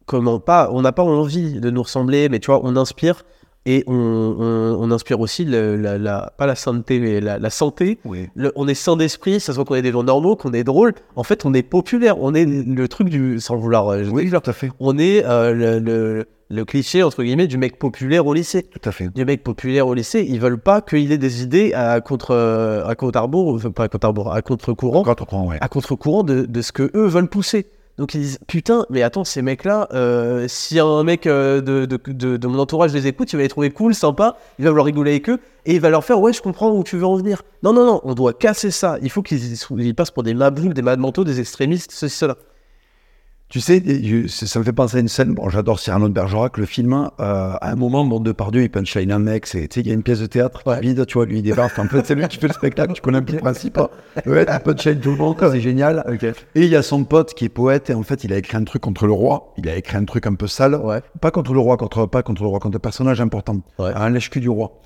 comment 0.05 0.39
pas, 0.39 0.69
on 0.71 0.81
n'a 0.81 0.91
pas 0.91 1.03
envie 1.03 1.59
de 1.59 1.69
nous 1.69 1.83
ressembler, 1.83 2.29
mais 2.29 2.39
tu 2.39 2.47
vois, 2.47 2.61
on 2.63 2.75
inspire 2.75 3.23
et 3.65 3.83
on, 3.87 3.93
on- 3.93 4.77
on 4.79 4.91
inspire 4.91 5.19
aussi 5.19 5.45
le- 5.45 5.75
la, 5.75 5.97
la- 5.97 6.33
pas 6.37 6.45
la 6.45 6.55
santé, 6.55 6.99
mais 6.99 7.19
la, 7.21 7.39
la 7.39 7.49
santé. 7.49 7.99
Oui. 8.05 8.29
Le- 8.35 8.51
on 8.55 8.67
est 8.67 8.73
sain 8.75 8.95
d'esprit, 8.95 9.39
ça 9.39 9.51
se 9.53 9.55
voit 9.57 9.65
qu'on 9.65 9.75
est 9.75 9.81
des 9.81 9.91
gens 9.91 10.03
normaux, 10.03 10.35
qu'on 10.35 10.53
est 10.53 10.63
drôle. 10.63 10.93
En 11.15 11.23
fait, 11.23 11.45
on 11.45 11.53
est 11.53 11.63
populaire, 11.63 12.19
on 12.21 12.33
est 12.33 12.45
le 12.45 12.87
truc 12.87 13.09
du, 13.09 13.39
sans 13.39 13.55
vouloir, 13.55 13.89
euh, 13.89 14.03
Oui, 14.11 14.29
tout 14.29 14.37
à 14.49 14.53
fait. 14.53 14.69
on 14.79 14.97
est 14.97 15.23
euh, 15.25 15.53
le, 15.53 15.79
le- 15.79 16.25
le 16.51 16.63
cliché 16.63 17.01
entre 17.01 17.23
guillemets 17.23 17.47
du 17.47 17.57
mec 17.57 17.79
populaire 17.79 18.27
au 18.27 18.33
lycée 18.35 18.61
Tout 18.61 18.87
à 18.87 18.91
fait. 18.91 19.11
du 19.11 19.25
mec 19.25 19.43
populaire 19.43 19.87
au 19.87 19.95
lycée, 19.95 20.23
ils 20.29 20.39
veulent 20.39 20.59
pas 20.59 20.79
qu'il 20.79 21.11
ait 21.11 21.17
des 21.17 21.41
idées 21.41 21.73
à 21.73 21.99
contre 22.01 22.35
euh, 22.35 22.85
à 22.85 22.93
contre-arbour, 22.93 23.55
enfin 23.55 23.71
pas 23.71 23.85
à 23.85 23.87
contre-arbour, 23.87 24.31
à 24.31 24.43
contre-courant, 24.43 25.01
Quand 25.01 25.19
on 25.23 25.25
prend, 25.25 25.47
ouais. 25.47 25.57
à 25.59 25.67
contre-courant 25.67 26.21
de, 26.21 26.45
de 26.45 26.61
ce 26.61 26.71
que 26.71 26.91
eux 26.95 27.07
veulent 27.07 27.29
pousser. 27.29 27.65
Donc 27.97 28.13
ils 28.13 28.21
disent 28.21 28.39
putain, 28.47 28.85
mais 28.89 29.03
attends 29.03 29.23
ces 29.23 29.41
mecs-là, 29.41 29.87
euh, 29.93 30.47
si 30.49 30.79
un 30.79 31.03
mec 31.03 31.27
euh, 31.27 31.61
de, 31.61 31.85
de, 31.85 32.37
de, 32.37 32.47
mon 32.47 32.59
entourage 32.59 32.93
les 32.93 33.07
écoute, 33.07 33.31
il 33.31 33.37
va 33.37 33.43
les 33.43 33.47
trouver 33.47 33.71
cool, 33.71 33.95
sympa, 33.95 34.37
il 34.59 34.65
va 34.65 34.71
vouloir 34.71 34.85
rigoler 34.85 35.11
avec 35.11 35.29
eux 35.29 35.39
et 35.65 35.75
il 35.75 35.79
va 35.79 35.89
leur 35.89 36.03
faire 36.03 36.19
ouais 36.19 36.33
je 36.33 36.41
comprends 36.41 36.71
où 36.71 36.83
tu 36.83 36.97
veux 36.97 37.05
en 37.05 37.15
venir. 37.15 37.43
Non 37.63 37.71
non 37.71 37.85
non, 37.85 38.01
on 38.03 38.13
doit 38.13 38.33
casser 38.33 38.71
ça. 38.71 38.97
Il 39.01 39.09
faut 39.09 39.21
qu'ils 39.21 39.53
ils 39.53 39.95
passent 39.95 40.11
pour 40.11 40.23
des 40.23 40.33
maboules, 40.33 40.73
des 40.73 40.81
malades 40.81 40.99
mentaux, 40.99 41.23
des 41.23 41.39
extrémistes, 41.39 41.91
ceci 41.91 42.17
cela. 42.17 42.35
Tu 43.47 43.61
sais, 43.61 43.81
ça 44.27 44.59
me 44.59 44.63
fait 44.65 44.73
penser 44.73 44.97
à 44.97 44.99
une 44.99 45.07
scène. 45.07 45.33
Bon, 45.33 45.49
j'adore 45.49 45.79
Cyrano 45.79 46.09
de 46.09 46.13
Bergerac, 46.13 46.57
le 46.57 46.65
film. 46.65 46.91
hein, 46.93 47.11
euh, 47.19 47.53
à 47.61 47.71
un 47.71 47.75
moment, 47.75 48.03
bon, 48.03 48.19
Depardieu, 48.19 48.63
il 48.63 48.69
punchline 48.71 49.11
un 49.11 49.19
mec. 49.19 49.45
c'est- 49.45 49.67
Tu 49.67 49.75
sais, 49.75 49.81
il 49.81 49.87
y 49.87 49.91
a 49.91 49.93
une 49.93 50.01
pièce 50.01 50.19
de 50.19 50.25
théâtre 50.25 50.63
qui 50.63 50.69
Ouais. 50.69 50.79
vide, 50.81 51.05
tu 51.05 51.13
vois, 51.13 51.25
lui, 51.27 51.37
il 51.37 51.41
débarque. 51.43 51.77
En 51.77 51.87
fait, 51.87 52.05
c'est 52.05 52.15
lui 52.15 52.27
qui 52.27 52.37
fait 52.37 52.47
le 52.47 52.53
spectacle. 52.53 52.93
Tu 52.93 53.01
connais 53.01 53.19
un 53.19 53.21
peu 53.21 53.33
le 53.33 53.39
principe. 53.39 53.77
hein. 53.77 53.87
Ouais, 54.25 54.45
il 54.51 54.59
punchline 54.63 54.99
tout 54.99 55.11
le 55.11 55.17
monde, 55.17 55.37
c'est 55.39 55.61
génial. 55.61 56.03
Et 56.55 56.63
il 56.63 56.69
y 56.69 56.75
a 56.75 56.81
son 56.81 57.03
pote 57.05 57.33
qui 57.35 57.45
est 57.45 57.49
poète. 57.49 57.91
Et 57.91 57.93
en 57.93 58.03
fait, 58.03 58.23
il 58.23 58.33
a 58.33 58.37
écrit 58.37 58.57
un 58.57 58.63
truc 58.63 58.81
contre 58.81 59.05
le 59.05 59.13
roi. 59.13 59.53
Il 59.57 59.69
a 59.69 59.75
écrit 59.75 59.95
un 59.97 60.05
truc 60.05 60.25
un 60.25 60.33
peu 60.33 60.47
sale. 60.47 60.75
Ouais. 60.75 61.01
Pas 61.21 61.29
contre 61.31 61.53
le 61.53 61.59
roi, 61.59 61.77
contre, 61.77 62.07
pas 62.07 62.23
contre 62.23 62.41
le 62.41 62.49
roi, 62.49 62.59
contre 62.59 62.77
un 62.77 62.79
personnage 62.79 63.21
important. 63.21 63.57
Un 63.77 64.09
lèche-cul 64.09 64.39
du 64.41 64.49
roi. 64.49 64.79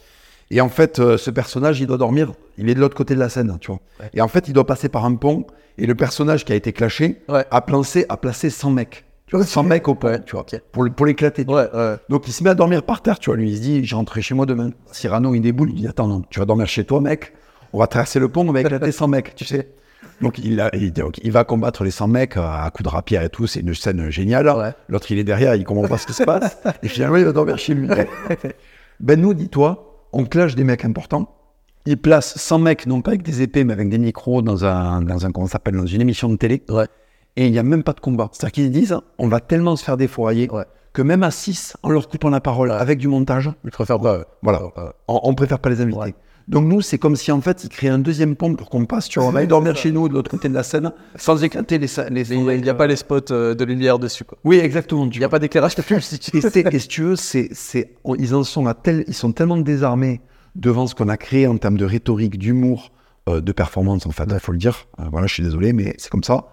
Et 0.52 0.62
en 0.62 0.70
fait, 0.70 1.00
euh, 1.00 1.18
ce 1.18 1.30
personnage, 1.30 1.80
il 1.80 1.88
doit 1.88 1.98
dormir. 1.98 2.32
Il 2.58 2.70
est 2.70 2.76
de 2.76 2.80
l'autre 2.80 2.96
côté 2.96 3.14
de 3.16 3.20
la 3.20 3.30
scène, 3.30 3.58
tu 3.62 3.68
vois. 3.72 3.80
Ouais. 4.00 4.10
Et 4.14 4.22
en 4.22 4.28
fait, 4.28 4.48
il 4.48 4.54
doit 4.54 4.66
passer 4.66 4.90
par 4.90 5.06
un 5.06 5.16
pont. 5.16 5.46
Et 5.78 5.86
le 5.86 5.96
personnage 5.96 6.44
qui 6.44 6.52
a 6.52 6.56
été 6.56 6.74
clashé 6.74 7.22
Ouais. 7.30 7.46
a 7.52 7.62
placé, 7.62 8.06
a 8.10 8.18
placé 8.18 8.50
100 8.50 8.72
mecs. 8.72 9.06
Tu 9.28 9.36
vois, 9.36 9.46
100 9.46 9.64
mecs 9.64 9.88
au 9.88 9.94
pont, 9.96 10.08
Ouais, 10.08 10.22
tu 10.24 10.32
vois, 10.32 10.42
ok. 10.42 10.60
pour, 10.72 10.90
pour 10.90 11.06
l'éclater. 11.06 11.46
Donc 11.46 12.28
il 12.28 12.34
se 12.34 12.44
met 12.44 12.50
à 12.50 12.56
dormir 12.56 12.82
par 12.84 13.02
terre, 13.04 13.20
tu 13.20 13.30
vois. 13.30 13.38
Lui, 13.38 13.52
il 13.52 13.58
se 13.58 13.62
dit, 13.62 13.86
je 13.86 13.96
rentrerai 13.96 14.22
chez 14.24 14.34
moi 14.34 14.46
demain. 14.48 14.72
Cyrano, 14.92 15.36
il 15.36 15.42
déboule, 15.42 15.70
il 15.70 15.76
dit, 15.76 15.88
attends, 15.88 16.08
non, 16.08 16.24
tu 16.32 16.40
vas 16.40 16.46
dormir 16.46 16.68
chez 16.68 16.84
toi, 16.84 17.00
mec. 17.00 17.34
On 17.72 17.78
va 17.80 17.86
traverser 17.86 18.20
le 18.20 18.28
pont, 18.30 18.48
on 18.48 18.52
va 18.52 18.62
éclater 18.62 18.92
100 18.92 19.08
mecs, 19.08 19.36
tu 19.36 19.46
sais. 19.46 19.70
Donc 20.22 20.40
il, 20.40 20.60
a- 20.60 20.72
il, 20.76 20.92
donc, 20.92 21.20
il 21.24 21.32
va 21.32 21.44
combattre 21.44 21.84
les 21.84 21.92
100 21.92 22.08
mecs 22.08 22.36
euh, 22.38 22.42
à 22.42 22.70
coups 22.72 22.84
de 22.90 22.90
rapière 22.90 23.22
et 23.22 23.30
tout. 23.30 23.46
C'est 23.48 23.60
une 23.60 23.76
scène 23.76 24.10
géniale. 24.10 24.50
Ouais. 24.50 24.72
L'autre, 24.90 25.12
il 25.12 25.20
est 25.20 25.24
derrière, 25.24 25.54
il 25.56 25.64
comprend 25.64 25.88
pas 25.88 25.98
ce 26.00 26.08
qui 26.08 26.14
se 26.14 26.24
passe. 26.24 26.58
et 26.82 26.88
finalement, 26.88 27.18
il 27.18 27.26
va 27.26 27.32
dormir 27.32 27.58
chez 27.60 27.76
lui. 27.76 27.88
ben 29.00 29.22
nous, 29.22 29.34
dis-toi, 29.34 29.89
on 30.14 30.26
clash 30.26 30.56
des 30.56 30.64
mecs 30.64 30.86
importants. 30.86 31.36
Il 31.86 31.98
place 31.98 32.38
100 32.38 32.60
mecs, 32.60 32.86
non 32.88 33.02
pas 33.02 33.11
avec 33.11 33.23
des 33.23 33.41
épées, 33.41 33.64
mais 33.64 33.73
avec 33.73 33.90
des 33.90 33.98
micros 33.98 34.41
dans 34.41 34.65
un, 34.65 35.02
dans 35.02 35.26
un 35.26 35.31
comment 35.31 35.48
ça 35.48 35.53
s'appelle, 35.53 35.76
dans 35.77 35.86
une 35.86 36.02
émission 36.02 36.30
de 36.30 36.36
télé. 36.36 36.64
Ouais. 36.69 36.86
Et 37.36 37.45
il 37.48 37.52
n'y 37.52 37.60
a 37.60 37.64
même 37.64 37.84
pas 37.84 37.94
de 37.94 37.99
combat. 37.99 38.30
C'est-à-dire 38.34 38.52
qu'ils 38.52 38.72
disent, 38.72 38.98
on 39.18 39.27
va 39.27 39.40
tellement 39.40 39.76
se 39.76 39.84
faire 39.84 39.98
défourailler 39.98 40.49
Ouais. 40.52 40.65
que 40.94 41.02
même 41.02 41.23
à 41.23 41.31
6, 41.31 41.77
en 41.84 41.90
leur 41.90 42.10
coupant 42.10 42.30
la 42.30 42.41
parole 42.41 42.72
avec 42.72 42.99
du 42.99 43.07
montage, 43.07 43.49
Je 43.64 43.69
préfère 43.69 43.99
pas. 43.99 44.19
ouais. 44.19 44.26
voilà, 44.41 44.64
Ouais. 44.64 44.72
on, 45.07 45.19
on 45.23 45.34
préfère 45.36 45.60
pas 45.60 45.69
les 45.69 45.81
inviter. 45.81 46.14
Donc 46.50 46.66
nous, 46.66 46.82
c'est 46.82 46.98
comme 46.98 47.16
si 47.16 47.32
en 47.32 47.42
fait, 47.42 47.64
ils 47.64 47.70
créaient 47.70 47.90
un 47.90 48.00
deuxième 48.00 48.36
pont 48.36 48.56
pour 48.56 48.72
qu'on 48.72 48.86
passe, 48.86 49.08
tu 49.08 49.20
vois, 49.20 49.28
on 49.28 49.32
va 49.32 49.40
aller 49.40 49.48
dormir 49.56 49.76
chez 49.76 49.92
nous 49.92 50.10
de 50.10 50.16
l'autre 50.16 50.32
côté 50.32 50.50
de 50.50 50.54
la 50.56 50.64
scène, 50.64 50.92
sans 51.16 51.44
éclater 51.44 51.78
les... 51.78 51.88
les 52.10 52.34
Il 52.34 52.62
n'y 52.62 52.70
a, 52.70 52.74
pas 52.74 52.88
les 52.88 52.96
spots 52.96 53.32
euh, 53.32 53.54
de 53.54 53.64
lumière 53.64 54.00
dessus, 54.00 54.24
quoi. 54.24 54.40
Oui, 54.44 54.58
exactement. 54.58 55.08
Il 55.14 55.20
n'y 55.20 55.24
a 55.24 55.30
pas 55.30 55.38
d'éclairage 55.38 55.76
publicitaire. 55.76 56.66
et, 56.74 56.76
et 56.76 56.80
si 56.80 56.88
tu 56.88 57.04
veux, 57.04 57.16
c'est, 57.16 57.52
ils 58.18 58.36
en 58.36 58.44
sont 58.44 58.66
à 58.66 58.74
tel, 58.74 59.04
ils 59.08 59.14
sont 59.14 59.32
tellement 59.32 59.58
désarmés 59.58 60.22
devant 60.56 60.88
ce 60.88 60.96
qu'on 60.96 61.08
a 61.08 61.18
créé 61.18 61.46
en 61.46 61.58
termes 61.58 61.78
de 61.78 61.86
rhétorique, 61.86 62.40
d'humour, 62.40 62.92
euh, 63.30 63.42
de 63.42 63.52
performance, 63.52 64.08
en 64.08 64.12
fait, 64.12 64.28
il 64.32 64.40
faut 64.40 64.52
le 64.52 64.58
dire. 64.58 64.88
Euh, 65.00 65.04
voilà, 65.12 65.28
je 65.28 65.36
suis 65.36 65.44
désolé, 65.44 65.72
mais 65.72 65.94
c'est 66.00 66.10
comme 66.10 66.24
ça. 66.24 66.48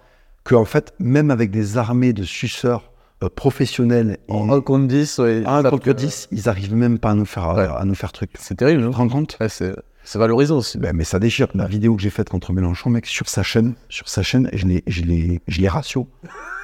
qu'en 0.44 0.66
fait, 0.66 0.92
même 0.98 1.30
avec 1.30 1.50
des 1.50 1.78
armées 1.78 2.12
de 2.12 2.22
suceurs 2.22 2.92
euh, 3.22 3.28
professionnels 3.34 4.18
En 4.28 4.50
1 4.50 4.60
contre 4.60 4.86
10, 4.86 5.18
ouais, 5.18 5.42
un 5.46 5.62
ça 5.62 5.70
contre 5.70 5.84
peut- 5.84 5.94
10, 5.94 6.28
ils 6.32 6.48
arrivent 6.48 6.74
même 6.74 6.98
pas 6.98 7.10
à 7.10 7.14
nous 7.14 7.24
faire, 7.26 7.54
Ouais. 7.54 7.66
à 7.66 7.84
nous 7.84 7.94
faire 7.94 8.12
truc. 8.12 8.32
Tu 8.34 8.38
C'est 8.42 8.54
terrible, 8.56 8.82
hein 8.84 8.90
te 8.90 8.96
rends 8.96 9.08
compte 9.08 9.36
Ouais, 9.40 9.48
c'est 9.48 9.74
valorisant 10.18 10.58
aussi. 10.58 10.78
ben, 10.78 10.94
mais 10.94 11.04
ça 11.04 11.18
déchire. 11.18 11.48
La 11.54 11.66
vidéo 11.66 11.96
que 11.96 12.02
j'ai 12.02 12.10
faite 12.10 12.28
contre 12.28 12.52
Mélenchon, 12.52 12.90
mec, 12.90 13.06
sur 13.06 13.28
sa 13.28 13.42
chaîne, 13.42 13.74
sur 13.88 14.08
sa 14.08 14.22
chaîne, 14.22 14.48
je 14.52 14.66
l'ai, 14.66 14.84
je 14.86 15.02
l'ai, 15.02 15.40
je 15.48 15.60
l'ai 15.60 15.68
ratio. 15.68 16.08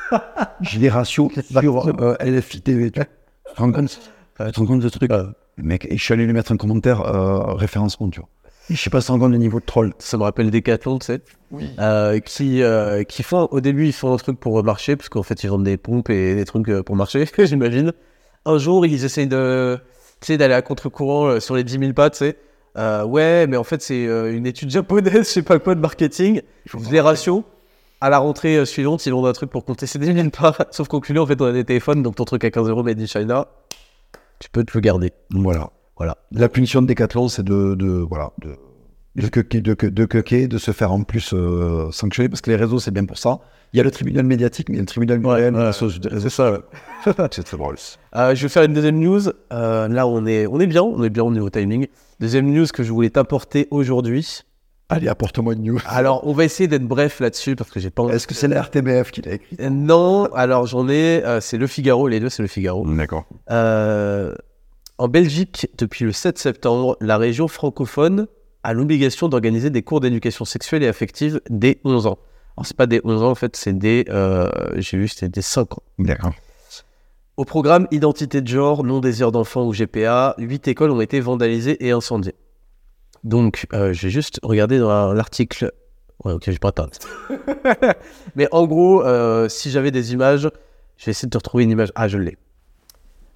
je 0.61 0.79
l'ai 0.79 0.89
ratio 0.91 1.31
sur 1.51 1.89
euh, 2.03 2.15
LFI 2.21 2.61
TV. 2.61 2.91
Tu 2.91 3.01
te 3.01 3.07
rends 3.57 3.73
compte 3.73 3.99
Tu 4.39 4.53
te 4.53 4.61
rends 4.61 4.67
compte 4.67 4.81
de 4.81 4.89
ce 4.89 4.99
truc 4.99 5.11
Mec, 5.59 5.87
et 5.91 5.99
je 5.99 6.03
suis 6.03 6.15
allé 6.15 6.25
lui 6.25 6.33
mettre 6.33 6.53
un 6.53 6.57
commentaire 6.57 7.01
euh, 7.03 7.55
référencement, 7.55 8.09
tu 8.11 8.21
vois. 8.21 8.29
Je 8.71 8.77
sais 8.77 8.91
pas 8.91 9.01
si 9.01 9.09
compte 9.09 9.33
du 9.33 9.39
niveau 9.39 9.61
de 9.61 9.65
troll. 9.65 9.93
Ça 9.99 10.17
me 10.17 10.23
rappelle 10.23 10.51
Decathlon, 10.51 10.99
tu 10.99 11.07
sais, 11.07 11.21
euh, 11.79 12.21
qui, 12.21 12.63
euh, 12.63 13.03
qui 13.03 13.23
font, 13.23 13.49
au 13.51 13.61
début, 13.61 13.87
ils 13.87 13.93
font 13.93 14.13
un 14.13 14.17
truc 14.17 14.39
pour 14.39 14.63
marcher, 14.63 14.97
parce 14.97 15.09
qu'en 15.09 15.23
fait, 15.23 15.43
ils 15.43 15.49
vendent 15.49 15.65
des 15.65 15.77
pompes 15.77 16.11
et 16.11 16.35
des 16.35 16.45
trucs 16.45 16.69
euh, 16.69 16.83
pour 16.83 16.97
marcher, 16.97 17.27
j'imagine. 17.39 17.93
Un 18.45 18.59
jour, 18.59 18.87
ils 18.87 19.05
essayent 19.05 19.27
de, 19.27 19.79
d'aller 20.29 20.55
à 20.55 20.63
contre-courant 20.63 21.41
sur 21.41 21.57
les 21.57 21.65
10 21.65 21.79
000 21.79 21.93
pas, 21.93 22.11
tu 22.11 22.19
sais. 22.19 22.37
Euh, 22.79 23.05
ouais, 23.05 23.47
mais 23.47 23.57
en 23.57 23.65
fait, 23.65 23.83
c'est 23.83 24.05
une 24.05 24.47
étude 24.47 24.71
japonaise, 24.71 25.13
je 25.19 25.23
sais 25.23 25.43
pas 25.43 25.59
quoi, 25.59 25.75
de 25.75 25.81
marketing. 25.81 26.41
Les 26.91 27.01
ratios. 27.01 27.43
À 28.01 28.11
la 28.11 28.19
rentrée 28.19 28.67
suivante, 28.67 29.07
ils 29.07 29.13
vendent 29.13 29.29
un 29.29 29.33
truc 29.33 29.49
pour 29.49 29.65
compter 29.65 29.87
ces 29.87 30.01
10 30.01 30.13
000 30.13 30.31
pas. 30.31 30.57
Sauf 30.73 30.89
qu'au 30.89 31.01
culé, 31.01 31.21
en 31.21 31.27
fait, 31.27 31.41
on 31.41 31.45
a 31.45 31.53
des 31.53 31.65
téléphones, 31.65 32.03
donc 32.03 32.17
ton 32.17 32.25
truc 32.25 32.43
à 32.43 32.51
15 32.51 32.69
euros 32.69 32.83
made 32.83 33.01
in 33.01 33.07
China, 33.07 33.47
tu 34.41 34.51
peux 34.51 34.65
te 34.65 34.73
le 34.75 34.81
garder. 34.81 35.13
Voilà. 35.31 35.71
Voilà. 36.03 36.17
La 36.33 36.49
punition 36.49 36.83
de 36.83 36.89
Decathlon, 36.89 37.29
c'est 37.29 37.45
de, 37.45 37.77
de, 37.77 37.87
voilà, 37.87 38.33
de, 38.41 38.57
de, 39.15 39.29
quequer, 39.29 39.61
de, 39.61 39.73
de 39.73 40.05
quequer, 40.05 40.49
de 40.49 40.59
se 40.59 40.73
faire 40.73 40.91
en 40.91 41.05
plus 41.05 41.33
euh, 41.33 41.93
sanctionner, 41.93 42.29
parce 42.29 42.41
que 42.41 42.51
les 42.51 42.57
réseaux, 42.57 42.81
c'est 42.81 42.91
bien 42.91 43.05
pour 43.05 43.19
ça. 43.19 43.39
Il 43.73 43.77
y 43.77 43.81
a 43.81 43.85
le 43.85 43.93
tribunal 43.93 44.27
médiatique, 44.27 44.69
mais 44.69 44.75
il 44.75 44.79
y 44.79 44.81
a 44.81 44.83
le 44.83 44.87
tribunal 44.87 45.25
réel. 45.25 45.55
ouais. 45.55 45.71
C'est 45.73 46.29
ça. 46.29 46.59
c'est 47.31 47.45
très 47.45 47.57
drôle. 47.57 47.77
Euh, 48.17 48.35
je 48.35 48.43
vais 48.43 48.49
faire 48.49 48.65
une 48.65 48.75
deuxième 48.75 48.99
news. 48.99 49.29
Euh, 49.53 49.87
là, 49.87 50.09
on 50.09 50.27
est, 50.27 50.49
on 50.49 50.59
est 50.59 50.67
bien, 50.67 50.83
on 50.83 51.05
est 51.05 51.09
bien 51.09 51.23
au 51.23 51.31
niveau 51.31 51.49
timing. 51.51 51.87
Deuxième 52.19 52.53
news 52.53 52.67
que 52.75 52.83
je 52.83 52.91
voulais 52.91 53.11
t'apporter 53.11 53.69
aujourd'hui. 53.71 54.41
Allez, 54.89 55.07
apporte-moi 55.07 55.53
une 55.53 55.63
news. 55.63 55.79
Alors, 55.87 56.27
on 56.27 56.33
va 56.33 56.43
essayer 56.43 56.67
d'être 56.67 56.83
bref 56.83 57.21
là-dessus 57.21 57.55
parce 57.55 57.71
que 57.71 57.79
j'ai 57.79 57.91
pas. 57.91 58.09
Est-ce 58.09 58.27
que 58.27 58.35
c'est 58.35 58.49
la 58.49 58.61
RTBF 58.61 59.13
qui 59.13 59.23
l'a 59.23 59.35
écrit? 59.35 59.57
Non, 59.71 60.25
alors 60.35 60.67
j'en 60.67 60.89
ai. 60.89 61.23
c'est 61.41 61.59
Le 61.59 61.69
Figaro, 61.69 62.09
les 62.09 62.19
deux, 62.19 62.29
c'est 62.29 62.43
Le 62.43 62.49
Figaro. 62.49 62.85
D'accord. 62.93 63.25
Euh, 63.53 64.35
En 65.03 65.09
Belgique, 65.09 65.67
depuis 65.79 66.05
le 66.05 66.13
7 66.13 66.39
septembre, 66.39 66.97
la 67.01 67.19
région 67.19 67.49
francophone 67.49 68.29
a 68.63 68.73
l'obligation 68.73 69.29
d'organiser 69.29 69.69
des 69.69 69.83
cours 69.83 69.99
d'éducation 69.99 70.45
sexuelle 70.45 70.85
et 70.85 70.87
affective 70.87 71.41
dès 71.51 71.81
11 71.83 72.07
ans. 72.07 72.19
Alors, 72.57 72.67
c'est 72.67 72.77
pas 72.77 72.87
des 72.87 73.01
11 73.03 73.21
ans, 73.25 73.31
en 73.33 73.35
fait, 73.35 73.57
c'est 73.57 73.77
des. 73.77 74.05
euh, 74.11 74.49
J'ai 74.77 74.99
vu, 74.99 75.09
c'était 75.09 75.29
des 75.29 75.43
5 75.43 75.77
ans. 75.77 75.83
D'accord. 75.99 76.31
Au 77.37 77.45
programme 77.45 77.89
Identité 77.91 78.43
de 78.43 78.47
genre, 78.47 78.85
non 78.85 79.01
désir 79.01 79.33
d'enfant 79.33 79.67
ou 79.67 79.73
GPA, 79.73 80.37
8 80.39 80.69
écoles 80.69 80.93
ont 80.93 81.01
été 81.01 81.19
vandalisées 81.19 81.85
et 81.85 81.91
incendiées. 81.91 82.37
Donc, 83.25 83.67
euh, 83.73 83.93
je 83.93 84.03
vais 84.07 84.11
juste 84.11 84.39
regarder 84.45 84.79
dans 84.79 85.13
l'article. 85.13 85.73
Ouais, 86.25 86.33
ok, 86.33 86.45
j'ai 86.47 86.61
pas 86.61 86.69
Internet. 86.69 87.05
Mais 88.37 88.47
en 88.53 88.69
gros, 88.69 89.03
euh, 89.03 89.49
si 89.49 89.69
j'avais 89.73 89.91
des 89.91 90.13
images, 90.13 90.49
je 90.97 91.07
vais 91.07 91.11
essayer 91.11 91.27
de 91.27 91.33
te 91.33 91.39
retrouver 91.39 91.65
une 91.65 91.73
image. 91.73 91.91
Ah, 91.97 92.07
je 92.07 92.19
l'ai. 92.19 92.39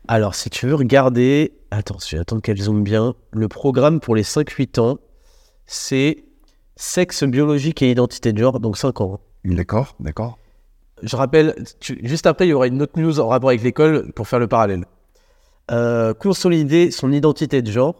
Alors, 0.09 0.35
si 0.35 0.51
tu 0.51 0.67
veux 0.67 0.75
regarder. 0.75 1.53
Attends, 1.71 1.97
je 2.05 2.17
vais 2.17 2.21
attendre 2.21 2.43
qu'elle 2.43 2.61
zoome 2.61 2.83
bien. 2.85 3.15
Le 3.33 3.49
programme 3.49 4.01
pour 4.01 4.15
les 4.15 4.23
5-8 4.23 4.79
ans, 4.81 4.99
c'est 5.67 6.25
sexe 6.77 7.25
biologique 7.25 7.83
et 7.83 7.91
identité 7.91 8.33
de 8.33 8.39
genre, 8.39 8.61
donc 8.61 8.77
5 8.77 9.01
ans. 9.01 9.21
D'accord, 9.45 9.97
d'accord. 10.01 10.39
Je 11.03 11.17
rappelle, 11.17 11.55
tu- 11.81 11.99
juste 12.05 12.27
après, 12.27 12.47
il 12.47 12.51
y 12.51 12.53
aura 12.53 12.67
une 12.69 12.81
autre 12.83 12.99
news 12.99 13.21
en 13.21 13.29
rapport 13.29 13.51
avec 13.51 13.63
l'école 13.63 14.13
pour 14.13 14.29
faire 14.29 14.39
le 14.39 14.47
parallèle. 14.47 14.85
Euh, 15.71 16.15
consolider 16.15 16.91
son 16.91 17.13
identité 17.13 17.61
de 17.63 17.71
genre. 17.71 17.95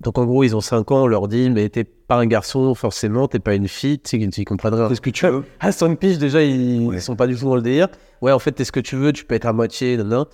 Donc 0.00 0.16
en 0.16 0.24
gros, 0.24 0.42
ils 0.44 0.56
ont 0.56 0.62
5 0.62 0.90
ans, 0.92 1.02
on 1.02 1.06
leur 1.06 1.28
dit, 1.28 1.50
mais 1.50 1.68
t'es 1.68 1.84
pas 1.84 2.16
un 2.16 2.24
garçon, 2.26 2.74
forcément, 2.74 3.28
t'es 3.28 3.38
pas 3.38 3.54
une 3.54 3.68
fille, 3.68 3.98
tu 4.00 4.18
sais, 4.18 4.40
ils 4.40 4.44
comprennent 4.46 4.72
rien. 4.72 4.92
ce 4.94 5.00
que 5.00 5.10
tu 5.10 5.26
veux? 5.28 5.44
À 5.60 5.72
5 5.72 5.98
piges, 5.98 6.16
déjà, 6.16 6.42
ils, 6.42 6.86
Ouais. 6.86 6.96
ils 6.96 7.02
sont 7.02 7.16
pas 7.16 7.26
du 7.26 7.36
tout 7.36 7.44
dans 7.44 7.54
le 7.56 7.60
délire. 7.62 7.88
Ouais, 8.22 8.32
en 8.32 8.38
fait, 8.38 8.52
t'es 8.52 8.64
ce 8.64 8.72
que 8.72 8.80
tu 8.80 8.96
veux, 8.96 9.12
tu 9.12 9.26
peux 9.26 9.34
être 9.34 9.44
à 9.44 9.52
moitié, 9.52 9.98
nan. 9.98 10.24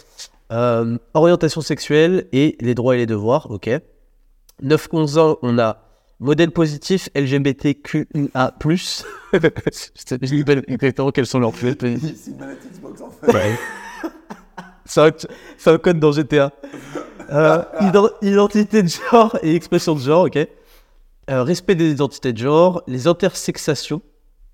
Euh, 0.52 0.96
orientation 1.14 1.60
sexuelle 1.60 2.26
et 2.32 2.56
les 2.60 2.74
droits 2.74 2.94
et 2.94 2.98
les 2.98 3.06
devoirs, 3.06 3.50
ok. 3.50 3.68
9-11 4.62 5.18
ans, 5.18 5.36
on 5.42 5.58
a 5.58 5.82
modèle 6.20 6.50
positif 6.50 7.08
LGBTQIA+. 7.14 8.54
je 9.32 10.26
dis 10.26 10.44
pas 10.44 10.52
exactement 10.68 11.10
quels 11.10 11.26
sont 11.26 11.40
leurs 11.40 11.54
faits. 11.54 11.84
C'est 14.88 15.00
un, 15.00 15.10
c'est 15.58 15.70
un 15.70 15.78
code 15.78 15.98
dans 15.98 16.12
GTA. 16.12 16.52
Euh, 17.32 17.60
ident- 17.80 18.12
identité 18.22 18.84
de 18.84 18.88
genre 18.88 19.36
et 19.42 19.56
expression 19.56 19.96
de 19.96 20.00
genre, 20.00 20.26
ok. 20.26 20.38
Euh, 21.28 21.42
respect 21.42 21.74
des 21.74 21.90
identités 21.90 22.32
de 22.32 22.38
genre, 22.38 22.82
les 22.86 23.08
intersexations. 23.08 24.00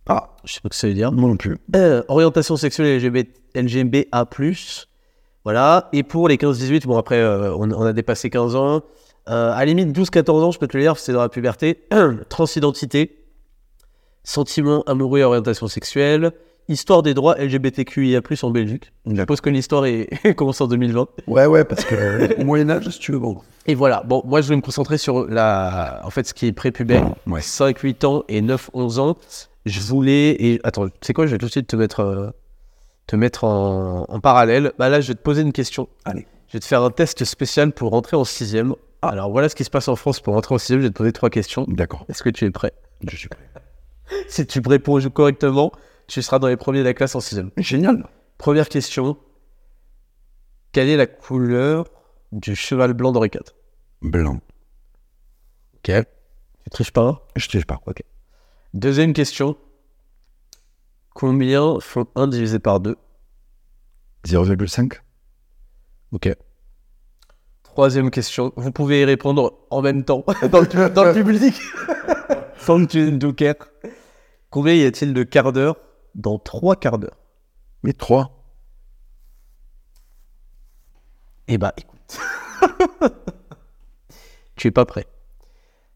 Ah, 0.09 0.35
Je 0.45 0.55
sais 0.55 0.61
pas 0.63 0.69
ce 0.69 0.71
que 0.71 0.75
ça 0.77 0.87
veut 0.89 0.95
dire. 0.95 1.13
moi 1.13 1.29
non 1.29 1.37
plus. 1.37 1.59
Euh, 1.77 2.03
orientation 2.09 2.57
sexuelle 2.57 2.97
LGBT, 2.97 3.29
LGBA+. 3.55 4.25
Voilà. 5.45 5.89
Et 5.93 6.03
pour 6.03 6.29
les 6.29 6.37
15-18, 6.37 6.87
bon 6.87 6.97
après, 6.97 7.19
euh, 7.19 7.55
on, 7.55 7.71
on 7.71 7.83
a 7.83 7.93
dépassé 7.93 8.31
15 8.31 8.57
ans. 8.57 8.83
Euh, 9.29 9.53
à 9.53 9.59
la 9.61 9.65
limite, 9.67 9.97
12-14 9.97 10.31
ans, 10.43 10.51
je 10.51 10.59
peux 10.59 10.67
te 10.67 10.77
le 10.77 10.83
dire, 10.83 10.97
c'est 10.99 11.13
dans 11.13 11.21
la 11.21 11.29
puberté. 11.29 11.85
Transidentité, 12.29 13.25
sentiment 14.25 14.83
amoureux 14.83 15.21
et 15.21 15.25
orientation 15.25 15.69
sexuelle, 15.69 16.33
histoire 16.69 17.03
des 17.03 17.15
droits 17.15 17.37
LGBTQIA+, 17.39 18.21
en 18.43 18.51
Belgique. 18.51 18.93
Je 19.07 19.17
suppose 19.17 19.41
que 19.41 19.51
l'histoire 19.51 19.87
est 19.87 20.09
commence 20.37 20.61
en 20.61 20.67
2020. 20.67 21.09
Ouais, 21.29 21.47
ouais, 21.47 21.65
parce 21.65 21.85
que 21.85 21.95
euh, 21.95 22.29
au 22.39 22.45
Moyen-Âge, 22.45 22.89
si 22.89 22.99
tu 22.99 23.13
veux, 23.13 23.19
bon. 23.19 23.39
Et 23.67 23.75
voilà. 23.75 24.03
Bon, 24.05 24.23
moi, 24.25 24.41
je 24.41 24.49
vais 24.49 24.57
me 24.57 24.61
concentrer 24.63 24.99
sur 24.99 25.29
la, 25.29 26.01
en 26.05 26.11
fait, 26.11 26.27
ce 26.27 26.35
qui 26.35 26.47
est 26.47 26.53
prépubère. 26.53 27.15
Ouais. 27.27 27.41
5, 27.41 27.79
8 27.79 28.05
ans 28.05 28.25
et 28.29 28.41
9, 28.43 28.71
11 28.75 28.99
ans. 28.99 29.17
Je 29.67 29.81
voulais. 29.81 30.31
Et 30.41 30.61
attends, 30.65 30.89
tu 30.89 30.95
sais 31.03 31.13
quoi, 31.13 31.27
je 31.27 31.33
vais 31.33 31.39
tout 31.39 31.47
de 31.47 31.51
suite 31.53 31.69
te 31.69 31.77
mettre, 31.77 32.01
euh, 32.01 32.31
te 33.07 33.17
mettre 33.17 33.45
en, 33.45 34.05
en 34.09 34.21
parallèle. 34.21 34.73
Bah 34.79 34.89
là, 34.89 35.01
je 35.01 35.09
vais 35.09 35.15
te 35.15 35.23
poser 35.23 35.43
une 35.43 35.53
question. 35.53 35.89
Allez. 36.05 36.27
Je 36.49 36.55
vais 36.55 36.61
te 36.61 36.67
faire 36.67 36.83
un 36.83 36.91
test 36.91 37.25
spécial 37.25 37.73
pour 37.73 37.91
rentrer 37.91 38.17
en 38.17 38.25
sixième. 38.25 38.75
Alors 39.01 39.31
voilà 39.31 39.49
ce 39.49 39.55
qui 39.55 39.65
se 39.65 39.71
passe 39.71 39.89
en 39.89 39.97
France 39.97 40.21
pour 40.21 40.35
rentrer 40.35 40.55
en 40.55 40.59
sixième. 40.59 40.81
Je 40.81 40.87
vais 40.87 40.91
te 40.93 40.99
poser 40.99 41.13
trois 41.13 41.31
questions. 41.31 41.65
D'accord, 41.67 42.05
Est-ce 42.09 42.23
que 42.23 42.31
tu 42.31 42.45
es 42.45 42.51
prêt? 42.51 42.73
Je 43.07 43.17
suis 43.17 43.29
prêt. 43.29 43.49
Si 44.29 44.47
tu 44.47 44.61
réponds 44.67 45.01
correctement, 45.09 45.73
tu 46.07 46.21
seras 46.21 46.39
dans 46.39 46.49
les 46.49 46.59
premiers 46.59 46.81
de 46.81 46.85
la 46.85 46.93
classe 46.93 47.15
en 47.15 47.21
sixième. 47.21 47.51
Génial. 47.57 48.07
Première 48.37 48.69
question. 48.69 49.17
Quelle 50.73 50.89
est 50.91 50.97
la 50.97 51.07
couleur 51.07 51.87
du 52.33 52.55
cheval 52.55 52.93
blanc 52.93 53.13
d'Henri 53.13 53.31
IV 53.33 53.41
Blanc. 54.03 54.41
Ok. 55.77 55.93
Tu 56.65 56.71
triches 56.71 56.91
pas 56.93 57.03
hein? 57.09 57.19
Je 57.37 57.49
sais 57.49 57.65
pas. 57.65 57.81
Ok. 57.87 58.03
Deuxième 58.75 59.15
question. 59.15 59.57
Combien 61.15 61.79
font 61.81 62.07
1 62.15 62.29
divisé 62.29 62.59
par 62.59 62.81
2 62.81 62.97
0,5 64.27 65.01
Ok. 66.13 66.35
Troisième 67.63 68.11
question. 68.11 68.53
Vous 68.57 68.71
pouvez 68.71 69.01
y 69.01 69.05
répondre 69.05 69.67
en 69.71 69.83
même 69.83 70.05
temps 70.05 70.25
dans, 70.51 70.61
le, 70.61 70.91
dans 70.91 71.05
le 71.05 71.13
public. 71.13 71.55
Sans 72.59 72.85
que 72.85 72.91
tu 72.91 73.13
docker. 73.13 73.55
Combien 74.51 74.75
y 74.75 74.85
a-t-il 74.85 75.15
de 75.15 75.23
quart 75.23 75.53
d'heure? 75.53 75.77
Dans 76.15 76.39
3 76.39 76.77
quarts 76.77 76.99
d'heure 76.99 77.17
Mais 77.83 77.95
3. 77.95 78.45
Eh 81.49 81.59
bah, 81.59 81.73
écoute. 81.77 82.21
tu 84.57 84.69
es 84.69 84.71
pas 84.71 84.85
prêt. 84.85 85.07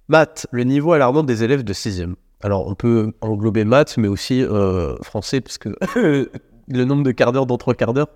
Maths, 0.09 0.47
le 0.51 0.65
niveau 0.65 0.93
alarmant 0.93 1.23
des 1.23 1.45
élèves 1.45 1.63
de 1.63 1.73
6e. 1.73 2.15
Alors, 2.43 2.67
on 2.69 2.75
peut 2.75 3.13
englober 3.21 3.65
maths, 3.65 3.97
mais 3.97 4.09
aussi 4.09 4.43
euh, 4.43 4.97
français, 5.03 5.41
parce 5.41 5.59
que 5.59 5.71
le 6.69 6.85
nombre 6.85 7.03
de 7.03 7.11
quarts 7.13 7.33
d'heure 7.33 7.47
dans 7.47 7.57
3 7.59 7.75
quarts 7.75 7.95
d'heure, 7.95 8.09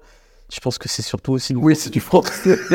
je 0.52 0.60
pense 0.60 0.78
que 0.78 0.88
c'est 0.88 1.02
surtout 1.02 1.32
aussi. 1.32 1.54
Oui, 1.54 1.74
c'est 1.76 1.90
du 1.90 2.00
français. 2.00 2.58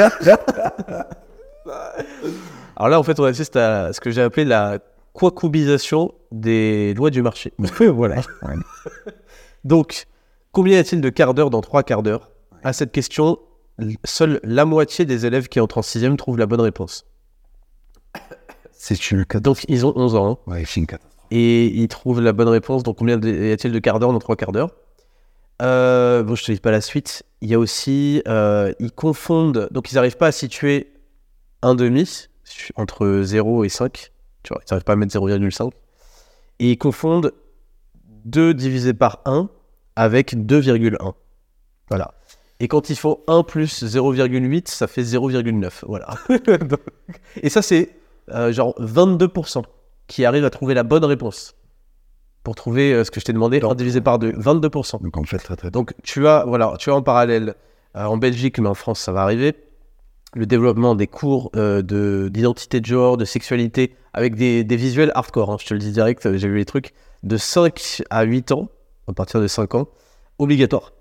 Alors 2.75 2.89
là, 2.89 2.99
en 2.99 3.03
fait, 3.03 3.19
on 3.19 3.23
assiste 3.23 3.55
à 3.55 3.93
ce 3.93 3.99
que 4.01 4.11
j'ai 4.11 4.21
appelé 4.21 4.45
la 4.45 4.79
quacubisation 5.13 6.13
des 6.31 6.93
lois 6.93 7.09
du 7.09 7.21
marché. 7.21 7.53
voilà. 7.57 8.21
Donc, 9.63 10.05
combien 10.51 10.75
y 10.77 10.79
a-t-il 10.79 11.01
de 11.01 11.09
quarts 11.09 11.33
d'heure 11.33 11.49
dans 11.49 11.61
3 11.61 11.83
quarts 11.83 12.03
d'heure? 12.03 12.31
À 12.63 12.73
cette 12.73 12.91
question, 12.91 13.39
seule 14.03 14.39
la 14.43 14.65
moitié 14.65 15.05
des 15.05 15.25
élèves 15.25 15.47
qui 15.47 15.59
entrent 15.59 15.77
en 15.77 15.81
6 15.83 16.05
trouvent 16.17 16.37
la 16.37 16.45
bonne 16.47 16.61
réponse. 16.61 17.05
C'est 18.73 19.11
une 19.11 19.25
catastrophe. 19.25 19.41
Donc, 19.61 19.65
ils 19.69 19.85
ont 19.85 19.93
11 19.95 20.15
ans. 20.15 20.31
hein, 20.31 20.37
Ouais, 20.51 20.63
c'est 20.65 20.79
une 20.79 20.87
catastrophe. 20.87 21.14
Et 21.35 21.65
ils 21.65 21.89
trouvent 21.89 22.21
la 22.21 22.31
bonne 22.31 22.47
réponse. 22.47 22.83
Donc, 22.83 22.97
combien 22.97 23.19
y 23.19 23.51
a-t-il 23.51 23.73
de 23.73 23.79
quarts 23.79 23.99
d'heure? 23.99 24.13
Dans 24.13 24.19
3 24.19 24.37
quarts 24.37 24.53
d'heure 24.53 24.69
Euh, 25.61 26.23
Bon, 26.23 26.33
je 26.33 26.45
te 26.45 26.51
dis 26.53 26.61
pas 26.61 26.71
la 26.71 26.79
suite. 26.79 27.23
Il 27.41 27.49
y 27.49 27.53
a 27.53 27.59
aussi, 27.59 28.21
euh, 28.25 28.71
ils 28.79 28.93
confondent, 28.93 29.67
donc 29.71 29.91
ils 29.91 29.95
n'arrivent 29.95 30.15
pas 30.15 30.27
à 30.27 30.31
situer 30.31 30.93
un 31.61 31.75
demi 31.75 32.27
entre 32.77 33.21
0 33.23 33.65
et 33.65 33.69
5. 33.69 34.13
Tu 34.43 34.53
vois, 34.53 34.61
ils 34.65 34.71
n'arrivent 34.71 34.85
pas 34.85 34.93
à 34.93 34.95
mettre 34.95 35.13
0,5. 35.13 35.71
Et 36.59 36.71
ils 36.71 36.77
confondent 36.77 37.33
2 38.23 38.53
divisé 38.53 38.93
par 38.93 39.19
1 39.25 39.49
avec 39.97 40.35
2,1. 40.35 41.13
Voilà. 41.89 42.13
Et 42.61 42.69
quand 42.69 42.89
ils 42.89 42.95
font 42.95 43.19
1 43.27 43.43
plus 43.43 43.83
0,8, 43.83 44.69
ça 44.69 44.87
fait 44.87 45.01
0,9. 45.03 45.83
Voilà. 45.85 46.15
Et 47.41 47.49
ça, 47.49 47.61
c'est 47.61 47.89
euh, 48.29 48.53
genre 48.53 48.73
22% 48.79 49.63
qui 50.07 50.25
arrivent 50.25 50.45
à 50.45 50.49
trouver 50.49 50.73
la 50.73 50.83
bonne 50.83 51.05
réponse. 51.05 51.55
Pour 52.43 52.55
trouver 52.55 52.93
euh, 52.93 53.03
ce 53.03 53.11
que 53.11 53.19
je 53.19 53.25
t'ai 53.25 53.33
demandé, 53.33 53.59
1 53.63 53.73
divisé 53.75 54.01
par 54.01 54.19
2. 54.19 54.31
22%. 54.33 55.01
Donc 55.01 55.17
en 55.17 55.23
fait, 55.23 55.37
très 55.37 55.55
très 55.55 55.71
Donc 55.71 55.93
tu 56.03 56.27
as, 56.27 56.45
voilà, 56.45 56.73
tu 56.77 56.89
as 56.91 56.95
en 56.95 57.01
parallèle, 57.01 57.55
euh, 57.95 58.05
en 58.05 58.17
Belgique, 58.17 58.59
mais 58.59 58.69
en 58.69 58.75
France 58.75 58.99
ça 58.99 59.11
va 59.11 59.21
arriver, 59.21 59.55
le 60.35 60.45
développement 60.45 60.93
des 60.95 61.07
cours 61.07 61.49
euh, 61.55 61.81
de- 61.81 62.29
d'identité 62.31 62.81
de 62.81 62.85
genre, 62.85 63.17
de 63.17 63.25
sexualité, 63.25 63.95
avec 64.13 64.35
des, 64.35 64.63
des 64.63 64.75
visuels 64.75 65.11
hardcore, 65.15 65.51
hein, 65.51 65.57
je 65.59 65.65
te 65.65 65.73
le 65.73 65.79
dis 65.79 65.91
direct, 65.91 66.35
j'ai 66.35 66.47
vu 66.47 66.57
les 66.57 66.65
trucs, 66.65 66.93
de 67.23 67.37
5 67.37 68.03
à 68.11 68.23
8 68.23 68.51
ans, 68.51 68.69
à 69.07 69.13
partir 69.13 69.41
de 69.41 69.47
5 69.47 69.73
ans, 69.75 69.87
obligatoire. 70.37 70.93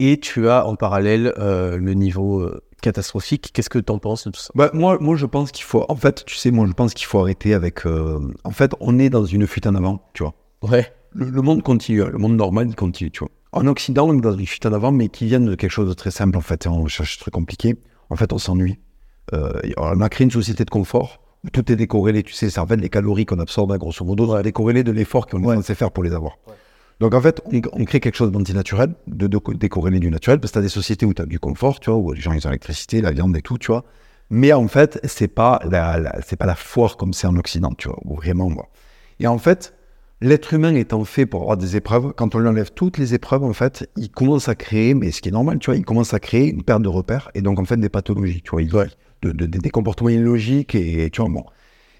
Et 0.00 0.18
tu 0.18 0.48
as 0.48 0.66
en 0.66 0.74
parallèle 0.74 1.32
le 1.38 1.92
niveau 1.94 2.50
catastrophique. 2.82 3.50
Qu'est-ce 3.54 3.70
que 3.70 3.78
tu 3.78 3.90
en 3.90 3.98
penses 3.98 4.26
de 4.26 4.30
tout 4.30 4.40
ça? 4.40 4.50
Bah, 4.54 4.70
moi, 4.74 4.98
moi, 5.00 5.16
je 5.16 5.24
pense 5.24 5.50
qu'il 5.50 5.64
faut. 5.64 5.86
En 5.88 5.96
fait, 5.96 6.24
tu 6.26 6.36
sais, 6.36 6.50
moi, 6.50 6.66
je 6.66 6.72
pense 6.72 6.92
qu'il 6.92 7.06
faut 7.06 7.18
arrêter 7.20 7.54
avec. 7.54 7.86
euh, 7.86 8.20
En 8.44 8.50
fait, 8.50 8.72
on 8.80 8.98
est 8.98 9.08
dans 9.08 9.24
une 9.24 9.46
fuite 9.46 9.66
en 9.66 9.74
avant, 9.74 10.02
tu 10.12 10.22
vois. 10.22 10.34
Ouais. 10.62 10.92
Le, 11.12 11.30
le 11.30 11.42
monde 11.42 11.62
continue, 11.62 12.04
le 12.04 12.18
monde 12.18 12.36
normal, 12.36 12.68
il 12.68 12.74
continue, 12.76 13.10
tu 13.10 13.20
vois. 13.20 13.30
En 13.52 13.66
Occident, 13.66 14.08
on 14.08 14.16
est 14.16 14.20
dans 14.20 14.36
une 14.36 14.46
fuite 14.46 14.66
en 14.66 14.72
avant, 14.72 14.92
mais 14.92 15.08
qui 15.08 15.26
viennent 15.26 15.46
de 15.46 15.54
quelque 15.54 15.70
chose 15.70 15.88
de 15.88 15.94
très 15.94 16.10
simple, 16.10 16.36
en 16.36 16.42
fait. 16.42 16.66
On 16.66 16.86
cherche 16.86 17.18
très 17.18 17.30
compliqué. 17.30 17.76
En 18.10 18.16
fait, 18.16 18.32
on 18.32 18.38
s'ennuie. 18.38 18.78
Euh, 19.32 19.52
on 19.76 20.00
a 20.00 20.08
créé 20.08 20.24
une 20.24 20.30
société 20.30 20.64
de 20.64 20.70
confort 20.70 21.20
où 21.44 21.50
tout 21.50 21.70
est 21.72 21.76
décorrélé. 21.76 22.22
Tu 22.22 22.32
sais, 22.32 22.50
ça 22.50 22.62
en 22.62 22.66
fait 22.66 22.76
les 22.76 22.88
calories 22.88 23.26
qu'on 23.26 23.38
absorbe, 23.38 23.72
hein, 23.72 23.78
grosso 23.78 24.04
modo, 24.04 24.26
sont 24.26 24.40
décorrélées 24.40 24.84
de 24.84 24.92
l'effort 24.92 25.26
qu'on 25.26 25.42
est 25.50 25.54
censé 25.56 25.74
faire 25.74 25.90
pour 25.90 26.02
les 26.02 26.12
avoir. 26.12 26.38
Donc, 27.02 27.14
en 27.14 27.20
fait, 27.20 27.42
on, 27.52 27.60
on 27.72 27.84
crée 27.84 27.98
quelque 27.98 28.14
chose 28.14 28.30
d'antinaturel, 28.30 28.94
de, 29.08 29.26
de 29.26 29.40
décorrélé 29.54 29.98
du 29.98 30.08
naturel, 30.08 30.38
parce 30.38 30.52
que 30.52 30.54
tu 30.54 30.58
as 30.60 30.62
des 30.62 30.68
sociétés 30.68 31.04
où 31.04 31.12
tu 31.12 31.20
as 31.20 31.26
du 31.26 31.40
confort, 31.40 31.80
tu 31.80 31.90
vois, 31.90 31.98
où 31.98 32.12
les 32.12 32.20
gens, 32.20 32.32
ils 32.32 32.46
ont 32.46 32.50
l'électricité, 32.50 33.00
la 33.00 33.10
viande 33.10 33.36
et 33.36 33.42
tout, 33.42 33.58
tu 33.58 33.66
vois. 33.72 33.84
Mais 34.30 34.52
en 34.52 34.68
fait, 34.68 35.00
c'est 35.04 35.26
pas 35.26 35.60
la, 35.68 35.98
la- 35.98 36.20
c'est 36.24 36.36
pas 36.36 36.46
la 36.46 36.54
foire 36.54 36.96
comme 36.96 37.12
c'est 37.12 37.26
en 37.26 37.36
Occident, 37.36 37.72
tu 37.76 37.88
vois, 37.88 37.98
où 38.04 38.14
vraiment, 38.14 38.48
moi. 38.48 38.68
Et 39.18 39.26
en 39.26 39.38
fait, 39.38 39.74
l'être 40.20 40.54
humain 40.54 40.76
étant 40.76 41.04
fait 41.04 41.26
pour 41.26 41.40
avoir 41.42 41.56
des 41.56 41.74
épreuves, 41.76 42.12
quand 42.16 42.36
on 42.36 42.38
lui 42.38 42.46
enlève 42.48 42.70
toutes 42.72 42.98
les 42.98 43.14
épreuves, 43.14 43.42
en 43.42 43.52
fait, 43.52 43.90
il 43.96 44.08
commence 44.10 44.48
à 44.48 44.54
créer, 44.54 44.94
mais 44.94 45.10
ce 45.10 45.20
qui 45.20 45.28
est 45.28 45.32
normal, 45.32 45.58
tu 45.58 45.66
vois, 45.72 45.76
il 45.76 45.84
commence 45.84 46.14
à 46.14 46.20
créer 46.20 46.50
une 46.50 46.62
perte 46.62 46.82
de 46.82 46.88
repères 46.88 47.30
et 47.34 47.42
donc 47.42 47.58
en 47.58 47.64
fait 47.64 47.78
des 47.78 47.88
pathologies, 47.88 48.42
tu 48.42 48.50
vois. 48.52 48.62
Il- 48.62 48.70
de- 49.22 49.32
de- 49.32 49.46
des 49.46 49.70
comportements 49.70 50.08
illogiques 50.08 50.74
et, 50.76 51.10
tu 51.10 51.20
vois, 51.20 51.30
bon. 51.30 51.44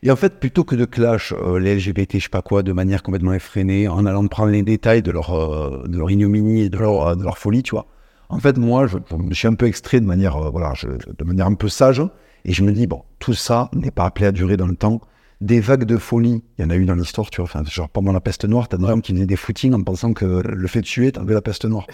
Et 0.05 0.11
en 0.11 0.17
fait, 0.17 0.41
plutôt 0.41 0.65
que 0.65 0.75
de 0.75 0.85
clash 0.85 1.33
euh, 1.33 1.61
les 1.61 1.77
LGBT, 1.77 2.15
je 2.19 2.25
sais 2.25 2.29
pas 2.29 2.43
quoi, 2.43 2.63
de 2.65 2.73
manière 2.73 3.03
complètement 3.05 3.33
effrénée, 3.35 3.87
en 3.87 4.05
allant 4.05 4.27
prendre 4.27 4.51
les 4.51 4.63
détails 4.63 5.03
de 5.03 5.13
leur, 5.13 5.31
euh, 5.33 5.85
de 5.87 5.97
leur 5.97 6.11
ignominie 6.11 6.63
et 6.63 6.71
de 6.71 6.79
leur, 6.79 7.07
euh, 7.07 7.15
de 7.15 7.23
leur 7.23 7.39
folie, 7.39 7.63
tu 7.63 7.71
vois. 7.73 7.87
En 8.29 8.39
fait, 8.41 8.59
moi, 8.59 8.87
je, 8.89 8.99
je 9.11 9.17
me 9.17 9.33
suis 9.33 9.47
un 9.47 9.55
peu 9.55 9.67
extrait 9.67 10.01
de 10.01 10.07
manière, 10.07 10.51
voilà, 10.51 10.73
je- 10.75 10.89
de 10.89 11.25
manière 11.25 11.47
un 11.47 11.55
peu 11.55 11.69
sage, 11.69 12.03
et 12.45 12.53
je 12.53 12.65
me 12.65 12.73
dis, 12.73 12.89
bon, 12.89 13.03
tout 13.21 13.35
ça 13.35 13.71
n'est 13.75 13.93
pas 13.93 14.05
appelé 14.05 14.27
à 14.27 14.33
durer 14.33 14.57
dans 14.57 14.67
le 14.67 14.75
temps. 14.75 15.01
Des 15.41 15.61
vagues 15.61 15.85
de 15.85 15.97
folie, 15.97 16.43
il 16.59 16.63
y 16.63 16.67
en 16.67 16.71
a 16.71 16.77
eu 16.77 16.85
dans 16.85 16.95
l'histoire, 16.95 17.31
tu 17.31 17.37
vois. 17.41 17.45
Enfin, 17.45 17.63
genre 17.65 17.89
pendant 17.89 18.13
la 18.13 18.21
peste 18.21 18.45
noire, 18.45 18.69
t'as 18.69 18.79
des 18.79 18.87
gens 18.87 19.01
qui 19.01 19.13
faisaient 19.13 19.27
des 19.27 19.37
footings 19.37 19.75
en 19.75 19.83
pensant 19.83 20.13
que 20.15 20.25
le 20.25 20.67
fait 20.69 20.81
de 20.81 20.87
tuer 20.87 21.13
t'enlevait 21.13 21.35
la 21.35 21.43
peste 21.43 21.65
noire. 21.65 21.87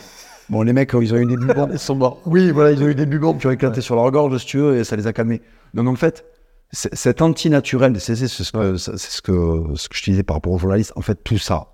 Bon, 0.49 0.63
les 0.63 0.73
mecs, 0.73 0.93
ils 0.99 1.13
ont 1.15 1.19
eu 1.19 1.27
des 1.27 1.37
bubons. 1.37 1.69
Ils 1.73 1.79
sont 1.79 1.95
morts. 1.97 2.23
Oui, 2.25 2.51
voilà, 2.53 2.73
ils 2.73 2.83
ont 2.83 2.89
eu 2.89 2.95
des 2.95 3.05
bubons 3.07 3.35
qui 3.35 3.47
ont 3.47 3.51
éclaté 3.51 3.83
sur 3.83 3.97
leur 3.97 4.11
gorge, 4.11 4.37
si 4.39 4.47
tu 4.47 4.59
veux, 4.59 4.79
et 4.79 4.85
ça 4.85 4.97
les 4.97 5.07
a 5.07 5.13
calmés. 5.13 5.43
Donc 5.75 5.89
en 5.89 5.95
fait, 5.95 6.25
cet 6.73 7.23
anti-naturel, 7.23 7.99
c'est 8.01 8.15
c'est 8.15 8.29
ce, 8.29 8.53
que, 8.53 8.77
c'est 8.77 8.99
ce, 8.99 9.23
que, 9.23 9.65
ce 9.75 9.89
que 9.89 9.97
je 9.97 10.03
disais 10.03 10.23
par 10.23 10.37
rapport 10.37 10.53
aux 10.53 10.59
journalistes, 10.59 10.93
en 10.97 11.01
fait, 11.01 11.23
tout 11.25 11.39
ça 11.39 11.69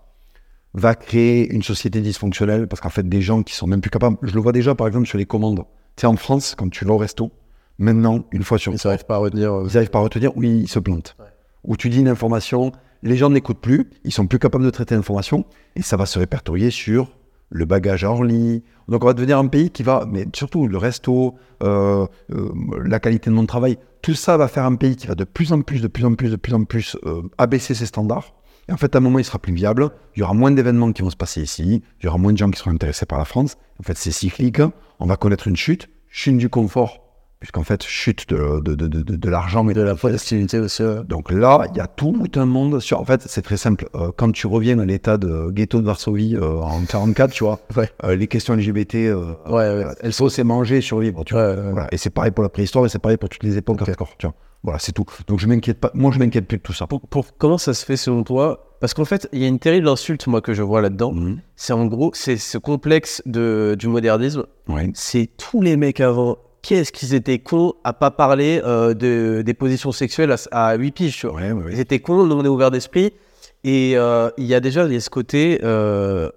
va 0.73 0.95
créer 0.95 1.53
une 1.53 1.62
société 1.62 2.01
dysfonctionnelle 2.01 2.66
parce 2.66 2.81
qu'en 2.81 2.91
fait, 2.91 3.09
des 3.09 3.23
gens 3.23 3.43
qui 3.43 3.55
sont 3.55 3.66
même 3.66 3.81
plus 3.81 3.91
capables, 3.91 4.16
je 4.23 4.35
le 4.35 4.41
vois 4.41 4.53
déjà 4.53 4.75
par 4.75 4.87
exemple 4.87 5.07
sur 5.07 5.19
les 5.19 5.27
commandes. 5.27 5.65
Tu 5.97 6.01
sais, 6.03 6.07
en 6.07 6.16
France, 6.16 6.55
quand 6.57 6.69
tu 6.69 6.85
vas 6.85 6.95
au 6.95 6.99
resto, 6.99 7.33
maintenant, 7.79 8.25
une 8.33 8.43
fois 8.43 8.59
sur 8.59 8.73
Ils 8.73 8.81
n'arrivent 8.85 9.05
pas 9.05 9.16
à 9.16 9.19
retenir. 9.19 9.53
euh, 9.53 9.66
ils 9.69 9.75
n'arrivent 9.75 9.91
pas 9.91 10.01
à 10.01 10.03
retenir, 10.03 10.37
oui, 10.37 10.61
ils 10.62 10.69
se 10.69 10.79
plantent. 10.81 11.16
Ou 11.65 11.77
tu 11.77 11.89
dis 11.91 12.01
une 12.01 12.09
information, 12.09 12.73
les 13.03 13.16
gens 13.16 13.31
n'écoutent 13.31 13.61
plus, 13.61 13.91
ils 14.05 14.12
sont 14.12 14.27
plus 14.27 14.39
capables 14.39 14.65
de 14.65 14.71
traiter 14.71 14.95
l'information, 14.95 15.45
et 15.77 15.83
ça 15.83 15.97
va 15.97 16.07
se 16.07 16.19
répertorier 16.19 16.71
sur 16.71 17.09
le 17.55 17.64
bagage 17.64 18.02
hors 18.05 18.24
lit. 18.24 18.62
Donc 18.89 19.05
on 19.05 19.06
va 19.06 19.14
devenir 19.14 19.39
un 19.39 19.47
pays 19.47 19.70
qui 19.70 19.85
va, 19.85 20.06
mais 20.10 20.26
surtout 20.35 20.66
le 20.66 20.76
resto, 20.76 21.36
euh, 21.62 22.05
euh, 22.32 22.52
la 22.85 22.98
qualité 22.98 23.31
de 23.31 23.35
mon 23.35 23.47
travail, 23.47 23.78
tout 24.02 24.14
ça 24.14 24.36
va 24.36 24.48
faire 24.48 24.64
un 24.64 24.74
pays 24.74 24.97
qui 24.97 25.06
va 25.06 25.14
de 25.14 25.24
plus 25.24 25.52
en 25.52 25.62
plus, 25.62 25.81
de 25.81 25.86
plus 25.86 26.05
en 26.05 26.14
plus, 26.14 26.31
de 26.31 26.36
plus 26.36 26.52
en 26.52 26.64
plus 26.64 26.97
euh, 27.06 27.22
abaisser 27.39 27.74
ses 27.74 27.86
standards. 27.86 28.35
Et 28.68 28.72
en 28.72 28.76
fait, 28.76 28.94
à 28.97 28.98
un 28.98 29.01
moment, 29.01 29.18
il 29.18 29.24
sera 29.24 29.39
plus 29.39 29.52
viable. 29.52 29.90
Il 30.16 30.20
y 30.20 30.22
aura 30.22 30.35
moins 30.35 30.51
d'événements 30.51 30.93
qui 30.93 31.02
vont 31.02 31.10
se 31.10 31.16
passer 31.16 31.43
ici. 31.43 31.82
Il 32.01 32.05
y 32.05 32.09
aura 32.09 32.18
moins 32.18 32.32
de 32.32 32.39
gens 32.39 32.51
qui 32.51 32.59
seront 32.59 32.70
intéressés 32.70 33.06
par 33.06 33.18
la 33.18 33.24
France. 33.24 33.56
En 33.78 33.82
fait, 33.82 33.97
c'est 33.97 34.10
cyclique. 34.10 34.60
On 34.98 35.06
va 35.06 35.16
connaître 35.16 35.47
une 35.47 35.56
chute, 35.56 35.89
chute 36.09 36.39
du 36.39 36.48
confort, 36.48 37.03
puisqu'en 37.45 37.62
fait, 37.62 37.83
chute 37.85 38.27
de, 38.31 38.61
de, 38.61 38.75
de, 38.75 38.87
de, 38.89 39.16
de 39.16 39.29
l'argent 39.29 39.69
et 39.69 39.75
de 39.75 39.83
la 39.83 39.95
Festivité 39.95 40.59
aussi. 40.61 40.83
donc 41.07 41.31
là, 41.31 41.66
il 41.71 41.77
y 41.77 41.81
a 41.81 41.87
tout 41.87 42.16
un 42.37 42.47
monde 42.47 42.81
sur. 42.81 42.99
En 42.99 43.05
fait, 43.05 43.21
c'est 43.27 43.43
très 43.43 43.59
simple. 43.59 43.87
Euh, 43.95 44.11
quand 44.16 44.33
tu 44.33 44.47
reviens 44.47 44.79
à 44.79 44.87
l'état 44.87 45.19
de 45.19 45.51
ghetto 45.51 45.83
de 45.83 45.87
Varsovie 45.87 46.37
euh, 46.37 46.61
en 46.62 46.81
44, 46.87 47.31
tu 47.33 47.45
vois, 47.45 47.61
Ouais. 47.77 47.91
euh, 48.05 48.16
les 48.16 48.29
questions 48.29 48.55
LGBT, 48.57 48.95
Ouais, 49.51 49.85
elles 50.01 50.15
sont 50.15 50.31
c'est 50.31 50.43
manger 50.43 50.81
survivre. 50.81 51.23
Tu 51.25 51.35
vois. 51.35 51.55
Voilà. 51.55 51.89
Et 51.93 51.99
c'est 51.99 52.09
pareil 52.09 52.31
pour 52.31 52.43
la 52.45 52.49
préhistoire 52.49 52.87
et 52.87 52.89
c'est 52.89 52.99
pareil 52.99 53.19
pour 53.19 53.29
toutes 53.29 53.43
les 53.43 53.59
époques. 53.59 53.81
Tu 54.19 54.27
vois. 54.27 54.35
Voilà, 54.62 54.79
c'est 54.79 54.93
tout. 54.93 55.05
Donc 55.27 55.39
je 55.39 55.47
m'inquiète 55.47 55.79
pas. 55.81 55.91
Moi, 55.93 56.12
je 56.12 56.19
m'inquiète 56.19 56.49
plus 56.49 56.57
de 56.57 56.62
tout 56.62 56.73
ça. 56.73 56.87
Pour, 56.87 57.03
pour- 57.03 57.37
comment 57.37 57.59
ça 57.59 57.75
se 57.75 57.85
fait 57.85 57.99
selon 57.99 58.23
toi? 58.25 58.71
Parce 58.81 58.95
qu'en 58.95 59.05
fait, 59.05 59.29
il 59.33 59.41
y 59.41 59.45
a 59.45 59.49
une 59.49 59.59
terrible 59.59 59.89
insulte, 59.89 60.27
moi, 60.27 60.41
que 60.41 60.55
je 60.55 60.62
vois 60.62 60.81
là-dedans. 60.81 61.12
Mhm. 61.12 61.41
C'est 61.57 61.75
en 61.75 61.85
gros, 61.87 62.11
c'est 62.15 62.39
ce 62.39 62.57
complexe 62.59 63.23
de, 63.27 63.77
du 63.79 63.89
modernisme. 63.89 64.45
Ouais. 64.69 64.91
C'est 64.95 65.29
tous 65.37 65.61
les 65.61 65.77
mecs 65.77 66.01
avant. 66.01 66.39
Qu'est-ce 66.65 66.93
qu'ils 66.93 67.12
étaient 67.12 67.41
cons 67.41 67.74
à 67.85 67.93
pas 67.93 68.11
parler 68.11 68.62
euh, 68.65 68.95
de, 68.95 69.43
des 69.45 69.53
positions 69.53 69.93
sexuelles 69.93 70.35
à, 70.51 70.69
à 70.70 70.74
8 70.77 70.91
piges, 70.93 71.19
tu 71.19 71.27
vois. 71.27 71.36
Ouais, 71.36 71.53
ouais, 71.53 71.62
ouais. 71.65 71.73
Ils 71.74 71.81
étaient 71.81 71.99
cons, 71.99 72.24
nous 72.24 72.35
on 72.36 72.43
est 72.43 72.49
ouvert 72.49 72.70
d'esprit. 72.70 73.12
Et 73.65 73.93
euh, 73.97 74.31
il 74.39 74.47
y 74.47 74.55
a 74.55 74.61
déjà 74.61 74.86
il 74.86 74.93
y 74.95 74.97
a 74.97 75.01
ce 75.01 75.11
côté, 75.11 75.61
euh, 75.62 76.31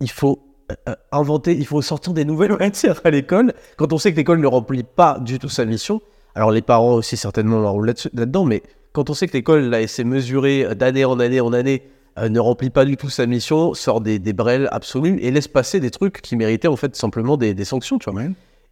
il 0.00 0.10
faut 0.10 0.40
inventer, 1.10 1.54
il 1.54 1.66
faut 1.66 1.80
sortir 1.80 2.12
des 2.12 2.26
nouvelles 2.26 2.56
matières 2.60 3.00
à 3.04 3.10
l'école. 3.10 3.54
Quand 3.78 3.94
on 3.94 3.98
sait 3.98 4.12
que 4.12 4.18
l'école 4.18 4.40
ne 4.40 4.46
remplit 4.46 4.82
pas 4.82 5.18
du 5.20 5.38
tout 5.38 5.48
sa 5.48 5.64
mission, 5.64 6.02
alors 6.34 6.50
les 6.50 6.62
parents 6.62 6.92
aussi 6.92 7.16
certainement 7.16 7.72
rôle 7.72 7.86
là-dessus- 7.86 8.10
là-dedans, 8.12 8.44
mais 8.44 8.62
quand 8.92 9.08
on 9.08 9.14
sait 9.14 9.26
que 9.26 9.32
l'école 9.32 9.62
là, 9.70 9.86
s'est 9.86 10.04
mesurée 10.04 10.74
d'année 10.74 11.06
en 11.06 11.18
année 11.18 11.40
en 11.40 11.54
année, 11.54 11.82
ne 12.20 12.40
remplit 12.40 12.68
pas 12.68 12.84
du 12.84 12.98
tout 12.98 13.08
sa 13.08 13.24
mission, 13.24 13.72
sort 13.72 14.02
des, 14.02 14.18
des 14.18 14.34
brels 14.34 14.68
absolus 14.70 15.18
et 15.22 15.30
laisse 15.30 15.48
passer 15.48 15.80
des 15.80 15.90
trucs 15.90 16.20
qui 16.20 16.36
méritaient 16.36 16.68
en 16.68 16.76
fait 16.76 16.94
simplement 16.94 17.38
des, 17.38 17.54
des 17.54 17.64
sanctions, 17.64 17.98
tu 17.98 18.10
vois. 18.10 18.20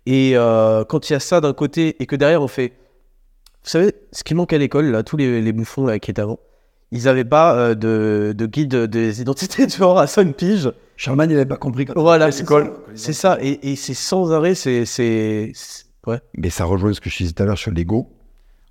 Ouais. 0.06 0.12
Et 0.12 0.32
euh, 0.36 0.84
quand 0.84 1.08
il 1.08 1.12
y 1.12 1.16
a 1.16 1.20
ça 1.20 1.40
d'un 1.40 1.52
côté 1.52 1.96
et 2.02 2.06
que 2.06 2.16
derrière 2.16 2.42
on 2.42 2.48
fait, 2.48 2.68
vous 3.62 3.68
savez, 3.70 3.92
ce 4.12 4.24
qui 4.24 4.34
manque 4.34 4.52
à 4.52 4.58
l'école, 4.58 4.86
là, 4.86 5.02
tous 5.02 5.16
les, 5.16 5.40
les 5.42 5.52
bouffons 5.52 5.86
là, 5.86 5.98
qui 5.98 6.10
étaient 6.10 6.22
avant, 6.22 6.38
ils 6.92 7.04
n'avaient 7.04 7.24
pas 7.24 7.54
euh, 7.54 7.74
de, 7.74 8.34
de 8.36 8.46
guide 8.46 8.74
des 8.86 9.20
identités 9.20 9.66
de 9.66 9.70
genre 9.70 9.98
à 9.98 10.06
5 10.06 10.34
piges. 10.34 10.70
Charlemagne, 10.96 11.30
il 11.30 11.34
n'avait 11.34 11.46
pas 11.46 11.56
compris. 11.56 11.84
quand- 11.86 12.00
Voilà, 12.00 12.32
c'est 12.32 12.44
C'est 12.94 13.12
ça, 13.12 13.38
et, 13.40 13.70
et 13.72 13.76
c'est 13.76 13.94
sans 13.94 14.32
arrêt, 14.32 14.54
c'est. 14.54 14.84
Ouais. 16.06 16.20
Mais 16.36 16.50
ça 16.50 16.64
rejoint 16.64 16.92
ce 16.94 17.00
que 17.00 17.10
je 17.10 17.18
disais 17.18 17.32
tout 17.32 17.42
à 17.42 17.46
l'heure 17.46 17.58
sur 17.58 17.70
l'ego. 17.70 18.08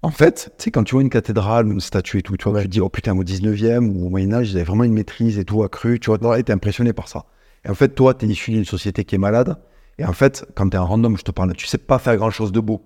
En 0.01 0.11
fait, 0.11 0.53
tu 0.57 0.65
sais, 0.65 0.71
quand 0.71 0.83
tu 0.83 0.95
vois 0.95 1.01
une 1.01 1.09
cathédrale 1.09 1.67
ou 1.67 1.71
une 1.73 1.79
statue 1.81 2.19
et 2.19 2.21
tout, 2.21 2.37
tu 2.37 2.49
vois, 2.49 2.61
tu 2.61 2.67
te 2.67 2.71
dis, 2.71 2.79
oh 2.81 2.89
putain, 2.89 3.15
au 3.17 3.23
19e 3.23 3.89
ou 3.89 4.07
au 4.07 4.09
Moyen-Âge, 4.09 4.51
ils 4.51 4.55
avaient 4.55 4.63
vraiment 4.65 4.85
une 4.85 4.93
maîtrise 4.93 5.37
et 5.37 5.45
tout 5.45 5.61
accru, 5.63 5.99
tu 5.99 6.09
vois, 6.09 6.41
t'es 6.41 6.53
impressionné 6.53 6.93
par 6.93 7.07
ça. 7.07 7.25
Et 7.65 7.69
en 7.69 7.75
fait, 7.75 7.89
toi, 7.89 8.13
t'es 8.13 8.25
issu 8.25 8.51
d'une 8.51 8.65
société 8.65 9.03
qui 9.03 9.15
est 9.15 9.19
malade. 9.19 9.57
Et 9.99 10.05
en 10.05 10.13
fait, 10.13 10.45
quand 10.55 10.69
t'es 10.69 10.77
un 10.77 10.81
random, 10.81 11.17
je 11.17 11.23
te 11.23 11.31
parle, 11.31 11.53
tu 11.53 11.67
sais 11.67 11.77
pas 11.77 11.99
faire 11.99 12.15
grand 12.17 12.29
chose 12.31 12.51
de 12.51 12.59
beau. 12.59 12.81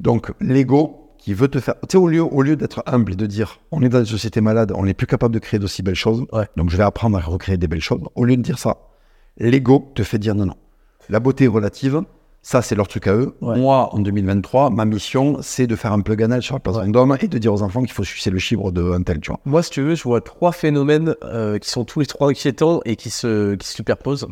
Donc, 0.00 0.32
l'ego 0.40 0.98
qui 1.18 1.34
veut 1.34 1.46
te 1.48 1.60
faire. 1.60 1.74
Tu 1.82 1.92
sais, 1.92 1.98
au 1.98 2.08
lieu, 2.08 2.22
au 2.22 2.42
lieu 2.42 2.56
d'être 2.56 2.82
humble 2.86 3.12
et 3.12 3.16
de 3.16 3.26
dire, 3.26 3.60
on 3.70 3.82
est 3.82 3.88
dans 3.88 4.00
une 4.00 4.06
société 4.06 4.40
malade, 4.40 4.72
on 4.74 4.84
n'est 4.84 4.94
plus 4.94 5.06
capable 5.06 5.32
de 5.34 5.38
créer 5.38 5.60
d'aussi 5.60 5.82
belles 5.82 5.94
choses, 5.94 6.24
Ouais. 6.32 6.48
donc 6.56 6.70
je 6.70 6.76
vais 6.76 6.82
apprendre 6.82 7.16
à 7.16 7.20
recréer 7.20 7.56
des 7.58 7.68
belles 7.68 7.80
choses. 7.80 8.00
Au 8.16 8.24
lieu 8.24 8.36
de 8.36 8.42
dire 8.42 8.58
ça, 8.58 8.78
l'ego 9.38 9.92
te 9.94 10.02
fait 10.02 10.18
dire 10.18 10.34
non, 10.34 10.46
non. 10.46 10.56
La 11.08 11.20
beauté 11.20 11.44
est 11.44 11.48
relative. 11.48 12.02
Ça, 12.44 12.60
c'est 12.60 12.74
leur 12.74 12.88
truc 12.88 13.06
à 13.06 13.14
eux. 13.14 13.36
Ouais. 13.40 13.56
Moi, 13.56 13.94
en 13.94 14.00
2023, 14.00 14.70
ma 14.70 14.84
mission, 14.84 15.38
c'est 15.42 15.68
de 15.68 15.76
faire 15.76 15.92
un 15.92 16.00
plug 16.00 16.24
anal 16.24 16.42
sur 16.42 16.56
la 16.56 16.58
place 16.60 16.74
Vendôme 16.74 17.16
et 17.20 17.28
de 17.28 17.38
dire 17.38 17.52
aux 17.54 17.62
enfants 17.62 17.82
qu'il 17.82 17.92
faut 17.92 18.02
sucer 18.02 18.30
le 18.30 18.40
chibre 18.40 18.72
de 18.72 18.82
un 18.90 19.02
tel, 19.04 19.20
tu 19.20 19.30
vois. 19.30 19.38
Moi, 19.44 19.62
si 19.62 19.70
tu 19.70 19.80
veux, 19.82 19.94
je 19.94 20.02
vois 20.02 20.20
trois 20.20 20.50
phénomènes 20.50 21.14
euh, 21.22 21.58
qui 21.58 21.70
sont 21.70 21.84
tous 21.84 22.00
les 22.00 22.06
trois 22.06 22.30
inquiétants 22.30 22.80
et 22.84 22.96
qui 22.96 23.10
se, 23.10 23.54
qui 23.54 23.68
se 23.68 23.74
superposent. 23.74 24.26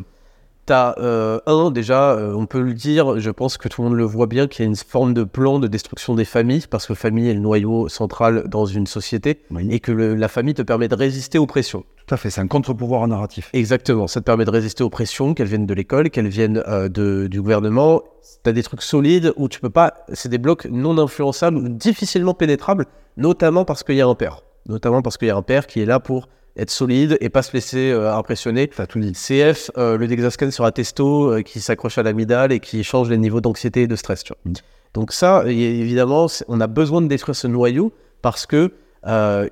T'as 0.67 0.93
euh, 0.99 1.39
un, 1.47 1.71
déjà, 1.71 2.11
euh, 2.11 2.33
on 2.35 2.45
peut 2.45 2.61
le 2.61 2.73
dire, 2.73 3.19
je 3.19 3.31
pense 3.31 3.57
que 3.57 3.67
tout 3.67 3.81
le 3.81 3.89
monde 3.89 3.97
le 3.97 4.03
voit 4.03 4.27
bien, 4.27 4.47
qu'il 4.47 4.63
y 4.63 4.67
a 4.67 4.69
une 4.69 4.75
forme 4.75 5.13
de 5.13 5.23
plan 5.23 5.57
de 5.59 5.67
destruction 5.67 6.13
des 6.13 6.23
familles, 6.23 6.65
parce 6.69 6.85
que 6.85 6.93
la 6.93 6.97
famille 6.97 7.29
est 7.29 7.33
le 7.33 7.39
noyau 7.39 7.89
central 7.89 8.43
dans 8.47 8.65
une 8.67 8.85
société, 8.85 9.41
Oui. 9.49 9.67
et 9.71 9.79
que 9.79 9.91
le- 9.91 10.13
la 10.15 10.27
famille 10.27 10.53
te 10.53 10.61
permet 10.61 10.87
de 10.87 10.95
résister 10.95 11.39
aux 11.39 11.47
pressions. 11.47 11.83
Tout 12.05 12.13
à 12.13 12.17
fait, 12.17 12.29
c'est 12.29 12.41
un 12.41 12.47
contre-pouvoir 12.47 13.07
narratif. 13.07 13.49
Exactement, 13.53 14.07
ça 14.07 14.19
te 14.21 14.25
permet 14.25 14.45
de 14.45 14.51
résister 14.51 14.83
aux 14.83 14.89
pressions, 14.91 15.33
qu'elles 15.33 15.47
viennent 15.47 15.65
de 15.65 15.73
l'école, 15.73 16.09
qu'elles 16.11 16.27
viennent 16.27 16.63
euh, 16.67 16.89
de, 16.89 17.27
du 17.27 17.41
gouvernement. 17.41 18.03
T'as 18.43 18.51
des 18.51 18.63
trucs 18.63 18.83
solides 18.83 19.33
où 19.37 19.49
tu 19.49 19.59
peux 19.59 19.69
pas. 19.71 19.93
C'est 20.13 20.29
des 20.29 20.37
blocs 20.37 20.65
non 20.69 20.97
influençables, 20.99 21.69
difficilement 21.75 22.33
pénétrables, 22.35 22.85
notamment 23.17 23.65
parce 23.65 23.83
qu'il 23.83 23.95
y 23.95 24.01
a 24.01 24.07
un 24.07 24.15
père. 24.15 24.41
Notamment 24.67 25.01
parce 25.01 25.17
qu'il 25.17 25.27
y 25.27 25.31
a 25.31 25.35
un 25.35 25.41
père 25.41 25.67
qui 25.67 25.81
est 25.81 25.85
là 25.85 25.99
pour 25.99 26.27
être 26.57 26.69
solide 26.69 27.17
et 27.21 27.29
pas 27.29 27.41
se 27.41 27.53
laisser 27.53 27.91
euh, 27.91 28.13
impressionner. 28.13 28.67
T'as 28.67 28.87
tout 28.87 28.99
dit. 28.99 29.13
CF, 29.13 29.71
euh, 29.77 29.97
le 29.97 30.07
Dexascan 30.07 30.51
sur 30.51 30.65
un 30.65 30.71
testo 30.71 31.31
euh, 31.31 31.41
qui 31.41 31.59
s'accroche 31.59 31.97
à 31.97 32.03
l'amidale 32.03 32.51
et 32.51 32.59
qui 32.59 32.83
change 32.83 33.09
les 33.09 33.17
niveaux 33.17 33.41
d'anxiété 33.41 33.83
et 33.83 33.87
de 33.87 33.95
stress. 33.95 34.23
Tu 34.23 34.33
vois. 34.33 34.51
Mm. 34.51 34.55
Donc 34.93 35.13
ça, 35.13 35.43
évidemment, 35.47 36.27
on 36.49 36.59
a 36.59 36.67
besoin 36.67 37.01
de 37.01 37.07
détruire 37.07 37.35
ce 37.35 37.47
noyau 37.47 37.93
parce 38.21 38.45
que 38.45 38.73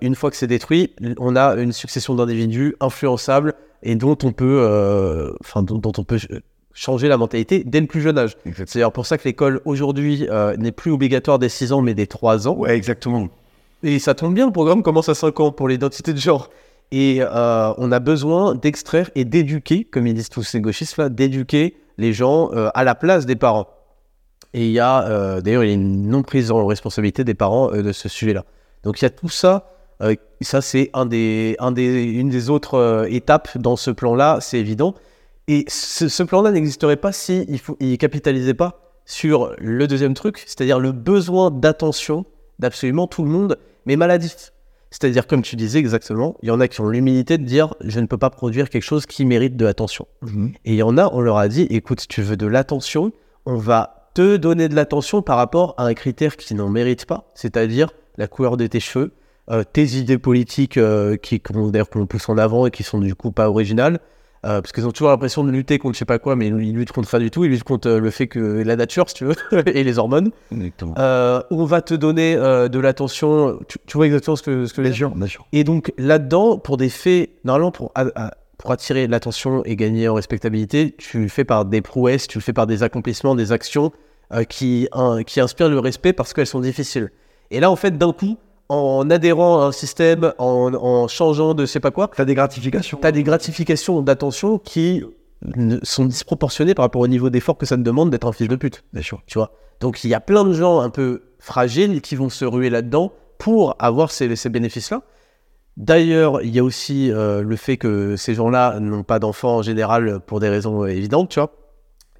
une 0.01 0.15
fois 0.15 0.29
que 0.29 0.35
c'est 0.35 0.47
détruit, 0.47 0.93
on 1.17 1.37
a 1.37 1.55
une 1.55 1.71
succession 1.71 2.13
d'individus 2.13 2.75
influençables 2.81 3.53
et 3.81 3.95
dont 3.95 4.17
on 4.23 4.33
peut, 4.33 5.33
enfin 5.39 5.63
dont, 5.63 5.77
dont 5.77 5.93
on 5.97 6.03
peut 6.03 6.19
changer 6.73 7.07
la 7.07 7.15
mentalité 7.15 7.63
dès 7.65 7.79
le 7.79 7.87
plus 7.87 8.01
jeune 8.01 8.17
âge. 8.17 8.35
C'est 8.53 8.73
d'ailleurs 8.75 8.91
pour 8.91 9.05
ça 9.05 9.17
que 9.17 9.23
l'école 9.23 9.61
aujourd'hui 9.63 10.27
n'est 10.57 10.73
plus 10.73 10.91
obligatoire 10.91 11.39
des 11.39 11.47
6 11.47 11.71
ans 11.71 11.81
mais 11.81 11.93
des 11.93 12.05
3 12.05 12.49
ans. 12.49 12.57
Ouais, 12.57 12.75
exactement. 12.75 13.29
Et 13.83 13.99
ça 13.99 14.13
tombe 14.13 14.33
bien, 14.33 14.45
le 14.45 14.51
programme 14.51 14.83
commence 14.83 15.09
à 15.09 15.15
5 15.15 15.39
ans 15.39 15.51
pour 15.51 15.67
l'identité 15.67 16.13
de 16.13 16.19
genre. 16.19 16.49
Et 16.91 17.19
euh, 17.21 17.73
on 17.77 17.91
a 17.91 17.99
besoin 17.99 18.55
d'extraire 18.55 19.09
et 19.15 19.23
d'éduquer, 19.25 19.85
comme 19.85 20.07
ils 20.07 20.13
disent 20.13 20.29
tous 20.29 20.43
ces 20.43 20.59
gauchistes 20.59 20.97
là, 20.97 21.09
d'éduquer 21.09 21.77
les 21.97 22.13
gens 22.13 22.51
euh, 22.53 22.69
à 22.73 22.83
la 22.83 22.95
place 22.95 23.25
des 23.25 23.35
parents. 23.35 23.67
Et 24.53 24.65
il 24.65 24.71
y 24.71 24.79
a, 24.79 25.07
euh, 25.07 25.41
d'ailleurs, 25.41 25.63
il 25.63 25.67
y 25.67 25.71
a 25.71 25.75
une 25.75 26.07
non 26.07 26.23
prise 26.23 26.51
en 26.51 26.65
responsabilité 26.65 27.23
des 27.23 27.35
parents 27.35 27.71
de 27.71 27.91
ce 27.91 28.09
sujet-là. 28.09 28.45
Donc 28.83 29.01
il 29.01 29.05
y 29.05 29.05
a 29.05 29.11
tout 29.11 29.29
ça. 29.29 29.71
ça, 30.41 30.61
c'est 30.61 30.89
une 30.93 32.29
des 32.29 32.49
autres 32.49 33.07
étapes 33.09 33.57
dans 33.57 33.75
ce 33.75 33.91
plan-là, 33.91 34.39
c'est 34.41 34.59
évident. 34.59 34.95
Et 35.47 35.65
ce, 35.67 36.23
plan-là 36.23 36.51
n'existerait 36.51 36.95
pas 36.95 37.11
si 37.11 37.45
il, 37.47 37.59
faut, 37.59 37.75
il 37.79 37.97
capitalisait 37.97 38.53
pas 38.53 38.79
sur 39.05 39.55
le 39.57 39.87
deuxième 39.87 40.13
truc, 40.13 40.43
c'est-à-dire 40.45 40.79
le 40.79 40.91
besoin 40.91 41.49
d'attention 41.49 42.25
d'absolument 42.59 43.07
tout 43.07 43.23
le 43.23 43.29
monde, 43.29 43.57
mais 43.85 43.95
maladif. 43.95 44.53
C'est-à-dire, 44.91 45.27
comme 45.27 45.43
tu 45.43 45.55
disais 45.55 45.77
exactement, 45.77 46.35
il 46.41 46.49
y 46.49 46.51
en 46.51 46.59
a 46.59 46.67
qui 46.67 46.81
ont 46.81 46.89
l'humilité 46.89 47.37
de 47.37 47.43
dire 47.43 47.75
je 47.81 47.99
ne 47.99 48.07
peux 48.07 48.17
pas 48.17 48.31
produire 48.31 48.69
quelque 48.69 48.83
chose 48.83 49.05
qui 49.05 49.23
mérite 49.23 49.55
de 49.55 49.65
l'attention. 49.65 50.07
Et 50.65 50.73
il 50.73 50.75
y 50.75 50.83
en 50.83 50.97
a, 50.97 51.09
on 51.13 51.21
leur 51.21 51.37
a 51.37 51.47
dit 51.47 51.67
écoute, 51.69 52.07
tu 52.07 52.21
veux 52.21 52.37
de 52.37 52.47
l'attention, 52.47 53.11
on 53.45 53.57
va 53.57 54.09
te 54.15 54.37
donner 54.37 54.67
de 54.67 54.75
l'attention 54.75 55.21
par 55.21 55.37
rapport 55.37 55.75
à 55.77 55.85
un 55.85 55.93
critère 55.93 56.37
qui 56.37 56.55
n'en 56.55 56.69
mérite 56.69 57.05
pas, 57.05 57.31
c'est-à-dire 57.35 57.91
la 58.17 58.27
couleur 58.27 58.57
de 58.57 58.65
tes 58.65 58.79
cheveux, 58.79 59.11
euh, 59.51 59.63
tes 59.63 59.97
idées 59.97 60.17
politiques 60.17 60.77
euh, 60.77 61.17
qui, 61.17 61.39
qu'on 61.39 61.71
pousse 62.07 62.29
en 62.29 62.37
avant 62.37 62.65
et 62.65 62.71
qui 62.71 62.83
sont 62.83 62.99
du 62.99 63.13
coup 63.13 63.31
pas 63.31 63.49
originales, 63.49 63.99
euh, 64.45 64.61
parce 64.61 64.71
qu'ils 64.71 64.87
ont 64.87 64.91
toujours 64.91 65.09
l'impression 65.09 65.43
de 65.43 65.51
lutter 65.51 65.79
contre 65.79 65.95
je 65.95 65.99
sais 65.99 66.05
pas 66.05 66.19
quoi, 66.19 66.35
mais 66.35 66.47
ils 66.47 66.73
luttent 66.73 66.91
contre 66.91 67.09
rien 67.09 67.19
du 67.19 67.31
tout. 67.31 67.43
Ils 67.43 67.49
luttent 67.51 67.63
contre 67.63 67.87
euh, 67.89 67.99
le 67.99 68.09
fait 68.09 68.27
que 68.27 68.39
la 68.63 68.75
nature, 68.75 69.09
si 69.09 69.15
tu 69.15 69.25
veux, 69.25 69.35
et 69.67 69.83
les 69.83 69.99
hormones. 69.99 70.31
Exactement. 70.51 70.95
Euh, 70.97 71.41
on 71.51 71.65
va 71.65 71.81
te 71.81 71.93
donner 71.93 72.35
euh, 72.35 72.67
de 72.69 72.79
l'attention. 72.79 73.59
Tu, 73.67 73.77
tu 73.85 73.97
vois 73.97 74.05
exactement 74.05 74.35
ce 74.35 74.43
que, 74.43 74.65
ce 74.65 74.73
que 74.73 74.81
je 74.83 74.87
veux 74.87 74.89
Bien 74.89 74.97
sûr, 74.97 75.09
bien 75.15 75.27
sûr. 75.27 75.45
Et 75.51 75.63
donc 75.63 75.93
là-dedans, 75.97 76.57
pour 76.57 76.77
des 76.77 76.89
faits, 76.89 77.31
normalement 77.43 77.71
pour, 77.71 77.91
attirer 78.69 79.07
l'attention 79.07 79.63
et 79.65 79.75
gagner 79.75 80.07
en 80.07 80.13
respectabilité, 80.13 80.95
tu 80.97 81.21
le 81.23 81.27
fais 81.27 81.43
par 81.45 81.65
des 81.65 81.81
prouesses, 81.81 82.27
tu 82.27 82.37
le 82.37 82.43
fais 82.43 82.53
par 82.53 82.67
des 82.67 82.83
accomplissements, 82.83 83.35
des 83.35 83.51
actions 83.51 83.91
qui, 84.47 84.87
un- 84.91 85.23
qui 85.23 85.39
inspirent 85.39 85.69
le 85.69 85.79
respect 85.79 86.13
parce 86.13 86.33
qu'elles 86.33 86.45
sont 86.47 86.59
difficiles. 86.59 87.09
Et 87.51 87.59
là, 87.59 87.71
en 87.71 87.75
fait, 87.75 87.97
d'un 87.97 88.13
coup, 88.13 88.37
en 88.69 89.09
adhérant 89.09 89.61
à 89.61 89.65
un 89.65 89.71
système, 89.71 90.33
en, 90.37 90.73
en 90.73 91.07
changeant 91.07 91.53
de 91.53 91.65
je 91.65 91.71
sais 91.71 91.79
pas 91.79 91.91
quoi, 91.91 92.09
T'as 92.15 92.25
des 92.25 92.35
gratifications. 92.35 92.99
tu 93.01 93.07
as 93.07 93.11
des 93.11 93.23
gratifications 93.23 94.01
d'attention 94.01 94.59
qui 94.59 95.03
sont 95.83 96.05
disproportionnées 96.05 96.75
par 96.75 96.83
rapport 96.83 97.01
au 97.01 97.07
niveau 97.07 97.29
d'effort 97.29 97.57
que 97.57 97.65
ça 97.65 97.77
te 97.77 97.81
demande 97.81 98.09
d'être 98.09 98.27
un 98.27 98.31
fils 98.33 98.47
de 98.47 98.55
pute 98.55 98.83
Bien 98.93 99.01
sûr. 99.01 99.21
tu 99.25 99.37
vois? 99.37 99.51
Donc 99.79 100.03
il 100.03 100.09
y 100.09 100.13
a 100.13 100.19
plein 100.19 100.43
de 100.43 100.53
gens 100.53 100.79
un 100.81 100.89
peu 100.89 101.23
fragiles 101.39 102.01
qui 102.01 102.15
vont 102.15 102.29
se 102.29 102.43
ruer 102.45 102.69
là-dedans 102.69 103.13
pour 103.37 103.75
avoir 103.79 104.11
ces, 104.11 104.35
ces 104.35 104.49
bénéfices-là. 104.49 105.01
D'ailleurs, 105.77 106.41
il 106.41 106.53
y 106.53 106.59
a 106.59 106.63
aussi 106.63 107.09
euh, 107.09 107.41
le 107.41 107.55
fait 107.55 107.77
que 107.77 108.17
ces 108.17 108.33
gens-là 108.35 108.79
n'ont 108.81 109.03
pas 109.03 109.19
d'enfants 109.19 109.57
en 109.57 109.61
général 109.61 110.19
pour 110.19 110.41
des 110.41 110.49
raisons 110.49 110.83
euh, 110.83 110.87
évidentes, 110.87 111.29
tu 111.29 111.39
vois. 111.39 111.53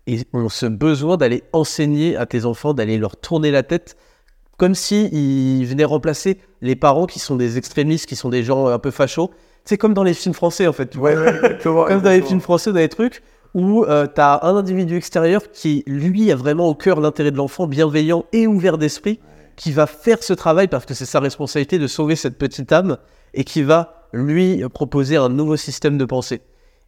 Et 0.07 0.21
ont 0.31 0.47
ce 0.47 0.65
besoin 0.65 1.17
d'aller 1.17 1.43
enseigner 1.51 2.15
à 2.15 2.25
tes 2.25 2.45
enfants, 2.45 2.73
d'aller 2.73 2.97
leur 2.97 3.17
tourner 3.17 3.51
la 3.51 3.63
tête, 3.63 3.97
comme 4.59 4.75
si 4.75 5.07
ils 5.11 5.65
venaient 5.65 5.85
remplacer 5.85 6.37
les 6.61 6.75
parents 6.75 7.07
qui 7.07 7.17
sont 7.17 7.35
des 7.35 7.57
extrémistes, 7.57 8.05
qui 8.05 8.15
sont 8.15 8.29
des 8.29 8.43
gens 8.43 8.67
un 8.67 8.77
peu 8.77 8.91
fachos. 8.91 9.31
C'est 9.65 9.77
comme 9.77 9.93
dans 9.95 10.03
les 10.03 10.13
films 10.13 10.35
français, 10.35 10.67
en 10.67 10.73
fait. 10.73 10.89
Tu 10.91 10.97
vois 10.99 11.11
Ouais, 11.11 11.17
ouais, 11.17 11.35
exactement. 11.35 11.85
comme 11.87 12.01
dans 12.01 12.09
les 12.11 12.21
films 12.21 12.41
français, 12.41 12.71
dans 12.71 12.77
les 12.79 12.89
trucs 12.89 13.23
où 13.55 13.83
tu 13.85 13.91
as 14.21 14.39
un 14.45 14.55
individu 14.55 14.95
extérieur 14.95 15.41
qui, 15.51 15.83
lui, 15.87 16.31
a 16.31 16.35
vraiment 16.35 16.67
au 16.67 16.75
cœur 16.75 17.01
l'intérêt 17.01 17.31
de 17.31 17.37
l'enfant, 17.37 17.65
bienveillant 17.67 18.25
et 18.33 18.45
ouvert 18.47 18.77
d'esprit, 18.77 19.19
qui 19.55 19.71
va 19.71 19.87
faire 19.87 20.21
ce 20.23 20.33
travail 20.33 20.67
parce 20.67 20.85
que 20.85 20.93
c'est 20.93 21.05
sa 21.05 21.19
responsabilité 21.19 21.79
de 21.79 21.87
sauver 21.87 22.15
cette 22.15 22.37
petite 22.37 22.71
âme 22.71 22.97
et 23.33 23.43
qui 23.43 23.63
va 23.63 24.07
lui 24.13 24.63
proposer 24.73 25.17
un 25.17 25.29
nouveau 25.29 25.55
système 25.57 25.97
de 25.97 26.05
pensée. 26.05 26.41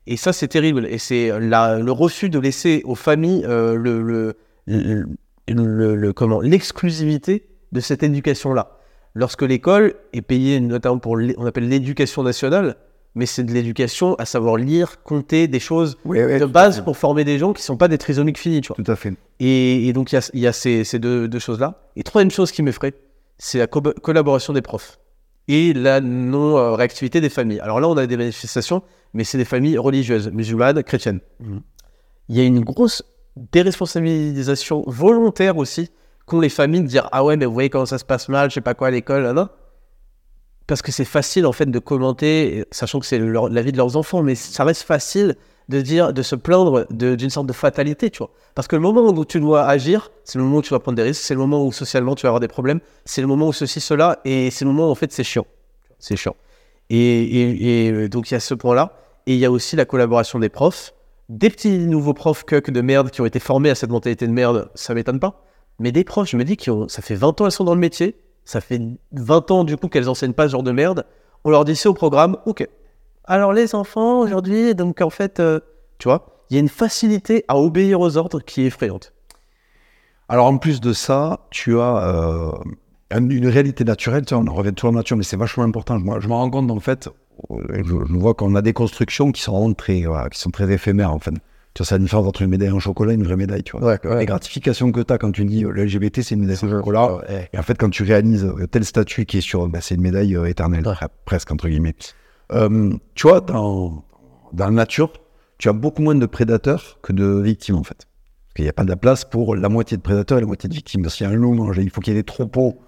Et 0.07 0.17
ça, 0.17 0.33
c'est 0.33 0.47
terrible. 0.47 0.85
Et 0.87 0.97
c'est 0.97 1.31
la- 1.39 1.79
le 1.79 1.91
refus 1.91 2.29
de 2.29 2.39
laisser 2.39 2.81
aux 2.85 2.95
familles 2.95 3.43
euh, 3.47 3.75
le, 3.75 4.01
le, 4.01 4.33
le- 4.67 5.05
le- 5.47 5.95
le- 5.95 6.13
comment 6.13 6.41
l'exclusivité 6.41 7.47
de 7.71 7.79
cette 7.79 8.03
éducation-là. 8.03 8.77
Lorsque 9.13 9.41
l'école 9.41 9.95
est 10.13 10.21
payée, 10.21 10.59
notamment 10.59 10.99
pour, 10.99 11.17
on 11.37 11.45
appelle 11.45 11.67
l'éducation 11.67 12.23
nationale, 12.23 12.77
mais 13.13 13.25
c'est 13.25 13.43
de 13.43 13.51
l'éducation 13.51 14.15
à 14.15 14.25
savoir 14.25 14.55
lire, 14.55 15.03
compter, 15.03 15.49
des 15.49 15.59
choses 15.59 15.97
de 16.05 16.45
base 16.45 16.81
pour 16.81 16.95
former 16.95 17.25
des 17.25 17.37
gens 17.37 17.51
qui 17.51 17.61
sont 17.61 17.75
pas 17.75 17.89
des 17.89 17.97
trisomiques 17.97 18.39
finis, 18.39 18.61
tu 18.61 18.69
vois. 18.69 18.77
Tout 18.81 18.89
à 18.89 18.95
fait. 18.95 19.13
Et, 19.41 19.87
et 19.87 19.93
donc, 19.93 20.13
il 20.13 20.15
y 20.15 20.17
a, 20.17 20.29
il 20.33 20.39
y 20.39 20.47
a 20.47 20.53
ces, 20.53 20.85
ces 20.85 20.97
deux, 20.97 21.27
deux 21.27 21.39
choses-là. 21.39 21.81
Et 21.97 22.03
troisième 22.03 22.31
chose 22.31 22.51
qui 22.53 22.63
m'effraie, 22.63 22.93
c'est 23.37 23.57
la 23.57 23.67
co- 23.67 23.81
collaboration 23.81 24.53
des 24.53 24.61
profs 24.61 24.97
et 25.49 25.73
la 25.73 25.99
non-réactivité 25.99 27.19
des 27.19 27.29
familles. 27.29 27.59
Alors 27.59 27.81
là, 27.81 27.89
on 27.89 27.97
a 27.97 28.07
des 28.07 28.15
manifestations, 28.15 28.81
mais 29.13 29.25
c'est 29.25 29.37
des 29.37 29.43
familles 29.45 29.77
religieuses, 29.77 30.31
musulmanes, 30.31 30.81
chrétiennes. 30.83 31.19
Il 32.29 32.37
y 32.37 32.39
a 32.39 32.43
une 32.43 32.61
grosse 32.61 33.03
déresponsabilisation 33.35 34.83
volontaire 34.87 35.57
aussi 35.57 35.89
qu'ont 36.31 36.39
les 36.39 36.49
familles 36.49 36.81
de 36.81 36.87
dire 36.87 37.07
Ah 37.11 37.23
ouais, 37.23 37.37
mais 37.37 37.45
vous 37.45 37.53
voyez 37.53 37.69
comment 37.69 37.85
ça 37.85 37.97
se 37.97 38.05
passe 38.05 38.29
mal, 38.29 38.49
je 38.49 38.55
sais 38.55 38.61
pas 38.61 38.73
quoi 38.73 38.87
à 38.87 38.91
l'école, 38.91 39.23
là, 39.23 39.33
non 39.33 39.49
Parce 40.67 40.81
que 40.81 40.91
c'est 40.91 41.05
facile 41.05 41.45
en 41.45 41.51
fait 41.51 41.65
de 41.69 41.79
commenter, 41.79 42.65
sachant 42.71 42.99
que 42.99 43.05
c'est 43.05 43.19
la 43.19 43.61
vie 43.61 43.71
de 43.71 43.77
leurs 43.77 43.97
enfants, 43.97 44.23
mais 44.23 44.35
ça 44.35 44.63
reste 44.63 44.83
facile 44.83 45.35
de 45.69 45.81
dire, 45.81 46.11
de 46.13 46.21
se 46.21 46.35
plaindre 46.35 46.85
d'une 46.91 47.29
sorte 47.29 47.47
de 47.47 47.53
fatalité, 47.53 48.09
tu 48.09 48.19
vois. 48.19 48.31
Parce 48.55 48.67
que 48.67 48.75
le 48.75 48.81
moment 48.81 49.07
où 49.07 49.25
tu 49.25 49.39
dois 49.39 49.63
agir, 49.65 50.11
c'est 50.23 50.37
le 50.37 50.43
moment 50.43 50.57
où 50.57 50.61
tu 50.61 50.71
vas 50.73 50.79
prendre 50.79 50.95
des 50.97 51.03
risques, 51.03 51.21
c'est 51.23 51.33
le 51.33 51.39
moment 51.39 51.63
où 51.65 51.71
socialement 51.71 52.15
tu 52.15 52.23
vas 52.23 52.29
avoir 52.29 52.39
des 52.39 52.47
problèmes, 52.47 52.79
c'est 53.05 53.21
le 53.21 53.27
moment 53.27 53.47
où 53.47 53.53
ceci, 53.53 53.79
cela, 53.79 54.19
et 54.25 54.49
c'est 54.51 54.65
le 54.65 54.71
moment 54.71 54.87
où 54.87 54.91
en 54.91 54.95
fait 54.95 55.11
c'est 55.11 55.23
chiant. 55.23 55.45
C'est 55.99 56.15
chiant. 56.15 56.35
Et, 56.89 57.85
et- 57.87 57.91
euh, 57.91 58.09
donc 58.09 58.31
il 58.31 58.33
y 58.33 58.37
a 58.37 58.39
ce 58.39 58.53
point-là, 58.53 58.93
et 59.27 59.33
il 59.33 59.39
y 59.39 59.45
a 59.45 59.51
aussi 59.51 59.75
la 59.75 59.85
collaboration 59.85 60.39
des 60.39 60.49
profs, 60.49 60.93
des 61.29 61.49
petits 61.49 61.77
nouveaux 61.77 62.13
profs 62.13 62.43
cuck 62.43 62.69
de 62.71 62.81
merde 62.81 63.09
qui 63.11 63.21
ont 63.21 63.25
été 63.25 63.39
formés 63.39 63.69
à 63.69 63.75
cette 63.75 63.91
mentalité 63.91 64.27
de 64.27 64.33
merde, 64.33 64.69
ça 64.75 64.93
m'étonne 64.93 65.19
pas. 65.19 65.45
Mais 65.81 65.91
des 65.91 66.03
profs, 66.03 66.29
je 66.29 66.37
me 66.37 66.43
dis 66.43 66.55
que 66.57 66.87
ça 66.87 67.01
fait 67.01 67.15
20 67.15 67.41
ans 67.41 67.45
elles 67.45 67.51
sont 67.51 67.63
dans 67.63 67.73
le 67.73 67.79
métier, 67.79 68.15
ça 68.45 68.61
fait 68.61 68.79
20 69.13 69.51
ans 69.51 69.63
du 69.63 69.75
coup 69.77 69.87
qu'elles 69.87 70.07
enseignent 70.09 70.33
pas 70.33 70.47
ce 70.47 70.51
genre 70.53 70.63
de 70.63 70.71
merde. 70.71 71.05
On 71.43 71.49
leur 71.49 71.65
dit 71.65 71.75
c'est 71.75 71.89
au 71.89 71.93
programme, 71.93 72.37
ok. 72.45 72.67
Alors 73.25 73.51
les 73.51 73.73
enfants 73.75 74.19
aujourd'hui, 74.19 74.75
donc 74.75 75.01
en 75.01 75.09
fait, 75.09 75.39
euh, 75.39 75.59
tu 75.97 76.07
vois, 76.07 76.43
il 76.49 76.53
y 76.55 76.57
a 76.57 76.59
une 76.59 76.69
facilité 76.69 77.45
à 77.47 77.57
obéir 77.57 77.99
aux 77.99 78.15
ordres 78.17 78.39
qui 78.41 78.61
est 78.61 78.65
effrayante. 78.65 79.13
Alors 80.29 80.45
en 80.45 80.57
plus 80.57 80.79
de 80.81 80.93
ça, 80.93 81.47
tu 81.49 81.79
as 81.79 81.97
euh, 82.15 82.51
un- 83.11 83.29
une 83.29 83.47
réalité 83.47 83.83
naturelle, 83.83 84.23
on 84.31 84.47
en 84.47 84.53
revient 84.53 84.73
toujours 84.73 84.89
à 84.89 84.93
la 84.93 84.97
nature, 84.99 85.17
mais 85.17 85.23
c'est 85.23 85.37
vachement 85.37 85.63
important. 85.63 85.99
Moi, 85.99 86.19
je 86.19 86.27
me 86.27 86.33
rends 86.33 86.49
compte 86.49 86.69
en 86.71 86.79
fait, 86.79 87.09
euh, 87.51 87.55
je, 87.83 87.83
je 87.83 88.13
vois 88.13 88.33
qu'on 88.33 88.53
a 88.55 88.61
des 88.61 88.73
constructions 88.73 89.31
qui 89.31 89.41
sont 89.41 89.73
très, 89.73 90.03
qui 90.31 90.39
sont 90.39 90.51
très 90.51 90.71
éphémères 90.71 91.11
en 91.13 91.19
fait. 91.19 91.33
Tu 91.73 91.79
vois, 91.81 91.85
c'est 91.85 91.95
la 91.95 91.99
différence 91.99 92.27
entre 92.27 92.41
une 92.41 92.49
médaille 92.49 92.71
en 92.71 92.79
chocolat 92.79 93.13
et 93.13 93.15
une 93.15 93.23
vraie 93.23 93.37
médaille, 93.37 93.63
tu 93.63 93.77
vois. 93.77 93.91
Les 94.19 94.25
gratifications 94.25 94.91
que 94.91 94.99
tu 95.01 95.13
as 95.13 95.17
quand 95.17 95.31
tu 95.31 95.45
dis 95.45 95.63
euh, 95.63 95.71
le 95.71 95.85
LGBT 95.85 96.21
c'est 96.21 96.35
une 96.35 96.41
médaille 96.41 96.57
en 96.63 96.69
chocolat, 96.69 97.07
et 97.53 97.57
en 97.57 97.63
fait 97.63 97.77
quand 97.77 97.89
tu 97.89 98.03
réalises 98.03 98.43
euh, 98.45 98.67
tel 98.67 98.83
statut 98.83 99.25
qui 99.25 99.37
est 99.37 99.41
sur, 99.41 99.67
bah, 99.69 99.79
c'est 99.81 99.95
une 99.95 100.01
médaille 100.01 100.35
euh, 100.35 100.45
éternelle, 100.49 100.83
presque 101.25 101.49
entre 101.51 101.69
guillemets. 101.69 101.95
Euh, 102.51 102.91
tu 103.15 103.27
vois, 103.27 103.39
dans, 103.39 104.03
dans 104.51 104.65
la 104.65 104.71
nature, 104.71 105.13
tu 105.59 105.69
as 105.69 105.73
beaucoup 105.73 106.01
moins 106.01 106.15
de 106.15 106.25
prédateurs 106.25 106.99
que 107.01 107.13
de 107.13 107.25
victimes 107.39 107.75
en 107.77 107.83
fait. 107.83 108.05
Parce 108.47 108.55
qu'il 108.55 108.65
n'y 108.65 108.69
a 108.69 108.73
pas 108.73 108.83
de 108.83 108.89
la 108.89 108.97
place 108.97 109.23
pour 109.23 109.55
la 109.55 109.69
moitié 109.69 109.95
de 109.95 110.01
prédateurs 110.01 110.39
et 110.39 110.41
la 110.41 110.47
moitié 110.47 110.67
de 110.67 110.73
victimes. 110.73 111.07
S'il 111.07 111.25
y 111.25 111.29
a 111.29 111.31
un 111.31 111.35
loup 111.37 111.53
mangé, 111.53 111.83
il 111.83 111.89
faut 111.89 112.01
qu'il 112.01 112.13
y 112.13 112.17
ait 112.17 112.19
des 112.19 112.25
troupeaux. 112.25 112.79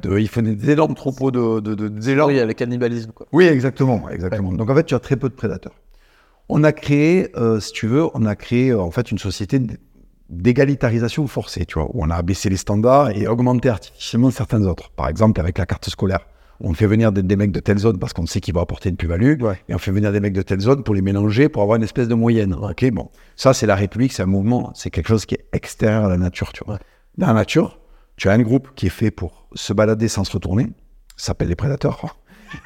De, 0.00 0.18
il 0.18 0.28
faut 0.28 0.40
des 0.40 0.70
énormes 0.70 0.94
troupeaux 0.94 1.30
de, 1.30 1.60
de, 1.60 1.74
de- 1.74 1.88
des 1.88 2.10
énormes- 2.10 2.28
Oui, 2.30 2.36
il 2.36 2.38
y 2.38 2.40
a 2.40 2.46
le 2.46 2.54
cannibalisme, 2.54 3.10
quoi. 3.12 3.26
oui, 3.32 3.44
exactement, 3.44 4.08
exactement. 4.08 4.52
Donc 4.52 4.70
en 4.70 4.74
fait, 4.74 4.84
tu 4.84 4.94
as 4.94 5.00
très 5.00 5.16
peu 5.16 5.28
de 5.28 5.34
prédateurs. 5.34 5.74
On 6.48 6.64
a 6.64 6.72
créé, 6.72 7.28
euh, 7.36 7.60
si 7.60 7.72
tu 7.72 7.86
veux, 7.86 8.06
on 8.14 8.26
a 8.26 8.36
créé 8.36 8.70
euh, 8.70 8.80
en 8.80 8.90
fait 8.90 9.10
une 9.10 9.18
société 9.18 9.60
d'égalitarisation 10.28 11.26
forcée, 11.26 11.66
tu 11.66 11.78
vois, 11.78 11.88
où 11.92 12.02
on 12.02 12.10
a 12.10 12.16
abaissé 12.16 12.48
les 12.48 12.56
standards 12.56 13.10
et 13.10 13.26
augmenté 13.26 13.68
artificiellement 13.68 14.30
certains 14.30 14.62
autres. 14.64 14.90
Par 14.90 15.08
exemple, 15.08 15.40
avec 15.40 15.58
la 15.58 15.66
carte 15.66 15.88
scolaire, 15.88 16.26
on 16.60 16.74
fait 16.74 16.86
venir 16.86 17.12
des, 17.12 17.22
des 17.22 17.36
mecs 17.36 17.52
de 17.52 17.60
telle 17.60 17.78
zone 17.78 17.98
parce 17.98 18.12
qu'on 18.12 18.26
sait 18.26 18.40
qu'ils 18.40 18.54
vont 18.54 18.60
apporter 18.60 18.88
une 18.88 18.96
plus-value, 18.96 19.34
et 19.68 19.74
on 19.74 19.78
fait 19.78 19.90
venir 19.90 20.12
des 20.12 20.20
mecs 20.20 20.32
de 20.32 20.42
telle 20.42 20.60
zone 20.60 20.84
pour 20.84 20.94
les 20.94 21.02
mélanger, 21.02 21.48
pour 21.48 21.62
avoir 21.62 21.76
une 21.76 21.82
espèce 21.82 22.08
de 22.08 22.14
moyenne. 22.14 22.54
Ok, 22.54 22.88
bon, 22.92 23.10
ça 23.36 23.52
c'est 23.52 23.66
la 23.66 23.74
République, 23.74 24.12
c'est 24.12 24.22
un 24.22 24.26
mouvement, 24.26 24.72
c'est 24.74 24.90
quelque 24.90 25.08
chose 25.08 25.26
qui 25.26 25.34
est 25.34 25.44
extérieur 25.52 26.04
à 26.04 26.08
la 26.08 26.16
nature, 26.18 26.52
tu 26.52 26.64
vois. 26.64 26.78
Dans 27.18 27.26
la 27.26 27.34
nature, 27.34 27.80
tu 28.16 28.28
as 28.28 28.32
un 28.32 28.42
groupe 28.42 28.68
qui 28.74 28.86
est 28.86 28.90
fait 28.90 29.10
pour 29.10 29.48
se 29.54 29.72
balader 29.72 30.08
sans 30.08 30.24
se 30.24 30.32
retourner, 30.32 30.68
ça 31.16 31.26
s'appelle 31.26 31.48
les 31.48 31.56
prédateurs. 31.56 32.16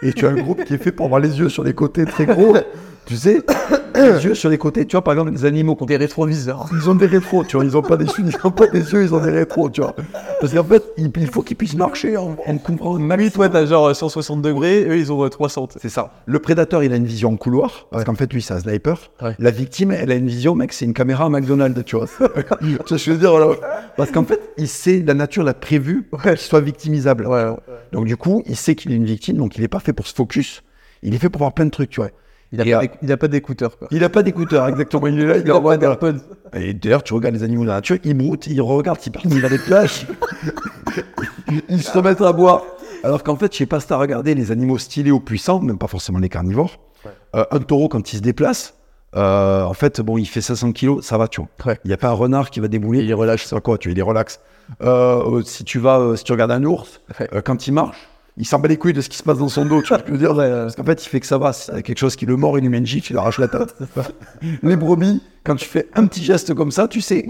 Et 0.02 0.12
tu 0.12 0.26
as 0.26 0.30
un 0.30 0.34
groupe 0.34 0.64
qui 0.64 0.74
est 0.74 0.78
fait 0.78 0.92
pour 0.92 1.06
avoir 1.06 1.20
les 1.20 1.38
yeux 1.38 1.48
sur 1.48 1.64
les 1.64 1.74
côtés 1.74 2.04
très 2.04 2.26
gros. 2.26 2.56
Tu 3.06 3.16
sais, 3.16 3.40
les 3.94 4.24
yeux 4.24 4.34
sur 4.34 4.50
les 4.50 4.58
côtés. 4.58 4.84
Tu 4.84 4.92
vois, 4.96 5.02
par 5.04 5.14
exemple, 5.14 5.30
les 5.30 5.44
animaux, 5.44 5.76
quand 5.76 5.86
Des 5.86 5.96
rétroviseurs. 5.96 6.68
ils 6.72 6.90
ont 6.90 6.94
des 6.96 7.06
rétros, 7.06 7.44
tu 7.44 7.56
vois, 7.56 7.64
ils 7.64 7.76
ont 7.76 7.82
pas 7.82 7.96
des 7.96 8.06
ils 8.18 8.36
ont 8.42 8.50
pas 8.50 8.66
des 8.66 8.80
yeux, 8.80 9.04
ils 9.04 9.14
ont 9.14 9.20
des 9.20 9.30
rétros, 9.30 9.70
tu 9.70 9.80
vois. 9.80 9.94
Parce 10.40 10.52
qu'en 10.52 10.64
fait, 10.64 10.82
il, 10.96 11.12
il 11.16 11.26
faut 11.28 11.42
qu'ils 11.42 11.56
puissent 11.56 11.76
marcher 11.76 12.16
en, 12.16 12.36
en 12.46 12.56
un 12.56 13.16
Oui, 13.16 13.30
toi, 13.30 13.48
t'as 13.48 13.64
genre 13.64 13.86
euh, 13.86 13.94
160 13.94 14.42
degrés, 14.42 14.84
eux, 14.88 14.98
ils 14.98 15.12
ont 15.12 15.24
euh, 15.24 15.28
300. 15.28 15.68
c'est 15.80 15.88
ça. 15.88 16.12
Le 16.26 16.40
prédateur, 16.40 16.82
il 16.82 16.92
a 16.92 16.96
une 16.96 17.06
vision 17.06 17.30
en 17.30 17.36
couloir, 17.36 17.86
parce 17.92 18.02
qu'en 18.02 18.16
fait, 18.16 18.32
lui, 18.32 18.42
c'est 18.42 18.54
un 18.54 18.60
sniper. 18.60 18.98
Ouais. 19.22 19.36
La 19.38 19.52
victime, 19.52 19.92
elle 19.92 20.10
a 20.10 20.16
une 20.16 20.26
vision, 20.26 20.56
mec, 20.56 20.72
c'est 20.72 20.84
une 20.84 20.94
caméra 20.94 21.26
à 21.26 21.28
McDonald's, 21.28 21.84
tu 21.84 21.96
vois. 21.96 22.06
tu 22.60 22.74
vois 22.74 22.96
je 22.96 23.10
veux 23.12 23.18
dire, 23.18 23.30
voilà. 23.30 23.54
Parce 23.96 24.10
qu'en 24.10 24.24
fait, 24.24 24.40
il 24.58 24.66
sait, 24.68 25.04
la 25.06 25.14
nature 25.14 25.44
l'a 25.44 25.54
prévu 25.54 26.08
qu'il 26.22 26.36
soit 26.38 26.60
victimisable. 26.60 27.28
Ouais. 27.28 27.44
Donc, 27.92 28.06
du 28.06 28.16
coup, 28.16 28.42
il 28.46 28.56
sait 28.56 28.74
qu'il 28.74 28.90
est 28.90 28.96
une 28.96 29.04
victime, 29.04 29.36
donc 29.36 29.56
il 29.56 29.60
n'est 29.60 29.68
pas 29.68 29.78
fait 29.80 29.92
pour 29.92 30.08
se 30.08 30.14
focus. 30.14 30.64
Il 31.02 31.14
est 31.14 31.18
fait 31.18 31.30
pour 31.30 31.38
voir 31.38 31.52
plein 31.52 31.66
de 31.66 31.70
trucs, 31.70 31.90
tu 31.90 32.00
vois. 32.00 32.10
Il 32.52 32.60
a, 32.60 32.66
Et, 32.66 32.70
pas 32.70 32.77
euh, 32.78 32.81
d'éc- 32.82 32.93
il 33.02 33.09
n'a 34.01 34.09
pas 34.09 34.23
d'écouteur, 34.23 34.68
exactement. 34.68 35.06
Il 35.09 35.20
est 35.20 35.27
là, 35.27 35.36
il, 35.39 35.51
envoie 35.52 35.77
des-. 35.77 35.93
Et 36.55 36.73
d'ailleurs, 36.74 37.02
tu 37.02 37.12
regardes 37.14 37.35
les 37.35 37.43
animaux 37.43 37.62
de 37.62 37.68
la 37.68 37.74
nature, 37.74 37.98
ils 38.05 38.14
broutent, 38.14 38.47
ils 38.47 38.60
regardent, 38.60 38.98
ils 39.05 39.10
partent, 39.10 39.24
ils 39.27 39.40
vont 39.43 39.48
les 39.48 39.59
plages. 39.59 40.06
ils 41.68 41.82
se 41.82 41.90
remettent 41.97 42.20
à 42.20 42.32
boire. 42.32 42.62
Alors 43.05 43.23
qu'en 43.23 43.36
fait, 43.36 43.52
je 43.52 43.59
sais 43.59 43.66
pas 43.66 43.81
si 43.81 43.86
t'as 43.89 43.97
regardé 43.97 44.35
les 44.35 44.51
animaux 44.52 44.78
stylés 44.78 45.10
ou 45.10 45.20
puissants, 45.20 45.60
même 45.60 45.78
pas 45.78 45.86
forcément 45.86 46.18
les 46.18 46.28
carnivores. 46.28 46.78
Euh, 47.35 47.44
un 47.51 47.59
taureau, 47.60 47.89
quand 47.89 48.12
il 48.12 48.16
se 48.16 48.23
déplace, 48.23 48.74
euh, 49.14 49.62
en 49.62 49.74
fait, 49.74 50.01
bon, 50.01 50.18
il 50.18 50.27
fait 50.27 50.40
500 50.40 50.73
kilos, 50.73 51.05
ça 51.05 51.16
va, 51.18 51.28
tu 51.28 51.40
vois. 51.40 51.48
Ouais. 51.66 51.78
Il 51.85 51.89
n'y 51.89 51.94
a 51.94 51.97
pas 51.98 52.09
un 52.09 52.12
renard 52.12 52.51
qui 52.51 52.60
va 52.60 52.68
débouler. 52.68 53.02
Il 53.05 53.14
relâche. 53.14 53.48
Pas 53.48 53.60
quoi, 53.60 53.78
tu 53.78 53.89
vois, 53.89 53.93
il 53.93 53.98
est 53.98 54.02
relax. 54.02 54.40
Euh, 54.82 55.43
si 55.44 55.64
tu 55.64 55.78
vas, 55.78 56.16
si 56.16 56.24
tu 56.24 56.32
regardes 56.32 56.51
un 56.51 56.64
ours, 56.64 57.01
Ouais. 57.20 57.28
quand 57.44 57.66
il 57.66 57.73
marche, 57.73 58.09
il 58.36 58.46
s'en 58.46 58.58
bat 58.58 58.68
les 58.68 58.76
couilles 58.76 58.92
de 58.92 59.00
ce 59.00 59.08
qui 59.08 59.16
se 59.16 59.22
passe 59.22 59.38
dans 59.38 59.48
son 59.48 59.64
dos, 59.64 59.80
tu 59.82 59.88
vois 59.88 59.98
je 60.06 60.14
dire 60.14 60.34
Parce 60.34 60.76
qu'en 60.76 60.84
fait, 60.84 61.04
il 61.04 61.08
fait 61.08 61.20
que 61.20 61.26
ça 61.26 61.38
va. 61.38 61.52
C'est 61.52 61.82
quelque 61.82 61.98
chose 61.98 62.16
qui 62.16 62.26
le 62.26 62.36
mord, 62.36 62.58
il 62.58 62.62
lui 62.62 62.68
met 62.68 62.78
une 62.78 62.86
gifle, 62.86 63.12
il 63.12 63.16
arrache 63.16 63.38
la 63.38 63.48
tête. 63.48 63.74
Les 64.62 64.76
brebis, 64.76 65.22
quand 65.44 65.56
tu 65.56 65.66
fais 65.66 65.88
un 65.94 66.06
petit 66.06 66.22
geste 66.22 66.54
comme 66.54 66.70
ça, 66.70 66.86
tu 66.88 67.00
sais, 67.00 67.26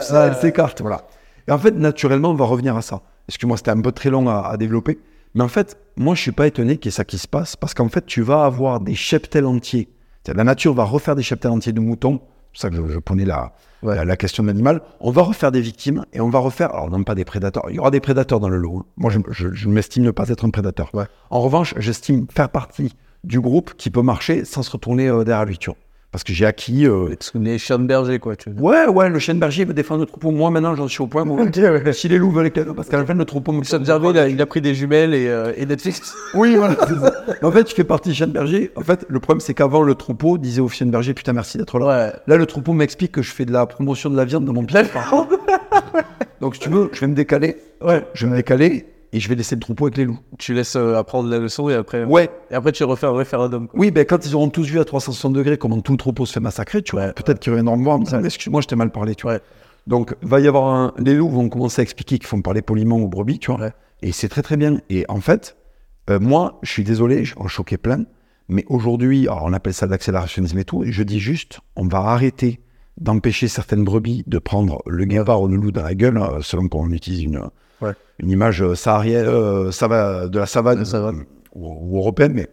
ça, 0.00 0.26
elles 0.26 0.36
s'écartent, 0.36 0.82
voilà. 0.82 1.06
Et 1.48 1.52
en 1.52 1.58
fait, 1.58 1.72
naturellement, 1.72 2.30
on 2.30 2.34
va 2.34 2.44
revenir 2.44 2.76
à 2.76 2.82
ça. 2.82 3.02
Excuse-moi, 3.28 3.56
c'était 3.56 3.70
un 3.70 3.80
peu 3.80 3.92
très 3.92 4.10
long 4.10 4.28
à, 4.28 4.48
à 4.48 4.56
développer. 4.56 4.98
Mais 5.34 5.42
en 5.42 5.48
fait, 5.48 5.78
moi, 5.96 6.14
je 6.14 6.22
suis 6.22 6.32
pas 6.32 6.46
étonné 6.46 6.76
qu'il 6.76 6.90
y 6.90 6.94
ait 6.94 6.96
ça 6.96 7.04
qui 7.04 7.18
se 7.18 7.28
passe 7.28 7.56
parce 7.56 7.74
qu'en 7.74 7.88
fait, 7.88 8.04
tu 8.04 8.22
vas 8.22 8.44
avoir 8.44 8.80
des 8.80 8.94
cheptels 8.94 9.46
entiers. 9.46 9.88
La 10.26 10.44
nature 10.44 10.74
va 10.74 10.84
refaire 10.84 11.14
des 11.14 11.22
cheptels 11.22 11.50
entiers 11.50 11.72
de 11.72 11.80
moutons. 11.80 12.20
C'est 12.56 12.68
pour 12.70 12.76
ça 12.78 12.82
que 12.82 12.88
je, 12.88 12.94
je 12.94 12.98
prenais 12.98 13.24
la, 13.24 13.52
Ouais. 13.82 13.94
la, 13.94 14.04
la 14.06 14.16
question 14.16 14.42
de 14.42 14.48
l'animal. 14.48 14.80
On 15.00 15.10
va 15.10 15.22
refaire 15.22 15.52
des 15.52 15.60
victimes 15.60 16.04
et 16.14 16.20
on 16.20 16.30
va 16.30 16.38
refaire, 16.38 16.72
alors 16.74 16.90
non 16.90 17.02
pas 17.04 17.14
des 17.14 17.26
prédateurs, 17.26 17.64
il 17.68 17.76
y 17.76 17.78
aura 17.78 17.90
des 17.90 18.00
prédateurs 18.00 18.40
dans 18.40 18.48
le 18.48 18.56
lot. 18.56 18.78
hein. 18.78 18.84
Moi, 18.96 19.10
je, 19.10 19.18
je- 19.30 19.52
je 19.52 19.68
m'estime 19.68 20.02
ne 20.04 20.10
pas 20.10 20.28
être 20.30 20.44
un 20.46 20.50
prédateur. 20.50 20.90
Ouais. 20.94 21.04
En 21.30 21.40
revanche, 21.40 21.74
j'estime 21.76 22.26
faire 22.34 22.48
partie 22.48 22.94
du 23.24 23.38
groupe 23.40 23.74
qui 23.74 23.90
peut 23.90 24.02
marcher 24.02 24.44
sans 24.46 24.62
se 24.62 24.70
retourner 24.70 25.08
euh, 25.08 25.24
derrière 25.24 25.44
lui, 25.44 25.58
tu 25.58 25.68
vois. 25.70 25.76
Parce 26.16 26.24
que 26.24 26.32
j'ai 26.32 26.46
acquis. 26.46 26.86
euh, 26.86 27.10
Les 27.34 27.58
chiens 27.58 27.78
de 27.78 27.84
berger, 27.84 28.18
quoi. 28.18 28.36
Tu 28.36 28.48
veux. 28.48 28.58
Ouais, 28.58 28.86
ouais, 28.86 29.10
le 29.10 29.18
chien 29.18 29.34
de 29.34 29.38
berger 29.38 29.66
veut 29.66 29.74
défendre 29.74 30.00
le 30.00 30.06
troupeau. 30.06 30.30
Moi, 30.30 30.50
maintenant, 30.50 30.74
j'en 30.74 30.88
suis 30.88 31.02
au 31.02 31.06
point. 31.06 31.26
Moi, 31.26 31.44
Si 31.92 32.08
les 32.08 32.16
loups 32.16 32.30
veulent 32.30 32.46
éclairer, 32.46 32.70
parce 32.74 32.88
qu'à 32.88 32.96
la 32.96 33.04
fin, 33.04 33.12
le 33.12 33.26
troupeau 33.26 33.52
me 33.52 33.58
Le 33.58 33.64
chien 33.64 33.78
de 33.78 33.84
berger, 33.84 34.08
il 34.14 34.18
a, 34.18 34.28
il 34.28 34.40
a 34.40 34.46
pris 34.46 34.62
des 34.62 34.74
jumelles 34.74 35.12
et, 35.12 35.28
euh, 35.28 35.52
et 35.58 35.66
Netflix. 35.66 36.14
Oui, 36.34 36.54
voilà. 36.56 36.74
En 37.42 37.52
fait, 37.52 37.64
tu 37.64 37.74
fais 37.74 37.84
partie 37.84 38.18
de 38.18 38.24
berger. 38.32 38.70
En 38.76 38.80
fait, 38.80 39.04
le 39.10 39.20
problème, 39.20 39.40
c'est 39.40 39.52
qu'avant, 39.52 39.82
le 39.82 39.94
troupeau 39.94 40.38
disait 40.38 40.62
au 40.62 40.70
chien 40.70 40.86
de 40.86 40.90
berger 40.90 41.12
Putain, 41.12 41.34
merci 41.34 41.58
d'être 41.58 41.78
là. 41.78 41.86
Ouais. 41.86 42.12
Là, 42.26 42.36
le 42.38 42.46
troupeau 42.46 42.72
m'explique 42.72 43.12
que 43.12 43.20
je 43.20 43.30
fais 43.34 43.44
de 43.44 43.52
la 43.52 43.66
promotion 43.66 44.08
de 44.08 44.16
la 44.16 44.24
viande 44.24 44.46
dans 44.46 44.54
mon 44.54 44.64
pied. 44.64 44.80
Donc, 46.40 46.54
si 46.54 46.62
tu 46.62 46.70
veux, 46.70 46.88
je 46.94 47.00
vais 47.00 47.08
me 47.08 47.14
décaler. 47.14 47.58
Ouais. 47.82 48.06
Je 48.14 48.24
vais 48.24 48.32
me 48.32 48.36
décaler 48.36 48.86
et 49.12 49.20
je 49.20 49.28
vais 49.28 49.34
laisser 49.34 49.54
le 49.54 49.60
troupeau 49.60 49.86
avec 49.86 49.96
les 49.96 50.04
loups. 50.04 50.18
Tu 50.38 50.54
laisses 50.54 50.76
euh, 50.76 50.96
apprendre 50.96 51.28
la 51.28 51.38
leçon 51.38 51.68
et 51.68 51.74
après. 51.74 52.04
Ouais. 52.04 52.30
Et 52.50 52.54
après, 52.54 52.72
tu 52.72 52.84
refais 52.84 53.06
un 53.06 53.16
référendum. 53.16 53.68
Quoi. 53.68 53.78
Oui, 53.78 53.90
ben 53.90 54.04
quand 54.04 54.24
ils 54.26 54.34
auront 54.34 54.50
tous 54.50 54.66
vu 54.66 54.78
à 54.78 54.84
360 54.84 55.32
degrés 55.32 55.58
comment 55.58 55.80
tout 55.80 55.92
le 55.92 55.98
troupeau 55.98 56.26
se 56.26 56.32
fait 56.32 56.40
massacrer, 56.40 56.82
tu 56.82 56.92
vois, 56.92 57.12
peut-être 57.12 57.38
qu'ils 57.38 57.52
reviendront 57.52 57.76
me 57.76 57.84
voir 57.84 57.96
en 57.96 57.98
me 58.00 58.04
disant 58.04 58.22
Excuse-moi, 58.22 58.60
je 58.60 58.66
t'ai 58.66 58.76
mal 58.76 58.90
parlé, 58.90 59.14
tu 59.14 59.22
vois. 59.22 59.38
Donc, 59.86 60.14
va 60.22 60.40
y 60.40 60.48
avoir 60.48 60.66
un. 60.66 60.94
Les 60.98 61.14
loups 61.14 61.30
vont 61.30 61.48
commencer 61.48 61.80
à 61.80 61.82
expliquer 61.82 62.18
qu'ils 62.18 62.26
font 62.26 62.42
parler 62.42 62.62
poliment 62.62 62.96
aux 62.98 63.08
brebis, 63.08 63.38
tu 63.38 63.50
vois. 63.50 63.60
Ouais. 63.60 63.72
Et 64.02 64.12
c'est 64.12 64.28
très 64.28 64.42
très 64.42 64.56
bien. 64.56 64.78
Et 64.90 65.04
en 65.08 65.20
fait, 65.20 65.56
euh, 66.10 66.18
moi, 66.20 66.58
je 66.62 66.70
suis 66.70 66.84
désolé, 66.84 67.24
je 67.24 67.34
vais 67.34 67.40
en 67.40 67.48
choquer 67.48 67.78
plein, 67.78 68.04
mais 68.48 68.64
aujourd'hui, 68.68 69.28
on 69.30 69.52
appelle 69.52 69.74
ça 69.74 69.86
de 69.86 69.92
l'accélérationnisme 69.92 70.58
et 70.58 70.64
tout, 70.64 70.84
et 70.84 70.92
je 70.92 71.02
dis 71.02 71.20
juste 71.20 71.60
on 71.74 71.86
va 71.86 71.98
arrêter 71.98 72.60
d'empêcher 72.98 73.48
certaines 73.48 73.84
brebis 73.84 74.24
de 74.26 74.38
prendre 74.38 74.82
le 74.86 75.04
guépard 75.04 75.42
ou 75.42 75.48
le 75.48 75.56
loup 75.56 75.70
dans 75.70 75.82
la 75.82 75.94
gueule, 75.94 76.16
euh, 76.18 76.40
selon 76.40 76.68
qu'on 76.68 76.90
utilise 76.90 77.22
une, 77.22 77.42
Ouais. 77.82 77.92
une 78.20 78.30
image 78.30 78.62
euh, 78.62 78.74
saharienne, 78.74 79.26
euh, 79.26 79.70
sava- 79.70 80.28
de 80.28 80.38
la 80.38 80.46
savane, 80.46 80.74
De 80.76 80.80
la 80.80 80.84
savane. 80.86 81.20
euh, 81.20 81.24
ou, 81.54 81.96
ou 81.96 81.98
européenne, 81.98 82.32
mais 82.34 82.48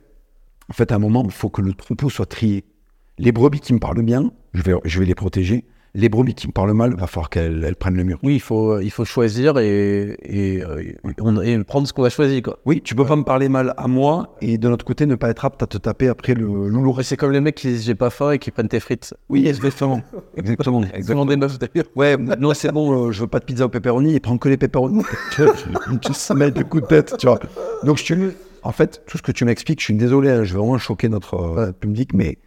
en 0.69 0.73
fait, 0.73 0.91
à 0.91 0.95
un 0.95 0.99
moment, 0.99 1.23
il 1.25 1.31
faut 1.31 1.49
que 1.49 1.61
le 1.61 1.73
troupeau 1.73 2.09
soit 2.09 2.25
trié. 2.25 2.63
Les 3.17 3.31
brebis 3.31 3.59
qui 3.59 3.73
me 3.73 3.79
parlent 3.79 4.01
bien, 4.01 4.31
je 4.53 4.61
vais, 4.63 4.73
je 4.85 4.99
vais 4.99 5.05
les 5.05 5.15
protéger. 5.15 5.65
Les 5.95 6.09
brebis 6.09 6.33
qui 6.33 6.47
me 6.47 6.51
parlent 6.53 6.73
mal, 6.73 6.93
il 6.95 6.99
va 6.99 7.05
falloir 7.05 7.29
qu'elles 7.29 7.63
elles 7.63 7.75
prennent 7.75 7.95
le 7.95 8.03
mur. 8.03 8.17
Oui, 8.23 8.33
il 8.33 8.39
faut, 8.39 8.79
il 8.79 8.89
faut 8.89 9.05
choisir 9.05 9.59
et, 9.59 10.17
et, 10.23 10.63
euh, 10.63 10.81
on- 11.21 11.39
et 11.39 11.63
prendre 11.63 11.87
ce 11.87 11.93
qu'on 11.93 12.03
a 12.03 12.09
choisi. 12.09 12.41
Quoi. 12.41 12.57
Oui, 12.65 12.81
tu 12.83 12.95
peux 12.95 13.05
pas 13.05 13.15
me 13.15 13.21
parler 13.23 13.47
mal 13.47 13.75
à 13.77 13.87
moi 13.87 14.35
et 14.41 14.57
de 14.57 14.67
l'autre 14.67 14.85
côté 14.85 15.05
ne 15.05 15.13
pas 15.13 15.29
être 15.29 15.45
apte 15.45 15.61
à 15.61 15.67
te 15.67 15.77
taper 15.77 16.07
après 16.07 16.33
le 16.33 16.45
loulou. 16.45 16.93
Ouais, 16.95 17.03
C'est 17.03 17.15
comme 17.15 17.31
les 17.31 17.41
mecs 17.41 17.53
qui 17.53 17.67
disent 17.67 17.85
j'ai 17.85 17.93
pas 17.93 18.09
faim 18.09 18.31
et 18.31 18.39
qui 18.39 18.49
prennent 18.49 18.69
tes 18.69 18.79
frites. 18.79 19.13
Oui, 19.29 19.47
exactement. 19.47 20.01
exactement. 20.35 20.81
Exactement. 20.81 21.25
des 21.27 21.35
meufs 21.35 21.59
d'ailleurs. 21.59 21.85
Ouais, 21.95 22.17
non, 22.17 22.55
c'est 22.55 22.71
bon, 22.71 23.09
euh, 23.09 23.11
je 23.11 23.21
veux 23.21 23.27
pas 23.27 23.39
de 23.39 23.45
pizza 23.45 23.65
au 23.65 23.69
pepperoni, 23.69 24.15
et 24.15 24.19
prends 24.19 24.39
que 24.39 24.49
les 24.49 24.57
pepperoni. 24.57 25.03
Ça 26.13 26.33
met 26.33 26.49
des 26.49 26.63
coups 26.63 26.83
de 26.83 26.87
tête, 26.87 27.15
tu 27.19 27.27
vois. 27.27 27.39
Donc, 27.83 27.97
je 27.97 28.05
te- 28.15 28.33
en 28.63 28.71
fait, 28.71 29.03
tout 29.05 29.17
ce 29.19 29.21
que 29.21 29.31
tu 29.31 29.45
m'expliques, 29.45 29.79
je 29.79 29.85
suis 29.85 29.93
désolé, 29.93 30.29
hein, 30.31 30.43
je 30.43 30.53
vais 30.53 30.59
vraiment 30.59 30.77
choquer 30.79 31.09
notre 31.09 31.35
euh, 31.35 31.71
public, 31.71 32.13
mais 32.13 32.39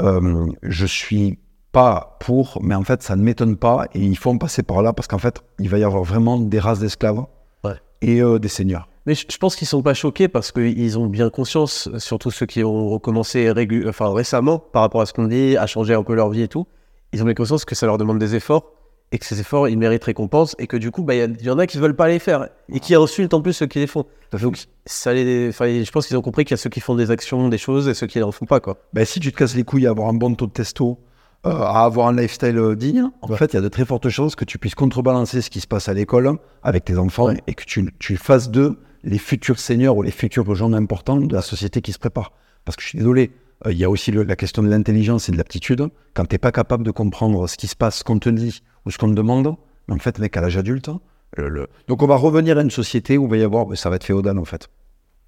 euh, 0.00 0.46
je 0.62 0.86
suis 0.86 1.38
pas 1.72 2.16
pour, 2.20 2.58
mais 2.62 2.74
en 2.74 2.82
fait, 2.84 3.02
ça 3.02 3.16
ne 3.16 3.22
m'étonne 3.22 3.56
pas, 3.56 3.86
et 3.94 4.00
il 4.00 4.16
faut 4.16 4.30
en 4.30 4.38
passer 4.38 4.62
par 4.62 4.82
là, 4.82 4.92
parce 4.92 5.06
qu'en 5.08 5.18
fait, 5.18 5.42
il 5.58 5.68
va 5.68 5.78
y 5.78 5.84
avoir 5.84 6.02
vraiment 6.02 6.38
des 6.38 6.58
races 6.58 6.78
d'esclaves 6.80 7.24
Ouais. 7.64 7.74
et 8.02 8.20
euh, 8.22 8.38
des 8.38 8.48
seigneurs. 8.48 8.88
Mais 9.06 9.14
je, 9.14 9.38
pense 9.38 9.56
qu'ils 9.56 9.66
sont 9.66 9.82
pas 9.82 9.94
choqués 9.94 10.28
parce 10.28 10.52
qu'ils 10.52 10.98
ont 10.98 11.06
bien 11.06 11.30
conscience, 11.30 11.88
surtout 11.96 12.30
ceux 12.30 12.44
qui 12.44 12.62
ont 12.62 12.90
recommencé 12.90 13.50
régu- 13.50 13.88
enfin, 13.88 14.12
récemment 14.12 14.58
par 14.58 14.82
rapport 14.82 15.00
à 15.00 15.06
ce 15.06 15.14
qu'on 15.14 15.26
dit, 15.26 15.56
à 15.56 15.66
changer 15.66 15.94
un 15.94 16.02
peu 16.02 16.14
leur 16.14 16.28
vie 16.28 16.42
et 16.42 16.48
tout. 16.48 16.66
Ils 17.14 17.22
ont 17.22 17.24
bien 17.24 17.32
conscience 17.32 17.64
que 17.64 17.74
ça 17.74 17.86
leur 17.86 17.96
demande 17.96 18.18
des 18.18 18.34
efforts 18.34 18.64
et 19.10 19.18
que 19.18 19.24
ces 19.24 19.40
efforts, 19.40 19.66
ils 19.66 19.78
méritent 19.78 20.04
récompense 20.04 20.54
et 20.58 20.66
que 20.66 20.76
du 20.76 20.90
coup, 20.90 21.02
bah, 21.04 21.14
il 21.14 21.40
y 21.42 21.48
en 21.48 21.58
a 21.58 21.66
qui 21.66 21.78
veulent 21.78 21.96
pas 21.96 22.08
les 22.08 22.18
faire 22.18 22.48
et 22.70 22.80
qui 22.80 22.94
insultent 22.94 23.32
en 23.32 23.40
plus 23.40 23.54
ceux 23.54 23.66
qui 23.66 23.78
les 23.78 23.86
font. 23.86 24.04
Donc, 24.38 24.58
ça 24.84 25.14
les, 25.14 25.48
enfin, 25.48 25.64
je 25.82 25.90
pense 25.90 26.06
qu'ils 26.06 26.18
ont 26.18 26.20
compris 26.20 26.44
qu'il 26.44 26.50
y 26.50 26.54
a 26.54 26.62
ceux 26.62 26.68
qui 26.68 26.80
font 26.80 26.94
des 26.94 27.10
actions, 27.10 27.48
des 27.48 27.56
choses 27.56 27.88
et 27.88 27.94
ceux 27.94 28.06
qui 28.06 28.18
n'en 28.20 28.30
font 28.30 28.44
pas. 28.44 28.60
Quoi. 28.60 28.76
Ben, 28.92 29.06
si 29.06 29.20
tu 29.20 29.32
te 29.32 29.38
casses 29.38 29.54
les 29.54 29.64
couilles 29.64 29.86
à 29.86 29.90
avoir 29.90 30.08
un 30.08 30.14
bon 30.14 30.34
taux 30.34 30.46
de 30.46 30.52
testo, 30.52 30.98
euh, 31.46 31.50
à 31.50 31.84
avoir 31.84 32.08
un 32.08 32.16
lifestyle 32.16 32.58
euh, 32.58 32.74
digne, 32.74 33.04
en 33.22 33.28
fait, 33.36 33.52
il 33.52 33.56
y 33.56 33.58
a 33.58 33.62
de 33.62 33.68
très 33.68 33.84
fortes 33.84 34.08
chances 34.08 34.34
que 34.34 34.44
tu 34.44 34.58
puisses 34.58 34.74
contrebalancer 34.74 35.40
ce 35.42 35.50
qui 35.50 35.60
se 35.60 35.66
passe 35.66 35.88
à 35.88 35.94
l'école 35.94 36.36
avec 36.62 36.84
tes 36.84 36.98
enfants 36.98 37.26
Ouais. 37.26 37.40
et 37.46 37.54
que 37.54 37.64
tu, 37.64 37.92
tu 37.98 38.16
fasses 38.16 38.50
d'eux 38.50 38.78
les 39.04 39.18
futurs 39.18 39.58
seigneurs 39.60 39.96
ou 39.96 40.02
les 40.02 40.10
futurs 40.10 40.52
gens 40.54 40.72
importants 40.72 41.18
de 41.20 41.32
la 41.34 41.42
société 41.42 41.80
qui 41.80 41.92
se 41.92 41.98
prépare. 41.98 42.32
Parce 42.64 42.76
que 42.76 42.82
je 42.82 42.88
suis 42.88 42.98
désolé, 42.98 43.30
euh, 43.66 43.72
il 43.72 43.78
y 43.78 43.84
a 43.84 43.90
aussi 43.90 44.10
le- 44.10 44.24
la 44.24 44.34
question 44.36 44.62
de 44.62 44.68
l'intelligence 44.68 45.28
et 45.28 45.32
de 45.32 45.36
l'aptitude. 45.36 45.86
Quand 46.14 46.24
tu 46.24 46.34
n'es 46.34 46.38
pas 46.38 46.50
capable 46.52 46.82
de 46.84 46.90
comprendre 46.90 47.46
ce 47.48 47.56
qui 47.56 47.68
se 47.68 47.76
passe, 47.76 47.98
ce 47.98 48.04
qu'on 48.04 48.18
te 48.18 48.28
dit 48.28 48.60
ou 48.84 48.90
ce 48.90 48.98
qu'on 48.98 49.08
te 49.08 49.14
demande, 49.14 49.54
mais 49.86 49.94
en 49.94 49.98
fait, 49.98 50.18
mec, 50.18 50.36
à 50.36 50.40
l'âge 50.40 50.56
adulte, 50.56 50.90
le- 51.36 51.68
donc 51.86 52.02
on 52.02 52.06
va 52.06 52.16
revenir 52.16 52.58
à 52.58 52.62
une 52.62 52.70
société 52.70 53.16
où 53.16 53.24
il 53.26 53.30
va 53.30 53.36
y 53.36 53.42
avoir, 53.44 53.66
ben, 53.66 53.76
ça 53.76 53.88
va 53.90 53.96
être 53.96 54.04
féodal 54.04 54.38
en 54.38 54.44
fait. 54.44 54.68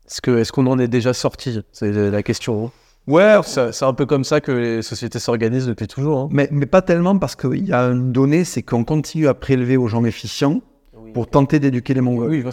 Est-ce 0.07 0.51
qu'on 0.51 0.66
en 0.66 0.78
est 0.81 0.89
déjà 0.89 1.12
sorti? 1.12 1.61
C'est 1.73 1.93
la 1.93 2.23
question. 2.24 2.66
hein. 2.66 2.70
Ouais, 3.06 3.36
C'est 3.44 3.85
un 3.85 3.93
peu 3.94 4.06
comme 4.06 4.24
ça 4.24 4.40
que 4.40 4.52
les 4.52 4.82
sociétés 4.82 5.18
s'organisent 5.18 5.66
depuis 5.66 5.86
toujours. 5.89 6.18
hein. 6.20 6.28
Mais, 6.31 6.48
mais 6.52 6.66
pas 6.66 6.82
tellement 6.82 7.18
parce 7.18 7.35
qu'il 7.35 7.66
y 7.66 7.72
a 7.72 7.85
une 7.86 8.12
donnée, 8.12 8.44
c'est 8.44 8.62
qu'on 8.62 8.85
continue 8.85 9.27
à 9.27 9.35
prélever 9.35 9.77
aux 9.77 9.89
gens 9.89 10.05
efficients 10.05 10.60
pour 11.14 11.27
tenter 11.28 11.59
d'éduquer 11.59 11.94
les 11.94 12.02
Mongols. 12.02 12.31
Oui. 12.31 12.44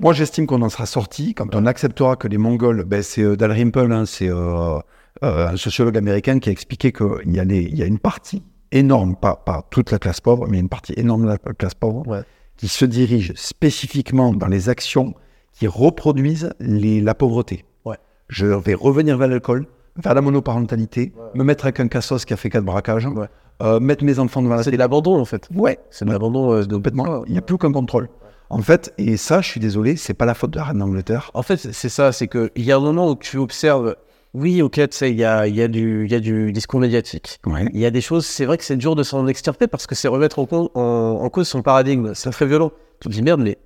Moi, 0.00 0.12
j'estime 0.12 0.46
qu'on 0.46 0.62
en 0.62 0.68
sera 0.68 0.86
sorti 0.86 1.34
quand 1.34 1.52
on 1.56 1.66
acceptera 1.66 2.14
que 2.16 2.28
les 2.28 2.38
Mongols, 2.38 2.84
ben, 2.84 3.02
c'est 3.02 3.22
euh, 3.22 3.36
Dalrymple, 3.36 3.90
hein, 3.92 4.04
c'est 4.06 4.28
euh, 4.28 4.78
euh, 5.24 5.48
un 5.48 5.56
sociologue 5.56 5.96
américain 5.96 6.38
qui 6.38 6.48
a 6.48 6.52
expliqué 6.52 6.92
qu'il 6.92 7.32
y, 7.34 7.40
a 7.40 7.44
les- 7.44 7.62
il 7.62 7.76
y 7.76 7.82
a 7.82 7.86
une 7.86 7.98
partie 7.98 8.44
énorme, 8.70 9.16
pas, 9.16 9.34
pas 9.44 9.66
toute 9.70 9.90
la 9.90 9.98
classe 9.98 10.20
pauvre, 10.20 10.46
mais 10.48 10.60
une 10.60 10.68
partie 10.68 10.92
énorme 10.96 11.22
de 11.22 11.28
la 11.28 11.38
classe 11.38 11.74
pauvre, 11.74 12.06
Ouais. 12.06 12.20
qui 12.56 12.68
se 12.68 12.84
dirige 12.84 13.32
spécifiquement 13.34 14.32
dans 14.32 14.48
les 14.48 14.68
actions 14.68 15.14
qui 15.52 15.66
reproduisent 15.66 16.50
les- 16.60 17.00
la 17.00 17.14
pauvreté. 17.16 17.64
Ouais. 17.84 17.96
Je 18.28 18.46
vais 18.46 18.74
revenir 18.74 19.16
vers 19.18 19.28
l'alcool, 19.28 19.66
vers 19.96 20.14
la 20.14 20.20
monoparentalité, 20.20 21.12
me 21.34 21.44
mettre 21.44 21.64
avec 21.64 21.80
un 21.80 21.88
cassos 21.88 22.24
qui 22.24 22.32
a 22.32 22.36
fait 22.36 22.50
quatre 22.50 22.64
braquages, 22.64 23.06
Ouais. 23.06 23.26
euh, 23.62 23.80
mettre 23.80 24.04
mes 24.04 24.18
enfants 24.18 24.42
devant 24.42 24.56
la 24.56 24.62
C'est 24.62 24.70
de 24.70 24.76
l'abandon 24.76 25.18
en 25.20 25.24
fait. 25.24 25.48
Ouais, 25.54 25.78
C'est 25.90 26.04
de 26.04 26.10
l'abandon 26.10 26.52
euh, 26.52 26.64
de 26.64 26.74
complètement. 26.74 27.24
Il 27.26 27.32
n'y 27.32 27.38
a 27.38 27.42
plus 27.42 27.54
aucun 27.54 27.72
contrôle. 27.72 28.08
En 28.50 28.58
fait, 28.60 28.92
et 28.98 29.16
ça, 29.16 29.40
je 29.40 29.48
suis 29.48 29.60
désolé, 29.60 29.96
c'est 29.96 30.14
pas 30.14 30.26
la 30.26 30.34
faute 30.34 30.50
de 30.50 30.58
la 30.58 30.64
reine 30.64 30.78
d'Angleterre. 30.78 31.30
En 31.34 31.42
fait, 31.42 31.56
c'est 31.56 31.88
ça, 31.88 32.12
c'est 32.12 32.28
qu'il 32.28 32.50
y 32.56 32.70
a 32.72 32.76
un 32.76 32.80
moment 32.80 33.10
où 33.10 33.16
tu 33.16 33.38
observes, 33.38 33.96
oui, 34.34 34.60
ok, 34.62 34.74
tu 34.74 34.86
sais, 34.90 35.10
il 35.10 35.16
y 35.16 35.24
a, 35.24 35.46
il 35.46 35.54
y, 35.56 35.62
a 35.62 35.68
du- 35.68 36.06
y 36.08 36.14
a 36.14 36.20
du 36.20 36.52
discours 36.52 36.78
médiatique. 36.80 37.40
Ouais. 37.46 37.68
Il 37.72 37.80
y 37.80 37.86
a 37.86 37.90
des 37.90 38.00
choses, 38.02 38.26
c'est 38.26 38.44
vrai 38.44 38.58
que 38.58 38.64
c'est 38.64 38.76
dur 38.76 38.96
de 38.96 39.02
s'en 39.02 39.26
extirper 39.28 39.66
parce 39.66 39.86
que 39.86 39.94
c'est 39.94 40.08
remettre 40.08 40.38
en, 40.40 40.46
con- 40.46 40.70
en, 40.74 40.80
en 41.22 41.28
cause 41.30 41.48
son 41.48 41.62
paradigme. 41.62 42.12
C'est 42.14 42.30
très 42.30 42.46
violent. 42.46 42.70
Tu 43.00 43.08
te 43.08 43.14
dis, 43.14 43.22
merde, 43.22 43.40
mais 43.40 43.58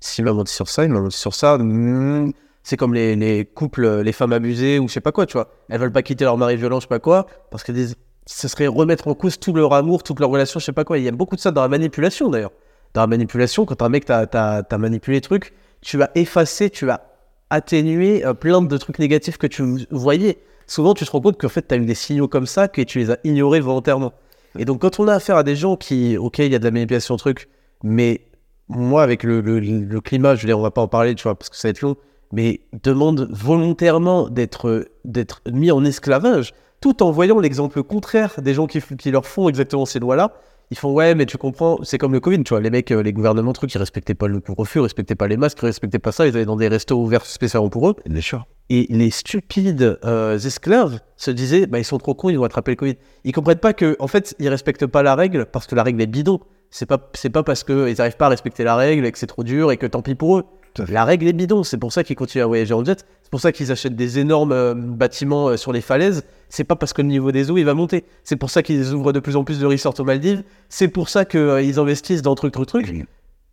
s'il 0.00 0.24
m'a 0.24 0.32
menti 0.32 0.52
sur 0.52 0.68
ça, 0.68 0.84
il 0.84 0.90
m'a 0.90 1.00
menti 1.00 1.16
sur 1.16 1.34
ça. 1.34 1.56
hmm, 1.56 2.30
C'est 2.62 2.76
comme 2.76 2.92
les, 2.94 3.16
les 3.16 3.44
couples, 3.44 4.00
les 4.02 4.12
femmes 4.12 4.32
abusées 4.32 4.78
ou 4.78 4.88
je 4.88 4.92
sais 4.94 5.00
pas 5.00 5.12
quoi, 5.12 5.26
tu 5.26 5.34
vois. 5.34 5.50
Elles 5.70 5.80
veulent 5.80 5.92
pas 5.92 6.02
quitter 6.02 6.24
leur 6.24 6.36
mari 6.36 6.56
violent, 6.56 6.80
je 6.80 6.82
sais 6.84 6.88
pas 6.88 6.98
quoi, 6.98 7.26
parce 7.50 7.62
que 7.64 7.72
des- 7.72 7.88
ce 8.26 8.48
serait 8.48 8.66
remettre 8.66 9.08
en 9.08 9.14
cause 9.14 9.38
tout 9.40 9.54
leur 9.54 9.72
amour, 9.72 10.02
toute 10.02 10.20
leur 10.20 10.28
relation, 10.28 10.60
je 10.60 10.64
sais 10.66 10.72
pas 10.72 10.84
quoi. 10.84 10.98
Il 10.98 11.04
y 11.04 11.08
a 11.08 11.12
beaucoup 11.12 11.34
de 11.36 11.40
ça 11.40 11.50
dans 11.50 11.62
la 11.62 11.68
manipulation 11.68 12.28
d'ailleurs. 12.28 12.52
Dans 12.94 13.00
la 13.02 13.06
manipulation, 13.06 13.64
quand 13.64 13.80
un 13.82 13.88
mec 13.88 14.04
t'a 14.04 14.66
manipulé 14.78 15.18
des 15.18 15.20
trucs, 15.22 15.54
tu 15.80 15.96
vas 15.96 16.10
effacer, 16.14 16.68
tu 16.70 16.84
vas 16.86 17.04
atténuer 17.50 18.24
euh, 18.26 18.34
plein 18.34 18.60
de 18.60 18.76
trucs 18.76 18.98
négatifs 18.98 19.38
que 19.38 19.46
tu 19.46 19.86
voyais. 19.90 20.38
Souvent, 20.66 20.92
tu 20.94 21.06
te 21.06 21.10
rends 21.10 21.20
compte 21.20 21.40
qu'en 21.40 21.48
fait, 21.48 21.66
tu 21.66 21.74
as 21.74 21.78
eu 21.78 21.86
des 21.86 21.94
signaux 21.94 22.28
comme 22.28 22.46
ça 22.46 22.68
que 22.68 22.82
tu 22.82 22.98
les 22.98 23.10
as 23.10 23.18
ignorés 23.24 23.60
volontairement. 23.60 24.12
Et 24.58 24.64
donc, 24.66 24.80
quand 24.82 25.00
on 25.00 25.08
a 25.08 25.14
affaire 25.14 25.36
à 25.36 25.42
des 25.42 25.56
gens 25.56 25.76
qui, 25.76 26.16
ok, 26.18 26.38
il 26.40 26.52
y 26.52 26.54
a 26.54 26.58
de 26.58 26.64
la 26.64 26.70
manipulation, 26.70 27.16
truc, 27.16 27.48
mais 27.82 28.22
moi, 28.68 29.02
avec 29.02 29.22
le, 29.22 29.40
le- 29.40 29.60
le 29.60 30.00
climat, 30.00 30.34
je 30.34 30.42
veux 30.42 30.46
dire, 30.46 30.58
on 30.58 30.62
va 30.62 30.70
pas 30.70 30.82
en 30.82 30.88
parler, 30.88 31.14
tu 31.14 31.22
vois, 31.22 31.34
parce 31.38 31.48
que 31.48 31.56
ça 31.56 31.68
va 31.68 31.70
être 31.70 31.80
long, 31.80 31.96
mais 32.32 32.60
demande 32.82 33.28
volontairement 33.30 34.28
d'être 34.28 35.40
mis 35.50 35.70
en 35.70 35.84
esclavage, 35.84 36.52
tout 36.80 37.02
en 37.02 37.10
voyant 37.10 37.40
l'exemple 37.40 37.82
contraire 37.82 38.40
des 38.40 38.54
gens 38.54 38.66
qui, 38.66 38.80
leur 39.10 39.26
font 39.26 39.48
exactement 39.48 39.86
ces 39.86 39.98
lois-là. 39.98 40.32
Ils 40.70 40.76
font 40.76 40.92
ouais, 40.92 41.14
mais 41.14 41.24
tu 41.24 41.38
comprends, 41.38 41.78
c'est 41.82 41.96
comme 41.96 42.12
le 42.12 42.20
Covid, 42.20 42.42
tu 42.44 42.50
vois, 42.50 42.60
les 42.60 42.68
mecs, 42.68 42.90
euh, 42.90 43.02
les 43.02 43.14
gouvernements, 43.14 43.54
trucs, 43.54 43.72
ils 43.72 43.78
respectaient 43.78 44.14
pas 44.14 44.28
le 44.28 44.38
couvre-feu, 44.38 44.80
ils 44.80 44.82
respectaient 44.82 45.14
pas 45.14 45.26
les 45.26 45.38
masques, 45.38 45.58
ils 45.62 45.66
respectaient 45.66 45.98
pas 45.98 46.12
ça, 46.12 46.26
ils 46.26 46.36
allaient 46.36 46.44
dans 46.44 46.56
des 46.56 46.68
restos 46.68 47.00
ouverts 47.00 47.24
spécialement 47.24 47.70
pour 47.70 47.88
eux. 47.88 47.96
Bien 48.04 48.20
sûr. 48.20 48.46
Et 48.68 48.86
les 48.90 49.10
stupides 49.10 49.98
euh, 50.04 50.38
esclaves 50.38 51.00
se 51.16 51.30
disaient, 51.30 51.66
bah, 51.66 51.78
ils 51.78 51.86
sont 51.86 51.96
trop 51.96 52.14
cons, 52.14 52.28
ils 52.28 52.36
vont 52.36 52.44
attraper 52.44 52.72
le 52.72 52.76
Covid. 52.76 52.96
Ils 53.24 53.32
comprennent 53.32 53.58
pas 53.58 53.72
que, 53.72 53.96
en 53.98 54.08
fait, 54.08 54.36
ils 54.38 54.48
respectent 54.50 54.86
pas 54.86 55.02
la 55.02 55.14
règle 55.14 55.46
parce 55.46 55.66
que 55.66 55.74
la 55.74 55.82
règle 55.82 56.02
est 56.02 56.06
bidon. 56.06 56.40
C'est 56.70 56.84
pas, 56.84 56.98
c'est 57.14 57.30
pas 57.30 57.42
parce 57.42 57.64
qu'ils 57.64 57.94
n'arrivent 57.96 58.18
pas 58.18 58.26
à 58.26 58.28
respecter 58.28 58.62
la 58.62 58.76
règle 58.76 59.06
et 59.06 59.12
que 59.12 59.18
c'est 59.18 59.26
trop 59.26 59.44
dur 59.44 59.72
et 59.72 59.78
que 59.78 59.86
tant 59.86 60.02
pis 60.02 60.14
pour 60.14 60.36
eux. 60.36 60.44
La 60.88 61.04
règle 61.04 61.26
est 61.28 61.32
bidon. 61.32 61.62
C'est 61.62 61.78
pour 61.78 61.92
ça 61.92 62.04
qu'ils 62.04 62.16
continuent 62.16 62.42
à 62.42 62.46
voyager 62.46 62.74
en 62.74 62.84
jet. 62.84 63.04
C'est 63.22 63.30
pour 63.30 63.40
ça 63.40 63.52
qu'ils 63.52 63.72
achètent 63.72 63.96
des 63.96 64.18
énormes 64.18 64.52
euh, 64.52 64.74
bâtiments 64.74 65.48
euh, 65.48 65.56
sur 65.56 65.72
les 65.72 65.80
falaises. 65.80 66.24
C'est 66.48 66.64
pas 66.64 66.76
parce 66.76 66.92
que 66.92 67.02
le 67.02 67.08
niveau 67.08 67.32
des 67.32 67.50
eaux 67.50 67.58
il 67.58 67.64
va 67.64 67.74
monter. 67.74 68.04
C'est 68.24 68.36
pour 68.36 68.50
ça 68.50 68.62
qu'ils 68.62 68.94
ouvrent 68.94 69.12
de 69.12 69.20
plus 69.20 69.36
en 69.36 69.44
plus 69.44 69.60
de 69.60 69.66
resorts 69.66 69.98
aux 69.98 70.04
Maldives. 70.04 70.42
C'est 70.68 70.88
pour 70.88 71.08
ça 71.08 71.24
qu'ils 71.24 71.78
investissent 71.78 72.22
dans 72.22 72.34
truc, 72.34 72.52
truc, 72.52 72.68
truc 72.68 73.06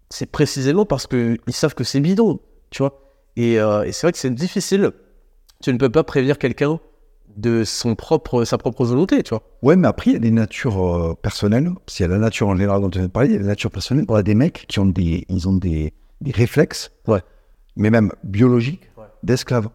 c'est 0.10 0.26
précisément 0.26 0.86
parce 0.86 1.08
qu'ils 1.08 1.40
savent 1.50 1.76
que 1.76 1.84
c'est 1.84 2.00
bidon, 2.00 2.40
tu 2.70 2.84
vois. 2.84 3.02
Et, 3.36 3.60
euh, 3.60 3.84
et 3.84 3.92
c'est 3.92 4.08
vrai 4.08 4.12
que 4.12 4.18
c'est 4.18 4.34
difficile. 4.34 4.92
Tu 5.62 5.74
ne 5.74 5.78
peux 5.78 5.90
pas 5.90 6.04
prévenir 6.04 6.38
quelqu'un 6.38 6.80
de 7.36 7.64
son 7.66 7.96
propre, 7.96 8.46
sa 8.46 8.58
propre 8.58 8.86
volonté, 8.86 9.24
tu 9.24 9.32
vois. 9.32 9.44
Ouais, 9.62 9.76
mais 9.76 9.88
après, 9.88 10.12
il 10.12 10.14
y 10.14 10.18
a 10.18 10.20
des 10.20 10.32
natures 10.32 10.86
euh, 10.86 11.16
personnelles. 11.22 11.70
S'il 11.88 12.06
y 12.06 12.10
a 12.10 12.12
la 12.12 12.18
nature 12.18 12.48
en 12.48 12.56
général 12.56 12.82
dont 12.82 12.88
on 12.88 12.90
vient 12.92 13.04
de 13.04 13.08
parler, 13.08 13.30
il 13.30 13.34
y 13.34 13.38
a 13.38 13.42
la 13.42 13.48
nature 13.48 13.72
personnelle. 13.72 14.06
On 14.08 14.16
a 14.16 14.24
des 14.24 14.36
mecs 14.36 14.66
qui 14.68 14.80
ont 14.80 14.86
des, 14.86 15.26
ils 15.28 15.50
ont 15.50 15.58
des, 15.58 15.94
des 16.22 16.32
réflexes, 16.32 16.92
Ouais. 17.08 17.22
mais 17.76 17.90
même 17.90 18.12
biologiques, 18.24 18.90
Ouais. 18.98 19.04
d'esclaves. 19.24 19.70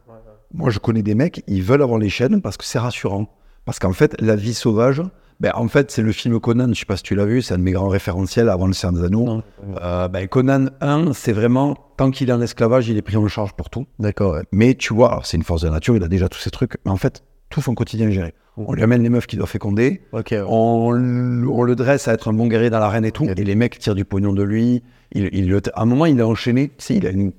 Moi, 0.53 0.71
je 0.71 0.79
connais 0.81 1.03
des 1.03 1.15
mecs, 1.15 1.45
ils 1.47 1.63
veulent 1.63 1.83
avoir 1.83 1.99
les 1.99 2.09
chaînes 2.09 2.41
parce 2.43 2.57
que 2.57 2.65
c'est 2.65 2.79
rassurant. 2.81 3.29
Parce 3.65 3.79
qu'en 3.79 3.93
fait, 3.93 4.21
la 4.21 4.35
vie 4.35 4.55
sauvage, 4.55 5.01
ben, 5.39 5.53
en 5.55 5.69
fait, 5.69 5.91
c'est 5.93 6.03
le 6.03 6.11
film 6.13 6.41
Conan, 6.41 6.69
je 6.73 6.81
sais 6.81 6.85
pas 6.87 6.97
si 6.97 7.03
tu 7.05 7.15
l'as 7.15 7.25
vu, 7.25 7.41
c'est 7.41 7.55
un 7.55 7.59
de 7.59 7.63
mes 7.63 7.71
grands 7.73 7.89
référentiels 7.89 8.49
avant 8.49 8.67
le 8.67 8.73
Seigneur 8.73 9.01
des 9.01 9.07
Anneaux. 9.07 9.43
Euh, 9.81 10.09
ben, 10.09 10.27
Conan 10.27 10.67
1, 10.81 11.13
c'est 11.13 11.33
vraiment, 11.33 11.77
tant 11.97 12.11
qu'il 12.11 12.31
est 12.31 12.33
en 12.33 12.41
esclavage, 12.41 12.89
il 12.89 12.97
est 12.97 13.03
pris 13.03 13.17
en 13.17 13.29
charge 13.29 13.53
pour 13.53 13.71
tout. 13.71 13.87
D'accord. 14.01 14.39
Mais 14.51 14.75
tu 14.75 14.93
vois, 14.93 15.21
c'est 15.25 15.37
une 15.37 15.45
force 15.45 15.63
de 15.63 15.69
la 15.69 15.75
nature, 15.75 15.95
il 15.97 16.03
a 16.03 16.09
déjà 16.09 16.29
tous 16.29 16.41
ces 16.41 16.51
trucs, 16.51 16.79
mais 16.85 16.91
en 16.91 16.97
fait, 16.97 17.23
tout 17.49 17.63
son 17.63 17.75
quotidien 17.75 18.09
est 18.09 18.13
géré. 18.13 18.35
On 18.57 18.73
lui 18.75 18.83
amène 18.83 19.03
les 19.03 19.09
meufs 19.09 19.27
qui 19.29 19.37
doivent 19.37 19.49
féconder, 19.49 20.03
Ok, 20.13 20.29
ouais. 20.33 20.43
on, 20.47 20.91
le 20.91 21.75
dresse 21.77 22.09
à 22.09 22.13
être 22.13 22.29
un 22.29 22.33
bon 22.33 22.49
guerrier 22.49 22.69
dans 22.71 22.81
l'arène 22.81 23.05
et 23.05 23.13
tout, 23.13 23.25
Ok. 23.25 23.39
et 23.39 23.45
les 23.45 23.55
mecs 23.55 23.79
tirent 23.79 23.95
du 23.95 24.05
pognon 24.05 24.33
de 24.33 24.43
lui. 24.43 24.83
Il, 25.13 25.55
à 25.75 25.83
un 25.83 25.85
moment, 25.87 26.07
il 26.07 26.21
a 26.21 26.27
enchaîné, 26.27 26.69
tu 26.69 26.75
sais, 26.79 26.95
il 26.97 27.07
a, 27.07 27.11
une- 27.11 27.33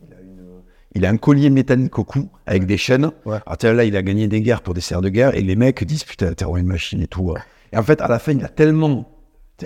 il 0.94 1.06
un 1.06 1.16
collier 1.18 1.50
métallique 1.50 1.98
au 2.00 2.04
cou 2.04 2.30
avec 2.46 2.66
des 2.66 2.78
chaînes. 2.78 3.12
Ouais. 3.26 3.38
Alors, 3.46 3.76
là, 3.76 3.86
il 3.86 3.96
a 3.96 4.02
gagné 4.02 4.28
des 4.28 4.42
guerres 4.42 4.62
pour 4.62 4.74
des 4.74 4.82
serres 4.82 5.02
de 5.02 5.10
guerre, 5.10 5.36
et 5.36 5.42
les 5.42 5.56
mecs 5.56 5.84
disent 5.86 6.04
Putain, 6.04 6.34
t'es 6.34 6.44
une 6.46 6.66
machine 6.68 7.02
et 7.02 7.08
tout. 7.08 7.34
Et 7.72 7.78
en 7.78 7.84
fait, 7.84 8.02
à 8.02 8.08
la 8.10 8.20
fin, 8.20 8.34
il 8.34 8.44
a 8.44 8.50
tellement. 8.50 9.08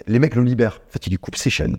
Les 0.07 0.19
mecs 0.19 0.36
le 0.36 0.44
libèrent. 0.44 0.82
En 0.88 0.91
fait, 0.91 1.07
il 1.07 1.11
lui 1.11 1.18
coupe 1.18 1.36
ses 1.36 1.49
chaînes. 1.49 1.77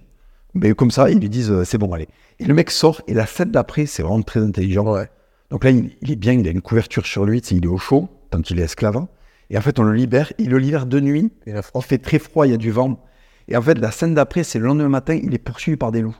Mais 0.55 0.73
comme 0.75 0.91
ça, 0.91 1.11
ils 1.11 1.19
lui 1.21 1.29
disent 1.29 1.51
euh, 1.51 1.65
C'est 1.65 1.79
bon, 1.79 1.93
allez. 1.93 2.09
Et 2.41 2.45
le 2.47 2.55
mec 2.55 2.71
sort, 2.71 3.03
et 3.07 3.15
la 3.15 3.27
scène 3.27 3.51
d'après, 3.51 3.87
c'est 3.87 4.03
vraiment 4.03 4.23
très 4.23 4.41
intelligent. 4.41 4.91
Ouais. 4.93 5.09
Donc 5.51 5.63
là, 5.65 5.71
il, 5.71 5.91
il 6.03 6.11
est 6.11 6.17
bien, 6.17 6.33
il 6.33 6.49
a 6.49 6.51
une 6.51 6.63
couverture 6.63 7.07
sur 7.07 7.25
lui, 7.25 7.39
il 7.39 7.65
est 7.65 7.69
au 7.69 7.79
chaud, 7.79 8.09
tant 8.31 8.41
qu'il 8.41 8.59
est 8.59 8.65
esclave. 8.65 9.07
Et 9.51 9.57
en 9.59 9.61
fait, 9.61 9.79
on 9.79 9.85
le 9.85 9.93
libère, 9.93 10.33
il 10.39 10.51
le 10.51 10.59
libère 10.59 10.87
de 10.87 10.99
nuit, 10.99 11.31
Et 11.47 11.53
la 11.53 11.59
il 11.59 11.63
France. 11.63 11.85
fait 11.87 11.99
très 11.99 12.19
froid, 12.19 12.47
il 12.47 12.51
y 12.51 12.55
a 12.55 12.57
du 12.57 12.73
vent. 12.73 13.01
Et 13.49 13.57
en 13.57 13.63
fait, 13.63 13.79
la 13.79 13.91
scène 13.91 14.15
d'après, 14.15 14.45
c'est 14.45 14.59
le 14.59 14.67
lendemain 14.67 14.89
matin, 14.89 15.19
il 15.23 15.35
est 15.35 15.39
poursuivi 15.39 15.77
par 15.77 15.93
des 15.93 16.01
loups. 16.03 16.17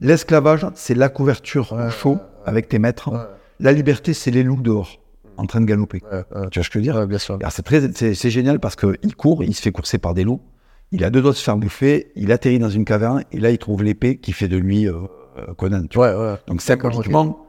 L'esclavage, 0.00 0.66
c'est 0.74 0.94
la 0.94 1.08
couverture 1.08 1.72
au 1.72 1.90
chaud 1.90 2.18
avec 2.44 2.68
tes 2.68 2.78
maîtres. 2.78 3.30
La 3.60 3.72
liberté, 3.72 4.14
c'est 4.14 4.30
les 4.30 4.42
loups 4.44 4.62
dehors, 4.62 5.00
en 5.36 5.46
train 5.46 5.60
de 5.60 5.66
galoper. 5.66 6.00
Tu 6.00 6.06
vois 6.06 6.48
ce 6.50 6.70
que 6.70 6.74
je 6.74 6.78
veux 6.78 6.82
dire? 6.82 7.06
Bien 7.06 7.18
sûr. 7.18 7.36
Alors, 7.36 7.50
C'est 7.50 7.62
très, 7.62 7.92
c'est, 7.92 8.14
c'est 8.14 8.30
génial 8.30 8.60
parce 8.60 8.76
qu'il 8.76 9.16
court, 9.16 9.42
il 9.42 9.54
se 9.54 9.62
fait 9.62 9.72
courser 9.72 9.98
par 9.98 10.14
des 10.14 10.22
loups. 10.24 10.40
Il 10.92 11.04
a 11.04 11.10
deux 11.10 11.20
doigts 11.20 11.32
de 11.32 11.36
se 11.36 11.42
faire 11.44 11.56
bouffer, 11.56 12.12
il 12.14 12.32
atterrit 12.32 12.58
dans 12.58 12.70
une 12.70 12.84
caverne 12.84 13.24
et 13.32 13.40
là, 13.40 13.50
il 13.50 13.58
trouve 13.58 13.82
l'épée 13.82 14.18
qui 14.18 14.32
fait 14.32 14.48
de 14.48 14.56
lui 14.56 14.88
euh, 14.88 14.94
euh, 15.36 15.52
Conan. 15.54 15.82
tu 15.86 15.98
vois. 15.98 16.38
Donc 16.46 16.62
symboliquement, 16.62 17.46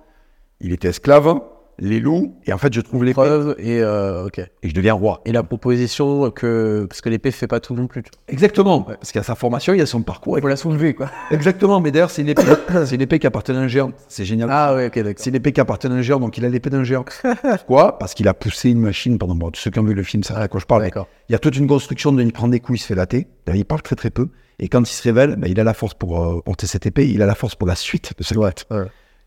il 0.59 0.73
était 0.73 0.89
esclave, 0.89 1.39
les 1.79 1.99
loups, 1.99 2.35
et 2.45 2.53
en 2.53 2.57
fait, 2.57 2.73
je 2.73 2.81
trouve 2.81 3.03
l'épée 3.03 3.13
Preuve 3.13 3.55
et 3.57 3.81
euh, 3.81 4.25
ok. 4.25 4.39
et 4.39 4.69
je 4.69 4.73
deviens 4.73 4.93
roi. 4.93 5.21
Et 5.25 5.31
la 5.31 5.43
proposition 5.43 6.29
que 6.31 6.85
parce 6.89 7.01
que 7.01 7.09
l'épée 7.09 7.31
fait 7.31 7.47
pas 7.47 7.59
tout 7.59 7.73
non 7.73 7.87
plus. 7.87 8.03
tu 8.03 8.11
vois. 8.13 8.21
Exactement, 8.27 8.81
parce 8.81 9.11
qu'il 9.11 9.19
y 9.19 9.21
a 9.21 9.23
sa 9.23 9.35
formation, 9.35 9.73
il 9.73 9.79
y 9.79 9.81
a 9.81 9.85
son 9.85 10.01
parcours. 10.01 10.37
Il 10.37 10.41
faut 10.41 10.47
la 10.47 10.55
soulever 10.55 10.93
quoi. 10.93 11.09
Exactement, 11.31 11.79
mais 11.79 11.91
d'ailleurs, 11.91 12.11
c'est 12.11 12.21
une 12.21 12.29
épée, 12.29 12.43
c'est 12.85 12.95
une 12.95 13.01
épée 13.01 13.19
qui 13.19 13.27
appartenait 13.27 13.59
à 13.59 13.61
un 13.61 13.67
géant. 13.67 13.91
C'est 14.07 14.25
génial. 14.25 14.49
Ah 14.51 14.75
ouais, 14.75 14.87
ok, 14.87 14.95
d'accord. 14.99 15.13
C'est 15.17 15.29
une 15.29 15.35
épée 15.35 15.51
qui 15.51 15.61
appartenait 15.61 15.95
à 15.95 15.97
un 15.97 16.01
géant, 16.01 16.19
donc 16.19 16.37
il 16.37 16.45
a 16.45 16.49
l'épée 16.49 16.69
d'un 16.69 16.83
géant. 16.83 17.05
Pourquoi? 17.41 17.97
Parce 17.97 18.13
qu'il 18.13 18.27
a 18.27 18.33
poussé 18.33 18.69
une 18.69 18.79
machine 18.79 19.17
pendant. 19.17 19.35
Bon, 19.35 19.51
tous 19.51 19.61
ceux 19.61 19.71
qui 19.71 19.79
ont 19.79 19.83
vu 19.83 19.93
le 19.93 20.03
film, 20.03 20.23
ça 20.23 20.37
à 20.37 20.47
quoi 20.47 20.59
je 20.59 20.65
parle. 20.65 20.83
D'accord. 20.83 21.07
Il 21.29 21.31
y 21.33 21.35
a 21.35 21.39
toute 21.39 21.55
une 21.55 21.67
construction 21.67 22.11
de 22.11 22.19
il 22.29 22.33
prend 22.33 22.47
des 22.47 22.59
coups, 22.59 22.79
il 22.79 22.81
se 22.81 22.87
fait 22.87 22.95
latter. 22.95 23.27
D'ailleurs, 23.45 23.59
il 23.59 23.65
parle 23.65 23.81
très 23.81 23.95
très 23.95 24.11
peu. 24.11 24.29
Et 24.59 24.67
quand 24.67 24.81
il 24.81 24.93
se 24.93 25.01
révèle, 25.01 25.35
ben, 25.37 25.49
il 25.49 25.59
a 25.59 25.63
la 25.63 25.73
force 25.73 25.93
pour 25.93 26.21
euh, 26.21 26.41
porter 26.41 26.67
cette 26.67 26.85
épée, 26.85 27.09
il 27.09 27.21
a 27.21 27.25
la 27.25 27.35
force 27.35 27.55
pour 27.55 27.67
la 27.67 27.75
suite 27.75 28.13
de 28.17 28.23
cette 28.23 28.37
ouais. 28.37 28.51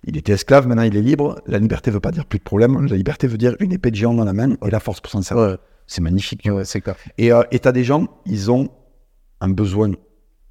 Il 0.05 0.17
était 0.17 0.33
esclave, 0.33 0.67
maintenant 0.67 0.83
il 0.83 0.97
est 0.97 1.03
libre. 1.03 1.41
La 1.47 1.59
liberté 1.59 1.91
veut 1.91 2.01
pas 2.01 2.11
dire 2.11 2.27
plus 2.27 2.39
de 2.39 2.45
problème. 2.45 2.87
La 2.87 2.97
liberté 2.97 3.27
veut 3.27 3.39
dire 3.39 3.55
une 3.61 3.73
épée 3.73 3.91
de 3.91 3.97
géant 3.97 4.15
dans 4.15 4.25
la 4.25 4.33
main 4.33 4.55
et 4.67 4.71
la 4.71 4.81
force 4.81 5.01
pour 5.01 5.11
s'en 5.13 5.23
servir. 5.23 5.45
Ouais, 5.53 5.57
C'est 5.87 6.01
magnifique. 6.01 6.43
tu 6.43 6.51
ouais, 6.51 6.65
c'est 6.65 6.81
clair. 6.81 6.97
Et 7.19 7.33
euh, 7.33 7.43
et 7.53 7.59
t'as 7.61 7.73
des 7.73 7.85
gens, 7.85 8.09
ils 8.27 8.51
ont 8.51 8.69
un 9.41 9.49
besoin 9.49 9.91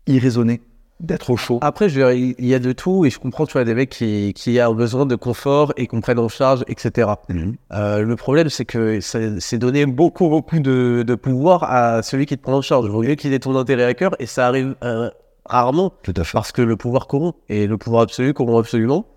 irraisonné 0.07 0.61
d'être 0.99 1.31
au 1.31 1.37
chaud. 1.37 1.57
Après, 1.61 1.89
je 1.89 1.99
veux 1.99 2.13
dire, 2.13 2.33
il 2.37 2.45
y 2.45 2.53
a 2.53 2.59
de 2.59 2.71
tout 2.73 3.05
et 3.05 3.09
je 3.09 3.17
comprends, 3.17 3.45
tu 3.47 3.53
vois, 3.53 3.63
des 3.63 3.73
mecs 3.73 3.89
qui, 3.89 4.33
qui 4.35 4.59
ont 4.61 4.75
besoin 4.75 5.05
de 5.07 5.15
confort 5.15 5.73
et 5.75 5.87
qu'on 5.87 5.99
prenne 5.99 6.19
en 6.19 6.29
charge, 6.29 6.63
etc. 6.67 7.09
Mhm. 7.27 7.55
Euh, 7.73 8.01
le 8.03 8.15
problème, 8.15 8.49
c'est 8.49 8.65
que 8.65 8.99
c'est 9.01 9.57
donner 9.57 9.85
beaucoup, 9.87 10.29
beaucoup 10.29 10.59
de, 10.59 11.03
de 11.05 11.15
pouvoir 11.15 11.63
à 11.63 12.03
celui 12.03 12.25
qui 12.27 12.37
te 12.37 12.43
prend 12.43 12.53
en 12.53 12.61
charge. 12.61 12.85
Il 12.85 12.91
vaut 12.91 13.01
mieux 13.01 13.15
qu'il 13.15 13.33
ait 13.33 13.39
ton 13.39 13.55
intérêt 13.55 13.85
à 13.85 13.93
cœur 13.95 14.11
et 14.19 14.27
ça 14.27 14.45
arrive 14.47 14.75
euh, 14.83 15.09
rarement 15.45 15.91
Tout 16.03 16.13
à 16.17 16.23
fait. 16.23 16.33
parce 16.33 16.51
que 16.51 16.61
le 16.61 16.77
pouvoir 16.77 17.07
corrompt 17.07 17.35
et 17.49 17.65
le 17.65 17.77
pouvoir 17.79 18.03
absolu 18.03 18.33
corrompt 18.35 18.59
absolument. 18.59 19.07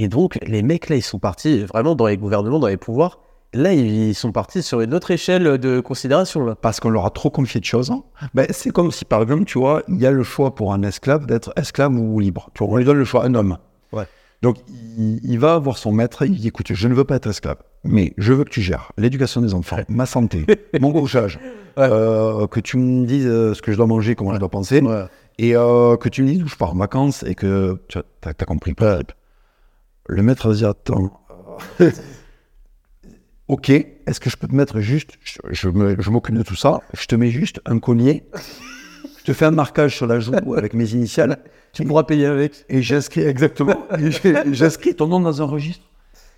Et 0.00 0.08
donc, 0.08 0.38
les 0.46 0.62
mecs 0.62 0.88
là, 0.88 0.96
ils 0.96 1.02
sont 1.02 1.18
partis 1.18 1.64
vraiment 1.64 1.94
dans 1.94 2.06
les 2.06 2.16
gouvernements, 2.16 2.58
dans 2.58 2.68
les 2.68 2.76
pouvoirs. 2.76 3.18
Là, 3.54 3.72
ils 3.72 4.14
sont 4.14 4.30
partis 4.30 4.62
sur 4.62 4.80
une 4.80 4.94
autre 4.94 5.10
échelle 5.10 5.58
de 5.58 5.80
considération. 5.80 6.44
Là. 6.44 6.54
Parce 6.54 6.80
qu'on 6.80 6.90
leur 6.90 7.04
a 7.06 7.10
trop 7.10 7.30
confié 7.30 7.60
de 7.60 7.64
choses. 7.64 7.90
Ben, 8.34 8.46
c'est 8.50 8.70
comme 8.70 8.92
si, 8.92 9.04
par 9.04 9.22
exemple, 9.22 9.44
tu 9.44 9.58
vois, 9.58 9.82
il 9.88 9.96
y 9.96 10.06
a 10.06 10.10
le 10.10 10.22
choix 10.22 10.54
pour 10.54 10.72
un 10.72 10.82
esclave 10.82 11.26
d'être 11.26 11.52
esclave 11.56 11.94
ou 11.94 12.20
libre. 12.20 12.50
Tu 12.54 12.62
vois, 12.62 12.72
on 12.74 12.76
lui 12.76 12.84
donne 12.84 12.98
le 12.98 13.04
choix, 13.04 13.24
un 13.24 13.34
homme. 13.34 13.56
Ouais. 13.92 14.04
Donc, 14.42 14.58
il, 14.68 15.18
il 15.24 15.38
va 15.38 15.58
voir 15.58 15.78
son 15.78 15.90
maître, 15.92 16.24
il 16.26 16.36
dit, 16.36 16.48
écoute, 16.48 16.72
je 16.72 16.88
ne 16.88 16.94
veux 16.94 17.04
pas 17.04 17.16
être 17.16 17.26
esclave, 17.26 17.56
mais 17.82 18.12
je 18.18 18.32
veux 18.32 18.44
que 18.44 18.50
tu 18.50 18.60
gères 18.60 18.92
l'éducation 18.96 19.40
des 19.40 19.52
enfants, 19.54 19.78
ma 19.88 20.06
santé, 20.06 20.46
mon 20.80 20.92
couchage, 20.92 21.40
Ouais. 21.76 21.88
euh, 21.90 22.46
que 22.46 22.60
tu 22.60 22.76
me 22.76 23.04
dises 23.06 23.26
euh, 23.26 23.54
ce 23.54 23.62
que 23.62 23.72
je 23.72 23.76
dois 23.76 23.86
manger, 23.86 24.14
comment 24.14 24.34
je 24.34 24.38
dois 24.38 24.48
penser, 24.48 24.80
et 25.38 25.56
euh, 25.56 25.96
que 25.96 26.08
tu 26.08 26.22
me 26.22 26.28
dises 26.28 26.42
où 26.42 26.48
je 26.48 26.54
pars 26.56 26.72
en 26.72 26.76
vacances, 26.76 27.24
et 27.24 27.34
que 27.34 27.80
tu 27.88 27.98
as, 27.98 28.34
compris 28.44 28.72
le 28.72 28.74
principe. 28.76 29.12
Le 30.08 30.22
maître 30.22 30.48
va 30.48 30.54
dire, 30.54 30.68
attends, 30.70 31.20
ok, 33.48 33.68
est-ce 33.70 34.20
que 34.20 34.30
je 34.30 34.36
peux 34.36 34.48
te 34.48 34.54
mettre 34.54 34.80
juste, 34.80 35.18
je, 35.22 35.38
je 35.52 36.10
m'occupe 36.10 36.34
de 36.34 36.42
tout 36.42 36.56
ça, 36.56 36.80
je 36.94 37.06
te 37.06 37.14
mets 37.14 37.30
juste 37.30 37.60
un 37.66 37.78
collier, 37.78 38.24
je 39.18 39.24
te 39.24 39.32
fais 39.34 39.44
un 39.44 39.50
marquage 39.50 39.94
sur 39.94 40.06
la 40.06 40.18
joue 40.18 40.34
avec 40.56 40.72
mes 40.72 40.90
initiales, 40.92 41.38
Tu 41.72 41.84
pourras 41.84 42.04
payer 42.04 42.24
avec. 42.26 42.64
et 42.70 42.80
j'inscris 42.80 43.20
exactement, 43.20 43.86
j'inscris 44.50 44.94
ton 44.94 45.06
nom 45.08 45.20
dans 45.20 45.42
un 45.42 45.44
registre. 45.44 45.84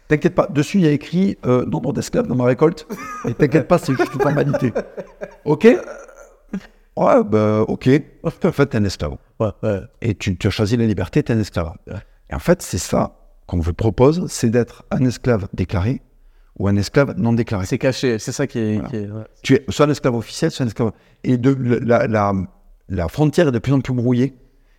T'inquiète 0.09 0.35
pas, 0.35 0.49
dessus 0.49 0.79
il 0.79 0.85
y 0.85 0.89
a 0.89 0.91
écrit 0.91 1.39
euh, 1.47 1.65
nombre 1.65 1.93
d'esclaves 1.93 2.27
dans 2.27 2.35
ma 2.35 2.45
récolte, 2.47 2.89
et 3.25 3.35
t'inquiète 3.35 3.69
pas, 3.69 3.79
c'est 3.79 3.95
juste 3.95 4.13
une 4.15 4.21
formalité. 4.21 4.73
Ok? 5.45 5.69
Ouais, 6.97 7.25
bah 7.25 7.61
ok. 7.69 7.89
En 8.25 8.31
fait, 8.51 8.67
t'es 8.67 8.77
un 8.79 8.85
esclave. 8.85 9.17
Ouais, 9.39 9.51
ouais. 9.63 9.81
Et 10.03 10.17
tu, 10.17 10.37
tu 10.37 10.49
as 10.49 10.51
choisi 10.51 10.77
la 10.77 10.85
liberté, 10.85 11.23
t'es 11.23 11.33
un 11.33 11.39
esclave. 11.39 11.73
Et 12.29 12.35
en 12.35 12.41
fait, 12.41 12.61
c'est 12.61 12.79
ça 12.79 13.20
qu'on 13.51 13.59
vous 13.61 13.75
propose, 13.75 14.27
c'est 14.29 14.49
d'être 14.51 14.85
un 14.93 15.05
esclave 15.05 15.49
déclaré 15.53 16.03
ou 16.59 16.69
un 16.69 16.77
esclave 16.77 17.15
non 17.17 17.33
déclaré. 17.33 17.67
C'est 17.67 17.79
caché, 17.79 18.19
c'est 18.19 18.33
ça 18.33 18.47
qui 18.47 18.59
est. 18.59 18.75
Voilà. 18.75 18.89
qui 18.89 18.97
est- 18.97 19.11
ouais. 19.11 19.25
Tu 19.43 19.55
es 19.55 19.65
soit 19.69 19.87
un 19.87 19.91
esclave 19.91 20.15
officiel, 20.15 20.51
soit 20.51 20.65
un 20.65 20.69
esclave. 20.69 20.93
Et 21.25 21.37
de, 21.37 21.51
la, 21.85 22.07
la, 22.07 22.33
la 22.89 23.09
frontière 23.09 23.49
est 23.49 23.53
de 23.53 23.59
plus 23.59 23.73
en 23.73 23.81
plus 23.81 23.93
brouillée. 23.95 24.37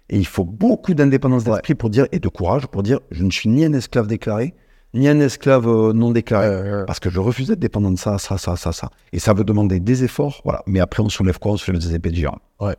Et 0.09 0.17
il 0.17 0.25
faut 0.27 0.45
beaucoup 0.45 0.93
d'indépendance 0.93 1.43
d'esprit 1.43 1.75
pour 1.75 1.89
dire, 1.89 2.05
et 2.11 2.19
de 2.19 2.27
courage 2.29 2.67
pour 2.67 2.83
dire, 2.83 2.99
je 3.11 3.23
ne 3.23 3.31
suis 3.31 3.49
ni 3.49 3.63
un 3.65 3.73
esclave 3.73 4.07
déclaré, 4.07 4.53
ni 4.93 5.07
un 5.07 5.19
esclave 5.21 5.67
euh, 5.67 5.93
non 5.93 6.11
déclaré. 6.11 6.49
Ouais, 6.49 6.71
ouais. 6.71 6.85
Parce 6.85 6.99
que 6.99 7.09
je 7.09 7.19
refuse 7.19 7.47
d'être 7.47 7.59
dépendant 7.59 7.91
de 7.91 7.97
ça, 7.99 8.17
ça, 8.17 8.37
ça, 8.37 8.55
ça, 8.57 8.71
ça. 8.73 8.89
Et 9.13 9.19
ça 9.19 9.33
veut 9.33 9.43
demander 9.45 9.79
des 9.79 10.03
efforts, 10.03 10.41
voilà. 10.43 10.63
Mais 10.67 10.79
après, 10.81 11.01
on 11.03 11.09
soulève 11.09 11.39
quoi? 11.39 11.53
On 11.53 11.57
soulève 11.57 11.81
des 11.81 11.93
épées 11.95 12.11
de 12.11 12.15
géant. 12.15 12.37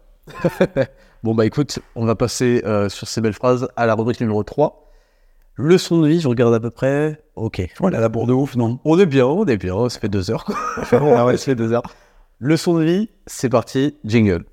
Bon, 1.22 1.34
bah 1.36 1.46
écoute, 1.46 1.78
on 1.94 2.04
va 2.04 2.16
passer 2.16 2.62
euh, 2.66 2.88
sur 2.88 3.06
ces 3.06 3.20
belles 3.20 3.32
phrases 3.32 3.68
à 3.76 3.86
la 3.86 3.94
rubrique 3.94 4.20
numéro 4.20 4.42
3. 4.42 4.91
Leçon 5.56 6.00
de 6.00 6.08
vie, 6.08 6.20
je 6.20 6.28
regarde 6.28 6.54
à 6.54 6.60
peu 6.60 6.70
près. 6.70 7.22
Ok. 7.36 7.62
Voilà, 7.78 8.00
la 8.00 8.08
bourre 8.08 8.26
de 8.26 8.32
ouf, 8.32 8.56
non? 8.56 8.78
On 8.86 8.98
est 8.98 9.06
bien, 9.06 9.26
on 9.26 9.44
est 9.44 9.58
bien, 9.58 9.88
ça 9.90 10.00
fait 10.00 10.08
deux 10.08 10.30
heures 10.30 10.46
ah 10.92 11.26
ouais, 11.26 11.36
ça 11.36 11.44
fait 11.44 11.54
deux 11.54 11.72
heures. 11.72 11.82
Leçon 12.38 12.78
de 12.78 12.84
vie, 12.84 13.10
c'est 13.26 13.50
parti, 13.50 13.98
jingle. 14.04 14.44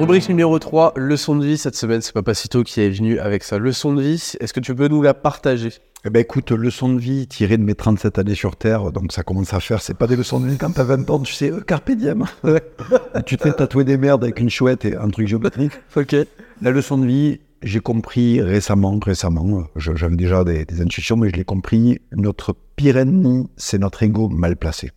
Rubrique 0.00 0.30
numéro 0.30 0.58
3, 0.58 0.94
leçon 0.96 1.36
de 1.36 1.44
vie. 1.44 1.58
Cette 1.58 1.76
semaine, 1.76 2.00
c'est 2.00 2.14
Papacito 2.14 2.62
qui 2.62 2.80
est 2.80 2.88
venu 2.88 3.18
avec 3.18 3.44
sa 3.44 3.58
leçon 3.58 3.92
de 3.92 4.00
vie. 4.00 4.32
Est-ce 4.40 4.54
que 4.54 4.60
tu 4.60 4.74
peux 4.74 4.88
nous 4.88 5.02
la 5.02 5.12
partager? 5.12 5.74
Eh 6.06 6.08
ben 6.08 6.20
écoute, 6.20 6.52
leçon 6.52 6.88
de 6.88 6.98
vie 6.98 7.26
tirée 7.26 7.58
de 7.58 7.62
mes 7.62 7.74
37 7.74 8.18
années 8.18 8.34
sur 8.34 8.56
Terre, 8.56 8.92
donc 8.92 9.12
ça 9.12 9.24
commence 9.24 9.52
à 9.52 9.60
faire, 9.60 9.82
c'est 9.82 9.92
pas 9.92 10.06
des 10.06 10.16
leçons 10.16 10.40
de 10.40 10.48
vie 10.48 10.56
quand 10.56 10.70
t'as 10.70 10.84
20 10.84 11.10
ans, 11.10 11.20
tu 11.20 11.34
sais, 11.34 11.50
euh, 11.50 11.60
carpe 11.60 11.90
diem. 11.90 12.24
tu 13.26 13.36
te 13.36 13.42
fais 13.42 13.52
tatouer 13.52 13.84
des 13.84 13.98
merdes 13.98 14.24
avec 14.24 14.40
une 14.40 14.48
chouette 14.48 14.86
et 14.86 14.96
un 14.96 15.10
truc 15.10 15.28
géométrique. 15.28 15.72
Ok. 15.94 16.16
La 16.62 16.70
leçon 16.70 16.96
de 16.96 17.04
vie, 17.04 17.40
j'ai 17.62 17.80
compris 17.80 18.40
récemment, 18.40 18.98
récemment, 19.04 19.64
j'avais 19.76 20.16
déjà 20.16 20.44
des, 20.44 20.64
des 20.64 20.80
intuitions, 20.80 21.18
mais 21.18 21.28
je 21.28 21.36
l'ai 21.36 21.44
compris, 21.44 21.98
notre 22.12 22.56
pire 22.74 22.96
ennemi, 22.96 23.50
c'est 23.58 23.76
notre 23.76 24.02
ego 24.02 24.30
mal 24.30 24.56
placé. 24.56 24.92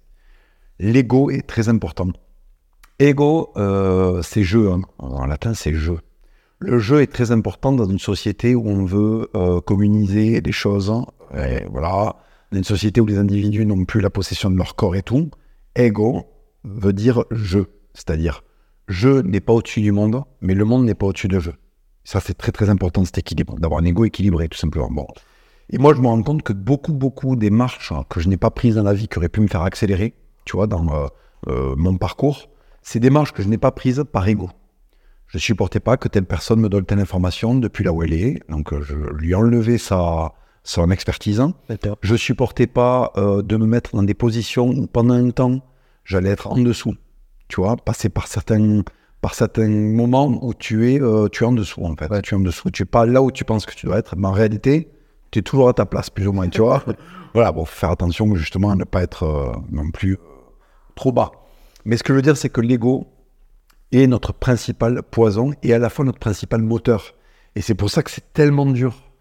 L'ego 0.80 1.30
est 1.30 1.46
très 1.46 1.68
important. 1.68 2.08
Ego, 3.04 3.52
euh, 3.58 4.22
c'est 4.22 4.44
jeu, 4.44 4.72
hein. 4.72 4.80
en 4.98 5.26
latin 5.26 5.54
c'est 5.54 5.74
jeu. 5.74 6.00
Le 6.60 6.80
jeu 6.80 7.02
est 7.02 7.12
très 7.12 7.32
important 7.32 7.74
dans 7.74 7.84
une 7.84 8.00
société 8.00 8.56
où 8.56 8.66
on 8.70 8.86
veut 8.86 9.30
euh, 9.36 9.60
communiser 9.60 10.40
des 10.40 10.54
choses. 10.54 10.90
hein. 10.90 11.06
Et 11.38 11.66
voilà, 11.70 12.16
dans 12.54 12.60
une 12.60 12.64
société 12.64 13.02
où 13.02 13.06
les 13.06 13.18
individus 13.18 13.66
n'ont 13.66 13.84
plus 13.84 14.00
la 14.00 14.10
possession 14.10 14.50
de 14.50 14.56
leur 14.56 14.78
corps 14.78 14.96
et 14.96 15.02
tout. 15.02 15.30
Ego 15.76 16.24
veut 16.64 16.94
dire 16.94 17.26
je, 17.30 17.60
c'est-à-dire 17.94 18.46
je 18.88 19.10
n'est 19.10 19.42
pas 19.42 19.52
au-dessus 19.52 19.82
du 19.82 19.92
monde, 19.92 20.24
mais 20.40 20.54
le 20.54 20.64
monde 20.64 20.86
n'est 20.86 20.96
pas 20.96 21.08
au-dessus 21.08 21.28
de 21.28 21.40
je. 21.40 21.52
Ça, 22.06 22.22
c'est 22.22 22.38
très 22.38 22.54
très 22.54 22.70
important 22.70 23.04
cet 23.04 23.18
équilibre, 23.18 23.60
d'avoir 23.60 23.82
un 23.82 23.86
ego 23.86 24.06
équilibré, 24.06 24.48
tout 24.48 24.58
simplement. 24.58 24.90
Bon. 24.90 25.08
Et 25.72 25.78
moi, 25.78 25.94
je 25.94 26.00
me 26.00 26.08
rends 26.08 26.24
compte 26.24 26.44
que 26.44 26.54
beaucoup, 26.54 26.94
beaucoup 26.94 27.36
des 27.36 27.50
marches 27.50 27.92
hein, 27.92 28.06
que 28.08 28.22
je 28.22 28.30
n'ai 28.30 28.38
pas 28.38 28.50
prises 28.50 28.76
dans 28.76 28.84
la 28.84 28.94
vie, 28.94 29.10
qui 29.10 29.18
auraient 29.18 29.28
pu 29.28 29.42
me 29.42 29.48
faire 29.48 29.64
accélérer, 29.64 30.14
tu 30.46 30.56
vois, 30.56 30.68
dans 30.68 30.88
euh, 30.88 31.08
euh, 31.50 31.76
mon 31.78 31.98
parcours, 31.98 32.48
c'est 32.84 33.00
des 33.00 33.10
marches 33.10 33.32
que 33.32 33.42
je 33.42 33.48
n'ai 33.48 33.58
pas 33.58 33.72
prises 33.72 34.04
par 34.12 34.28
ego. 34.28 34.50
Je 35.28 35.40
supportais 35.40 35.80
pas 35.80 35.98
que 35.98 36.08
telle 36.08 36.26
personne 36.26 36.60
me 36.60 36.70
donne 36.70 36.86
telle 36.86 37.00
information 37.00 37.56
depuis 37.56 37.84
là 37.84 37.92
où 37.92 38.04
elle 38.04 38.14
est, 38.14 38.48
donc 38.50 38.72
euh, 38.72 38.82
je 38.82 38.96
lui 38.96 39.34
enlevais 39.34 39.80
sa, 39.80 40.34
son 40.64 40.90
expertise. 40.92 41.42
Je 42.02 42.16
supportais 42.16 42.68
pas 42.68 43.12
euh, 43.18 43.42
de 43.42 43.58
me 43.58 43.66
mettre 43.66 43.96
dans 43.96 44.04
des 44.04 44.14
positions 44.14 44.70
où 44.70 44.88
pendant 44.88 45.14
un 45.14 45.30
temps, 45.32 45.60
j'allais 46.04 46.30
être 46.30 46.48
en 46.48 46.58
dessous, 46.58 46.96
tu 47.48 47.62
vois, 47.62 47.76
passer 47.76 48.10
par 48.10 48.28
certains, 48.28 48.82
par 49.22 49.36
certains 49.36 49.68
moments 49.68 50.28
où 50.42 50.54
tu 50.54 50.92
es, 50.92 51.02
euh, 51.02 51.28
tu 51.30 51.44
es 51.44 51.48
en 51.48 51.52
dessous, 51.52 51.84
en 51.84 51.96
fait. 51.96 52.22
Tu 52.22 52.34
es 52.34 52.38
en 52.38 52.42
dessous, 52.42 52.72
tu 52.72 52.84
es 52.84 52.86
pas 52.86 53.06
là 53.06 53.22
où 53.22 53.32
tu 53.32 53.44
penses 53.44 53.66
que 53.66 53.76
tu 53.76 53.86
dois 53.86 53.98
être, 54.00 54.16
mais 54.18 54.28
en 54.28 54.32
réalité, 54.32 54.90
tu 55.32 55.40
es 55.40 55.42
toujours 55.42 55.70
à 55.70 55.74
ta 55.74 55.86
place, 55.86 56.10
plus 56.10 56.28
ou 56.28 56.32
moins, 56.32 56.48
tu 56.48 56.62
vois. 56.62 56.84
voilà, 57.34 57.52
bon, 57.52 57.66
faut 57.66 57.76
faire 57.76 57.92
attention 57.92 58.34
justement 58.36 58.72
à 58.72 58.76
ne 58.76 58.84
pas 58.84 59.04
être 59.04 59.24
euh, 59.24 59.52
non 59.72 59.92
plus 59.92 60.18
trop 60.96 61.12
bas. 61.12 61.32
Mais 61.86 61.98
ce 61.98 62.04
que 62.04 62.14
je 62.14 62.16
veux 62.16 62.22
dire, 62.22 62.38
c'est 62.38 62.50
que 62.50 62.62
l'ego 62.62 63.08
est 63.92 64.08
notre 64.08 64.34
principal 64.34 65.04
poison 65.04 65.54
et 65.64 65.74
à 65.74 65.80
la 65.80 65.90
fois 65.90 66.06
notre 66.06 66.20
principal 66.20 66.62
moteur. 66.62 67.16
Et 67.56 67.62
c'est 67.62 67.76
pour 67.76 67.90
ça 67.90 68.04
que 68.04 68.12
c'est 68.12 68.34
tellement 68.34 68.66
dur 68.66 69.12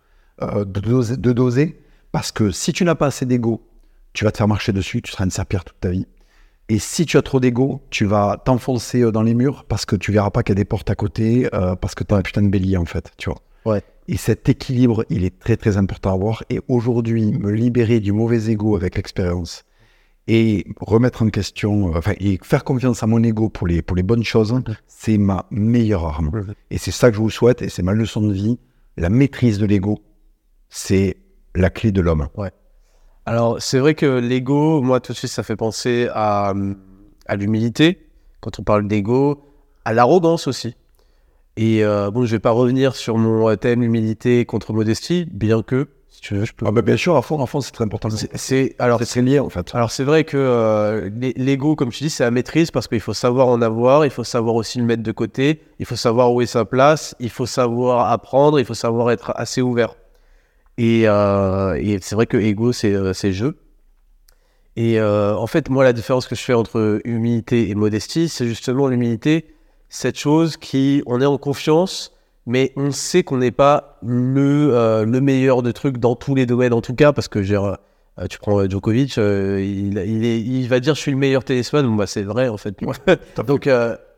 euh, 0.42 0.64
de, 0.64 0.80
doser, 0.80 1.16
de 1.16 1.32
doser, 1.32 1.80
parce 2.10 2.32
que 2.32 2.50
si 2.50 2.72
tu 2.72 2.84
n'as 2.84 2.94
pas 2.94 3.06
assez 3.06 3.26
d'ego, 3.26 3.62
tu 4.12 4.24
vas 4.24 4.32
te 4.32 4.38
faire 4.38 4.48
marcher 4.48 4.72
dessus, 4.72 5.02
tu 5.02 5.12
seras 5.12 5.24
une 5.24 5.30
serpillère 5.30 5.64
toute 5.64 5.80
ta 5.80 5.90
vie. 5.90 6.06
Et 6.68 6.78
si 6.78 7.04
tu 7.04 7.18
as 7.18 7.22
trop 7.22 7.40
d'ego, 7.40 7.82
tu 7.90 8.06
vas 8.06 8.40
t'enfoncer 8.42 9.02
euh, 9.02 9.12
dans 9.12 9.22
les 9.22 9.34
murs 9.34 9.64
parce 9.64 9.84
que 9.84 9.96
tu 9.96 10.12
verras 10.12 10.30
pas 10.30 10.42
qu'il 10.42 10.52
y 10.52 10.56
a 10.58 10.62
des 10.62 10.64
portes 10.64 10.88
à 10.90 10.94
côté, 10.94 11.48
euh, 11.52 11.76
parce 11.76 11.94
que 11.94 12.04
tu 12.04 12.14
as 12.14 12.16
un 12.16 12.22
putain 12.22 12.42
de 12.42 12.48
bélier 12.48 12.76
en 12.76 12.86
fait, 12.86 13.12
tu 13.18 13.28
vois. 13.28 13.40
Ouais. 13.64 13.82
Et 14.08 14.16
cet 14.16 14.48
équilibre, 14.48 15.04
il 15.10 15.24
est 15.24 15.38
très 15.38 15.56
très 15.56 15.76
important 15.76 16.10
à 16.10 16.14
avoir. 16.14 16.44
Et 16.50 16.60
aujourd'hui, 16.68 17.32
me 17.32 17.52
libérer 17.52 18.00
du 18.00 18.12
mauvais 18.12 18.50
ego 18.50 18.74
avec 18.74 18.96
l'expérience 18.96 19.64
et 20.28 20.66
remettre 20.80 21.22
en 21.22 21.28
question, 21.28 21.88
euh, 21.88 21.98
enfin, 21.98 22.12
et 22.18 22.38
faire 22.42 22.64
confiance 22.64 23.02
à 23.02 23.06
mon 23.06 23.22
ego 23.22 23.48
pour 23.48 23.66
les, 23.66 23.82
pour 23.82 23.96
les 23.96 24.02
bonnes 24.02 24.24
choses, 24.24 24.54
c'est 24.86 25.18
ma 25.18 25.46
meilleure 25.50 26.04
arme. 26.04 26.54
Et 26.70 26.78
c'est 26.78 26.90
ça 26.90 27.10
que 27.10 27.16
je 27.16 27.20
vous 27.20 27.30
souhaite, 27.30 27.62
et 27.62 27.68
c'est 27.68 27.82
ma 27.82 27.92
leçon 27.92 28.20
de 28.22 28.32
vie. 28.32 28.58
La 28.96 29.10
maîtrise 29.10 29.58
de 29.58 29.66
l'ego, 29.66 29.98
c'est 30.68 31.16
la 31.54 31.70
clé 31.70 31.92
de 31.92 32.00
l'homme. 32.00 32.28
Alors, 33.26 33.60
c'est 33.60 33.78
vrai 33.78 33.94
que 33.94 34.18
l'ego, 34.18 34.80
moi, 34.82 35.00
tout 35.00 35.12
de 35.12 35.16
suite, 35.16 35.30
ça 35.30 35.42
fait 35.42 35.56
penser 35.56 36.08
à, 36.12 36.54
à 37.26 37.36
l'humilité. 37.36 38.08
Quand 38.40 38.58
on 38.58 38.62
parle 38.62 38.88
d'ego, 38.88 39.44
à 39.84 39.92
l'arrogance 39.92 40.46
aussi. 40.46 40.76
Et 41.56 41.84
euh, 41.84 42.10
bon, 42.10 42.24
je 42.24 42.32
vais 42.32 42.40
pas 42.40 42.50
revenir 42.50 42.96
sur 42.96 43.18
mon 43.18 43.54
thème 43.56 43.82
humilité 43.82 44.44
contre 44.46 44.72
modestie, 44.72 45.26
bien 45.30 45.62
que, 45.62 45.88
tu 46.22 46.34
veux, 46.36 46.44
je 46.44 46.52
peux. 46.52 46.64
Ah 46.66 46.70
bah 46.70 46.82
bien 46.82 46.96
sûr, 46.96 47.16
à 47.16 47.22
fond, 47.22 47.42
à 47.42 47.46
fond, 47.46 47.60
c'est 47.60 47.72
très 47.72 47.84
important. 47.84 48.08
C'est- 48.10 48.74
alors 48.80 48.98
C'est 49.00 49.06
très 49.06 49.22
lié 49.22 49.40
en 49.40 49.48
fait. 49.50 49.74
Alors 49.74 49.90
c'est 49.90 50.04
vrai 50.04 50.24
que 50.24 50.36
euh, 50.36 51.10
l'e- 51.10 51.32
l'ego, 51.36 51.74
comme 51.76 51.90
tu 51.90 52.04
dis, 52.04 52.10
c'est 52.10 52.22
la 52.24 52.30
maîtrise 52.30 52.70
parce 52.70 52.86
qu'il 52.88 53.00
faut 53.00 53.12
savoir 53.14 53.48
en 53.48 53.60
avoir, 53.60 54.04
il 54.04 54.10
faut 54.10 54.24
savoir 54.24 54.54
aussi 54.54 54.78
le 54.78 54.84
mettre 54.84 55.02
de 55.02 55.12
côté, 55.12 55.60
il 55.80 55.86
faut 55.86 55.96
savoir 55.96 56.32
où 56.32 56.40
est 56.40 56.46
sa 56.46 56.64
place, 56.64 57.14
il 57.20 57.30
faut 57.30 57.46
savoir 57.46 58.10
apprendre, 58.12 58.58
il 58.60 58.64
faut 58.64 58.74
savoir 58.74 59.10
être 59.10 59.32
assez 59.36 59.62
ouvert. 59.62 59.96
Et, 60.78 61.04
euh, 61.08 61.74
et 61.80 61.98
c'est 62.02 62.14
vrai 62.16 62.26
que 62.26 62.38
ego, 62.38 62.72
c'est 62.72 62.94
euh, 62.94 63.12
c'est 63.14 63.32
jeu. 63.32 63.58
Et 64.76 64.98
euh, 65.00 65.34
en 65.36 65.46
fait, 65.46 65.68
moi, 65.68 65.84
la 65.84 65.92
différence 65.92 66.26
que 66.26 66.34
je 66.34 66.42
fais 66.42 66.54
entre 66.54 67.00
humilité 67.04 67.68
et 67.70 67.74
modestie, 67.74 68.28
c'est 68.28 68.46
justement 68.46 68.88
l'humilité, 68.88 69.54
cette 69.90 70.18
chose 70.18 70.56
qui, 70.56 71.02
on 71.06 71.20
est 71.20 71.26
en 71.26 71.36
confiance, 71.38 72.12
mais 72.46 72.72
on 72.76 72.90
sait 72.90 73.22
qu'on 73.22 73.38
n'est 73.38 73.52
pas 73.52 73.98
le, 74.02 74.70
euh, 74.74 75.04
le 75.04 75.20
meilleur 75.20 75.62
de 75.62 75.70
trucs 75.70 75.98
dans 75.98 76.16
tous 76.16 76.34
les 76.34 76.46
domaines, 76.46 76.72
en 76.72 76.80
tout 76.80 76.94
cas, 76.94 77.12
parce 77.12 77.28
que 77.28 77.38
euh, 77.38 77.74
euh, 78.18 78.26
tu 78.26 78.38
prends 78.38 78.68
Djokovic, 78.68 79.18
euh, 79.18 79.60
il, 79.62 79.98
il, 79.98 80.24
est, 80.24 80.40
il 80.40 80.68
va 80.68 80.80
dire 80.80 80.94
je 80.94 81.00
suis 81.00 81.12
le 81.12 81.16
meilleur 81.16 81.44
tennisman, 81.44 81.86
bon, 81.86 81.94
bah, 81.94 82.06
c'est 82.06 82.22
vrai 82.22 82.48
en 82.48 82.56
fait. 82.56 82.76
Donc 83.46 83.68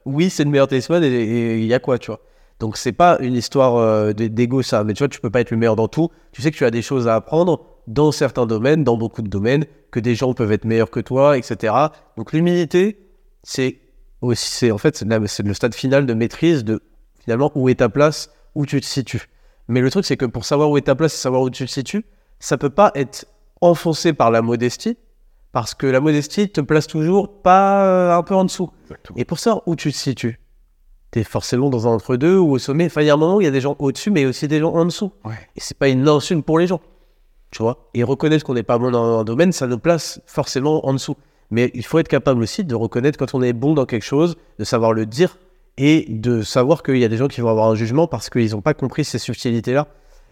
oui, 0.05 0.31
c'est 0.31 0.45
le 0.45 0.51
meilleur 0.51 0.69
tennisman 0.69 1.03
et 1.03 1.59
il 1.59 1.67
y 1.67 1.75
a 1.75 1.79
quoi, 1.79 1.99
tu 1.99 2.11
vois. 2.11 2.21
Donc 2.61 2.77
c'est 2.77 2.93
pas 2.93 3.19
une 3.21 3.35
histoire 3.35 4.15
d'ego 4.15 4.63
ça, 4.63 4.85
mais 4.85 4.95
tu 4.95 5.01
vois, 5.01 5.09
tu 5.09 5.21
peux 5.21 5.31
pas 5.31 5.41
être 5.41 5.51
le 5.51 5.57
meilleur 5.57 5.77
dans 5.77 5.89
tout. 5.89 6.11
Tu 6.33 6.41
sais 6.41 6.51
que 6.51 6.57
tu 6.57 6.65
as 6.65 6.71
des 6.71 6.83
choses 6.83 7.09
à 7.09 7.17
apprendre 7.17 7.67
dans 7.87 8.13
certains 8.13 8.47
domaines, 8.47 8.85
dans 8.85 8.97
beaucoup 8.97 9.23
de 9.23 9.29
domaines, 9.29 9.67
que 9.91 10.01
des 10.01 10.15
gens 10.15 10.33
peuvent 10.35 10.53
être 10.53 10.65
meilleurs 10.65 10.91
que 10.91 11.01
toi, 11.01 11.37
etc. 11.37 11.75
Donc 12.17 12.33
l'humilité, 12.33 12.99
c'est 13.43 13.81
aussi, 14.23 14.51
c'est 14.51 14.71
en 14.71 14.79
fait, 14.79 15.05
c'est 15.27 15.43
le 15.43 15.55
stade 15.55 15.75
final 15.75 16.07
de 16.07 16.15
maîtrise 16.15 16.65
de 16.65 16.81
finalement 17.25 17.51
où 17.55 17.69
est 17.69 17.77
ta 17.77 17.89
place, 17.89 18.31
où 18.55 18.67
tu 18.67 18.81
te 18.81 18.87
situes. 18.87 19.29
Mais 19.69 19.81
le 19.81 19.91
truc, 19.91 20.05
c'est 20.05 20.17
que 20.17 20.27
pour 20.27 20.45
savoir 20.45 20.71
où 20.71 20.77
est 20.77 20.83
ta 20.83 20.95
place 20.95 21.15
et 21.15 21.17
savoir 21.17 21.43
où 21.43 21.51
tu 21.51 21.65
te 21.65 21.71
situes, 21.71 22.05
ça 22.39 22.59
peut 22.59 22.71
pas 22.71 22.93
être 22.95 23.27
enfoncé 23.61 24.13
par 24.13 24.31
la 24.31 24.43
modestie, 24.43 24.99
parce 25.53 25.75
que 25.75 25.87
la 25.87 26.01
modestie 26.01 26.51
te 26.51 26.61
place 26.61 26.87
toujours 26.87 27.43
pas 27.43 27.85
euh, 27.85 28.17
un 28.17 28.23
peu 28.23 28.35
en 28.35 28.45
dessous. 28.45 28.71
Et 29.17 29.25
pour 29.25 29.39
savoir 29.39 29.63
où 29.67 29.77
tu 29.77 29.91
te 29.93 29.97
situes, 29.97 30.41
tu 31.13 31.21
es 31.21 31.25
forcément 31.25 31.71
dans 31.71 31.87
un 31.87 31.93
entre-deux 31.93 32.37
ou 32.37 32.53
au 32.53 32.59
sommet. 32.59 32.87
Enfin, 32.87 33.03
il 33.03 33.07
y 33.07 33.11
a 33.11 33.15
un 33.15 33.17
moment 33.17 33.37
où 33.37 33.41
il 33.41 33.45
y 33.45 33.49
a 33.49 33.53
des 33.53 33.61
gens 33.61 33.77
au-dessus, 33.79 34.11
mais 34.11 34.27
aussi 34.27 34.49
des 34.49 34.61
gens 34.61 34.73
en 34.75 34.85
dessous. 34.85 35.13
Ouais. 35.25 35.35
Et 35.57 35.61
c'est 35.61 35.79
pas 35.79 35.89
une 35.89 36.09
insulte 36.09 36.45
pour 36.45 36.59
les 36.59 36.67
gens. 36.67 36.81
Tu 37.51 37.63
vois 37.63 37.89
Et 37.95 38.03
reconnaître 38.03 38.45
qu'on 38.45 38.55
n'est 38.55 38.65
pas 38.65 38.79
bon 38.79 38.91
dans 38.91 39.21
un 39.21 39.25
domaine, 39.25 39.53
ça 39.53 39.69
nous 39.69 39.79
place 39.79 40.21
forcément 40.27 40.85
en 40.87 40.93
dessous. 40.93 41.17
Mais 41.51 41.71
il 41.75 41.87
faut 41.87 42.01
être 42.01 42.09
capable 42.09 42.43
aussi 42.43 42.65
de 42.65 42.75
reconnaître 42.75 43.17
quand 43.17 43.33
on 43.35 43.43
est 43.43 43.53
bon 43.53 43.75
dans 43.75 43.87
quelque 43.87 44.05
chose, 44.05 44.37
de 44.59 44.65
savoir 44.65 44.93
le 44.93 45.07
dire 45.07 45.39
et 45.77 46.07
de 46.09 46.43
savoir 46.43 46.83
qu'il 46.83 46.99
y 46.99 47.05
a 47.05 47.09
des 47.09 47.17
gens 47.17 47.29
qui 47.29 47.41
vont 47.41 47.49
avoir 47.49 47.69
un 47.71 47.75
jugement 47.75 48.07
parce 48.07 48.31
qu'ils 48.31 48.51
n'ont 48.53 48.61
pas 48.63 48.75
compris 48.75 49.05
ces 49.05 49.19
subtilités-là. 49.19 49.89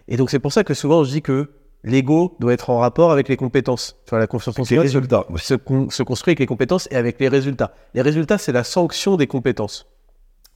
Et 0.07 0.17
donc, 0.17 0.29
c'est 0.29 0.39
pour 0.39 0.53
ça 0.53 0.63
que 0.63 0.73
souvent, 0.73 1.03
je 1.03 1.11
dis 1.11 1.21
que 1.21 1.51
l'ego 1.83 2.35
doit 2.39 2.53
être 2.53 2.69
en 2.69 2.79
rapport 2.79 3.11
avec 3.11 3.27
les 3.27 3.35
compétences. 3.37 3.97
Tu 4.05 4.11
vois, 4.11 4.19
la 4.19 4.27
confiance 4.27 4.57
en 4.57 4.63
soi 4.63 4.81
résultats. 4.81 5.25
se, 5.37 5.53
con- 5.53 5.89
se 5.89 6.03
construit 6.03 6.31
avec 6.31 6.39
les 6.39 6.45
compétences 6.45 6.87
et 6.91 6.95
avec 6.95 7.19
les 7.19 7.27
résultats. 7.27 7.73
Les 7.93 8.01
résultats, 8.01 8.37
c'est 8.37 8.51
la 8.53 8.63
sanction 8.63 9.17
des 9.17 9.27
compétences. 9.27 9.87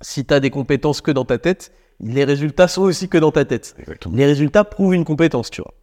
Si 0.01 0.25
tu 0.25 0.33
as 0.33 0.39
des 0.39 0.49
compétences 0.51 1.01
que 1.01 1.11
dans 1.11 1.25
ta 1.25 1.37
tête, 1.37 1.71
les 1.99 2.23
résultats 2.23 2.67
sont 2.67 2.83
aussi 2.83 3.09
que 3.09 3.17
dans 3.17 3.31
ta 3.31 3.43
tête. 3.45 3.75
Exactement. 3.79 4.15
Les 4.15 4.25
résultats 4.25 4.63
prouvent 4.63 4.93
une 4.93 5.03
compétence, 5.05 5.49
tu 5.49 5.61
vois. 5.61 5.73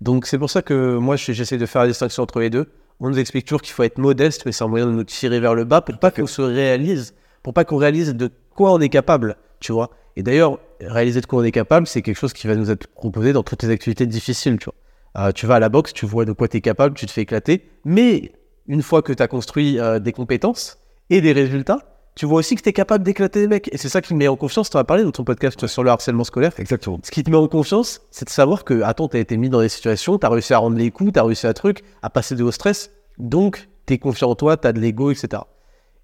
Donc 0.00 0.26
c'est 0.26 0.38
pour 0.38 0.48
ça 0.50 0.62
que 0.62 0.96
moi, 0.96 1.16
je- 1.16 1.32
j'essaie 1.32 1.58
de 1.58 1.66
faire 1.66 1.82
la 1.82 1.88
distinction 1.88 2.22
entre 2.22 2.40
les 2.40 2.50
deux. 2.50 2.66
On 3.00 3.10
nous 3.10 3.18
explique 3.18 3.44
toujours 3.44 3.62
qu'il 3.62 3.72
faut 3.74 3.82
être 3.82 3.98
modeste, 3.98 4.42
mais 4.46 4.52
c'est 4.52 4.64
un 4.64 4.68
moyen 4.68 4.86
de 4.86 4.92
nous 4.92 5.04
tirer 5.04 5.38
vers 5.38 5.54
le 5.54 5.64
bas 5.64 5.80
pour 5.80 5.98
pas 5.98 6.10
qu'on 6.10 6.26
se 6.26 6.40
réalise, 6.42 7.14
pour 7.42 7.52
pas 7.52 7.64
qu'on 7.64 7.76
réalise 7.76 8.14
de 8.14 8.30
quoi 8.58 8.72
on 8.72 8.80
est 8.80 8.88
capable, 8.88 9.36
tu 9.60 9.70
vois. 9.70 9.90
Et 10.16 10.24
d'ailleurs, 10.24 10.58
réaliser 10.80 11.20
de 11.20 11.26
quoi 11.26 11.38
on 11.38 11.44
est 11.44 11.52
capable, 11.52 11.86
c'est 11.86 12.02
quelque 12.02 12.16
chose 12.16 12.32
qui 12.32 12.48
va 12.48 12.56
nous 12.56 12.72
être 12.72 12.88
proposé 12.88 13.32
dans 13.32 13.44
toutes 13.44 13.62
les 13.62 13.70
activités 13.70 14.04
difficiles, 14.04 14.58
tu 14.58 14.64
vois. 14.64 14.74
Euh, 15.16 15.30
tu 15.30 15.46
vas 15.46 15.54
à 15.54 15.60
la 15.60 15.68
boxe, 15.68 15.92
tu 15.92 16.06
vois 16.06 16.24
de 16.24 16.32
quoi 16.32 16.48
tu 16.48 16.56
es 16.56 16.60
capable, 16.60 16.96
tu 16.96 17.06
te 17.06 17.12
fais 17.12 17.22
éclater, 17.22 17.70
mais 17.84 18.32
une 18.66 18.82
fois 18.82 19.00
que 19.00 19.12
tu 19.12 19.22
as 19.22 19.28
construit 19.28 19.78
euh, 19.78 20.00
des 20.00 20.10
compétences 20.10 20.78
et 21.08 21.20
des 21.20 21.30
résultats, 21.30 21.78
tu 22.16 22.26
vois 22.26 22.40
aussi 22.40 22.56
que 22.56 22.62
tu 22.62 22.68
es 22.68 22.72
capable 22.72 23.04
d'éclater 23.04 23.42
les 23.42 23.46
mecs. 23.46 23.72
Et 23.72 23.76
c'est 23.76 23.88
ça 23.88 24.02
qui 24.02 24.12
me 24.12 24.18
met 24.18 24.26
en 24.26 24.34
confiance. 24.34 24.70
Tu 24.70 24.76
en 24.76 24.80
as 24.80 24.84
parlé 24.84 25.04
dans 25.04 25.12
ton 25.12 25.22
podcast 25.22 25.56
toi, 25.56 25.68
sur 25.68 25.84
le 25.84 25.90
harcèlement 25.90 26.24
scolaire. 26.24 26.52
Exactement. 26.58 26.98
Ce 27.04 27.12
qui 27.12 27.22
te 27.22 27.30
met 27.30 27.36
en 27.36 27.46
confiance, 27.46 28.00
c'est 28.10 28.24
de 28.24 28.30
savoir 28.30 28.64
que, 28.64 28.82
attends, 28.82 29.06
t'as 29.06 29.20
été 29.20 29.36
mis 29.36 29.50
dans 29.50 29.60
des 29.60 29.68
situations, 29.68 30.18
t'as 30.18 30.30
réussi 30.30 30.52
à 30.52 30.58
rendre 30.58 30.76
les 30.76 30.90
coups, 30.90 31.12
t'as 31.12 31.22
réussi 31.22 31.46
à 31.46 31.54
truc, 31.54 31.84
à 32.02 32.10
passer 32.10 32.34
de 32.34 32.42
haut 32.42 32.50
stress, 32.50 32.90
donc 33.18 33.68
t'es 33.86 33.98
confiant 33.98 34.30
en 34.30 34.34
toi, 34.34 34.56
t'as 34.56 34.72
de 34.72 34.80
l'ego, 34.80 35.12
etc. 35.12 35.42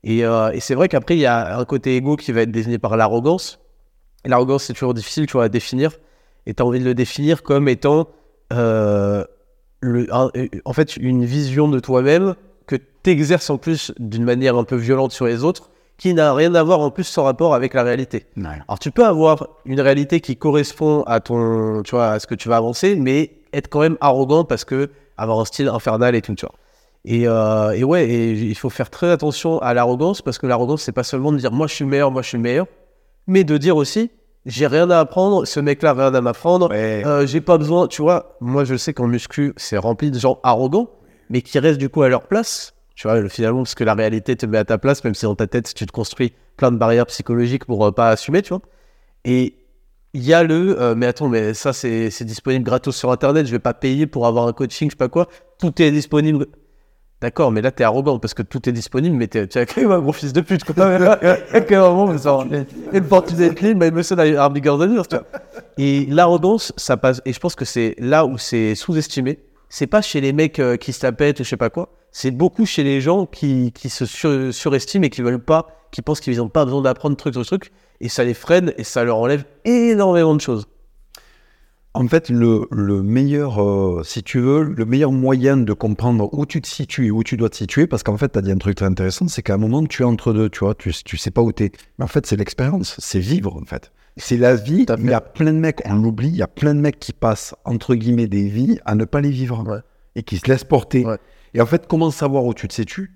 Et, 0.05 0.25
euh, 0.25 0.51
et 0.53 0.61
c'est 0.61 0.75
vrai 0.75 0.89
qu'après, 0.89 1.17
il 1.17 1.21
y 1.21 1.27
a 1.27 1.59
un 1.59 1.65
côté 1.65 1.97
ego 1.97 2.17
qui 2.17 2.31
va 2.33 2.43
être 2.43 2.51
désigné 2.51 2.79
par 2.79 2.97
l'arrogance. 2.97 3.59
Et 4.25 4.29
l'arrogance, 4.29 4.65
c'est 4.65 4.73
toujours 4.75 4.95
difficile, 4.95 5.27
tu 5.27 5.33
vois, 5.33 5.45
à 5.45 5.49
définir. 5.49 5.93
Et 6.47 6.55
t'as 6.55 6.65
envie 6.65 6.79
de 6.81 6.85
le 6.85 6.95
définir 6.95 7.43
comme 7.43 7.69
étant, 7.69 8.09
euh, 8.53 9.25
le, 9.81 10.07
un- 10.15 10.31
en 10.65 10.73
fait, 10.73 10.97
une 10.99 11.25
vision 11.25 11.69
de 11.69 11.81
toi-même 11.81 12.35
que 12.67 12.77
t'exerces 12.77 13.51
en 13.51 13.59
plus 13.59 13.93
d'une 13.99 14.25
manière 14.25 14.57
un 14.57 14.65
peu 14.65 14.77
violente 14.77 15.13
sur 15.13 15.27
les 15.27 15.43
autres, 15.45 15.71
qui 15.97 16.13
n'a 16.13 16.35
rien 16.35 16.55
à 16.55 16.63
voir 16.63 16.81
en 16.81 16.91
plus 16.91 17.05
sans 17.05 17.25
rapport 17.25 17.55
avec 17.55 17.73
la 17.73 17.83
réalité. 17.83 18.27
Alors 18.67 18.79
tu 18.81 18.91
peux 18.91 19.05
avoir 19.05 19.47
une 19.65 19.81
réalité 19.81 20.21
qui 20.21 20.37
correspond 20.37 21.03
à 21.07 21.21
ton, 21.21 21.83
tu 21.85 21.93
vois, 21.93 22.09
à 22.13 22.19
ce 22.19 22.27
que 22.27 22.35
tu 22.35 22.49
vas 22.49 22.57
avancer, 22.57 22.97
mais 22.97 23.31
être 23.53 23.69
quand 23.69 23.81
même 23.81 23.97
arrogant 24.01 24.45
parce 24.45 24.65
que 24.65 24.91
avoir 25.17 25.39
un 25.39 25.45
style 25.45 25.69
infernal 25.69 26.15
et 26.17 26.21
tout, 26.23 26.35
tu 26.35 26.47
vois. 26.47 26.55
Et, 27.07 27.29
euh, 27.29 27.71
et 27.73 27.85
ouais, 27.85 28.09
et 28.09 28.33
il 28.33 28.55
faut 28.57 28.71
faire 28.71 28.89
très 28.89 29.11
attention 29.11 29.59
à 29.61 29.75
l'arrogance 29.75 30.23
parce 30.23 30.39
que 30.39 30.47
l'arrogance 30.47 30.83
c'est 30.83 30.93
pas 30.93 31.03
seulement 31.03 31.33
de 31.33 31.37
dire 31.37 31.53
moi 31.53 31.67
je 31.67 31.75
suis 31.75 31.85
le 31.85 31.91
meilleur, 31.91 32.11
moi 32.11 32.23
je 32.23 32.29
suis 32.29 32.39
le 32.39 32.43
meilleur, 32.43 32.67
mais 33.27 33.45
de 33.45 33.59
dire 33.59 33.77
aussi 33.77 34.11
j'ai 34.47 34.67
rien 34.67 34.91
à 34.91 35.01
apprendre, 35.01 35.47
ce 35.47 35.59
mec-là 35.61 35.91
a 35.91 35.93
rien 35.95 36.15
à 36.15 36.21
m'apprendre, 36.21 36.71
Ouais. 36.71 37.03
euh, 37.07 37.27
j'ai 37.27 37.41
pas 37.41 37.57
besoin, 37.59 37.89
tu 37.89 38.03
vois. 38.03 38.37
Moi 38.41 38.65
je 38.65 38.75
sais 38.77 38.93
qu'en 38.95 39.07
muscu 39.07 39.53
c'est 39.57 39.77
rempli 39.79 40.11
de 40.11 40.19
gens 40.19 40.39
arrogants, 40.43 40.89
mais 41.31 41.43
qui 41.43 41.59
restent 41.59 41.79
du 41.81 41.89
coup 41.91 42.03
à 42.03 42.09
leur 42.09 42.27
place. 42.27 42.75
Tu 42.95 43.09
vois, 43.09 43.19
le- 43.21 43.29
finalement, 43.29 43.63
parce 43.65 43.75
que 43.75 43.83
la 43.85 43.95
réalité 43.95 44.37
te 44.37 44.47
met 44.47 44.59
à 44.59 44.65
ta 44.65 44.79
place, 44.79 45.03
même 45.03 45.15
si 45.15 45.25
dans 45.25 45.35
ta 45.35 45.49
tête, 45.49 45.75
tu 45.75 45.85
te 45.85 45.91
construis 45.91 46.33
plein 46.57 46.71
de 46.71 46.77
barrières 46.77 47.07
psychologiques 47.07 47.65
pour 47.65 47.85
euh, 47.85 47.91
pas 47.91 48.11
assumer, 48.11 48.41
tu 48.41 48.51
vois. 48.51 48.63
Et 49.25 49.57
il 50.13 50.23
y 50.23 50.33
a 50.33 50.45
le, 50.45 50.81
euh, 50.81 50.95
mais 50.95 51.07
attends, 51.07 51.29
mais 51.29 51.55
ça, 51.55 51.73
c'est 51.73 52.11
c'est 52.11 52.25
disponible 52.25 52.65
gratos 52.65 52.95
sur 52.97 53.11
Internet, 53.11 53.47
je 53.47 53.51
vais 53.51 53.59
pas 53.59 53.75
payer 53.75 54.07
pour 54.07 54.27
avoir 54.29 54.47
un 54.47 54.53
coaching, 54.53 54.89
je 54.89 54.93
sais 54.93 54.97
pas 54.97 55.09
quoi. 55.09 55.27
Tout 55.59 55.83
est 55.83 55.91
disponible. 55.91 56.47
D'accord, 57.25 57.51
mais 57.51 57.63
là, 57.63 57.71
t'es 57.71 57.85
arrogant 57.85 58.19
parce 58.19 58.35
que 58.35 58.43
tout 58.43 58.69
est 58.69 58.73
disponible, 58.73 59.17
mais 59.17 59.29
t'es- 59.29 59.47
tu 59.47 59.57
es 59.59 59.65
quand 59.65 59.81
même 59.81 59.93
un 59.93 59.99
gros 60.01 60.13
fils 60.13 60.35
de 60.35 60.43
pute. 60.43 60.63
Quoi. 60.63 60.75
Ça, 60.75 61.19
une 62.93 63.05
fortune 63.05 63.55
clean, 63.55 63.77
mais 63.77 63.91
monsieur 63.91 64.15
a 64.19 64.45
un 64.45 64.51
bigger 64.51 64.77
than 64.79 64.93
yours, 64.95 65.09
tu 65.09 65.17
vois. 65.17 65.25
Et 65.79 66.05
l'arrogance, 66.11 66.75
ça 66.77 66.99
passe. 66.99 67.23
Et 67.25 67.33
je 67.33 67.41
pense 67.41 67.55
que 67.55 67.65
c'est 67.65 67.95
là 67.99 68.27
où 68.27 68.37
c'est 68.37 68.75
sous-estimé. 68.75 69.39
C'est 69.71 69.87
pas 69.87 70.03
chez 70.03 70.21
les 70.21 70.35
mecs 70.35 70.59
euh, 70.59 70.77
qui 70.77 70.93
se 70.93 71.03
la 71.07 71.13
pètent 71.13 71.41
ou 71.41 71.45
je 71.45 71.49
sais 71.49 71.57
pas 71.57 71.71
quoi. 71.71 71.89
C'est 72.13 72.31
beaucoup 72.31 72.67
chez 72.67 72.83
les 72.85 73.01
gens 73.01 73.25
qui, 73.25 73.73
qui 73.73 73.89
se 73.89 74.05
sur- 74.05 74.53
surestiment 74.53 75.07
et 75.07 75.11
qui 75.11 75.23
veulent 75.23 75.43
pas, 75.43 75.69
qui 75.93 76.03
pensent 76.03 76.21
qu'ils 76.21 76.37
n'ont 76.37 76.51
pas 76.51 76.67
besoin 76.67 76.83
d'apprendre 76.83 77.17
truc, 77.17 77.33
truc, 77.33 77.47
truc. 77.47 77.73
Et 78.03 78.11
ça 78.11 78.23
les 78.23 78.35
freine 78.35 78.75
et 78.77 78.85
ça 78.85 79.03
leur 79.03 79.17
enlève 79.17 79.45
énormément 79.65 80.35
de 80.35 80.43
choses. 80.43 80.67
En 81.97 82.09
fait, 82.09 82.29
le, 82.29 82.67
le 82.73 83.03
meilleur, 83.05 83.63
euh, 83.63 84.03
si 84.03 84.25
tu 84.25 84.41
veux, 84.41 84.65
le 84.65 84.85
meilleur 84.85 85.13
moyen 85.13 85.57
de 85.57 85.73
comprendre 85.73 86.29
où 86.33 86.45
tu 86.45 86.61
te 86.61 86.67
situes 86.67 87.07
et 87.07 87.11
où 87.13 87.23
tu 87.23 87.37
dois 87.37 87.49
te 87.51 87.57
situer, 87.57 87.87
parce 87.87 88.03
qu'en 88.03 88.17
fait, 88.17 88.31
tu 88.33 88.39
as 88.39 88.43
dit 88.43 88.51
un 88.51 88.57
truc 88.59 88.77
très 88.77 88.87
intéressant, 88.87 89.29
c'est 89.29 89.43
qu'à 89.43 89.55
un 89.55 89.59
moment, 89.59 89.85
tu 89.87 90.03
es 90.03 90.05
entre 90.05 90.33
deux, 90.33 90.49
tu 90.51 90.61
vois, 90.61 90.75
tu, 90.75 90.93
tu 90.93 91.17
sais 91.17 91.31
pas 91.31 91.41
où 91.41 91.53
tu 91.53 91.65
es. 91.65 91.73
Mais 91.99 92.05
en 92.05 92.09
fait, 92.09 92.27
c'est 92.27 92.35
l'expérience, 92.37 92.97
c'est 92.99 93.21
vivre, 93.21 93.57
en 93.57 93.65
fait. 93.65 93.93
C'est 94.17 94.37
la 94.37 94.57
vie. 94.57 94.87
Il 94.99 95.07
y 95.07 95.13
a 95.13 95.21
plein 95.21 95.53
de 95.53 95.59
mecs, 95.59 95.83
on 95.85 95.95
l'oublie, 95.95 96.29
il 96.29 96.37
y 96.37 96.43
a 96.43 96.49
plein 96.49 96.75
de 96.75 96.81
mecs 96.81 96.99
qui 96.99 97.13
passent, 97.13 97.55
entre 97.65 97.95
guillemets, 97.95 98.27
des 98.27 98.49
vies 98.49 98.81
à 98.85 98.97
ne 98.97 99.05
pas 99.05 99.21
les 99.21 99.31
vivre. 99.31 99.65
Ouais. 99.65 99.79
Et 100.17 100.25
qui 100.25 100.39
se 100.39 100.49
laissent 100.49 100.65
porter. 100.65 101.05
Ouais. 101.05 101.19
Et 101.55 101.61
en 101.61 101.67
fait, 101.67 101.87
comment 101.87 102.11
savoir 102.11 102.45
où 102.45 102.55
tu 102.55 102.67
te 102.67 102.75
situes? 102.75 103.13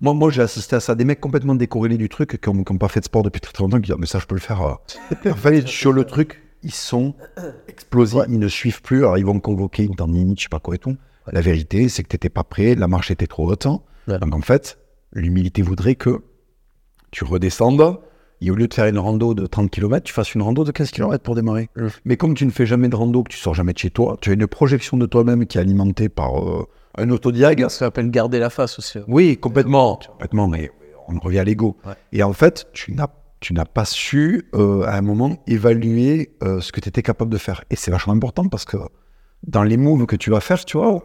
Moi, 0.00 0.14
moi 0.14 0.30
j'ai 0.30 0.42
assisté 0.42 0.76
à 0.76 0.80
ça. 0.80 0.94
Des 0.94 1.04
mecs 1.04 1.20
complètement 1.20 1.54
décorrélés 1.56 1.98
du 1.98 2.08
truc, 2.08 2.40
qui 2.40 2.50
n'ont 2.50 2.62
pas 2.78 2.88
fait 2.88 3.00
de 3.00 3.04
sport 3.04 3.22
depuis 3.24 3.40
très, 3.40 3.52
très 3.52 3.62
longtemps, 3.64 3.76
qui 3.78 3.82
disent 3.86 3.94
Ah, 3.94 4.00
Mais 4.00 4.06
ça, 4.06 4.18
je 4.20 4.26
peux 4.26 4.34
le 4.36 4.40
faire. 4.40 4.62
euh. 4.62 5.30
en 5.30 5.34
fait, 5.34 5.66
sur 5.68 5.92
le 5.92 6.04
truc, 6.04 6.40
ils 6.62 6.72
sont 6.74 7.14
explosés, 7.68 8.18
Ouais. 8.18 8.26
ils 8.28 8.38
ne 8.38 8.48
suivent 8.48 8.82
plus. 8.82 8.98
Alors, 8.98 9.18
ils 9.18 9.24
vont 9.26 9.40
convoquer 9.40 9.84
une 9.84 9.94
tendinite, 9.96 10.38
je 10.38 10.44
sais 10.44 10.48
pas 10.48 10.60
quoi 10.60 10.74
et 10.74 10.78
tout. 10.78 10.96
La 11.32 11.40
vérité, 11.40 11.88
c'est 11.88 12.02
que 12.02 12.08
tu 12.08 12.14
n'étais 12.14 12.28
pas 12.30 12.44
prêt, 12.44 12.74
la 12.74 12.88
marche 12.88 13.10
était 13.10 13.26
trop 13.26 13.50
haute. 13.50 13.66
Ouais. 14.08 14.18
Donc, 14.18 14.34
en 14.34 14.40
fait, 14.40 14.78
l'humilité 15.12 15.62
voudrait 15.62 15.94
que 15.94 16.22
tu 17.10 17.24
redescendes 17.24 17.98
et 18.40 18.50
au 18.50 18.54
lieu 18.54 18.66
de 18.68 18.74
faire 18.74 18.86
une 18.86 18.98
rando 18.98 19.34
de 19.34 19.44
30 19.46 19.70
km, 19.70 20.02
tu 20.04 20.12
fasses 20.14 20.34
une 20.34 20.40
rando 20.42 20.64
de 20.64 20.72
15 20.72 20.90
km 20.92 21.22
pour 21.22 21.34
démarrer. 21.34 21.68
Mais 22.04 22.16
comme 22.16 22.34
tu 22.34 22.46
ne 22.46 22.50
fais 22.50 22.64
jamais 22.66 22.88
de 22.88 22.96
rando, 22.96 23.22
que 23.22 23.30
tu 23.32 23.38
sors 23.38 23.54
jamais 23.54 23.72
de 23.74 23.78
chez 23.78 23.90
toi, 23.90 24.16
tu 24.20 24.30
as 24.30 24.32
une 24.32 24.46
projection 24.46 24.96
de 24.96 25.04
toi-même 25.06 25.44
qui 25.46 25.58
est 25.58 25.60
alimentée 25.60 26.08
par 26.08 26.42
euh, 26.42 26.66
un 26.96 27.10
autodiag. 27.10 27.60
Ça 27.64 27.68
s'appelle 27.68 28.10
garder 28.10 28.38
la 28.38 28.48
face 28.48 28.78
aussi. 28.78 28.98
hein. 28.98 29.04
Oui, 29.08 29.36
complètement. 29.36 29.96
Complètement, 30.12 30.48
mais 30.48 30.70
on 31.08 31.18
revient 31.18 31.40
à 31.40 31.44
l'ego. 31.44 31.76
Et 32.12 32.22
en 32.22 32.32
fait, 32.32 32.66
tu 32.72 32.92
n'as, 32.94 33.08
tu 33.40 33.54
n'as 33.54 33.64
pas 33.64 33.86
su, 33.86 34.48
euh, 34.54 34.82
à 34.82 34.96
un 34.96 35.00
moment, 35.00 35.42
évaluer 35.46 36.36
euh, 36.42 36.60
ce 36.60 36.72
que 36.72 36.80
tu 36.80 36.88
étais 36.88 37.02
capable 37.02 37.32
de 37.32 37.38
faire. 37.38 37.64
Et 37.70 37.76
c'est 37.76 37.90
vachement 37.90 38.12
important 38.12 38.48
parce 38.48 38.66
que 38.66 38.76
dans 39.46 39.62
les 39.62 39.78
moves 39.78 40.06
que 40.06 40.16
tu 40.16 40.30
vas 40.30 40.40
faire, 40.40 40.62
tu 40.64 40.76
vois, 40.76 41.02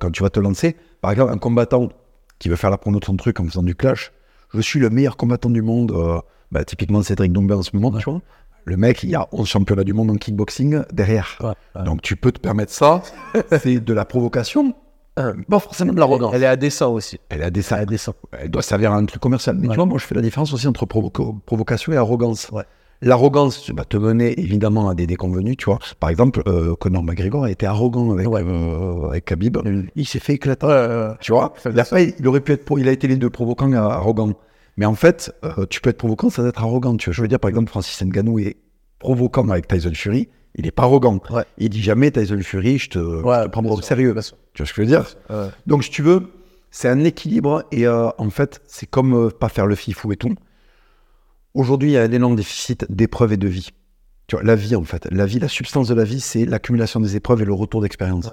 quand 0.00 0.10
tu 0.10 0.22
vas 0.22 0.30
te 0.30 0.40
lancer, 0.40 0.76
par 1.02 1.10
exemple, 1.10 1.32
un 1.32 1.38
combattant 1.38 1.90
qui 2.38 2.48
veut 2.48 2.56
faire 2.56 2.70
la 2.70 2.78
promo 2.78 2.98
de 2.98 3.04
son 3.04 3.16
truc 3.16 3.38
en 3.38 3.44
faisant 3.44 3.62
du 3.62 3.74
clash, 3.74 4.12
je 4.54 4.60
suis 4.60 4.80
le 4.80 4.88
meilleur 4.88 5.16
combattant 5.16 5.50
du 5.50 5.60
monde, 5.60 5.92
euh, 5.92 6.18
bah, 6.50 6.64
typiquement 6.64 7.02
Cédric 7.02 7.32
Dombé 7.32 7.54
en 7.54 7.62
ce 7.62 7.76
moment, 7.76 7.96
tu 7.98 8.10
vois. 8.10 8.22
Le 8.64 8.78
mec, 8.78 9.02
il 9.02 9.10
y 9.10 9.14
a 9.14 9.28
11 9.32 9.46
championnats 9.46 9.84
du 9.84 9.92
monde 9.92 10.10
en 10.10 10.14
kickboxing 10.14 10.84
derrière. 10.90 11.54
Donc 11.84 12.00
tu 12.00 12.16
peux 12.16 12.32
te 12.32 12.40
permettre 12.40 12.72
ça. 12.72 13.02
c'est 13.60 13.78
de 13.78 13.92
la 13.92 14.06
provocation, 14.06 14.74
pas 15.14 15.58
forcément 15.58 15.92
de 15.92 15.98
l'arrogance. 15.98 16.32
Elle 16.34 16.42
est 16.42 16.46
à 16.46 16.56
dessin 16.56 16.86
aussi. 16.86 17.18
Elle 17.28 17.42
a 17.42 17.50
des 17.50 17.62
elle, 17.72 17.86
elle 18.32 18.50
doit 18.50 18.62
servir 18.62 18.92
à 18.92 18.96
un 18.96 19.04
truc 19.04 19.20
commercial. 19.22 19.56
Mais 19.56 19.68
tu 19.68 19.76
vois, 19.76 19.86
moi, 19.86 19.98
je 19.98 20.04
fais 20.06 20.14
la 20.14 20.22
différence 20.22 20.52
aussi 20.52 20.66
entre 20.66 20.86
provo- 20.86 21.38
provocation 21.46 21.92
et 21.92 21.96
arrogance. 21.96 22.48
Ouais. 22.52 22.64
L'arrogance 23.02 23.70
va 23.70 23.84
te 23.84 23.96
mener 23.96 24.38
évidemment 24.40 24.88
à 24.88 24.94
des 24.94 25.06
déconvenus, 25.06 25.56
tu 25.56 25.66
vois. 25.66 25.78
Par 26.00 26.10
exemple, 26.10 26.42
euh, 26.46 26.74
Conor 26.76 27.02
McGregor 27.02 27.44
a 27.44 27.50
été 27.50 27.66
arrogant 27.66 28.12
avec, 28.12 28.26
euh, 28.26 29.08
avec 29.08 29.24
Khabib. 29.26 29.58
Il 29.94 30.06
s'est 30.06 30.20
fait 30.20 30.34
éclater. 30.34 30.66
Tu 31.20 31.32
vois 31.32 31.52
il, 31.66 31.78
a 31.78 32.00
il 32.00 32.26
aurait 32.28 32.40
pu 32.40 32.52
être 32.52 32.78
il 32.78 32.88
a 32.88 32.92
été 32.92 33.06
les 33.06 33.16
deux 33.16 33.30
provoquant 33.30 33.70
et 33.72 33.76
arrogant. 33.76 34.32
Mais 34.76 34.86
en 34.86 34.94
fait, 34.94 35.32
euh, 35.44 35.66
tu 35.68 35.80
peux 35.80 35.90
être 35.90 35.98
provoquant 35.98 36.30
sans 36.30 36.46
être 36.46 36.60
arrogant. 36.60 36.96
Tu 36.96 37.10
vois, 37.10 37.14
je 37.14 37.22
veux 37.22 37.28
dire, 37.28 37.38
par 37.38 37.48
exemple, 37.48 37.68
Francis 37.68 38.02
Ngannou 38.02 38.38
est 38.38 38.56
provoquant 38.98 39.48
avec 39.50 39.68
Tyson 39.68 39.92
Fury. 39.94 40.28
Il 40.56 40.66
est 40.66 40.70
pas 40.72 40.84
arrogant. 40.84 41.20
Ouais. 41.30 41.44
Il 41.58 41.68
dit 41.68 41.82
jamais 41.82 42.10
Tyson 42.10 42.38
Fury, 42.40 42.78
je 42.78 42.90
te, 42.90 42.98
je 42.98 43.44
te 43.44 43.48
prends 43.48 43.64
au 43.64 43.80
sérieux. 43.82 44.14
Tu 44.52 44.62
vois 44.62 44.66
ce 44.66 44.72
que 44.72 44.76
je 44.76 44.80
veux 44.82 44.86
dire? 44.86 45.04
Ouais. 45.28 45.48
donc, 45.66 45.84
si 45.84 45.90
tu 45.90 46.02
veux, 46.02 46.30
c'est 46.70 46.88
un 46.88 47.04
équilibre 47.04 47.64
et 47.70 47.86
euh, 47.86 48.08
en 48.18 48.30
fait, 48.30 48.60
c'est 48.66 48.86
comme 48.86 49.14
euh, 49.14 49.30
pas 49.30 49.48
faire 49.48 49.66
le 49.66 49.74
fifou 49.76 50.12
et 50.12 50.16
tout. 50.16 50.34
Aujourd'hui, 51.54 51.90
il 51.90 51.92
y 51.92 51.98
a 51.98 52.02
un 52.02 52.10
énorme 52.10 52.34
déficit 52.34 52.84
d'épreuves 52.90 53.32
et 53.32 53.36
de 53.36 53.46
vie. 53.46 53.70
Tu 54.26 54.34
vois, 54.36 54.44
la 54.44 54.56
vie, 54.56 54.74
en 54.74 54.82
fait, 54.82 55.06
la 55.10 55.24
vie, 55.26 55.38
la 55.38 55.48
substance 55.48 55.86
de 55.86 55.94
la 55.94 56.02
vie, 56.02 56.20
c'est 56.20 56.44
l'accumulation 56.46 56.98
des 56.98 57.14
épreuves 57.14 57.42
et 57.42 57.44
le 57.44 57.52
retour 57.52 57.80
d'expérience. 57.80 58.30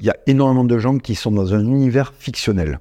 Il 0.00 0.06
y 0.06 0.10
a 0.10 0.16
énormément 0.26 0.64
de 0.64 0.76
gens 0.76 0.98
qui 0.98 1.14
sont 1.14 1.30
dans 1.30 1.54
un 1.54 1.60
univers 1.60 2.14
fictionnel. 2.18 2.80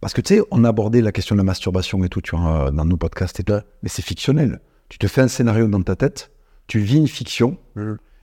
Parce 0.00 0.12
que 0.12 0.20
tu 0.20 0.36
sais, 0.36 0.42
on 0.52 0.62
a 0.62 0.68
abordé 0.68 1.00
la 1.00 1.10
question 1.10 1.34
de 1.34 1.40
la 1.40 1.44
masturbation 1.44 2.04
et 2.04 2.08
tout, 2.08 2.20
tu 2.20 2.36
vois, 2.36 2.68
euh, 2.68 2.70
dans 2.70 2.84
nos 2.84 2.96
podcasts 2.96 3.40
et 3.40 3.42
tout. 3.42 3.54
Mais 3.82 3.88
c'est 3.88 4.02
fictionnel. 4.02 4.60
Tu 4.88 4.98
te 4.98 5.08
fais 5.08 5.22
un 5.22 5.28
scénario 5.28 5.66
dans 5.66 5.82
ta 5.82 5.96
tête, 5.96 6.30
tu 6.66 6.80
vis 6.80 6.96
une 6.98 7.08
fiction, 7.08 7.56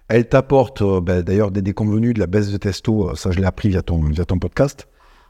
elle 0.10 0.28
t'apporte 0.28 0.82
euh, 0.82 1.02
ben, 1.02 1.22
d'ailleurs 1.22 1.52
des 1.52 1.62
déconvenus, 1.62 2.14
de 2.14 2.20
la 2.20 2.28
baisse 2.28 2.52
de 2.52 2.58
testo, 2.58 3.10
euh, 3.10 3.16
ça 3.16 3.32
je 3.32 3.40
l'ai 3.40 3.46
appris 3.46 3.70
via 3.70 3.82
ton, 3.82 4.02
via 4.04 4.26
ton 4.26 4.38
podcast. 4.40 4.88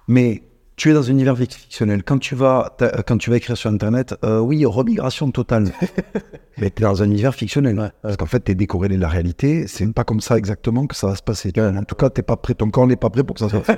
Mais 0.07 0.43
tu 0.75 0.89
es 0.89 0.93
dans 0.93 1.07
un 1.07 1.11
univers 1.11 1.37
fictionnel. 1.37 2.03
Quand 2.03 2.17
tu 2.17 2.33
vas, 2.33 2.73
t'as- 2.79 3.03
quand 3.03 3.17
tu 3.19 3.29
vas 3.29 3.37
écrire 3.37 3.55
sur 3.55 3.69
Internet, 3.69 4.15
euh, 4.25 4.39
oui, 4.39 4.65
remigration 4.65 5.29
totale. 5.29 5.71
Mais 6.57 6.71
tu 6.71 6.81
es 6.81 6.85
dans 6.85 7.03
un 7.03 7.05
univers 7.05 7.35
fictionnel. 7.35 7.93
Parce 8.01 8.17
qu'en 8.17 8.25
fait, 8.25 8.43
tu 8.43 8.51
es 8.51 8.55
décorrélé 8.55 8.95
de 8.95 9.01
la 9.01 9.07
réalité. 9.07 9.67
C'est 9.67 9.91
pas 9.93 10.03
comme 10.03 10.19
ça 10.19 10.35
exactement 10.37 10.87
que 10.87 10.95
ça 10.95 11.07
va 11.07 11.15
se 11.15 11.21
passer. 11.21 11.51
En 11.57 11.83
tout 11.83 11.93
cas, 11.95 12.09
t'es 12.09 12.23
pas 12.23 12.37
prêt. 12.37 12.55
Ton 12.55 12.71
corps 12.71 12.87
n'est 12.87 12.95
pas 12.95 13.11
prêt 13.11 13.23
pour 13.23 13.35
que 13.35 13.39
ça 13.41 13.49
se 13.49 13.57
fasse. 13.59 13.77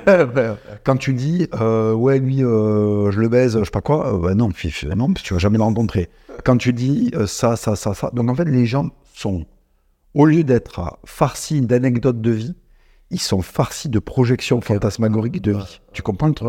Quand 0.84 0.96
tu 0.96 1.12
dis, 1.12 1.46
euh, 1.60 1.92
ouais, 1.92 2.18
lui, 2.18 2.42
euh, 2.42 3.10
je 3.10 3.20
le 3.20 3.28
baise, 3.28 3.58
je 3.58 3.64
sais 3.64 3.70
pas 3.70 3.82
quoi, 3.82 4.14
euh, 4.14 4.18
bah 4.18 4.34
non, 4.34 4.48
non, 4.48 5.12
tu 5.14 5.34
vas 5.34 5.38
jamais 5.38 5.58
le 5.58 5.64
rencontrer. 5.64 6.08
Quand 6.44 6.56
tu 6.56 6.72
dis 6.72 7.10
euh, 7.14 7.26
ça, 7.26 7.56
ça, 7.56 7.76
ça, 7.76 7.92
ça. 7.92 8.10
Donc 8.14 8.30
en 8.30 8.34
fait, 8.34 8.44
les 8.46 8.64
gens 8.66 8.88
sont, 9.16 9.46
au 10.14 10.26
lieu 10.26 10.44
d'être 10.44 10.98
farcis 11.04 11.60
d'anecdotes 11.60 12.20
de 12.20 12.30
vie, 12.30 12.54
ils 13.10 13.20
sont 13.20 13.40
farcis 13.40 13.88
de 13.88 13.98
projections 13.98 14.60
fantasmagoriques 14.60 15.40
de 15.40 15.52
vie. 15.52 15.80
Tu 15.92 16.02
comprends 16.02 16.28
le 16.28 16.34
truc 16.34 16.48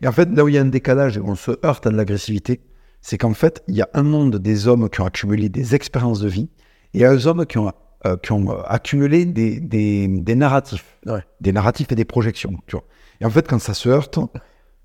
Et 0.00 0.08
en 0.08 0.12
fait, 0.12 0.28
là 0.30 0.44
où 0.44 0.48
il 0.48 0.54
y 0.54 0.58
a 0.58 0.62
un 0.62 0.66
décalage 0.66 1.18
et 1.18 1.20
on 1.20 1.34
se 1.34 1.52
heurte 1.64 1.86
à 1.86 1.90
de 1.90 1.96
l'agressivité, 1.96 2.60
c'est 3.00 3.18
qu'en 3.18 3.34
fait, 3.34 3.62
il 3.68 3.76
y 3.76 3.82
a 3.82 3.88
un 3.94 4.02
monde 4.02 4.36
des 4.36 4.68
hommes 4.68 4.88
qui 4.88 5.00
ont 5.00 5.06
accumulé 5.06 5.48
des 5.48 5.74
expériences 5.74 6.20
de 6.20 6.28
vie 6.28 6.48
et 6.94 7.04
un 7.04 7.26
hommes 7.26 7.46
qui 7.46 7.58
ont, 7.58 7.72
euh, 8.06 8.16
qui 8.16 8.32
ont 8.32 8.50
euh, 8.50 8.62
accumulé 8.66 9.24
des, 9.24 9.60
des, 9.60 10.08
des 10.08 10.34
narratifs. 10.34 10.98
Ouais. 11.06 11.22
Des 11.40 11.52
narratifs 11.52 11.92
et 11.92 11.94
des 11.94 12.04
projections. 12.04 12.54
Tu 12.66 12.76
vois. 12.76 12.84
Et 13.20 13.24
en 13.24 13.30
fait, 13.30 13.46
quand 13.46 13.58
ça 13.58 13.74
se 13.74 13.88
heurte, 13.88 14.18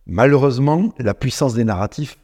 malheureusement, 0.08 0.94
la 1.00 1.14
puissance 1.14 1.54
des 1.54 1.64
narratifs, 1.64 2.18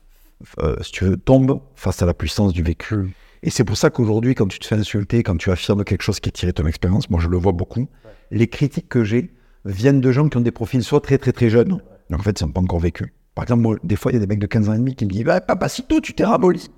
euh, 0.60 0.76
si 0.82 0.92
tu 0.92 1.06
veux, 1.06 1.18
tombe 1.18 1.62
face 1.76 2.02
à 2.02 2.06
la 2.06 2.14
puissance 2.14 2.54
du 2.54 2.64
vécu. 2.64 3.14
Et 3.42 3.50
c'est 3.50 3.64
pour 3.64 3.78
ça 3.78 3.90
qu'aujourd'hui, 3.90 4.36
quand 4.36 4.48
tu 4.48 4.60
te 4.60 4.66
fais 4.66 4.76
insulter, 4.76 5.24
quand 5.24 5.38
tu 5.38 5.52
affirmes 5.52 5.84
quelque 5.84 6.02
chose 6.02 6.20
qui 6.20 6.30
est 6.30 6.34
tiré 6.34 6.52
de 6.52 6.58
ton 6.58 6.68
expérience, 6.68 7.10
moi 7.10 7.20
je 7.22 7.28
le 7.28 7.38
vois 7.38 7.54
beaucoup, 7.54 7.88
les 8.32 8.48
critiques 8.48 8.90
que 8.90 9.04
j'ai 9.04 9.34
viennent 9.66 10.02
de 10.02 10.12
gens 10.12 10.28
qui 10.30 10.38
ont 10.38 10.42
des 10.42 10.52
profils 10.52 10.84
soit 10.84 11.02
très 11.02 11.18
très 11.18 11.32
très 11.32 11.50
jeunes, 11.50 11.80
donc 12.10 12.20
en 12.20 12.24
fait 12.24 12.40
ils 12.40 12.46
n'ont 12.46 12.52
pas 12.52 12.62
encore 12.62 12.80
vécu. 12.80 13.14
Par 13.36 13.44
exemple, 13.44 13.62
moi, 13.62 13.76
des 13.84 13.96
fois 13.96 14.12
il 14.12 14.16
y 14.16 14.18
a 14.18 14.20
des 14.20 14.28
mecs 14.28 14.40
de 14.40 14.48
15 14.48 14.70
ans 14.70 14.74
et 14.74 14.78
demi 14.78 14.96
qui 14.96 15.06
me 15.06 15.10
disent 15.10 15.24
bah, 15.24 15.42
Papa, 15.42 15.70
si 15.70 15.84
tôt 15.84 16.02
tu 16.02 16.14
t'es 16.14 16.26
ramolli. 16.26 16.70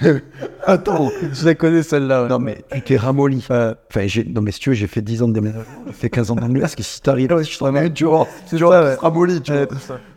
Attends, 0.66 1.10
Je 1.32 1.44
la 1.44 1.54
connais 1.54 1.82
celle-là. 1.82 2.22
ouais. 2.24 2.28
non 2.28 2.38
mais 2.38 2.64
tu 2.72 2.82
t'es 2.82 2.96
ramolli. 2.96 3.38
Enfin, 3.38 3.74
j'ai- 4.06 4.24
non 4.24 4.40
mais 4.40 4.50
si 4.50 4.60
tu 4.60 4.70
veux, 4.70 4.74
j'ai 4.74 4.86
fait 4.86 5.02
10 5.02 5.22
ans 5.22 5.28
de 5.28 5.34
déménagement, 5.34 5.64
j'ai 5.86 5.92
fait 5.92 6.10
15 6.10 6.30
ans 6.30 6.36
d'anglais, 6.36 6.60
parce 6.60 6.74
que 6.74 6.82
si 6.82 7.00
t'arrives, 7.00 7.36
je 7.38 7.42
suis 7.44 7.64
ramolli, 7.64 7.92
tu 7.92 8.04
vois, 8.04 8.26
tu 8.48 8.56
vois, 8.56 8.90
tu 8.92 8.96
te 8.96 9.00
ramollis, 9.02 9.40
tu 9.42 9.52
vois. 9.52 9.66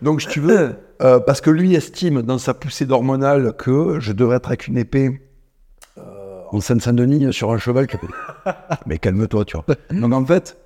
Donc, 0.02 0.22
si 0.22 0.28
tu 0.28 0.40
veux, 0.40 0.76
euh, 1.02 1.20
parce 1.20 1.42
que 1.42 1.50
lui 1.50 1.76
estime 1.76 2.22
dans 2.22 2.38
sa 2.38 2.54
poussée 2.54 2.86
d'hormonale 2.86 3.54
que 3.58 4.00
je 4.00 4.14
devrais 4.14 4.38
être 4.38 4.48
avec 4.48 4.68
une 4.68 4.78
épée 4.78 5.22
euh, 5.98 6.02
en 6.52 6.60
Seine-Saint-Denis 6.62 7.32
sur 7.34 7.52
un 7.52 7.58
cheval. 7.58 7.88
qui- 7.88 7.98
Mais 8.86 8.98
calme-toi, 8.98 9.46
tu 9.46 9.58
vois. 9.58 9.66
Donc, 9.92 10.14
en 10.14 10.26
fait, 10.26 10.58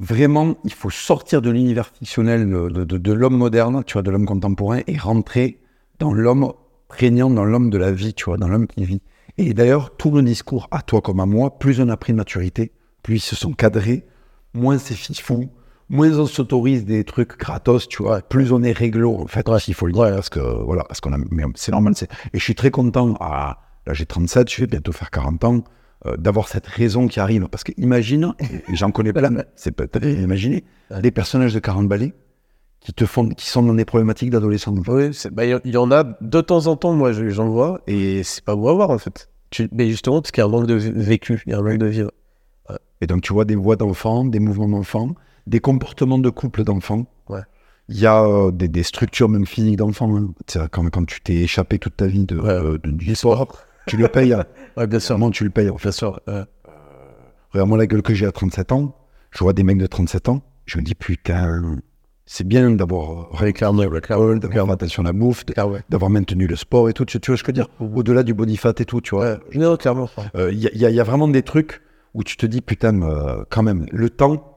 vraiment, 0.00 0.54
il 0.64 0.72
faut 0.72 0.90
sortir 0.90 1.40
de 1.42 1.50
l'univers 1.50 1.86
fictionnel 1.88 2.48
de, 2.48 2.68
de- 2.68 2.84
de- 2.84 2.98
de 2.98 3.12
l'homme 3.12 3.36
moderne, 3.36 3.82
tu 3.86 3.94
vois, 3.94 4.02
de 4.02 4.10
l'homme 4.10 4.26
contemporain, 4.26 4.80
et 4.86 4.96
rentrer 4.98 5.58
dans 5.98 6.12
l'homme 6.12 6.52
prégnant, 6.94 7.28
dans 7.28 7.44
l'homme 7.44 7.70
de 7.70 7.78
la 7.78 7.90
vie, 7.90 8.14
tu 8.14 8.26
vois, 8.26 8.36
dans 8.36 8.46
l'homme 8.46 8.68
qui 8.68 8.84
vit. 8.84 9.02
Et 9.36 9.52
d'ailleurs, 9.52 9.96
tout 9.96 10.12
le 10.12 10.22
discours, 10.22 10.68
à 10.70 10.80
toi 10.80 11.00
comme 11.00 11.18
à 11.18 11.26
moi, 11.26 11.58
plus 11.58 11.80
on 11.80 11.88
a 11.88 11.96
pris 11.96 12.12
de 12.12 12.18
maturité, 12.18 12.70
plus 13.02 13.16
ils 13.16 13.20
se 13.20 13.34
sont 13.34 13.52
cadrés, 13.52 14.06
moins 14.54 14.78
c'est 14.78 14.94
fifou, 14.94 15.50
moins 15.88 16.16
on 16.16 16.26
s'autorise 16.26 16.84
des 16.84 17.02
trucs 17.02 17.36
gratos, 17.36 17.88
tu 17.88 18.04
vois, 18.04 18.20
plus 18.22 18.52
on 18.52 18.62
est 18.62 18.70
réglo, 18.70 19.16
en 19.16 19.26
fait, 19.26 19.44
il 19.66 19.74
faut 19.74 19.86
le 19.86 19.92
dire, 19.92 20.02
parce 20.02 20.28
que, 20.28 20.38
voilà, 20.38 20.84
parce 20.84 21.00
qu'on 21.00 21.12
a, 21.12 21.18
mais 21.32 21.42
c'est 21.56 21.72
normal, 21.72 21.94
c'est, 21.96 22.08
et 22.32 22.38
je 22.38 22.44
suis 22.44 22.54
très 22.54 22.70
content, 22.70 23.16
à, 23.18 23.58
là 23.86 23.92
j'ai 23.92 24.06
37, 24.06 24.48
je 24.48 24.60
vais 24.60 24.66
bientôt 24.68 24.92
faire 24.92 25.10
40 25.10 25.44
ans, 25.44 25.64
euh, 26.06 26.16
d'avoir 26.16 26.46
cette 26.46 26.68
raison 26.68 27.08
qui 27.08 27.18
arrive, 27.18 27.48
parce 27.48 27.64
que 27.64 27.72
imagine, 27.76 28.34
et 28.38 28.76
j'en 28.76 28.92
connais 28.92 29.12
plein, 29.12 29.42
c'est 29.56 29.72
peut-être, 29.72 30.06
imaginez, 30.06 30.62
des 31.02 31.10
personnages 31.10 31.54
de 31.54 31.58
40 31.58 31.88
balais, 31.88 32.14
qui 32.84 32.92
te 32.92 33.06
font, 33.06 33.28
qui 33.28 33.48
sont 33.48 33.62
dans 33.62 33.74
des 33.74 33.84
problématiques 33.84 34.30
d'adolescents. 34.30 34.74
Oui, 34.86 35.10
bah, 35.32 35.44
il 35.46 35.56
y, 35.56 35.60
il 35.64 35.72
y 35.74 35.76
en 35.76 35.90
a 35.90 36.04
de 36.20 36.40
temps 36.40 36.66
en 36.68 36.76
temps, 36.76 36.92
moi 36.92 37.12
je- 37.12 37.28
j'en 37.30 37.48
vois, 37.48 37.80
et 37.86 38.22
c'est 38.22 38.44
pas 38.44 38.54
beau 38.54 38.68
à 38.68 38.74
voir 38.74 38.90
en 38.90 38.98
fait. 38.98 39.28
Tu- 39.50 39.68
mais 39.72 39.88
justement, 39.88 40.20
parce 40.20 40.30
qu'il 40.32 40.42
y 40.42 40.44
a 40.44 40.46
un 40.46 40.50
manque 40.50 40.66
de 40.66 40.74
vécu, 40.74 41.42
il 41.46 41.52
y 41.52 41.54
a 41.54 41.58
un 41.58 41.62
manque 41.62 41.78
de 41.78 41.86
vivre. 41.86 42.10
Et 43.00 43.06
donc, 43.06 43.22
tu 43.22 43.32
vois 43.32 43.44
des 43.44 43.56
voix 43.56 43.76
d'enfants, 43.76 44.24
des 44.24 44.38
mouvements 44.40 44.68
d'enfants, 44.68 45.14
des 45.46 45.60
comportements 45.60 46.18
de 46.18 46.30
couple 46.30 46.64
d'enfants. 46.64 47.06
Il 47.90 47.98
y 48.00 48.06
a 48.06 48.22
euh, 48.24 48.50
des, 48.50 48.66
des 48.68 48.82
structures 48.82 49.28
même 49.28 49.44
physiques 49.44 49.76
d'enfants. 49.76 50.16
hein. 50.16 50.66
Quand, 50.72 50.88
quand 50.88 51.04
tu 51.04 51.20
t'es 51.20 51.34
échappé 51.34 51.78
toute 51.78 51.96
ta 51.98 52.06
vie 52.06 52.24
de, 52.24 52.38
Ouais. 52.38 52.48
euh, 52.48 52.78
de- 52.82 52.90
du 52.90 53.14
sport, 53.14 53.58
tu 53.86 53.98
le 53.98 54.08
payes. 54.08 54.32
hein. 54.32 54.44
Ouais, 54.78 54.86
bien 54.86 54.98
sûr. 55.00 55.16
Vraiment, 55.16 55.30
tu 55.30 55.44
le 55.44 55.50
payes. 55.50 55.68
en 55.68 55.76
fait? 55.76 55.88
Bien 55.88 55.92
sûr. 55.92 56.18
euh, 56.28 56.46
Regarde-moi 57.50 57.76
la 57.76 57.86
gueule 57.86 58.00
que 58.00 58.14
j'ai 58.14 58.24
à 58.24 58.32
37 58.32 58.72
ans. 58.72 58.96
Je 59.32 59.40
vois 59.44 59.52
des 59.52 59.62
mecs 59.64 59.76
de 59.78 59.86
37 59.86 60.30
ans. 60.30 60.40
Je 60.64 60.78
me 60.78 60.82
dis, 60.82 60.94
putain, 60.94 61.76
c'est 62.26 62.46
bien 62.46 62.70
d'avoir 62.70 63.32
Ouais, 63.40 63.52
clairement, 63.52 63.82
ouais, 63.84 64.00
clairement. 64.00 64.24
euh, 64.30 64.38
d'avoir 64.38 64.70
attention 64.70 65.02
à 65.02 65.06
la 65.06 65.12
bouffe, 65.12 65.44
Ah 65.56 65.66
d'avoir 65.88 66.10
maintenu 66.10 66.46
le 66.46 66.56
sport 66.56 66.88
et 66.88 66.92
tout. 66.92 67.04
Tu, 67.04 67.18
vois 67.26 67.36
ce 67.36 67.42
que 67.42 67.52
je 67.54 67.60
veux 67.60 67.66
dire? 67.66 67.68
Au-delà 67.80 68.22
du 68.22 68.34
body 68.34 68.56
fat 68.56 68.72
et 68.78 68.84
tout, 68.84 69.00
tu 69.00 69.14
vois. 69.14 69.38
Ouais, 69.54 69.76
clairement. 69.78 70.08
Euh, 70.36 70.50
Il 70.52 70.58
y, 70.58 70.66
a- 70.66 70.70
il 70.74 70.80
y 70.80 70.84
il 70.84 70.94
y 70.94 71.00
a 71.00 71.04
vraiment 71.04 71.28
des 71.28 71.42
trucs 71.42 71.82
où 72.14 72.22
tu 72.22 72.36
te 72.36 72.46
dis, 72.46 72.60
putain, 72.60 73.02
euh, 73.02 73.44
quand 73.50 73.62
même, 73.62 73.86
le 73.92 74.08
temps, 74.08 74.50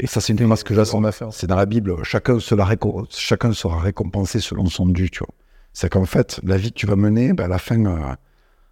et 0.00 0.06
ça, 0.08 0.20
c'est 0.20 0.32
une 0.32 0.46
phrase 0.46 0.64
que 0.64 0.74
faire. 1.12 1.32
c'est 1.32 1.46
dans 1.46 1.54
la 1.56 1.66
Bible, 1.66 1.94
chacun 2.02 2.40
sera, 2.40 2.68
chacun 3.10 3.52
sera 3.52 3.78
récompensé 3.80 4.40
selon 4.40 4.66
son 4.66 4.86
dû, 4.86 5.08
tu 5.10 5.20
vois. 5.20 5.28
C'est 5.72 5.88
qu'en 5.88 6.04
fait, 6.04 6.40
la 6.42 6.56
vie 6.56 6.70
que 6.72 6.76
tu 6.78 6.86
vas 6.86 6.96
mener, 6.96 7.32
ben, 7.32 7.44
à 7.44 7.48
la 7.48 7.58
fin, 7.58 7.84
euh, 7.84 7.98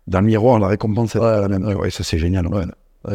dans 0.09 0.21
le 0.21 0.27
miroir, 0.27 0.59
la 0.59 0.67
récompense 0.67 1.15
est 1.15 1.21
Ouais, 1.21 1.41
la 1.41 1.49
même. 1.49 1.65
ouais. 1.65 1.89
Et 1.89 1.91
ça, 1.91 2.03
c'est 2.05 2.19
génial. 2.19 2.47
Ouais. 2.49 2.65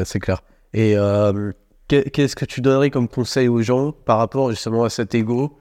c'est 0.05 0.19
clair. 0.19 0.41
Et 0.73 0.93
euh, 0.97 1.51
qu'est-ce 1.87 2.35
que 2.35 2.45
tu 2.45 2.61
donnerais 2.61 2.89
comme 2.89 3.07
conseil 3.07 3.47
aux 3.47 3.61
gens 3.61 3.91
par 3.91 4.17
rapport 4.17 4.49
justement 4.49 4.83
à 4.83 4.89
cet 4.89 5.15
ego 5.15 5.57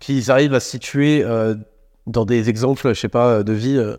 qu'ils 0.00 0.30
arrivent 0.30 0.54
à 0.54 0.60
se 0.60 0.70
situer 0.70 1.22
euh, 1.24 1.54
dans 2.06 2.24
des 2.24 2.48
exemples, 2.48 2.88
je 2.88 3.00
sais 3.00 3.08
pas, 3.08 3.42
de 3.42 3.52
vie 3.52 3.76
euh, 3.76 3.96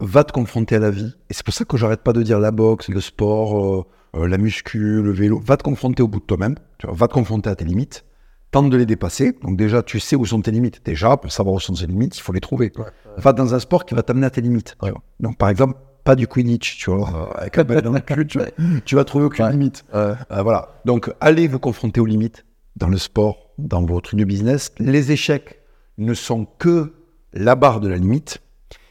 Va 0.00 0.24
te 0.24 0.32
confronter 0.32 0.76
à 0.76 0.78
la 0.78 0.90
vie. 0.90 1.14
Et 1.28 1.34
c'est 1.34 1.44
pour 1.44 1.54
ça 1.54 1.64
que 1.64 1.76
j'arrête 1.76 2.00
pas 2.00 2.12
de 2.12 2.22
dire 2.22 2.38
la 2.38 2.50
boxe, 2.50 2.88
le 2.88 3.00
sport, 3.00 3.58
euh, 3.58 3.84
euh, 4.16 4.28
la 4.28 4.38
muscu, 4.38 5.02
le 5.02 5.10
vélo. 5.10 5.40
Va 5.44 5.56
te 5.56 5.62
confronter 5.62 6.02
au 6.02 6.08
bout 6.08 6.20
de 6.20 6.24
toi-même. 6.24 6.54
Va 6.84 7.08
te 7.08 7.12
confronter 7.12 7.50
à 7.50 7.56
tes 7.56 7.64
limites. 7.64 8.04
Tente 8.50 8.70
de 8.70 8.76
les 8.76 8.86
dépasser. 8.86 9.36
Donc 9.42 9.56
déjà, 9.56 9.82
tu 9.82 10.00
sais 10.00 10.16
où 10.16 10.24
sont 10.24 10.40
tes 10.40 10.50
limites. 10.50 10.84
Déjà, 10.84 11.16
pour 11.16 11.30
savoir 11.30 11.56
où 11.56 11.60
sont 11.60 11.74
tes 11.74 11.86
limites, 11.86 12.16
il 12.16 12.20
faut 12.20 12.32
les 12.32 12.40
trouver. 12.40 12.72
Va 13.16 13.32
dans 13.32 13.54
un 13.54 13.60
sport 13.60 13.84
qui 13.84 13.94
va 13.94 14.02
t'amener 14.02 14.26
à 14.26 14.30
tes 14.30 14.40
limites. 14.40 14.76
Donc 15.20 15.36
par 15.36 15.48
exemple, 15.48 15.76
pas 16.10 16.16
du 16.16 16.26
Quidditch, 16.26 16.76
tu 16.78 16.90
vois, 16.90 17.30
avec 17.38 17.56
un 17.56 17.62
balle 17.62 17.82
dans 17.82 17.92
le 17.92 18.00
cul, 18.00 18.26
tu, 18.26 18.38
vois. 18.38 18.48
tu 18.84 18.96
vas 18.96 19.04
trouver 19.04 19.26
aucune 19.26 19.44
Ouais. 19.44 19.52
limite. 19.52 19.84
Euh, 19.94 20.16
voilà. 20.42 20.80
Donc 20.84 21.08
allez 21.20 21.46
vous 21.46 21.60
confronter 21.60 22.00
aux 22.00 22.04
limites 22.06 22.44
dans 22.74 22.88
le 22.88 22.98
sport, 22.98 23.50
dans 23.58 23.84
votre 23.84 24.16
business. 24.16 24.72
Les 24.80 25.12
échecs 25.12 25.60
ne 25.98 26.12
sont 26.12 26.46
que 26.58 26.94
la 27.32 27.54
barre 27.54 27.78
de 27.78 27.86
la 27.86 27.96
limite. 27.96 28.38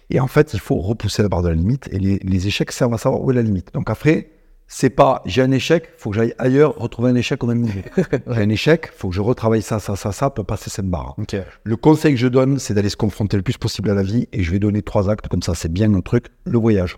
Et 0.10 0.22
en 0.22 0.28
fait, 0.28 0.54
il 0.54 0.62
faut 0.62 0.78
repousser 0.78 1.22
la 1.24 1.28
barre 1.28 1.42
de 1.42 1.50
la 1.50 1.56
limite. 1.56 1.90
Et 1.92 2.00
les, 2.00 2.20
les 2.24 2.48
échecs 2.48 2.72
servent 2.72 2.94
à 2.94 2.98
savoir 2.98 3.22
où 3.22 3.32
est 3.32 3.36
la 3.36 3.42
limite. 3.42 3.74
Donc 3.74 3.90
après, 3.90 4.30
c'est 4.72 4.92
pas 4.92 5.24
j'ai 5.26 5.42
un 5.42 5.52
échec, 5.52 5.90
faut 5.98 6.12
que 6.12 6.16
j'aille 6.16 6.36
ailleurs 6.38 6.76
retrouver 6.78 7.10
un 7.10 7.16
échec 7.16 7.44
au 7.44 7.48
même 7.48 7.62
niveau. 7.62 7.80
j'ai 8.28 8.42
un 8.42 8.50
échec, 8.50 8.92
faut 8.96 9.10
que 9.10 9.16
je 9.16 9.22
retravaille 9.22 9.64
ça, 9.64 9.80
ça, 9.80 9.96
ça, 9.96 10.12
ça 10.12 10.30
pour 10.30 10.46
passer 10.46 10.70
cette 10.70 10.88
barre. 10.88 11.16
Le 11.64 11.76
conseil 11.76 12.14
que 12.14 12.20
je 12.20 12.28
donne, 12.28 12.60
c'est 12.60 12.76
d'aller 12.76 12.90
se 12.90 12.96
confronter 12.96 13.36
le 13.36 13.42
plus 13.44 13.58
possible 13.58 13.90
à 13.90 13.96
la 13.96 14.04
vie. 14.04 14.28
Et 14.32 14.44
je 14.44 14.52
vais 14.52 14.60
donner 14.60 14.84
trois 14.84 15.10
actes, 15.10 15.28
comme 15.28 15.42
ça, 15.42 15.56
c'est 15.56 15.74
bien 15.74 15.92
un 15.96 16.02
truc. 16.02 16.28
Le 16.46 16.60
voyage. 16.60 16.98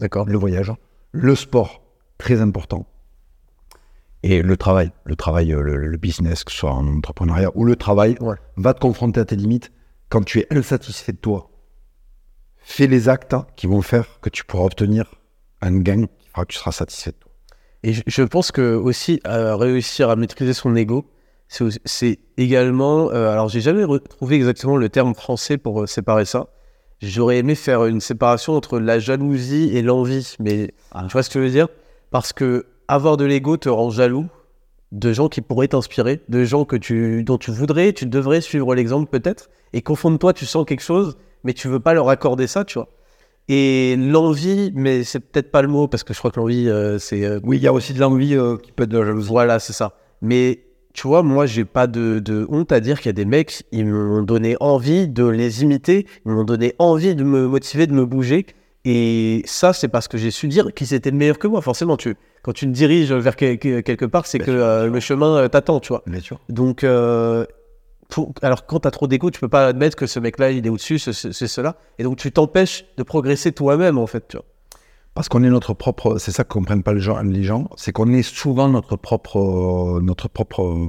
D'accord. 0.00 0.26
Le 0.26 0.38
voyage. 0.38 0.72
Le 1.12 1.34
sport, 1.34 1.82
très 2.18 2.40
important. 2.40 2.86
Et 4.22 4.42
le 4.42 4.56
travail. 4.56 4.90
Le 5.04 5.16
travail, 5.16 5.52
euh, 5.52 5.62
le, 5.62 5.76
le 5.76 5.96
business, 5.96 6.44
que 6.44 6.52
ce 6.52 6.58
soit 6.58 6.72
en 6.72 6.86
entrepreneuriat 6.86 7.50
ou 7.54 7.64
le 7.64 7.76
travail, 7.76 8.16
Ouais. 8.20 8.36
va 8.56 8.74
te 8.74 8.80
confronter 8.80 9.20
à 9.20 9.24
tes 9.24 9.36
limites. 9.36 9.72
Quand 10.08 10.22
tu 10.24 10.40
es 10.40 10.46
insatisfait 10.50 11.12
de 11.12 11.18
toi, 11.18 11.50
fais 12.58 12.86
les 12.86 13.08
actes 13.08 13.34
qui 13.56 13.66
vont 13.66 13.80
faire 13.82 14.20
que 14.20 14.28
tu 14.28 14.44
pourras 14.44 14.64
obtenir 14.64 15.14
un 15.62 15.78
gain 15.78 16.04
qui 16.18 16.28
fera 16.28 16.44
que 16.44 16.52
tu 16.52 16.58
seras 16.58 16.72
satisfait 16.72 17.12
de 17.12 17.16
toi. 17.16 17.32
Et 17.82 17.92
je, 17.94 18.02
je 18.06 18.22
pense 18.22 18.52
que 18.52 18.74
aussi 18.74 19.20
euh, 19.26 19.56
réussir 19.56 20.10
à 20.10 20.16
maîtriser 20.16 20.52
son 20.52 20.74
ego, 20.76 21.10
c'est 21.48 22.18
également. 22.36 23.10
euh, 23.10 23.30
alors 23.30 23.48
j'ai 23.48 23.60
jamais 23.62 23.84
retrouvé 23.84 24.36
exactement 24.36 24.76
le 24.76 24.88
terme 24.88 25.14
français 25.14 25.56
pour 25.58 25.82
euh, 25.82 25.86
séparer 25.86 26.24
ça. 26.26 26.48
J'aurais 27.02 27.38
aimé 27.38 27.54
faire 27.54 27.86
une 27.86 28.00
séparation 28.00 28.54
entre 28.54 28.78
la 28.78 28.98
jalousie 28.98 29.70
et 29.74 29.82
l'envie, 29.82 30.34
mais 30.38 30.72
Ah. 30.92 31.04
tu 31.08 31.12
vois 31.12 31.22
ce 31.22 31.30
que 31.30 31.38
je 31.40 31.44
veux 31.44 31.50
dire? 31.50 31.68
Parce 32.10 32.32
que 32.32 32.66
avoir 32.88 33.16
de 33.16 33.24
l'ego 33.24 33.56
te 33.56 33.68
rend 33.68 33.90
jaloux 33.90 34.26
de 34.92 35.12
gens 35.12 35.28
qui 35.28 35.40
pourraient 35.40 35.68
t'inspirer, 35.68 36.20
de 36.28 36.44
gens 36.44 36.64
que 36.64 36.76
tu, 36.76 37.22
dont 37.22 37.38
tu 37.38 37.52
voudrais, 37.52 37.92
tu 37.92 38.06
devrais 38.06 38.40
suivre 38.40 38.74
l'exemple 38.74 39.08
peut-être, 39.08 39.48
et 39.72 39.82
qu'au 39.82 39.94
fond 39.94 40.10
de 40.10 40.16
toi 40.16 40.32
tu 40.32 40.44
sens 40.46 40.64
quelque 40.66 40.82
chose, 40.82 41.16
mais 41.44 41.52
tu 41.54 41.68
veux 41.68 41.78
pas 41.80 41.94
leur 41.94 42.08
accorder 42.08 42.46
ça, 42.48 42.64
tu 42.64 42.74
vois. 42.78 42.88
Et 43.48 43.96
l'envie, 43.96 44.72
mais 44.74 45.02
c'est 45.04 45.20
peut-être 45.20 45.50
pas 45.50 45.62
le 45.62 45.68
mot 45.68 45.88
parce 45.88 46.02
que 46.04 46.12
je 46.12 46.18
crois 46.18 46.30
que 46.30 46.38
l'envie 46.38 46.68
euh, 46.68 46.98
c'est 46.98 47.24
euh, 47.24 47.40
Oui, 47.44 47.56
il 47.56 47.62
y 47.62 47.66
a 47.66 47.72
aussi 47.72 47.94
de 47.94 48.00
l'envie 48.00 48.34
euh, 48.34 48.56
qui 48.56 48.72
peut 48.72 48.82
être 48.84 48.90
de 48.90 48.98
la 48.98 49.06
jalousie. 49.06 49.28
voilà, 49.28 49.58
c'est 49.58 49.72
ça. 49.72 49.94
Mais 50.22 50.60
tu 50.92 51.06
vois, 51.06 51.22
moi, 51.22 51.46
j'ai 51.46 51.64
pas 51.64 51.86
de, 51.86 52.18
de 52.18 52.46
honte 52.50 52.72
à 52.72 52.80
dire 52.80 52.98
qu'il 52.98 53.06
y 53.06 53.10
a 53.10 53.12
des 53.14 53.24
mecs, 53.24 53.62
ils 53.72 53.86
m'ont 53.86 54.22
donné 54.22 54.56
envie 54.60 55.08
de 55.08 55.24
les 55.26 55.62
imiter, 55.62 56.06
ils 56.26 56.32
m'ont 56.32 56.44
donné 56.44 56.74
envie 56.78 57.14
de 57.14 57.24
me 57.24 57.46
motiver, 57.46 57.86
de 57.86 57.92
me 57.92 58.04
bouger. 58.06 58.46
Et 58.84 59.42
ça, 59.44 59.72
c'est 59.72 59.88
parce 59.88 60.08
que 60.08 60.16
j'ai 60.18 60.30
su 60.30 60.48
dire 60.48 60.72
qu'ils 60.74 60.94
étaient 60.94 61.10
meilleurs 61.10 61.38
que 61.38 61.46
moi. 61.46 61.60
Forcément, 61.60 61.96
tu, 61.96 62.16
quand 62.42 62.52
tu 62.52 62.64
te 62.66 62.70
diriges 62.70 63.12
vers 63.12 63.36
que- 63.36 63.54
que- 63.56 63.80
quelque 63.80 64.06
part, 64.06 64.26
c'est 64.26 64.38
que 64.38 64.50
euh, 64.50 64.86
le 64.86 65.00
chemin 65.00 65.36
euh, 65.36 65.48
t'attend, 65.48 65.80
tu 65.80 65.88
vois. 65.88 66.02
Bien 66.06 66.20
sûr. 66.20 66.40
Donc, 66.48 66.82
euh, 66.82 67.44
pour- 68.08 68.32
alors 68.42 68.64
quand 68.66 68.80
t'as 68.80 68.90
trop 68.90 69.06
d'ego, 69.06 69.30
tu 69.30 69.38
peux 69.38 69.48
pas 69.48 69.66
admettre 69.66 69.96
que 69.96 70.06
ce 70.06 70.18
mec-là, 70.18 70.50
il 70.50 70.66
est 70.66 70.70
au-dessus, 70.70 70.98
ce- 70.98 71.12
ce- 71.12 71.30
c'est 71.32 71.46
cela. 71.46 71.76
Et 71.98 72.02
donc, 72.04 72.16
tu 72.16 72.32
t'empêches 72.32 72.86
de 72.96 73.02
progresser 73.02 73.52
toi-même, 73.52 73.98
en 73.98 74.06
fait, 74.06 74.26
tu 74.28 74.36
vois. 74.38 74.46
Parce 75.14 75.28
qu'on 75.28 75.42
est 75.42 75.50
notre 75.50 75.74
propre, 75.74 76.18
c'est 76.18 76.30
ça 76.30 76.44
que 76.44 76.52
comprennent 76.52 76.82
pas 76.82 76.94
les 76.94 77.00
gens, 77.00 77.20
les 77.22 77.42
gens, 77.42 77.68
c'est 77.76 77.92
qu'on 77.92 78.12
est 78.12 78.22
souvent 78.22 78.68
notre 78.68 78.96
propre, 78.96 80.00
notre 80.00 80.28
propre, 80.28 80.88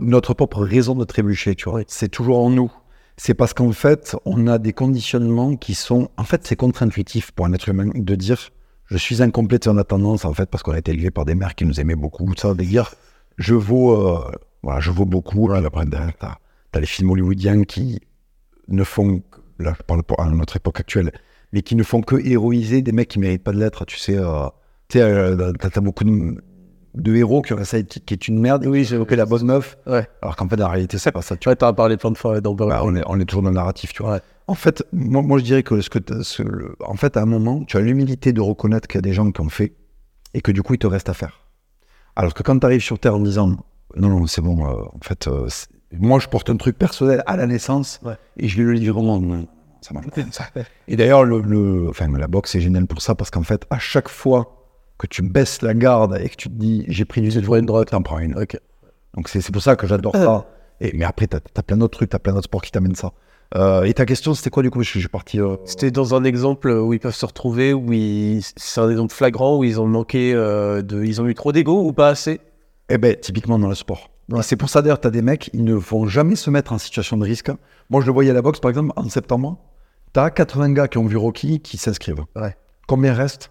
notre 0.00 0.34
propre 0.34 0.62
raison 0.62 0.94
de 0.94 1.04
trébucher, 1.04 1.54
tu 1.56 1.68
vois. 1.68 1.82
C'est 1.88 2.08
toujours 2.08 2.38
en 2.38 2.50
nous. 2.50 2.72
C'est 3.16 3.34
parce 3.34 3.52
qu'en 3.52 3.72
fait, 3.72 4.16
on 4.24 4.46
a 4.46 4.58
des 4.58 4.72
conditionnements 4.72 5.56
qui 5.56 5.74
sont, 5.74 6.08
en 6.16 6.22
fait, 6.22 6.46
c'est 6.46 6.54
contre-intuitif 6.54 7.32
pour 7.32 7.46
un 7.46 7.52
être 7.52 7.68
humain 7.68 7.90
de 7.92 8.14
dire, 8.14 8.38
je 8.86 8.96
suis 8.96 9.20
incomplet 9.22 9.58
et 9.64 9.68
on 9.68 9.76
a 9.76 9.84
tendance, 9.84 10.24
en 10.24 10.32
fait, 10.32 10.48
parce 10.48 10.62
qu'on 10.62 10.72
a 10.72 10.78
été 10.78 10.92
élevé 10.92 11.10
par 11.10 11.24
des 11.24 11.34
mères 11.34 11.56
qui 11.56 11.64
nous 11.64 11.80
aimaient 11.80 11.96
beaucoup, 11.96 12.32
ça, 12.36 12.54
des 12.54 12.64
dire, 12.64 12.94
je 13.36 13.54
vaux, 13.54 13.92
euh, 13.92 14.30
voilà, 14.62 14.78
je 14.78 14.92
vaux 14.92 15.04
beaucoup. 15.04 15.48
Là, 15.48 15.60
après, 15.66 15.84
t'as, 15.86 16.36
t'as 16.70 16.80
les 16.80 16.86
films 16.86 17.10
hollywoodiens 17.10 17.64
qui 17.64 18.00
ne 18.68 18.84
font, 18.84 19.22
là, 19.58 19.74
je 19.76 19.82
parle 19.82 20.04
pour 20.04 20.20
à 20.20 20.30
notre 20.30 20.56
époque 20.56 20.78
actuelle, 20.78 21.10
mais 21.52 21.62
qui 21.62 21.74
ne 21.76 21.82
font 21.82 22.00
que 22.02 22.16
héroïser 22.16 22.82
des 22.82 22.92
mecs 22.92 23.08
qui 23.08 23.18
méritent 23.18 23.42
pas 23.44 23.52
de 23.52 23.58
l'être, 23.58 23.84
tu 23.84 23.96
sais. 23.98 24.16
euh, 24.16 24.46
tu 24.88 24.98
sais, 24.98 25.04
euh, 25.04 25.52
t'as, 25.58 25.70
t'as 25.70 25.80
beaucoup 25.80 26.04
de, 26.04 26.42
de 26.94 27.14
héros 27.16 27.42
qui 27.42 27.52
ont 27.52 27.58
un 27.58 27.64
sidekick 27.64 28.04
qui 28.06 28.14
est 28.14 28.28
une 28.28 28.38
merde, 28.40 28.64
Oui, 28.66 28.84
j'ai 28.84 29.02
fait 29.04 29.16
la 29.16 29.26
bonne 29.26 29.44
meuf, 29.44 29.76
Ouais. 29.86 30.06
alors 30.22 30.36
qu'en 30.36 30.48
fait, 30.48 30.60
en 30.62 30.68
réalité, 30.68 30.98
c'est 30.98 31.12
pas 31.12 31.22
ça. 31.22 31.36
Tu 31.36 31.54
t'en 31.56 31.66
as 31.68 31.72
parlé 31.72 31.96
plein 31.96 32.10
de 32.10 32.16
fois 32.18 32.40
dans 32.40 32.54
Bah, 32.54 32.80
on, 32.84 32.94
est, 32.96 33.02
on 33.06 33.18
est 33.20 33.24
toujours 33.24 33.42
dans 33.42 33.50
le 33.50 33.54
narratif, 33.56 33.92
tu 33.92 34.02
vois. 34.02 34.14
Ouais. 34.14 34.20
En 34.46 34.54
fait, 34.54 34.82
moi, 34.92 35.20
moi, 35.22 35.38
je 35.38 35.44
dirais 35.44 35.62
que, 35.62 35.80
ce 35.82 35.90
que 35.90 35.98
ce- 36.22 36.42
le- 36.42 36.74
en 36.84 36.94
fait, 36.94 37.16
à 37.18 37.22
un 37.22 37.26
moment, 37.26 37.64
tu 37.64 37.76
as 37.76 37.80
l'humilité 37.80 38.32
de 38.32 38.40
reconnaître 38.40 38.88
qu'il 38.88 38.96
y 38.96 39.00
a 39.00 39.02
des 39.02 39.12
gens 39.12 39.30
qui 39.30 39.40
ont 39.42 39.50
fait 39.50 39.74
et 40.34 40.40
que 40.40 40.50
du 40.52 40.62
coup, 40.62 40.74
il 40.74 40.78
te 40.78 40.86
reste 40.86 41.08
à 41.10 41.14
faire. 41.14 41.40
Alors 42.16 42.32
que 42.34 42.42
quand 42.42 42.58
tu 42.58 42.64
arrives 42.66 42.80
sur 42.82 42.98
Terre 42.98 43.14
en 43.16 43.20
disant 43.20 43.48
non, 43.96 44.08
non, 44.08 44.26
c'est 44.26 44.40
bon, 44.42 44.66
euh, 44.66 44.72
en 44.94 44.98
fait, 45.02 45.28
euh, 45.28 45.48
moi, 45.92 46.18
je 46.18 46.28
porte 46.28 46.48
un 46.50 46.56
truc 46.56 46.78
personnel 46.78 47.22
à 47.26 47.36
la 47.36 47.46
naissance 47.46 48.00
Ouais. 48.02 48.14
et 48.38 48.48
je 48.48 48.56
vais 48.58 48.64
le 48.64 48.72
livrer 48.72 48.98
au 48.98 49.02
monde. 49.02 49.46
Ça 49.80 49.94
marche 49.94 50.06
pas. 50.08 50.60
Et 50.88 50.96
d'ailleurs, 50.96 51.24
le, 51.24 51.40
le- 51.40 51.88
enfin, 51.88 52.08
la 52.16 52.26
boxe 52.26 52.54
est 52.54 52.60
géniale 52.60 52.86
pour 52.86 53.00
ça 53.02 53.14
parce 53.14 53.30
qu'en 53.30 53.42
fait, 53.42 53.64
à 53.70 53.78
chaque 53.78 54.08
fois 54.08 54.54
que 54.98 55.06
tu 55.06 55.22
baisses 55.22 55.62
la 55.62 55.74
garde 55.74 56.18
et 56.20 56.28
que 56.28 56.36
tu 56.36 56.48
te 56.48 56.54
dis 56.54 56.84
j'ai 56.88 57.04
pris 57.04 57.20
du 57.20 57.30
vois 57.40 57.58
une 57.60 57.66
droite. 57.66 57.90
t'en 57.90 58.02
prends 58.02 58.18
une. 58.18 58.34
Donc 59.14 59.28
c'est 59.28 59.50
pour 59.52 59.62
ça 59.62 59.76
que 59.76 59.86
j'adore 59.86 60.14
ça. 60.14 60.46
Et, 60.80 60.92
mais 60.96 61.04
après, 61.04 61.26
tu 61.26 61.36
as, 61.36 61.62
plein 61.62 61.76
d'autres 61.76 61.96
trucs, 61.98 62.10
tu 62.10 62.16
as 62.16 62.18
plein 62.20 62.32
d'autres 62.32 62.44
sports 62.44 62.62
qui 62.62 62.70
t'amènent 62.70 62.94
ça. 62.94 63.12
Euh, 63.56 63.82
et 63.84 63.94
ta 63.94 64.04
question, 64.04 64.34
c'était 64.34 64.50
quoi 64.50 64.62
du 64.62 64.70
coup? 64.70 64.82
Je 64.82 64.98
suis 64.98 65.08
parti. 65.08 65.40
euh, 65.40 65.56
C'était 65.64 65.90
dans 65.90 66.14
un 66.14 66.22
exemple 66.24 66.68
où 66.70 66.92
ils 66.92 67.00
peuvent 67.00 67.14
se 67.14 67.24
retrouver, 67.26 67.72
où 67.72 67.92
ils... 67.92 68.42
c'est 68.56 68.80
un 68.80 68.90
exemple 68.90 69.12
flagrant, 69.14 69.56
où 69.56 69.64
ils 69.64 69.80
ont 69.80 69.86
manqué 69.86 70.34
euh, 70.34 70.82
de. 70.82 71.02
Ils 71.02 71.20
ont 71.22 71.26
eu 71.26 71.34
trop 71.34 71.52
d'ego 71.52 71.82
ou 71.82 71.92
pas 71.92 72.08
assez? 72.08 72.40
Eh 72.90 72.98
ben, 72.98 73.16
typiquement 73.16 73.58
dans 73.58 73.68
le 73.68 73.74
sport. 73.74 74.10
Ouais. 74.30 74.42
C'est 74.42 74.56
pour 74.56 74.68
ça 74.68 74.82
d'ailleurs, 74.82 75.00
tu 75.00 75.06
as 75.08 75.10
des 75.10 75.22
mecs, 75.22 75.50
ils 75.54 75.64
ne 75.64 75.74
vont 75.74 76.06
jamais 76.06 76.36
se 76.36 76.50
mettre 76.50 76.72
en 76.72 76.78
situation 76.78 77.16
de 77.16 77.24
risque. 77.24 77.50
Moi, 77.90 78.00
je 78.02 78.06
le 78.06 78.12
voyais 78.12 78.30
à 78.30 78.34
la 78.34 78.42
boxe, 78.42 78.60
par 78.60 78.68
exemple, 78.68 78.92
en 78.96 79.08
septembre. 79.08 79.58
Tu 80.12 80.20
as 80.20 80.30
80 80.30 80.72
gars 80.72 80.88
qui 80.88 80.98
ont 80.98 81.06
vu 81.06 81.16
Rocky 81.16 81.60
qui 81.60 81.76
s'inscrivent. 81.78 82.24
Ouais. 82.36 82.56
Combien 82.86 83.14
reste? 83.14 83.50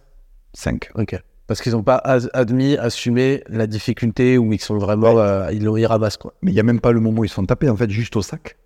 5. 0.54 0.90
Ok. 0.96 1.20
Parce 1.48 1.62
qu'ils 1.62 1.72
n'ont 1.74 1.84
pas 1.84 1.96
as- 2.04 2.30
admis, 2.34 2.76
assumé 2.78 3.44
la 3.48 3.68
difficulté, 3.68 4.38
où 4.38 4.52
ils 4.54 4.60
sont 4.62 4.78
vraiment. 4.78 5.18
euh, 5.18 5.50
ils, 5.52 5.64
l'ont- 5.64 5.78
ils 5.78 5.86
ramassent, 5.86 6.18
quoi. 6.18 6.34
Mais 6.42 6.52
il 6.52 6.54
n'y 6.56 6.60
a 6.60 6.64
même 6.64 6.82
pas 6.82 6.92
le 6.92 7.00
moment 7.00 7.22
où 7.22 7.24
ils 7.26 7.30
se 7.30 7.34
font 7.36 7.46
taper, 7.46 7.70
en 7.70 7.76
fait, 7.76 7.90
juste 7.90 8.16
au 8.16 8.22
sac. 8.22 8.58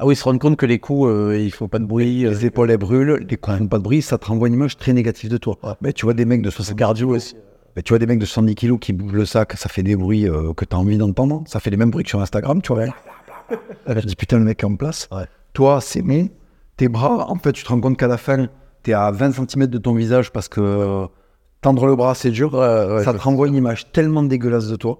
Ah 0.00 0.06
oui, 0.06 0.14
ils 0.14 0.16
se 0.16 0.24
rendent 0.24 0.40
compte 0.40 0.56
que 0.56 0.66
les 0.66 0.78
coups, 0.78 1.08
euh, 1.08 1.38
ils 1.38 1.50
font 1.52 1.68
pas 1.68 1.78
de 1.78 1.84
bruit. 1.84 2.24
euh, 2.24 2.30
Les 2.30 2.46
épaules, 2.46 2.70
elles 2.70 2.76
brûlent, 2.78 3.24
les 3.28 3.36
coups 3.36 3.58
font 3.58 3.66
pas 3.68 3.78
de 3.78 3.82
bruit, 3.82 4.02
ça 4.02 4.16
te 4.18 4.26
renvoie 4.26 4.48
une 4.48 4.54
image 4.54 4.76
très 4.76 4.92
négative 4.92 5.30
de 5.30 5.36
toi. 5.38 5.56
Ouais. 5.62 5.72
Ben, 5.80 5.92
tu 5.92 6.04
vois 6.06 6.14
des 6.14 6.24
mecs 6.24 6.42
de 6.42 6.50
c'est 6.50 6.56
70 6.56 6.76
cardio 6.76 7.08
aussi. 7.16 7.36
Ben, 7.78 7.82
tu 7.84 7.92
vois 7.92 8.00
des 8.00 8.06
mecs 8.06 8.18
de 8.18 8.24
70 8.24 8.56
kilos 8.56 8.78
qui 8.80 8.92
bougent 8.92 9.12
le 9.12 9.24
sac, 9.24 9.52
ça 9.52 9.68
fait 9.68 9.84
des 9.84 9.94
bruits 9.94 10.28
euh, 10.28 10.52
que 10.52 10.64
tu 10.64 10.74
as 10.74 10.78
envie 10.80 10.98
d'entendre. 10.98 11.44
Ça 11.46 11.60
fait 11.60 11.70
les 11.70 11.76
mêmes 11.76 11.92
bruits 11.92 12.02
que 12.02 12.10
sur 12.10 12.20
Instagram, 12.20 12.60
tu 12.60 12.74
vois. 12.74 12.86
Je 13.86 14.00
dis 14.00 14.16
putain, 14.16 14.38
le 14.38 14.44
mec 14.44 14.64
est 14.64 14.66
en 14.66 14.74
place. 14.74 15.08
Ouais. 15.12 15.26
Toi, 15.52 15.80
c'est 15.80 16.02
bon. 16.02 16.28
Tes 16.76 16.88
bras, 16.88 17.30
en 17.30 17.36
fait, 17.36 17.52
tu 17.52 17.62
te 17.62 17.68
rends 17.68 17.80
compte 17.80 17.96
qu'à 17.96 18.08
la 18.08 18.16
fin, 18.16 18.48
tu 18.82 18.90
es 18.90 18.94
à 18.94 19.12
20 19.12 19.30
cm 19.48 19.68
de 19.68 19.78
ton 19.78 19.94
visage 19.94 20.32
parce 20.32 20.48
que 20.48 20.60
euh, 20.60 21.06
tendre 21.60 21.86
le 21.86 21.94
bras, 21.94 22.16
c'est 22.16 22.32
dur. 22.32 22.52
Ouais, 22.54 23.04
ça 23.04 23.12
te 23.12 23.18
renvoie 23.18 23.46
une 23.46 23.54
image 23.54 23.92
tellement 23.92 24.24
dégueulasse 24.24 24.66
de 24.66 24.74
toi 24.74 24.98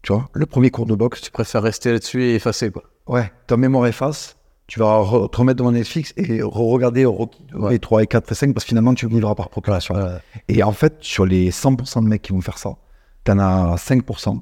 Tu 0.00 0.14
vois, 0.14 0.30
le 0.32 0.46
premier 0.46 0.70
cours 0.70 0.86
de 0.86 0.94
boxe, 0.94 1.20
Tu 1.20 1.30
préfères 1.30 1.62
rester 1.62 1.92
là-dessus 1.92 2.22
et 2.22 2.36
effacer, 2.36 2.70
quoi. 2.70 2.84
ouais, 3.06 3.30
ta 3.46 3.58
mémoire 3.58 3.86
efface, 3.86 4.38
tu 4.66 4.78
vas 4.80 5.00
re- 5.02 5.30
te 5.30 5.36
remettre 5.36 5.58
devant 5.58 5.72
Netflix 5.72 6.12
et 6.16 6.40
re-regarder 6.42 7.04
Rocky 7.04 7.42
2 7.52 7.58
Ouais. 7.58 7.74
et 7.76 7.78
3 7.78 8.02
et 8.02 8.06
4 8.06 8.32
et 8.32 8.34
5 8.34 8.54
parce 8.54 8.64
que 8.64 8.68
finalement, 8.68 8.94
tu 8.94 9.06
vivras 9.08 9.34
par 9.34 9.48
procuration. 9.50 9.94
Et 10.48 10.62
en 10.62 10.72
fait, 10.72 10.94
sur 11.00 11.26
les 11.26 11.50
100% 11.50 12.02
de 12.02 12.08
mecs 12.08 12.22
qui 12.22 12.32
vont 12.32 12.40
faire 12.40 12.58
ça, 12.58 12.76
t'en 13.24 13.38
as 13.38 13.76
5%, 13.76 14.40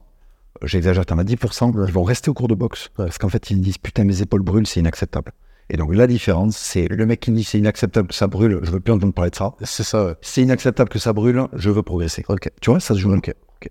j'exagère, 0.63 1.05
t'en 1.07 1.19
as 1.19 1.25
10%, 1.25 1.87
qui 1.87 1.93
vont 1.93 2.03
rester 2.05 2.31
au 2.31 2.35
cours 2.35 2.49
de 2.49 2.55
boxe. 2.55 2.89
Parce 2.97 3.19
qu'en 3.19 3.29
fait, 3.29 3.51
ils 3.51 3.61
disent 3.61 3.79
putain, 3.79 4.05
mes 4.05 4.23
épaules 4.23 4.43
brûlent, 4.43 4.67
c'est 4.67 4.81
inacceptable. 4.81 5.33
Et 5.71 5.77
donc, 5.77 5.95
la 5.95 6.07
différence, 6.07 6.57
c'est 6.57 6.87
le 6.89 7.07
mec 7.07 7.21
qui 7.21 7.31
dit 7.31 7.45
c'est 7.45 7.59
inacceptable 7.59 8.09
que 8.09 8.15
ça 8.15 8.27
brûle, 8.27 8.61
je 8.63 8.71
veux 8.71 8.81
plus 8.81 8.93
entendre 8.93 9.15
parler 9.15 9.31
de 9.31 9.37
ça. 9.37 9.55
C'est 9.63 9.85
ça, 9.85 10.05
ouais. 10.07 10.15
C'est 10.21 10.43
inacceptable 10.43 10.91
que 10.91 10.99
ça 10.99 11.13
brûle, 11.13 11.47
je 11.55 11.71
veux 11.71 11.83
progresser. 11.83 12.25
Ok. 12.29 12.51
Tu 12.61 12.71
vois, 12.71 12.79
ça 12.81 12.95
se 12.95 12.99
joue. 13.01 13.13
Ok, 13.15 13.33
ok. 13.57 13.71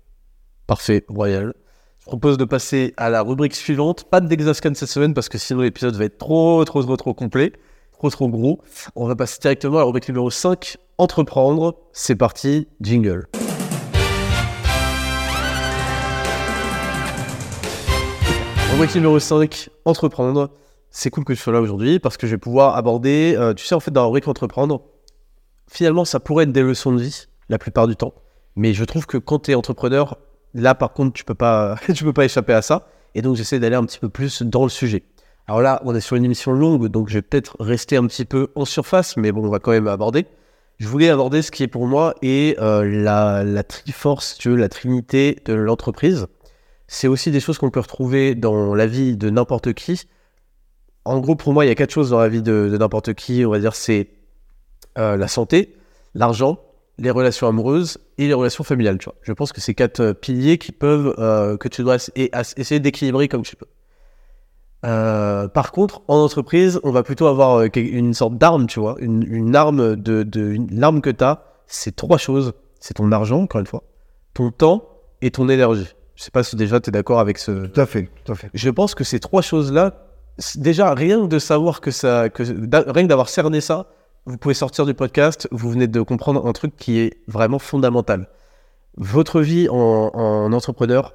Parfait, 0.66 1.04
royal. 1.08 1.54
Je 2.02 2.06
propose 2.08 2.36
de 2.36 2.44
passer 2.44 2.94
à 2.96 3.10
la 3.10 3.22
rubrique 3.22 3.54
suivante. 3.54 4.02
Pas 4.10 4.20
de 4.20 4.26
Dexascan 4.26 4.72
cette 4.74 4.88
semaine 4.88 5.14
parce 5.14 5.28
que 5.28 5.38
sinon 5.38 5.60
l'épisode 5.60 5.94
va 5.94 6.06
être 6.06 6.18
trop, 6.18 6.64
trop, 6.64 6.82
trop, 6.82 6.96
trop 6.96 7.14
complet. 7.14 7.52
Trop, 7.92 8.10
trop 8.10 8.28
gros. 8.28 8.60
On 8.96 9.06
va 9.06 9.14
passer 9.14 9.38
directement 9.40 9.76
à 9.76 9.78
la 9.78 9.84
rubrique 9.84 10.08
numéro 10.08 10.28
5, 10.28 10.78
entreprendre. 10.98 11.76
C'est 11.92 12.16
parti, 12.16 12.66
jingle. 12.80 13.28
Rubrique 18.72 18.96
numéro 18.96 19.20
5, 19.20 19.70
entreprendre. 19.84 20.50
C'est 20.90 21.10
cool 21.10 21.24
que 21.24 21.36
je 21.36 21.40
sois 21.40 21.52
là 21.52 21.60
aujourd'hui 21.60 22.00
parce 22.00 22.16
que 22.16 22.26
je 22.26 22.32
vais 22.32 22.38
pouvoir 22.38 22.74
aborder, 22.74 23.36
euh, 23.38 23.54
tu 23.54 23.64
sais, 23.64 23.76
en 23.76 23.80
fait, 23.80 23.92
dans 23.92 24.00
la 24.00 24.06
rubrique 24.06 24.26
entreprendre, 24.26 24.82
finalement, 25.70 26.04
ça 26.04 26.18
pourrait 26.18 26.44
être 26.44 26.52
des 26.52 26.62
leçons 26.62 26.92
de 26.92 27.00
vie 27.00 27.26
la 27.48 27.58
plupart 27.58 27.86
du 27.86 27.94
temps. 27.94 28.12
Mais 28.56 28.74
je 28.74 28.82
trouve 28.82 29.06
que 29.06 29.18
quand 29.18 29.38
tu 29.38 29.52
es 29.52 29.54
entrepreneur, 29.54 30.18
là, 30.54 30.74
par 30.74 30.92
contre, 30.92 31.12
tu 31.12 31.24
peux 31.24 31.34
pas, 31.34 31.76
tu 31.94 32.04
peux 32.04 32.12
pas 32.12 32.24
échapper 32.24 32.52
à 32.52 32.62
ça. 32.62 32.88
Et 33.14 33.22
donc, 33.22 33.36
j'essaie 33.36 33.58
d'aller 33.58 33.76
un 33.76 33.84
petit 33.84 33.98
peu 33.98 34.08
plus 34.08 34.42
dans 34.42 34.62
le 34.62 34.70
sujet. 34.70 35.04
Alors 35.48 35.60
là, 35.60 35.82
on 35.84 35.94
est 35.94 36.00
sur 36.00 36.16
une 36.16 36.24
émission 36.24 36.52
longue, 36.52 36.88
donc 36.88 37.08
je 37.08 37.14
vais 37.14 37.22
peut-être 37.22 37.56
rester 37.60 37.96
un 37.96 38.06
petit 38.06 38.24
peu 38.24 38.52
en 38.54 38.64
surface, 38.64 39.16
mais 39.16 39.32
bon, 39.32 39.44
on 39.44 39.50
va 39.50 39.58
quand 39.58 39.72
même 39.72 39.88
aborder. 39.88 40.26
Je 40.78 40.88
voulais 40.88 41.10
aborder 41.10 41.42
ce 41.42 41.50
qui 41.50 41.62
est 41.62 41.68
pour 41.68 41.86
moi 41.86 42.14
et 42.22 42.56
euh, 42.60 42.84
la, 42.84 43.62
triforce, 43.62 44.36
tu 44.38 44.50
veux, 44.50 44.56
la 44.56 44.68
trinité 44.68 45.38
de 45.44 45.52
l'entreprise. 45.52 46.26
C'est 46.86 47.08
aussi 47.08 47.30
des 47.30 47.40
choses 47.40 47.58
qu'on 47.58 47.70
peut 47.70 47.80
retrouver 47.80 48.34
dans 48.34 48.74
la 48.74 48.86
vie 48.86 49.16
de 49.16 49.30
n'importe 49.30 49.72
qui. 49.72 50.06
En 51.04 51.20
gros, 51.20 51.34
pour 51.34 51.52
moi, 51.52 51.64
il 51.64 51.68
y 51.68 51.70
a 51.70 51.74
quatre 51.74 51.92
choses 51.92 52.10
dans 52.10 52.20
la 52.20 52.28
vie 52.28 52.42
de, 52.42 52.68
de 52.70 52.78
n'importe 52.78 53.14
qui. 53.14 53.44
On 53.44 53.50
va 53.50 53.58
dire, 53.58 53.74
c'est 53.74 54.10
euh, 54.98 55.16
la 55.16 55.28
santé, 55.28 55.76
l'argent, 56.14 56.58
les 56.98 57.10
relations 57.10 57.48
amoureuses 57.48 57.98
et 58.18 58.26
les 58.26 58.34
relations 58.34 58.64
familiales. 58.64 58.98
Tu 58.98 59.06
vois. 59.06 59.14
Je 59.22 59.32
pense 59.32 59.52
que 59.52 59.60
c'est 59.60 59.74
quatre 59.74 60.00
euh, 60.00 60.14
piliers 60.14 60.58
qui 60.58 60.72
peuvent, 60.72 61.14
euh, 61.18 61.56
que 61.56 61.68
tu 61.68 61.82
dois 61.82 61.96
essayer 62.16 62.80
d'équilibrer 62.80 63.28
comme 63.28 63.42
tu 63.42 63.56
peux. 63.56 63.66
Euh, 64.84 65.48
par 65.48 65.72
contre, 65.72 66.02
en 66.08 66.16
entreprise, 66.16 66.80
on 66.82 66.90
va 66.90 67.02
plutôt 67.02 67.26
avoir 67.26 67.62
une 67.74 68.14
sorte 68.14 68.36
d'arme, 68.36 68.66
tu 68.66 68.80
vois, 68.80 68.96
une, 68.98 69.22
une 69.22 69.54
arme 69.54 69.94
de, 69.96 70.56
l'arme 70.72 71.00
que 71.00 71.10
tu 71.10 71.22
as, 71.22 71.44
c'est 71.66 71.94
trois 71.94 72.18
choses. 72.18 72.52
C'est 72.80 72.94
ton 72.94 73.12
argent, 73.12 73.42
encore 73.42 73.60
une 73.60 73.66
fois, 73.66 73.84
ton 74.34 74.50
temps 74.50 74.88
et 75.20 75.30
ton 75.30 75.48
énergie. 75.48 75.86
Je 76.16 76.24
sais 76.24 76.32
pas 76.32 76.42
si 76.42 76.56
déjà 76.56 76.80
tu 76.80 76.90
es 76.90 76.92
d'accord 76.92 77.20
avec 77.20 77.38
ce, 77.38 77.66
Tout 77.66 77.80
à 77.80 77.86
fait, 77.86 78.08
tout 78.24 78.32
à 78.32 78.34
fait. 78.34 78.50
je 78.52 78.70
pense 78.70 78.96
que 78.96 79.04
ces 79.04 79.20
trois 79.20 79.40
choses-là, 79.40 80.08
déjà 80.56 80.92
rien 80.94 81.22
que 81.22 81.26
de 81.26 81.38
savoir 81.38 81.80
que 81.80 81.92
ça, 81.92 82.28
que 82.28 82.42
rien 82.42 83.04
que 83.04 83.08
d'avoir 83.08 83.28
cerné 83.28 83.60
ça, 83.60 83.86
vous 84.26 84.36
pouvez 84.38 84.54
sortir 84.54 84.86
du 84.86 84.94
podcast, 84.94 85.48
vous 85.50 85.70
venez 85.70 85.88
de 85.88 86.00
comprendre 86.00 86.46
un 86.46 86.52
truc 86.52 86.76
qui 86.76 86.98
est 86.98 87.18
vraiment 87.26 87.58
fondamental. 87.58 88.28
Votre 88.96 89.40
vie 89.40 89.68
en, 89.68 89.74
en 89.76 90.52
entrepreneur, 90.52 91.14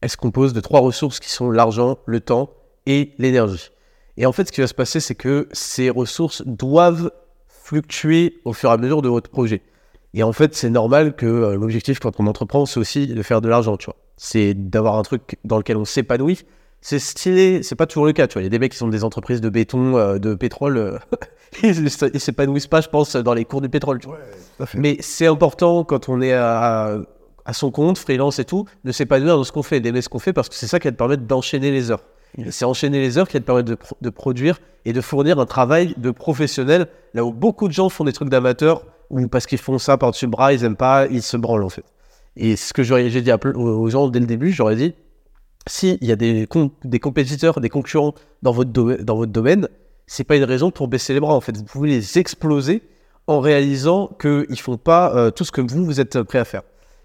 elle 0.00 0.10
se 0.10 0.16
compose 0.16 0.52
de 0.52 0.60
trois 0.60 0.80
ressources 0.80 1.18
qui 1.18 1.30
sont 1.30 1.50
l'argent, 1.50 1.98
le 2.06 2.20
temps 2.20 2.50
et 2.86 3.14
l'énergie. 3.18 3.70
Et 4.16 4.26
en 4.26 4.32
fait, 4.32 4.46
ce 4.46 4.52
qui 4.52 4.60
va 4.60 4.66
se 4.66 4.74
passer, 4.74 5.00
c'est 5.00 5.14
que 5.14 5.48
ces 5.52 5.90
ressources 5.90 6.42
doivent 6.46 7.10
fluctuer 7.48 8.40
au 8.44 8.52
fur 8.52 8.70
et 8.70 8.72
à 8.74 8.76
mesure 8.76 9.02
de 9.02 9.08
votre 9.08 9.30
projet. 9.30 9.62
Et 10.12 10.22
en 10.22 10.32
fait, 10.32 10.54
c'est 10.54 10.70
normal 10.70 11.16
que 11.16 11.26
euh, 11.26 11.56
l'objectif 11.56 11.98
quand 11.98 12.20
on 12.20 12.26
entreprend, 12.26 12.66
c'est 12.66 12.78
aussi 12.78 13.08
de 13.08 13.22
faire 13.22 13.40
de 13.40 13.48
l'argent, 13.48 13.76
tu 13.76 13.86
vois. 13.86 13.96
C'est 14.16 14.54
d'avoir 14.54 14.96
un 14.96 15.02
truc 15.02 15.38
dans 15.44 15.56
lequel 15.56 15.76
on 15.76 15.84
s'épanouit. 15.84 16.44
C'est 16.86 16.98
stylé, 16.98 17.62
c'est 17.62 17.76
pas 17.76 17.86
toujours 17.86 18.04
le 18.04 18.12
cas, 18.12 18.26
tu 18.26 18.34
vois. 18.34 18.42
Il 18.42 18.44
y 18.44 18.46
a 18.46 18.50
des 18.50 18.58
mecs 18.58 18.72
qui 18.72 18.76
sont 18.78 18.88
des 18.88 19.04
entreprises 19.04 19.40
de 19.40 19.48
béton, 19.48 19.96
euh, 19.96 20.18
de 20.18 20.34
pétrole, 20.34 20.76
euh, 20.76 20.98
ils 21.62 22.20
s'épanouissent 22.20 22.66
pas, 22.66 22.82
je 22.82 22.88
pense, 22.90 23.16
dans 23.16 23.32
les 23.32 23.46
cours 23.46 23.62
du 23.62 23.70
pétrole, 23.70 24.00
tu 24.00 24.08
vois. 24.08 24.18
Mais 24.74 24.98
c'est 25.00 25.26
important 25.26 25.82
quand 25.84 26.10
on 26.10 26.20
est 26.20 26.34
à, 26.34 26.98
à 27.46 27.52
son 27.54 27.70
compte, 27.70 27.96
freelance 27.96 28.38
et 28.38 28.44
tout, 28.44 28.66
de 28.84 28.92
s'épanouir 28.92 29.36
dans 29.38 29.44
ce 29.44 29.50
qu'on 29.52 29.62
fait, 29.62 29.80
d'aimer 29.80 30.02
ce 30.02 30.10
qu'on 30.10 30.18
fait, 30.18 30.34
parce 30.34 30.50
que 30.50 30.54
c'est 30.56 30.66
ça 30.66 30.78
qui 30.78 30.86
va 30.88 30.92
te 30.92 30.96
permettre 30.98 31.22
d'enchaîner 31.22 31.70
les 31.70 31.90
heures. 31.90 32.02
Et 32.36 32.50
C'est 32.50 32.66
enchaîner 32.66 33.00
les 33.00 33.16
heures 33.16 33.28
qui 33.28 33.38
va 33.38 33.40
te 33.40 33.46
permettre 33.46 33.70
de, 33.70 33.76
pro- 33.76 33.96
de 34.02 34.10
produire 34.10 34.60
et 34.84 34.92
de 34.92 35.00
fournir 35.00 35.38
un 35.38 35.46
travail 35.46 35.94
de 35.96 36.10
professionnel, 36.10 36.88
là 37.14 37.24
où 37.24 37.32
beaucoup 37.32 37.66
de 37.66 37.72
gens 37.72 37.88
font 37.88 38.04
des 38.04 38.12
trucs 38.12 38.28
d'amateurs, 38.28 38.82
ou 39.08 39.26
parce 39.28 39.46
qu'ils 39.46 39.56
font 39.56 39.78
ça 39.78 39.96
par-dessus 39.96 40.26
le 40.26 40.32
bras, 40.32 40.52
ils 40.52 40.62
aiment 40.64 40.76
pas, 40.76 41.06
ils 41.06 41.22
se 41.22 41.38
branlent 41.38 41.64
en 41.64 41.70
fait. 41.70 41.84
Et 42.36 42.56
ce 42.56 42.74
que 42.74 42.82
j'aurais- 42.82 43.08
j'ai 43.08 43.22
dit 43.22 43.30
à 43.30 43.38
aux 43.54 43.88
gens 43.88 44.08
dès 44.08 44.20
le 44.20 44.26
début, 44.26 44.50
j'aurais 44.52 44.76
dit, 44.76 44.94
s'il 45.66 46.02
y 46.02 46.12
a 46.12 46.16
des, 46.16 46.46
des 46.84 47.00
compétiteurs, 47.00 47.60
des 47.60 47.68
concurrents 47.68 48.14
dans 48.42 48.52
votre, 48.52 48.70
dans 48.70 49.16
votre 49.16 49.32
domaine, 49.32 49.68
pas 50.26 50.36
une 50.36 50.44
raison 50.44 50.70
pour 50.70 50.88
baisser 50.88 51.14
les 51.14 51.20
bras 51.20 51.34
en 51.34 51.40
fait. 51.40 51.56
Vous 51.56 51.64
pouvez 51.64 51.88
les 51.88 52.18
exploser 52.18 52.82
en 53.26 53.40
réalisant 53.40 54.08
qu'ils 54.20 54.60
font 54.60 54.76
pas 54.76 55.14
euh, 55.14 55.30
tout 55.30 55.44
ce 55.44 55.52
que 55.52 55.60
vous, 55.60 55.84
vous 55.84 56.00
êtes 56.00 56.22
prêt 56.22 56.38
à 56.38 56.44
faire. 56.44 56.62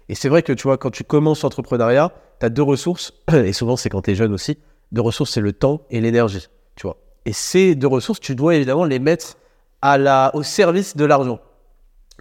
Et 0.08 0.14
c'est 0.14 0.28
vrai 0.28 0.42
que 0.42 0.52
tu 0.52 0.64
vois, 0.64 0.76
quand 0.76 0.90
tu 0.90 1.04
commences 1.04 1.42
l'entrepreneuriat, 1.42 2.12
tu 2.40 2.46
as 2.46 2.50
deux 2.50 2.62
ressources, 2.62 3.14
et 3.32 3.52
souvent 3.52 3.76
c'est 3.76 3.88
quand 3.88 4.02
tu 4.02 4.10
es 4.10 4.14
jeune 4.14 4.32
aussi, 4.32 4.58
deux 4.92 5.00
ressources, 5.00 5.30
c'est 5.32 5.40
le 5.40 5.52
temps 5.52 5.82
et 5.90 6.00
l'énergie, 6.00 6.48
tu 6.76 6.86
vois. 6.86 6.96
Et 7.24 7.32
ces 7.32 7.74
deux 7.74 7.86
ressources, 7.86 8.20
tu 8.20 8.34
dois 8.34 8.56
évidemment 8.56 8.84
les 8.84 8.98
mettre 8.98 9.36
au 10.34 10.42
service 10.42 10.96
de 10.96 11.04
l'argent. 11.04 11.40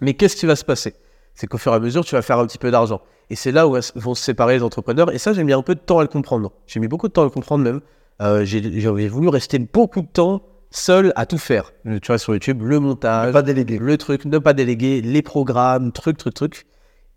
Mais 0.02 0.14
qu'est-ce 0.14 0.36
qui 0.36 0.46
va 0.46 0.56
se 0.56 0.64
passer? 0.64 0.94
C'est 1.34 1.48
qu'au 1.48 1.58
fur 1.58 1.74
et 1.74 1.76
à 1.76 1.80
mesure, 1.80 2.06
tu 2.06 2.16
vas 2.16 2.22
faire 2.22 2.40
un 2.40 2.46
petit 2.46 2.58
peu 2.58 2.72
d'argent. 2.72 3.02
Et 3.30 3.36
c'est 3.36 3.52
là 3.52 3.68
où 3.68 3.78
vont 3.96 4.16
se 4.16 4.24
séparer 4.24 4.56
les 4.56 4.64
entrepreneurs. 4.64 5.14
Et 5.14 5.18
ça, 5.18 5.34
j'ai 5.34 5.44
mis 5.44 5.54
un 5.54 5.62
peu 5.62 5.76
de 5.76 5.80
temps 5.80 6.00
à 6.00 6.02
le 6.02 6.08
comprendre. 6.08 6.52
J'ai 6.68 6.80
mis 6.80 6.88
beaucoup 6.88 7.08
de 7.08 7.14
temps 7.14 7.22
à 7.22 7.26
le 7.26 7.30
comprendre 7.30 7.64
même. 7.64 7.82
Euh, 8.22 8.44
j'ai 8.44 8.80
j'ai 8.80 9.08
voulu 9.08 9.30
rester 9.30 9.60
beaucoup 9.60 10.02
de 10.02 10.08
temps 10.08 10.42
seul 10.72 11.14
à 11.16 11.26
tout 11.26 11.38
faire. 11.38 11.72
Tu 11.86 12.00
vois, 12.08 12.18
sur 12.18 12.34
YouTube, 12.34 12.62
le 12.64 12.80
montage, 12.80 13.34
Pas 13.34 13.42
délégué. 13.42 13.78
le 13.80 13.98
truc, 13.98 14.26
ne 14.26 14.38
pas 14.38 14.54
déléguer, 14.54 15.02
les 15.02 15.22
programmes, 15.22 15.92
truc, 15.92 16.18
truc, 16.18 16.34
truc. 16.34 16.68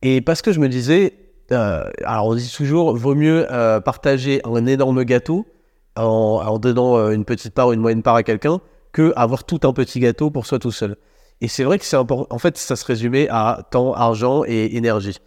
Et 0.03 0.21
parce 0.21 0.43
que 0.43 0.53
je 0.53 0.61
me 0.61 0.69
disais, 0.69 1.15
euh, 1.53 1.85
alors 2.05 2.27
on 2.27 2.35
dit 2.35 2.53
toujours, 2.55 2.97
vaut 2.97 3.15
mieux 3.15 3.47
euh, 3.51 3.81
partager 3.81 4.41
un 4.45 4.67
énorme 4.67 5.05
gâteau 5.05 5.47
en, 5.97 6.41
en 6.45 6.59
donnant 6.59 6.97
euh, 6.97 7.11
une 7.11 7.25
petite 7.25 7.55
part 7.55 7.69
ou 7.69 7.73
une 7.73 7.81
moyenne 7.81 8.03
part 8.03 8.17
à 8.17 8.23
quelqu'un 8.23 8.61
que 8.93 9.13
avoir 9.17 9.45
tout 9.45 9.61
un 9.65 9.73
petit 9.73 10.01
gâteau 10.01 10.31
pour 10.31 10.47
soi 10.47 10.59
tout 10.59 10.73
seul. 10.73 10.97
Et 11.41 11.49
c'est 11.49 11.65
vrai 11.65 11.79
que 11.79 11.85
c'est 11.85 11.97
important. 11.97 12.35
En 12.35 12.39
fait, 12.39 12.57
ça 12.57 12.77
se 12.77 12.85
résumait 12.85 13.27
à 13.31 13.67
temps, 13.71 13.95
argent 13.95 14.45
et 14.47 14.77
énergie. 14.77 15.19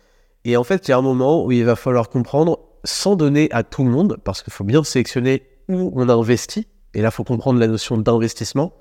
Et 0.45 0.55
en 0.57 0.63
fait, 0.63 0.87
il 0.87 0.91
y 0.91 0.93
a 0.93 0.97
un 0.97 1.01
moment 1.01 1.43
où 1.43 1.51
il 1.51 1.65
va 1.65 1.75
falloir 1.75 2.09
comprendre, 2.09 2.59
sans 2.83 3.15
donner 3.15 3.49
à 3.51 3.63
tout 3.63 3.83
le 3.83 3.89
monde, 3.89 4.17
parce 4.23 4.41
qu'il 4.43 4.53
faut 4.53 4.63
bien 4.63 4.83
sélectionner 4.83 5.43
où 5.67 5.91
on 5.95 6.07
investit. 6.07 6.67
Et 6.93 7.01
là, 7.01 7.09
il 7.09 7.11
faut 7.11 7.23
comprendre 7.23 7.59
la 7.59 7.67
notion 7.67 7.97
d'investissement, 7.97 8.71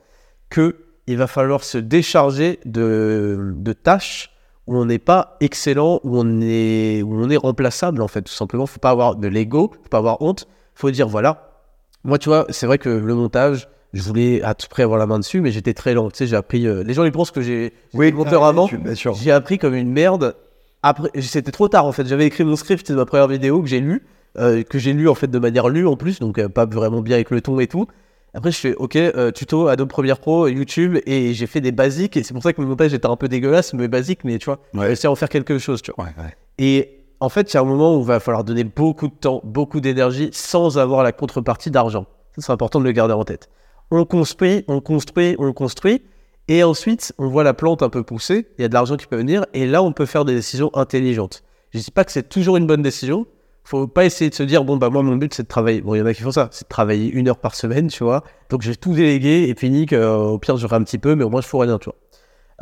que 0.51 0.77
il 1.07 1.17
va 1.17 1.27
falloir 1.27 1.65
se 1.65 1.77
décharger 1.79 2.61
de, 2.65 3.53
de 3.57 3.73
tâches 3.73 4.31
où 4.67 4.77
on 4.77 4.85
n'est 4.87 4.99
pas 4.99 5.37
excellent, 5.41 6.01
où 6.05 6.19
on 6.19 6.41
est, 6.41 7.03
où 7.03 7.15
on 7.23 7.29
est 7.29 7.37
remplaçable, 7.37 8.01
en 8.03 8.09
fait, 8.09 8.23
tout 8.23 8.33
simplement. 8.33 8.67
faut 8.67 8.79
pas 8.79 8.91
avoir 8.91 9.17
de 9.17 9.27
l'ego, 9.29 9.71
faut 9.83 9.89
pas 9.89 9.99
avoir 9.99 10.23
honte. 10.23 10.47
faut 10.75 10.91
dire, 10.91 11.09
voilà, 11.09 11.63
moi, 12.05 12.19
tu 12.19 12.29
vois, 12.29 12.47
c'est 12.51 12.67
vrai 12.67 12.79
que 12.79 12.89
le 12.89 13.15
montage, 13.15 13.69
je 13.95 14.03
voulais 14.03 14.43
à 14.43 14.55
tout 14.55 14.67
près 14.69 14.83
avoir 14.83 14.99
la 14.99 15.07
main 15.07 15.19
dessus, 15.19 15.41
mais 15.41 15.51
j'étais 15.51 15.75
très 15.75 15.93
lent. 15.95 16.11
Tu 16.11 16.19
sais, 16.19 16.27
j'ai 16.27 16.37
appris. 16.37 16.67
euh, 16.67 16.83
les 16.83 16.95
gens, 16.95 17.05
ils 17.05 17.13
pensent 17.13 17.31
que 17.31 17.41
j'ai 17.43 17.73
Oui, 17.95 18.13
monteur 18.13 18.45
avant. 18.45 18.67
tu- 18.69 18.77
Bien 18.79 18.95
sûr. 18.95 19.15
J'ai 19.15 19.31
appris 19.31 19.59
comme 19.59 19.75
une 19.75 19.91
merde. 19.91 20.35
Après, 20.87 21.09
c'était 21.23 21.51
trop 21.51 21.69
tard 21.69 21.87
en 21.87 21.93
fait. 21.93 22.07
J'avais 22.07 22.27
écrit 22.27 22.45
mon 22.45 22.57
script 22.57 22.91
de 22.93 22.97
ma 22.97 23.07
première 23.07 23.27
vidéo 23.27 23.63
que 23.63 23.69
j'ai 23.69 23.81
lu, 23.81 24.05
euh, 24.39 24.63
que 24.63 24.79
j'ai 24.79 24.93
lu 24.93 25.09
en 25.09 25.15
fait 25.15 25.29
de 25.29 25.39
manière 25.39 25.71
lue 25.71 25.87
en 25.87 25.97
plus, 25.97 26.19
donc 26.21 26.39
euh, 26.39 26.49
pas 26.51 26.67
vraiment 26.67 27.01
bien 27.01 27.17
avec 27.17 27.31
le 27.31 27.41
ton 27.41 27.59
et 27.59 27.67
tout. 27.67 27.87
Après, 28.35 28.51
je 28.51 28.59
fais 28.59 28.75
OK, 28.75 28.97
euh, 28.97 29.31
tuto 29.31 29.69
Adobe 29.69 29.89
Premiere 29.89 30.19
Pro, 30.19 30.47
YouTube, 30.49 30.99
et 31.07 31.33
j'ai 31.33 31.47
fait 31.47 31.61
des 31.63 31.73
basiques. 31.73 32.17
Et 32.19 32.23
c'est 32.23 32.35
pour 32.35 32.43
ça 32.43 32.53
que 32.53 32.61
mon 32.61 32.67
montage 32.67 32.93
était 32.93 33.07
un 33.07 33.17
peu 33.17 33.29
dégueulasse, 33.29 33.73
mais 33.73 33.89
basique, 33.89 34.25
mais 34.25 34.37
tu 34.39 34.47
vois, 34.47 34.59
j'ai 34.75 34.81
Ouais. 34.81 34.87
réussi 34.89 35.07
à 35.07 35.11
en 35.11 35.15
faire 35.15 35.29
quelque 35.31 35.57
chose, 35.59 35.81
tu 35.81 35.93
vois. 35.97 36.05
Ouais, 36.05 36.11
ouais. 36.19 36.35
Et 36.59 36.99
en 37.21 37.29
fait, 37.31 37.51
il 37.53 37.55
y 37.55 37.59
a 37.59 37.63
un 37.63 37.65
moment 37.65 37.97
où 37.97 38.01
il 38.01 38.07
va 38.07 38.21
falloir 38.21 38.45
donner 38.45 38.65
beaucoup 38.65 39.07
de 39.09 39.15
temps, 39.15 39.41
beaucoup 39.45 39.81
d'énergie, 39.81 40.29
sans 40.33 40.77
avoir 40.79 41.03
la 41.05 41.13
contrepartie 41.13 41.71
d'argent. 41.71 42.07
Ça, 42.37 42.43
c'est 42.47 42.53
important 42.53 42.81
de 42.81 42.85
le 42.85 42.93
garder 42.93 43.15
en 43.15 43.25
tête. 43.25 43.49
On 43.91 44.05
construit, 44.05 44.65
on 44.69 44.81
construit, 44.81 45.37
on 45.39 45.53
construit, 45.53 46.03
et 46.49 46.63
ensuite, 46.63 47.13
on 47.19 47.29
voit 47.29 47.45
la 47.45 47.55
plante 47.55 47.83
un 47.83 47.89
peu 47.89 48.03
pousser, 48.03 48.49
il 48.59 48.63
y 48.63 48.65
a 48.65 48.69
de 48.69 48.75
l'argent 48.75 48.97
qui 48.97 49.07
peut 49.07 49.17
venir, 49.17 49.47
et 49.55 49.67
là, 49.67 49.83
on 49.83 49.93
peut 49.93 50.07
faire 50.07 50.25
des 50.25 50.35
décisions 50.35 50.71
intelligentes. 50.75 51.43
Je 51.73 51.79
dis 51.79 51.91
pas 51.91 52.05
que 52.05 52.13
c'est 52.13 52.29
toujours 52.29 52.57
une 52.57 52.67
bonne 52.67 52.83
décision. 52.83 53.27
Faut 53.65 53.87
pas 53.87 54.05
essayer 54.05 54.29
de 54.29 54.35
se 54.35 54.43
dire, 54.43 54.63
bon, 54.63 54.77
bah, 54.77 54.91
moi, 54.91 55.03
mon 55.03 55.17
but, 55.17 55.33
c'est 55.33 55.45
de 55.45 55.49
travailler. 55.49 55.81
Bon, 55.81 55.95
il 55.95 55.99
y 55.99 56.03
en 56.03 56.07
a 56.07 56.13
qui 56.13 56.23
font 56.23 56.31
ça, 56.31 56.49
c'est 56.53 56.65
de 56.65 56.69
travailler 56.69 57.11
une 57.11 57.29
heure 57.29 57.39
par 57.39 57.55
semaine, 57.55 57.89
tu 57.89 58.05
vois. 58.05 58.23
Donc, 58.51 58.61
j'ai 58.61 58.77
tout 58.77 58.93
délégué, 58.93 59.49
et 59.49 59.55
puis, 59.55 59.71
nique, 59.71 59.95
euh, 59.95 60.15
au 60.17 60.39
pire, 60.39 60.57
j'aurai 60.59 60.77
un 60.77 60.83
petit 60.83 60.99
peu, 60.99 61.15
mais 61.15 61.25
au 61.25 61.31
moins, 61.31 61.41
je 61.41 61.47
ferai 61.47 61.67
rien, 61.67 61.79
tu 61.79 61.87
vois. 61.87 61.97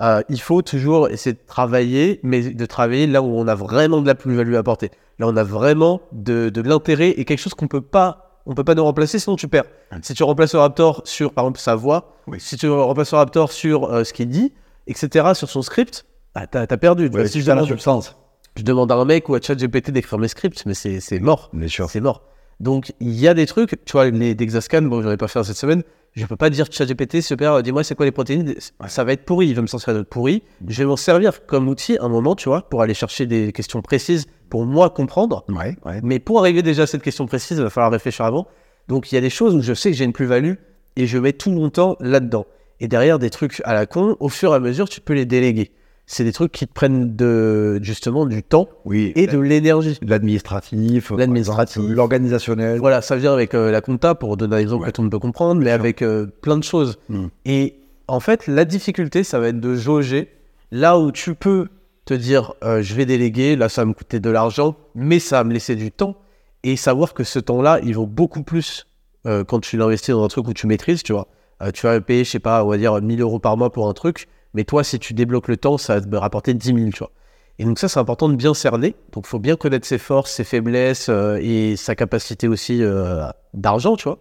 Euh, 0.01 0.23
il 0.29 0.41
faut 0.41 0.63
toujours 0.63 1.09
essayer 1.09 1.35
de 1.35 1.41
travailler, 1.47 2.21
mais 2.23 2.41
de 2.41 2.67
travailler 2.67 3.07
là 3.07 3.21
où 3.21 3.27
on 3.27 3.47
a 3.47 3.55
vraiment 3.55 4.01
de 4.01 4.07
la 4.07 4.15
plus-value 4.15 4.55
à 4.55 4.61
apporter. 4.61 4.91
Là, 5.19 5.27
on 5.29 5.37
a 5.37 5.45
vraiment 5.45 6.01
de, 6.13 6.49
de 6.49 6.63
l'intérêt 6.63 7.11
et 7.11 7.25
quelque 7.25 7.41
chose 7.41 7.55
qu'on 7.55 7.69
peut 7.69 7.83
pas, 7.83 8.32
on 8.47 8.55
peut 8.55 8.65
pas 8.65 8.75
nous 8.75 8.85
remplacer, 8.85 9.19
sinon 9.19 9.37
tu 9.37 9.49
perds. 9.49 9.65
Si 10.03 10.15
tu 10.15 10.23
remplaces 10.23 10.55
le 10.55 10.61
Raptor 10.61 11.03
sur, 11.05 11.33
par 11.33 11.45
exemple, 11.45 11.61
sa 11.61 11.75
voix, 11.75 12.17
Oui. 12.27 12.39
si 12.41 12.57
tu 12.57 12.69
remplaces 12.69 13.13
le 13.13 13.19
Raptor 13.19 13.53
sur 13.53 13.85
euh, 13.93 14.05
ce 14.05 14.13
qu'il 14.13 14.29
dit, 14.29 14.53
etc., 14.87 15.31
sur 15.35 15.49
son 15.49 15.63
script, 15.63 16.05
bah, 16.35 16.47
t'as 16.47 16.63
as 16.69 16.77
perdu. 16.77 17.09
Ouais, 17.09 17.27
si 17.29 17.41
je 17.41 17.47
demande, 17.51 17.67
substance. 17.67 18.17
je 18.57 18.63
demande 18.63 18.91
à 18.91 18.97
un 18.97 19.05
mec 19.05 19.29
ou 19.29 19.35
à 19.35 19.41
ChatGPT 19.41 19.91
d'écrire 19.91 20.19
mes 20.19 20.29
scripts, 20.29 20.65
mais 20.67 20.75
c'est 20.75 21.21
mort. 21.21 21.51
Bien 21.53 21.69
sûr. 21.69 21.89
C'est 21.91 22.01
mort. 22.01 22.23
Donc, 22.61 22.93
il 23.01 23.13
y 23.19 23.27
a 23.29 23.35
des 23.35 23.47
trucs, 23.47 23.85
tu 23.85 23.93
vois, 23.93 24.09
les 24.11 24.35
Dexascan, 24.35 24.83
bon, 24.83 25.03
j'en 25.03 25.11
ai 25.11 25.17
pas 25.17 25.29
fait 25.29 25.43
cette 25.45 25.57
semaine, 25.57 25.83
je 26.15 26.27
peux 26.27 26.37
pas 26.37 26.51
dire 26.51 26.67
ChatGPT, 26.71 27.23
super, 27.23 27.55
euh, 27.55 27.63
dis-moi 27.63 27.85
c'est 27.85 27.95
quoi 27.95 28.05
les 28.05 28.13
protéines, 28.13 28.55
ça 28.87 29.05
va 29.05 29.13
être 29.13 29.25
pourri, 29.25 29.49
il 29.49 29.55
va 29.55 29.63
me 29.63 29.67
sortir 29.67 29.95
d'autres 29.95 30.09
pourri. 30.09 30.43
Je 30.67 30.83
vais 30.83 30.87
m'en 30.87 30.97
servir 30.97 31.47
comme 31.47 31.69
outil 31.69 31.97
un 32.01 32.09
moment, 32.09 32.35
tu 32.35 32.49
vois, 32.49 32.69
pour 32.69 32.83
aller 32.83 32.95
chercher 32.95 33.27
des 33.27 33.53
questions 33.53 33.81
précises 33.81 34.27
pour 34.51 34.67
moi 34.67 34.91
comprendre. 34.91 35.45
Ouais, 35.49 35.77
ouais. 35.87 36.01
Mais 36.03 36.19
pour 36.19 36.41
arriver 36.41 36.63
déjà 36.63 36.83
à 36.83 36.87
cette 36.87 37.03
question 37.03 37.27
précise, 37.27 37.57
il 37.57 37.63
va 37.63 37.71
falloir 37.71 37.91
réfléchir 37.91 38.27
avant. 38.27 38.47
Donc, 38.89 39.11
il 39.11 39.15
y 39.15 39.19
a 39.19 39.23
des 39.23 39.31
choses 39.31 39.55
où 39.55 39.63
je 39.63 39.73
sais 39.73 39.91
que 39.91 39.97
j'ai 39.97 40.05
une 40.05 40.13
plus-value 40.13 40.55
et 40.97 41.07
je 41.07 41.19
mets 41.19 41.33
tout 41.33 41.51
mon 41.51 41.71
temps 41.71 41.97
là-dedans. 42.01 42.47
Et 42.81 42.89
derrière, 42.89 43.19
des 43.19 43.31
trucs 43.31 43.63
à 43.65 43.73
la 43.73 43.87
con, 43.87 44.17
au 44.21 44.29
fur 44.29 44.53
et 44.53 44.57
à 44.57 44.61
mesure, 44.61 44.89
tu 44.89 45.01
peux 45.01 45.15
les 45.15 45.25
déléguer. 45.25 45.73
C'est 46.07 46.25
des 46.25 46.33
trucs 46.33 46.53
qui 46.53 46.67
te 46.67 46.73
prennent 46.73 47.15
de, 47.17 47.79
justement 47.83 48.27
du 48.27 48.43
temps 48.43 48.69
Oui. 48.85 49.13
et 49.15 49.27
de 49.27 49.39
l'énergie. 49.39 49.99
L'administratif, 50.03 51.11
L'administratif. 51.17 51.83
l'organisationnel. 51.89 52.79
Voilà, 52.81 53.01
ça 53.03 53.17
vient 53.17 53.33
avec 53.33 53.55
euh, 53.55 53.71
la 53.71 53.81
compta, 53.81 54.15
pour 54.15 54.37
donner 54.37 54.57
un 54.57 54.59
exemple 54.59 54.83
Ouais. 54.85 54.91
que 54.91 54.95
tout 54.97 55.01
le 55.03 55.05
monde 55.07 55.13
peut 55.13 55.19
comprendre, 55.19 55.63
mais 55.63 55.71
avec 55.71 56.03
euh, 56.03 56.27
plein 56.43 56.59
de 56.59 56.65
choses. 56.65 56.99
Mm. 57.09 57.27
Et 57.47 57.77
en 58.09 58.21
fait, 58.21 58.47
la 58.47 58.65
difficulté, 58.65 59.25
ça 59.25 59.39
va 59.39 59.49
être 59.49 59.61
de 59.61 59.75
jauger 59.75 60.29
là 60.71 60.99
où 60.99 61.13
tu 61.13 61.35
peux 61.35 61.69
te 62.05 62.15
dire, 62.15 62.55
euh, 62.65 62.83
je 62.83 62.95
vais 62.95 63.07
déléguer, 63.07 63.55
là, 63.57 63.69
ça 63.69 63.83
va 63.83 63.87
me 63.87 63.95
coûter 63.95 64.19
de 64.21 64.29
l'argent, 64.29 64.77
mais 64.95 65.19
ça 65.21 65.37
va 65.39 65.45
me 65.45 65.53
laisser 65.53 65.77
du 65.77 65.93
temps, 65.93 66.17
et 66.65 66.77
savoir 66.77 67.15
que 67.15 67.23
ce 67.25 67.39
temps-là, 67.39 67.79
il 67.85 67.95
vaut 67.95 68.07
beaucoup 68.07 68.43
plus 68.43 68.87
euh, 69.27 69.45
quand 69.45 69.61
tu 69.61 69.77
l'investis 69.77 70.11
dans 70.15 70.25
un 70.25 70.29
truc 70.29 70.49
où 70.49 70.53
tu 70.53 70.67
maîtrises, 70.67 71.03
tu 71.05 71.13
vois. 71.13 71.29
Euh, 71.63 71.71
tu 71.71 71.87
vas 71.87 72.01
payer, 72.01 72.25
je 72.25 72.31
sais 72.31 72.39
pas, 72.41 72.65
on 72.65 72.69
va 72.69 72.77
dire 72.77 73.01
1000 73.01 73.21
euros 73.21 73.39
par 73.39 73.57
mois 73.57 73.71
pour 73.71 73.89
un 73.89 73.93
truc, 73.93 74.27
mais 74.55 74.65
toi, 74.65 74.85
si 74.85 74.99
tu 74.99 75.15
débloques 75.15 75.49
le 75.49 75.57
temps, 75.57 75.79
ça 75.79 75.95
va 75.95 76.01
te 76.01 76.17
rapporter 76.17 76.55
10 76.55 76.67
000, 76.67 76.91
tu 76.91 76.99
vois. 76.99 77.13
Et 77.59 77.65
donc 77.65 77.79
ça, 77.79 77.89
c'est 77.89 78.01
important 78.01 78.29
de 78.29 78.35
bien 78.35 78.55
cerner. 78.55 78.95
Donc, 79.13 79.25
il 79.27 79.29
faut 79.29 79.39
bien 79.39 79.57
connaître 79.57 79.87
ses 79.87 79.99
forces, 79.99 80.33
ses 80.33 80.45
faiblesses 80.45 81.09
euh, 81.09 81.39
et 81.41 81.77
sa 81.77 81.95
capacité 81.95 82.49
aussi 82.49 82.83
euh, 82.83 83.27
d'argent, 83.55 83.97
tu 83.97 84.05
vois. 84.05 84.19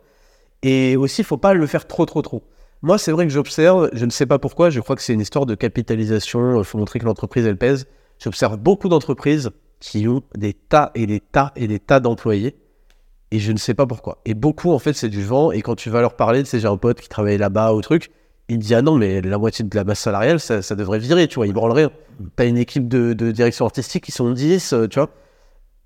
Et 0.63 0.95
aussi, 0.95 1.21
il 1.21 1.25
faut 1.25 1.37
pas 1.37 1.53
le 1.53 1.65
faire 1.65 1.87
trop, 1.87 2.05
trop, 2.05 2.21
trop. 2.21 2.43
Moi, 2.81 2.97
c'est 2.97 3.11
vrai 3.11 3.27
que 3.27 3.33
j'observe, 3.33 3.89
je 3.93 4.05
ne 4.05 4.11
sais 4.11 4.25
pas 4.25 4.39
pourquoi, 4.39 4.69
je 4.69 4.79
crois 4.79 4.95
que 4.95 5.01
c'est 5.01 5.13
une 5.13 5.21
histoire 5.21 5.45
de 5.45 5.55
capitalisation, 5.55 6.59
il 6.59 6.63
faut 6.63 6.77
montrer 6.77 6.99
que 6.99 7.05
l'entreprise, 7.05 7.45
elle 7.45 7.57
pèse. 7.57 7.87
J'observe 8.19 8.57
beaucoup 8.57 8.89
d'entreprises 8.89 9.51
qui 9.79 10.07
ont 10.07 10.23
des 10.35 10.53
tas 10.53 10.91
et 10.95 11.07
des 11.07 11.19
tas 11.19 11.51
et 11.55 11.67
des 11.67 11.79
tas 11.79 11.99
d'employés. 11.99 12.55
Et 13.31 13.39
je 13.39 13.51
ne 13.51 13.57
sais 13.57 13.73
pas 13.73 13.87
pourquoi. 13.87 14.21
Et 14.25 14.33
beaucoup, 14.33 14.71
en 14.71 14.79
fait, 14.79 14.93
c'est 14.93 15.09
du 15.09 15.23
vent. 15.23 15.51
Et 15.51 15.61
quand 15.61 15.75
tu 15.75 15.89
vas 15.89 16.01
leur 16.01 16.15
parler, 16.15 16.43
tu 16.43 16.49
sais, 16.49 16.59
j'ai 16.59 16.67
un 16.67 16.77
pote 16.77 16.99
qui 16.99 17.07
travaille 17.07 17.37
là-bas 17.37 17.73
ou 17.73 17.81
truc, 17.81 18.11
il 18.51 18.59
dit 18.59 18.75
Ah 18.75 18.81
non, 18.81 18.95
mais 18.95 19.21
la 19.21 19.37
moitié 19.37 19.65
de 19.65 19.75
la 19.75 19.83
masse 19.83 19.99
salariale, 19.99 20.39
ça, 20.39 20.61
ça 20.61 20.75
devrait 20.75 20.99
virer, 20.99 21.27
tu 21.27 21.35
vois, 21.35 21.47
ils 21.47 21.53
branlent 21.53 21.71
rien. 21.71 21.91
T'as 22.35 22.45
une 22.45 22.57
équipe 22.57 22.87
de, 22.87 23.13
de 23.13 23.31
direction 23.31 23.65
artistique 23.65 24.03
qui 24.03 24.11
sont 24.11 24.29
10, 24.31 24.73
euh, 24.73 24.87
tu 24.87 24.99
vois. 24.99 25.09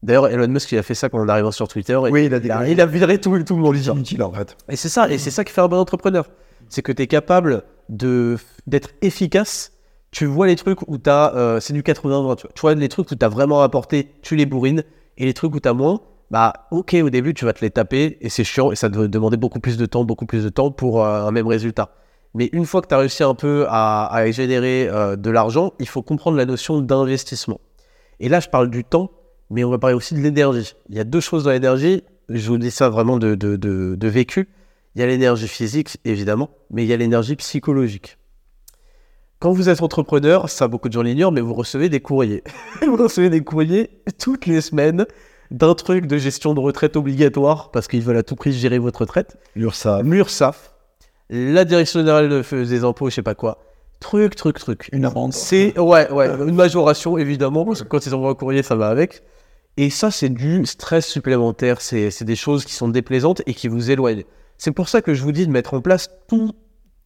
D'ailleurs, 0.03 0.27
Elon 0.27 0.47
Musk, 0.47 0.71
il 0.71 0.77
a 0.77 0.83
fait 0.83 0.93
ça 0.93 1.09
quand 1.09 1.19
on 1.19 1.27
est 1.27 1.31
arrivant 1.31 1.51
sur 1.51 1.67
Twitter. 1.67 1.93
et 1.93 2.11
Oui, 2.11 2.25
il 2.25 2.33
a 2.33 2.37
il, 2.37 2.51
a, 2.51 2.67
il 2.67 2.81
a 2.81 2.85
viré 2.85 3.19
tout, 3.19 3.41
tout 3.43 3.55
le 3.55 3.61
monde. 3.61 3.75
C'est 3.77 3.91
inutile 3.91 4.23
en 4.23 4.31
fait. 4.31 4.55
Et 4.69 4.75
c'est 4.75 4.89
ça, 4.89 5.09
et 5.09 5.17
c'est 5.17 5.31
ça 5.31 5.43
qui 5.43 5.53
fait 5.53 5.61
un 5.61 5.67
bon 5.67 5.77
entrepreneur. 5.77 6.27
C'est 6.69 6.81
que 6.81 6.91
tu 6.91 7.03
es 7.03 7.07
capable 7.07 7.63
de 7.89 8.37
d'être 8.67 8.89
efficace. 9.01 9.71
Tu 10.11 10.25
vois 10.25 10.47
les 10.47 10.55
trucs 10.55 10.87
où 10.87 10.97
tu 10.97 11.09
as. 11.09 11.57
c'est 11.61 11.73
du 11.73 11.81
80-20. 11.81 12.35
Tu 12.35 12.41
vois. 12.43 12.51
tu 12.53 12.61
vois 12.61 12.75
les 12.75 12.89
trucs 12.89 13.11
où 13.11 13.15
tu 13.15 13.25
as 13.25 13.29
vraiment 13.29 13.61
apporté, 13.61 14.11
tu 14.21 14.35
les 14.35 14.45
bourrines. 14.45 14.83
Et 15.17 15.25
les 15.25 15.33
trucs 15.33 15.55
où 15.55 15.59
tu 15.59 15.69
as 15.69 15.73
moins, 15.73 16.01
bah, 16.31 16.67
ok, 16.71 16.95
au 17.03 17.09
début, 17.09 17.33
tu 17.33 17.45
vas 17.45 17.53
te 17.53 17.61
les 17.61 17.69
taper 17.69 18.17
et 18.19 18.29
c'est 18.29 18.43
chiant 18.43 18.71
et 18.71 18.75
ça 18.75 18.89
te 18.89 19.05
demander 19.07 19.37
beaucoup 19.37 19.59
plus 19.59 19.77
de 19.77 19.85
temps, 19.85 20.03
beaucoup 20.03 20.25
plus 20.25 20.43
de 20.43 20.49
temps 20.49 20.71
pour 20.71 21.03
euh, 21.03 21.27
un 21.27 21.31
même 21.31 21.47
résultat. 21.47 21.91
Mais 22.35 22.49
une 22.51 22.65
fois 22.65 22.81
que 22.81 22.87
tu 22.87 22.93
as 22.93 22.97
réussi 22.97 23.23
un 23.23 23.33
peu 23.33 23.65
à, 23.69 24.13
à 24.13 24.29
générer 24.29 24.89
euh, 24.89 25.15
de 25.15 25.29
l'argent, 25.29 25.71
il 25.79 25.87
faut 25.87 26.01
comprendre 26.01 26.35
la 26.35 26.45
notion 26.45 26.81
d'investissement. 26.81 27.61
Et 28.19 28.27
là, 28.27 28.41
je 28.41 28.49
parle 28.49 28.69
du 28.69 28.83
temps, 28.83 29.09
mais 29.49 29.63
on 29.63 29.69
va 29.69 29.77
parler 29.77 29.95
aussi 29.95 30.15
de 30.15 30.19
l'énergie. 30.19 30.73
Il 30.89 30.95
y 30.95 30.99
a 30.99 31.05
deux 31.05 31.21
choses 31.21 31.45
dans 31.45 31.51
l'énergie. 31.51 32.03
Je 32.27 32.47
vous 32.49 32.57
dis 32.57 32.71
ça 32.71 32.89
vraiment 32.89 33.17
de, 33.17 33.35
de, 33.35 33.55
de, 33.55 33.95
de 33.95 34.07
vécu. 34.09 34.49
Il 34.95 35.01
y 35.01 35.03
a 35.03 35.07
l'énergie 35.07 35.47
physique, 35.47 35.97
évidemment, 36.03 36.49
mais 36.71 36.83
il 36.83 36.87
y 36.87 36.93
a 36.93 36.97
l'énergie 36.97 37.37
psychologique. 37.37 38.17
Quand 39.39 39.53
vous 39.53 39.69
êtes 39.69 39.81
entrepreneur, 39.81 40.49
ça 40.49 40.67
beaucoup 40.67 40.89
de 40.89 40.93
gens 40.93 41.03
l'ignorent, 41.03 41.31
mais 41.31 41.41
vous 41.41 41.53
recevez 41.53 41.87
des 41.87 42.01
courriers. 42.01 42.43
vous 42.85 42.97
recevez 42.97 43.29
des 43.29 43.43
courriers 43.45 44.01
toutes 44.19 44.45
les 44.45 44.59
semaines 44.59 45.05
d'un 45.51 45.73
truc 45.73 46.05
de 46.05 46.17
gestion 46.17 46.53
de 46.53 46.59
retraite 46.59 46.97
obligatoire, 46.97 47.71
parce 47.71 47.87
qu'ils 47.87 48.01
veulent 48.01 48.17
à 48.17 48.23
tout 48.23 48.35
prix 48.35 48.51
gérer 48.51 48.79
votre 48.79 49.01
retraite. 49.01 49.37
L'URSSAF. 49.55 50.03
L'URSSAF, 50.03 50.74
la 51.29 51.65
Direction 51.65 51.99
générale 51.99 52.29
de- 52.29 52.63
des 52.63 52.83
impôts, 52.83 53.09
je 53.09 53.15
sais 53.15 53.21
pas 53.23 53.35
quoi. 53.35 53.59
Truc, 53.99 54.35
truc, 54.35 54.59
truc. 54.59 54.89
Une 54.91 55.05
amende. 55.05 55.33
C'est 55.33 55.77
ouais, 55.79 56.11
ouais, 56.11 56.27
une 56.27 56.55
majoration 56.55 57.17
évidemment, 57.17 57.65
parce 57.65 57.81
que 57.81 57.87
quand 57.87 58.05
ils 58.05 58.13
envoient 58.13 58.31
un 58.31 58.35
courrier, 58.35 58.61
ça 58.61 58.75
va 58.75 58.89
avec. 58.89 59.23
Et 59.77 59.89
ça, 59.89 60.11
c'est 60.11 60.29
du 60.29 60.65
stress 60.65 61.05
supplémentaire. 61.07 61.81
C'est 61.81 62.11
c'est 62.11 62.25
des 62.25 62.35
choses 62.35 62.65
qui 62.65 62.73
sont 62.73 62.87
déplaisantes 62.87 63.41
et 63.45 63.53
qui 63.53 63.67
vous 63.67 63.91
éloignent. 63.91 64.23
C'est 64.57 64.71
pour 64.71 64.87
ça 64.89 65.01
que 65.01 65.13
je 65.13 65.23
vous 65.23 65.31
dis 65.31 65.45
de 65.47 65.51
mettre 65.51 65.73
en 65.73 65.81
place 65.81 66.09
tout 66.27 66.51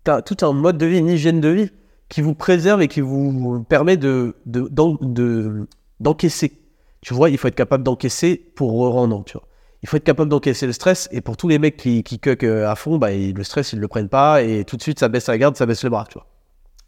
un, 0.07 0.22
tout 0.22 0.38
un 0.45 0.53
mode 0.53 0.77
de 0.77 0.85
vie, 0.85 0.98
une 0.99 1.07
hygiène 1.07 1.41
de 1.41 1.49
vie 1.49 1.72
qui 2.09 2.22
vous 2.22 2.33
préserve 2.35 2.81
et 2.81 2.88
qui 2.88 3.01
vous 3.01 3.64
permet 3.69 3.98
de 3.98 4.35
de- 4.45 4.67
d'en- 4.69 4.98
de- 5.01 5.67
d'encaisser. 5.99 6.53
tu 7.01 7.14
vois, 7.14 7.30
il 7.30 7.38
faut 7.38 7.48
être 7.48 7.56
capable 7.56 7.83
d'encaisser 7.83 8.35
pour 8.56 8.72
rendre, 8.91 9.23
tu 9.25 9.33
vois. 9.38 9.48
Il 9.82 9.90
faut 9.90 9.98
être 9.98 10.03
capable 10.03 10.30
d'encaisser 10.30 10.66
le 10.66 10.74
stress. 10.74 11.08
Et 11.11 11.22
pour 11.22 11.38
tous 11.38 11.48
les 11.48 11.59
mecs 11.59 11.77
qui, 11.77 12.03
qui 12.03 12.19
cuck 12.19 12.43
euh, 12.43 12.69
à 12.69 12.75
fond, 12.75 12.98
bah, 12.98 13.11
le 13.11 13.43
stress, 13.43 13.74
ils 13.74 13.80
le 13.80 13.88
prennent 13.88 14.09
pas. 14.09 14.43
Et 14.43 14.66
tout 14.66 14.77
de 14.77 14.82
suite, 14.82 14.99
ça 14.99 15.08
baisse 15.08 15.27
la 15.27 15.38
garde, 15.38 15.56
ça 15.56 15.66
baisse 15.66 15.83
le 15.83 15.90
bras, 15.90 16.06
tu 16.08 16.16
vois. 16.16 16.27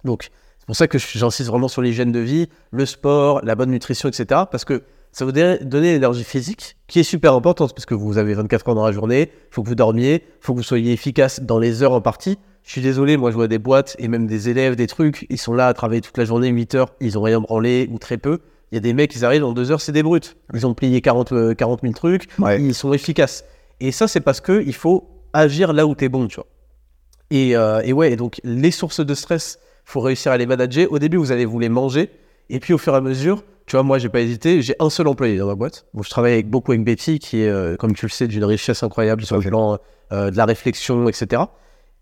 Donc, 0.04 0.30
c'est 0.60 0.66
pour 0.66 0.76
ça 0.76 0.88
que 0.88 0.98
j'insiste 0.98 1.50
vraiment 1.50 1.68
sur 1.68 1.82
l'hygiène 1.82 2.12
de 2.12 2.20
vie, 2.20 2.50
le 2.72 2.86
sport, 2.86 3.42
la 3.44 3.56
bonne 3.56 3.72
nutrition, 3.72 4.10
etc. 4.10 4.42
Parce 4.52 4.66
que 4.66 4.84
ça 5.12 5.26
vous 5.26 5.32
donne 5.32 5.58
l'énergie 5.70 6.24
physique, 6.24 6.78
qui 6.88 7.00
est 7.00 7.04
super 7.04 7.34
importante, 7.34 7.74
parce 7.74 7.86
que 7.86 7.94
vous 7.94 8.18
avez 8.18 8.34
24 8.34 8.70
heures 8.70 8.76
dans 8.76 8.86
la 8.86 8.94
journée, 8.94 9.30
il 9.34 9.54
faut 9.54 9.62
que 9.62 9.68
vous 9.68 9.76
dormiez, 9.76 10.24
il 10.24 10.46
faut 10.46 10.54
que 10.54 10.60
vous 10.60 10.64
soyez 10.64 10.94
efficace 10.94 11.42
dans 11.42 11.60
les 11.60 11.84
heures 11.84 11.92
en 11.92 12.02
partie. 12.02 12.38
Je 12.64 12.72
suis 12.72 12.82
désolé, 12.82 13.18
moi 13.18 13.32
je 13.32 13.36
vois 13.36 13.48
des 13.48 13.58
boîtes 13.58 13.96
et 14.00 14.08
même 14.08 14.28
des 14.28 14.50
élèves, 14.50 14.76
des 14.76 14.88
trucs, 14.88 15.26
ils 15.30 15.38
sont 15.38 15.54
là 15.54 15.68
à 15.68 15.74
travailler 15.74 16.02
toute 16.02 16.18
la 16.18 16.26
journée, 16.26 16.48
8 16.48 16.76
heures, 16.76 16.94
ils 17.02 17.18
ont 17.18 17.24
rien 17.24 17.42
branlé 17.42 17.90
ou 17.92 17.98
très 17.98 18.18
peu. 18.18 18.40
Il 18.72 18.76
y 18.76 18.78
a 18.78 18.82
des 18.82 18.94
mecs, 18.94 19.14
ils 19.16 19.26
arrivent 19.26 19.44
en 19.44 19.52
2 19.52 19.72
heures, 19.72 19.82
c'est 19.82 19.92
des 19.92 20.04
brutes. 20.04 20.38
Ils 20.54 20.66
ont 20.66 20.74
plié 20.74 21.02
40, 21.02 21.32
euh, 21.34 21.54
40 21.54 21.82
000 21.82 21.94
trucs, 21.94 22.28
Ouais. 22.40 22.62
ils 22.62 22.74
sont 22.74 22.94
efficaces. 22.94 23.44
Et 23.82 23.92
ça, 23.92 24.08
c'est 24.08 24.22
parce 24.22 24.40
que 24.42 24.64
il 24.66 24.74
faut 24.74 25.10
agir 25.34 25.74
là 25.74 25.86
où 25.88 25.96
tu 25.96 26.06
es 26.06 26.10
bon, 26.10 26.28
tu 26.28 26.36
vois. 26.36 26.48
Et, 27.32 27.56
euh, 27.56 27.82
et 27.84 27.94
ouais, 27.94 28.12
et 28.14 28.16
donc 28.16 28.40
les 28.44 28.72
sources 28.72 29.06
de 29.06 29.14
stress, 29.14 29.60
faut 29.86 30.00
réussir 30.00 30.32
à 30.32 30.38
les 30.38 30.46
manager. 30.46 30.92
Au 30.92 31.00
début, 31.00 31.18
vous 31.18 31.32
allez 31.32 31.46
vous 31.46 31.60
les 31.60 31.70
manger, 31.70 32.10
et 32.50 32.60
puis 32.60 32.74
au 32.74 32.78
fur 32.78 32.94
et 32.94 32.98
à 32.98 33.02
mesure, 33.02 33.44
tu 33.66 33.76
vois, 33.76 33.84
moi, 33.84 34.00
j'ai 34.00 34.10
pas 34.10 34.20
hésité. 34.22 34.62
J'ai 34.62 34.76
un 34.80 34.90
seul 34.90 35.08
employé 35.08 35.38
dans 35.38 35.48
ma 35.48 35.56
boîte. 35.56 35.86
Bon, 35.94 36.04
je 36.04 36.10
travaille 36.10 36.34
avec, 36.34 36.50
beaucoup 36.50 36.72
avec 36.72 36.84
Betty, 36.84 37.20
qui 37.20 37.42
est, 37.42 37.48
euh, 37.50 37.76
comme 37.78 37.94
tu 37.94 38.06
le 38.06 38.12
sais, 38.12 38.28
d'une 38.28 38.44
richesse 38.44 38.84
incroyable 38.84 39.24
sur 39.26 39.38
le 39.38 39.44
plan 39.44 39.78
euh, 40.12 40.30
de 40.32 40.36
la 40.38 40.46
réflexion, 40.46 41.08
etc. 41.08 41.44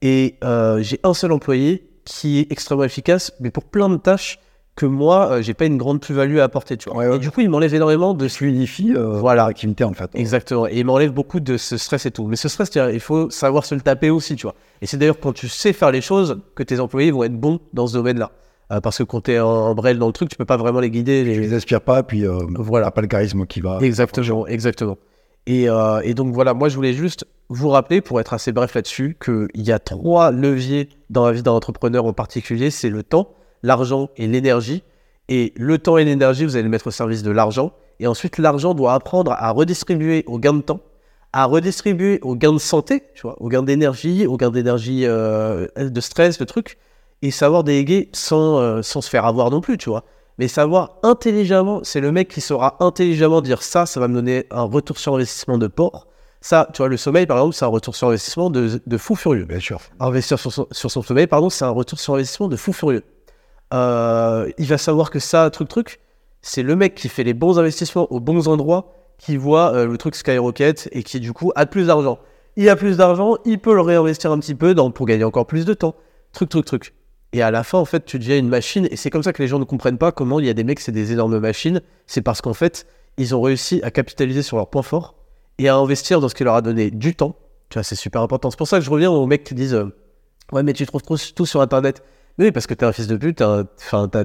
Et 0.02 0.36
euh, 0.44 0.82
j'ai 0.82 1.00
un 1.04 1.14
seul 1.14 1.32
employé 1.32 1.88
qui 2.06 2.40
est 2.40 2.52
extrêmement 2.52 2.86
efficace, 2.86 3.34
mais 3.40 3.52
pour 3.52 3.66
plein 3.66 3.90
de 3.90 3.98
tâches 3.98 4.40
que 4.80 4.86
moi, 4.86 5.30
euh, 5.32 5.42
j'ai 5.42 5.54
pas 5.54 5.66
une 5.66 5.78
grande 5.78 6.00
plus-value 6.00 6.38
à 6.38 6.46
apporter, 6.46 6.78
tu 6.78 6.90
vois. 6.90 6.98
Ouais, 6.98 7.08
ouais. 7.10 7.16
Et 7.18 7.20
du 7.20 7.30
coup, 7.32 7.42
il 7.42 7.50
m'enlève 7.50 7.74
énormément 7.76 8.14
de 8.14 8.28
Fluidifie 8.28 8.94
euh, 8.96 9.20
Voilà. 9.20 9.46
l'activité 9.48 9.84
en 9.84 9.94
fait. 9.94 10.10
Exactement. 10.14 10.68
Et 10.68 10.80
il 10.80 10.86
m'enlève 10.86 11.12
beaucoup 11.12 11.40
de 11.42 11.58
ce 11.58 11.76
stress 11.78 12.06
et 12.06 12.12
tout. 12.12 12.26
Mais 12.28 12.36
ce 12.38 12.48
stress, 12.48 12.70
tu 12.70 12.80
il 12.94 13.00
faut 13.02 13.30
savoir 13.30 13.66
se 13.66 13.76
le 13.76 13.82
taper 13.82 14.10
aussi, 14.10 14.36
tu 14.38 14.44
vois. 14.44 14.56
Et 14.82 14.86
c'est 14.88 14.98
d'ailleurs 14.98 15.20
quand 15.20 15.34
tu 15.34 15.48
sais 15.50 15.74
faire 15.74 15.92
les 15.92 16.02
choses 16.02 16.40
que 16.56 16.64
tes 16.64 16.80
employés 16.80 17.12
vont 17.12 17.24
être 17.24 17.36
bons 17.40 17.60
dans 17.74 17.88
ce 17.88 17.94
domaine-là. 17.94 18.32
Euh, 18.72 18.80
parce 18.82 19.00
que 19.00 19.04
quand 19.04 19.22
tu 19.22 19.32
es 19.32 19.40
en 19.40 19.76
brel 19.76 19.98
dans 20.00 20.08
le 20.08 20.14
truc, 20.14 20.30
tu 20.30 20.38
peux 20.38 20.46
pas 20.46 20.58
vraiment 20.58 20.80
les 20.80 20.90
guider. 20.92 21.24
Les- 21.24 21.38
les 21.40 21.54
aspire 21.54 21.82
pas, 21.82 22.02
puis 22.04 22.26
euh, 22.26 22.38
Voilà. 22.58 22.90
pas 22.92 23.02
le 23.02 23.08
charisme 23.08 23.46
qui 23.46 23.60
va. 23.62 23.80
Exactement, 23.82 24.48
exactement. 24.48 24.98
Et, 25.48 25.68
euh, 25.70 26.00
et 26.04 26.14
donc 26.14 26.34
voilà, 26.34 26.54
moi 26.54 26.70
je 26.70 26.76
voulais 26.76 26.94
juste 26.94 27.26
vous 27.50 27.70
rappeler, 27.70 28.02
pour 28.02 28.20
être 28.20 28.34
assez 28.34 28.52
bref 28.52 28.76
là-dessus, 28.76 29.18
qu'il 29.24 29.48
y 29.56 29.72
a 29.72 29.80
trois 29.80 30.32
leviers 30.32 30.88
dans 31.10 31.26
la 31.26 31.32
vie 31.32 31.42
d'un 31.42 31.52
entrepreneur 31.54 32.06
en 32.06 32.14
particulier, 32.14 32.70
c'est 32.70 32.90
le 32.90 33.02
temps, 33.02 33.30
l'argent 33.64 34.10
et 34.18 34.28
l'énergie. 34.28 34.84
Et 35.28 35.54
le 35.56 35.78
temps 35.78 35.98
et 35.98 36.06
l'énergie, 36.06 36.46
vous 36.46 36.56
allez 36.56 36.64
le 36.64 36.70
mettre 36.70 36.88
au 36.88 36.92
service 36.92 37.24
de 37.24 37.32
l'argent. 37.32 37.72
Et 38.00 38.08
ensuite, 38.08 38.38
l'argent 38.38 38.74
doit 38.74 38.94
apprendre 38.94 39.32
à 39.32 39.52
redistribuer 39.52 40.24
au 40.28 40.40
gain 40.40 40.54
de 40.54 40.62
temps, 40.62 40.80
à 41.34 41.46
redistribuer 41.46 42.20
au 42.24 42.36
gain 42.36 42.54
de 42.54 42.58
santé, 42.58 43.04
tu 43.14 43.24
vois, 43.24 43.36
au 43.40 43.50
gain 43.50 43.62
d'énergie, 43.62 44.26
au 44.26 44.38
gain 44.38 44.50
d'énergie 44.50 45.06
euh, 45.06 45.68
de 45.78 46.02
stress, 46.02 46.38
de 46.38 46.46
trucs, 46.46 46.78
et 47.22 47.32
savoir 47.32 47.64
déléguer 47.64 48.10
sans, 48.14 48.60
euh, 48.60 48.82
sans 48.82 49.02
se 49.02 49.10
faire 49.10 49.26
avoir 49.26 49.52
non 49.52 49.62
plus, 49.62 49.78
tu 49.78 49.90
vois. 49.90 50.06
Mais 50.38 50.48
savoir 50.48 50.98
intelligemment, 51.04 51.82
c'est 51.84 52.00
le 52.00 52.14
mec 52.14 52.30
qui 52.30 52.40
saura 52.40 52.78
intelligemment 52.80 53.42
dire 53.42 53.62
ça, 53.62 53.86
ça 53.86 54.00
va 54.00 54.08
me 54.08 54.14
donner 54.14 54.46
un 54.52 54.64
retour 54.64 54.98
sur 54.98 55.16
investissement 55.16 55.58
de 55.58 55.68
port. 55.68 56.08
Ça, 56.40 56.70
tu 56.74 56.78
vois, 56.78 56.88
le 56.88 56.96
sommeil, 56.96 57.26
par 57.26 57.38
exemple, 57.38 57.56
c'est 57.56 57.66
un 57.66 57.70
retour 57.70 57.94
sur 57.94 58.08
investissement 58.08 58.50
de, 58.50 58.82
de 58.88 58.98
fou 58.98 59.16
furieux. 59.16 59.44
Bien 59.44 59.60
sûr. 59.60 59.82
Investir 60.00 60.40
sur 60.40 60.54
son, 60.54 60.66
sur 60.72 60.90
son 60.90 61.02
sommeil, 61.02 61.28
pardon, 61.28 61.50
c'est 61.50 61.66
un 61.66 61.70
retour 61.70 62.00
sur 62.00 62.14
investissement 62.14 62.48
de 62.48 62.56
fou 62.56 62.72
furieux. 62.72 63.04
Euh, 63.74 64.50
il 64.58 64.66
va 64.66 64.78
savoir 64.78 65.12
que 65.12 65.20
ça, 65.20 65.50
truc, 65.50 65.68
truc, 65.70 66.00
c'est 66.42 66.64
le 66.64 66.76
mec 66.76 66.96
qui 66.96 67.10
fait 67.10 67.24
les 67.24 67.34
bons 67.34 67.60
investissements 67.60 68.12
aux 68.12 68.20
bons 68.20 68.48
endroits 68.48 68.94
qui 69.18 69.38
voit 69.38 69.74
euh, 69.74 69.86
le 69.86 69.98
truc 69.98 70.16
skyrocket 70.16 70.90
et 70.92 71.04
qui 71.04 71.20
du 71.20 71.34
coup 71.34 71.52
a 71.56 71.66
plus 71.66 71.88
d'argent. 71.88 72.20
Il 72.56 72.68
a 72.70 72.76
plus 72.76 72.98
d'argent, 72.98 73.38
il 73.46 73.60
peut 73.60 73.74
le 73.74 73.82
réinvestir 73.82 74.32
un 74.32 74.40
petit 74.40 74.56
peu 74.56 74.74
pour 74.94 75.06
gagner 75.06 75.24
encore 75.24 75.46
plus 75.46 75.66
de 75.66 75.74
temps. 75.74 75.96
Truc, 76.34 76.50
truc, 76.50 76.66
truc. 76.66 76.94
Et 77.32 77.42
à 77.42 77.52
la 77.52 77.64
fin, 77.64 77.78
en 77.78 77.86
fait, 77.86 78.06
tu 78.06 78.18
deviens 78.18 78.38
une 78.38 78.50
machine. 78.50 78.88
Et 78.90 78.96
c'est 78.96 79.10
comme 79.10 79.24
ça 79.24 79.34
que 79.34 79.42
les 79.42 79.48
gens 79.48 79.60
ne 79.60 79.64
comprennent 79.64 79.98
pas 79.98 80.12
comment 80.12 80.40
il 80.40 80.46
y 80.46 80.50
a 80.50 80.54
des 80.54 80.64
mecs, 80.64 80.80
c'est 80.80 80.92
des 80.92 81.12
énormes 81.12 81.38
machines. 81.40 81.82
C'est 82.08 82.22
parce 82.22 82.42
qu'en 82.42 82.54
fait, 82.54 82.88
ils 83.18 83.36
ont 83.36 83.42
réussi 83.42 83.82
à 83.84 83.92
capitaliser 83.92 84.42
sur 84.42 84.58
leurs 84.58 84.70
points 84.70 84.82
forts 84.82 85.16
et 85.58 85.68
à 85.68 85.76
investir 85.76 86.22
dans 86.22 86.30
ce 86.30 86.36
qui 86.36 86.44
leur 86.44 86.56
a 86.56 86.62
donné 86.62 86.90
du 86.90 87.16
temps. 87.16 87.36
Tu 87.70 87.76
vois, 87.76 87.84
c'est 87.84 87.96
super 87.96 88.22
important. 88.22 88.50
C'est 88.50 88.58
pour 88.58 88.68
ça 88.68 88.80
que 88.80 88.86
je 88.86 88.90
reviens 88.90 89.12
aux 89.12 89.28
mecs 89.28 89.44
qui 89.44 89.54
disent 89.54 89.76
euh, 89.76 89.94
Ouais, 90.52 90.64
mais 90.64 90.74
tu 90.74 90.86
trouves 90.88 91.04
tout 91.04 91.46
sur 91.46 91.62
Internet. 91.62 92.04
Oui, 92.40 92.52
parce 92.54 92.68
que 92.68 92.74
t'es 92.74 92.86
un 92.86 92.94
fils 92.94 93.08
de 93.08 93.18
pute, 93.18 93.40
t'as, 93.40 93.66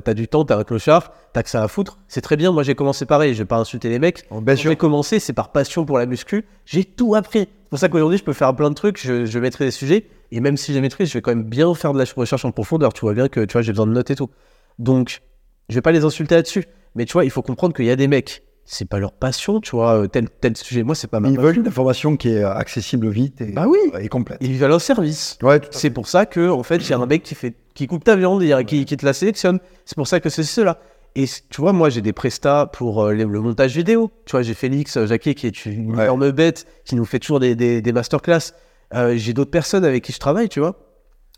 t'as, 0.01 0.15
du 0.15 0.29
temps, 0.29 0.45
t'es 0.45 0.55
un 0.55 0.63
clochard, 0.63 1.13
t'as 1.33 1.43
que 1.43 1.51
ça 1.51 1.65
à 1.65 1.69
foutre. 1.69 1.99
C'est 2.07 2.21
très 2.21 2.37
bien. 2.37 2.53
Moi, 2.53 2.63
j'ai 2.63 2.77
commencé 2.77 3.07
pareil. 3.07 3.35
Je 3.35 3.39
vais 3.41 3.45
pas 3.45 3.57
insulter 3.59 3.89
les 3.89 3.99
mecs. 3.99 4.25
Oh, 4.31 4.41
bien 4.41 4.55
j'ai 4.55 4.77
commencé, 4.77 5.19
c'est 5.19 5.33
par 5.33 5.51
passion 5.51 5.85
pour 5.85 5.99
la 5.99 6.07
muscu. 6.07 6.45
J'ai 6.65 6.85
tout 6.85 7.17
appris. 7.17 7.41
C'est 7.41 7.71
pour 7.71 7.79
ça 7.81 7.89
qu'aujourd'hui, 7.89 8.19
je 8.19 8.23
peux 8.25 8.33
faire 8.33 8.55
plein 8.55 8.71
de 8.71 8.75
trucs. 8.77 9.01
Je, 9.05 9.25
je 9.27 9.39
maîtrise 9.41 9.67
des 9.67 9.71
sujets. 9.73 10.07
Et 10.31 10.39
même 10.41 10.57
si 10.57 10.71
je 10.71 10.77
les 10.77 10.81
maîtrise, 10.81 11.09
je 11.09 11.15
vais 11.15 11.23
quand 11.23 11.33
même 11.33 11.43
bien 11.43 11.75
faire 11.75 11.93
de 11.93 11.99
la 11.99 12.05
recherche 12.17 12.45
en 12.45 12.53
profondeur. 12.53 12.93
Tu 12.93 13.01
vois 13.01 13.15
bien 13.15 13.29
que 13.29 13.45
tu 13.45 13.53
vois, 13.53 13.63
j'ai 13.63 13.73
besoin 13.73 13.89
de 13.89 13.93
notes 13.93 14.11
et 14.13 14.15
tout. 14.15 14.31
Donc, 14.79 15.21
je 15.69 15.75
vais 15.75 15.83
pas 15.83 15.91
les 15.93 16.05
insulter 16.05 16.37
là-dessus. 16.37 16.65
Mais 16.95 17.07
tu 17.07 17.15
vois, 17.15 17.25
il 17.25 17.31
faut 17.33 17.43
comprendre 17.43 17.75
qu'il 17.75 17.85
y 17.87 17.91
a 17.91 17.97
des 17.97 18.07
mecs, 18.07 18.45
c'est 18.65 18.89
pas 18.89 19.01
leur 19.01 19.13
passion, 19.13 19.61
tu 19.61 19.73
vois, 19.73 20.03
euh, 20.03 20.07
tel, 20.07 20.31
tel 20.31 20.57
sujet. 20.57 20.85
Moi, 20.85 20.95
c'est 20.95 21.09
pas 21.09 21.19
ma 21.19 21.29
Ils 21.29 21.35
passion. 21.35 21.43
veulent 21.49 21.59
une 21.59 21.67
information 21.67 22.17
qui 22.17 22.29
est 22.29 22.45
accessible 22.45 23.09
vite 23.09 23.41
et, 23.41 23.51
Bah 23.51 23.67
oui. 23.69 23.79
et 24.01 24.09
complète. 24.09 24.39
Ils 24.41 24.63
à 24.63 24.69
leur 24.69 24.81
service. 24.81 25.37
Ouais, 25.43 25.61
C'est 25.73 25.91
pour 25.91 26.07
ça 26.07 26.27
que, 26.27 26.49
en 26.49 26.63
fait, 26.63 26.77
il 26.77 26.89
y 26.89 26.93
a 26.93 26.99
un 26.99 27.07
mec 27.07 27.25
qui 27.25 27.35
fait, 27.35 27.55
qui 27.75 27.87
coupe 27.87 28.05
ta 28.05 28.17
viande, 28.17 28.43
et 28.43 28.65
qui, 28.65 28.85
qui 28.85 28.97
te 28.97 29.05
la 29.05 29.13
sélectionne. 29.13 29.59
C'est 29.85 29.97
pour 29.97 30.07
ça 30.09 30.21
que 30.21 30.29
c'est 30.29 30.43
cela. 30.45 30.79
Et 31.17 31.27
tu 31.51 31.61
vois, 31.61 31.73
moi, 31.73 31.91
j'ai 31.91 32.01
des 32.01 32.13
prestats 32.13 32.67
pour 32.67 33.05
euh, 33.05 33.13
le 33.13 33.27
montage 33.27 33.77
vidéo. 33.77 34.11
Tu 34.27 34.33
vois, 34.33 34.43
j'ai 34.43 34.55
Félix 34.55 34.97
euh, 34.97 35.07
Jacquet 35.07 35.35
qui 35.35 35.47
est 35.47 35.65
une 35.67 35.95
Ouais. 35.95 36.05
énorme 36.05 36.31
bête, 36.33 36.67
qui 36.85 36.97
nous 36.97 37.05
fait 37.05 37.21
toujours 37.21 37.39
des, 37.41 37.55
des, 37.55 37.81
des 37.83 37.93
masterclass. 37.93 38.53
Euh, 38.95 39.15
j'ai 39.17 39.33
d'autres 39.33 39.51
personnes 39.51 39.85
avec 39.85 40.03
qui 40.05 40.13
je 40.13 40.19
travaille, 40.19 40.49
tu 40.49 40.59
vois, 40.61 40.77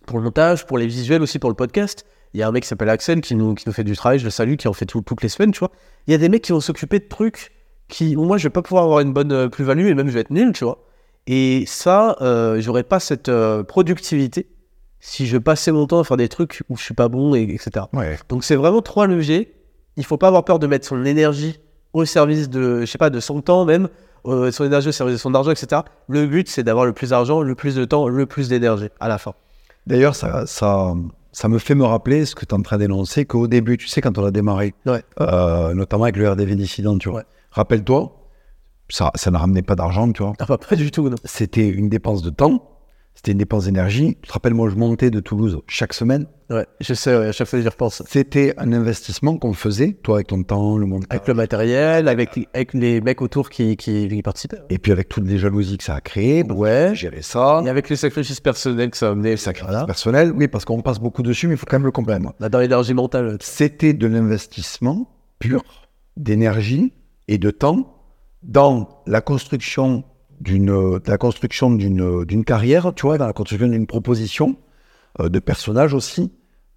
pour 0.07 0.19
le 0.19 0.25
montage, 0.25 0.67
pour 0.67 0.79
les 0.79 0.87
visuels 0.87 1.21
aussi, 1.23 1.39
pour 1.39 1.51
le 1.51 1.57
podcast. 1.57 2.07
Il 2.33 2.41
y 2.41 2.43
a 2.43 2.49
un 2.49 2.53
mec 2.53 2.63
qui 2.63 2.69
s'appelle 2.69 2.89
Axel 2.89 3.21
qui 3.21 3.35
nous, 3.35 3.55
qui 3.55 3.65
nous 3.67 3.73
fait 3.73 3.85
du 3.85 3.95
travail, 3.97 4.19
je 4.19 4.25
le 4.25 4.31
salue, 4.31 4.57
qui 4.57 4.67
en 4.69 4.73
fait 4.73 4.87
tout- 4.87 5.03
toutes 5.03 5.23
les 5.23 5.29
semaines, 5.29 5.53
tu 5.53 5.59
vois. 5.61 5.71
Il 6.07 6.13
y 6.13 6.15
a 6.15 6.19
des 6.19 6.29
mecs 6.29 6.43
qui 6.43 6.53
vont 6.53 6.61
s'occuper 6.61 6.99
de 6.99 7.07
trucs 7.09 7.53
qui, 7.89 8.17
où 8.17 8.25
moi, 8.25 8.37
je 8.39 8.45
vais 8.45 8.51
pas 8.51 8.63
pouvoir 8.63 8.85
avoir 8.85 9.01
une 9.01 9.13
bonne 9.13 9.49
plus-value 9.51 9.87
et 9.89 9.95
même 9.95 10.09
je 10.09 10.13
vais 10.15 10.21
être 10.21 10.31
nul, 10.31 10.53
tu 10.53 10.65
vois. 10.65 10.85
Et 11.27 11.65
ça, 11.67 12.17
j'aurais 12.59 12.83
pas 12.83 12.99
cette 13.01 13.31
productivité 13.69 14.47
si 15.09 15.25
je 15.27 15.39
passais 15.39 15.71
mon 15.71 15.87
temps 15.87 16.01
à 16.01 16.05
faire 16.05 16.17
des 16.17 16.29
trucs 16.29 16.63
où 16.69 16.77
je 16.77 16.83
suis 16.83 16.95
pas 16.95 17.09
bon, 17.09 17.35
et, 17.37 17.43
etc. 17.43 17.87
Ouais. 17.93 18.19
Donc 18.29 18.43
c'est 18.43 18.57
vraiment 18.57 18.83
trois 18.83 19.07
leviers. 19.07 19.55
Il 19.97 20.05
faut 20.05 20.17
pas 20.19 20.27
avoir 20.29 20.45
peur 20.45 20.59
de 20.59 20.67
mettre 20.67 20.85
son 20.87 21.05
énergie 21.05 21.61
au 21.93 22.05
service 22.05 22.51
de, 22.51 22.81
je 22.81 22.87
sais 22.87 22.99
pas, 22.99 23.09
de 23.09 23.21
son 23.21 23.41
temps 23.41 23.65
même, 23.65 23.89
euh, 24.27 24.51
son 24.51 24.65
énergie 24.65 24.89
au 24.89 24.93
service 24.93 25.15
de 25.15 25.21
son 25.21 25.33
argent, 25.35 25.53
etc. 25.53 25.83
Le 26.09 26.27
but, 26.27 26.49
c'est 26.49 26.65
d'avoir 26.65 26.85
le 26.87 26.93
plus 26.93 27.11
d'argent, 27.11 27.41
le 27.41 27.55
plus 27.55 27.77
de 27.77 27.85
temps, 27.85 28.09
le 28.09 28.27
plus 28.27 28.49
d'énergie 28.49 28.89
à 28.99 29.07
la 29.09 29.19
fin. 29.19 29.33
D'ailleurs, 29.87 30.17
ça, 30.17 30.45
ça, 30.47 30.93
ça 31.31 31.49
me 31.49 31.59
fait 31.59 31.77
me 31.77 31.85
rappeler 31.85 32.27
ce 32.27 32.35
que 32.35 32.45
tu 32.45 32.53
es 32.53 32.59
en 32.59 32.63
train 32.63 32.77
d'énoncer, 32.77 33.25
qu'au 33.27 33.47
début, 33.47 33.77
tu 33.79 33.87
sais, 33.87 34.01
quand 34.01 34.19
on 34.19 34.25
a 34.25 34.33
démarré, 34.33 34.75
Ouais. 34.87 35.03
euh, 35.21 35.73
notamment 35.73 36.03
avec 36.03 36.17
le 36.17 36.29
RDV 36.29 36.57
dissident, 36.57 36.99
tu 36.99 37.09
vois, 37.11 37.19
Ouais. 37.21 37.25
rappelle-toi, 37.53 38.13
ça, 38.89 39.13
ça 39.15 39.31
ne 39.31 39.37
ramenait 39.39 39.63
pas 39.63 39.77
d'argent, 39.77 40.11
tu 40.11 40.23
vois. 40.25 40.33
Ah, 40.41 40.59
pas 40.59 40.75
du 40.77 40.91
tout, 40.91 41.09
non. 41.09 41.17
C'était 41.25 41.69
une 41.69 41.89
dépense 41.89 42.23
de 42.23 42.31
temps, 42.31 42.76
c'était 43.17 43.33
une 43.33 43.39
dépense 43.39 43.65
d'énergie. 43.65 44.17
Tu 44.23 44.29
te 44.29 44.33
rappelles, 44.33 44.55
moi, 44.55 44.69
je 44.71 44.77
montais 44.77 45.11
de 45.11 45.19
Toulouse 45.19 45.59
chaque 45.67 45.93
semaine. 45.95 46.27
Ouais, 46.49 46.65
je 46.81 46.95
sais, 46.95 47.11
ouais, 47.19 47.27
à 47.27 47.33
chaque 47.33 47.49
fois 47.49 47.61
j'y 47.61 47.67
repense. 47.67 48.05
C'était 48.09 48.55
un 48.57 48.73
investissement 48.73 49.37
qu'on 49.37 49.53
faisait, 49.53 49.95
toi, 49.95 50.19
avec 50.19 50.29
ton 50.29 50.45
temps, 50.45 50.79
le 50.79 50.87
montage. 50.87 51.09
Avec 51.11 51.27
le 51.27 51.35
matériel, 51.35 52.07
avec, 52.07 52.37
les- 52.37 52.47
avec 52.55 52.73
les 52.73 53.01
mecs 53.01 53.21
autour 53.21 53.51
qui, 53.51 53.77
qui, 53.77 54.07
qui 54.07 54.23
participaient. 54.23 54.61
Et 54.71 54.79
puis 54.79 54.93
avec 54.93 55.09
toutes 55.09 55.27
les 55.27 55.39
jalousies 55.39 55.77
que 55.79 55.83
ça 55.83 55.97
a 55.97 56.01
créé, 56.01 56.45
bon, 56.45 56.55
Ouais. 56.55 56.93
gérer 56.95 57.23
ça, 57.23 57.63
Et 57.67 57.69
avec 57.69 57.89
les 57.89 57.97
sacrifices 57.97 58.39
personnels 58.39 58.91
que 58.91 58.97
ça 58.97 59.09
a 59.09 59.11
amené. 59.11 59.31
les 59.31 59.37
sacrifices 59.39 59.71
Voilà. 59.73 59.87
personnels, 59.87 60.33
oui, 60.37 60.47
parce 60.47 60.65
qu'on 60.65 60.83
passe 60.83 61.01
beaucoup 61.01 61.25
dessus, 61.25 61.49
mais 61.49 61.55
il 61.55 61.57
faut 61.57 61.67
quand 61.67 61.79
même 61.81 61.87
le 61.87 61.91
comprendre. 61.91 62.33
Là, 62.39 62.49
Dans 62.49 62.61
l'énergie 62.61 62.95
mentale. 62.95 63.39
C'était 63.41 63.93
de 63.93 64.07
l'investissement 64.07 65.11
pur 65.41 65.65
d'énergie 66.17 66.93
et 67.29 67.39
de 67.39 67.51
temps 67.51 67.93
dans 68.45 69.03
la 69.07 69.21
construction 69.21 70.05
d'une 70.41 70.67
de 70.67 71.11
la 71.11 71.19
construction 71.19 71.71
d'une 71.71 72.25
d'une 72.25 72.45
carrière, 72.45 72.93
tu 72.95 73.03
vois, 73.03 73.19
dans 73.19 73.27
la 73.27 73.33
construction 73.33 73.69
d'une 73.69 73.87
proposition 73.87 74.57
euh, 75.21 75.29
de 75.29 75.39
personnage 75.39 75.95
aussi 75.95 76.33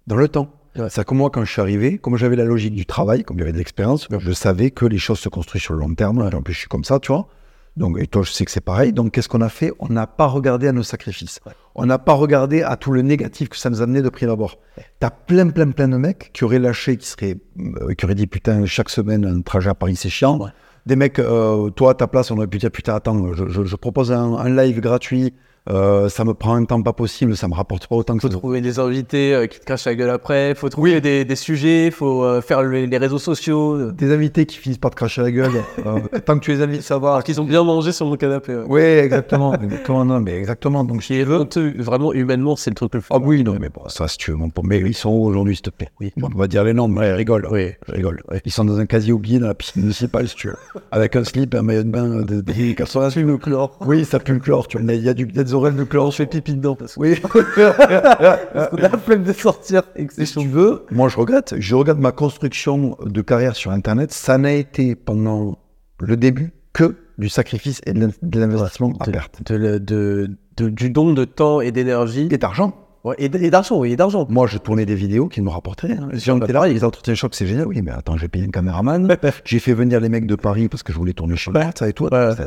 dans 0.06 0.16
le 0.16 0.28
temps. 0.28 0.52
Ouais. 0.76 0.88
C'est 0.88 1.04
que 1.04 1.14
moi, 1.14 1.30
quand 1.30 1.44
je 1.44 1.50
suis 1.50 1.60
arrivé, 1.60 1.98
comme 1.98 2.16
j'avais 2.16 2.36
la 2.36 2.44
logique 2.44 2.74
du 2.74 2.86
travail, 2.86 3.24
comme 3.24 3.38
j'avais 3.38 3.52
de 3.52 3.58
l'expérience, 3.58 4.06
je 4.10 4.32
savais 4.32 4.70
que 4.70 4.86
les 4.86 4.98
choses 4.98 5.18
se 5.18 5.28
construisent 5.28 5.62
sur 5.62 5.74
le 5.74 5.80
long 5.80 5.94
terme. 5.94 6.20
En 6.20 6.42
plus, 6.42 6.54
je 6.54 6.60
suis 6.60 6.68
comme 6.68 6.84
ça, 6.84 7.00
tu 7.00 7.12
vois. 7.12 7.28
Donc, 7.76 7.98
et 8.00 8.06
toi, 8.06 8.22
je 8.22 8.30
sais 8.30 8.44
que 8.44 8.50
c'est 8.50 8.60
pareil. 8.60 8.92
Donc, 8.92 9.12
qu'est-ce 9.12 9.28
qu'on 9.28 9.40
a 9.40 9.48
fait? 9.48 9.72
On 9.78 9.88
n'a 9.88 10.06
pas 10.06 10.26
regardé 10.26 10.68
à 10.68 10.72
nos 10.72 10.82
sacrifices. 10.82 11.40
On 11.74 11.86
n'a 11.86 11.98
pas 11.98 12.12
regardé 12.12 12.62
à 12.62 12.76
tout 12.76 12.92
le 12.92 13.02
négatif 13.02 13.48
que 13.48 13.56
ça 13.56 13.70
nous 13.70 13.80
amenait 13.80 14.02
de 14.02 14.08
prime 14.08 14.30
abord. 14.30 14.58
T'as 14.98 15.10
plein, 15.10 15.48
plein, 15.48 15.70
plein 15.70 15.88
de 15.88 15.96
mecs 15.96 16.30
qui 16.32 16.44
auraient 16.44 16.58
lâché, 16.58 16.96
qui 16.96 17.06
seraient, 17.06 17.36
euh, 17.58 17.94
qui 17.94 18.04
auraient 18.04 18.14
dit 18.14 18.26
putain, 18.26 18.66
chaque 18.66 18.90
semaine 18.90 19.24
un 19.24 19.40
trajet 19.40 19.70
à 19.70 19.74
Paris, 19.74 19.96
c'est 19.96 20.10
chiant. 20.10 20.38
Des 20.86 20.96
mecs, 20.96 21.18
euh, 21.18 21.70
toi 21.70 21.90
à 21.92 21.94
ta 21.94 22.06
place, 22.06 22.30
on 22.30 22.36
aurait 22.38 22.46
pu 22.46 22.58
dire 22.58 22.70
putain, 22.70 22.94
attends, 22.94 23.32
je, 23.34 23.48
je- 23.48 23.64
je 23.64 23.76
propose 23.76 24.12
un, 24.12 24.34
un 24.34 24.48
live 24.54 24.80
gratuit. 24.80 25.34
Euh, 25.68 26.08
ça 26.08 26.24
me 26.24 26.32
prend 26.34 26.54
un 26.54 26.64
temps 26.64 26.80
pas 26.82 26.92
possible, 26.92 27.36
ça 27.36 27.46
me 27.46 27.54
rapporte 27.54 27.86
pas 27.86 27.94
autant 27.96 28.14
que 28.16 28.22
faut 28.22 28.28
ça. 28.30 28.38
trouver 28.38 28.60
des 28.60 28.78
invités 28.78 29.34
euh, 29.34 29.46
qui 29.46 29.60
te 29.60 29.64
crachent 29.64 29.84
la 29.84 29.94
gueule 29.94 30.10
après, 30.10 30.54
faut 30.54 30.68
trouver 30.68 31.00
des, 31.00 31.24
des 31.24 31.36
sujets, 31.36 31.90
faut 31.90 32.24
euh, 32.24 32.40
faire 32.40 32.62
le- 32.62 32.86
les 32.86 32.96
réseaux 32.98 33.18
sociaux. 33.18 33.90
Des 33.92 34.12
invités 34.12 34.46
qui 34.46 34.56
finissent 34.56 34.78
par 34.78 34.90
te 34.90 34.96
cracher 34.96 35.20
la 35.22 35.30
gueule. 35.30 35.50
tant 36.24 36.38
que 36.38 36.44
tu 36.44 36.52
les 36.52 36.62
invites. 36.62 36.90
Alors 36.90 37.22
qu'ils 37.22 37.40
ont 37.40 37.44
bien 37.44 37.62
mangé 37.62 37.92
sur 37.92 38.06
mon 38.06 38.16
canapé. 38.16 38.54
ouais. 38.56 38.64
Oui, 38.68 38.80
exactement. 38.80 39.54
exactement, 39.62 40.04
non, 40.04 40.20
mais 40.20 40.32
exactement. 40.38 40.82
Donc, 40.84 41.00
Qui 41.02 41.16
est 41.20 41.28
honteux, 41.28 41.74
vraiment 41.78 42.12
humainement, 42.12 42.56
c'est 42.56 42.70
le 42.70 42.74
truc 42.74 42.94
le 42.94 43.00
plus. 43.00 43.08
Ah 43.10 43.18
oui, 43.20 43.44
non, 43.44 43.56
mais 43.60 43.68
bon, 43.68 43.82
ça, 43.88 44.08
si 44.08 44.16
tu 44.16 44.30
veux, 44.30 44.36
mon 44.38 44.48
pauvre. 44.50 44.66
Mais 44.66 44.80
ils 44.80 44.94
sont 44.94 45.10
où 45.10 45.24
aujourd'hui, 45.26 45.56
s'il 45.56 45.62
te 45.62 45.70
plaît? 45.70 45.90
Oui. 46.00 46.12
Bon, 46.16 46.28
on 46.34 46.38
va 46.38 46.46
dire 46.46 46.64
les 46.64 46.72
noms, 46.72 46.88
mais 46.88 47.12
rigole. 47.12 47.46
Oui. 47.50 47.72
Je 47.86 47.92
rigole. 47.92 48.22
Ils 48.44 48.50
sont 48.52 48.64
dans 48.64 48.78
un 48.78 48.86
casier 48.86 49.12
oublié 49.12 49.38
dans 49.38 49.46
la 49.48 49.54
piscine 49.54 49.82
municipale, 49.82 50.26
si 50.28 50.34
tu 50.36 50.48
veux. 50.48 50.56
Avec 50.90 51.16
un 51.16 51.24
slip 51.24 51.54
un 51.54 51.62
maillot 51.62 51.82
de 51.82 51.90
bain 51.90 52.08
de, 52.22 52.40
de 52.40 52.72
88. 52.72 53.22
le 53.22 53.36
chlore. 53.38 53.76
Oui, 53.86 54.04
ça 54.04 54.18
pue 54.18 54.32
le 54.32 54.38
chlore, 54.40 54.66
tu 54.68 54.78
vois. 54.78 54.92
Il 54.94 55.02
y 55.02 55.08
a 55.08 55.14
du, 55.14 55.28
il 55.28 55.36
y 55.36 55.40
a 55.40 55.44
des 55.50 55.54
oreilles 55.54 55.74
de 55.74 55.84
chlore. 55.84 56.10
Je 56.10 56.16
fais 56.16 56.26
pipi 56.26 56.54
dedans 56.54 56.74
parce 56.76 56.96
Oui. 56.96 57.20
qu'on 57.20 57.40
a 57.40 58.88
la 58.88 58.98
flemme 58.98 59.22
de 59.24 59.32
sortir 59.32 59.82
et 59.96 60.06
que 60.06 60.14
c'est 60.14 60.26
si 60.26 60.38
tu 60.38 60.48
veux, 60.48 60.84
moi, 60.90 61.08
je 61.08 61.16
regrette. 61.18 61.54
Je 61.58 61.74
regrette 61.74 61.98
ma 61.98 62.12
construction 62.12 62.96
de 63.04 63.20
carrière 63.20 63.56
sur 63.56 63.70
Internet. 63.70 64.12
Ça 64.12 64.38
n'a 64.38 64.52
été 64.52 64.94
pendant 64.94 65.58
le 66.00 66.16
début 66.16 66.52
que 66.72 66.96
du 67.18 67.28
sacrifice 67.28 67.80
et 67.86 67.92
de 67.92 68.00
l'in- 68.00 68.10
de 68.22 68.40
l'investissement 68.40 68.92
à 69.00 69.04
perte. 69.10 69.42
De- 69.52 69.78
de- 69.78 70.68
du 70.68 70.90
don 70.90 71.12
de 71.14 71.24
temps 71.24 71.60
et 71.60 71.72
d'énergie. 71.72 72.28
Et 72.30 72.38
d'argent. 72.38 72.74
Ouais, 73.02 73.14
et 73.18 73.28
d'argent, 73.30 73.78
oui, 73.78 73.92
et 73.92 73.96
d'argent. 73.96 74.26
Moi, 74.28 74.46
je 74.46 74.58
tournais 74.58 74.84
des 74.84 74.94
vidéos 74.94 75.28
qui 75.28 75.40
me 75.40 75.48
rapportaient. 75.48 75.92
Hein. 75.92 76.10
Les 76.12 76.18
gens 76.18 76.38
étaient 76.38 76.52
là, 76.52 76.66
les 76.68 76.84
entretiens 76.84 77.14
chocs, 77.14 77.34
c'est 77.34 77.46
génial. 77.46 77.66
Oui, 77.66 77.80
mais 77.80 77.92
attends, 77.92 78.18
j'ai 78.18 78.28
payé 78.28 78.44
un 78.44 78.50
caméraman. 78.50 79.08
j'ai 79.46 79.58
fait 79.58 79.72
venir 79.72 80.00
les 80.00 80.10
mecs 80.10 80.26
de 80.26 80.34
Paris 80.34 80.68
parce 80.68 80.82
que 80.82 80.92
je 80.92 80.98
voulais 80.98 81.14
tourner 81.14 81.34
chez 81.36 81.50
moi, 81.50 81.70
ça 81.74 81.88
et 81.88 81.94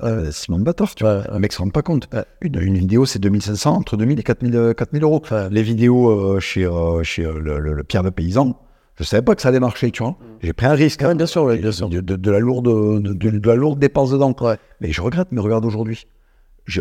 investissement 0.04 0.60
de 0.60 0.64
bâtard, 0.64 0.94
tu 0.94 1.04
vois. 1.06 1.24
Les 1.34 1.40
mecs 1.40 1.54
se 1.54 1.58
rendent 1.58 1.74
pas 1.74 1.82
compte. 1.82 2.08
Une, 2.42 2.60
une 2.62 2.78
vidéo, 2.78 3.06
c'est 3.08 3.18
2500, 3.18 3.74
entre 3.78 3.98
2000 3.98 4.20
et 4.20 4.24
4000, 4.24 4.56
euh, 4.56 4.74
4000 4.74 5.04
euros. 5.04 5.24
les 5.50 5.64
vidéos 5.64 6.10
euh, 6.12 6.40
chez, 6.40 6.66
euh, 6.66 7.02
chez 7.02 7.26
euh, 7.26 7.40
le, 7.40 7.60
le- 7.60 7.74
le 7.74 7.84
Pierre 7.84 8.04
de 8.04 8.12
Paysan, 8.12 8.56
je 9.00 9.04
savais 9.04 9.24
pas 9.24 9.34
que 9.34 9.42
ça 9.42 9.50
allait 9.50 9.60
marcher, 9.60 9.90
tu 9.90 10.04
vois. 10.04 10.18
J'ai 10.44 10.54
pris 10.54 10.68
un 10.68 10.74
risque. 10.74 11.02
hein. 11.02 11.08
Ouais, 11.08 11.16
bien 11.16 11.26
sûr, 11.26 11.48
bien 11.48 11.72
sûr. 11.72 11.90
De, 11.90 12.00
de- 12.00 12.16
de 12.16 12.32
la 12.32 12.38
lourde, 12.38 12.66
de, 13.02 13.48
la 13.48 13.56
lourde 13.56 13.80
dépense 13.80 14.12
dedans. 14.12 14.36
Ouais. 14.40 14.58
Mais 14.82 14.92
je 14.92 15.02
regrette, 15.02 15.30
mais 15.32 15.42
regarde 15.42 15.66
aujourd'hui. 15.66 16.06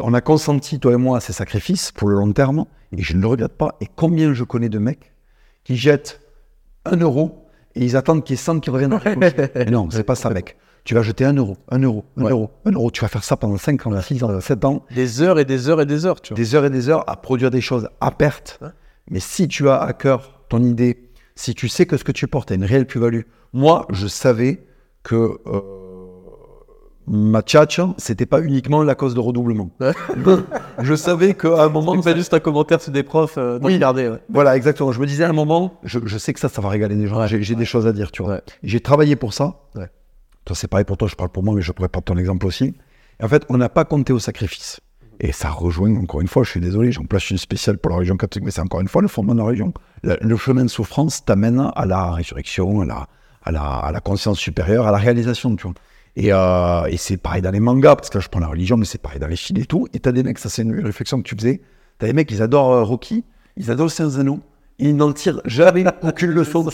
On 0.02 0.12
a 0.12 0.20
consenti, 0.20 0.78
toi 0.78 0.92
et 0.92 0.96
moi, 0.96 1.16
à 1.16 1.20
ces 1.20 1.32
sacrifices 1.32 1.90
pour 1.90 2.08
le 2.10 2.16
long 2.16 2.32
terme, 2.32 2.66
et 2.96 3.02
je 3.02 3.16
ne 3.16 3.20
le 3.22 3.26
regrette 3.26 3.56
pas. 3.56 3.76
Et 3.80 3.86
combien 3.94 4.32
je 4.34 4.44
connais 4.44 4.68
de 4.68 4.78
mecs 4.78 5.12
qui 5.64 5.76
jettent 5.76 6.20
un 6.84 6.96
euro 6.96 7.46
et 7.74 7.84
ils 7.84 7.96
attendent 7.96 8.24
qu'il 8.24 8.34
y 8.34 8.38
ait 8.38 8.42
100 8.42 8.60
qui 8.60 8.70
reviennent 8.70 8.98
Non, 9.70 9.88
c'est 9.90 10.04
pas 10.04 10.14
ça, 10.14 10.30
mec. 10.30 10.56
Tu 10.84 10.94
vas 10.94 11.02
jeter 11.02 11.24
un 11.24 11.32
euro, 11.34 11.56
un 11.70 11.78
euro, 11.78 12.04
un 12.16 12.22
Ouais. 12.24 12.30
euro, 12.32 12.50
un 12.64 12.72
euro. 12.72 12.90
Tu 12.90 13.02
vas 13.02 13.08
faire 13.08 13.22
ça 13.22 13.36
pendant 13.36 13.56
5 13.56 13.86
ans, 13.86 14.00
6 14.00 14.22
ans, 14.24 14.40
7 14.40 14.64
ans, 14.64 14.84
Des 14.94 15.22
heures 15.22 15.38
et 15.38 15.44
des 15.44 15.68
heures 15.68 15.80
et 15.80 15.86
des 15.86 16.06
heures, 16.06 16.20
tu 16.20 16.34
vois. 16.34 16.36
des 16.36 16.54
heures 16.56 16.64
et 16.64 16.70
des 16.70 16.88
heures 16.88 17.08
à 17.08 17.16
produire 17.16 17.50
des 17.52 17.60
choses 17.60 17.88
à 18.00 18.10
perte. 18.10 18.58
Mais 19.08 19.20
si 19.20 19.46
tu 19.46 19.68
as 19.68 19.80
à 19.80 19.92
cœur 19.92 20.42
ton 20.48 20.62
idée, 20.64 21.10
si 21.36 21.54
tu 21.54 21.68
sais 21.68 21.86
que 21.86 21.96
ce 21.96 22.02
que 22.04 22.10
tu 22.12 22.26
portes 22.26 22.50
a 22.50 22.56
une 22.56 22.64
réelle 22.64 22.86
plus-value, 22.86 23.22
moi, 23.52 23.86
je 23.90 24.08
savais 24.08 24.64
que 25.04 25.38
euh, 25.46 25.60
ma 27.06 27.42
tchatcha, 27.42 27.94
c'était 27.98 28.26
pas 28.26 28.40
uniquement 28.40 28.82
la 28.82 28.94
cause 28.94 29.14
de 29.14 29.20
redoublement. 29.20 29.70
je 30.80 30.94
savais 30.94 31.34
qu'à 31.34 31.64
un 31.64 31.68
moment, 31.68 32.00
C'est 32.02 32.16
juste 32.16 32.34
un 32.34 32.40
commentaire 32.40 32.80
sur 32.80 32.92
des 32.92 33.02
profs. 33.02 33.38
Euh, 33.38 33.58
Oui. 33.62 33.78
ouais. 33.82 34.10
voilà, 34.30 34.56
exactement. 34.56 34.92
Je 34.92 35.00
me 35.00 35.06
disais 35.06 35.24
à 35.24 35.28
un 35.30 35.32
moment, 35.34 35.78
je, 35.84 35.98
je 36.04 36.18
sais 36.18 36.32
que 36.32 36.40
ça, 36.40 36.48
ça 36.48 36.60
va 36.62 36.68
régaler 36.68 36.96
des 36.96 37.06
gens. 37.08 37.26
J'ai 37.26 37.54
des 37.54 37.64
choses 37.64 37.86
à 37.86 37.92
dire, 37.92 38.10
tu 38.12 38.22
vois. 38.22 38.34
Ouais. 38.34 38.42
J'ai 38.62 38.80
travaillé 38.80 39.16
pour 39.16 39.32
ça. 39.32 39.60
Ouais. 39.74 39.88
Toi, 40.44 40.56
c'est 40.56 40.68
pareil 40.68 40.84
pour 40.84 40.96
toi, 40.96 41.08
je 41.08 41.14
parle 41.14 41.30
pour 41.30 41.42
moi, 41.42 41.54
mais 41.54 41.62
je 41.62 41.72
pourrais 41.72 41.88
prendre 41.88 42.04
ton 42.04 42.16
exemple 42.16 42.46
aussi. 42.46 42.74
Et 43.20 43.24
en 43.24 43.28
fait, 43.28 43.44
on 43.48 43.56
n'a 43.56 43.68
pas 43.68 43.84
compté 43.84 44.12
au 44.12 44.18
sacrifice. 44.18 44.80
Et 45.20 45.30
ça 45.30 45.50
rejoint, 45.50 45.94
encore 45.96 46.20
une 46.20 46.26
fois, 46.26 46.42
je 46.42 46.50
suis 46.50 46.60
désolé, 46.60 46.90
j'en 46.90 47.04
place 47.04 47.30
une 47.30 47.38
spéciale 47.38 47.78
pour 47.78 47.90
la 47.92 47.98
région 47.98 48.16
catholique, 48.16 48.44
mais 48.46 48.50
c'est 48.50 48.60
encore 48.60 48.80
une 48.80 48.88
fois 48.88 49.02
le 49.02 49.08
fondement 49.08 49.34
de 49.34 49.38
la 49.40 49.44
région. 49.46 49.72
Le, 50.02 50.16
le 50.20 50.36
chemin 50.36 50.64
de 50.64 50.70
souffrance 50.70 51.24
t'amène 51.24 51.70
à 51.76 51.86
la 51.86 52.10
résurrection, 52.10 52.80
à 52.80 52.84
la, 52.86 53.06
à, 53.44 53.52
la, 53.52 53.62
à 53.62 53.92
la 53.92 54.00
conscience 54.00 54.38
supérieure, 54.38 54.86
à 54.86 54.90
la 54.90 54.98
réalisation, 54.98 55.54
tu 55.54 55.64
vois. 55.64 55.74
Et, 56.16 56.32
euh, 56.32 56.84
et 56.90 56.96
c'est 56.98 57.16
pareil 57.16 57.40
dans 57.42 57.50
les 57.50 57.60
mangas, 57.60 57.96
parce 57.96 58.10
que 58.10 58.18
là, 58.18 58.22
je 58.22 58.28
prends 58.28 58.40
la 58.40 58.48
religion, 58.48 58.76
mais 58.76 58.84
c'est 58.84 59.00
pareil 59.00 59.18
dans 59.18 59.28
les 59.28 59.36
films 59.36 59.60
et 59.60 59.64
tout. 59.64 59.88
Et 59.94 59.98
t'as 60.00 60.12
des 60.12 60.22
mecs, 60.22 60.38
ça 60.38 60.48
c'est 60.48 60.62
une 60.62 60.84
réflexion 60.84 61.18
que 61.18 61.22
tu 61.28 61.34
faisais. 61.34 61.62
T'as 61.98 62.06
des 62.06 62.12
mecs, 62.12 62.30
ils 62.30 62.42
adorent 62.42 62.72
euh, 62.72 62.82
Rocky, 62.82 63.24
ils 63.56 63.70
adorent 63.70 63.90
Anneaux. 64.18 64.40
Ils 64.78 64.96
n'en 64.96 65.12
tirent 65.12 65.40
jamais 65.44 65.84
aucune 66.02 66.30
leçon. 66.30 66.66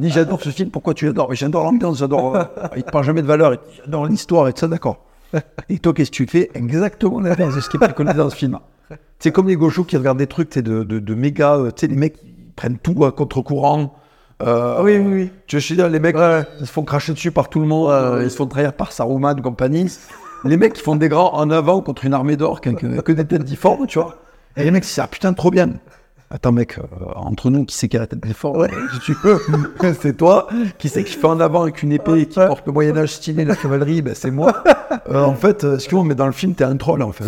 Ni 0.00 0.10
j'adore 0.10 0.42
ce 0.42 0.50
film, 0.50 0.70
pourquoi 0.70 0.92
tu 0.92 1.06
l'adores? 1.06 1.32
J'adore 1.34 1.64
l'ambiance, 1.64 1.98
j'adore. 1.98 2.34
euh, 2.36 2.44
il 2.76 2.82
te 2.82 2.90
parle 2.90 3.04
jamais 3.04 3.22
de 3.22 3.26
valeur, 3.26 3.56
j'adore 3.84 4.06
l'histoire 4.06 4.48
et 4.48 4.52
tout 4.52 4.60
ça, 4.60 4.68
d'accord. 4.68 5.04
Et 5.68 5.78
toi, 5.78 5.92
qu'est-ce 5.92 6.10
que 6.10 6.16
tu 6.16 6.26
fais? 6.26 6.50
Exactement 6.54 7.20
l'inverse 7.20 7.54
de 7.54 7.60
ce 7.60 7.68
qui 7.70 7.76
est 7.76 7.94
connu 7.94 8.12
dans 8.14 8.30
ce 8.30 8.36
film. 8.36 8.58
C'est 9.18 9.32
comme 9.32 9.48
les 9.48 9.56
gauchos 9.56 9.84
qui 9.84 9.96
regardent 9.96 10.18
des 10.18 10.26
trucs 10.26 10.58
de, 10.58 10.82
de, 10.84 11.14
méga. 11.14 11.56
euh, 11.56 11.70
Tu 11.70 11.86
les 11.86 11.96
mecs, 11.96 12.16
ils 12.24 12.52
prennent 12.54 12.78
tout 12.78 13.04
à 13.04 13.12
contre-courant. 13.12 13.94
Euh, 14.42 14.82
oui, 14.82 14.96
oui, 14.98 15.12
oui. 15.12 15.32
Tu 15.46 15.58
dire, 15.74 15.88
les 15.88 16.00
mecs, 16.00 16.16
ils 16.60 16.66
se 16.66 16.72
font 16.72 16.82
cracher 16.82 17.12
dessus 17.12 17.30
par 17.30 17.48
tout 17.48 17.60
le 17.60 17.66
monde, 17.66 17.90
euh, 17.90 18.22
ils 18.24 18.30
se 18.30 18.36
font 18.36 18.46
trahir 18.46 18.72
par 18.72 18.92
Saruman 18.92 19.34
compagnie. 19.40 19.90
les 20.44 20.56
mecs, 20.56 20.76
ils 20.76 20.82
font 20.82 20.96
des 20.96 21.08
grands 21.08 21.34
en 21.34 21.50
avant 21.50 21.80
contre 21.80 22.04
une 22.04 22.14
armée 22.14 22.36
d'or, 22.36 22.60
qui 22.60 22.70
a 22.70 22.72
que, 22.72 23.00
que 23.00 23.12
des 23.12 23.24
têtes 23.24 23.44
difformes, 23.44 23.86
tu 23.86 23.98
vois. 23.98 24.16
Et 24.56 24.64
les 24.64 24.70
mecs, 24.70 24.84
c'est 24.84 25.00
ah 25.00 25.06
putain, 25.06 25.32
trop 25.32 25.50
bien. 25.50 25.70
Attends, 26.30 26.52
mec, 26.52 26.78
euh, 26.78 26.82
entre 27.14 27.50
nous, 27.50 27.64
qui 27.64 27.76
c'est 27.76 27.88
qui 27.88 27.96
a 27.96 28.00
la 28.00 28.06
tête 28.06 28.24
difforme? 28.24 28.66
Si 28.94 29.00
tu 29.00 29.16
veux, 29.22 29.40
c'est 30.00 30.16
toi. 30.16 30.48
Qui 30.78 30.88
c'est 30.88 31.04
qui 31.04 31.12
fait 31.12 31.26
en 31.26 31.38
avant 31.38 31.62
avec 31.62 31.82
une 31.82 31.92
épée 31.92 32.22
et 32.22 32.26
qui 32.26 32.40
porte 32.40 32.66
le 32.66 32.72
Moyen-Âge 32.72 33.10
stylé, 33.12 33.44
la 33.44 33.54
cavalerie 33.54 34.02
Ben, 34.02 34.14
c'est 34.14 34.30
moi. 34.32 34.64
Euh, 35.10 35.22
en 35.22 35.34
fait, 35.34 35.64
euh, 35.64 35.74
excuse-moi, 35.74 36.04
mais 36.04 36.14
dans 36.14 36.26
le 36.26 36.32
film, 36.32 36.54
t'es 36.54 36.64
un 36.64 36.76
troll, 36.76 37.02
en 37.02 37.12
fait. 37.12 37.24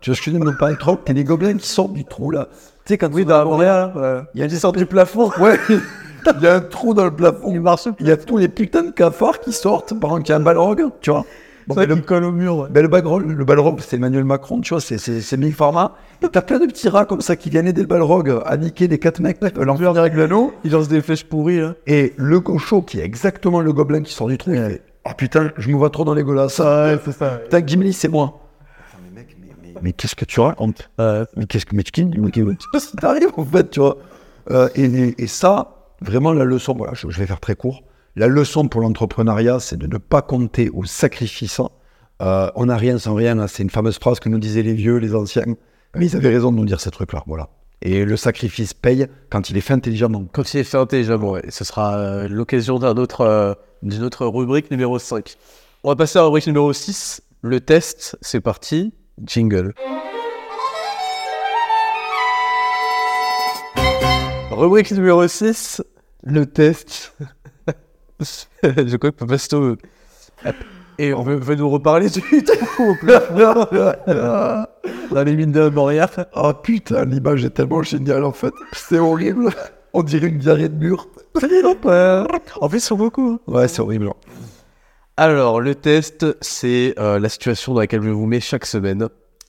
Tu 0.00 0.10
vois 0.10 0.16
ce 0.16 0.22
que 0.22 0.30
dire, 0.30 0.40
non 0.40 0.54
pas 0.58 0.68
un 0.68 0.74
troll, 0.74 0.98
t'es 1.04 1.12
les 1.12 1.24
gobelins 1.24 1.56
qui 1.56 1.68
sortent 1.68 1.92
du 1.92 2.04
trou, 2.04 2.30
là. 2.30 2.48
Tu 2.84 2.94
sais, 2.94 2.98
quand 2.98 3.12
oui, 3.12 3.24
dans 3.24 3.44
Montréal, 3.44 4.26
il 4.34 4.40
y 4.40 4.44
a 4.44 4.46
des 4.46 4.56
sortes 4.56 4.76
du 4.76 4.86
plafond. 4.86 5.30
Ouais, 5.38 5.58
il 5.68 6.42
y 6.42 6.46
a 6.46 6.56
un 6.56 6.60
trou 6.60 6.94
dans 6.94 7.04
le 7.04 7.14
plafond. 7.14 7.94
Il 8.00 8.06
y 8.06 8.10
a 8.10 8.16
tous 8.16 8.36
les 8.36 8.48
putains 8.48 8.82
de 8.82 8.90
cafards 8.90 9.40
qui 9.40 9.52
sortent 9.52 9.98
pendant 9.98 10.18
qu'il 10.18 10.30
y 10.30 10.32
a 10.32 10.36
un 10.36 10.40
balrog, 10.40 10.84
tu 11.00 11.10
vois. 11.10 11.24
Bon, 11.68 11.74
mais 11.76 11.84
le, 11.84 11.96
colle 11.96 12.24
au 12.24 12.32
mur. 12.32 12.66
ben, 12.70 12.80
le 12.80 12.88
balrog, 12.88 13.28
le 13.28 13.44
balrog, 13.44 13.80
c'est 13.80 13.96
Emmanuel 13.96 14.24
Macron, 14.24 14.62
tu 14.62 14.72
vois, 14.72 14.80
c'est, 14.80 14.96
c'est, 14.96 15.20
c'est 15.20 15.36
Big 15.36 15.54
Pharma. 15.54 15.96
Et 16.22 16.28
t'as 16.28 16.40
plein 16.40 16.58
de 16.58 16.64
petits 16.64 16.88
rats 16.88 17.04
comme 17.04 17.20
ça 17.20 17.36
qui 17.36 17.50
viennent 17.50 17.66
aider 17.66 17.82
le 17.82 17.86
balrog 17.86 18.40
à 18.46 18.56
niquer 18.56 18.88
les 18.88 18.98
quatre 18.98 19.20
mecs, 19.20 19.36
euh, 19.42 19.64
l'enfer 19.64 19.92
direct 19.92 20.16
l'anneau. 20.16 20.54
Il 20.64 20.72
lance 20.72 20.88
des 20.88 21.02
flèches 21.02 21.24
pourries, 21.24 21.60
là. 21.60 21.74
Et 21.86 22.14
le 22.16 22.40
gaucho, 22.40 22.80
qui 22.80 23.00
est 23.00 23.04
exactement 23.04 23.60
le 23.60 23.74
gobelin 23.74 24.00
qui 24.00 24.14
sort 24.14 24.28
du 24.28 24.38
trou, 24.38 24.52
il 24.52 24.56
fait 24.56 24.82
Ah 25.04 25.12
putain, 25.12 25.50
je 25.58 25.68
me 25.68 25.76
vois 25.76 25.90
trop 25.90 26.04
dans 26.04 26.14
les 26.14 26.22
golas. 26.22 26.46
Ouais, 26.58 26.98
c'est 27.04 27.12
ça. 27.12 27.32
Putain, 27.36 27.66
Gimli, 27.66 27.92
c'est 27.92 28.08
moi. 28.08 28.47
Mais 29.82 29.92
qu'est-ce 29.92 30.14
que 30.16 30.24
tu 30.24 30.40
racontes 30.40 30.90
Mais 30.98 31.46
qu'est-ce 31.48 31.66
que 31.66 31.74
mais 31.76 31.82
qu'est-ce 31.82 32.90
qui 32.90 32.96
t'arrive 33.00 33.28
en 33.36 33.44
fait, 33.44 33.70
tu 33.70 33.80
vois 33.80 33.96
Euh, 34.50 34.68
et, 34.74 34.84
et- 34.84 35.22
et 35.24 35.26
ça, 35.26 35.92
vraiment 36.00 36.32
la 36.32 36.44
leçon, 36.44 36.74
voilà, 36.74 36.94
je, 36.94 37.08
je 37.10 37.18
vais 37.18 37.26
faire 37.26 37.40
très 37.40 37.54
court. 37.54 37.82
La 38.16 38.26
leçon 38.26 38.66
pour 38.68 38.80
l'entrepreneuriat, 38.80 39.60
c'est 39.60 39.76
de 39.76 39.86
ne 39.86 39.98
pas 39.98 40.22
compter 40.22 40.70
au 40.70 40.84
sacrifice. 40.84 41.60
Euh, 42.22 42.50
on 42.56 42.66
n'a 42.66 42.76
rien 42.76 42.98
sans 42.98 43.14
rien. 43.14 43.34
là. 43.34 43.46
C'est 43.46 43.62
une 43.62 43.70
fameuse 43.70 43.98
phrase 43.98 44.18
que 44.20 44.28
nous 44.28 44.38
disaient 44.38 44.62
les 44.62 44.72
vieux, 44.74 44.96
les 44.96 45.14
anciens. 45.14 45.44
Mais 45.94 46.06
ils 46.06 46.16
avaient 46.16 46.30
raison 46.30 46.50
de 46.50 46.56
nous 46.56 46.64
dire 46.64 46.80
ces 46.80 46.90
trucs-là. 46.90 47.22
Voilà. 47.26 47.48
Et 47.82 48.04
le 48.04 48.16
sacrifice 48.16 48.74
paye 48.74 49.06
quand 49.30 49.50
il 49.50 49.56
est 49.56 49.60
fait 49.60 49.74
intelligemment. 49.74 50.24
Quand 50.32 50.52
il 50.52 50.58
est 50.60 50.64
fait 50.64 50.78
intelligemment, 50.78 51.30
ouais. 51.32 51.44
ce 51.50 51.62
sera 51.64 51.96
euh, 51.96 52.26
l'occasion 52.28 52.78
d'un 52.80 52.96
autre, 52.96 53.20
euh, 53.20 53.52
d'une 53.82 54.02
autre 54.02 54.26
rubrique 54.26 54.70
numéro 54.72 54.98
5. 54.98 55.36
On 55.84 55.90
va 55.90 55.96
passer 55.96 56.18
à 56.18 56.22
la 56.22 56.26
rubrique 56.26 56.46
numéro 56.48 56.72
6. 56.72 57.22
Le 57.42 57.60
test, 57.60 58.16
c'est 58.20 58.40
parti. 58.40 58.92
Jingle. 59.24 59.72
Rubrique 64.50 64.90
numéro 64.92 65.26
6. 65.26 65.82
Le 66.24 66.46
test. 66.46 67.14
Je 68.20 68.96
crois 68.96 69.12
que 69.12 69.16
Papasto 69.16 69.76
et 71.00 71.14
on 71.14 71.22
veut, 71.22 71.36
veut 71.36 71.54
nous 71.54 71.70
reparler 71.70 72.10
du 72.10 72.20
dans 74.08 75.22
les 75.24 75.36
mines 75.36 75.52
de 75.52 75.68
Montréal. 75.68 76.08
Oh 76.34 76.52
putain, 76.60 77.04
l'image 77.04 77.44
est 77.44 77.50
tellement 77.50 77.82
géniale 77.84 78.24
en 78.24 78.32
fait. 78.32 78.52
C'est 78.72 78.98
horrible. 78.98 79.50
On 79.92 80.02
dirait 80.02 80.26
une 80.26 80.38
diarrhée 80.38 80.68
de 80.68 80.74
mur. 80.74 81.06
En 82.60 82.68
plus, 82.68 82.78
ils 82.78 82.80
sont 82.80 82.96
beaucoup. 82.96 83.38
hein. 83.46 83.52
Ouais, 83.52 83.68
c'est 83.68 83.80
horrible. 83.80 84.10
Alors, 85.18 85.60
le 85.60 85.74
test, 85.74 86.24
c'est 86.40 86.94
euh, 86.98 87.18
la 87.18 87.28
situation 87.28 87.74
dans 87.74 87.80
laquelle 87.80 88.02
je 88.02 88.08
vous 88.10 88.26
mets 88.26 88.38
chaque 88.38 88.64
semaine. 88.64 89.08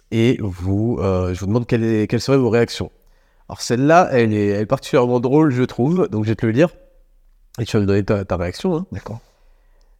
Et 0.09 0.37
vous, 0.41 0.97
euh, 0.99 1.31
je 1.35 1.39
vous 1.41 1.45
demande 1.45 1.67
quelle 1.67 1.83
est- 1.83 2.07
quelles 2.07 2.21
seraient 2.21 2.39
vos 2.39 2.49
réactions. 2.49 2.91
Alors, 3.47 3.61
celle-là, 3.61 4.09
elle 4.11 4.33
est, 4.33 4.47
elle 4.47 4.61
est 4.61 4.65
particulièrement 4.65 5.19
drôle, 5.19 5.51
je 5.51 5.61
trouve. 5.61 6.07
Donc, 6.09 6.23
je 6.23 6.29
vais 6.29 6.35
te 6.35 6.45
le 6.47 6.51
lire. 6.53 6.69
Et 7.59 7.65
tu 7.65 7.77
vas 7.77 7.81
me 7.81 7.85
donner 7.85 8.03
ta, 8.03 8.25
ta 8.25 8.35
réaction. 8.35 8.75
hein. 8.77 8.85
D'accord. 8.91 9.19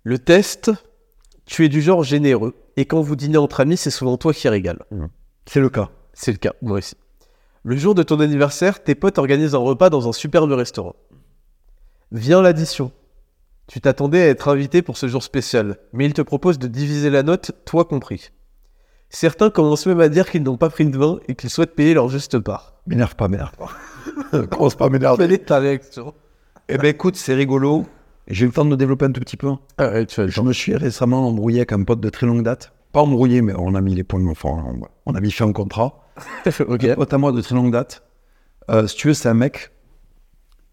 Le 0.03 0.17
test, 0.17 0.71
tu 1.45 1.65
es 1.65 1.69
du 1.69 1.81
genre 1.83 2.03
généreux. 2.03 2.55
Et 2.75 2.85
quand 2.85 3.01
vous 3.01 3.15
dînez 3.15 3.37
entre 3.37 3.59
amis, 3.59 3.77
c'est 3.77 3.91
souvent 3.91 4.17
toi 4.17 4.33
qui 4.33 4.49
régale. 4.49 4.79
C'est 5.45 5.59
le 5.59 5.69
cas. 5.69 5.89
C'est 6.13 6.31
le 6.31 6.37
cas, 6.39 6.53
moi 6.63 6.79
aussi. 6.79 6.95
Le 7.63 7.75
jour 7.77 7.93
de 7.93 8.01
ton 8.01 8.19
anniversaire, 8.21 8.83
tes 8.83 8.95
potes 8.95 9.19
organisent 9.19 9.53
un 9.53 9.59
repas 9.59 9.91
dans 9.91 10.09
un 10.09 10.13
superbe 10.13 10.51
restaurant. 10.53 10.95
Vient 12.11 12.41
l'addition. 12.41 12.91
Tu 13.69 13.79
t'attendais 13.81 14.23
à 14.23 14.27
être 14.29 14.47
invité 14.47 14.81
pour 14.81 14.97
ce 14.97 15.07
jour 15.07 15.21
spécial, 15.21 15.77
mais 15.93 16.05
ils 16.07 16.13
te 16.13 16.23
proposent 16.23 16.57
de 16.57 16.65
diviser 16.65 17.11
la 17.11 17.21
note, 17.21 17.51
toi 17.65 17.85
compris. 17.85 18.31
Certains 19.11 19.51
commencent 19.51 19.85
même 19.85 19.99
à 19.99 20.09
dire 20.09 20.27
qu'ils 20.31 20.41
n'ont 20.41 20.57
pas 20.57 20.71
pris 20.71 20.85
de 20.87 20.97
vin 20.97 21.19
et 21.27 21.35
qu'ils 21.35 21.51
souhaitent 21.51 21.75
payer 21.75 21.93
leur 21.93 22.09
juste 22.09 22.39
part. 22.39 22.81
M'énerve 22.87 23.15
pas, 23.15 23.27
m'énerve 23.27 23.51
pas. 23.55 24.47
Commence 24.47 24.73
pas 24.73 24.87
à 24.87 24.89
m'énerver. 24.89 25.23
Quelle 25.23 25.33
est 25.33 25.45
ta 25.45 25.59
réaction 25.59 26.15
Eh 26.67 26.79
ben 26.79 26.87
écoute, 26.87 27.15
c'est 27.15 27.35
rigolo. 27.35 27.85
J'ai 28.27 28.45
eu 28.45 28.47
le 28.47 28.53
temps 28.53 28.65
de 28.65 28.71
me 28.71 28.75
développer 28.77 29.05
un 29.05 29.11
tout 29.11 29.21
petit 29.21 29.37
peu. 29.37 29.51
ah 29.77 29.89
ouais, 29.89 30.07
tu 30.07 30.27
Je 30.27 30.41
me 30.41 30.51
suis 30.51 30.75
récemment 30.75 31.27
embrouillé 31.27 31.59
avec 31.59 31.71
un 31.71 31.83
pote 31.83 31.99
de 31.99 32.09
très 32.09 32.25
longue 32.25 32.41
date. 32.41 32.73
Pas 32.91 33.01
embrouillé, 33.01 33.43
mais 33.43 33.53
on 33.55 33.75
a 33.75 33.81
mis 33.81 33.93
les 33.93 34.03
points, 34.03 34.25
enfin, 34.27 34.49
on, 34.49 34.81
on 35.05 35.13
a 35.13 35.21
mis 35.21 35.29
fait 35.29 35.43
un 35.43 35.53
contrat. 35.53 36.07
temps. 36.43 36.63
ok. 36.67 36.83
Un 36.85 36.95
pote 36.95 37.13
à 37.13 37.17
moi 37.19 37.31
de 37.31 37.41
très 37.41 37.53
longue 37.53 37.71
date. 37.71 38.01
Euh, 38.71 38.87
si 38.87 38.95
tu 38.95 39.09
veux, 39.09 39.13
c'est 39.13 39.29
un 39.29 39.35
mec. 39.35 39.69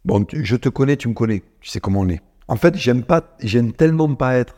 Bon, 0.07 0.25
tu- 0.25 0.44
je 0.47 0.57
te 0.57 0.70
connais, 0.70 0.97
tu 0.97 1.08
me 1.08 1.15
connais. 1.15 1.42
Tu 1.60 1.68
sais 1.68 1.81
comment 1.81 2.00
on 2.00 2.08
est. 2.08 2.23
En 2.49 2.57
fait, 2.57 2.76
j'aime 2.76 3.02
pas, 3.02 3.36
j'aime 3.41 3.73
tellement 3.73 4.15
pas 4.15 4.36
être 4.36 4.55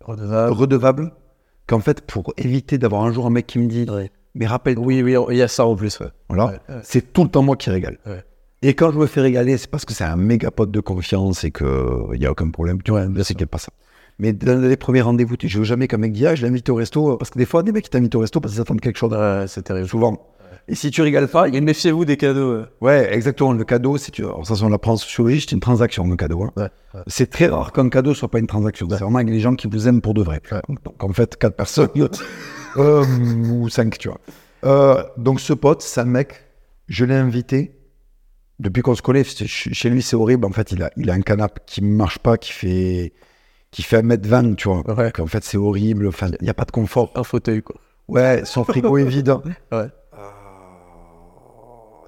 Redevable. 0.00 0.52
redevable 0.52 1.12
qu'en 1.66 1.80
fait, 1.80 2.00
pour 2.02 2.32
éviter 2.36 2.78
d'avoir 2.78 3.02
un 3.04 3.12
jour 3.12 3.26
un 3.26 3.30
mec 3.30 3.46
qui 3.46 3.58
me 3.58 3.66
dit, 3.66 3.86
mais 4.34 4.46
rappelle, 4.46 4.78
Oui, 4.78 5.02
oui, 5.02 5.16
il 5.30 5.36
y 5.36 5.42
a 5.42 5.48
ça 5.48 5.66
en 5.66 5.74
plus. 5.76 5.98
ouais. 6.00 6.06
voilà, 6.28 6.46
Ouais, 6.46 6.52
ouais. 6.68 6.80
c'est 6.82 7.12
tout 7.12 7.24
le 7.24 7.30
temps 7.30 7.42
moi 7.42 7.56
qui 7.56 7.70
régale. 7.70 7.98
Et 8.62 8.74
quand 8.74 8.92
je 8.92 8.98
me 8.98 9.06
fais 9.06 9.20
régaler, 9.22 9.56
c'est 9.56 9.70
parce 9.70 9.84
que 9.84 9.92
c'est 9.94 10.04
un 10.04 10.16
méga 10.16 10.50
pote 10.50 10.70
de 10.70 10.80
confiance 10.80 11.44
et 11.44 11.50
qu'il 11.50 11.66
n'y 12.18 12.26
a 12.26 12.30
aucun 12.30 12.50
problème. 12.50 12.82
Tu 12.82 12.90
vois, 12.90 13.06
c'est 13.24 13.34
qu'il 13.34 13.46
pas 13.46 13.58
ça. 13.58 13.72
Mais 14.18 14.34
dans 14.34 14.60
les 14.60 14.76
premiers 14.76 15.00
rendez-vous, 15.00 15.36
tu- 15.38 15.48
je 15.48 15.58
veux 15.58 15.64
jamais 15.64 15.88
qu'un 15.88 15.96
mec 15.96 16.12
dise, 16.12 16.26
ah, 16.26 16.34
je 16.34 16.42
l'ai 16.42 16.48
invité 16.48 16.70
au 16.70 16.74
resto. 16.74 17.16
Parce 17.16 17.30
que 17.30 17.38
des 17.38 17.46
fois, 17.46 17.62
des 17.62 17.72
mecs 17.72 17.84
qui 17.84 17.90
t'invitent 17.90 18.14
au 18.14 18.20
resto 18.20 18.38
parce 18.38 18.52
qu'ils 18.52 18.60
attendent 18.60 18.82
quelque 18.82 18.98
chose. 18.98 19.16
C'est 19.48 19.62
terrible. 19.62 19.88
Souvent. 19.88 20.28
Et 20.68 20.74
si 20.74 20.90
tu 20.90 21.02
régales 21.02 21.28
pas, 21.28 21.48
il 21.48 21.54
y 21.54 21.56
a 21.56 21.58
Et 21.58 21.62
méfiez-vous 21.62 22.04
des 22.04 22.16
cadeaux. 22.16 22.58
ouais. 22.60 22.64
Ouais, 22.80 23.14
exactement. 23.14 23.52
Le 23.52 23.64
cadeau, 23.64 23.96
c'est 23.98 24.12
tu... 24.12 24.22
alors 24.24 24.46
ça, 24.46 24.54
on 24.64 24.68
l'apprend 24.68 24.92
en 24.92 24.96
sociologie, 24.96 25.40
c'est 25.40 25.52
une 25.52 25.60
transaction, 25.60 26.06
le 26.06 26.16
cadeau. 26.16 26.42
hein. 26.44 26.52
Ouais, 26.56 26.68
ouais. 26.94 27.00
C'est 27.06 27.28
très 27.30 27.46
rare 27.46 27.72
qu'un 27.72 27.88
cadeau 27.88 28.14
soit 28.14 28.30
pas 28.30 28.38
une 28.38 28.46
transaction. 28.46 28.86
C'est 28.90 28.98
vraiment 28.98 29.18
avec 29.18 29.30
les 29.30 29.40
gens 29.40 29.54
qui 29.56 29.66
vous 29.66 29.88
aiment 29.88 30.00
pour 30.00 30.14
de 30.14 30.22
vrai. 30.22 30.40
Donc, 30.84 31.02
en 31.02 31.12
fait, 31.12 31.36
quatre 31.36 31.56
personnes 31.56 31.88
euh, 32.76 33.04
ou 33.50 33.68
cinq, 33.68 33.98
tu 33.98 34.08
vois. 34.08 34.20
Euh, 34.64 35.02
donc, 35.16 35.40
ce 35.40 35.52
pote, 35.52 35.82
c'est 35.82 36.00
un 36.00 36.04
mec, 36.04 36.34
je 36.88 37.04
l'ai 37.04 37.14
invité. 37.16 37.76
Depuis 38.60 38.82
qu'on 38.82 38.94
se 38.94 39.02
connaît, 39.02 39.24
c'est- 39.24 39.38
ch- 39.46 39.70
chez 39.72 39.88
lui, 39.90 40.02
c'est 40.02 40.16
horrible. 40.16 40.44
En 40.44 40.50
fait, 40.52 40.70
il 40.72 40.82
a, 40.82 40.90
il 40.96 41.08
a 41.10 41.14
un 41.14 41.22
canapé 41.22 41.60
qui 41.66 41.82
marche 41.82 42.18
pas, 42.18 42.36
qui 42.36 42.52
fait, 42.52 43.12
qui 43.70 43.82
fait 43.82 44.02
1m20, 44.02 44.54
tu 44.56 44.68
vois. 44.68 44.82
Ouais. 44.94 45.10
En 45.18 45.26
fait, 45.26 45.42
c'est 45.44 45.56
horrible. 45.56 46.06
Enfin, 46.08 46.28
il 46.40 46.44
n'y 46.44 46.50
a 46.50 46.54
pas 46.54 46.66
de 46.66 46.70
confort. 46.70 47.10
Un 47.14 47.24
fauteuil, 47.24 47.62
quoi. 47.62 47.76
Ouais, 48.06 48.42
son 48.44 48.64
frigo 48.64 48.98
est 48.98 49.04
vide. 49.04 49.34
Ouais. 49.72 49.86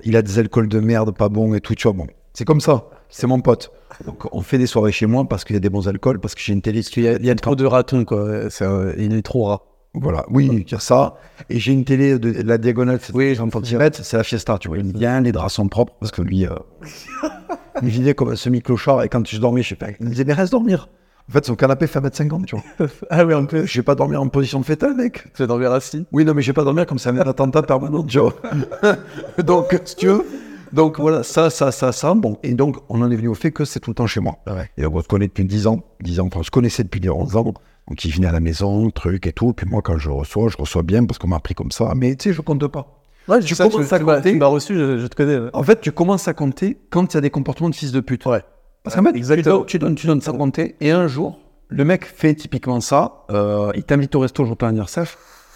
Il 0.04 0.16
a 0.16 0.22
des 0.22 0.38
alcools 0.38 0.68
de 0.68 0.80
merde 0.80 1.14
pas 1.16 1.28
bons 1.28 1.54
et 1.54 1.60
tout, 1.60 1.74
tu 1.74 1.84
vois. 1.88 1.92
Bon, 1.92 2.06
c'est 2.34 2.44
comme 2.44 2.60
ça. 2.60 2.88
C'est 3.08 3.26
mon 3.26 3.40
pote. 3.40 3.70
Donc, 4.06 4.24
on 4.34 4.40
fait 4.40 4.56
des 4.58 4.66
soirées 4.66 4.92
chez 4.92 5.06
moi 5.06 5.26
parce 5.28 5.44
qu'il 5.44 5.54
y 5.54 5.56
a 5.58 5.60
des 5.60 5.68
bons 5.68 5.86
alcools, 5.86 6.18
parce 6.18 6.34
que 6.34 6.40
j'ai 6.40 6.52
une 6.54 6.62
télé. 6.62 6.80
Il 6.96 7.02
y 7.02 7.08
a, 7.08 7.12
il 7.16 7.26
y 7.26 7.30
a 7.30 7.34
trop 7.34 7.54
de 7.56 7.64
ratons, 7.66 8.04
quoi. 8.04 8.48
C'est 8.50 8.64
un- 8.64 8.92
il 8.96 9.14
est 9.14 9.22
trop 9.22 9.44
rat. 9.44 9.62
Voilà, 9.94 10.24
oui, 10.30 10.48
il 10.50 10.70
y 10.72 10.74
a 10.74 10.78
ça. 10.78 11.16
Et 11.50 11.58
j'ai 11.58 11.72
une 11.72 11.84
télé 11.84 12.18
de, 12.18 12.30
de 12.32 12.42
la 12.48 12.56
diagonale, 12.56 12.98
c'est 13.02 13.14
oui, 13.14 13.36
c'est 13.36 14.16
la 14.16 14.22
fiesta, 14.24 14.56
tu 14.58 14.68
vois. 14.68 14.78
Il 14.78 14.96
vient, 14.96 15.20
les 15.20 15.32
draps 15.32 15.52
sont 15.52 15.68
propres, 15.68 15.92
parce 16.00 16.10
que 16.10 16.22
lui, 16.22 16.46
euh, 16.46 16.54
il 17.82 17.88
vivait 17.90 18.14
comme 18.14 18.30
un 18.30 18.36
semi-clochard, 18.36 19.02
et 19.02 19.08
quand 19.10 19.26
je 19.26 19.38
dormais, 19.38 19.62
je 19.62 19.74
fais, 19.74 19.96
il 20.00 20.06
me 20.06 20.10
disait, 20.10 20.24
mais 20.24 20.32
reste 20.32 20.52
dormir. 20.52 20.88
En 21.32 21.34
fait, 21.34 21.46
son 21.46 21.56
canapé 21.56 21.86
fait 21.86 21.98
1m50, 21.98 22.44
tu 22.44 22.56
vois. 22.56 22.88
Ah 23.10 23.24
oui, 23.24 23.32
un 23.32 23.46
peu. 23.46 23.64
Je 23.64 23.78
vais 23.78 23.82
pas 23.82 23.94
dormir 23.94 24.20
en 24.20 24.28
position 24.28 24.62
fétale, 24.62 24.94
mec. 24.94 25.24
Tu 25.34 25.40
vas 25.42 25.46
dormir 25.46 25.72
assis 25.72 26.04
Oui, 26.12 26.26
non, 26.26 26.34
mais 26.34 26.42
je 26.42 26.48
vais 26.48 26.52
pas 26.52 26.62
dormir 26.62 26.84
comme 26.84 26.98
ça, 26.98 27.08
un 27.08 27.16
attentat 27.20 27.62
permanent, 27.62 28.02
tu 28.04 28.18
vois. 28.18 28.34
donc, 29.42 29.80
si 29.86 29.96
tu 29.96 30.08
veux. 30.08 30.26
Donc 30.74 31.00
voilà, 31.00 31.22
ça, 31.22 31.48
ça, 31.48 31.72
ça, 31.72 31.90
ça. 31.92 32.12
Bon, 32.12 32.36
et 32.42 32.52
donc, 32.52 32.76
on 32.90 33.00
en 33.00 33.10
est 33.10 33.16
venu 33.16 33.28
au 33.28 33.34
fait 33.34 33.50
que 33.50 33.64
c'est 33.64 33.80
tout 33.80 33.88
le 33.90 33.94
temps 33.94 34.06
chez 34.06 34.20
moi. 34.20 34.36
Et 34.76 34.82
donc, 34.82 34.94
on 34.94 35.00
se 35.02 35.08
connaît 35.08 35.26
depuis 35.28 35.46
10 35.46 35.66
ans. 35.68 35.82
10 36.02 36.20
ans, 36.20 36.26
enfin, 36.26 36.40
on 36.40 36.42
se 36.42 36.50
connaissait 36.50 36.82
depuis 36.84 37.00
les 37.00 37.08
11 37.08 37.34
ans. 37.36 37.54
Donc, 37.88 38.04
il 38.04 38.12
venait 38.12 38.26
à 38.26 38.32
la 38.32 38.40
maison, 38.40 38.90
truc 38.90 39.26
et 39.26 39.32
tout. 39.32 39.54
Puis 39.54 39.66
moi, 39.66 39.80
quand 39.82 39.96
je 39.96 40.10
reçois, 40.10 40.48
je 40.50 40.58
reçois 40.58 40.82
bien 40.82 41.04
parce 41.06 41.16
qu'on 41.18 41.28
m'a 41.28 41.36
appris 41.36 41.54
comme 41.54 41.72
ça. 41.72 41.92
Mais 41.96 42.14
tu 42.16 42.28
sais, 42.28 42.34
je 42.34 42.42
compte 42.42 42.66
pas. 42.66 43.00
Ouais, 43.28 43.40
Tu 43.40 43.54
ça, 43.54 43.68
commences 43.68 43.88
tu, 43.88 43.94
à 43.94 43.98
tu 43.98 44.04
compter. 44.04 44.32
tu 44.32 44.38
m'as 44.38 44.46
reçu, 44.46 44.74
je, 44.76 44.98
je 44.98 45.06
te 45.06 45.14
connais. 45.14 45.38
ouais. 45.38 45.50
En 45.54 45.62
fait, 45.62 45.80
tu 45.80 45.92
commences 45.92 46.26
à 46.28 46.34
compter 46.34 46.76
quand 46.90 47.12
il 47.12 47.16
y 47.16 47.18
a 47.18 47.20
des 47.20 47.30
comportements 47.30 47.70
de 47.70 47.74
fils 47.74 47.92
de 47.92 48.00
pute. 48.00 48.26
Ouais. 48.26 48.42
Parce 48.82 48.96
qu'en 48.96 49.02
fait, 49.04 49.12
tu 49.12 49.18
Exactement. 49.18 49.58
donnes, 49.58 49.66
tu 49.66 49.78
donnes, 49.78 49.94
tu 49.94 50.06
donnes 50.06 50.20
compter. 50.20 50.76
Et 50.80 50.90
un 50.90 51.06
jour, 51.06 51.38
le 51.68 51.84
mec 51.84 52.04
fait 52.04 52.34
typiquement 52.34 52.80
ça. 52.80 53.24
euh, 53.30 53.70
il 53.74 53.84
t'invite 53.84 54.14
au 54.14 54.20
resto 54.20 54.44
jour 54.44 54.54
de 54.54 54.58
ton 54.58 54.66
anniversaire. 54.66 55.06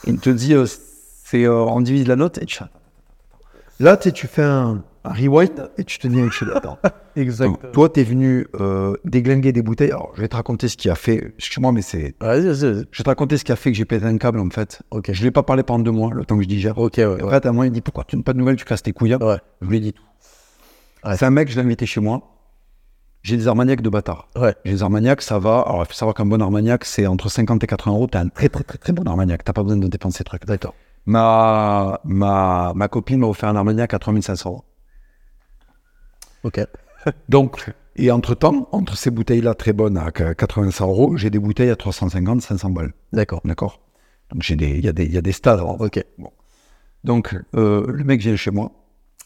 Il 0.06 0.18
te 0.18 0.30
dit, 0.30 0.54
euh, 0.54 0.66
c'est, 1.24 1.44
euh, 1.44 1.54
on 1.56 1.80
divise 1.80 2.06
la 2.06 2.16
note 2.16 2.38
et 2.38 2.46
tu 2.46 2.58
Là, 3.78 3.96
tu 3.98 4.26
fais 4.26 4.42
un, 4.42 4.82
un 5.04 5.12
rewind 5.12 5.70
et 5.76 5.84
tu 5.84 5.98
te 5.98 6.06
dis, 6.08 6.18
je 6.30 6.44
attends. 6.54 6.78
Donc, 7.38 7.72
toi, 7.72 7.88
tu 7.90 8.00
es 8.00 8.04
venu 8.04 8.46
euh, 8.60 8.96
déglinguer 9.04 9.52
des 9.52 9.60
bouteilles. 9.62 9.90
Alors, 9.90 10.12
je 10.14 10.22
vais 10.22 10.28
te 10.28 10.36
raconter 10.36 10.68
ce 10.68 10.76
qui 10.78 10.88
a 10.88 10.94
fait. 10.94 11.34
Excuse-moi, 11.36 11.72
mais 11.72 11.82
c'est. 11.82 12.14
Vas-y, 12.20 12.46
vas-y, 12.46 12.72
vas-y. 12.72 12.86
Je 12.90 12.98
vais 12.98 13.04
te 13.04 13.08
raconter 13.10 13.36
ce 13.36 13.44
qui 13.44 13.52
a 13.52 13.56
fait 13.56 13.70
que 13.72 13.76
j'ai 13.76 13.84
pété 13.84 14.06
un 14.06 14.16
câble 14.16 14.38
en 14.38 14.48
fait. 14.48 14.80
Ok. 14.90 15.10
Je 15.12 15.20
lui 15.20 15.28
ai 15.28 15.30
pas 15.30 15.42
parlé 15.42 15.62
pendant 15.62 15.82
deux 15.84 15.90
mois, 15.90 16.10
le 16.14 16.24
temps 16.24 16.36
que 16.36 16.42
je 16.42 16.48
digère. 16.48 16.78
Ok, 16.78 16.94
ouais. 16.96 17.02
Et 17.18 17.22
en 17.22 17.28
fait, 17.28 17.44
à 17.44 17.52
moi, 17.52 17.66
il 17.66 17.72
dit 17.72 17.80
pourquoi 17.82 18.04
tu 18.04 18.16
n'as 18.16 18.22
pas 18.22 18.32
de 18.32 18.38
nouvelles, 18.38 18.56
tu 18.56 18.64
casses 18.64 18.82
tes 18.82 18.92
couilles. 18.92 19.12
hein? 19.14 19.18
Ouais. 19.20 19.36
Je 19.60 19.66
lui 19.68 19.76
ai 19.76 19.80
dit 19.80 19.92
tout. 19.92 20.02
Ouais. 21.04 21.16
C'est 21.18 21.26
un 21.26 21.30
mec, 21.30 21.50
je 21.50 21.56
l'ai 21.56 21.66
invité 21.66 21.84
chez 21.84 22.00
moi. 22.00 22.35
J'ai 23.26 23.36
des 23.36 23.48
armagnacs 23.48 23.80
de 23.80 23.88
bâtard. 23.88 24.28
Ouais. 24.36 24.54
J'ai 24.64 24.70
des 24.74 24.82
armagnacs, 24.84 25.20
ça 25.20 25.40
va. 25.40 25.58
Alors, 25.66 25.82
il 25.82 25.86
faut 25.86 25.94
savoir 25.94 26.14
qu'un 26.14 26.26
bon 26.26 26.40
armagnac, 26.40 26.84
c'est 26.84 27.08
entre 27.08 27.28
50 27.28 27.64
et 27.64 27.66
80 27.66 27.92
euros. 27.92 28.06
T'as 28.06 28.20
un 28.20 28.28
très, 28.28 28.48
très, 28.48 28.62
très, 28.62 28.78
très 28.78 28.92
bon 28.92 29.02
armagnac. 29.02 29.42
T'as 29.42 29.52
pas 29.52 29.64
besoin 29.64 29.78
de 29.78 29.88
dépenser 29.88 30.20
de 30.22 30.28
trucs. 30.28 30.44
D'accord. 30.46 30.74
Ma, 31.06 32.00
ma, 32.04 32.72
ma 32.76 32.86
copine 32.86 33.18
m'a 33.18 33.26
offert 33.26 33.48
un 33.48 33.56
armagnac 33.56 33.94
à 33.94 33.98
3500 33.98 34.48
euros. 34.50 34.64
Ok. 36.44 36.60
Donc, 37.28 37.68
et 37.96 38.12
entre-temps, 38.12 38.68
entre 38.70 38.96
ces 38.96 39.10
bouteilles-là 39.10 39.54
très 39.54 39.72
bonnes 39.72 39.98
à 39.98 40.12
85 40.12 40.84
euros, 40.86 41.16
j'ai 41.16 41.30
des 41.30 41.40
bouteilles 41.40 41.70
à 41.70 41.76
350, 41.76 42.42
500 42.42 42.70
balles. 42.70 42.92
D'accord. 43.12 43.40
D'accord? 43.44 43.80
Donc, 44.30 44.42
j'ai 44.42 44.54
des, 44.54 44.68
il 44.70 44.84
y, 44.84 44.88
a 44.88 44.92
des- 44.92 45.04
il 45.06 45.12
y 45.12 45.18
a 45.18 45.22
des 45.22 45.32
stades. 45.32 45.58
hein. 45.60 45.76
Ok. 45.80 46.04
Donc, 47.02 47.36
euh, 47.56 47.84
le 47.88 48.04
mec 48.04 48.20
vient 48.20 48.36
chez 48.36 48.52
moi 48.52 48.70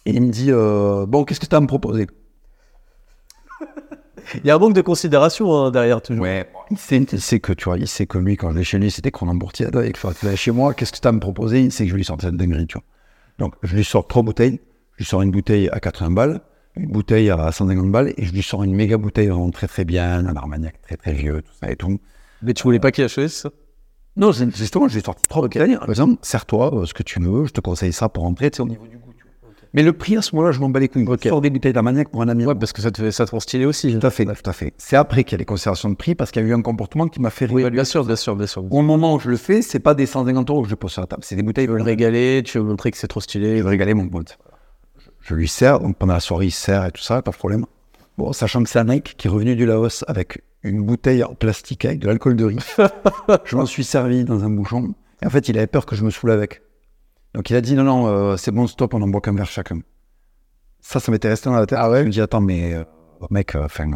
et 0.06 0.12
il 0.12 0.22
me 0.22 0.30
dit 0.30 0.50
euh, 0.50 1.04
Bon, 1.06 1.24
qu'est-ce 1.24 1.40
que 1.40 1.46
tu 1.46 1.54
as 1.54 1.58
à 1.58 1.60
me 1.60 1.66
proposer? 1.66 2.06
Il 4.36 4.46
y 4.46 4.50
a 4.50 4.54
un 4.54 4.58
manque 4.58 4.74
de 4.74 4.80
considération 4.80 5.54
hein, 5.54 5.70
derrière 5.70 6.02
toujours. 6.02 6.22
Ouais, 6.22 6.48
il 6.70 6.78
sait, 6.78 6.98
il 6.98 7.20
sait 7.20 7.40
que 7.40 7.52
tu 7.52 7.64
vois, 7.64 7.78
il 7.78 7.88
sait 7.88 8.06
que 8.06 8.18
lui, 8.18 8.36
quand 8.36 8.50
je 8.50 8.58
vais 8.58 8.64
chez 8.64 8.78
lui, 8.78 8.90
c'était 8.90 9.10
Cronenbourg-Tiade 9.10 9.76
et 9.84 9.92
que 9.92 9.98
tu 9.98 10.26
vas 10.26 10.36
chez 10.36 10.50
moi, 10.50 10.74
qu'est-ce 10.74 10.92
que 10.92 10.98
tu 10.98 11.06
as 11.06 11.10
à 11.10 11.12
me 11.12 11.20
proposer? 11.20 11.62
Il 11.62 11.72
sait 11.72 11.84
que 11.84 11.90
je 11.90 11.96
lui 11.96 12.04
sortir 12.04 12.28
une 12.30 12.36
dinguerie, 12.36 12.66
tu 12.66 12.74
vois. 12.74 12.84
Donc, 13.38 13.54
je 13.62 13.74
lui 13.74 13.84
sors 13.84 14.06
trois 14.06 14.22
bouteilles. 14.22 14.60
Je 14.96 15.04
lui 15.04 15.08
sors 15.08 15.22
une 15.22 15.30
bouteille 15.30 15.70
à 15.70 15.80
80 15.80 16.10
balles, 16.10 16.40
une 16.76 16.90
bouteille 16.90 17.30
à 17.30 17.50
150 17.50 17.90
balles 17.90 18.12
et 18.18 18.26
je 18.26 18.32
lui 18.32 18.42
sors 18.42 18.62
une 18.62 18.74
méga 18.74 18.98
bouteille 18.98 19.28
vraiment 19.28 19.50
très 19.50 19.66
très 19.66 19.86
bien, 19.86 20.26
un 20.26 20.36
armagnac 20.36 20.80
très 20.82 20.96
très 20.96 21.14
vieux, 21.14 21.40
tout 21.40 21.52
ça 21.58 21.70
et 21.70 21.76
tout. 21.76 21.98
Mais 22.42 22.52
tu 22.52 22.62
voulais 22.64 22.80
pas 22.80 22.92
qu'il 22.92 23.04
achète 23.04 23.28
ça? 23.28 23.50
Non, 24.16 24.32
c'est 24.32 24.54
justement, 24.54 24.88
j'ai 24.88 25.00
sorti 25.00 25.22
trois 25.28 25.40
bouteilles. 25.40 25.76
Par 25.76 25.88
exemple, 25.88 26.18
sers-toi 26.20 26.74
euh, 26.74 26.84
ce 26.84 26.92
que 26.92 27.02
tu 27.02 27.18
veux, 27.18 27.46
je 27.46 27.52
te 27.52 27.60
conseille 27.60 27.94
ça 27.94 28.10
pour 28.10 28.24
rentrer, 28.24 28.50
tu 28.50 28.56
sais, 28.56 28.62
au 28.62 28.66
niveau 28.66 28.86
du 28.86 28.98
tu. 28.98 28.99
Mais 29.72 29.82
le 29.82 29.92
prix, 29.92 30.16
à 30.16 30.22
ce 30.22 30.34
moment-là, 30.34 30.52
je 30.52 30.58
m'en 30.60 30.68
bats 30.68 30.80
les 30.80 30.88
couilles. 30.88 31.06
Ok. 31.06 31.20
Je 31.22 31.28
sors 31.28 31.40
des 31.40 31.50
bouteilles 31.50 31.72
d'armagnac 31.72 32.08
pour 32.08 32.22
un 32.22 32.28
ami. 32.28 32.44
Ouais, 32.44 32.54
parce 32.54 32.72
que 32.72 32.82
ça 32.82 32.90
te 32.90 33.00
fait 33.00 33.12
ça 33.12 33.24
te 33.26 33.30
rend 33.30 33.40
stylé 33.40 33.66
aussi. 33.66 33.96
Tout 33.96 34.06
à 34.06 34.10
fait, 34.10 34.24
tout 34.24 34.50
à 34.50 34.52
fait. 34.52 34.72
C'est 34.78 34.96
après 34.96 35.22
qu'il 35.22 35.32
y 35.32 35.34
a 35.36 35.38
les 35.38 35.44
considérations 35.44 35.88
de 35.88 35.94
prix 35.94 36.14
parce 36.14 36.30
qu'il 36.32 36.42
y 36.42 36.44
a 36.44 36.48
eu 36.48 36.54
un 36.54 36.62
comportement 36.62 37.06
qui 37.06 37.20
m'a 37.20 37.30
fait 37.30 37.46
Oui, 37.46 37.56
réévaluer. 37.56 37.76
bien 37.76 37.84
sûr, 37.84 38.04
bien 38.04 38.16
sûr, 38.16 38.34
bien 38.34 38.46
sûr. 38.46 38.64
Au 38.72 38.82
moment 38.82 39.14
où 39.14 39.20
je 39.20 39.30
le 39.30 39.36
fais, 39.36 39.62
c'est 39.62 39.78
pas 39.78 39.94
des 39.94 40.06
150 40.06 40.50
euros 40.50 40.62
que 40.62 40.68
je 40.68 40.74
pose 40.74 40.90
sur 40.90 41.02
la 41.02 41.06
table, 41.06 41.22
c'est 41.24 41.36
des 41.36 41.42
bouteilles. 41.42 41.66
Tu 41.66 41.72
veux 41.72 41.78
le 41.78 41.84
régaler, 41.84 42.42
tu 42.44 42.58
veux 42.58 42.64
montrer 42.64 42.90
que 42.90 42.96
c'est 42.96 43.06
trop 43.08 43.20
stylé. 43.20 43.58
Je 43.58 43.62
vais 43.62 43.70
régaler 43.70 43.94
mon 43.94 44.08
pote. 44.08 44.38
Je, 45.20 45.34
lui 45.34 45.46
sers, 45.48 45.78
donc 45.78 45.96
pendant 45.96 46.14
la 46.14 46.20
soirée, 46.20 46.46
il 46.46 46.50
sert 46.50 46.86
et 46.86 46.90
tout 46.90 47.02
ça, 47.02 47.22
pas 47.22 47.30
de 47.30 47.36
problème. 47.36 47.64
Bon, 48.18 48.32
sachant 48.32 48.62
que 48.62 48.68
c'est 48.68 48.78
un 48.78 48.84
mec 48.84 49.14
qui 49.16 49.28
est 49.28 49.30
revenu 49.30 49.54
du 49.54 49.66
Laos 49.66 50.04
avec 50.08 50.42
une 50.62 50.82
bouteille 50.82 51.22
en 51.22 51.34
plastique 51.34 51.84
avec 51.84 52.00
de 52.00 52.06
l'alcool 52.06 52.36
de 52.36 52.44
riz. 52.44 52.58
je 53.44 53.56
m'en 53.56 53.66
suis 53.66 53.84
servi 53.84 54.24
dans 54.24 54.42
un 54.44 54.50
bouchon. 54.50 54.94
Et 55.22 55.26
en 55.26 55.30
fait, 55.30 55.48
il 55.48 55.56
avait 55.58 55.66
peur 55.66 55.86
que 55.86 55.94
je 55.94 56.04
me 56.04 56.10
saoule 56.10 56.32
avec. 56.32 56.62
Donc 57.34 57.50
il 57.50 57.56
a 57.56 57.60
dit 57.60 57.74
non, 57.74 57.84
non, 57.84 58.06
euh, 58.08 58.36
c'est 58.36 58.50
bon, 58.50 58.66
stop, 58.66 58.94
on 58.94 59.02
en 59.02 59.08
boit 59.08 59.20
qu'un 59.20 59.34
verre 59.34 59.46
chacun. 59.46 59.80
Ça, 60.80 60.98
ça 60.98 61.12
m'était 61.12 61.28
resté 61.28 61.48
dans 61.50 61.56
la 61.56 61.66
tête. 61.66 61.78
Ah 61.80 61.90
ouais? 61.90 62.00
Je 62.00 62.06
me 62.06 62.10
dis, 62.10 62.20
attends, 62.20 62.40
mais 62.40 62.74
euh, 62.74 62.84
mec, 63.30 63.54
euh, 63.54 63.64
enfin, 63.64 63.86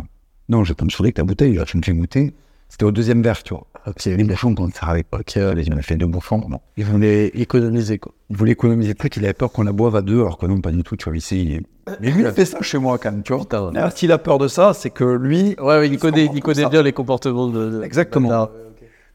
non, 0.48 0.64
je 0.64 0.70
vais 0.70 0.74
pas 0.74 0.84
me 0.84 0.90
saouler 0.90 1.08
avec 1.08 1.16
ta 1.16 1.24
bouteille, 1.24 1.58
tu 1.66 1.76
me 1.78 1.82
fais 1.82 1.92
goûter. 1.92 2.34
C'était 2.68 2.84
au 2.84 2.90
deuxième 2.92 3.22
verre, 3.22 3.42
tu 3.42 3.54
vois. 3.54 3.66
Ok, 3.86 4.04
Les 4.04 4.24
bouchons 4.24 4.54
qu'on 4.54 4.70
servait 4.70 5.02
pas. 5.02 5.18
ok. 5.18 5.36
Il 5.36 5.74
m'a 5.74 5.82
fait 5.82 5.96
deux 5.96 6.06
bouchons. 6.06 6.46
Non. 6.48 6.60
Ils 6.76 6.84
voulaient 6.84 7.26
économiser 7.28 7.98
quoi. 7.98 8.12
Il 8.30 8.36
voulait 8.36 8.52
économiser 8.52 8.88
le 8.90 8.94
truc, 8.94 9.16
il 9.16 9.24
avait 9.24 9.34
peur 9.34 9.52
qu'on 9.52 9.62
la 9.62 9.72
boive 9.72 9.94
à 9.96 10.02
deux, 10.02 10.20
alors 10.20 10.38
que 10.38 10.46
non, 10.46 10.60
pas 10.60 10.72
du 10.72 10.82
tout, 10.82 10.96
tu 10.96 11.04
vois. 11.04 11.16
Ici, 11.16 11.42
il 11.42 11.52
est... 11.54 11.62
Mais 12.00 12.10
lui, 12.10 12.20
il 12.20 12.26
a 12.26 12.32
fait 12.32 12.46
ça 12.46 12.60
chez 12.62 12.78
moi, 12.78 12.98
quand 12.98 13.12
même, 13.12 13.22
tu 13.22 13.32
vois. 13.32 13.42
Putain, 13.42 13.68
ouais. 13.70 13.76
Alors, 13.76 13.92
s'il 13.92 14.10
a 14.10 14.18
peur 14.18 14.38
de 14.38 14.48
ça, 14.48 14.72
c'est 14.74 14.90
que 14.90 15.04
lui. 15.04 15.54
Ouais, 15.60 15.78
ouais, 15.78 15.88
il 15.88 15.98
connaît, 15.98 16.30
il 16.34 16.40
connaît 16.42 16.62
ça. 16.62 16.68
bien 16.70 16.82
les 16.82 16.92
comportements 16.92 17.46
de. 17.48 17.70
de- 17.70 17.82
Exactement. 17.82 18.48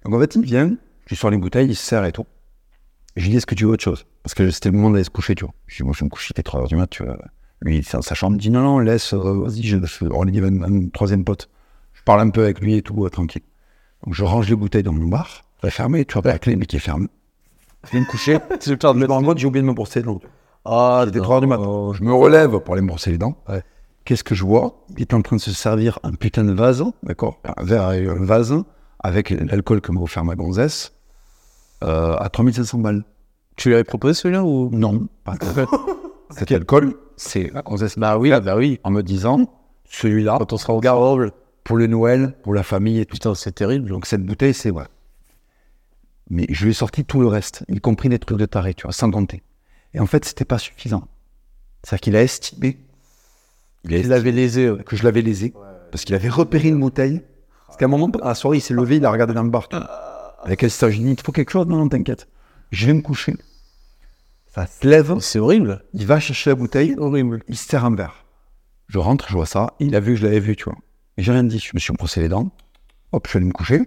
Donc, 0.06 0.14
en 0.14 0.20
fait, 0.20 0.36
il 0.36 0.44
vient, 0.44 0.68
lui 1.08 1.16
sors 1.16 1.32
les 1.32 1.38
bouteilles, 1.38 1.68
il 1.70 1.76
se 1.76 1.84
sert 1.86 2.06
et 2.06 2.12
tout. 2.12 2.26
Je 3.16 3.24
lui 3.24 3.32
dis, 3.32 3.38
est-ce 3.38 3.46
que 3.46 3.56
tu 3.56 3.66
veux 3.66 3.72
autre 3.72 3.84
chose? 3.84 4.06
Parce 4.24 4.34
que 4.34 4.50
c'était 4.52 4.70
le 4.70 4.78
moment 4.78 4.92
d'aller 4.92 5.04
se 5.04 5.10
coucher, 5.10 5.36
tu 5.36 5.44
vois. 5.46 5.54
Je 5.68 5.78
dis, 5.78 5.84
moi, 5.84 5.94
je 5.94 6.00
vais 6.00 6.06
me 6.06 6.10
coucher, 6.10 6.28
il 6.30 6.34
était 6.34 6.44
3 6.44 6.64
h 6.64 6.68
du 6.68 6.76
mat, 6.76 6.88
tu 6.88 7.04
vois. 7.04 7.18
Lui, 7.62 7.78
est 7.80 7.92
dans 7.94 8.02
sa 8.02 8.16
chambre, 8.16 8.36
il 8.38 8.40
dit, 8.40 8.50
non, 8.50 8.62
non, 8.62 8.80
laisse, 8.80 9.14
euh, 9.14 9.18
vas-y, 9.44 9.64
je, 9.64 9.78
on 10.12 10.24
lui 10.24 10.32
dit, 10.32 10.40
un, 10.40 10.62
un 10.62 10.88
troisième 10.90 11.26
pote. 11.26 11.50
Je 11.94 12.02
parle 12.04 12.22
un 12.22 12.30
peu 12.30 12.44
avec 12.44 12.60
lui 12.62 12.76
et 12.76 12.82
tout, 12.82 13.06
euh, 13.06 13.10
tranquille. 13.10 13.42
Donc, 14.06 14.14
je 14.14 14.24
range 14.24 14.48
les 14.50 14.56
bouteilles 14.56 14.84
dans 14.84 14.94
mon 14.94 15.08
bar, 15.08 15.44
vais 15.64 15.70
fermer, 15.70 16.06
tu 16.06 16.14
vois, 16.14 16.22
pas 16.22 16.30
la 16.32 16.40
clé, 16.40 16.56
mais 16.56 16.66
qui 16.66 16.78
est 16.78 16.80
fermée. 16.80 17.08
Je 17.86 17.92
viens 17.92 18.02
me 18.02 18.06
coucher. 18.06 18.38
C'est 18.60 18.72
le 18.72 18.78
temps 18.78 18.94
de 18.94 19.00
me 19.00 19.06
rends 19.08 19.24
compte, 19.24 19.38
j'ai 19.38 19.48
oublié 19.48 19.62
de 19.62 19.68
me 19.68 19.74
brosser 19.74 20.00
les 20.00 20.06
dents. 20.06 20.20
Ah, 20.66 21.04
C'était 21.06 21.20
3 21.20 21.38
h 21.38 21.42
du 21.42 21.48
matin. 21.48 21.92
Je 21.94 22.04
me 22.04 22.14
relève 22.14 22.60
pour 22.60 22.74
aller 22.74 22.84
me 22.84 22.88
brosser 22.88 23.12
les 23.12 23.18
dents. 23.18 23.38
Qu'est-ce 24.06 24.24
que 24.24 24.36
je 24.36 24.44
vois? 24.44 24.86
Il 24.96 25.02
est 25.02 25.14
en 25.14 25.22
train 25.22 25.36
de 25.36 25.42
se 25.42 25.52
servir 25.52 26.00
un 26.04 26.12
putain 26.14 26.44
de 26.44 26.54
vase, 26.54 26.84
d'accord? 27.04 27.40
Un 27.58 27.64
verre 27.64 27.92
et 27.92 28.08
un 28.08 28.24
vase 28.24 28.56
avec 29.00 29.30
l'alcool 29.30 29.82
que 29.82 29.92
m'a 29.92 30.02
offert 30.02 30.24
ma 30.26 30.36
gonzesse 30.36 30.94
euh, 31.84 32.16
à 32.18 32.30
3500 32.30 32.78
balles. 32.80 33.04
Tu 33.56 33.70
lui 33.70 33.76
avais 33.76 33.84
proposé 33.84 34.14
celui-là 34.14 34.44
ou? 34.44 34.70
Non, 34.72 35.08
pas 35.24 35.36
Cet 36.32 36.52
alcool, 36.52 36.96
c'est 37.18 37.52
la 37.54 37.62
gonzesse 37.62 37.98
Bah 37.98 38.18
oui, 38.18 38.30
bah 38.30 38.56
oui. 38.56 38.80
en 38.84 38.92
me 38.92 39.02
disant 39.02 39.52
celui-là, 39.86 40.36
Quand 40.40 40.54
on 40.54 40.58
sera 40.58 40.74
au 40.74 40.80
garde 40.80 41.32
pour 41.64 41.78
le 41.78 41.88
Noël, 41.88 42.34
pour 42.44 42.54
la 42.54 42.64
famille 42.64 43.00
et 43.00 43.06
tout. 43.06 43.14
Putain, 43.14 43.36
c'est 43.36 43.52
terrible. 43.52 43.90
Donc 43.90 44.06
cette 44.06 44.24
bouteille, 44.26 44.54
c'est 44.54 44.72
ouais. 44.72 44.86
Mais 46.30 46.46
je 46.50 46.64
lui 46.64 46.72
ai 46.72 46.74
sorti 46.74 47.04
tout 47.06 47.22
le 47.22 47.28
reste, 47.28 47.66
y 47.68 47.80
compris 47.80 48.08
des 48.08 48.20
trucs 48.20 48.38
de 48.38 48.46
taré, 48.46 48.74
tu 48.76 48.84
vois, 48.84 48.94
sans 48.94 49.10
compter. 49.10 49.42
Et 49.94 50.00
en 50.00 50.06
fait, 50.06 50.26
c'était 50.26 50.46
pas 50.46 50.60
suffisant. 50.60 51.04
C'est-à-dire 51.84 52.02
qu'il 52.02 52.16
a 52.16 52.22
estimé. 52.22 52.78
Il 53.84 53.94
a 53.96 53.98
Il 53.98 54.08
l'avait 54.10 54.32
lésé. 54.32 54.70
ouais. 54.70 54.84
que 54.84 54.96
je 54.96 55.04
l'avais 55.04 55.22
lésé 55.22 55.54
parce 55.92 56.06
qu'il 56.06 56.14
avait 56.16 56.30
repéré 56.30 56.68
une 56.70 56.80
bouteille. 56.80 57.22
Parce 57.66 57.78
qu'à 57.78 57.86
un 57.86 57.90
moment, 57.90 58.10
à 58.22 58.28
la 58.30 58.36
soirée, 58.36 58.58
il 58.58 58.62
s'est 58.62 58.74
levé, 58.74 58.98
il 58.98 59.06
a 59.06 59.12
regardé 59.12 59.34
dans 59.34 59.44
le 59.44 59.50
bar. 59.50 59.68
vois. 59.72 59.80
Avec 60.44 60.64
elle, 60.64 60.72
ça, 60.72 60.90
je 60.90 60.98
dit, 60.98 61.12
il 61.12 61.22
faut 61.22 61.32
quelque 61.32 61.52
chose 61.52 61.68
Non, 61.68 61.78
non, 61.78 61.90
t'inquiète. 61.90 62.28
Je 62.72 62.86
vais 62.88 62.94
me 62.94 63.02
coucher. 63.02 63.36
Ça 64.54 64.66
se 64.68 64.88
lève, 64.88 65.18
C'est 65.20 65.40
horrible. 65.40 65.84
il 65.94 66.06
va 66.06 66.20
chercher 66.20 66.50
la 66.52 66.56
bouteille, 66.56 66.96
Horrible. 66.98 67.44
il 67.48 67.56
se 67.58 67.68
sert 67.68 67.86
un 67.86 67.96
verre. 67.96 68.26
Je 68.88 68.98
rentre, 68.98 69.28
je 69.30 69.34
vois 69.34 69.46
ça, 69.46 69.74
il 69.80 69.96
a 69.96 70.00
vu 70.00 70.14
que 70.14 70.20
je 70.20 70.26
l'avais 70.26 70.40
vu, 70.40 70.56
tu 70.56 70.64
vois. 70.66 70.76
Mais 71.18 71.24
j'ai 71.24 71.32
rien 71.32 71.44
dit, 71.44 71.60
je 71.60 71.72
me 71.76 71.80
suis 71.80 71.94
brossé 71.94 72.22
les 72.22 72.30
dents. 72.30 72.50
Hop, 73.12 73.26
je 73.26 73.30
suis 73.32 73.38
allé 73.38 73.46
me 73.46 73.52
coucher. 73.52 73.82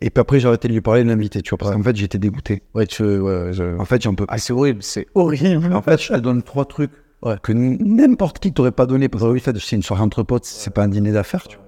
Et 0.00 0.10
puis 0.10 0.20
après, 0.20 0.40
j'ai 0.40 0.48
arrêté 0.48 0.68
de 0.68 0.72
lui 0.74 0.80
parler 0.80 1.04
de 1.04 1.08
l'inviter, 1.08 1.40
tu 1.40 1.50
vois, 1.50 1.58
parce 1.58 1.70
qu'en 1.72 1.82
fait, 1.82 1.96
j'étais 1.96 2.18
dégoûté. 2.18 2.62
Ouais, 2.74 2.86
tu. 2.86 3.02
Ouais, 3.02 3.52
je... 3.52 3.78
En 3.78 3.84
fait, 3.84 4.02
j'en 4.02 4.14
peux 4.14 4.24
Ah, 4.28 4.34
plus. 4.34 4.40
c'est 4.42 4.52
horrible. 4.52 4.82
C'est 4.82 5.06
horrible. 5.14 5.72
En 5.72 5.82
fait, 5.82 6.00
je 6.02 6.08
te 6.08 6.18
donne 6.18 6.42
trois 6.42 6.64
trucs 6.66 6.90
Ouais. 7.22 7.36
que 7.42 7.52
n'importe 7.52 8.38
qui 8.40 8.52
t'aurait 8.52 8.72
pas 8.72 8.84
donné. 8.86 9.08
Parce 9.08 9.24
que 9.24 9.28
oui, 9.28 9.38
en 9.40 9.42
fait, 9.42 9.56
c'est 9.58 9.76
une 9.76 9.82
soirée 9.82 10.02
entre 10.02 10.22
potes, 10.24 10.44
c'est 10.44 10.74
pas 10.74 10.82
un 10.82 10.88
dîner 10.88 11.12
d'affaires, 11.12 11.48
tu 11.48 11.56
vois. 11.56 11.63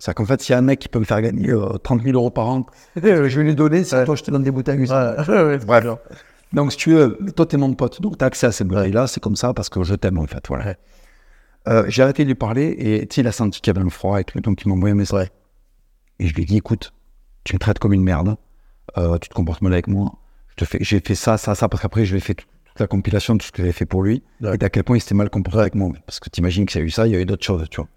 C'est 0.00 0.14
qu'en 0.14 0.24
fait, 0.24 0.40
s'il 0.40 0.54
y 0.54 0.56
a 0.56 0.58
un 0.58 0.62
mec 0.62 0.78
qui 0.80 0.88
peut 0.88 0.98
me 0.98 1.04
faire 1.04 1.20
gagner 1.22 1.50
euh, 1.50 1.76
30 1.84 2.02
000 2.02 2.16
euros 2.16 2.30
par 2.30 2.48
an, 2.48 2.66
je 2.96 3.00
vais 3.02 3.42
lui 3.44 3.54
donner, 3.54 3.84
c'est 3.84 4.04
toi, 4.06 4.16
je 4.16 4.22
te 4.22 4.30
donne 4.30 4.42
des 4.42 4.50
bouteilles. 4.50 4.78
Bref. 5.66 5.86
Donc, 6.52 6.72
si 6.72 6.78
tu 6.78 6.94
veux, 6.94 7.16
toi, 7.36 7.46
t'es 7.46 7.56
mon 7.58 7.72
pote, 7.74 8.00
donc 8.00 8.18
t'as 8.18 8.26
accès 8.26 8.46
à 8.46 8.52
ces 8.52 8.64
bouteilles-là, 8.64 9.06
c'est 9.06 9.20
comme 9.20 9.36
ça 9.36 9.52
parce 9.54 9.68
que 9.68 9.84
je 9.84 9.94
t'aime, 9.94 10.18
en 10.18 10.26
fait, 10.26 10.42
voilà. 10.48 10.64
Ouais. 10.64 10.76
Euh, 11.68 11.84
j'ai 11.88 12.02
arrêté 12.02 12.24
de 12.24 12.28
lui 12.28 12.34
parler 12.34 12.74
et 12.78 13.06
tu 13.06 13.16
sais, 13.16 13.20
il 13.20 13.26
a 13.28 13.32
senti 13.32 13.60
qu'il 13.60 13.72
y 13.72 13.76
avait 13.76 13.86
un 13.86 13.90
froid 13.90 14.18
et 14.18 14.24
tout, 14.24 14.40
donc 14.40 14.62
il 14.64 14.68
m'a 14.68 14.74
envoyé 14.74 14.94
un 14.94 14.96
message. 14.96 15.28
Et 16.18 16.26
je 16.26 16.34
lui 16.34 16.42
ai 16.42 16.46
dit, 16.46 16.56
écoute, 16.56 16.92
tu 17.44 17.54
me 17.54 17.58
traites 17.58 17.78
comme 17.78 17.92
une 17.92 18.02
merde, 18.02 18.36
euh, 18.96 19.18
tu 19.18 19.28
te 19.28 19.34
comportes 19.34 19.60
mal 19.60 19.74
avec 19.74 19.86
moi, 19.86 20.12
j'ai 20.80 21.00
fait 21.00 21.14
ça, 21.14 21.36
ça, 21.36 21.54
ça, 21.54 21.68
parce 21.68 21.82
qu'après, 21.82 22.04
je 22.06 22.12
lui 22.12 22.18
ai 22.18 22.20
fait 22.22 22.34
toute 22.34 22.48
la 22.78 22.86
compilation 22.86 23.34
de 23.34 23.40
tout 23.40 23.46
ce 23.46 23.52
que 23.52 23.58
j'avais 23.58 23.72
fait 23.72 23.86
pour 23.86 24.02
lui 24.02 24.22
Ouais. 24.40 24.54
et 24.54 24.58
d'à 24.58 24.70
quel 24.70 24.84
point 24.84 24.96
il 24.96 25.00
s'était 25.00 25.14
mal 25.14 25.28
comporté 25.30 25.60
avec 25.60 25.74
moi. 25.74 25.90
Parce 26.06 26.18
que 26.20 26.30
t'imagines 26.30 26.64
que 26.66 26.72
s'il 26.72 26.80
y 26.80 26.84
a 26.84 26.86
eu 26.86 26.90
ça, 26.90 27.06
il 27.06 27.12
y 27.12 27.16
a 27.16 27.20
eu 27.20 27.26
d'autres 27.26 27.44
choses, 27.44 27.66
tu 27.70 27.76
vois. 27.80 27.88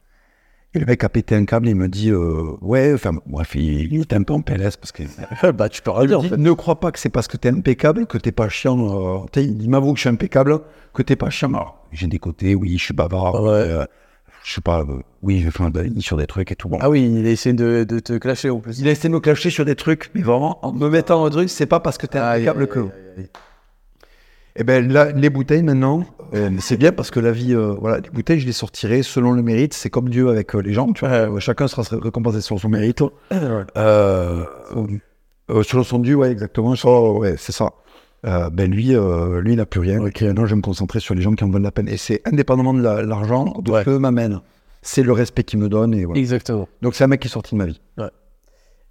Et 0.75 0.79
le 0.79 0.85
mec 0.87 1.03
a 1.03 1.09
pété 1.09 1.35
un 1.35 1.45
câble 1.45 1.67
et 1.67 1.71
il 1.71 1.75
me 1.75 1.87
dit, 1.87 2.09
euh, 2.09 2.55
ouais, 2.61 2.93
enfin, 2.93 3.11
bref, 3.27 3.53
il, 3.53 4.01
était 4.01 4.15
un 4.15 4.23
peu 4.23 4.33
en 4.33 4.41
PLS 4.41 4.75
parce 4.77 4.91
que. 4.91 5.03
bah, 5.51 5.69
tu 5.69 5.83
peux 5.83 5.91
rien 5.91 6.07
dire 6.07 6.19
en 6.19 6.23
fait. 6.23 6.37
Ne 6.37 6.51
crois 6.53 6.79
pas 6.79 6.91
que 6.91 6.97
c'est 6.99 7.09
parce 7.09 7.27
que 7.27 7.37
t'es 7.37 7.49
impeccable 7.49 8.07
que 8.07 8.17
t'es 8.17 8.31
pas 8.31 8.49
chiant. 8.49 9.23
euh, 9.23 9.41
il 9.41 9.69
m'avoue 9.69 9.93
que 9.93 9.97
je 9.97 10.01
suis 10.01 10.09
impeccable, 10.09 10.59
que 10.93 11.03
t'es 11.03 11.15
pas 11.15 11.29
chiant. 11.29 11.49
Alors, 11.49 11.85
j'ai 11.91 12.07
des 12.07 12.17
côtés, 12.17 12.55
oui, 12.55 12.75
je 12.77 12.85
suis 12.85 12.93
bavard. 12.93 13.35
Ouais. 13.43 13.49
euh, 13.51 13.85
je 14.43 14.55
sais 14.55 14.61
pas, 14.61 14.81
euh, 14.81 15.01
oui, 15.21 15.41
je 15.41 15.49
fais 15.49 15.63
un 15.63 15.69
bail 15.69 16.01
sur 16.01 16.17
des 16.17 16.27
trucs 16.27 16.51
et 16.51 16.55
tout. 16.55 16.67
Bon. 16.67 16.77
Ah 16.81 16.89
oui, 16.89 17.09
il 17.19 17.25
a 17.25 17.29
essayé 17.29 17.53
de, 17.53 17.85
de 17.85 17.99
te 17.99 18.17
clasher 18.17 18.49
en 18.49 18.59
plus. 18.59 18.79
Il 18.79 18.87
a 18.87 18.91
essayé 18.91 19.09
de 19.09 19.13
me 19.13 19.19
clasher 19.19 19.49
sur 19.49 19.63
des 19.63 19.75
trucs, 19.75 20.11
mais 20.13 20.21
vraiment, 20.21 20.59
en 20.65 20.73
me 20.73 20.89
mettant 20.89 21.23
un 21.25 21.29
truc, 21.29 21.49
c'est 21.49 21.65
pas 21.65 21.79
parce 21.79 21.97
que 21.97 22.07
t'es 22.07 22.17
impeccable 22.19 22.67
que. 22.67 22.87
Eh 24.55 24.63
ben 24.63 24.87
là, 24.91 25.11
les 25.11 25.29
bouteilles 25.31 25.63
maintenant, 25.63 26.05
euh, 26.35 26.49
c'est 26.59 26.77
bien 26.77 26.91
parce 26.91 27.09
que 27.09 27.19
la 27.19 27.31
vie, 27.31 27.55
euh, 27.55 27.73
voilà, 27.79 27.99
les 27.99 28.09
bouteilles, 28.11 28.39
je 28.39 28.45
les 28.45 28.51
sortirai 28.51 29.01
selon 29.01 29.31
le 29.31 29.41
mérite. 29.41 29.73
C'est 29.73 29.89
comme 29.89 30.09
Dieu 30.09 30.29
avec 30.29 30.53
euh, 30.55 30.59
les 30.61 30.73
gens, 30.73 30.91
tu 30.93 31.05
vois. 31.07 31.39
Chacun 31.39 31.67
sera 31.67 31.81
récompensé 31.99 32.39
sur 32.41 32.59
son 32.59 32.69
mérite. 32.69 33.01
Selon 35.63 35.83
son 35.83 35.99
dû, 35.99 36.13
ouais, 36.15 36.31
exactement. 36.31 36.73
Ouais, 37.17 37.35
c'est 37.37 37.51
ça. 37.51 37.71
Ben 38.23 38.69
lui, 38.71 38.93
lui, 38.93 39.53
il 39.53 39.57
n'a 39.57 39.65
plus 39.65 39.79
rien. 39.81 39.99
Ok, 40.01 40.21
maintenant, 40.21 40.45
je 40.45 40.51
vais 40.51 40.55
me 40.57 40.61
concentrer 40.61 40.99
sur 40.99 41.15
les 41.15 41.21
gens 41.21 41.33
qui 41.33 41.43
en 41.43 41.49
valent 41.49 41.63
la 41.63 41.71
peine. 41.71 41.87
Et 41.89 41.97
c'est 41.97 42.21
indépendamment 42.25 42.73
de 42.73 42.81
la- 42.81 43.01
l'argent, 43.01 43.45
de 43.59 43.71
Ouais. 43.71 43.81
ce 43.81 43.85
que 43.85 43.97
m'amène. 43.97 44.39
C'est 44.81 45.03
le 45.03 45.11
respect 45.13 45.43
qu'il 45.43 45.59
me 45.59 45.67
donne. 45.69 45.93
Et. 45.93 46.05
Exactement. 46.15 46.67
Donc, 46.81 46.93
c'est 46.95 47.03
un 47.03 47.07
mec 47.07 47.21
qui 47.21 47.27
est 47.27 47.31
sorti 47.31 47.55
de 47.55 47.57
ma 47.57 47.65
vie. 47.65 47.81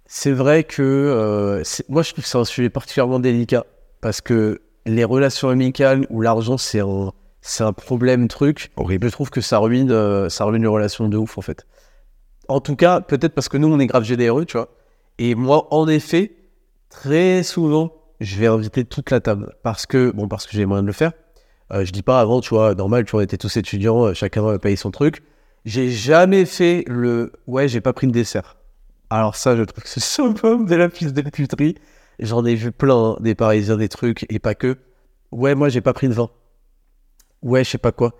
c'est 0.05 0.31
vrai 0.33 0.63
que 0.65 1.63
moi, 1.89 2.03
je 2.03 2.11
trouve 2.11 2.23
que 2.23 2.29
c'est 2.29 2.37
un 2.37 2.43
sujet 2.45 2.69
particulièrement 2.69 3.19
délicat 3.19 3.65
parce 4.01 4.19
que 4.21 4.59
les 4.85 5.03
relations 5.03 5.49
amicales 5.49 6.05
où 6.09 6.21
l'argent, 6.21 6.57
c'est 6.57 6.81
un, 6.81 7.11
c'est 7.41 7.63
un 7.63 7.73
problème 7.73 8.27
truc, 8.27 8.71
Horrible. 8.75 9.07
je 9.07 9.11
trouve 9.11 9.29
que 9.29 9.41
ça 9.41 9.57
ruine, 9.59 9.91
euh, 9.91 10.29
ça 10.29 10.45
ruine 10.45 10.61
les 10.61 10.67
relations 10.67 11.09
de 11.09 11.17
ouf, 11.17 11.37
en 11.37 11.41
fait. 11.41 11.65
En 12.47 12.59
tout 12.59 12.75
cas, 12.75 13.01
peut-être 13.01 13.33
parce 13.33 13.49
que 13.49 13.57
nous, 13.57 13.71
on 13.71 13.79
est 13.79 13.87
grave 13.87 14.03
GDRE, 14.03 14.45
tu 14.45 14.57
vois. 14.57 14.69
Et 15.17 15.35
moi, 15.35 15.67
en 15.71 15.87
effet, 15.87 16.35
très 16.89 17.43
souvent, 17.43 17.93
je 18.19 18.37
vais 18.37 18.47
inviter 18.47 18.85
toute 18.85 19.11
la 19.11 19.19
table 19.19 19.55
parce 19.63 19.85
que, 19.85 20.11
bon, 20.11 20.27
parce 20.27 20.45
que 20.45 20.53
j'ai 20.53 20.59
les 20.59 20.65
moyens 20.65 20.83
de 20.83 20.87
le 20.87 20.93
faire. 20.93 21.11
Euh, 21.71 21.85
je 21.85 21.91
dis 21.91 22.03
pas 22.03 22.19
avant, 22.19 22.41
tu 22.41 22.49
vois, 22.49 22.75
normal, 22.75 23.05
tu 23.05 23.11
vois, 23.11 23.21
on 23.21 23.23
était 23.23 23.37
tous 23.37 23.55
étudiants, 23.57 24.05
euh, 24.05 24.13
chacun 24.13 24.45
euh, 24.45 24.57
paye 24.57 24.77
son 24.77 24.91
truc. 24.91 25.23
J'ai 25.65 25.89
jamais 25.89 26.45
fait 26.45 26.83
le 26.87 27.31
ouais, 27.47 27.67
j'ai 27.67 27.81
pas 27.81 27.93
pris 27.93 28.05
le 28.05 28.11
dessert. 28.11 28.57
Alors 29.09 29.35
ça, 29.35 29.55
je 29.55 29.63
trouve 29.63 29.83
que 29.83 29.89
c'est 29.89 29.99
summum 30.03 30.65
de 30.65 30.75
la 30.75 30.89
piste 30.89 31.13
de 31.13 31.21
puterie. 31.21 31.75
J'en 32.19 32.45
ai 32.45 32.55
vu 32.55 32.71
plein, 32.71 32.95
hein, 33.13 33.17
des 33.19 33.35
parisiens, 33.35 33.77
des 33.77 33.89
trucs, 33.89 34.25
et 34.29 34.39
pas 34.39 34.55
que. 34.55 34.77
Ouais, 35.31 35.55
moi, 35.55 35.69
j'ai 35.69 35.81
pas 35.81 35.93
pris 35.93 36.07
de 36.07 36.13
vin. 36.13 36.29
Ouais, 37.41 37.63
je 37.63 37.71
sais 37.71 37.77
pas 37.77 37.91
quoi. 37.91 38.13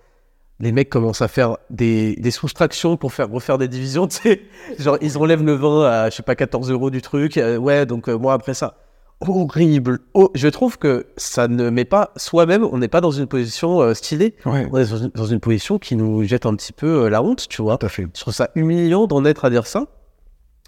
Les 0.59 0.71
mecs 0.71 0.89
commencent 0.89 1.21
à 1.21 1.27
faire 1.27 1.57
des, 1.69 2.15
des 2.15 2.31
soustractions 2.31 2.95
pour 2.97 3.13
faire 3.13 3.29
refaire 3.29 3.57
des 3.57 3.67
divisions, 3.67 4.07
tu 4.09 4.17
sais. 4.17 4.41
Genre, 4.79 4.97
ils 5.01 5.17
enlèvent 5.17 5.43
le 5.43 5.53
vin 5.53 5.83
à, 5.83 6.09
je 6.09 6.15
sais 6.15 6.23
pas, 6.23 6.35
14 6.35 6.71
euros 6.71 6.89
du 6.89 7.01
truc. 7.01 7.37
euh, 7.37 7.57
ouais, 7.57 7.85
donc 7.85 8.07
euh, 8.09 8.17
moi, 8.17 8.33
après 8.33 8.53
ça. 8.53 8.77
Horrible. 9.21 9.99
Oh, 10.13 10.29
je 10.35 10.47
trouve 10.49 10.77
que 10.77 11.07
ça 11.15 11.47
ne 11.47 11.69
met 11.69 11.85
pas, 11.85 12.11
soi-même, 12.17 12.65
on 12.69 12.77
n'est 12.77 12.89
pas 12.89 12.99
dans 12.99 13.11
une 13.11 13.27
position 13.27 13.81
euh, 13.81 13.93
stylée. 13.93 14.35
Ouais, 14.45 14.67
On 14.71 14.77
est 14.77 14.89
dans 14.89 14.97
une, 14.97 15.11
dans 15.15 15.25
une 15.25 15.39
position 15.39 15.79
qui 15.79 15.95
nous 15.95 16.23
jette 16.23 16.45
un 16.45 16.55
petit 16.55 16.73
peu 16.73 17.07
la 17.07 17.23
honte, 17.23 17.47
tu 17.47 17.61
vois. 17.61 17.77
tout 17.77 17.85
à 17.85 17.89
fait. 17.89 18.07
Je 18.13 18.19
trouve 18.21 18.33
ça 18.33 18.49
humiliant 18.55 19.07
d'en 19.07 19.23
être 19.23 19.45
à 19.45 19.49
dire 19.49 19.65
ça. 19.65 19.85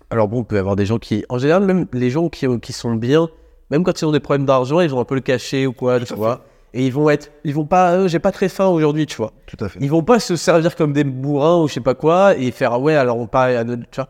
Alors 0.09 0.27
bon, 0.27 0.42
il 0.42 0.45
peut 0.45 0.56
y 0.56 0.59
avoir 0.59 0.75
des 0.75 0.85
gens 0.85 1.00
qui, 1.00 1.25
en 1.30 1.38
général, 1.38 1.64
même 1.64 1.88
les 1.93 2.09
gens 2.09 2.30
qui, 2.30 2.48
qui 2.59 2.74
sont 2.74 2.95
bien, 2.95 3.27
même 3.72 3.84
quand 3.84 4.00
ils 4.00 4.06
ont 4.06 4.11
des 4.11 4.19
problèmes 4.19 4.45
d'argent, 4.45 4.80
ils 4.80 4.90
vont 4.90 5.00
un 5.00 5.06
peu 5.06 5.16
le 5.16 5.22
cacher 5.22 5.67
ou 5.67 5.74
quoi, 5.74 6.00
tu 6.00 6.14
vois. 6.14 6.45
Et 6.74 6.85
ils 6.85 6.92
vont 6.92 7.09
être, 7.09 7.32
ils 7.43 7.53
vont 7.53 7.66
pas, 7.66 7.93
euh, 7.93 8.08
j'ai 8.08 8.19
pas 8.19 8.32
très 8.32 8.50
faim 8.50 8.67
aujourd'hui, 8.67 9.06
tu 9.06 9.16
vois. 9.16 9.32
Tout 9.48 9.58
à 9.61 9.69
fait. 9.69 9.80
Ils 9.82 9.90
vont 9.90 10.03
pas 10.03 10.19
se 10.19 10.35
servir 10.35 10.75
comme 10.75 10.92
des 10.92 11.06
bourrins 11.06 11.61
ou 11.61 11.67
je 11.67 11.74
sais 11.74 11.80
pas 11.80 11.95
quoi 11.95 12.35
et 12.38 12.51
faire 12.51 12.74
ah 12.74 12.80
ouais 12.80 12.95
alors 12.95 13.17
on 13.17 13.27
parle 13.27 13.56
à 13.56 13.64
notre, 13.64 13.90
tu 13.90 13.95
vois. 13.95 14.09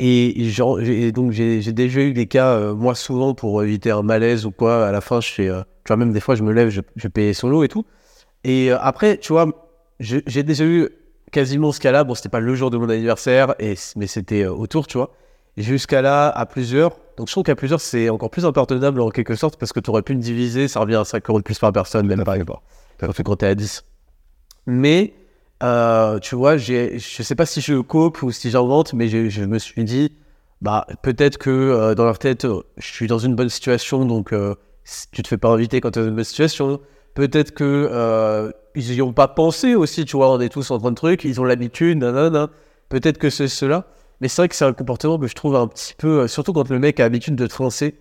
Et, 0.00 0.44
genre, 0.50 0.78
donc 1.14 1.30
j'ai 1.30 1.60
déjà 1.72 2.00
eu 2.00 2.12
des 2.12 2.26
cas, 2.26 2.48
euh, 2.48 2.74
moi 2.74 2.94
souvent 2.94 3.32
pour 3.32 3.62
éviter 3.62 3.90
un 3.90 4.02
malaise 4.02 4.44
ou 4.44 4.50
quoi, 4.50 4.86
à 4.86 4.92
la 4.92 5.00
fin 5.00 5.20
je 5.20 5.30
fais, 5.30 5.48
euh, 5.48 5.62
tu 5.84 5.88
vois 5.88 5.96
même 5.96 6.12
des 6.12 6.20
fois 6.20 6.34
je 6.34 6.42
me 6.42 6.52
lève, 6.52 6.68
je, 6.68 6.80
je 6.96 7.08
paye 7.08 7.32
solo 7.32 7.62
et 7.62 7.68
tout. 7.68 7.86
Et 8.42 8.70
euh, 8.72 8.78
après, 8.80 9.16
tu 9.16 9.32
vois, 9.32 9.46
j'ai 10.00 10.42
déjà 10.42 10.64
eu 10.64 10.88
quasiment 11.32 11.72
ce 11.72 11.80
cas-là, 11.80 12.04
bon 12.04 12.14
c'était 12.14 12.28
pas 12.28 12.40
le 12.40 12.54
jour 12.54 12.70
de 12.70 12.76
mon 12.76 12.88
anniversaire, 12.88 13.54
et, 13.58 13.74
mais 13.96 14.06
c'était 14.06 14.46
autour, 14.46 14.86
tu 14.86 14.98
vois. 14.98 15.12
Ce 15.56 15.86
cas-là 15.86 16.28
à 16.30 16.46
plusieurs, 16.46 16.96
donc 17.16 17.28
je 17.28 17.32
trouve 17.32 17.44
qu'à 17.44 17.54
plusieurs 17.54 17.80
c'est 17.80 18.08
encore 18.08 18.30
plus 18.30 18.44
impardonnable 18.44 19.00
en 19.00 19.10
quelque 19.10 19.36
sorte 19.36 19.56
parce 19.56 19.72
que 19.72 19.80
tu 19.80 19.90
aurais 19.90 20.02
pu 20.02 20.14
le 20.14 20.18
diviser, 20.18 20.66
ça 20.66 20.80
revient 20.80 20.96
à 20.96 21.04
5 21.04 21.28
euros 21.30 21.38
de 21.38 21.44
plus 21.44 21.58
par 21.58 21.72
personne, 21.72 22.06
même 22.06 22.20
à 22.20 22.24
pas. 22.24 22.62
Surtout 22.98 23.22
quand 23.22 23.36
t'es 23.36 23.46
à 23.46 23.54
10. 23.54 23.84
Mais, 24.66 25.14
euh, 25.62 26.18
tu 26.18 26.34
vois, 26.34 26.56
je 26.56 26.98
sais 26.98 27.34
pas 27.34 27.46
si 27.46 27.60
je 27.60 27.80
cope 27.80 28.22
ou 28.22 28.32
si 28.32 28.50
j'invente, 28.50 28.94
mais 28.94 29.08
je 29.08 29.44
me 29.44 29.58
suis 29.58 29.84
dit, 29.84 30.12
bah, 30.60 30.86
peut-être 31.02 31.38
que 31.38 31.50
euh, 31.50 31.94
dans 31.94 32.04
leur 32.04 32.18
tête, 32.18 32.46
euh, 32.46 32.62
je 32.78 32.86
suis 32.86 33.06
dans 33.06 33.18
une 33.18 33.34
bonne 33.34 33.48
situation, 33.48 34.04
donc 34.06 34.34
tu 35.12 35.22
te 35.22 35.28
fais 35.28 35.38
pas 35.38 35.50
inviter 35.50 35.80
quand 35.80 35.92
tu 35.92 35.98
es 36.00 36.02
dans 36.02 36.08
une 36.08 36.16
bonne 36.16 36.24
situation. 36.24 36.80
Peut-être 37.14 37.52
que 37.52 38.52
ils 38.74 38.94
y 38.94 39.02
ont 39.02 39.12
pas 39.12 39.28
pensé 39.28 39.76
aussi, 39.76 40.04
tu 40.04 40.16
vois, 40.16 40.32
on 40.32 40.40
est 40.40 40.48
tous 40.48 40.72
en 40.72 40.78
train 40.78 40.90
de 40.90 40.96
trucs, 40.96 41.24
ils 41.24 41.40
ont 41.40 41.44
l'habitude, 41.44 41.98
nanana. 41.98 42.50
Peut-être 42.88 43.18
que 43.18 43.30
c'est 43.30 43.48
cela. 43.48 43.86
Mais 44.20 44.28
c'est 44.28 44.42
vrai 44.42 44.48
que 44.48 44.54
c'est 44.54 44.64
un 44.64 44.72
comportement 44.72 45.18
que 45.18 45.26
je 45.26 45.34
trouve 45.34 45.56
un 45.56 45.66
petit 45.66 45.94
peu, 45.96 46.20
euh, 46.20 46.28
surtout 46.28 46.52
quand 46.52 46.68
le 46.68 46.78
mec 46.78 47.00
a 47.00 47.04
l'habitude 47.04 47.36
de 47.36 47.46
te 47.46 47.52
froncer. 47.52 47.98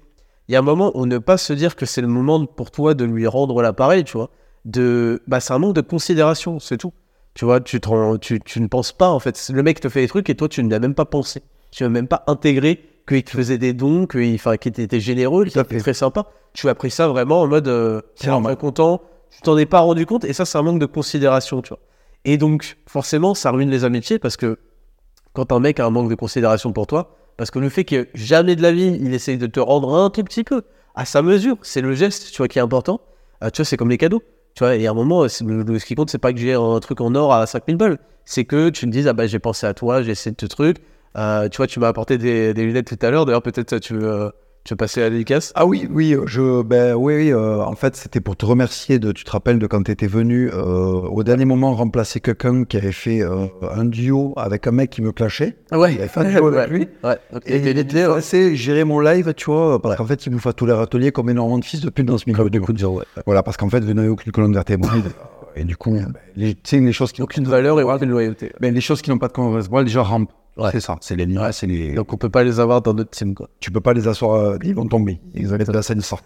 Il 0.47 0.53
y 0.53 0.55
a 0.55 0.59
un 0.59 0.63
moment 0.63 0.91
où 0.95 1.05
ne 1.05 1.17
pas 1.17 1.37
se 1.37 1.53
dire 1.53 1.75
que 1.75 1.85
c'est 1.85 2.01
le 2.01 2.07
moment 2.07 2.45
pour 2.45 2.71
toi 2.71 2.93
de 2.93 3.05
lui 3.05 3.27
rendre 3.27 3.61
l'appareil, 3.61 4.03
tu 4.03 4.17
vois. 4.17 4.29
De, 4.65 5.21
bah, 5.27 5.39
c'est 5.39 5.53
un 5.53 5.59
manque 5.59 5.75
de 5.75 5.81
considération, 5.81 6.59
c'est 6.59 6.77
tout. 6.77 6.93
Tu 7.33 7.45
vois, 7.45 7.61
tu, 7.61 7.77
ne 7.77 8.67
penses 8.67 8.91
pas, 8.91 9.09
en 9.09 9.19
fait. 9.19 9.49
Le 9.51 9.63
mec 9.63 9.79
te 9.79 9.89
fait 9.89 10.01
des 10.01 10.07
trucs 10.07 10.29
et 10.29 10.35
toi, 10.35 10.47
tu 10.47 10.63
ne 10.63 10.69
l'as 10.69 10.79
même 10.79 10.93
pas 10.93 11.05
pensé. 11.05 11.41
Tu 11.71 11.83
n'as 11.83 11.89
même 11.89 12.07
pas 12.07 12.23
intégré 12.27 12.81
qu'il 13.07 13.23
te 13.23 13.31
faisait 13.31 13.57
des 13.57 13.73
dons, 13.73 14.05
qu'il 14.05 14.35
enfin, 14.35 14.57
qu'il 14.57 14.79
était 14.79 14.99
généreux, 14.99 15.45
qu'il 15.45 15.59
était 15.59 15.79
très 15.79 15.93
sympa. 15.93 16.27
Tu 16.53 16.69
as 16.69 16.75
pris 16.75 16.91
ça 16.91 17.07
vraiment 17.07 17.41
en 17.41 17.47
mode, 17.47 17.67
euh, 17.67 18.01
C'est 18.15 18.29
très 18.29 18.55
content. 18.55 19.01
Tu 19.31 19.41
t'en 19.41 19.57
es 19.57 19.65
pas 19.65 19.79
rendu 19.79 20.05
compte 20.05 20.25
et 20.25 20.33
ça, 20.33 20.45
c'est 20.45 20.57
un 20.57 20.61
manque 20.61 20.79
de 20.79 20.85
considération, 20.85 21.61
tu 21.61 21.69
vois. 21.69 21.79
Et 22.25 22.37
donc, 22.37 22.77
forcément, 22.87 23.33
ça 23.33 23.51
ruine 23.51 23.71
les 23.71 23.83
amitiés 23.83 24.19
parce 24.19 24.37
que 24.37 24.59
quand 25.33 25.51
un 25.51 25.59
mec 25.59 25.79
a 25.79 25.85
un 25.85 25.89
manque 25.89 26.09
de 26.09 26.15
considération 26.15 26.71
pour 26.71 26.87
toi, 26.87 27.15
parce 27.37 27.51
que 27.51 27.59
le 27.59 27.69
fait 27.69 27.83
que 27.83 28.07
jamais 28.13 28.55
de 28.55 28.61
la 28.61 28.71
vie, 28.71 28.97
il 29.01 29.13
essaye 29.13 29.37
de 29.37 29.47
te 29.47 29.59
rendre 29.59 29.93
un 29.95 30.09
tout 30.09 30.23
petit 30.23 30.43
peu 30.43 30.63
à 30.95 31.05
sa 31.05 31.21
mesure, 31.21 31.57
c'est 31.63 31.81
le 31.81 31.93
geste, 31.93 32.31
tu 32.31 32.37
vois, 32.37 32.47
qui 32.47 32.59
est 32.59 32.61
important. 32.61 33.01
Euh, 33.43 33.49
tu 33.49 33.57
vois, 33.57 33.65
c'est 33.65 33.77
comme 33.77 33.89
les 33.89 33.97
cadeaux. 33.97 34.21
Tu 34.55 34.63
vois, 34.63 34.75
et 34.75 34.85
à 34.85 34.91
un 34.91 34.93
moment, 34.93 35.27
ce 35.27 35.85
qui 35.85 35.95
compte, 35.95 36.11
c'est 36.11 36.19
pas 36.19 36.31
que 36.31 36.39
j'ai 36.39 36.53
un 36.53 36.79
truc 36.79 37.01
en 37.01 37.15
or 37.15 37.33
à 37.33 37.47
5000 37.47 37.77
balles. 37.77 37.97
C'est 38.25 38.45
que 38.45 38.69
tu 38.69 38.85
me 38.85 38.91
dises, 38.91 39.07
ah 39.07 39.13
bah, 39.13 39.25
j'ai 39.25 39.39
pensé 39.39 39.65
à 39.65 39.73
toi, 39.73 40.03
j'ai 40.03 40.11
essayé 40.11 40.31
de 40.31 40.37
te 40.37 40.45
truc. 40.45 40.77
Euh, 41.17 41.49
tu 41.49 41.57
vois, 41.57 41.67
tu 41.67 41.79
m'as 41.79 41.87
apporté 41.87 42.17
des, 42.19 42.53
des 42.53 42.63
lunettes 42.63 42.87
tout 42.87 43.05
à 43.05 43.09
l'heure. 43.09 43.25
D'ailleurs, 43.25 43.41
peut-être 43.41 43.79
tu 43.79 43.95
veux, 43.95 44.07
euh, 44.07 44.29
tu 44.63 44.73
veux 44.73 44.77
passer 44.77 45.01
à 45.01 45.05
la 45.05 45.09
dédicace? 45.09 45.51
Ah 45.55 45.65
oui, 45.65 45.87
oui, 45.91 46.15
je, 46.25 46.61
ben 46.61 46.95
oui, 46.95 47.15
oui, 47.15 47.33
euh, 47.33 47.61
en 47.61 47.75
fait, 47.75 47.95
c'était 47.97 48.21
pour 48.21 48.37
te 48.37 48.45
remercier 48.45 48.97
de, 48.97 49.11
tu 49.11 49.23
te 49.25 49.31
rappelles 49.31 49.59
de 49.59 49.67
quand 49.67 49.83
tu 49.83 49.91
étais 49.91 50.07
venu 50.07 50.49
euh, 50.53 50.55
au 50.63 51.23
dernier 51.23 51.43
moment 51.43 51.73
remplacer 51.75 52.21
quelqu'un 52.21 52.63
qui 52.63 52.77
avait 52.77 52.93
fait 52.93 53.21
euh, 53.21 53.47
un 53.75 53.83
duo 53.83 54.33
avec 54.37 54.65
un 54.65 54.71
mec 54.71 54.89
qui 54.89 55.01
me 55.01 55.11
clashait. 55.11 55.57
Ah 55.71 55.79
ouais, 55.79 55.93
Il 55.93 55.99
avait 55.99 56.07
fait 56.07 56.21
un 56.21 56.31
duo 56.31 56.47
avec 56.55 56.71
ouais. 56.71 56.77
lui. 56.77 56.87
Ouais, 57.03 57.17
donc, 57.33 57.41
Et 57.45 57.57
il 57.57 57.67
était 57.77 57.99
il 57.99 57.99
a 58.05 58.15
laissé 58.15 58.55
gérer 58.55 58.85
mon 58.85 58.99
live, 59.01 59.33
tu 59.35 59.45
vois, 59.45 59.81
parce 59.81 59.97
qu'en 59.97 60.05
fait, 60.05 60.25
il 60.25 60.29
bouffe 60.31 60.47
à 60.47 60.53
tous 60.53 60.65
les 60.65 60.73
râteliers 60.73 61.11
comme 61.11 61.29
énormément 61.29 61.59
de 61.59 61.65
fils 61.65 61.81
de 61.81 61.89
pute 61.89 62.05
dans 62.05 62.17
ce 62.17 62.23
milieu. 62.27 62.49
Voilà, 63.25 63.43
parce 63.43 63.57
qu'en 63.57 63.69
fait, 63.69 63.81
vous 63.81 63.93
n'avez 63.93 64.07
aucune 64.07 64.31
colonne 64.31 64.53
vertébrale. 64.53 65.01
et 65.55 65.63
du 65.63 65.77
coup, 65.77 65.91
ben, 65.91 66.13
les, 66.35 66.55
tu 66.55 66.79
les 66.79 66.93
choses 66.93 67.11
qui 67.11 67.21
n'ont 67.21 67.25
aucune 67.25 67.45
valeur 67.45 67.79
et 67.79 67.83
aucune 67.83 68.09
loyauté. 68.09 68.51
ben, 68.59 68.73
les 68.73 68.81
choses 68.81 69.01
qui 69.01 69.09
n'ont 69.09 69.17
pas 69.17 69.27
de 69.27 69.33
colonne 69.33 69.53
vertébrale, 69.53 69.85
déjà 69.85 70.03
rampent. 70.03 70.31
Ouais. 70.55 70.69
C'est 70.71 70.81
ça, 70.81 70.97
c'est 71.01 71.15
les 71.15 71.25
liens, 71.25 71.51
c'est 71.51 71.65
les. 71.65 71.93
Donc 71.93 72.13
on 72.13 72.17
peut 72.17 72.29
pas 72.29 72.43
les 72.43 72.59
avoir 72.59 72.83
dans 72.83 72.93
notre 72.93 73.09
team, 73.09 73.33
quoi. 73.33 73.49
tu 73.59 73.71
peux 73.71 73.81
pas 73.81 73.93
les 73.93 74.07
asseoir, 74.07 74.35
euh, 74.35 74.57
ils 74.63 74.75
vont 74.75 74.87
tomber. 74.87 75.19
Ils 75.33 75.47
vont 75.47 75.55
être 75.55 75.67
de 75.67 75.73
la 75.73 75.81
scène 75.81 76.01
sortent. 76.01 76.25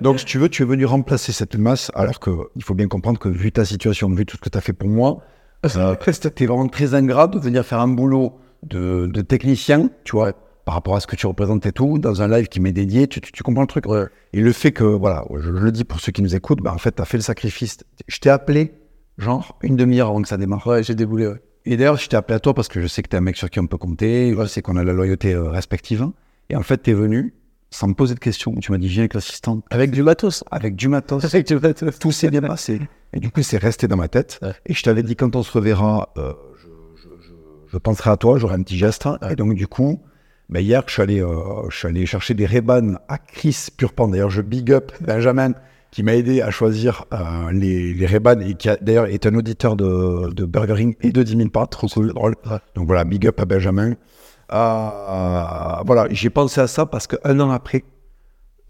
Donc, 0.00 0.18
si 0.18 0.24
tu 0.24 0.38
veux, 0.38 0.48
tu 0.48 0.64
es 0.64 0.66
venu 0.66 0.84
remplacer 0.84 1.30
cette 1.30 1.54
masse, 1.54 1.92
alors 1.94 2.18
que 2.18 2.30
il 2.56 2.64
faut 2.64 2.74
bien 2.74 2.88
comprendre 2.88 3.20
que 3.20 3.28
vu 3.28 3.52
ta 3.52 3.64
situation, 3.64 4.10
vu 4.10 4.26
tout 4.26 4.36
ce 4.36 4.40
que 4.40 4.48
tu 4.48 4.58
as 4.58 4.60
fait 4.60 4.72
pour 4.72 4.88
moi, 4.88 5.20
euh, 5.76 5.94
c'était 6.12 6.46
vraiment 6.46 6.66
très 6.66 6.94
ingrat 6.94 7.28
de 7.28 7.38
venir 7.38 7.64
faire 7.64 7.78
un 7.78 7.88
boulot 7.88 8.32
de, 8.64 9.06
de 9.06 9.22
technicien, 9.22 9.90
tu 10.02 10.16
vois, 10.16 10.32
par 10.64 10.74
rapport 10.74 10.94
à 10.96 11.00
ce 11.00 11.06
que 11.06 11.16
tu 11.16 11.26
représentes 11.26 11.66
et 11.66 11.72
tout, 11.72 11.98
dans 11.98 12.22
un 12.22 12.28
live 12.28 12.48
qui 12.48 12.60
m'est 12.60 12.72
dédié, 12.72 13.08
tu, 13.08 13.20
tu- 13.20 13.32
tu 13.32 13.42
comprends 13.42 13.62
le 13.62 13.66
truc. 13.68 13.84
Et 14.32 14.40
le 14.40 14.52
fait 14.52 14.72
que, 14.72 14.84
voilà, 14.84 15.24
je, 15.34 15.40
je 15.42 15.50
le 15.50 15.72
dis 15.72 15.84
pour 15.84 16.00
ceux 16.00 16.12
qui 16.12 16.22
nous 16.22 16.34
écoutent, 16.34 16.60
bah, 16.62 16.72
en 16.74 16.78
fait, 16.78 16.94
tu 16.96 17.02
as 17.02 17.04
fait 17.04 17.16
le 17.18 17.22
sacrifice. 17.22 17.78
Je 18.06 18.18
t'ai 18.18 18.30
appelé, 18.30 18.74
genre, 19.18 19.58
une 19.62 19.76
demi-heure 19.76 20.08
avant 20.08 20.22
que 20.22 20.28
ça 20.28 20.36
démarre. 20.36 20.66
Ouais, 20.66 20.82
j'ai 20.82 20.94
déboulé, 20.94 21.26
ouais. 21.26 21.42
Et 21.64 21.76
d'ailleurs, 21.76 21.96
je 21.96 22.08
t'ai 22.08 22.16
appelé 22.16 22.34
à 22.36 22.40
toi 22.40 22.54
parce 22.54 22.68
que 22.68 22.80
je 22.80 22.86
sais 22.86 23.02
que 23.02 23.08
t'es 23.08 23.16
un 23.16 23.20
mec 23.20 23.36
sur 23.36 23.48
qui 23.50 23.60
on 23.60 23.66
peut 23.66 23.78
compter, 23.78 24.34
je 24.36 24.46
sais 24.46 24.62
qu'on 24.62 24.76
a 24.76 24.82
la 24.84 24.92
loyauté 24.92 25.32
euh, 25.34 25.48
respective. 25.50 26.08
Et 26.50 26.56
en 26.56 26.62
fait, 26.62 26.78
t'es 26.78 26.92
venu 26.92 27.34
sans 27.70 27.88
me 27.88 27.94
poser 27.94 28.14
de 28.14 28.18
questions. 28.20 28.52
Tu 28.56 28.70
m'as 28.72 28.78
dit, 28.78 28.88
viens 28.88 29.02
avec 29.02 29.14
l'assistante, 29.14 29.64
Avec 29.70 29.90
du 29.92 30.02
matos. 30.02 30.44
avec 30.50 30.74
du 30.76 30.88
matos. 30.88 31.24
Avec 31.24 31.46
du 31.46 31.54
matos. 31.56 31.98
Tout 31.98 32.10
s'est 32.12 32.30
bien 32.30 32.40
passé. 32.42 32.80
Et 33.14 33.20
du 33.20 33.30
coup, 33.30 33.42
c'est 33.42 33.58
resté 33.58 33.86
dans 33.88 33.96
ma 33.96 34.08
tête. 34.08 34.38
Ouais. 34.42 34.52
Et 34.66 34.74
je 34.74 34.82
t'avais 34.82 35.02
dit, 35.02 35.14
quand 35.16 35.36
on 35.36 35.42
se 35.42 35.52
reverra, 35.52 36.12
euh, 36.18 36.32
je, 36.60 36.66
je- 37.00 37.08
je- 37.28 37.32
je 37.72 37.78
penserai 37.78 38.10
à 38.10 38.16
toi, 38.16 38.38
j'aurai 38.38 38.54
un 38.56 38.62
petit 38.62 38.76
geste. 38.76 39.08
Et 39.30 39.36
donc, 39.36 39.54
du 39.54 39.66
coup, 39.68 40.02
bah, 40.48 40.60
hier, 40.60 40.82
je 40.86 40.92
suis, 40.92 41.02
allé, 41.02 41.20
euh, 41.20 41.68
je 41.70 41.76
suis 41.76 41.88
allé 41.88 42.06
chercher 42.06 42.34
des 42.34 42.46
Ray-Ban 42.46 42.94
à 43.08 43.18
Chris 43.18 43.68
Purpan. 43.76 44.08
D'ailleurs, 44.08 44.30
je 44.30 44.42
big 44.42 44.72
up 44.72 44.92
Benjamin 45.00 45.52
qui 45.90 46.02
m'a 46.02 46.14
aidé 46.14 46.40
à 46.40 46.50
choisir 46.50 47.04
euh, 47.12 47.52
les, 47.52 47.92
les 47.94 48.06
Ray-Ban 48.06 48.40
et 48.40 48.54
qui 48.54 48.68
d'ailleurs 48.80 49.06
est 49.06 49.26
un 49.26 49.34
auditeur 49.34 49.76
de, 49.76 50.30
de 50.32 50.44
Burger 50.44 50.76
King 50.76 50.94
et 51.02 51.12
de 51.12 51.22
10 51.22 51.36
000 51.36 51.48
pas. 51.50 51.66
Trop 51.66 51.86
cool, 51.86 52.12
drôle. 52.12 52.34
Donc 52.74 52.86
voilà, 52.86 53.04
big 53.04 53.26
up 53.26 53.40
à 53.40 53.44
Benjamin. 53.44 53.94
Euh, 54.52 55.82
voilà, 55.86 56.06
j'ai 56.10 56.30
pensé 56.30 56.60
à 56.60 56.66
ça 56.66 56.86
parce 56.86 57.06
qu'un 57.06 57.40
an 57.40 57.50
après, 57.50 57.84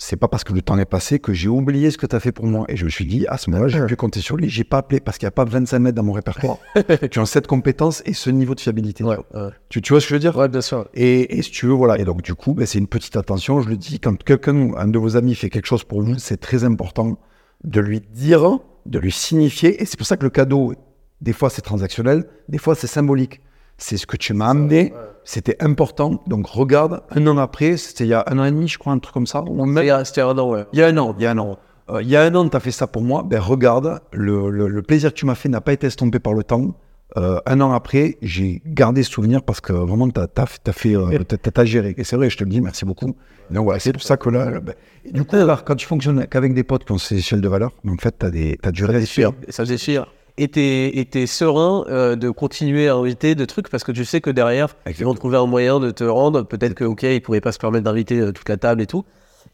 c'est 0.02 0.16
pas 0.16 0.26
parce 0.26 0.42
que 0.42 0.52
le 0.52 0.62
temps 0.62 0.76
est 0.78 0.84
passé 0.84 1.20
que 1.20 1.32
j'ai 1.32 1.48
oublié 1.48 1.92
ce 1.92 1.96
que 1.96 2.06
tu 2.06 2.16
as 2.16 2.18
fait 2.18 2.32
pour 2.32 2.46
moi. 2.46 2.64
Et 2.68 2.76
je 2.76 2.84
me 2.84 2.90
suis 2.90 3.06
dit, 3.06 3.24
à 3.28 3.38
ce 3.38 3.48
moment-là, 3.50 3.68
j'ai 3.68 3.86
pu 3.86 3.94
compter 3.94 4.18
sur 4.18 4.36
lui. 4.36 4.48
J'ai 4.48 4.64
pas 4.64 4.78
appelé 4.78 4.98
parce 4.98 5.16
qu'il 5.16 5.26
n'y 5.26 5.28
a 5.28 5.32
pas 5.32 5.44
25 5.44 5.78
mètres 5.78 5.94
dans 5.94 6.02
mon 6.02 6.12
répertoire. 6.12 6.58
tu 7.10 7.20
as 7.20 7.26
cette 7.26 7.46
compétence 7.46 8.02
et 8.04 8.12
ce 8.12 8.28
niveau 8.28 8.56
de 8.56 8.60
fiabilité. 8.60 9.04
Ouais, 9.04 9.16
ouais. 9.32 9.50
Tu, 9.68 9.80
tu 9.80 9.92
vois 9.92 10.00
ce 10.00 10.06
que 10.06 10.10
je 10.10 10.14
veux 10.14 10.20
dire? 10.20 10.36
Ouais, 10.36 10.48
bien 10.48 10.60
sûr. 10.60 10.88
et, 10.92 11.38
et 11.38 11.42
si 11.42 11.52
tu 11.52 11.66
veux, 11.66 11.72
voilà. 11.72 12.00
Et 12.00 12.04
donc, 12.04 12.22
du 12.22 12.34
coup, 12.34 12.52
ben, 12.52 12.66
c'est 12.66 12.80
une 12.80 12.88
petite 12.88 13.16
attention. 13.16 13.60
Je 13.60 13.68
le 13.68 13.76
dis, 13.76 14.00
quand 14.00 14.20
quelqu'un, 14.24 14.72
un 14.76 14.88
de 14.88 14.98
vos 14.98 15.16
amis 15.16 15.36
fait 15.36 15.50
quelque 15.50 15.66
chose 15.66 15.84
pour 15.84 16.02
vous, 16.02 16.18
c'est 16.18 16.38
très 16.38 16.64
important 16.64 17.16
de 17.62 17.80
lui 17.80 18.00
dire, 18.00 18.58
de 18.86 18.98
lui 18.98 19.12
signifier. 19.12 19.80
Et 19.80 19.84
c'est 19.84 19.96
pour 19.96 20.06
ça 20.08 20.16
que 20.16 20.24
le 20.24 20.30
cadeau, 20.30 20.74
des 21.20 21.32
fois, 21.32 21.48
c'est 21.48 21.62
transactionnel, 21.62 22.24
des 22.48 22.58
fois, 22.58 22.74
c'est 22.74 22.88
symbolique. 22.88 23.40
C'est 23.82 23.96
ce 23.96 24.06
que 24.06 24.16
tu 24.16 24.32
m'as 24.32 24.48
amené, 24.50 24.92
c'était 25.24 25.56
important. 25.62 26.22
Donc, 26.28 26.46
regarde, 26.46 27.02
un 27.10 27.26
an 27.26 27.36
après, 27.38 27.76
c'était 27.76 28.04
il 28.04 28.10
y 28.10 28.14
a 28.14 28.24
un 28.28 28.38
an 28.38 28.44
et 28.44 28.50
demi, 28.52 28.68
je 28.68 28.78
crois, 28.78 28.92
un 28.92 28.98
truc 29.00 29.12
comme 29.12 29.26
ça. 29.26 29.42
ou 29.42 29.64
même- 29.66 29.82
Il 29.84 29.88
y 29.88 29.90
a- 29.90 30.04
C'était 30.04 30.20
un 30.20 30.38
an, 30.38 30.50
ouais. 30.50 30.64
il 30.72 30.78
y 30.78 30.82
a 30.82 30.86
un 30.86 30.96
an, 30.98 31.14
il 31.18 31.22
y 31.22 31.26
a 31.26 31.32
un 31.32 31.38
an. 31.38 31.58
Euh, 31.90 32.00
il 32.00 32.08
y 32.08 32.16
a 32.16 32.22
un 32.22 32.34
an, 32.36 32.48
tu 32.48 32.56
as 32.56 32.60
fait 32.60 32.70
ça 32.70 32.86
pour 32.86 33.02
moi. 33.02 33.24
Ben 33.28 33.40
regarde, 33.40 34.00
le, 34.12 34.50
le- 34.50 34.68
le 34.68 34.82
plaisir 34.82 35.10
que 35.10 35.16
tu 35.18 35.26
m'as 35.26 35.34
fait 35.34 35.48
n'a 35.48 35.60
pas 35.60 35.72
été 35.72 35.88
estompé 35.88 36.20
par 36.20 36.32
le 36.32 36.44
temps. 36.44 36.76
Euh, 37.18 37.40
un 37.44 37.60
an 37.60 37.72
après, 37.72 38.16
j'ai 38.22 38.62
gardé 38.64 39.02
ce 39.02 39.10
souvenir 39.10 39.42
parce 39.42 39.60
que 39.60 39.72
vraiment, 39.72 40.08
tu 40.08 40.18
as, 40.20 40.46
fait, 40.46 40.94
euh, 40.96 41.18
t'as 41.24 41.64
géré. 41.64 41.94
Et 41.98 42.04
c'est 42.04 42.16
vrai, 42.16 42.30
je 42.30 42.38
te 42.38 42.44
le 42.44 42.50
dis, 42.50 42.60
merci 42.60 42.84
beaucoup. 42.86 43.14
Donc 43.50 43.64
voilà, 43.64 43.80
c'est 43.80 43.92
pour 43.92 44.02
ça 44.02 44.16
que 44.16 44.30
là, 44.30 44.60
ben, 44.60 44.74
du 45.12 45.24
coup, 45.24 45.36
alors, 45.36 45.64
quand 45.64 45.74
tu 45.74 45.86
fonctionnes 45.86 46.26
qu'avec 46.28 46.54
des 46.54 46.62
potes 46.62 46.84
qui 46.84 46.92
ont 46.92 46.98
ces 46.98 47.16
échelles 47.18 47.42
de 47.42 47.48
valeur, 47.48 47.72
en 47.86 47.96
fait, 47.96 48.14
tu 48.18 48.26
as, 48.64 48.70
du 48.70 48.84
respect. 48.84 49.26
Ça 49.50 49.64
déchire. 49.64 50.06
Et 50.38 50.48
t'es 50.48 50.96
et 50.98 51.04
t'es 51.04 51.26
serein 51.26 51.84
euh, 51.88 52.16
de 52.16 52.30
continuer 52.30 52.88
à 52.88 52.94
inviter 52.94 53.34
de 53.34 53.44
trucs 53.44 53.68
parce 53.68 53.84
que 53.84 53.92
tu 53.92 54.04
sais 54.06 54.20
que 54.22 54.30
derrière, 54.30 54.74
ils 54.86 55.04
vont 55.04 55.14
trouver 55.14 55.36
un 55.36 55.46
moyen 55.46 55.78
de 55.78 55.90
te 55.90 56.04
rendre. 56.04 56.42
Peut-être 56.42 56.74
que, 56.74 56.84
ok, 56.84 57.02
ils 57.02 57.20
pourraient 57.20 57.42
pas 57.42 57.52
se 57.52 57.58
permettre 57.58 57.84
d'inviter 57.84 58.18
euh, 58.18 58.32
toute 58.32 58.48
la 58.48 58.56
table 58.56 58.80
et 58.80 58.86
tout. 58.86 59.04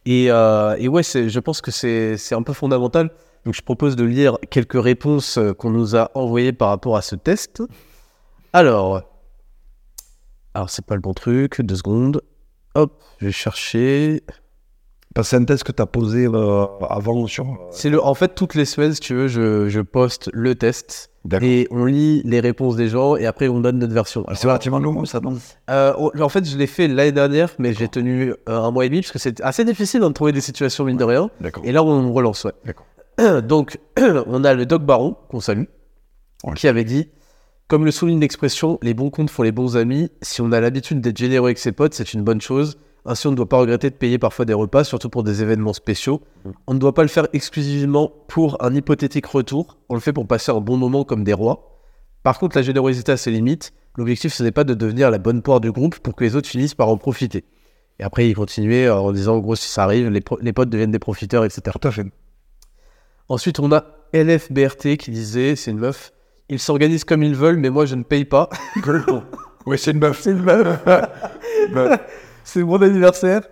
Et, 0.07 0.31
euh, 0.31 0.76
et 0.78 0.86
ouais, 0.89 1.02
c'est- 1.02 1.28
je 1.28 1.40
pense 1.40 1.60
que 1.60 1.70
c'est 1.73 2.16
c'est 2.16 2.34
un 2.36 2.42
peu 2.42 2.52
fondamental. 2.52 3.10
Donc 3.44 3.55
je 3.55 3.62
propose 3.62 3.97
de 3.97 4.05
lire 4.05 4.39
quelques 4.50 4.81
réponses 4.81 5.39
qu'on 5.58 5.70
nous 5.70 5.97
a 5.97 6.10
envoyées 6.15 6.52
par 6.52 6.68
rapport 6.68 6.97
à 6.97 7.02
ce 7.02 7.16
test. 7.16 7.62
Alors, 8.52 9.02
alors 10.55 10.70
c'est 10.70 10.84
pas 10.84 10.94
le 10.94 11.00
bon 11.00 11.15
truc, 11.15 11.60
deux 11.60 11.76
secondes. 11.76 12.23
Hop, 12.74 13.02
je 13.20 13.26
vais 13.26 13.32
chercher. 13.32 14.23
Un 15.16 15.44
test 15.44 15.64
que 15.64 15.72
tu 15.72 15.82
as 15.82 15.86
posé 15.86 16.26
euh, 16.26 16.64
avant 16.88 17.26
sur. 17.26 17.44
euh, 17.44 17.54
C'est 17.72 17.90
le, 17.90 18.02
en 18.04 18.14
fait, 18.14 18.34
toutes 18.36 18.54
les 18.54 18.64
semaines, 18.64 18.94
si 18.94 19.00
tu 19.00 19.14
veux, 19.14 19.26
je, 19.26 19.68
je 19.68 19.80
poste 19.80 20.30
le 20.32 20.54
test 20.54 21.10
D'accord. 21.24 21.48
et 21.48 21.66
on 21.72 21.86
lit 21.86 22.22
les 22.24 22.38
réponses 22.38 22.76
des 22.76 22.86
gens 22.88 23.16
et 23.16 23.26
après 23.26 23.48
on 23.48 23.58
donne 23.60 23.78
notre 23.78 23.92
version. 23.94 24.22
Alors, 24.26 24.38
C'est 24.38 24.46
relativement 24.46 24.78
nouveau, 24.78 25.04
ça, 25.06 25.18
non? 25.20 25.36
euh, 25.70 25.92
en 26.20 26.28
fait, 26.28 26.44
je 26.48 26.56
l'ai 26.56 26.68
fait 26.68 26.86
l'année 26.86 27.10
dernière, 27.10 27.50
mais 27.58 27.72
j'ai 27.74 27.88
tenu 27.88 28.32
un 28.46 28.70
mois 28.70 28.84
et 28.86 28.88
demi 28.90 29.00
parce 29.00 29.10
que 29.12 29.18
c'est 29.18 29.40
assez 29.40 29.64
difficile 29.64 30.00
de 30.02 30.08
trouver 30.10 30.30
des 30.30 30.40
situations 30.40 30.84
mine 30.84 30.96
de 30.96 31.04
rien. 31.04 31.30
D'accord. 31.40 31.64
Et 31.66 31.72
là, 31.72 31.82
on 31.82 32.12
relance, 32.12 32.44
ouais. 32.44 32.52
D'accord. 32.64 32.86
Donc, 33.42 33.78
on 34.26 34.44
a 34.44 34.54
le 34.54 34.66
Doc 34.66 34.84
Baron, 34.84 35.16
qu'on 35.30 35.40
salue, 35.40 35.64
Ouais. 36.44 36.54
qui 36.54 36.68
avait 36.68 36.84
dit 36.84 37.08
Comme 37.66 37.84
le 37.84 37.90
souligne 37.90 38.20
l'expression, 38.20 38.78
les 38.82 38.94
bons 38.94 39.10
comptes 39.10 39.30
font 39.30 39.42
les 39.42 39.50
bons 39.52 39.76
amis. 39.76 40.10
Si 40.22 40.40
on 40.42 40.52
a 40.52 40.60
l'habitude 40.60 41.00
d'être 41.00 41.18
généreux 41.18 41.48
avec 41.48 41.58
ses 41.58 41.72
potes, 41.72 41.94
c'est 41.94 42.14
une 42.14 42.22
bonne 42.22 42.40
chose. 42.40 42.78
Ainsi, 43.10 43.26
on 43.26 43.30
ne 43.30 43.36
doit 43.36 43.48
pas 43.48 43.56
regretter 43.56 43.88
de 43.88 43.94
payer 43.94 44.18
parfois 44.18 44.44
des 44.44 44.52
repas, 44.52 44.84
surtout 44.84 45.08
pour 45.08 45.22
des 45.22 45.40
événements 45.40 45.72
spéciaux. 45.72 46.20
On 46.66 46.74
ne 46.74 46.78
doit 46.78 46.92
pas 46.92 47.00
le 47.00 47.08
faire 47.08 47.26
exclusivement 47.32 48.12
pour 48.28 48.62
un 48.62 48.74
hypothétique 48.74 49.24
retour. 49.24 49.78
On 49.88 49.94
le 49.94 50.00
fait 50.00 50.12
pour 50.12 50.26
passer 50.26 50.52
un 50.52 50.60
bon 50.60 50.76
moment 50.76 51.04
comme 51.04 51.24
des 51.24 51.32
rois. 51.32 51.80
Par 52.22 52.38
contre, 52.38 52.54
la 52.58 52.62
générosité 52.62 53.12
a 53.12 53.16
ses 53.16 53.30
limites. 53.30 53.72
L'objectif, 53.96 54.34
ce 54.34 54.42
n'est 54.42 54.52
pas 54.52 54.64
de 54.64 54.74
devenir 54.74 55.10
la 55.10 55.16
bonne 55.16 55.40
poire 55.40 55.60
du 55.60 55.72
groupe 55.72 55.98
pour 56.00 56.14
que 56.14 56.22
les 56.22 56.36
autres 56.36 56.50
finissent 56.50 56.74
par 56.74 56.90
en 56.90 56.98
profiter. 56.98 57.46
Et 57.98 58.04
après, 58.04 58.28
il 58.28 58.34
continuait 58.34 58.84
euh, 58.84 58.96
en 58.96 59.10
disant, 59.12 59.36
en 59.36 59.38
gros, 59.38 59.56
si 59.56 59.68
ça 59.68 59.84
arrive, 59.84 60.10
les, 60.10 60.20
potes 60.20 60.68
deviennent 60.68 60.90
des 60.90 60.98
profiteurs, 60.98 61.46
etc. 61.46 61.62
Tout 61.80 61.88
à 61.88 61.90
fait. 61.90 62.04
Ensuite, 63.30 63.58
on 63.58 63.72
a 63.72 63.86
LFBRT 64.12 64.98
qui 64.98 65.12
disait, 65.12 65.56
c'est 65.56 65.70
une 65.70 65.78
meuf, 65.78 66.12
ils 66.50 66.58
s'organisent 66.58 67.04
comme 67.04 67.22
ils 67.22 67.34
veulent, 67.34 67.56
mais 67.56 67.70
moi 67.70 67.86
je 67.86 67.94
ne 67.94 68.02
paye 68.02 68.26
pas. 68.26 68.50
Oui, 69.66 69.78
c'est 69.78 69.92
une 69.92 69.98
meuf. 69.98 70.20
c'est 70.20 70.32
une 70.32 70.42
meuf. 70.42 70.78
c'est 72.48 72.62
mon 72.62 72.80
anniversaire. 72.80 73.42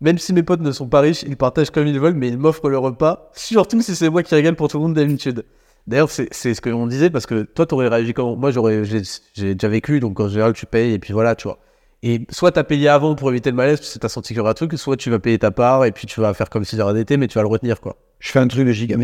Même 0.00 0.18
si 0.18 0.32
mes 0.32 0.42
potes 0.42 0.60
ne 0.60 0.72
sont 0.72 0.88
pas 0.88 1.00
riches, 1.00 1.22
ils 1.24 1.36
partagent 1.36 1.70
comme 1.70 1.86
ils 1.86 2.00
veulent, 2.00 2.14
mais 2.14 2.28
ils 2.28 2.38
m'offrent 2.38 2.68
le 2.68 2.78
repas, 2.78 3.30
surtout 3.34 3.82
si 3.82 3.94
c'est 3.94 4.08
moi 4.08 4.22
qui 4.22 4.34
régale 4.34 4.56
pour 4.56 4.68
tout 4.68 4.78
le 4.78 4.84
monde 4.84 4.94
d'habitude. 4.94 5.44
D'ailleurs, 5.86 6.10
c'est 6.10 6.32
ce 6.32 6.60
que 6.60 6.70
l'on 6.70 6.86
disait, 6.86 7.10
parce 7.10 7.26
que 7.26 7.42
toi, 7.42 7.66
t'aurais 7.66 7.88
réagi 7.88 8.14
comment? 8.14 8.36
Moi, 8.36 8.50
j'aurais, 8.50 8.82
j'ai 8.84 9.54
déjà 9.54 9.68
vécu, 9.68 10.00
donc 10.00 10.18
en 10.18 10.28
général, 10.28 10.54
tu 10.54 10.66
payes, 10.66 10.92
et 10.92 10.98
puis 10.98 11.12
voilà, 11.12 11.34
tu 11.34 11.48
vois. 11.48 11.58
Et 12.02 12.26
soit 12.30 12.52
t'as 12.52 12.64
payé 12.64 12.88
avant 12.88 13.14
pour 13.14 13.30
éviter 13.30 13.50
le 13.50 13.56
malaise, 13.56 13.78
parce 13.78 13.92
que 13.92 13.98
t'as 13.98 14.08
senti 14.08 14.28
qu'il 14.28 14.38
y 14.38 14.40
aurait 14.40 14.50
un 14.50 14.54
truc, 14.54 14.72
soit 14.78 14.96
tu 14.96 15.10
vas 15.10 15.18
payer 15.18 15.38
ta 15.38 15.50
part, 15.50 15.84
et 15.84 15.92
puis 15.92 16.06
tu 16.06 16.20
vas 16.20 16.32
faire 16.32 16.48
comme 16.48 16.64
si 16.64 16.76
de 16.76 16.82
rien 16.82 16.94
n'était, 16.94 17.18
mais 17.18 17.28
tu 17.28 17.34
vas 17.36 17.42
le 17.42 17.48
retenir, 17.48 17.80
quoi. 17.80 17.96
Je 18.20 18.30
fais 18.30 18.38
un 18.38 18.48
truc 18.48 18.66
de 18.66 18.72
giga 18.72 18.96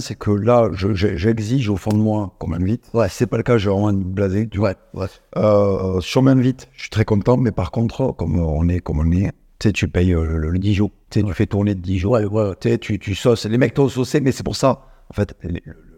c'est 0.00 0.14
que 0.14 0.30
là, 0.30 0.68
je- 0.72 0.92
je- 0.94 1.16
j'exige 1.16 1.68
au 1.70 1.76
fond 1.76 1.90
de 1.90 1.96
moi 1.98 2.34
qu'on 2.38 2.48
m'invite. 2.48 2.88
Ouais. 2.94 3.08
Si 3.08 3.16
c'est 3.16 3.26
pas 3.26 3.36
le 3.38 3.42
cas, 3.42 3.56
je 3.58 3.68
vais 3.68 3.74
vraiment 3.74 3.90
être 3.90 3.98
blasé. 3.98 4.48
tu 4.48 4.58
vois. 4.58 4.70
Ouais, 4.94 5.02
ouais. 5.02 5.06
Euh, 5.36 6.00
si 6.00 6.16
on 6.18 6.22
m'invite, 6.22 6.68
je 6.74 6.82
suis 6.82 6.90
très 6.90 7.04
content, 7.04 7.36
mais 7.36 7.50
par 7.52 7.70
contre, 7.70 8.12
comme 8.16 8.38
on 8.38 8.68
est 8.68 8.80
comme 8.80 8.98
on 9.00 9.10
est, 9.12 9.32
tu 9.58 9.68
sais, 9.68 9.72
tu 9.72 9.88
payes 9.88 10.14
euh, 10.14 10.36
le, 10.38 10.50
le 10.50 10.58
Dijon. 10.58 10.90
Tu 11.10 11.20
sais, 11.20 11.26
tu 11.26 11.32
fais 11.34 11.46
tourner 11.46 11.74
de 11.74 11.80
Dijon. 11.80 12.10
Ouais, 12.10 12.24
ouais, 12.24 12.48
ouais. 12.48 12.54
Tu 12.60 12.68
sais, 12.70 12.78
tu, 12.78 12.98
tu 12.98 13.14
sauces. 13.14 13.44
Les 13.46 13.58
mecs 13.58 13.74
t'ont 13.74 13.88
saucé, 13.88 14.20
mais 14.20 14.32
c'est 14.32 14.42
pour 14.44 14.56
ça. 14.56 14.82
En 15.10 15.14
fait, 15.14 15.34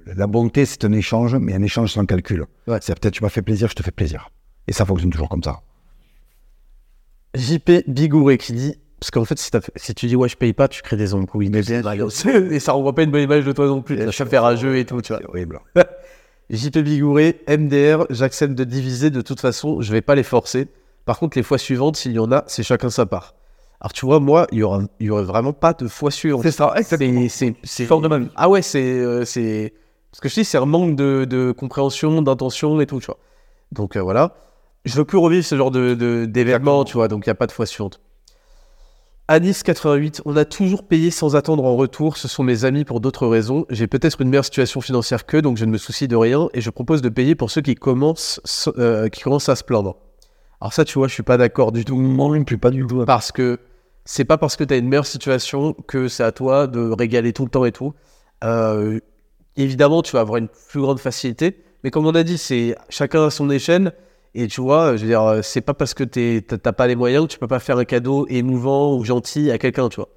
la 0.07 0.27
bonté, 0.27 0.65
c'est 0.65 0.85
un 0.85 0.93
échange, 0.93 1.35
mais 1.37 1.55
un 1.55 1.63
échange 1.63 1.93
sans 1.93 2.07
calcul. 2.07 2.47
Ouais. 2.69 2.79
C'est 2.81 2.99
peut-être 2.99 3.15
tu 3.15 3.23
m'as 3.23 3.29
fait 3.31 3.43
plaisir, 3.43 3.69
je 3.69 3.75
te 3.75 3.83
fais 3.83 3.91
plaisir. 3.91 4.31
Et 4.69 4.73
ça 4.73 4.85
fonctionne 4.85 5.11
toujours 5.11 5.29
comme 5.29 5.43
ça. 5.43 5.61
JP 7.35 7.89
Bigouré 7.89 8.39
qui 8.39 8.53
dit 8.53 8.75
parce 8.99 9.11
qu'en 9.11 9.25
fait 9.25 9.39
si, 9.77 9.95
tu 9.95 10.07
dis 10.07 10.17
ouais 10.17 10.29
je 10.29 10.37
paye 10.37 10.53
pas 10.53 10.69
tu 10.69 10.83
crées 10.83 10.97
des 10.97 11.15
embrouilles. 11.15 11.49
Mais 11.49 11.63
bien 11.63 11.83
mal. 11.83 12.07
et 12.51 12.61
ça 12.61 12.73
renvoie 12.73 12.95
pas 12.95 13.03
une 13.03 13.11
bonne 13.11 13.23
image 13.23 13.45
de 13.45 13.53
toi 13.53 13.67
non 13.67 13.81
plus 13.81 13.97
tu 13.97 14.25
faire 14.27 14.45
un 14.45 14.57
jeu 14.57 14.77
et 14.77 14.85
tout 14.85 15.01
tu 15.01 15.13
vois. 15.13 15.23
Horrible. 15.29 15.61
JP 16.51 16.79
Bigouré 16.79 17.41
MDR 17.49 18.05
j'accepte 18.11 18.55
de 18.55 18.65
diviser 18.65 19.11
de 19.11 19.23
toute 19.23 19.41
façon 19.41 19.81
je 19.81 19.93
vais 19.93 20.03
pas 20.03 20.15
les 20.15 20.23
forcer. 20.23 20.69
Par 21.07 21.19
contre 21.19 21.39
les 21.39 21.43
fois 21.43 21.59
suivantes 21.59 21.97
s'il 21.97 22.13
y 22.13 22.19
en 22.19 22.31
a 22.31 22.45
c'est 22.47 22.63
chacun 22.63 22.91
sa 22.91 23.07
part. 23.07 23.35
Alors 23.81 23.93
tu 23.93 24.05
vois 24.05 24.21
moi 24.21 24.47
il 24.53 24.59
y 24.59 24.63
aura 24.63 24.83
aurait 25.09 25.25
vraiment 25.25 25.55
pas 25.55 25.73
de 25.73 25.89
fois 25.89 26.11
suivantes 26.11 26.43
C'est 26.43 26.51
ça, 26.51 26.75
c'est 26.83 27.87
Fort 27.87 28.03
de 28.03 28.09
ma 28.09 28.19
vie. 28.19 28.29
ah 28.37 28.51
ouais 28.51 28.61
c'est 28.61 28.99
euh, 28.99 29.25
c'est 29.25 29.73
ce 30.13 30.21
que 30.21 30.29
je 30.29 30.35
dis 30.35 30.45
c'est 30.45 30.59
un 30.59 30.67
manque 30.67 30.97
de, 30.97 31.25
de 31.25 31.53
compréhension 31.53 32.21
d'intention 32.21 32.81
et 32.81 32.87
tout 32.87 33.01
tu 33.01 33.07
vois. 33.07 33.19
Donc 33.73 33.97
euh, 33.97 34.03
voilà 34.03 34.35
je 34.85 34.97
veux 34.97 35.05
plus 35.05 35.19
revivre 35.19 35.45
ce 35.45 35.57
genre 35.57 35.71
de 35.71 36.25
d'événements 36.25 36.85
tu 36.85 36.95
vois 36.95 37.09
donc 37.09 37.27
il 37.27 37.29
y 37.29 37.31
a 37.31 37.35
pas 37.35 37.47
de 37.47 37.53
fois 37.53 37.67
suivante 37.67 38.01
Anis 39.33 39.63
88, 39.63 40.23
on 40.25 40.37
a 40.37 40.45
toujours 40.45 40.83
payé 40.83 41.13
sans 41.13 41.37
attendre 41.37 41.65
en 41.65 41.77
retour. 41.77 42.17
Ce 42.17 42.27
sont 42.27 42.43
mes 42.43 42.65
amis 42.65 42.85
pour 42.85 42.99
d'autres 42.99 43.29
raisons. 43.29 43.65
J'ai 43.71 43.87
peut-être 43.87 44.21
une 44.21 44.29
meilleure 44.29 44.45
situation 44.45 44.81
financière 44.81 45.25
qu'eux, 45.25 45.41
donc 45.41 45.57
je 45.57 45.65
ne 45.65 45.71
me 45.71 45.79
soucie 45.79 46.09
de 46.09 46.17
rien 46.17 46.49
et 46.53 46.61
je 46.61 46.69
propose 46.69 47.01
de 47.01 47.09
payer 47.09 47.37
pour 47.37 47.49
ceux 47.49 47.61
qui 47.61 47.77
commencent, 47.77 48.41
euh, 48.77 49.09
qui 49.09 49.21
commencent 49.21 49.49
à 49.49 49.55
se 49.55 49.63
plaindre. 49.63 49.95
Alors 50.61 50.73
ça, 50.73 50.85
tu 50.85 50.99
vois, 50.99 51.07
je 51.07 51.15
suis 51.15 51.23
pas 51.23 51.37
d'accord 51.37 51.71
du 51.71 51.85
tout 51.85 52.03
Non, 52.03 52.35
non 52.35 52.43
plus, 52.43 52.59
pas 52.59 52.73
du 52.73 52.85
tout. 52.85 53.05
parce 53.05 53.31
que 53.31 53.61
c'est 54.05 54.25
pas 54.25 54.37
parce 54.37 54.57
que 54.57 54.65
tu 54.65 54.75
as 54.75 54.79
une 54.79 54.89
meilleure 54.89 55.07
situation 55.07 55.75
que 55.87 56.09
c'est 56.09 56.25
à 56.25 56.33
toi 56.33 56.67
de 56.67 56.91
régaler 56.91 57.33
tout 57.33 57.45
le 57.45 57.51
temps 57.51 57.65
et 57.65 57.71
tout. 57.71 57.95
Euh, 58.43 58.99
évidemment, 59.57 60.03
tu 60.03 60.11
vas 60.11 60.23
avoir 60.23 60.39
une 60.39 60.49
plus 60.49 60.81
grande 60.81 60.99
facilité, 60.99 61.63
mais 61.85 61.93
comme 61.93 62.05
on 62.05 62.17
a 62.17 62.25
dit, 62.25 62.37
c'est 62.37 62.75
chacun 62.89 63.27
à 63.27 63.31
son 63.31 63.49
échelle. 63.49 63.93
Et 64.35 64.47
tu 64.47 64.61
vois, 64.61 64.97
je 64.97 65.03
veux 65.03 65.09
dire, 65.09 65.23
euh, 65.23 65.43
c'est 65.43 65.61
pas 65.61 65.75
parce 65.75 65.95
que 65.95 66.05
t'as 66.05 66.73
pas 66.73 66.87
les 66.87 66.97
moyens 66.97 67.27
que 67.27 67.33
tu 67.33 67.39
peux 67.39 67.49
pas 67.49 67.59
faire 67.59 67.79
un 67.79 67.85
cadeau 67.85 68.27
émouvant 68.29 68.97
ou 68.97 69.05
gentil 69.05 69.51
à 69.51 69.59
quelqu'un, 69.59 69.89
tu 69.89 69.97
vois. 69.97 70.09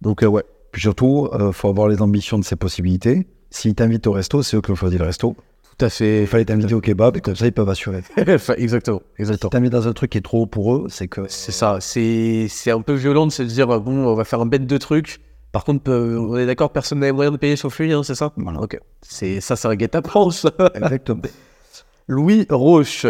Donc, 0.00 0.22
euh, 0.22 0.26
ouais. 0.26 0.44
Puis 0.72 0.82
surtout, 0.82 1.28
il 1.38 1.52
faut 1.52 1.68
avoir 1.68 1.88
les 1.88 2.00
ambitions 2.00 2.38
de 2.38 2.44
ses 2.44 2.56
possibilités. 2.56 3.26
S'ils 3.50 3.74
t'invitent 3.74 4.06
au 4.06 4.12
resto, 4.12 4.42
c'est 4.42 4.56
eux 4.56 4.62
qui 4.62 4.70
ont 4.70 4.74
choisi 4.74 4.96
le 4.96 5.04
resto. 5.04 5.36
Tout 5.78 5.84
à 5.84 5.90
fait. 5.90 6.22
Il 6.22 6.26
fallait 6.26 6.44
t'inviter 6.44 6.74
au 6.74 6.80
kebab 6.80 7.16
et 7.16 7.20
comme 7.20 7.36
ça, 7.36 7.46
ils 7.46 7.52
peuvent 7.52 7.68
assurer. 7.68 8.02
Enfin, 8.28 8.54
exactement. 8.56 9.02
Si 9.16 9.22
Exactement. 9.22 9.50
t'invites 9.50 9.72
dans 9.72 9.88
un 9.88 9.92
truc 9.92 10.10
qui 10.10 10.18
est 10.18 10.22
trop 10.22 10.42
haut 10.42 10.46
pour 10.46 10.74
eux, 10.74 10.86
c'est 10.88 11.08
que. 11.08 11.22
C'est 11.28 11.52
ça, 11.52 11.78
c'est 11.80 12.48
un 12.70 12.80
peu 12.80 12.94
violent 12.94 13.26
de 13.26 13.32
se 13.32 13.42
dire, 13.42 13.70
euh, 13.70 13.78
bon, 13.78 14.06
on 14.06 14.14
va 14.14 14.24
faire 14.24 14.40
un 14.40 14.46
bête 14.46 14.66
de 14.66 14.78
trucs. 14.78 15.20
Par 15.50 15.64
contre, 15.64 15.90
euh, 15.90 16.18
on 16.18 16.36
est 16.38 16.46
d'accord, 16.46 16.72
personne 16.72 17.00
n'a 17.00 17.06
les 17.06 17.12
moyens 17.12 17.34
de 17.34 17.38
payer 17.38 17.56
sauf 17.56 17.78
lui, 17.78 17.92
hein, 17.92 18.02
c'est 18.02 18.14
ça? 18.14 18.32
Voilà. 18.36 18.60
Ok. 18.60 18.78
C'est 19.02 19.40
ça, 19.40 19.56
c'est 19.56 19.68
un 19.68 19.74
guet-apens. 19.74 20.46
Exactement. 20.74 21.22
Louis 22.08 22.46
Roche. 22.48 23.06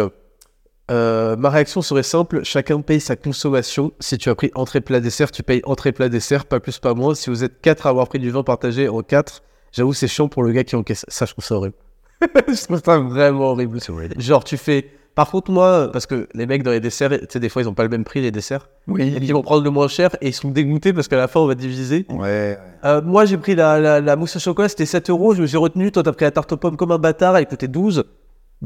Euh, 0.91 1.37
ma 1.37 1.49
réaction 1.49 1.81
serait 1.81 2.03
simple, 2.03 2.43
chacun 2.43 2.81
paye 2.81 2.99
sa 2.99 3.15
consommation. 3.15 3.91
Si 3.99 4.17
tu 4.17 4.29
as 4.29 4.35
pris 4.35 4.51
entrée 4.53 4.81
plat 4.81 4.99
dessert, 4.99 5.31
tu 5.31 5.43
payes 5.43 5.61
entrée 5.65 5.91
plat 5.91 6.09
dessert, 6.09 6.45
pas 6.45 6.59
plus 6.59 6.79
pas 6.79 6.93
moins. 6.93 7.15
Si 7.15 7.29
vous 7.29 7.43
êtes 7.43 7.61
quatre 7.61 7.87
à 7.87 7.89
avoir 7.89 8.07
pris 8.07 8.19
du 8.19 8.29
vin 8.31 8.43
partagé 8.43 8.89
en 8.89 9.01
quatre, 9.01 9.43
j'avoue 9.71 9.93
c'est 9.93 10.07
chiant 10.07 10.27
pour 10.27 10.43
le 10.43 10.51
gars 10.51 10.63
qui 10.63 10.75
encaisse. 10.75 11.05
Ça, 11.07 11.25
je 11.25 11.31
trouve 11.31 11.45
ça 11.45 11.55
horrible. 11.55 11.75
je 12.21 12.63
trouve 12.65 12.81
ça 12.83 12.99
vraiment 12.99 13.51
horrible. 13.51 13.79
Genre 14.17 14.43
tu 14.43 14.57
fais. 14.57 14.89
Par 15.15 15.29
contre 15.29 15.51
moi, 15.51 15.89
parce 15.93 16.07
que 16.07 16.27
les 16.33 16.47
mecs 16.47 16.63
dans 16.63 16.71
les 16.71 16.79
desserts, 16.79 17.11
tu 17.11 17.27
sais 17.29 17.39
des 17.39 17.47
fois 17.47 17.61
ils 17.61 17.69
ont 17.69 17.75
pas 17.75 17.83
le 17.83 17.89
même 17.89 18.03
prix 18.03 18.19
les 18.19 18.31
desserts. 18.31 18.67
Oui. 18.87 19.03
Et 19.03 19.23
ils 19.23 19.31
vont 19.31 19.43
prendre 19.43 19.63
le 19.63 19.69
moins 19.69 19.87
cher 19.87 20.09
et 20.21 20.29
ils 20.29 20.33
sont 20.33 20.49
dégoûtés 20.49 20.91
parce 20.91 21.07
qu'à 21.07 21.17
la 21.17 21.27
fin 21.27 21.39
on 21.39 21.45
va 21.45 21.53
diviser. 21.53 22.07
Ouais. 22.09 22.57
Euh, 22.83 22.99
moi 23.03 23.25
j'ai 23.25 23.37
pris 23.37 23.53
la, 23.53 23.79
la, 23.79 24.01
la 24.01 24.15
mousse 24.15 24.37
au 24.37 24.39
chocolat, 24.39 24.69
c'était 24.69 24.87
7 24.87 25.11
euros, 25.11 25.35
je 25.35 25.43
me 25.43 25.47
suis 25.47 25.57
retenu. 25.57 25.91
Toi 25.91 26.01
t'as 26.01 26.13
pris 26.13 26.25
la 26.25 26.31
tarte 26.31 26.51
aux 26.53 26.57
pommes 26.57 26.77
comme 26.77 26.91
un 26.91 26.97
bâtard, 26.97 27.37
elle 27.37 27.45
coûtait 27.45 27.67
12. 27.67 28.05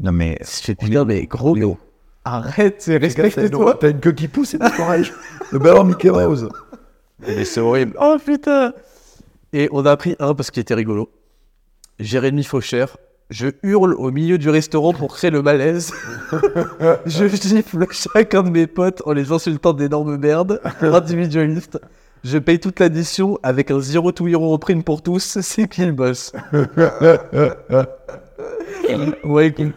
Non, 0.02 0.12
mais. 0.12 0.38
Je 0.40 0.64
fais 0.64 0.74
putain, 0.74 1.04
mais 1.04 1.26
gros, 1.26 1.56
arrête, 2.36 2.76
c'est 2.78 2.96
respecte-toi. 2.96 3.78
T'as 3.80 3.90
une 3.90 4.00
queue 4.00 4.12
qui 4.12 4.28
pousse, 4.28 4.50
c'est 4.50 4.58
pas 4.58 4.70
pareil. 4.76 5.10
Le 5.52 5.58
ballon 5.58 5.84
Mickey 5.84 6.10
Mouse. 6.10 6.48
Mais 7.26 7.44
c'est 7.44 7.60
horrible. 7.60 7.96
Oh 8.00 8.16
putain. 8.24 8.72
Et 9.52 9.68
on 9.72 9.84
a 9.86 9.96
pris 9.96 10.14
un 10.18 10.34
parce 10.34 10.50
qu'il 10.50 10.60
était 10.60 10.74
rigolo. 10.74 11.10
Jérémy 11.98 12.44
Fauchère. 12.44 12.96
Je 13.30 13.48
hurle 13.62 13.94
au 13.94 14.10
milieu 14.10 14.38
du 14.38 14.48
restaurant 14.48 14.94
pour 14.94 15.14
créer 15.14 15.30
le 15.30 15.42
malaise. 15.42 15.92
je 17.06 17.26
gifle 17.28 17.86
chacun 17.90 18.42
de 18.42 18.48
mes 18.50 18.66
potes 18.66 19.02
en 19.04 19.12
les 19.12 19.32
insultant 19.32 19.74
d'énormes 19.74 20.16
merdes. 20.16 20.60
Individualiste. 20.80 21.78
Je 22.24 22.38
paye 22.38 22.58
toute 22.58 22.80
l'addition 22.80 23.38
avec 23.42 23.70
un 23.70 23.80
0 23.80 24.12
to 24.12 24.26
hero 24.28 24.54
en 24.54 24.58
prime 24.58 24.82
pour 24.82 25.02
tous. 25.02 25.38
C'est 25.42 25.68
qui 25.68 25.84
le 25.84 25.92
boss? 25.92 26.32
Ouais, 29.24 29.48
écoute. 29.48 29.74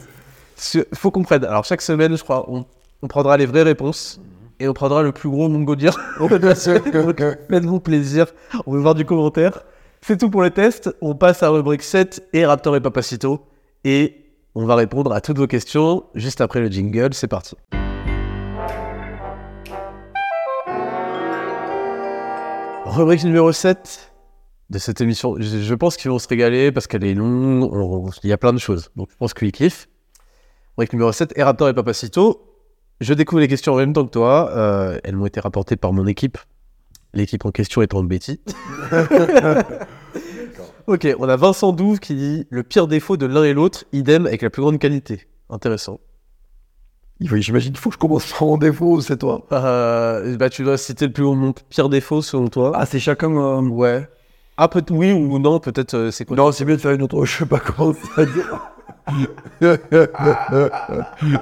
Ce- 0.61 0.85
Faut 0.93 1.09
qu'on 1.09 1.23
prenne. 1.23 1.43
Alors, 1.43 1.65
chaque 1.65 1.81
semaine, 1.81 2.15
je 2.15 2.23
crois, 2.23 2.45
on, 2.49 2.65
on 3.01 3.07
prendra 3.07 3.35
les 3.35 3.47
vraies 3.47 3.63
réponses 3.63 4.21
et 4.59 4.67
on 4.67 4.73
prendra 4.73 5.01
le 5.01 5.11
plus 5.11 5.27
gros. 5.29 5.49
Donc, 6.93 7.25
Faites-vous 7.49 7.79
plaisir. 7.79 8.27
On 8.67 8.71
veut 8.73 8.79
voir 8.79 8.93
du 8.93 9.03
commentaire. 9.03 9.63
C'est 10.01 10.17
tout 10.17 10.29
pour 10.29 10.43
le 10.43 10.51
test. 10.51 10.95
On 11.01 11.15
passe 11.15 11.41
à 11.41 11.49
rubrique 11.49 11.81
7 11.83 12.27
et 12.33 12.45
Raptor 12.45 12.75
et 12.75 12.81
Papacito. 12.81 13.41
Et 13.83 14.17
on 14.53 14.65
va 14.65 14.75
répondre 14.75 15.11
à 15.13 15.21
toutes 15.21 15.39
vos 15.39 15.47
questions 15.47 16.03
juste 16.13 16.41
après 16.41 16.59
le 16.59 16.67
jingle. 16.69 17.13
C'est 17.13 17.27
parti. 17.27 17.55
Rubrique 22.85 23.23
numéro 23.23 23.51
7 23.51 24.11
de 24.69 24.77
cette 24.77 25.01
émission. 25.01 25.35
Je, 25.39 25.59
je 25.59 25.73
pense 25.75 25.97
qu'ils 25.97 26.11
vont 26.11 26.19
se 26.19 26.27
régaler 26.27 26.71
parce 26.71 26.87
qu'elle 26.87 27.03
est 27.03 27.13
longue. 27.13 27.63
on- 27.73 28.07
on- 28.07 28.09
Il 28.23 28.29
y 28.29 28.33
a 28.33 28.37
plein 28.37 28.53
de 28.53 28.57
choses. 28.59 28.89
Donc 28.95 29.09
je 29.11 29.15
pense 29.17 29.33
qu'ils 29.33 29.51
kiffent. 29.51 29.87
Rubrique 30.77 30.93
numéro 30.93 31.11
7, 31.11 31.33
et 31.35 31.43
Raptor 31.43 31.69
et 31.69 31.73
Papacito. 31.73 32.47
Je 33.01 33.13
découvre 33.13 33.41
les 33.41 33.47
questions 33.47 33.73
en 33.73 33.77
même 33.77 33.93
temps 33.93 34.05
que 34.05 34.11
toi. 34.11 34.51
Euh, 34.55 34.99
elles 35.03 35.15
m'ont 35.15 35.25
été 35.25 35.39
rapportées 35.39 35.75
par 35.75 35.91
mon 35.93 36.07
équipe. 36.07 36.37
L'équipe 37.13 37.45
en 37.45 37.51
question 37.51 37.81
étant 37.81 38.03
Betty. 38.03 38.39
ok, 40.87 41.07
on 41.19 41.27
a 41.27 41.35
Vincent 41.35 41.73
Douve 41.73 41.99
qui 41.99 42.15
dit 42.15 42.47
le 42.49 42.63
pire 42.63 42.87
défaut 42.87 43.17
de 43.17 43.25
l'un 43.25 43.43
et 43.43 43.53
l'autre, 43.53 43.83
idem 43.91 44.27
avec 44.27 44.41
la 44.41 44.49
plus 44.49 44.61
grande 44.61 44.79
qualité. 44.79 45.27
Intéressant. 45.49 45.99
J'imagine 47.19 47.71
qu'il 47.73 47.79
faut 47.79 47.89
que 47.89 47.95
je 47.95 47.99
commence 47.99 48.25
par 48.31 48.47
mon 48.47 48.57
défaut, 48.57 48.99
c'est 49.01 49.17
toi. 49.17 49.45
Euh, 49.51 50.37
bah, 50.37 50.49
tu 50.49 50.63
dois 50.63 50.77
citer 50.77 51.05
le 51.05 51.13
plus 51.13 51.23
mon 51.23 51.53
pire 51.53 51.89
défaut 51.89 52.21
selon 52.21 52.47
toi. 52.47 52.71
Ah, 52.75 52.85
c'est 52.85 52.99
chacun. 52.99 53.31
euh, 53.35 53.61
ouais. 53.61 54.07
Ah, 54.57 54.67
peut 54.67 54.83
oui 54.89 55.11
ou 55.11 55.37
non, 55.39 55.59
peut-être 55.59 55.93
euh, 55.95 56.11
c'est 56.11 56.25
quoi 56.25 56.37
Non, 56.37 56.51
c'est 56.51 56.65
mieux 56.65 56.77
de 56.77 56.81
faire 56.81 56.91
une 56.91 57.01
autre. 57.03 57.25
Je 57.25 57.37
sais 57.39 57.45
pas 57.45 57.59
comment 57.59 57.93
ça 58.15 58.25
dire. 58.25 58.71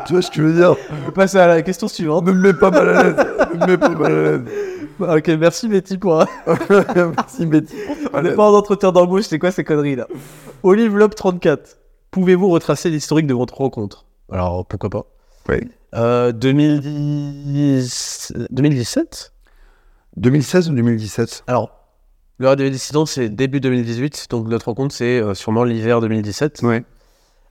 tu 0.06 0.14
vois 0.14 0.22
ce 0.22 0.30
que 0.30 0.36
je 0.36 0.42
veux 0.42 0.54
dire? 0.54 0.76
On 0.92 1.06
peut 1.06 1.12
passer 1.12 1.38
à 1.38 1.48
la 1.48 1.62
question 1.62 1.88
suivante. 1.88 2.26
Ne 2.26 2.32
me 2.32 2.42
mets 2.42 2.54
pas 2.54 2.72
mal 2.72 2.90
à 2.90 3.04
l'aise. 3.04 3.16
Ne 3.54 3.60
me 3.60 3.68
mets 3.68 3.78
pas 3.78 3.90
mal 3.90 4.12
à 4.12 4.32
l'aise. 4.32 4.42
Ok, 5.00 5.30
merci 5.40 5.70
Betty 5.70 5.98
pour. 5.98 6.18
Merci, 6.96 7.46
Betty. 7.46 7.74
On 8.12 8.22
n'est 8.22 8.34
pas 8.34 8.52
en 8.52 8.54
entretien 8.54 8.92
d'embauche, 8.92 9.24
c'est 9.30 9.40
quoi 9.40 9.52
ces 9.52 9.64
conneries 9.64 9.96
là? 9.96 10.08
Olive 10.62 10.98
Lop 10.98 11.16
34. 11.16 11.78
Pouvez-vous 12.12 12.50
retracer 12.50 12.90
l'historique 12.90 13.26
de 13.26 13.34
votre 13.34 13.56
rencontre? 13.56 14.04
Alors, 14.30 14.66
pourquoi 14.66 14.90
pas? 14.90 15.06
Oui. 15.48 15.60
Euh, 15.96 16.34
2010... 16.34 18.34
2017 18.50 19.32
2016 20.18 20.70
ou 20.70 20.74
2017 20.74 21.44
Alors, 21.48 21.72
l'heure 22.40 22.56
des 22.56 22.70
dissidents, 22.70 23.06
c'est 23.06 23.30
début 23.30 23.62
2018, 23.62 24.28
donc 24.30 24.48
notre 24.48 24.68
rencontre, 24.68 24.94
c'est 24.94 25.22
euh, 25.22 25.34
sûrement 25.34 25.64
l'hiver 25.64 26.02
2017. 26.02 26.62
Ouais. 26.64 26.84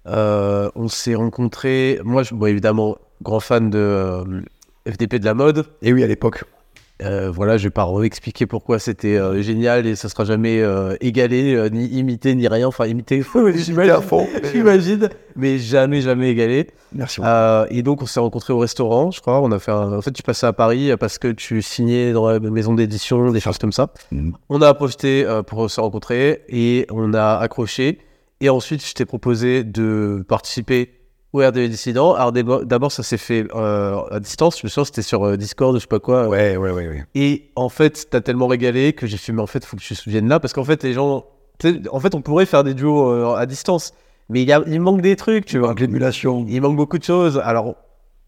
Euh, 0.08 0.70
on 0.74 0.88
s'est 0.88 1.14
rencontrés, 1.14 2.00
moi, 2.04 2.22
je, 2.22 2.34
bon, 2.34 2.46
évidemment, 2.46 2.96
grand 3.22 3.40
fan 3.40 3.70
de 3.70 3.78
euh, 3.78 4.24
FDP 4.88 5.16
de 5.16 5.24
la 5.24 5.34
mode. 5.34 5.66
Et 5.82 5.92
oui, 5.92 6.02
à 6.02 6.06
l'époque. 6.06 6.44
Euh, 7.00 7.30
voilà, 7.30 7.58
je 7.58 7.64
vais 7.64 7.70
pas 7.70 7.88
expliquer 8.02 8.46
pourquoi 8.46 8.80
c'était 8.80 9.20
génial 9.40 9.86
et 9.86 9.94
ça 9.94 10.08
sera 10.08 10.24
jamais 10.24 10.60
égalé, 11.00 11.68
ni 11.70 11.84
imité, 11.86 12.34
ni 12.34 12.48
rien. 12.48 12.66
Enfin, 12.66 12.86
imité, 12.86 13.22
J'imagine 13.54 13.92
à 13.92 14.00
fond. 14.00 14.26
j'imagine, 14.52 15.08
mais 15.36 15.58
jamais, 15.58 16.00
jamais 16.00 16.30
égalé. 16.30 16.66
Merci. 16.92 17.20
Et 17.70 17.82
donc, 17.84 18.02
on 18.02 18.06
s'est 18.06 18.18
rencontrés 18.18 18.52
au 18.52 18.58
restaurant, 18.58 19.12
je 19.12 19.20
crois. 19.20 19.40
On 19.40 19.52
a 19.52 19.60
fait 19.60 19.70
un- 19.70 19.92
En 19.98 20.00
fait, 20.02 20.10
tu 20.10 20.24
passais 20.24 20.46
à 20.46 20.52
Paris 20.52 20.90
parce 20.98 21.18
que 21.18 21.28
tu 21.28 21.62
signais 21.62 22.12
dans 22.12 22.28
la 22.28 22.40
maison 22.40 22.74
d'édition, 22.74 23.30
des 23.30 23.38
choses 23.38 23.58
comme 23.58 23.70
ça. 23.72 23.92
Mhm. 24.10 24.32
On 24.48 24.60
a 24.60 24.74
profité 24.74 25.24
pour 25.46 25.70
se 25.70 25.80
rencontrer 25.80 26.42
et 26.48 26.84
on 26.90 27.14
a 27.14 27.36
accroché. 27.36 27.98
Et 28.40 28.48
ensuite, 28.48 28.84
je 28.86 28.92
t'ai 28.94 29.04
proposé 29.04 29.64
de 29.64 30.24
participer 30.28 30.98
au 31.32 31.40
RDV 31.40 31.68
Dissident. 31.68 32.14
Alors, 32.14 32.32
d'abord, 32.32 32.92
ça 32.92 33.02
s'est 33.02 33.18
fait 33.18 33.46
euh, 33.54 34.00
à 34.10 34.20
distance. 34.20 34.60
Je 34.60 34.66
me 34.66 34.68
souviens, 34.68 34.84
c'était 34.84 35.02
sur 35.02 35.24
euh, 35.24 35.36
Discord, 35.36 35.74
je 35.74 35.80
sais 35.80 35.86
pas 35.86 36.00
quoi. 36.00 36.28
Ouais, 36.28 36.56
ouais, 36.56 36.70
ouais, 36.70 36.88
ouais. 36.88 37.04
Et 37.14 37.50
en 37.56 37.68
fait, 37.68 38.08
t'as 38.10 38.20
tellement 38.20 38.46
régalé 38.46 38.92
que 38.92 39.06
j'ai 39.06 39.16
fait, 39.16 39.32
mais 39.32 39.42
en 39.42 39.46
fait, 39.46 39.64
faut 39.64 39.76
que 39.76 39.82
tu 39.82 39.94
viennes 40.10 40.28
là 40.28 40.40
parce 40.40 40.52
qu'en 40.52 40.64
fait, 40.64 40.82
les 40.82 40.92
gens. 40.92 41.26
En 41.90 41.98
fait, 41.98 42.14
on 42.14 42.22
pourrait 42.22 42.46
faire 42.46 42.62
des 42.62 42.74
duos 42.74 43.10
euh, 43.10 43.34
à 43.34 43.44
distance, 43.44 43.92
mais 44.28 44.42
il, 44.42 44.48
y 44.48 44.52
a, 44.52 44.62
il 44.68 44.80
manque 44.80 45.00
des 45.00 45.16
trucs, 45.16 45.44
tu 45.44 45.58
vois. 45.58 45.74
L'émulation. 45.74 46.46
Il 46.48 46.60
manque 46.62 46.76
beaucoup 46.76 46.98
de 46.98 47.04
choses. 47.04 47.40
Alors, 47.44 47.74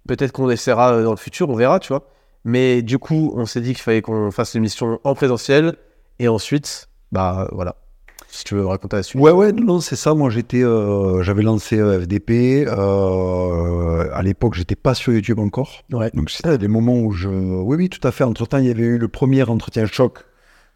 peut-être 0.09 0.33
qu'on 0.33 0.51
essaiera 0.51 0.95
euh, 0.95 1.05
dans 1.05 1.13
le 1.13 1.17
futur, 1.17 1.49
on 1.49 1.55
verra, 1.55 1.79
tu 1.79 1.89
vois. 1.89 2.09
Mais 2.45 2.83
du 2.83 2.99
coup, 2.99 3.33
on 3.37 3.47
s'est 3.47 3.61
dit 3.61 3.75
qu'il 3.75 3.83
fallait 3.83 4.03
qu'on 4.03 4.33
fasse 4.33 4.55
l'émission 4.55 4.99
en 5.05 5.15
présentiel. 5.15 5.77
Et 6.19 6.27
ensuite, 6.27 6.89
bah 7.13 7.49
voilà. 7.53 7.77
Si 8.33 8.45
tu 8.45 8.55
veux 8.55 8.65
raconter 8.65 8.97
la 8.97 9.03
suite. 9.03 9.21
Ouais, 9.21 9.33
ouais, 9.33 9.53
non, 9.53 9.81
c'est 9.81 9.97
ça. 9.97 10.15
Moi, 10.15 10.31
j'étais, 10.31 10.63
euh, 10.63 11.23
j'avais 11.23 11.43
lancé 11.43 11.79
euh, 11.79 12.01
FDP. 12.01 12.65
euh, 12.69 14.09
à 14.13 14.23
l'époque, 14.23 14.55
j'étais 14.55 14.77
pas 14.77 14.95
sur 14.95 15.13
YouTube 15.13 15.39
encore. 15.39 15.83
Ouais. 15.93 16.11
Donc, 16.15 16.31
c'était 16.31 16.57
des 16.59 16.69
moments 16.69 16.99
où 17.01 17.13
je. 17.13 17.29
Oui, 17.29 17.77
oui, 17.77 17.89
tout 17.89 18.07
à 18.07 18.13
fait. 18.13 18.25
Entre 18.25 18.47
temps, 18.47 18.59
il 18.59 18.67
y 18.67 18.71
avait 18.71 18.83
eu 18.85 18.99
le 18.99 19.09
premier 19.09 19.43
entretien 19.43 19.87
choc 19.87 20.21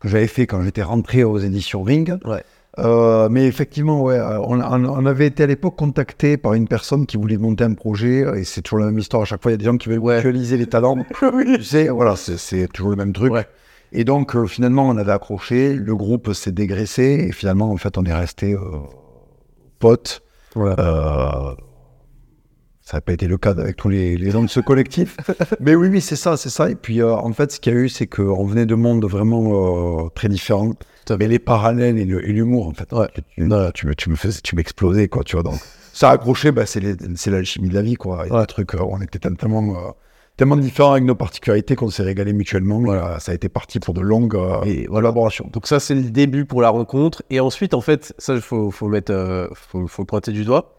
que 0.01 0.09
j'avais 0.09 0.27
fait 0.27 0.47
quand 0.47 0.63
j'étais 0.63 0.83
rentré 0.83 1.23
aux 1.25 1.39
éditions 1.39 1.83
Ring. 1.83 2.19
Ouais. 2.25 2.43
Euh, 2.81 3.29
mais 3.31 3.47
effectivement, 3.47 4.03
ouais, 4.03 4.19
on, 4.21 5.07
avait 5.07 5.29
été 5.29 5.45
à 5.45 5.47
l'époque 5.47 5.77
contacté 5.77 6.37
par 6.37 6.55
une 6.55 6.67
personne 6.67 7.07
qui 7.07 7.17
voulait 7.17 7.37
monter 7.37 7.63
un 7.63 7.75
projet, 7.75 8.25
et 8.37 8.43
c'est 8.43 8.63
toujours 8.63 8.81
la 8.81 8.87
même 8.87 8.99
histoire. 8.99 9.23
À 9.23 9.27
chaque 9.27 9.41
fois, 9.41 9.53
il 9.53 9.55
y 9.55 9.57
a 9.57 9.59
des 9.59 9.65
gens 9.65 9.77
qui 9.77 9.89
veulent 9.89 10.03
actualiser 10.11 10.57
les 10.57 10.67
talents. 10.67 10.99
Tu 11.57 11.63
sais, 11.63 11.89
voilà, 11.89 12.17
c'est- 12.17 12.37
c'est 12.37 12.67
toujours 12.67 12.91
le 12.91 12.97
même 12.97 13.13
truc. 13.13 13.33
Ouais. 13.33 13.47
Et 13.93 14.05
donc, 14.05 14.35
euh, 14.35 14.47
finalement, 14.47 14.89
on 14.89 14.97
avait 14.97 15.13
accroché, 15.13 15.75
le 15.75 15.95
groupe 15.97 16.33
s'est 16.33 16.53
dégraissé, 16.53 17.27
et 17.29 17.33
finalement, 17.33 17.71
en 17.71 17.77
fait, 17.77 17.97
on 17.99 18.05
est 18.05 18.13
resté 18.15 18.55
euh, 18.55 18.59
potes. 19.79 20.23
Voilà. 20.55 20.77
Euh, 20.79 21.55
ça 22.83 22.99
n'a 22.99 23.01
pas 23.01 23.13
été 23.15 23.27
le 23.27 23.39
cas 23.39 23.53
avec 23.53 23.77
tous 23.77 23.89
les, 23.89 24.17
les 24.17 24.31
gens 24.31 24.43
de 24.43 24.49
ce 24.49 24.61
collectif. 24.61 25.17
Mais 25.61 25.75
oui, 25.75 25.89
oui, 25.89 26.01
c'est 26.01 26.17
ça, 26.17 26.37
c'est 26.37 26.51
ça. 26.51 26.69
Et 26.71 26.75
puis, 26.75 27.01
euh, 27.01 27.15
en 27.15 27.33
fait, 27.33 27.53
ce 27.53 27.61
qu'il 27.61 27.73
y 27.73 27.77
a 27.77 27.79
eu, 27.79 27.89
c'est 27.89 28.07
qu'on 28.07 28.45
venait 28.45 28.67
de 28.67 28.75
mondes 28.75 29.05
vraiment 29.07 30.09
très 30.11 30.29
différents. 30.29 30.73
Mais 31.19 31.29
les 31.29 31.39
parallèles 31.39 31.99
et 31.99 32.05
l'humour, 32.05 32.67
en 32.69 32.73
fait. 32.73 32.91
Ouais. 32.93 33.09
Tu, 33.15 33.23
tu 33.37 33.43
me, 33.87 33.95
tu 33.95 34.11
me 34.11 34.17
faisais, 34.17 34.41
tu 34.43 34.57
m'explosais, 34.57 35.09
quoi, 35.09 35.23
tu 35.25 35.37
vois. 35.37 35.43
Donc, 35.43 35.61
ça 35.93 36.11
a 36.11 36.13
accroché, 36.15 36.51
bah, 36.51 36.65
c'est 36.67 36.81
l'alchimie 37.31 37.69
de 37.69 37.75
la 37.75 37.83
vie, 37.83 37.95
quoi. 37.95 38.23
Il 38.25 38.29
y 38.29 38.33
a 38.33 38.35
Ouais. 38.37 38.41
des 38.43 38.47
trucs, 38.47 38.75
on 38.75 39.01
était 39.01 39.19
tellement, 39.19 39.95
tellement 40.37 40.57
différents 40.57 40.93
avec 40.93 41.05
nos 41.05 41.15
particularités 41.15 41.77
qu'on 41.77 41.91
s'est 41.91 42.03
régalé 42.03 42.33
mutuellement. 42.33 42.81
Voilà, 42.81 43.21
ça 43.21 43.33
a 43.33 43.35
été 43.35 43.49
parti 43.49 43.81
pour 43.81 43.95
de 43.95 44.01
longues 44.01 44.37
euh, 44.37 44.87
collaborations. 44.87 45.49
Donc 45.53 45.67
ça, 45.67 45.81
c'est 45.81 45.95
le 45.95 46.11
début 46.11 46.45
pour 46.45 46.61
la 46.63 46.71
rencontre. 46.71 47.23
Et 47.31 47.41
ensuite, 47.41 47.75
en 47.75 47.81
fait, 47.81 48.15
ça, 48.19 48.35
il 48.35 48.41
faut, 48.41 48.71
faut 48.71 48.89
mettre, 48.89 49.13
euh, 49.13 49.49
faut, 49.55 49.87
faut 49.87 50.03
le 50.03 50.07
pointer 50.07 50.33
du 50.33 50.45
doigt. 50.45 50.79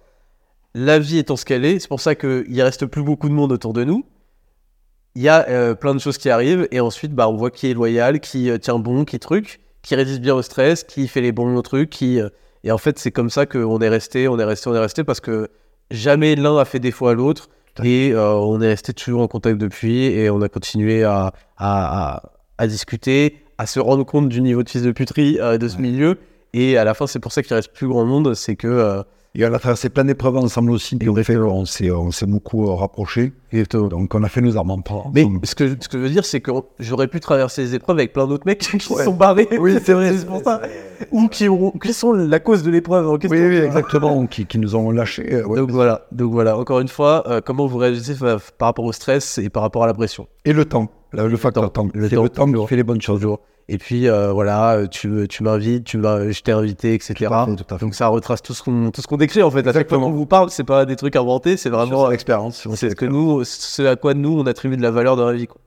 La 0.73 0.99
vie 0.99 1.19
étant 1.19 1.37
ce 1.37 1.45
qu'elle 1.45 1.63
est, 1.63 1.79
c'est 1.79 1.87
pour 1.87 2.01
ça 2.01 2.15
qu'il 2.15 2.61
reste 2.61 2.85
plus 2.85 3.03
beaucoup 3.03 3.29
de 3.29 3.33
monde 3.33 3.51
autour 3.51 3.73
de 3.73 3.83
nous. 3.83 4.05
Il 5.15 5.21
y 5.21 5.29
a 5.29 5.47
euh, 5.47 5.75
plein 5.75 5.93
de 5.93 5.99
choses 5.99 6.17
qui 6.17 6.29
arrivent 6.29 6.67
et 6.71 6.81
ensuite, 6.81 7.13
bah, 7.13 7.29
on 7.29 7.37
voit 7.37 7.49
qui 7.51 7.71
est 7.71 7.73
loyal, 7.73 8.19
qui 8.19 8.49
tient 8.59 8.79
bon, 8.79 9.05
qui 9.05 9.17
truc, 9.19 9.61
qui 9.81 9.95
résiste 9.95 10.19
bien 10.19 10.35
au 10.35 10.41
stress, 10.41 10.83
qui 10.83 11.07
fait 11.07 11.21
les 11.21 11.31
bons 11.31 11.61
trucs, 11.61 11.89
qui 11.89 12.19
et 12.65 12.71
en 12.71 12.79
fait, 12.79 12.97
c'est 12.97 13.11
comme 13.11 13.29
ça 13.29 13.45
qu'on 13.45 13.79
est 13.79 13.89
resté, 13.89 14.27
on 14.27 14.39
est 14.39 14.43
resté, 14.43 14.69
on 14.69 14.75
est 14.75 14.79
resté 14.79 15.03
parce 15.03 15.19
que 15.19 15.49
jamais 15.91 16.35
l'un 16.35 16.57
a 16.57 16.65
fait 16.65 16.79
défaut 16.79 17.07
à 17.07 17.13
l'autre 17.13 17.47
et 17.83 18.11
euh, 18.13 18.33
on 18.33 18.61
est 18.61 18.67
resté 18.67 18.93
toujours 18.93 19.21
en 19.21 19.27
contact 19.27 19.57
depuis 19.57 20.03
et 20.05 20.29
on 20.29 20.41
a 20.41 20.49
continué 20.49 21.03
à, 21.03 21.33
à, 21.57 22.13
à, 22.15 22.23
à 22.57 22.67
discuter, 22.67 23.43
à 23.57 23.65
se 23.65 23.79
rendre 23.79 24.03
compte 24.05 24.29
du 24.29 24.41
niveau 24.41 24.63
de 24.63 24.69
fils 24.69 24.81
de 24.83 24.91
puterie 24.91 25.37
euh, 25.39 25.57
de 25.57 25.67
ce 25.67 25.75
Ouais. 25.75 25.81
milieu. 25.81 26.17
Et 26.53 26.77
à 26.77 26.83
la 26.85 26.93
fin, 26.93 27.05
c'est 27.07 27.19
pour 27.19 27.31
ça 27.33 27.43
qu'il 27.43 27.53
reste 27.53 27.73
plus 27.73 27.87
grand 27.87 28.05
monde, 28.05 28.33
c'est 28.33 28.55
que 28.55 28.67
euh, 28.67 29.03
Et 29.37 29.45
on 29.45 29.53
a 29.53 29.59
traversé 29.59 29.89
plein 29.89 30.05
d'épreuves 30.05 30.37
ensemble 30.37 30.71
aussi. 30.71 30.95
Puis 30.95 31.09
on, 31.09 31.15
fait, 31.15 31.35
on 31.35 31.65
s'est 31.65 31.91
on 31.91 32.09
s'est 32.11 32.25
beaucoup 32.25 32.69
euh, 32.69 32.73
rapprochés. 32.73 33.33
Donc, 33.71 34.15
on 34.15 34.23
a 34.23 34.29
fait 34.29 34.39
nos 34.41 34.55
armes 34.57 34.71
en 34.71 34.79
part. 34.81 35.05
Mais 35.13 35.25
ce 35.43 35.55
que, 35.55 35.69
ce 35.79 35.87
que 35.89 35.97
je 35.97 36.03
veux 36.03 36.09
dire, 36.09 36.23
c'est 36.25 36.39
que 36.41 36.51
j'aurais 36.79 37.07
pu 37.07 37.19
traverser 37.19 37.61
les 37.63 37.75
épreuves 37.75 37.97
avec 37.97 38.13
plein 38.13 38.27
d'autres 38.27 38.45
mecs 38.45 38.59
qui 38.79 38.93
Ouais. 38.93 39.03
sont 39.03 39.13
barrés. 39.13 39.47
Oui, 39.59 39.77
c'est 39.83 39.93
vrai. 39.93 40.15
c'est 40.17 40.25
pour 40.25 40.41
ça. 40.41 40.61
Ou 41.11 41.27
qui, 41.27 41.49
ont- 41.49 41.71
qui 41.71 41.91
sont 41.93 42.13
la 42.13 42.39
cause 42.39 42.63
de 42.63 42.71
l'épreuve 42.71 43.07
Oui, 43.09 43.19
oui, 43.29 43.57
exactement. 43.57 44.25
qui, 44.27 44.45
qui 44.45 44.57
nous 44.57 44.75
ont 44.75 44.89
lâchés. 44.91 45.33
euh, 45.33 45.45
ouais. 45.45 45.57
Donc 45.59 45.69
voilà, 45.71 46.05
donc 46.13 46.31
voilà. 46.31 46.57
Encore 46.57 46.79
une 46.79 46.87
fois, 46.87 47.23
euh, 47.27 47.41
comment 47.43 47.65
vous 47.67 47.77
réagissez 47.77 48.15
par 48.57 48.67
rapport 48.67 48.85
au 48.85 48.93
stress 48.93 49.37
et 49.37 49.49
par 49.49 49.63
rapport 49.63 49.83
à 49.83 49.87
la 49.87 49.93
pression? 49.93 50.27
Et 50.45 50.53
le 50.53 50.63
temps. 50.65 50.89
Le, 51.11 51.27
le 51.27 51.37
facteur 51.37 51.71
temps. 51.71 51.87
Le 51.93 52.07
C'est 52.09 52.15
temps, 52.15 52.23
le 52.23 52.29
temps 52.29 52.51
qui 52.51 52.67
fait 52.67 52.75
les 52.77 52.83
bonnes 52.83 53.01
choses. 53.01 53.19
Toujours. 53.21 53.39
Et 53.67 53.79
puis 53.79 54.07
euh, 54.07 54.31
voilà, 54.31 54.87
tu, 54.89 55.27
tu 55.27 55.41
m'invites, 55.41 55.85
tu 55.85 55.97
je 55.99 56.41
t'ai 56.41 56.51
invité, 56.51 56.93
etc. 56.93 57.13
Fait. 57.15 57.79
Donc 57.79 57.95
ça 57.95 58.07
retrace 58.07 58.43
tout 58.43 58.53
ce 58.53 58.61
qu'on, 58.61 58.91
tout 58.91 59.01
ce 59.01 59.07
qu'on 59.07 59.17
décrit 59.17 59.41
en 59.41 59.49
fait. 59.49 59.65
À 59.67 59.73
chaque 59.73 59.89
fois 59.89 59.97
qu'on 59.97 60.11
vous 60.11 60.27
parle, 60.27 60.51
c'est 60.51 60.63
pas 60.63 60.85
des 60.85 60.95
trucs 60.95 61.15
inventés, 61.15 61.57
c'est 61.57 61.69
vraiment 61.71 62.07
l'expérience. 62.07 62.67
C'est 62.75 62.91
ce 62.91 62.95
que 62.95 63.05
nous, 63.05 63.43
c'est 63.43 63.87
à 63.87 63.95
quoi 63.95 64.13
nous 64.13 64.39
on 64.39 64.45
attribue 64.45 64.77
de 64.77 64.83
la 64.83 64.91
valeur 64.91 65.15
dans 65.15 65.25
la 65.25 65.33
vie. 65.33 65.47
quoi. 65.47 65.59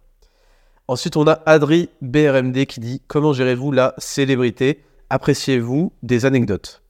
Ensuite, 0.87 1.17
on 1.17 1.27
a 1.27 1.43
Adri 1.45 1.91
BRMD 2.01 2.65
qui 2.67 2.81
dit 2.81 3.03
Comment 3.09 3.33
gérez-vous 3.33 3.73
la 3.73 3.95
célébrité? 3.99 4.83
Appréciez-vous 5.11 5.93
des 6.03 6.25
anecdotes? 6.25 6.83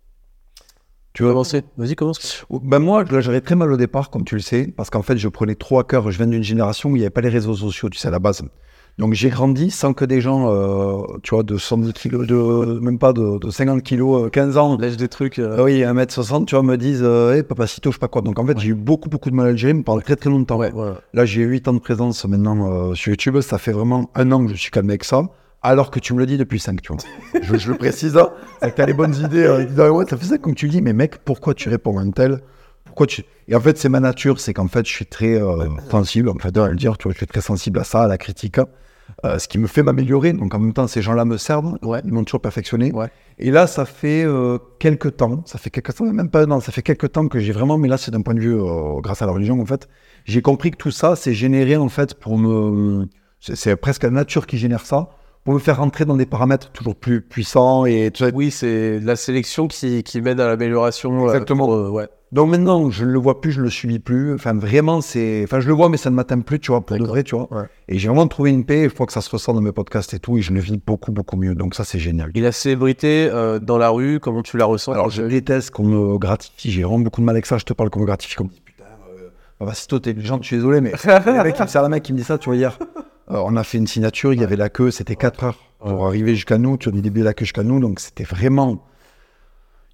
Tu 1.14 1.24
veux 1.24 1.30
Commencez. 1.30 1.62
Vas-y, 1.76 1.96
commence. 1.96 2.46
ben 2.48 2.78
Moi, 2.78 3.04
gérais 3.20 3.40
très 3.40 3.56
mal 3.56 3.72
au 3.72 3.76
départ, 3.76 4.10
comme 4.10 4.24
tu 4.24 4.36
le 4.36 4.40
sais, 4.40 4.72
parce 4.76 4.88
qu'en 4.88 5.02
fait, 5.02 5.16
je 5.16 5.26
prenais 5.26 5.56
trop 5.56 5.80
à 5.80 5.84
cœur. 5.84 6.10
Je 6.12 6.16
viens 6.16 6.28
d'une 6.28 6.44
génération 6.44 6.90
où 6.90 6.96
il 6.96 7.00
n'y 7.00 7.04
avait 7.04 7.10
pas 7.10 7.22
les 7.22 7.28
réseaux 7.28 7.54
sociaux, 7.56 7.88
tu 7.88 7.98
sais, 7.98 8.06
à 8.06 8.12
la 8.12 8.20
base. 8.20 8.42
Donc, 8.98 9.14
j'ai 9.14 9.28
grandi 9.30 9.70
sans 9.70 9.92
que 9.94 10.04
des 10.04 10.20
gens, 10.20 10.52
euh, 10.52 11.02
tu 11.22 11.34
vois, 11.34 11.44
de 11.44 11.56
110 11.56 11.92
kilos, 11.92 12.26
de, 12.26 12.80
même 12.80 12.98
pas 12.98 13.12
de, 13.12 13.38
de 13.38 13.48
50 13.50 13.82
kilos, 13.84 14.24
euh, 14.26 14.28
15 14.28 14.56
ans, 14.56 14.76
Lèche 14.76 14.96
des 14.96 15.06
trucs. 15.06 15.38
euh, 15.38 15.62
oui, 15.62 15.82
1m60, 15.82 16.46
tu 16.46 16.56
vois, 16.56 16.64
me 16.64 16.76
disent, 16.76 17.02
euh, 17.04 17.34
hey, 17.36 17.44
papacito, 17.44 17.90
je 17.90 17.94
sais 17.94 18.00
pas 18.00 18.08
quoi. 18.08 18.22
Donc, 18.22 18.40
en 18.40 18.44
fait, 18.46 18.58
j'ai 18.58 18.70
eu 18.70 18.74
beaucoup, 18.74 19.08
beaucoup 19.08 19.30
de 19.30 19.36
mal 19.36 19.46
à 19.46 19.50
le 19.52 19.56
gérer, 19.56 19.72
mais 19.72 19.84
pendant 19.84 20.00
très, 20.00 20.16
très 20.16 20.30
longtemps. 20.30 20.56
ouais, 20.58 20.70
voilà. 20.72 21.00
Là, 21.14 21.24
j'ai 21.24 21.42
8 21.42 21.68
ans 21.68 21.74
de 21.74 21.78
présence 21.78 22.24
maintenant 22.24 22.90
euh, 22.90 22.94
sur 22.94 23.10
YouTube. 23.10 23.40
Ça 23.40 23.58
fait 23.58 23.70
vraiment 23.72 24.10
un 24.16 24.32
an 24.32 24.44
que 24.44 24.50
je 24.52 24.56
suis 24.58 24.72
calmé 24.72 24.90
avec 24.94 25.04
ça. 25.04 25.22
Alors 25.62 25.90
que 25.92 26.00
tu 26.00 26.12
me 26.14 26.18
le 26.18 26.26
dis 26.26 26.36
depuis 26.36 26.58
5, 26.58 26.82
tu 26.82 26.92
vois. 26.92 27.02
je, 27.40 27.56
je 27.56 27.70
le 27.70 27.78
précise, 27.78 28.16
hein. 28.16 28.30
c'est 28.60 28.70
que 28.70 28.76
tu 28.76 28.82
as 28.82 28.86
les 28.86 28.94
bonnes 28.94 29.14
idées. 29.14 29.44
euh, 29.44 29.64
disent, 29.64 29.78
Ah 29.80 29.92
ouais, 29.92 30.06
ça 30.10 30.16
fait 30.16 30.26
ça 30.26 30.38
comme 30.38 30.54
tu 30.56 30.66
le 30.66 30.72
dis, 30.72 30.82
mais 30.82 30.92
mec, 30.92 31.18
pourquoi 31.24 31.54
tu 31.54 31.68
réponds 31.68 31.98
à 31.98 32.02
un 32.02 32.10
tel? 32.10 32.40
Pourquoi 32.84 33.06
tu. 33.06 33.22
Et 33.46 33.54
en 33.54 33.60
fait, 33.60 33.78
c'est 33.78 33.88
ma 33.88 34.00
nature, 34.00 34.40
c'est 34.40 34.54
qu'en 34.54 34.66
fait, 34.68 34.84
je 34.86 34.92
suis 34.92 35.06
très 35.06 35.40
euh, 35.40 35.68
sensible, 35.90 36.28
en 36.30 36.34
fait, 36.34 36.56
à 36.56 36.68
le 36.68 36.74
dire, 36.76 36.98
tu 36.98 37.04
vois, 37.04 37.12
je 37.12 37.18
suis 37.18 37.26
très 37.28 37.40
sensible 37.40 37.78
à 37.78 37.84
ça, 37.84 38.02
à 38.02 38.06
la 38.08 38.18
critique, 38.18 38.58
euh, 39.24 39.38
ce 39.38 39.48
qui 39.48 39.58
me 39.58 39.66
fait 39.66 39.82
m'améliorer. 39.82 40.32
Donc 40.32 40.54
en 40.54 40.58
même 40.58 40.72
temps, 40.72 40.86
ces 40.86 41.02
gens-là 41.02 41.24
me 41.24 41.36
servent, 41.36 41.76
Ouais. 41.82 42.00
ils 42.04 42.12
m'ont 42.12 42.24
toujours 42.24 42.40
perfectionné. 42.40 42.92
Ouais. 42.92 43.08
Et 43.38 43.50
là, 43.50 43.66
ça 43.66 43.84
fait 43.84 44.24
euh, 44.24 44.58
quelques 44.78 45.16
temps, 45.16 45.42
ça 45.46 45.58
fait 45.58 45.70
quelques 45.70 45.94
temps, 45.94 46.04
même 46.04 46.30
pas 46.30 46.42
un 46.44 46.50
an, 46.50 46.60
ça 46.60 46.72
fait 46.72 46.82
quelques 46.82 47.12
temps 47.12 47.28
que 47.28 47.38
j'ai 47.38 47.52
vraiment, 47.52 47.78
mais 47.78 47.88
là, 47.88 47.96
c'est 47.98 48.10
d'un 48.10 48.22
point 48.22 48.34
de 48.34 48.40
vue, 48.40 48.54
euh, 48.60 49.00
grâce 49.00 49.22
à 49.22 49.26
la 49.26 49.32
religion, 49.32 49.60
en 49.60 49.66
fait, 49.66 49.88
j'ai 50.24 50.42
compris 50.42 50.70
que 50.72 50.76
tout 50.76 50.90
ça, 50.90 51.16
c'est 51.16 51.34
généré, 51.34 51.76
en 51.76 51.88
fait, 51.88 52.14
pour 52.14 52.38
me. 52.38 53.06
C'est 53.40 53.76
presque 53.76 54.02
la 54.02 54.10
nature 54.10 54.46
qui 54.46 54.58
génère 54.58 54.84
ça, 54.84 55.10
pour 55.44 55.54
me 55.54 55.60
faire 55.60 55.76
rentrer 55.78 56.04
dans 56.04 56.16
des 56.16 56.26
paramètres 56.26 56.72
toujours 56.72 56.96
plus 56.96 57.20
puissants 57.22 57.86
et 57.86 58.10
Oui, 58.34 58.50
c'est 58.50 58.98
la 58.98 59.14
sélection 59.14 59.68
qui, 59.68 60.02
qui 60.02 60.20
mène 60.20 60.40
à 60.40 60.48
l'amélioration. 60.48 61.22
euh, 61.24 61.32
Exactement. 61.32 61.66
pour, 61.66 61.92
ouais. 61.92 62.08
Donc 62.30 62.50
maintenant, 62.50 62.90
je 62.90 63.06
ne 63.06 63.10
le 63.10 63.18
vois 63.18 63.40
plus, 63.40 63.52
je 63.52 63.60
ne 63.60 63.64
le 63.64 63.70
subis 63.70 63.98
plus. 63.98 64.34
Enfin, 64.34 64.52
vraiment, 64.54 65.00
c'est. 65.00 65.42
Enfin, 65.44 65.60
je 65.60 65.68
le 65.68 65.72
vois, 65.72 65.88
mais 65.88 65.96
ça 65.96 66.10
ne 66.10 66.14
m'atteint 66.14 66.40
plus, 66.40 66.60
tu 66.60 66.70
vois, 66.70 66.82
pour 66.84 66.98
de 66.98 67.04
vrai, 67.04 67.22
tu 67.22 67.34
vois. 67.34 67.48
Ouais. 67.50 67.64
Et 67.88 67.98
j'ai 67.98 68.08
vraiment 68.08 68.28
trouvé 68.28 68.50
une 68.50 68.66
paix. 68.66 68.82
Il 68.84 68.90
faut 68.90 69.06
que 69.06 69.12
ça 69.12 69.22
se 69.22 69.30
ressent 69.30 69.54
dans 69.54 69.62
mes 69.62 69.72
podcasts 69.72 70.12
et 70.12 70.18
tout. 70.18 70.36
Et 70.36 70.42
je 70.42 70.52
le 70.52 70.60
vis 70.60 70.78
beaucoup, 70.84 71.10
beaucoup 71.10 71.36
mieux. 71.36 71.54
Donc 71.54 71.74
ça, 71.74 71.84
c'est 71.84 71.98
génial. 71.98 72.30
Et 72.34 72.40
la 72.40 72.52
célébrité 72.52 73.30
euh, 73.32 73.58
dans 73.58 73.78
la 73.78 73.88
rue, 73.88 74.20
comment 74.20 74.42
tu 74.42 74.58
la 74.58 74.66
ressens 74.66 74.92
Alors, 74.92 75.08
je 75.08 75.22
déteste 75.22 75.70
qu'on 75.70 75.84
me 75.84 76.18
gratifie. 76.18 76.70
J'ai 76.70 76.82
vraiment 76.82 76.98
beaucoup 77.00 77.22
de 77.22 77.26
mal 77.26 77.34
avec 77.34 77.46
ça. 77.46 77.56
Je 77.56 77.64
te 77.64 77.72
parle 77.72 77.88
qu'on 77.88 78.00
me 78.00 78.06
gratifie 78.06 78.34
comme 78.34 78.50
putain. 78.50 78.84
Euh... 78.84 79.30
Ah 79.60 79.64
bah, 79.64 79.72
si 79.74 79.86
toi, 79.86 79.98
t'es 79.98 80.14
gens, 80.18 80.38
je 80.42 80.46
suis 80.46 80.56
désolé, 80.56 80.82
mais. 80.82 80.92
le 81.04 81.42
mec, 81.42 81.56
c'est 81.66 81.74
la 81.80 81.88
mec 81.88 82.02
qui 82.02 82.12
me 82.12 82.18
dit 82.18 82.24
ça, 82.24 82.36
tu 82.36 82.50
vois, 82.50 82.56
hier. 82.56 82.78
Euh, 83.30 83.42
on 83.44 83.56
a 83.56 83.64
fait 83.64 83.78
une 83.78 83.86
signature, 83.86 84.32
il 84.32 84.40
y 84.40 84.44
avait 84.44 84.56
la 84.56 84.68
queue, 84.68 84.90
c'était 84.90 85.16
4 85.16 85.44
heures 85.44 85.58
pour 85.80 86.06
arriver 86.06 86.34
jusqu'à 86.34 86.58
nous. 86.58 86.76
Tu 86.76 86.90
vois, 86.90 86.96
du 86.96 87.02
début 87.02 87.20
de 87.20 87.24
la 87.24 87.34
queue 87.34 87.46
jusqu'à 87.46 87.62
nous. 87.62 87.80
Donc 87.80 88.00
c'était 88.00 88.24
vraiment. 88.24 88.84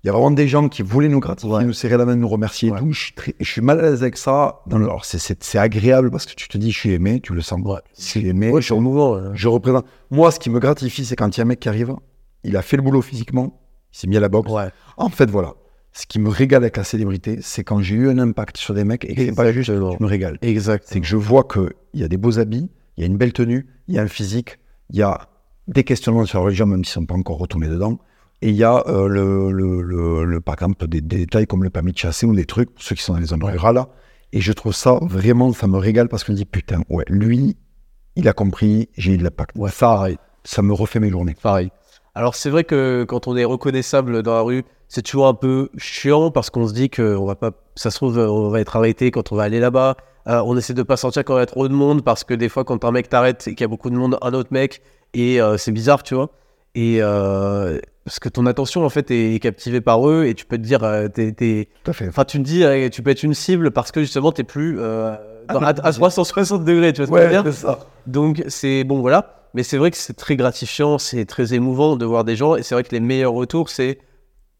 Il 0.04 0.08
y 0.08 0.10
a 0.10 0.12
vraiment 0.12 0.30
des 0.30 0.46
gens 0.48 0.68
qui 0.68 0.82
voulaient 0.82 1.08
nous 1.08 1.18
gratifier, 1.18 1.64
nous 1.64 1.72
serrer 1.72 1.96
la 1.96 2.04
main, 2.04 2.14
nous 2.14 2.28
remercier 2.28 2.68
et 2.68 2.72
tout. 2.72 2.92
Je 2.92 3.00
suis, 3.00 3.14
très- 3.14 3.34
je 3.40 3.50
suis 3.50 3.62
mal 3.62 3.78
à 3.78 3.82
l'aise 3.82 4.02
avec 4.02 4.18
ça. 4.18 4.60
Dans 4.66 4.76
le- 4.76 4.84
Alors, 4.84 5.06
c'est- 5.06 5.56
agréable 5.56 6.10
parce 6.10 6.26
que 6.26 6.34
tu 6.34 6.46
te 6.46 6.58
dis, 6.58 6.72
je 6.72 6.78
suis 6.78 6.92
aimé, 6.92 7.20
tu 7.22 7.32
le 7.32 7.40
sens. 7.40 7.58
Ouais. 7.64 7.78
Je 7.98 8.02
suis 8.04 8.28
aimé. 8.28 8.50
Ouais, 8.50 8.60
je 8.60 8.66
suis 8.66 8.74
ouais. 8.74 9.22
Je 9.32 9.48
représente. 9.48 9.86
Moi, 10.10 10.30
ce 10.30 10.38
qui 10.38 10.50
me 10.50 10.58
gratifie, 10.60 11.06
c'est 11.06 11.16
quand 11.16 11.34
il 11.34 11.38
y 11.38 11.40
a 11.40 11.44
un 11.44 11.46
mec 11.46 11.60
qui 11.60 11.70
arrive, 11.70 11.94
il 12.42 12.54
a 12.58 12.60
fait 12.60 12.76
le 12.76 12.82
boulot 12.82 13.00
physiquement, 13.00 13.58
il 13.94 13.98
s'est 13.98 14.06
mis 14.06 14.18
à 14.18 14.20
la 14.20 14.28
boxe. 14.28 14.52
Ouais. 14.52 14.68
En 14.98 15.08
fait, 15.08 15.30
voilà. 15.30 15.54
Ce 15.94 16.04
qui 16.06 16.18
me 16.18 16.28
régale 16.28 16.64
avec 16.64 16.76
la 16.76 16.84
célébrité, 16.84 17.38
c'est 17.40 17.64
quand 17.64 17.80
j'ai 17.80 17.94
eu 17.94 18.10
un 18.10 18.18
impact 18.18 18.58
sur 18.58 18.74
des 18.74 18.84
mecs 18.84 19.06
et 19.06 19.14
que 19.14 19.24
c'est 19.24 19.34
pas 19.34 19.52
juste, 19.52 19.72
je 19.72 19.78
me 19.78 20.06
régale. 20.06 20.38
Exact. 20.42 20.84
C'est 20.86 21.00
que 21.00 21.06
je 21.06 21.16
vois 21.16 21.44
qu'il 21.44 21.70
y 21.94 22.02
a 22.04 22.08
des 22.08 22.18
beaux 22.18 22.38
habits, 22.38 22.68
il 22.98 23.00
y 23.00 23.04
a 23.04 23.06
une 23.06 23.16
belle 23.16 23.32
tenue, 23.32 23.68
il 23.88 23.94
y 23.94 23.98
a 23.98 24.02
un 24.02 24.08
physique, 24.08 24.58
il 24.90 24.96
y 24.98 25.02
a 25.02 25.28
des 25.68 25.82
questionnements 25.84 26.26
sur 26.26 26.40
la 26.40 26.44
religion, 26.44 26.66
même 26.66 26.84
s'ils 26.84 27.00
ne 27.00 27.04
sont 27.04 27.06
pas 27.06 27.14
encore 27.14 27.38
retournés 27.38 27.68
dedans. 27.68 27.98
Et 28.44 28.50
il 28.50 28.56
y 28.56 28.62
a, 28.64 28.84
euh, 28.88 29.08
le, 29.08 29.50
le, 29.52 29.80
le- 29.80 30.24
le- 30.26 30.40
par 30.42 30.54
exemple, 30.56 30.86
des, 30.86 31.00
des 31.00 31.16
détails 31.16 31.46
comme 31.46 31.64
le 31.64 31.70
permis 31.70 31.92
de 31.92 31.96
chasser 31.96 32.26
ou 32.26 32.34
des 32.34 32.44
trucs, 32.44 32.70
pour 32.74 32.82
ceux 32.82 32.94
qui 32.94 33.02
sont 33.02 33.14
dans 33.14 33.18
les 33.20 33.24
zones 33.24 33.42
rurales. 33.42 33.82
Et 34.34 34.42
je 34.42 34.52
trouve 34.52 34.74
ça 34.74 34.98
vraiment, 35.00 35.50
ça 35.54 35.66
me 35.66 35.78
régale 35.78 36.08
parce 36.10 36.28
me 36.28 36.34
dis, 36.34 36.44
putain, 36.44 36.82
ouais, 36.90 37.04
lui, 37.08 37.56
il 38.16 38.28
a 38.28 38.34
compris, 38.34 38.90
j'ai 38.98 39.14
eu 39.14 39.16
de 39.16 39.24
l'impact. 39.24 39.56
Ouais, 39.56 39.70
ça, 39.70 39.86
pareil. 39.86 40.18
ça 40.44 40.60
me 40.60 40.74
refait 40.74 41.00
mes 41.00 41.08
journées. 41.08 41.34
Pareil. 41.42 41.70
Alors 42.14 42.34
c'est 42.34 42.50
vrai 42.50 42.64
que 42.64 43.04
quand 43.08 43.28
on 43.28 43.36
est 43.36 43.46
reconnaissable 43.46 44.22
dans 44.22 44.34
la 44.34 44.42
rue, 44.42 44.64
c'est 44.88 45.00
toujours 45.02 45.26
un 45.26 45.34
peu 45.34 45.70
chiant 45.78 46.30
parce 46.30 46.50
qu'on 46.50 46.68
se 46.68 46.74
dit 46.74 46.90
que 46.90 47.16
on 47.16 47.24
va 47.24 47.34
pas, 47.36 47.50
ça 47.76 47.90
se 47.90 47.96
trouve, 47.96 48.18
on 48.18 48.50
va 48.50 48.60
être 48.60 48.76
arrêté 48.76 49.10
quand 49.10 49.32
on 49.32 49.36
va 49.36 49.44
aller 49.44 49.58
là-bas. 49.58 49.96
Euh, 50.28 50.40
on 50.44 50.56
essaie 50.56 50.74
de 50.74 50.82
pas 50.84 50.96
sortir 50.96 51.24
quand 51.24 51.34
il 51.36 51.40
y 51.40 51.42
a 51.42 51.46
trop 51.46 51.66
de 51.66 51.72
monde 51.74 52.04
parce 52.04 52.22
que 52.24 52.34
des 52.34 52.48
fois 52.48 52.64
quand 52.64 52.84
un 52.84 52.92
mec 52.92 53.08
t'arrête 53.08 53.48
et 53.48 53.54
qu'il 53.54 53.62
y 53.62 53.64
a 53.64 53.68
beaucoup 53.68 53.90
de 53.90 53.96
monde, 53.96 54.16
un 54.22 54.32
autre 54.34 54.50
mec 54.52 54.80
et 55.14 55.40
euh, 55.40 55.56
c'est 55.56 55.72
bizarre, 55.72 56.02
tu 56.04 56.14
vois. 56.14 56.30
Et 56.74 56.98
euh, 57.00 57.78
parce 58.04 58.18
que 58.18 58.28
ton 58.28 58.46
attention 58.46 58.84
en 58.84 58.88
fait 58.88 59.10
est 59.10 59.40
captivée 59.40 59.80
par 59.80 60.08
eux 60.08 60.24
et 60.26 60.34
tu 60.34 60.44
peux 60.44 60.56
te 60.58 60.62
dire, 60.62 60.82
euh, 60.84 61.08
t'es- 61.08 61.32
t'es- 61.32 61.68
Tout 61.84 61.90
à 61.92 61.94
fait. 61.94 62.08
enfin 62.08 62.24
tu 62.24 62.38
te 62.38 62.42
dis, 62.42 62.64
euh, 62.64 62.88
tu 62.88 63.02
peux 63.02 63.10
être 63.10 63.22
une 63.22 63.34
cible 63.34 63.70
parce 63.70 63.92
que 63.92 64.00
justement 64.00 64.32
t'es 64.32 64.42
plus 64.44 64.78
euh, 64.80 65.14
dans- 65.48 65.60
à, 65.60 65.68
à 65.68 65.92
360 65.92 66.64
degrés, 66.64 66.92
tu 66.92 67.02
vois 67.04 67.06
ce 67.06 67.10
que 67.12 67.30
je 67.30 67.36
veux 67.36 67.42
dire 67.42 67.52
ça. 67.54 67.78
donc 68.06 68.42
c'est 68.48 68.82
bon 68.84 69.00
voilà, 69.00 69.48
mais 69.54 69.62
c'est 69.62 69.78
vrai 69.78 69.90
que 69.92 69.96
c'est 69.96 70.14
très 70.14 70.34
gratifiant, 70.36 70.98
c'est 70.98 71.24
très 71.26 71.54
émouvant 71.54 71.94
de 71.96 72.04
voir 72.04 72.24
des 72.24 72.34
gens 72.34 72.56
et 72.56 72.62
c'est 72.64 72.74
vrai 72.74 72.82
que 72.82 72.90
les 72.92 73.00
meilleurs 73.00 73.32
retours 73.34 73.68
c'est 73.70 73.98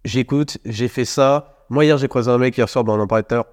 j'écoute, 0.04 0.58
j'ai 0.64 0.88
fait 0.88 1.04
ça. 1.04 1.64
Moi 1.70 1.84
hier 1.84 1.98
j'ai 1.98 2.08
croisé 2.08 2.30
un 2.30 2.38
mec 2.38 2.56
hier 2.56 2.68
soir, 2.68 2.84
ben, 2.84 2.92
on 2.92 3.00
en 3.00 3.06
parlait 3.06 3.24
tout 3.24 3.34
à 3.34 3.38
l'heure. 3.38 3.46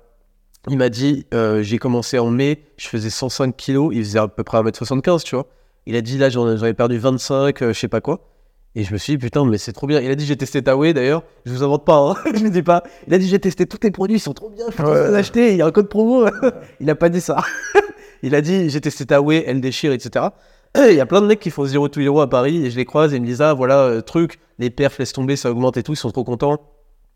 Il 0.69 0.77
m'a 0.77 0.89
dit 0.89 1.25
euh, 1.33 1.63
j'ai 1.63 1.79
commencé 1.79 2.19
en 2.19 2.29
mai, 2.29 2.63
je 2.77 2.87
faisais 2.87 3.09
105 3.09 3.57
kilos, 3.57 3.89
il 3.93 4.03
faisait 4.03 4.19
à 4.19 4.27
peu 4.27 4.43
près 4.43 4.59
1m75 4.59 5.23
tu 5.23 5.35
vois. 5.35 5.47
Il 5.87 5.95
a 5.95 6.01
dit 6.01 6.19
là 6.19 6.29
j'en 6.29 6.55
j'en 6.55 6.65
ai 6.67 6.73
perdu 6.75 6.99
25, 6.99 7.61
euh, 7.63 7.73
je 7.73 7.79
sais 7.79 7.87
pas 7.87 8.01
quoi. 8.01 8.27
Et 8.75 8.83
je 8.83 8.93
me 8.93 8.97
suis 8.97 9.13
dit 9.13 9.17
putain 9.17 9.45
mais 9.45 9.57
c'est 9.57 9.73
trop 9.73 9.87
bien. 9.87 9.99
Il 9.99 10.09
a 10.09 10.15
dit 10.15 10.25
j'ai 10.25 10.37
testé 10.37 10.61
ta 10.61 10.77
whey 10.77 10.93
d'ailleurs, 10.93 11.23
je 11.45 11.51
vous 11.51 11.63
invente 11.63 11.85
pas, 11.85 11.97
hein. 11.97 12.15
je 12.33 12.43
ne 12.43 12.49
dis 12.49 12.63
pas. 12.63 12.83
Il 13.07 13.13
a 13.13 13.17
dit 13.17 13.27
j'ai 13.27 13.39
testé 13.39 13.65
tous 13.65 13.77
tes 13.77 13.91
produits, 13.91 14.17
ils 14.17 14.21
sont 14.21 14.33
trop 14.33 14.49
bien, 14.49 14.65
faut 14.71 14.83
tous 14.83 14.89
les 14.89 15.15
acheter, 15.15 15.51
il 15.51 15.57
y 15.57 15.61
a 15.61 15.65
un 15.65 15.71
code 15.71 15.89
promo. 15.89 16.25
il 16.79 16.89
a 16.89 16.95
pas 16.95 17.09
dit 17.09 17.21
ça. 17.21 17.37
Il 18.23 18.35
a 18.35 18.41
dit 18.41 18.69
j'ai 18.69 18.79
testé 18.79 19.07
ta 19.07 19.19
whey, 19.19 19.43
elle 19.47 19.61
déchire, 19.61 19.91
etc. 19.93 20.25
Il 20.77 20.93
y 20.93 20.99
a 20.99 21.07
plein 21.07 21.21
de 21.21 21.25
mecs 21.25 21.39
qui 21.39 21.49
font 21.49 21.65
zero 21.65 21.87
to 21.87 21.99
hero 21.99 22.21
à 22.21 22.29
Paris 22.29 22.63
et 22.63 22.69
je 22.69 22.77
les 22.77 22.85
croise 22.85 23.13
et 23.13 23.17
ils 23.17 23.21
me 23.21 23.25
disent 23.25 23.41
ah 23.41 23.55
voilà 23.55 23.79
euh, 23.79 24.01
truc, 24.01 24.39
les 24.59 24.69
perfs 24.69 24.99
laisse 24.99 25.11
tomber, 25.11 25.35
ça 25.35 25.49
augmente 25.49 25.75
et 25.77 25.83
tout, 25.83 25.93
ils 25.93 25.97
sont 25.97 26.11
trop 26.11 26.23
contents. 26.23 26.59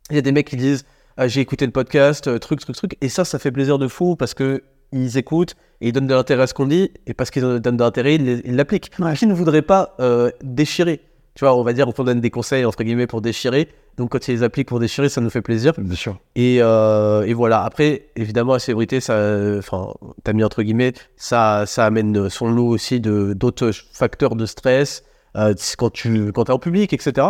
Il 0.10 0.16
y 0.16 0.20
a 0.20 0.24
des 0.24 0.32
mecs 0.32 0.48
qui 0.48 0.56
disent 0.56 0.84
ah, 1.18 1.28
j'ai 1.28 1.42
écouté 1.42 1.66
le 1.66 1.72
podcast, 1.72 2.28
euh, 2.28 2.40
truc, 2.40 2.60
truc, 2.60 2.76
truc. 2.76 2.98
Et 3.00 3.08
ça, 3.08 3.24
ça 3.24 3.40
fait 3.40 3.52
plaisir 3.52 3.78
de 3.78 3.88
fou 3.88 4.16
parce 4.16 4.34
que 4.34 4.64
ils 4.92 5.18
écoutent 5.18 5.56
et 5.80 5.90
ils 5.90 5.92
donnent 5.92 6.08
de 6.08 6.14
l'intérêt 6.14 6.44
à 6.44 6.48
ce 6.48 6.54
qu'on 6.54 6.66
dit 6.66 6.92
et 7.08 7.14
parce 7.14 7.30
qu'ils 7.32 7.42
donnent 7.42 7.78
de 7.78 7.84
l'intérêt, 7.84 8.16
ils 8.16 8.56
l'appliquent. 8.56 8.92
Qui 9.16 9.28
ne 9.28 9.34
voudrait 9.34 9.62
pas 9.62 9.96
euh, 10.00 10.32
déchirer? 10.42 11.02
Tu 11.36 11.44
vois, 11.44 11.56
on 11.56 11.64
va 11.64 11.74
dire 11.74 11.86
qu'on 11.86 12.04
donne 12.06 12.22
des 12.22 12.30
conseils 12.32 12.64
entre 12.64 12.84
guillemets 12.84 13.08
pour 13.08 13.22
déchirer. 13.22 13.68
Donc 13.98 14.12
quand 14.12 14.28
ils 14.28 14.32
les 14.32 14.44
appliquent 14.44 14.70
pour 14.70 14.80
déchirer, 14.80 15.10
ça 15.10 15.20
nous 15.20 15.30
fait 15.30 15.42
plaisir. 15.42 15.74
Bien 15.78 15.96
sûr. 15.96 16.18
Et, 16.36 16.60
euh, 16.62 17.24
et 17.24 17.34
voilà. 17.34 17.64
Après, 17.64 18.08
évidemment, 18.16 18.54
la 18.54 18.60
célébrité, 18.60 19.02
ça, 19.02 19.16
enfin, 19.58 19.94
t'as 20.24 20.32
mis 20.32 20.46
entre 20.46 20.64
guillemets, 20.64 20.94
ça, 21.18 21.66
ça 21.66 21.86
amène 21.86 22.30
son 22.30 22.50
lot 22.50 22.68
aussi 22.68 23.02
de 23.02 23.34
d'autres 23.34 23.72
facteurs 23.92 24.36
de 24.38 24.46
stress 24.46 25.04
euh, 25.36 25.54
quand 25.78 25.92
tu, 25.92 26.32
quand 26.32 26.46
t'es 26.46 26.54
en 26.54 26.60
public, 26.60 26.94
etc. 26.94 27.28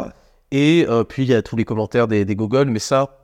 Et 0.52 0.86
euh, 0.88 1.04
puis 1.04 1.24
il 1.24 1.30
y 1.30 1.34
a 1.34 1.42
tous 1.42 1.56
les 1.56 1.66
commentaires 1.66 2.08
des, 2.08 2.26
des 2.26 2.36
Google, 2.36 2.66
mais 2.66 2.80
ça, 2.80 3.18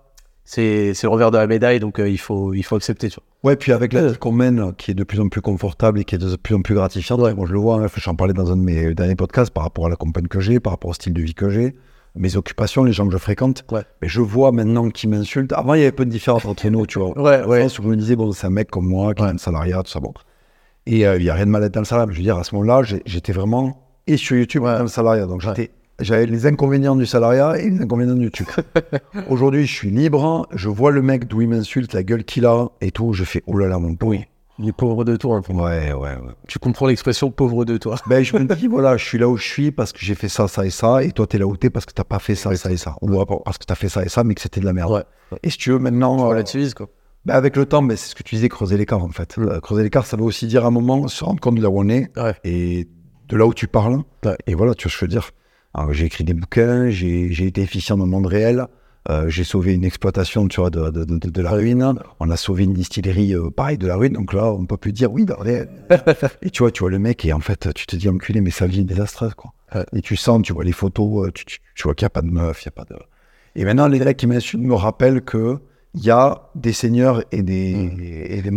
c'est 0.46 0.96
c'est 0.96 1.06
le 1.06 1.12
revers 1.12 1.30
de 1.30 1.38
la 1.38 1.46
médaille, 1.46 1.80
donc 1.80 2.00
il 2.00 2.20
faut 2.20 2.56
il 2.56 2.64
faut 2.64 2.76
accepter. 2.76 3.10
Tu 3.10 3.20
vois. 3.20 3.31
Ouais, 3.44 3.56
puis 3.56 3.72
avec 3.72 3.92
la 3.94 4.08
vie 4.08 4.18
qu'on 4.18 4.32
mène, 4.32 4.74
qui 4.76 4.92
est 4.92 4.94
de 4.94 5.04
plus 5.04 5.20
en 5.20 5.28
plus 5.28 5.42
confortable 5.42 6.00
et 6.00 6.04
qui 6.04 6.14
est 6.14 6.20
de 6.20 6.36
plus 6.36 6.54
en 6.54 6.62
plus 6.62 6.76
gratifiante, 6.76 7.20
moi 7.20 7.48
je 7.48 7.54
le 7.54 7.60
vois, 7.60 7.82
hein, 7.82 7.88
j'en 7.96 8.16
parlais 8.16 8.34
dans 8.34 8.52
un 8.52 8.56
de 8.56 8.62
mes 8.62 8.94
derniers 8.94 9.16
podcasts 9.16 9.52
par 9.52 9.64
rapport 9.64 9.88
à 9.88 9.90
la 9.90 9.96
compagne 9.96 10.28
que 10.28 10.40
j'ai, 10.40 10.60
par 10.60 10.74
rapport 10.74 10.92
au 10.92 10.94
style 10.94 11.14
de 11.14 11.22
vie 11.22 11.34
que 11.34 11.50
j'ai, 11.50 11.76
mes 12.16 12.36
occupations, 12.36 12.84
les 12.84 12.94
gens 12.94 13.08
que 13.08 13.14
je 13.14 13.18
fréquente. 13.18 13.66
Ouais. 13.72 13.82
Mais 14.02 14.08
je 14.08 14.22
vois 14.22 14.52
maintenant 14.52 14.90
qui 14.90 15.08
m'insultent. 15.08 15.54
Avant, 15.54 15.74
il 15.74 15.80
y 15.80 15.84
avait 15.84 15.92
peu 15.92 16.06
de 16.06 16.12
différence 16.12 16.46
entre 16.46 16.68
nous, 16.70 16.86
tu 16.86 17.00
vois. 17.00 17.18
Ouais, 17.20 17.44
ouais. 17.46 17.64
sens 17.64 17.80
où 17.80 17.84
je 17.84 17.88
me 17.88 17.96
disais, 17.96 18.16
bon, 18.16 18.32
c'est 18.32 18.48
un 18.48 18.52
mec 18.52 18.70
comme 18.70 18.88
moi, 18.88 19.14
qui 19.14 19.24
a 19.24 19.28
un 19.28 19.38
salariat, 19.38 19.82
tout 19.84 19.92
ça, 19.92 20.00
bon. 20.00 20.14
Et 20.86 21.08
euh, 21.08 21.18
il 21.18 21.24
n'y 21.24 21.30
a 21.30 21.34
rien 21.34 21.46
de 21.46 21.52
mal 21.52 21.64
à 21.64 21.68
être 21.68 21.74
dans 21.74 21.82
le 21.82 21.86
salariat. 21.86 22.12
Je 22.12 22.18
veux 22.18 22.24
dire, 22.24 22.38
à 22.38 22.44
ce 22.44 22.54
moment-là, 22.56 22.84
j'étais 23.06 23.32
vraiment, 23.32 23.88
et 24.08 24.18
sur 24.18 24.36
YouTube, 24.38 24.64
dans 24.64 24.82
le 24.82 24.88
salariat. 24.88 25.26
Donc 25.26 25.42
j'étais. 25.42 25.72
J'avais 26.02 26.26
les 26.26 26.46
inconvénients 26.48 26.96
du 26.96 27.06
salariat 27.06 27.58
et 27.60 27.70
les 27.70 27.82
inconvénients 27.82 28.16
de 28.16 28.24
YouTube. 28.24 28.48
Aujourd'hui, 29.30 29.66
je 29.66 29.74
suis 29.74 29.90
libre. 29.92 30.48
Je 30.54 30.70
vois 30.70 30.92
le 30.92 31.02
mec 31.02 31.28
d'où 31.28 31.42
il 31.42 31.50
m'insulte, 31.50 31.94
la 31.94 32.04
gueule 32.04 32.24
qu'il 32.24 32.46
a 32.46 32.70
et 32.82 32.92
tout. 32.92 33.14
Je 33.14 33.24
fais, 33.24 33.44
oh 33.48 33.58
là 33.58 33.68
là, 33.68 33.78
mon 33.80 33.96
pauvre. 33.96 34.12
Oui. 34.12 34.26
Les 34.60 34.72
pauvres 34.74 35.04
de 35.06 35.16
toi. 35.16 35.38
hein. 35.48 35.54
Ouais, 35.54 35.92
ouais, 35.94 35.94
ouais. 35.94 36.18
Tu 36.48 36.60
comprends 36.60 36.86
l'expression 36.88 37.32
pauvre 37.32 37.66
de 37.66 37.78
toi. 37.78 37.96
Ben, 38.06 38.24
je 38.24 38.36
me 38.38 38.44
dis, 38.56 38.68
voilà, 38.68 38.96
je 38.98 39.04
suis 39.06 39.18
là 39.18 39.28
où 39.28 39.38
je 39.38 39.44
suis 39.48 39.72
parce 39.72 39.92
que 39.92 40.00
j'ai 40.02 40.14
fait 40.14 40.30
ça, 40.30 40.48
ça 40.48 40.66
et 40.66 40.70
ça, 40.70 41.04
et 41.04 41.12
toi, 41.12 41.26
t'es 41.26 41.38
là 41.40 41.48
où 41.48 41.58
t'es 41.58 41.70
parce 41.70 41.86
que 41.86 41.94
t'as 41.94 42.04
pas 42.04 42.20
fait 42.20 42.36
ça, 42.36 42.56
ça 42.56 42.72
et 42.72 42.78
ça. 42.78 42.96
Ou 43.02 43.24
parce 43.44 43.58
que 43.58 43.66
t'as 43.66 43.76
fait 43.76 43.90
ça 43.90 44.04
et 44.04 44.10
ça, 44.10 44.24
mais 44.24 44.36
que 44.36 44.42
c'était 44.42 44.60
de 44.60 44.66
la 44.66 44.74
merde. 44.74 44.92
Ouais. 44.92 45.04
Et 45.42 45.50
si 45.50 45.58
tu 45.58 45.72
veux, 45.72 45.80
maintenant, 45.80 46.18
Tu 46.18 46.24
euh, 46.24 46.28
relativises 46.28 46.74
quoi. 46.76 46.90
ben, 47.26 47.34
avec 47.34 47.56
le 47.56 47.66
temps, 47.66 47.82
ben, 47.82 47.98
c'est 47.98 48.10
ce 48.10 48.16
que 48.16 48.24
tu 48.24 48.36
disais, 48.36 48.50
creuser 48.50 48.78
l'écart, 48.78 49.04
en 49.04 49.10
fait. 49.10 49.36
Euh, 49.40 49.60
creuser 49.62 49.84
l'écart, 49.84 50.06
ça 50.06 50.16
veut 50.18 50.24
aussi 50.24 50.46
dire 50.46 50.64
à 50.66 50.68
un 50.68 50.72
moment 50.72 51.08
se 51.08 51.24
rendre 51.24 51.40
compte 51.40 51.56
de 51.56 51.62
là 51.64 51.70
où 51.70 51.80
on 51.80 51.90
est 51.90 52.12
Ouais. 52.20 52.36
et 52.44 52.88
de 53.30 53.38
là 53.38 53.48
où 53.48 53.54
tu 53.56 53.68
parles. 53.68 54.02
Et 54.46 54.54
voilà, 54.54 54.76
tu 54.76 54.84
vois 54.88 54.92
ce 54.92 54.98
que 54.98 55.00
je 55.00 55.06
veux 55.06 55.10
dire. 55.10 55.32
J'ai 55.92 56.06
écrit 56.06 56.24
des 56.24 56.34
bouquins, 56.34 56.90
j'ai 56.90 57.46
été 57.46 57.62
efficient 57.62 57.98
dans 57.98 58.06
le 58.06 58.10
monde 58.12 58.26
réel. 58.28 58.66
euh, 59.10 59.30
j'ai 59.30 59.44
sauvé 59.44 59.74
une 59.74 59.84
exploitation 59.84 60.48
tu 60.48 60.60
vois, 60.60 60.70
de, 60.70 60.90
de, 60.92 61.04
de- 61.06 61.30
de 61.30 61.42
la 61.42 61.52
ruine. 61.52 61.94
On 62.20 62.30
a 62.30 62.38
sauvé 62.38 62.66
une 62.66 62.74
distillerie, 62.74 63.34
euh, 63.34 63.50
pareil, 63.50 63.78
de 63.80 63.88
la 63.88 63.96
ruine. 63.96 64.14
Donc 64.14 64.32
là, 64.34 64.52
on 64.54 64.66
peut 64.66 64.78
plus 64.78 64.94
dire 64.94 65.12
oui, 65.12 65.26
bordel. 65.26 65.70
Et 66.44 66.50
tu 66.52 66.62
vois, 66.62 66.72
tu 66.72 66.82
vois 66.82 66.92
le 66.92 67.00
mec 67.00 67.26
et 67.26 67.34
en 67.34 67.40
fait, 67.40 67.74
tu 67.74 67.88
te 67.88 67.96
dis 67.96 68.10
enculé, 68.10 68.42
mais 68.42 68.52
sa 68.52 68.68
vie 68.68 68.82
est 68.82 68.84
désastreuse, 68.84 69.34
quoi. 69.34 69.54
Et 69.94 70.02
tu 70.02 70.16
sens, 70.18 70.42
tu 70.44 70.54
vois 70.54 70.64
les 70.66 70.72
photos, 70.74 71.28
euh, 71.28 71.32
tu, 71.32 71.46
tu- 71.46 71.60
tu 71.76 71.84
vois 71.84 71.96
qu'il 71.96 72.04
n'y 72.06 72.08
a 72.08 72.12
pas 72.12 72.22
de 72.22 72.30
meuf, 72.30 72.64
il 72.64 72.68
n'y 72.68 72.74
a 72.80 72.84
pas 72.86 72.94
de. 72.94 73.00
Et 73.56 73.64
maintenant, 73.66 73.88
les 73.88 74.00
mecs 74.00 74.18
qui 74.18 74.28
m'insultent 74.28 74.62
me 74.62 74.76
rappellent 74.76 75.22
que 75.22 75.58
il 75.94 76.04
y 76.04 76.12
a 76.12 76.50
des 76.56 76.72
seigneurs 76.74 77.24
et 77.32 77.42
des. 77.42 77.74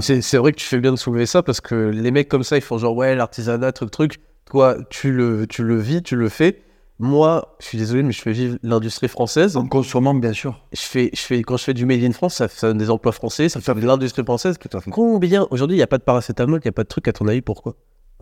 C'est 0.00 0.20
c'est 0.20 0.36
vrai 0.36 0.52
que 0.52 0.58
tu 0.58 0.66
fais 0.66 0.78
bien 0.80 0.90
de 0.92 0.96
soulever 0.98 1.26
ça 1.26 1.42
parce 1.42 1.60
que 1.60 1.74
les 1.90 2.10
mecs 2.10 2.28
comme 2.28 2.44
ça, 2.44 2.56
ils 2.56 2.62
font 2.62 2.76
genre 2.78 2.94
ouais, 2.96 3.14
l'artisanat, 3.16 3.72
truc, 3.72 3.90
truc. 3.90 4.20
Toi, 4.44 4.76
tu 4.90 5.10
le, 5.12 5.46
tu 5.46 5.64
le 5.64 5.76
vis, 5.78 6.02
tu 6.02 6.16
le 6.16 6.28
fais. 6.28 6.60
Moi, 7.00 7.56
je 7.60 7.66
suis 7.66 7.78
désolé, 7.78 8.02
mais 8.04 8.12
je 8.12 8.22
fais 8.22 8.32
vivre 8.32 8.56
l'industrie 8.62 9.08
française. 9.08 9.56
En 9.56 9.66
consommant, 9.66 10.14
bien 10.14 10.32
sûr. 10.32 10.60
Je 10.72 10.80
fais, 10.80 11.10
je 11.12 11.20
fais, 11.20 11.42
quand 11.42 11.56
je 11.56 11.64
fais 11.64 11.74
du 11.74 11.86
Made 11.86 12.02
in 12.04 12.12
France, 12.12 12.34
ça, 12.36 12.46
donne 12.62 12.78
des 12.78 12.88
emplois 12.90 13.12
français, 13.12 13.48
ça 13.48 13.60
fait 13.60 13.74
de 13.74 13.80
l'industrie 13.86 14.22
française. 14.22 14.56
Tout 14.58 14.74
à 14.76 14.80
fait. 14.80 14.90
Combien 14.90 15.46
Aujourd'hui, 15.50 15.74
il 15.76 15.78
n'y 15.78 15.82
a 15.82 15.88
pas 15.88 15.98
de 15.98 16.04
paracétamol, 16.04 16.60
il 16.62 16.66
n'y 16.66 16.70
a 16.70 16.72
pas 16.72 16.84
de 16.84 16.88
truc, 16.88 17.08
à 17.08 17.12
ton 17.12 17.26
avis, 17.26 17.40
pourquoi? 17.42 17.74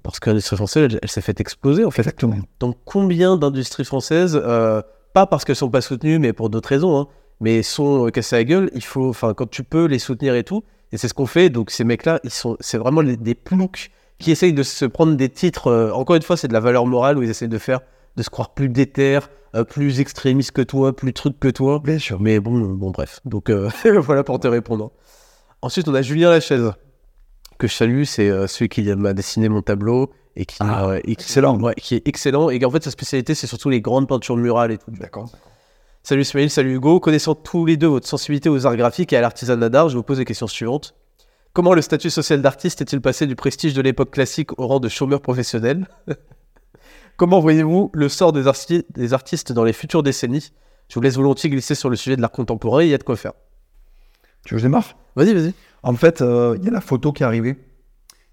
Parce 0.03 0.21
que 0.21 0.31
l'industrie 0.31 0.57
française, 0.57 0.91
elle, 0.91 0.99
elle 1.03 1.11
s'est 1.11 1.21
fait 1.21 1.39
exploser, 1.41 1.85
en 1.85 1.91
fait. 1.91 2.01
Exactement. 2.03 2.37
Donc, 2.61 2.79
combien 2.87 3.37
d'industries 3.37 3.85
françaises, 3.85 4.41
euh, 4.43 4.81
pas 5.13 5.27
parce 5.27 5.45
qu'elles 5.45 5.55
sont 5.57 5.71
pas 5.71 5.83
soutenues, 5.83 6.19
mais 6.19 6.33
pour 6.33 6.49
d'autres 6.49 6.71
raisons, 6.71 6.99
hein, 6.99 7.09
mais 7.41 7.63
sont 7.63 8.07
euh, 8.07 8.11
cassés 8.11 8.37
la 8.37 8.45
gueule, 8.45 8.71
il 8.75 8.83
faut, 8.83 9.11
enfin, 9.11 9.35
quand 9.35 9.51
tu 9.51 9.65
peux 9.65 9.85
les 9.85 9.99
soutenir 9.99 10.35
et 10.35 10.45
tout, 10.45 10.65
et 10.93 10.97
c'est 10.97 11.09
ce 11.09 11.15
qu'on 11.15 11.27
fait. 11.27 11.51
Donc 11.51 11.71
ces 11.71 11.85
mecs-là, 11.85 12.21
ils 12.25 12.31
sont, 12.31 12.57
c'est 12.61 12.79
vraiment 12.79 13.01
les- 13.03 13.17
des 13.17 13.35
ploucs 13.35 13.91
qui 14.19 14.31
essayent 14.31 14.53
de 14.55 14.63
se 14.63 14.85
prendre 14.87 15.15
des 15.15 15.29
titres. 15.29 15.69
euh, 15.69 15.91
encore 15.93 16.17
une 16.17 16.23
fois, 16.23 16.37
c'est 16.37 16.49
de 16.49 16.53
la 16.53 16.61
valeur 16.61 16.87
morale 16.87 17.19
où 17.19 17.23
ils 17.23 17.31
essayent 17.31 17.49
de 17.49 17.59
faire, 17.59 17.81
de 18.17 18.23
se 18.23 18.31
croire 18.31 18.55
plus 18.55 18.69
déter, 18.69 19.19
euh, 19.55 19.65
plus 19.65 20.01
extrémiste 20.01 20.53
que 20.53 20.63
toi, 20.63 20.95
plus 20.95 21.13
truc 21.13 21.39
que 21.41 21.49
toi. 21.49 21.81
Bien 21.83 21.99
sûr. 21.99 22.21
Mais 22.21 22.41
bon, 22.41 22.59
bon 22.59 22.91
bref. 22.91 23.21
Donc 23.25 23.51
euh, 23.51 23.71
voilà 24.01 24.25
pour 24.25 24.39
te 24.41 24.49
répondre. 24.49 24.93
Ensuite, 25.63 25.89
on 25.89 25.95
a 25.95 26.03
Julien 26.03 26.31
Lachaise, 26.31 26.73
que 27.59 27.67
je 27.69 27.75
salue. 27.75 28.03
C'est 28.05 28.29
euh, 28.29 28.47
celui 28.47 28.69
qui 28.69 28.83
m'a 28.95 29.13
dessiné 29.13 29.49
mon 29.49 29.63
tableau 29.63 30.11
et 30.37 30.45
qui, 30.47 30.57
Ah, 30.61 30.87
euh, 30.87 30.97
et 30.99 31.03
qui- 31.17 31.23
excellent. 31.25 31.59
ouais, 31.61 31.75
qui 31.77 31.95
est 31.95 32.07
excellent. 32.09 32.51
Et 32.51 32.65
en 32.65 32.71
fait, 32.71 32.83
sa 32.83 32.91
spécialité, 32.91 33.35
c'est 33.35 33.47
surtout 33.47 33.71
les 33.71 33.81
grandes 33.81 34.09
peintures 34.09 34.37
murales 34.37 34.73
et 34.73 34.79
tout. 34.79 34.91
D'accord. 34.91 35.31
Salut 36.03 36.23
Ismaël, 36.23 36.51
salut 36.51 36.75
Hugo. 36.75 36.99
Connaissant 36.99 37.37
tous 37.37 37.65
les 37.65 37.77
deux 37.77 37.87
votre 37.87 38.09
sensibilité 38.09 38.49
aux 38.49 38.67
arts 38.67 38.77
graphiques 38.77 39.13
et 39.13 39.17
à 39.17 39.21
l'artisanat 39.21 39.69
d'art, 39.69 39.89
je 39.89 39.97
vous 39.97 40.03
pose 40.03 40.19
les 40.19 40.25
questions 40.25 40.49
suivantes. 40.49 40.95
Comment 41.53 41.75
le 41.75 41.83
statut 41.83 42.11
social 42.11 42.43
d'artiste 42.43 42.81
est-il 42.81 43.01
passé 43.01 43.27
du 43.29 43.37
prestige 43.37 43.75
de 43.75 43.83
l'époque 43.83 44.11
classique 44.11 44.59
au 44.59 44.67
rang 44.67 44.81
de 44.81 44.89
chômeur 44.89 45.21
professionnel? 45.21 45.87
Comment 47.23 47.39
voyez-vous 47.39 47.93
le 47.95 48.09
sort 48.09 48.33
des, 48.33 48.49
arti- 48.49 48.85
des 48.95 49.15
artistes 49.15 49.53
dans 49.53 49.63
les 49.63 49.73
futures 49.73 50.03
décennies? 50.03 50.51
Je 50.89 50.95
vous 50.97 51.01
laisse 51.03 51.15
volontiers 51.15 51.49
glisser 51.51 51.77
sur 51.77 51.89
le 51.89 51.95
sujet 51.95 52.17
de 52.17 52.21
l'art 52.21 52.33
contemporain, 52.33 52.83
il 52.83 52.89
y 52.89 52.95
a 52.95 52.99
de 52.99 53.05
quoi 53.05 53.15
faire. 53.15 53.31
Tu 54.45 54.55
veux 54.55 54.57
que 54.57 54.63
je 54.63 54.67
démarre? 54.67 54.97
Vas-y, 55.15 55.33
vas-y. 55.33 55.55
En 55.85 55.95
fait, 55.95 56.21
euh, 56.21 56.57
il 56.59 56.65
y 56.65 56.69
a 56.69 56.73
la 56.73 56.81
photo 56.81 57.13
qui 57.13 57.23
est 57.23 57.27
arrivée 57.27 57.55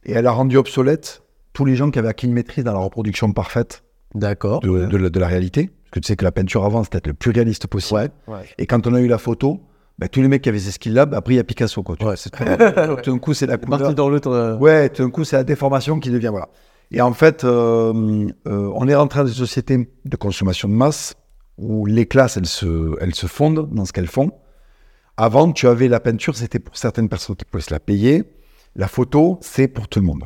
et 0.06 0.14
elle 0.14 0.26
a 0.26 0.32
rendu 0.32 0.58
obsolète 0.58 1.22
tous 1.54 1.66
les 1.66 1.76
gens 1.76 1.92
qui 1.92 2.00
avaient 2.00 2.08
acquis 2.08 2.26
une 2.26 2.34
maîtrise 2.34 2.64
dans 2.64 2.74
la 2.74 2.80
reproduction 2.80 3.32
parfaite 3.32 3.84
D'accord. 4.16 4.60
de, 4.62 4.88
de 4.88 4.98
la, 4.98 5.12
de 5.12 5.20
la 5.20 5.28
réalité. 5.28 5.68
Parce 5.68 5.92
que 5.92 6.00
tu 6.00 6.08
sais 6.08 6.16
que 6.16 6.26
la 6.26 6.32
peinture 6.32 6.66
avant, 6.66 6.84
c'était 6.84 7.00
le 7.06 7.14
plus 7.14 7.30
réaliste 7.30 7.68
possible. 7.68 8.10
Ouais. 8.28 8.40
Et 8.58 8.66
quand 8.66 8.88
on 8.88 8.96
a 8.96 9.02
eu 9.02 9.08
la 9.08 9.20
photo, 9.20 9.60
bah, 10.00 10.08
tous 10.08 10.24
les 10.24 10.28
mecs 10.30 10.42
qui 10.42 10.50
avaient 10.50 10.58
ces 10.58 10.72
skills-là, 10.72 11.06
bah, 11.06 11.18
après 11.18 11.36
il 11.36 11.38
y 11.38 11.40
a 11.40 11.44
Picasso. 11.44 11.84
Quoi, 11.84 11.96
tu 11.96 12.06
vois, 12.06 12.16
c'est 12.16 12.32
tout. 12.32 12.44
D'un 12.44 13.20
coup, 13.20 13.36
c'est 13.36 13.46
la 13.46 13.60
couleur. 13.60 13.94
Dans 13.94 14.10
l'autre. 14.10 14.32
euh, 14.32 14.58
Ouais, 14.58 14.90
tout 14.90 15.04
d'un 15.04 15.12
coup, 15.12 15.26
c'est 15.26 15.36
la 15.36 15.44
déformation 15.44 16.00
qui 16.00 16.10
devient. 16.10 16.30
Voilà. 16.32 16.50
Et 16.92 17.02
en 17.02 17.14
fait, 17.14 17.44
euh, 17.44 18.28
euh, 18.48 18.72
on 18.76 18.88
est 18.88 18.96
rentré 18.96 19.20
dans 19.20 19.28
une 19.28 19.34
société 19.34 19.90
de 20.06 20.16
consommation 20.18 20.68
de 20.68 20.74
masse 20.74 21.16
où 21.58 21.86
les 21.86 22.08
classes, 22.08 22.38
elles 22.38 22.48
se, 22.48 22.96
elles 23.00 23.16
se 23.16 23.28
fondent 23.28 23.70
dans 23.72 23.86
ce 23.86 23.94
qu'elles 23.94 24.08
font. 24.08 24.32
Avant, 25.18 25.52
tu 25.52 25.68
avais 25.68 25.88
la 25.88 26.00
peinture, 26.00 26.36
c'était 26.36 26.60
pour 26.60 26.78
certaines 26.78 27.10
personnes 27.10 27.36
qui 27.36 27.46
pouvaient 27.46 27.62
se 27.62 27.74
la 27.74 27.80
payer. 27.80 28.24
La 28.76 28.88
photo, 28.88 29.38
c'est 29.42 29.68
pour 29.68 29.88
tout 29.88 30.00
le 30.00 30.06
monde. 30.06 30.24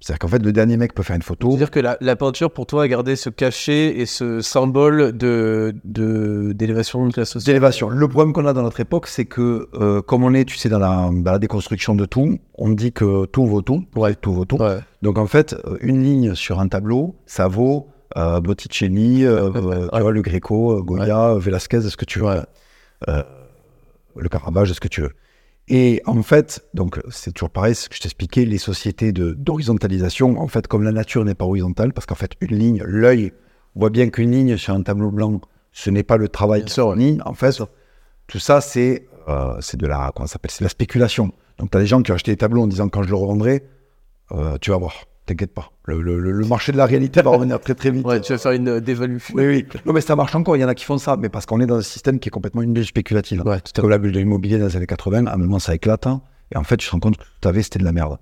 C'est-à-dire 0.00 0.20
qu'en 0.20 0.28
fait, 0.28 0.38
le 0.44 0.52
dernier 0.52 0.76
mec 0.76 0.94
peut 0.94 1.02
faire 1.02 1.16
une 1.16 1.22
photo. 1.22 1.48
C'est-à-dire 1.50 1.72
que 1.72 1.80
la, 1.80 1.96
la 2.00 2.14
peinture, 2.14 2.52
pour 2.52 2.66
toi, 2.66 2.84
a 2.84 2.88
gardé 2.88 3.16
ce 3.16 3.30
cachet 3.30 3.98
et 3.98 4.06
ce 4.06 4.40
symbole 4.40 5.16
de 5.16 5.74
de- 5.84 6.52
d'élévation 6.54 7.08
de, 7.08 7.12
la 7.16 7.24
société. 7.24 7.50
d'élévation. 7.52 7.88
Le 7.88 8.06
problème 8.08 8.32
qu'on 8.32 8.46
a 8.46 8.52
dans 8.52 8.62
notre 8.62 8.78
époque, 8.78 9.08
c'est 9.08 9.24
que 9.24 9.68
euh, 9.74 10.00
comme 10.00 10.22
on 10.22 10.34
est, 10.34 10.44
tu 10.44 10.56
sais, 10.56 10.68
dans 10.68 10.78
la, 10.78 11.10
dans 11.12 11.32
la 11.32 11.38
déconstruction 11.40 11.96
de 11.96 12.04
tout, 12.04 12.38
on 12.54 12.68
dit 12.70 12.92
que 12.92 13.26
tout 13.26 13.44
vaut 13.46 13.62
tout. 13.62 13.84
Ouais, 13.96 14.14
tout 14.14 14.32
vaut 14.32 14.44
tout. 14.44 14.56
Ouais. 14.58 14.78
Donc 15.02 15.18
en 15.18 15.26
fait, 15.26 15.54
euh, 15.66 15.76
une 15.80 16.02
ligne 16.04 16.34
sur 16.36 16.60
un 16.60 16.68
tableau, 16.68 17.16
ça 17.26 17.48
vaut 17.48 17.88
euh, 18.16 18.40
Botticelli, 18.40 19.24
euh, 19.26 19.50
tu 19.92 20.00
vois, 20.00 20.12
le 20.12 20.22
Greco, 20.22 20.80
Goya, 20.84 21.34
Velasquez, 21.38 21.80
ce 21.80 21.96
que 21.96 22.04
tu 22.04 22.20
veux. 22.20 22.26
Le 24.16 24.28
Caravage, 24.28 24.72
ce 24.72 24.80
que 24.80 24.88
tu 24.88 25.00
veux. 25.02 25.12
Et 25.68 26.02
en 26.06 26.22
fait, 26.22 26.64
donc 26.74 26.98
c'est 27.10 27.32
toujours 27.32 27.50
pareil, 27.50 27.74
ce 27.74 27.88
que 27.88 27.94
je 27.94 28.00
t'expliquais, 28.00 28.44
les 28.44 28.58
sociétés 28.58 29.12
de- 29.12 29.34
d'horizontalisation, 29.34 30.40
en 30.40 30.48
fait, 30.48 30.66
comme 30.66 30.82
la 30.82 30.92
nature 30.92 31.24
n'est 31.24 31.34
pas 31.34 31.44
horizontale, 31.44 31.92
parce 31.92 32.06
qu'en 32.06 32.14
fait, 32.14 32.32
une 32.40 32.56
ligne, 32.56 32.82
l'œil 32.84 33.32
voit 33.74 33.90
bien 33.90 34.08
qu'une 34.08 34.30
ligne 34.30 34.56
sur 34.56 34.74
un 34.74 34.82
tableau 34.82 35.10
blanc, 35.10 35.40
ce 35.72 35.90
n'est 35.90 36.02
pas 36.02 36.16
le 36.16 36.28
travail 36.28 36.62
ouais. 36.62 36.66
d'une 36.66 36.98
ligne. 36.98 37.22
En 37.24 37.34
fait, 37.34 37.62
tout 38.26 38.38
ça, 38.38 38.60
c'est 38.60 39.06
euh, 39.28 39.56
c'est 39.60 39.76
de 39.76 39.86
la 39.86 40.10
comment 40.14 40.26
ça 40.26 40.34
s'appelle, 40.34 40.50
c'est 40.50 40.60
de 40.60 40.64
la 40.64 40.70
spéculation. 40.70 41.32
Donc, 41.58 41.70
tu 41.70 41.76
as 41.76 41.80
des 41.80 41.86
gens 41.86 42.02
qui 42.02 42.12
ont 42.12 42.14
acheté 42.14 42.32
des 42.32 42.38
tableaux 42.38 42.62
en 42.62 42.66
disant 42.66 42.88
quand 42.88 43.02
je 43.02 43.10
le 43.10 43.16
revendrai, 43.16 43.68
euh, 44.32 44.56
tu 44.60 44.70
vas 44.70 44.78
voir, 44.78 44.94
t'inquiète 45.28 45.54
pas. 45.54 45.70
Le, 45.84 46.00
le- 46.02 46.18
le- 46.18 46.46
marché 46.46 46.72
de 46.72 46.76
la 46.76 46.86
réalité 46.86 47.22
va 47.22 47.30
revenir 47.30 47.60
très 47.60 47.74
très 47.74 47.90
vite. 47.90 48.04
Ouais, 48.06 48.20
tu 48.20 48.32
vas 48.32 48.38
faire 48.38 48.52
une 48.52 48.68
euh, 48.68 48.80
dévaluation. 48.80 49.34
Oui, 49.36 49.46
oui. 49.46 49.66
Non, 49.86 49.92
mais 49.92 50.00
ça 50.00 50.16
marche 50.16 50.34
encore. 50.34 50.56
Il 50.56 50.60
y 50.60 50.64
en 50.64 50.68
a 50.68 50.74
qui 50.74 50.84
font 50.84 50.98
ça, 50.98 51.16
mais 51.16 51.28
parce 51.28 51.46
qu'on 51.46 51.60
est 51.60 51.66
dans 51.66 51.76
un 51.76 51.82
système 51.82 52.18
qui 52.18 52.28
est 52.28 52.30
complètement 52.30 52.62
une 52.62 52.72
bulle 52.72 52.84
spéculative. 52.86 53.42
Ouais, 53.46 53.60
tout 53.60 53.80
Comme 53.80 53.90
la 53.90 53.98
bulle 53.98 54.12
de 54.12 54.18
l'immobilier 54.18 54.58
dans 54.58 54.66
les 54.66 54.76
années 54.76 54.86
80, 54.86 55.26
à 55.26 55.34
un 55.34 55.36
moment 55.36 55.58
ça 55.58 55.74
éclate. 55.74 56.06
hein, 56.06 56.22
et 56.52 56.56
en 56.58 56.64
fait, 56.64 56.76
tu 56.78 56.86
te 56.86 56.92
rends 56.92 57.00
compte 57.00 57.16
que 57.16 57.22
tout 57.24 57.30
tu 57.42 57.48
avais, 57.48 57.62
c'était 57.62 57.78
de 57.78 57.84
la 57.84 57.92
merde. 57.92 58.18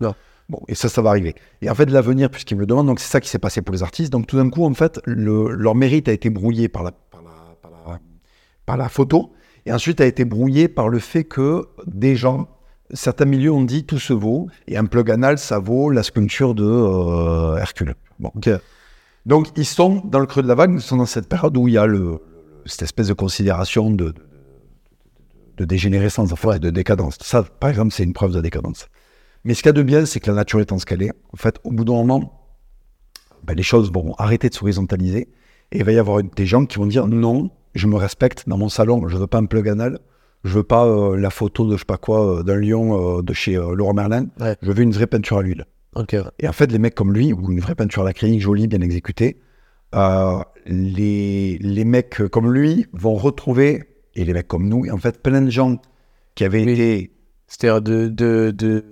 Bon, 0.48 0.60
et 0.68 0.74
ça, 0.76 0.88
ça 0.88 1.02
va 1.02 1.10
arriver. 1.10 1.34
Et 1.62 1.68
en 1.70 1.74
fait, 1.74 1.90
l'avenir, 1.90 2.30
puisqu'ils 2.30 2.54
me 2.54 2.60
le 2.60 2.66
demandent, 2.66 2.86
donc 2.86 3.00
c'est 3.00 3.10
ça 3.10 3.20
qui 3.20 3.28
s'est 3.28 3.38
passé 3.40 3.62
pour 3.62 3.72
les 3.72 3.82
artistes. 3.82 4.12
Donc 4.12 4.26
tout 4.28 4.36
d'un 4.36 4.48
coup, 4.48 4.64
en 4.64 4.74
fait, 4.74 5.00
le- 5.04 5.48
leur 5.50 5.74
mérite 5.74 6.08
a 6.08 6.12
été 6.12 6.30
brouillé 6.30 6.68
par 6.68 6.84
la, 6.84 6.92
par, 6.92 7.22
la, 7.22 7.30
par, 7.62 7.70
la, 7.72 7.98
par 8.64 8.76
la 8.76 8.88
photo. 8.88 9.32
Et 9.64 9.72
ensuite, 9.72 10.00
a 10.00 10.06
été 10.06 10.24
brouillé 10.24 10.68
par 10.68 10.88
le 10.88 11.00
fait 11.00 11.24
que 11.24 11.66
des 11.86 12.14
gens, 12.14 12.46
certains 12.92 13.24
milieux 13.24 13.52
ont 13.52 13.64
dit 13.64 13.84
tout 13.84 13.98
se 13.98 14.12
vaut. 14.12 14.48
Et 14.66 14.76
un 14.76 14.84
plug 14.86 15.10
anal, 15.10 15.38
ça 15.38 15.58
vaut 15.58 15.90
la 15.90 16.02
sculpture 16.02 16.54
de 16.54 16.64
euh, 16.64 17.56
Hercule. 17.56 17.94
Bon. 18.18 18.32
Donc, 19.26 19.48
ils 19.56 19.66
sont 19.66 20.02
dans 20.04 20.20
le 20.20 20.26
creux 20.26 20.42
de 20.42 20.48
la 20.48 20.54
vague, 20.54 20.72
ils 20.74 20.80
sont 20.80 20.96
dans 20.96 21.06
cette 21.06 21.28
période 21.28 21.56
où 21.56 21.68
il 21.68 21.74
y 21.74 21.78
a 21.78 21.86
le, 21.86 22.20
cette 22.64 22.82
espèce 22.82 23.08
de 23.08 23.12
considération 23.14 23.90
de, 23.90 24.04
de, 24.06 24.10
de- 24.10 24.14
de 25.58 25.64
dégénérescence, 25.64 26.32
enfin, 26.32 26.58
de 26.58 26.70
décadence. 26.70 27.16
Ça, 27.22 27.42
par 27.42 27.70
exemple, 27.70 27.92
c'est 27.92 28.04
une 28.04 28.12
preuve 28.12 28.32
de 28.32 28.40
décadence. 28.40 28.88
Mais 29.44 29.54
ce 29.54 29.62
qu'il 29.62 29.68
y 29.68 29.70
a 29.70 29.72
de 29.72 29.82
bien, 29.82 30.04
c'est 30.06 30.20
que 30.20 30.28
la 30.30 30.36
nature 30.36 30.60
étant 30.60 30.78
ce 30.78 30.86
qu'elle 30.86 31.02
est, 31.02 31.12
en 31.32 31.36
fait, 31.36 31.58
au 31.64 31.70
bout 31.70 31.84
d'un 31.84 31.94
moment, 31.94 32.50
ben, 33.44 33.54
les 33.54 33.62
choses 33.62 33.90
vont 33.92 34.14
arrêter 34.18 34.48
de 34.48 34.54
s'horizontaliser 34.54 35.28
et 35.72 35.78
il 35.78 35.84
va 35.84 35.92
y 35.92 35.98
avoir 35.98 36.22
des 36.22 36.46
gens 36.46 36.66
qui 36.66 36.78
vont 36.78 36.86
dire 36.86 37.06
non, 37.06 37.50
je 37.74 37.86
me 37.86 37.96
respecte 37.96 38.48
dans 38.48 38.58
mon 38.58 38.68
salon, 38.68 39.08
je 39.08 39.16
veux 39.16 39.26
pas 39.26 39.38
un 39.38 39.46
plug 39.46 39.68
anal, 39.68 39.98
je 40.46 40.54
veux 40.54 40.62
pas 40.62 40.86
euh, 40.86 41.16
la 41.16 41.30
photo 41.30 41.66
de 41.66 41.72
je 41.74 41.78
sais 41.80 41.84
pas 41.84 41.96
quoi, 41.98 42.38
euh, 42.38 42.42
d'un 42.42 42.56
lion 42.56 43.18
euh, 43.18 43.22
de 43.22 43.32
chez 43.32 43.54
Laurent 43.54 43.94
Merlin, 43.94 44.26
Ouais. 44.40 44.56
je 44.62 44.70
veux 44.72 44.82
une 44.82 44.92
vraie 44.92 45.06
peinture 45.06 45.38
à 45.38 45.42
l'huile. 45.42 45.66
Et 46.40 46.46
en 46.48 46.52
fait, 46.52 46.70
les 46.70 46.78
mecs 46.78 46.94
comme 46.94 47.12
lui, 47.14 47.32
ou 47.32 47.50
une 47.50 47.60
vraie 47.60 47.74
peinture 47.74 48.02
à 48.02 48.04
l'acrylique 48.04 48.40
jolie, 48.42 48.66
bien 48.66 48.80
exécutée, 48.82 49.38
les, 50.66 51.58
les 51.60 51.84
mecs 51.84 52.22
comme 52.30 52.52
lui 52.52 52.86
vont 52.92 53.14
retrouver, 53.14 53.84
et 54.14 54.24
les 54.24 54.32
mecs 54.32 54.48
comme 54.48 54.68
nous, 54.68 54.84
en 54.90 54.98
fait, 54.98 55.22
plein 55.22 55.42
de 55.42 55.50
gens 55.50 55.76
qui 56.34 56.44
avaient 56.44 56.64
Oui. 56.64 56.72
été. 56.72 57.10
C'est-à-dire 57.46 57.80
de, 57.82 58.08
de, 58.08 58.50
de, 58.56 58.84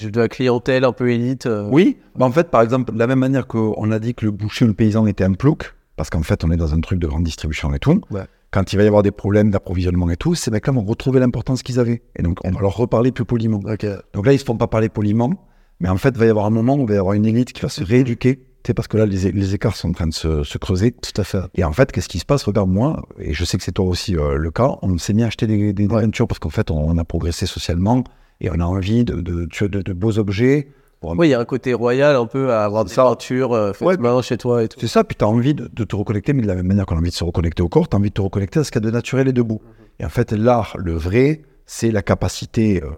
de, 0.00 0.08
de 0.10 0.20
la 0.20 0.28
clientèle 0.28 0.84
un 0.84 0.92
peu 0.92 1.10
élite. 1.10 1.46
euh, 1.46 1.68
Oui, 1.70 1.98
bah 2.16 2.24
en 2.26 2.30
fait, 2.32 2.50
par 2.50 2.62
exemple, 2.62 2.92
de 2.92 2.98
la 2.98 3.06
même 3.06 3.18
manière 3.18 3.46
qu'on 3.46 3.90
a 3.90 3.98
dit 3.98 4.14
que 4.14 4.24
le 4.24 4.30
boucher 4.30 4.64
ou 4.64 4.68
le 4.68 4.74
paysan 4.74 5.06
était 5.06 5.24
un 5.24 5.34
plouc, 5.34 5.74
parce 5.96 6.10
qu'en 6.10 6.22
fait, 6.22 6.44
on 6.44 6.50
est 6.50 6.56
dans 6.56 6.74
un 6.74 6.80
truc 6.80 6.98
de 6.98 7.06
grande 7.06 7.24
distribution 7.24 7.72
et 7.74 7.78
tout, 7.78 8.00
Ouais. 8.10 8.22
Quand 8.54 8.72
il 8.72 8.76
va 8.76 8.84
y 8.84 8.86
avoir 8.86 9.02
des 9.02 9.10
problèmes 9.10 9.50
d'approvisionnement 9.50 10.08
et 10.10 10.16
tout, 10.16 10.34
ces 10.36 10.50
mecs-là 10.52 10.72
vont 10.72 10.84
retrouver 10.84 11.18
l'importance 11.18 11.62
qu'ils 11.64 11.80
avaient. 11.80 12.02
Et 12.16 12.22
donc, 12.22 12.38
on 12.44 12.50
va 12.52 12.60
leur 12.60 12.76
reparler 12.76 13.10
plus 13.10 13.24
poliment. 13.24 13.58
Donc 13.58 14.26
là, 14.26 14.32
ils 14.32 14.38
se 14.38 14.44
font 14.44 14.56
pas 14.56 14.68
parler 14.68 14.88
poliment, 14.88 15.32
mais 15.80 15.88
en 15.88 15.96
fait, 15.96 16.10
il 16.10 16.18
va 16.18 16.26
y 16.26 16.28
avoir 16.28 16.46
un 16.46 16.50
moment 16.50 16.76
où 16.76 16.82
il 16.82 16.88
va 16.88 16.94
y 16.94 16.98
avoir 16.98 17.14
une 17.14 17.26
élite 17.26 17.52
qui 17.52 17.60
va 17.62 17.68
se 17.68 17.82
rééduquer. 17.82 18.46
Parce 18.74 18.88
que 18.88 18.96
là, 18.96 19.04
les, 19.04 19.30
les 19.32 19.54
écarts 19.54 19.76
sont 19.76 19.90
en 19.90 19.92
train 19.92 20.06
de 20.06 20.14
se, 20.14 20.42
se 20.42 20.56
creuser. 20.56 20.92
Tout 20.92 21.20
à 21.20 21.24
fait. 21.24 21.40
Et 21.54 21.64
en 21.64 21.72
fait, 21.74 21.92
qu'est-ce 21.92 22.08
qui 22.08 22.18
se 22.18 22.24
passe? 22.24 22.44
Regarde, 22.44 22.70
moi, 22.70 23.02
et 23.18 23.34
je 23.34 23.44
sais 23.44 23.58
que 23.58 23.62
c'est 23.64 23.72
toi 23.72 23.84
aussi 23.84 24.16
euh, 24.16 24.36
le 24.36 24.50
cas, 24.50 24.78
on 24.80 24.96
s'est 24.96 25.12
mis 25.12 25.22
à 25.22 25.26
acheter 25.26 25.46
des, 25.46 25.74
des, 25.74 25.86
Ouais. 25.86 26.08
parce 26.26 26.38
qu'en 26.38 26.48
fait, 26.48 26.70
on, 26.70 26.78
on 26.78 26.96
a 26.96 27.04
progressé 27.04 27.44
socialement 27.44 28.04
et 28.40 28.48
on 28.50 28.60
a 28.60 28.64
envie 28.64 29.04
de, 29.04 29.16
de, 29.20 29.46
de- 29.66 29.82
de 29.82 29.92
beaux 29.92 30.18
objets. 30.18 30.68
Pour 31.12 31.18
Oui, 31.18 31.28
il 31.28 31.30
y 31.30 31.34
a 31.34 31.40
un 31.40 31.44
côté 31.44 31.74
royal 31.74 32.16
un 32.16 32.26
peu 32.26 32.52
à 32.52 32.64
avoir 32.64 32.84
des 32.84 32.92
Ça. 32.92 33.04
peintures 33.04 33.52
euh, 33.52 33.72
faites 33.72 33.86
Ouais. 33.86 33.96
main 33.96 34.20
chez 34.22 34.36
toi 34.36 34.62
et 34.62 34.68
tout. 34.68 34.78
C'est 34.80 34.86
ça, 34.88 35.04
puis 35.04 35.16
tu 35.16 35.24
as 35.24 35.28
envie 35.28 35.54
de, 35.54 35.68
de 35.72 35.84
te 35.84 35.94
reconnecter, 35.96 36.32
mais 36.32 36.42
de 36.42 36.46
la 36.48 36.54
même 36.54 36.66
manière 36.66 36.86
qu'on 36.86 36.96
a 36.96 36.98
envie 36.98 37.10
de 37.10 37.14
se 37.14 37.24
reconnecter 37.24 37.62
au 37.62 37.68
corps, 37.68 37.88
tu 37.88 37.96
as 37.96 37.98
envie 37.98 38.10
de 38.10 38.14
te 38.14 38.20
reconnecter 38.20 38.60
à 38.60 38.64
ce 38.64 38.70
qu'il 38.70 38.82
y 38.82 38.86
a 38.86 38.90
de 38.90 38.92
naturel 38.94 39.28
et 39.28 39.32
de 39.32 39.42
beau. 39.42 39.60
Et 40.00 40.04
en 40.04 40.08
fait, 40.08 40.32
l'art, 40.32 40.74
le 40.78 40.92
vrai, 40.92 41.42
c'est 41.66 41.90
la 41.90 42.02
capacité 42.02 42.82
euh, 42.82 42.88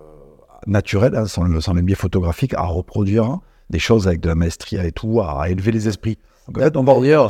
naturelle, 0.67 1.15
hein, 1.17 1.27
sans, 1.27 1.61
sans 1.61 1.75
les 1.75 1.83
biais 1.83 1.95
photographiques, 1.97 2.55
à 2.55 2.63
reproduire 2.65 3.39
des 3.71 3.79
choses 3.79 4.07
avec 4.07 4.21
de 4.21 4.29
la 4.29 4.35
maestria 4.35 4.85
et 4.87 4.93
tout, 4.93 5.21
à 5.21 5.49
élever 5.51 5.73
les 5.73 5.89
esprits. 5.89 6.19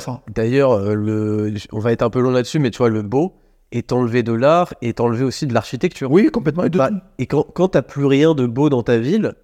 Ça. 0.02 0.20
D'ailleurs, 0.34 0.72
euh, 0.72 1.50
on 1.72 1.78
va 1.78 1.92
être 1.92 2.02
un 2.02 2.10
peu 2.10 2.20
long 2.20 2.30
là-dessus, 2.30 2.58
mais 2.58 2.70
tu 2.70 2.78
vois, 2.78 2.90
le 2.90 3.00
beau 3.02 3.32
est 3.72 3.90
enlevé 3.92 4.22
de 4.22 4.32
l'art 4.32 4.74
et 4.82 4.90
est 4.90 5.00
enlevé 5.00 5.24
aussi 5.24 5.46
de 5.46 5.54
l'architecture. 5.54 6.10
Oui, 6.12 6.28
complètement. 6.30 6.64
Et 6.64 6.70
de 6.70 6.76
Bah, 6.78 6.90
et 7.18 7.26
quand, 7.26 7.42
quand 7.54 7.68
t'as 7.68 7.82
plus 7.82 8.04
rien 8.04 8.34
de 8.34 8.46
beau 8.46 8.68
dans 8.68 8.82
ta 8.82 8.98
ville, 8.98 9.34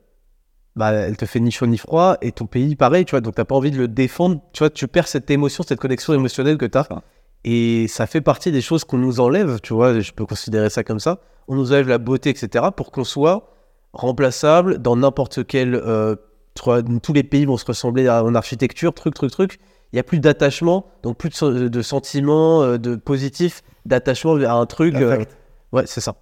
bah, 0.77 0.93
elle 0.93 1.17
te 1.17 1.27
fait 1.27 1.41
ni 1.41 1.51
chaud 1.51 1.67
ni 1.67 1.79
froid, 1.79 2.17
et 2.23 2.33
ton 2.33 2.47
pays, 2.47 2.77
pareil, 2.77 3.05
tu 3.05 3.11
vois, 3.13 3.21
donc 3.21 3.35
t'as 3.35 3.45
pas 3.45 3.55
envie 3.55 3.71
de 3.71 3.79
le 3.79 3.89
défendre, 3.89 4.41
tu 4.53 4.61
vois, 4.61 4.71
tu 4.71 4.89
perds 4.89 5.09
cette 5.09 5.31
émotion, 5.31 5.65
cette 5.67 5.81
connexion 5.81 6.15
émotionnelle 6.15 6.59
que 6.59 6.67
t'as, 6.67 6.85
Ça. 6.85 7.03
et 7.45 7.87
ça 7.89 8.07
fait 8.07 8.21
partie 8.21 8.53
des 8.53 8.61
choses 8.63 8.85
qu'on 8.85 8.99
nous 8.99 9.21
enlève, 9.21 9.61
tu 9.61 9.75
vois, 9.75 10.01
je 10.01 10.13
peux 10.13 10.25
considérer 10.27 10.71
ça 10.71 10.83
comme 10.85 11.01
ça, 11.01 11.21
on 11.49 11.55
nous 11.57 11.73
enlève 11.73 11.89
la 11.89 11.99
beauté, 11.99 12.31
etc., 12.31 12.67
pour 12.77 12.91
qu'on 12.91 13.05
soit 13.05 13.49
remplaçable 13.93 14.79
dans 14.79 14.97
n'importe 14.97 15.47
quel... 15.47 15.75
euh, 15.75 16.17
tu 16.55 16.63
tous 17.03 17.13
les 17.15 17.23
pays 17.23 17.47
vont 17.47 17.57
se 17.57 17.65
ressembler 17.65 18.09
en 18.11 18.35
architecture, 18.35 18.93
truc, 18.93 19.15
truc, 19.15 19.31
truc, 19.31 19.59
il 19.93 19.97
y 19.97 19.99
a 19.99 20.03
plus 20.03 20.21
d'attachement, 20.21 20.87
donc 21.03 21.19
plus 21.19 21.31
de, 21.43 21.69
de 21.69 21.83
sentiments 21.83 22.63
euh, 22.63 22.79
de 22.79 22.97
positifs, 22.97 23.63
d'attachement 23.87 24.35
à 24.37 24.53
un 24.53 24.67
truc... 24.67 24.95
euh. 24.97 25.25
Ouais, 25.73 25.85
c'est 25.87 26.01
ça. 26.03 26.17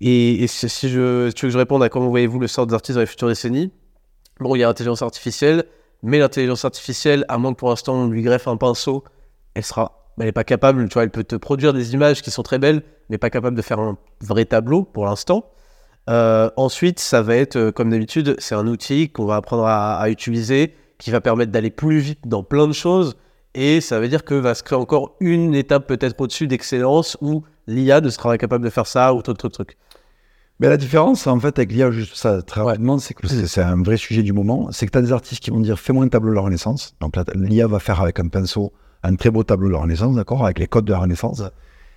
Et, 0.00 0.42
et 0.42 0.46
si, 0.46 0.68
si 0.68 0.88
je, 0.88 1.28
si 1.28 1.34
tu 1.34 1.46
veux 1.46 1.48
que 1.50 1.52
je 1.52 1.58
réponde 1.58 1.82
à 1.82 1.88
comment 1.88 2.08
voyez-vous 2.08 2.38
le 2.40 2.46
sort 2.48 2.66
des 2.66 2.74
artistes 2.74 2.94
dans 2.96 3.00
les 3.00 3.06
futures 3.06 3.28
décennies? 3.28 3.72
Bon, 4.40 4.54
il 4.54 4.60
y 4.60 4.64
a 4.64 4.66
l'intelligence 4.66 5.02
artificielle, 5.02 5.64
mais 6.02 6.18
l'intelligence 6.18 6.64
artificielle, 6.64 7.24
à 7.28 7.38
moins 7.38 7.52
que 7.52 7.58
pour 7.58 7.68
l'instant 7.68 7.94
on 7.94 8.08
lui 8.08 8.22
greffe 8.22 8.48
un 8.48 8.56
pinceau, 8.56 9.04
elle 9.54 9.64
sera 9.64 10.00
elle 10.18 10.26
n'est 10.26 10.32
pas 10.32 10.44
capable, 10.44 10.86
tu 10.88 10.94
vois, 10.94 11.04
elle 11.04 11.10
peut 11.10 11.24
te 11.24 11.36
produire 11.36 11.72
des 11.72 11.94
images 11.94 12.20
qui 12.20 12.30
sont 12.30 12.42
très 12.42 12.58
belles, 12.58 12.82
mais 13.08 13.16
pas 13.16 13.30
capable 13.30 13.56
de 13.56 13.62
faire 13.62 13.78
un 13.78 13.96
vrai 14.20 14.44
tableau 14.44 14.82
pour 14.82 15.06
l'instant. 15.06 15.50
Euh, 16.10 16.50
ensuite, 16.56 17.00
ça 17.00 17.22
va 17.22 17.36
être, 17.36 17.56
euh, 17.56 17.72
comme 17.72 17.90
d'habitude, 17.90 18.36
c'est 18.38 18.54
un 18.54 18.66
outil 18.66 19.08
qu'on 19.08 19.24
va 19.24 19.36
apprendre 19.36 19.64
à, 19.66 20.10
utiliser, 20.10 20.74
qui 20.98 21.10
va 21.10 21.20
permettre 21.20 21.52
d'aller 21.52 21.70
plus 21.70 21.98
vite 21.98 22.20
dans 22.26 22.42
plein 22.42 22.66
de 22.66 22.72
choses, 22.72 23.16
et 23.54 23.80
ça 23.80 23.98
veut 23.98 24.08
dire 24.08 24.24
que 24.24 24.34
va 24.34 24.54
se 24.54 24.62
créer 24.62 24.78
encore 24.78 25.16
une 25.20 25.54
étape 25.54 25.86
peut-être 25.86 26.20
au-dessus 26.20 26.46
d'excellence, 26.46 27.16
où 27.22 27.42
l'IA 27.66 28.00
ne 28.00 28.10
sera 28.10 28.36
capable 28.36 28.64
de 28.64 28.70
faire 28.70 28.86
ça 28.86 29.14
ou 29.14 29.22
d'autres 29.22 29.48
trucs. 29.48 29.78
Mais 30.60 30.68
la 30.68 30.76
différence, 30.76 31.26
en 31.26 31.40
fait, 31.40 31.58
avec 31.58 31.72
l'IA, 31.72 31.90
juste 31.90 32.14
ça, 32.14 32.42
très 32.42 32.60
Ouais. 32.60 32.66
rapidement, 32.68 32.98
c'est 32.98 33.14
que 33.14 33.26
c'est 33.26 33.62
un 33.62 33.82
vrai 33.82 33.96
sujet 33.96 34.22
du 34.22 34.32
moment. 34.34 34.68
C'est 34.72 34.86
que 34.86 34.90
tu 34.92 34.98
as 34.98 35.02
des 35.02 35.10
artistes 35.12 35.42
qui 35.42 35.50
vont 35.50 35.60
dire 35.60 35.78
fais-moi 35.78 36.04
un 36.04 36.08
tableau 36.08 36.30
de 36.30 36.34
la 36.36 36.42
Renaissance. 36.42 36.94
Donc 37.00 37.14
l'IA 37.34 37.66
va 37.66 37.78
faire 37.80 38.00
avec 38.00 38.20
un 38.20 38.28
pinceau 38.28 38.72
un 39.02 39.16
très 39.16 39.30
beau 39.30 39.42
tableau 39.42 39.68
de 39.68 39.72
la 39.72 39.78
Renaissance, 39.80 40.14
d'accord, 40.14 40.44
avec 40.44 40.58
les 40.58 40.66
codes 40.66 40.84
de 40.84 40.92
la 40.92 40.98
Renaissance. 40.98 41.42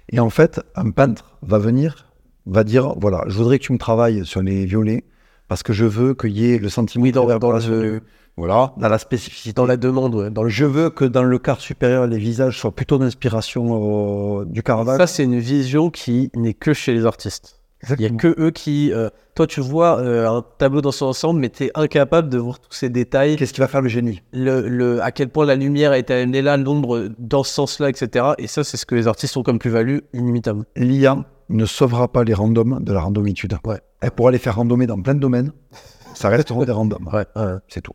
Et 0.10 0.22
en 0.22 0.30
fait, 0.30 0.62
un 0.76 0.92
peintre 0.92 1.36
va 1.42 1.58
venir, 1.58 2.08
va 2.46 2.64
dire 2.64 2.96
voilà, 2.98 3.26
je 3.28 3.38
voudrais 3.38 3.60
que 3.60 3.66
tu 3.66 3.74
me 3.74 3.78
travailles 3.78 4.26
sur 4.26 4.42
les 4.42 4.66
violets 4.66 5.04
parce 5.50 5.62
que 5.64 5.74
je 5.74 5.84
veux 5.84 6.14
qu'il 6.14 6.32
y 6.32 6.52
ait 6.54 6.58
le 6.60 6.70
sentiment 6.70 7.04
Oui, 7.04 7.12
dans- 7.12 7.26
dans 7.40 7.52
le- 7.52 8.02
Voilà, 8.38 8.74
dans 8.78 8.88
la 8.90 8.98
spécificité. 8.98 9.54
Dans 9.54 9.66
la 9.68 9.76
demande, 9.78 10.16
ouais, 10.16 10.32
dans 10.32 10.42
le 10.44 10.50
Je 10.50 10.64
veux 10.66 10.90
que 10.90 11.04
dans 11.06 11.22
le 11.24 11.38
quart 11.38 11.60
supérieur, 11.60 12.08
les 12.08 12.18
visages 12.18 12.58
soient 12.58 12.74
plutôt 12.74 12.98
d'inspiration 12.98 14.40
euh, 14.42 14.46
du 14.46 14.64
Caravage. 14.64 14.98
Ça, 14.98 15.06
c'est 15.08 15.26
une 15.26 15.38
vision 15.40 15.90
qui 15.92 16.32
n'est 16.36 16.54
que 16.56 16.74
chez 16.74 16.94
les 16.94 17.06
artistes. 17.06 17.60
Il 17.90 17.96
n'y 18.00 18.06
a 18.06 18.10
que 18.10 18.34
eux 18.40 18.52
qui. 18.52 18.92
euh, 18.94 19.10
toi, 19.36 19.46
tu 19.48 19.60
vois 19.62 20.00
euh, 20.00 20.30
un 20.30 20.44
tableau 20.58 20.82
dans 20.82 20.92
son 20.92 21.08
ensemble, 21.08 21.40
mais 21.40 21.50
tu 21.50 21.66
es 21.66 21.72
incapable 21.76 22.30
de 22.30 22.38
voir 22.38 22.60
tous 22.60 22.72
ces 22.74 22.90
détails. 22.90 23.36
Qu'est-ce 23.36 23.54
qui 23.54 23.60
va 23.62 23.68
faire 23.68 23.82
le 23.82 23.90
génie? 23.90 24.22
Le, 24.32 24.68
le- 24.68 25.02
à 25.02 25.12
quel 25.12 25.30
point 25.30 25.46
la 25.46 25.56
lumière 25.56 25.92
a 25.92 25.98
été 25.98 26.14
amenée 26.14 26.42
là, 26.42 26.56
l'ombre 26.58 27.10
dans 27.20 27.44
ce 27.44 27.54
sens-là, 27.54 27.90
etc. 27.90 28.28
Et 28.38 28.48
ça, 28.48 28.64
c'est 28.64 28.78
ce 28.78 28.86
que 28.86 28.96
les 28.96 29.08
artistes 29.08 29.36
ont 29.38 29.44
comme 29.44 29.60
plus-value 29.60 29.98
inimitable. 30.14 30.64
L'IA 30.76 31.26
ne 31.50 31.66
sauvera 31.66 32.08
pas 32.08 32.24
les 32.24 32.34
randoms 32.34 32.80
de 32.80 32.94
la 32.94 33.02
randomitude. 33.02 33.58
Ouais. 33.66 33.82
Elle 34.02 34.12
pourra 34.12 34.32
les 34.32 34.38
faire 34.38 34.56
randomer 34.56 34.88
dans 34.88 35.02
plein 35.02 35.16
de 35.16 35.20
domaines. 35.20 35.52
Ça 36.14 36.30
resteront 36.30 36.64
des 36.64 36.72
randoms. 36.72 37.06
Ouais, 37.12 37.26
ouais. 37.36 37.56
C'est 37.68 37.82
tout. 37.82 37.94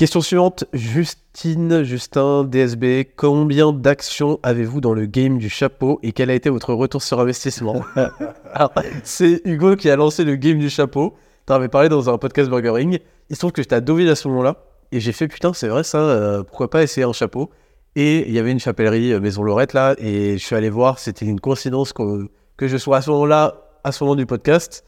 Question 0.00 0.22
suivante, 0.22 0.64
Justine, 0.72 1.82
Justin, 1.82 2.44
DSB, 2.44 3.04
combien 3.16 3.70
d'actions 3.70 4.40
avez-vous 4.42 4.80
dans 4.80 4.94
le 4.94 5.04
game 5.04 5.36
du 5.36 5.50
chapeau 5.50 6.00
et 6.02 6.12
quel 6.12 6.30
a 6.30 6.34
été 6.34 6.48
votre 6.48 6.72
retour 6.72 7.02
sur 7.02 7.20
investissement? 7.20 7.82
C'est 9.04 9.42
Hugo 9.44 9.76
qui 9.76 9.90
a 9.90 9.96
lancé 9.96 10.24
le 10.24 10.36
game 10.36 10.58
du 10.58 10.70
chapeau. 10.70 11.18
T'en 11.44 11.56
avais 11.56 11.68
parlé 11.68 11.90
dans 11.90 12.08
un 12.08 12.16
podcast 12.16 12.48
Burgering. 12.48 12.98
Il 13.28 13.36
se 13.36 13.40
trouve 13.40 13.52
que 13.52 13.60
j'étais 13.60 13.74
à 13.74 13.82
Deauville 13.82 14.08
à 14.08 14.14
ce 14.14 14.26
moment-là 14.28 14.64
et 14.90 15.00
j'ai 15.00 15.12
fait 15.12 15.28
putain, 15.28 15.52
c'est 15.52 15.68
vrai 15.68 15.84
ça, 15.84 15.98
euh, 15.98 16.42
pourquoi 16.44 16.70
pas 16.70 16.82
essayer 16.82 17.04
un 17.04 17.12
chapeau? 17.12 17.50
Et 17.94 18.26
il 18.26 18.32
y 18.32 18.38
avait 18.38 18.52
une 18.52 18.58
chapellerie 18.58 19.12
euh, 19.12 19.20
Maison 19.20 19.42
Lorette 19.42 19.74
là 19.74 19.96
et 19.98 20.38
je 20.38 20.42
suis 20.42 20.56
allé 20.56 20.70
voir, 20.70 20.98
c'était 20.98 21.26
une 21.26 21.40
coïncidence 21.40 21.92
que, 21.92 22.30
que 22.56 22.68
je 22.68 22.78
sois 22.78 22.96
à 22.96 23.02
ce 23.02 23.10
moment-là, 23.10 23.68
à 23.84 23.92
ce 23.92 24.02
moment 24.02 24.16
du 24.16 24.24
podcast. 24.24 24.82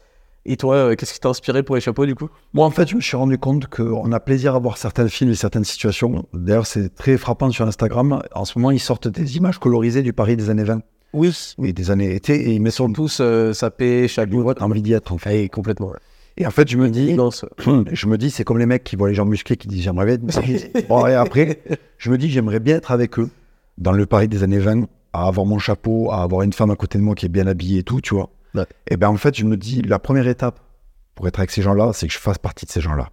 Et 0.45 0.57
toi, 0.57 0.75
euh, 0.75 0.95
qu'est-ce 0.95 1.13
qui 1.13 1.19
t'a 1.19 1.29
inspiré 1.29 1.63
pour 1.63 1.75
les 1.75 1.81
chapeaux 1.81 2.05
du 2.05 2.15
coup? 2.15 2.27
Moi, 2.53 2.65
en 2.65 2.69
fait, 2.69 2.89
je 2.89 2.95
me 2.95 3.01
suis 3.01 3.15
rendu 3.15 3.37
compte 3.37 3.67
qu'on 3.67 4.11
a 4.11 4.19
plaisir 4.19 4.55
à 4.55 4.59
voir 4.59 4.77
certains 4.77 5.07
films 5.07 5.31
et 5.31 5.35
certaines 5.35 5.63
situations. 5.63 6.25
D'ailleurs, 6.33 6.65
c'est 6.67 6.93
très 6.93 7.17
frappant 7.17 7.49
sur 7.49 7.65
Instagram. 7.65 8.21
En 8.35 8.43
ce 8.43 8.59
moment, 8.59 8.71
ils 8.71 8.79
sortent 8.79 9.07
des 9.07 9.37
images 9.37 9.57
colorisées 9.57 10.01
du 10.01 10.11
Paris 10.11 10.35
des 10.35 10.49
années 10.49 10.65
20. 10.65 10.81
Oui, 11.13 11.31
Oui, 11.57 11.73
des 11.73 11.91
années 11.91 12.13
été. 12.13 12.35
Et 12.49 12.53
ils 12.53 12.61
mettent 12.61 12.73
sur 12.73 12.91
tous 12.91 13.19
euh, 13.21 13.53
sapés, 13.53 14.07
chaque 14.07 14.29
envie 14.33 14.81
d'y 14.81 14.93
être, 14.93 15.13
en 15.13 15.17
fait. 15.17 15.43
Et 15.43 15.49
complètement. 15.49 15.91
ouais. 15.91 15.99
Et 16.35 16.47
en 16.47 16.51
fait, 16.51 16.67
je 16.67 16.77
me 16.77 16.89
dis, 16.89 17.15
je 17.91 18.07
me 18.07 18.17
dis, 18.17 18.31
c'est 18.31 18.43
comme 18.43 18.57
les 18.57 18.65
mecs 18.65 18.83
qui 18.83 18.95
voient 18.95 19.09
les 19.09 19.13
gens 19.15 19.25
musclés 19.25 19.55
qui 19.55 19.67
disent 19.67 19.83
j'aimerais 19.83 20.17
bien 20.17 20.27
être. 20.27 20.87
bon, 20.89 21.05
et 21.05 21.13
après, 21.13 21.61
je 21.97 22.09
me 22.09 22.17
dis, 22.17 22.29
j'aimerais 22.29 22.59
bien 22.59 22.77
être 22.77 22.91
avec 22.91 23.19
eux 23.19 23.29
dans 23.77 23.91
le 23.91 24.05
Paris 24.05 24.27
des 24.27 24.43
années 24.43 24.59
20, 24.59 24.87
à 25.13 25.27
avoir 25.27 25.45
mon 25.45 25.59
chapeau, 25.59 26.11
à 26.11 26.23
avoir 26.23 26.41
une 26.41 26.53
femme 26.53 26.71
à 26.71 26.75
côté 26.75 26.97
de 26.97 27.03
moi 27.03 27.15
qui 27.15 27.27
est 27.27 27.29
bien 27.29 27.47
habillée 27.47 27.79
et 27.79 27.83
tout, 27.83 28.01
tu 28.01 28.15
vois. 28.15 28.29
Ouais. 28.55 28.65
Et 28.89 28.97
ben 28.97 29.09
en 29.09 29.17
fait, 29.17 29.35
je 29.37 29.45
me 29.45 29.57
dis, 29.57 29.81
la 29.81 29.99
première 29.99 30.27
étape 30.27 30.59
pour 31.15 31.27
être 31.27 31.39
avec 31.39 31.51
ces 31.51 31.61
gens-là, 31.61 31.91
c'est 31.93 32.07
que 32.07 32.13
je 32.13 32.19
fasse 32.19 32.37
partie 32.37 32.65
de 32.65 32.71
ces 32.71 32.81
gens-là. 32.81 33.09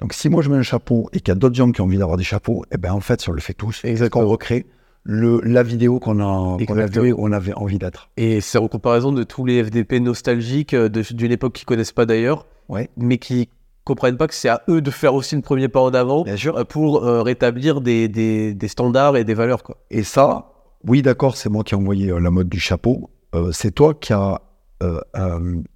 Donc 0.00 0.12
si 0.14 0.28
moi 0.28 0.42
je 0.42 0.48
mets 0.50 0.56
un 0.56 0.62
chapeau 0.62 1.08
et 1.12 1.20
qu'il 1.20 1.28
y 1.28 1.32
a 1.32 1.34
d'autres 1.36 1.54
gens 1.54 1.70
qui 1.70 1.80
ont 1.80 1.84
envie 1.84 1.98
d'avoir 1.98 2.16
des 2.16 2.24
chapeaux, 2.24 2.64
et 2.72 2.76
ben 2.78 2.92
en 2.92 3.00
fait, 3.00 3.22
on 3.28 3.32
le 3.32 3.40
fait 3.40 3.52
tous. 3.54 3.80
Exactement. 3.84 4.24
Qu'on 4.24 4.30
recrée 4.30 4.66
le, 5.04 5.40
la 5.44 5.62
vidéo 5.62 5.98
qu'on 6.00 6.18
a, 6.20 6.24
qu'on 6.24 6.56
a 6.58 6.60
Exactement. 6.62 7.04
vue, 7.04 7.12
où 7.12 7.16
on 7.26 7.32
avait 7.32 7.54
envie 7.54 7.78
d'être. 7.78 8.08
Et 8.16 8.40
c'est 8.40 8.58
en 8.58 8.68
comparaison 8.68 9.12
de 9.12 9.22
tous 9.22 9.44
les 9.44 9.62
FDP 9.64 9.94
nostalgiques 10.00 10.74
euh, 10.74 10.88
d'une 10.88 11.32
époque 11.32 11.52
qu'ils 11.54 11.66
connaissent 11.66 11.92
pas 11.92 12.06
d'ailleurs, 12.06 12.46
Ouais. 12.68 12.88
mais 12.96 13.18
qui 13.18 13.48
comprennent 13.84 14.16
pas 14.16 14.28
que 14.28 14.34
c'est 14.34 14.48
à 14.48 14.62
eux 14.68 14.80
de 14.80 14.90
faire 14.92 15.14
aussi 15.14 15.34
le 15.34 15.42
premier 15.42 15.66
pas 15.68 15.80
en 15.80 15.92
avant 15.92 16.22
Bien 16.22 16.36
sûr. 16.36 16.56
euh, 16.56 16.64
pour 16.64 17.04
euh, 17.04 17.22
rétablir 17.22 17.80
des, 17.80 18.06
des- 18.08 18.54
des 18.54 18.68
standards 18.68 19.16
et 19.16 19.24
des 19.24 19.34
valeurs. 19.34 19.62
Quoi. 19.64 19.76
Et 19.90 20.04
ça, 20.04 20.52
oui, 20.86 21.02
d'accord, 21.02 21.36
c'est 21.36 21.48
moi 21.48 21.64
qui 21.64 21.74
ai 21.74 21.76
envoyé 21.76 22.10
euh, 22.10 22.18
la 22.20 22.30
mode 22.30 22.48
du 22.48 22.60
chapeau. 22.60 23.10
Euh, 23.34 23.50
c'est 23.52 23.72
toi 23.72 23.94
qui 23.94 24.12
as 24.12 24.40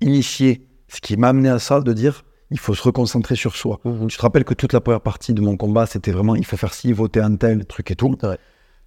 initié 0.01 0.67
ce 0.89 1.01
qui 1.01 1.17
m'a 1.17 1.29
amené 1.29 1.49
à 1.49 1.59
ça, 1.59 1.81
de 1.81 1.93
dire 1.93 2.25
il 2.51 2.59
faut 2.59 2.75
se 2.75 2.83
reconcentrer 2.83 3.35
sur 3.35 3.57
soi. 3.57 3.81
Tu 4.09 4.17
te 4.17 4.23
rappelles 4.23 4.45
que 4.45 4.55
toute 4.55 4.73
la 4.73 4.81
première 4.81 5.01
partie 5.01 5.35
de 5.35 5.41
mon 5.41 5.57
combat, 5.57 5.87
c'était 5.87 6.13
vraiment 6.13 6.37
il 6.37 6.45
faut 6.45 6.57
faire 6.57 6.75
ci, 6.75 6.93
voter 6.93 7.21
un 7.21 7.37
tel, 7.37 7.65
truc 7.67 7.91
et 7.91 7.97
tout. 7.97 8.17
Ouais. 8.23 8.39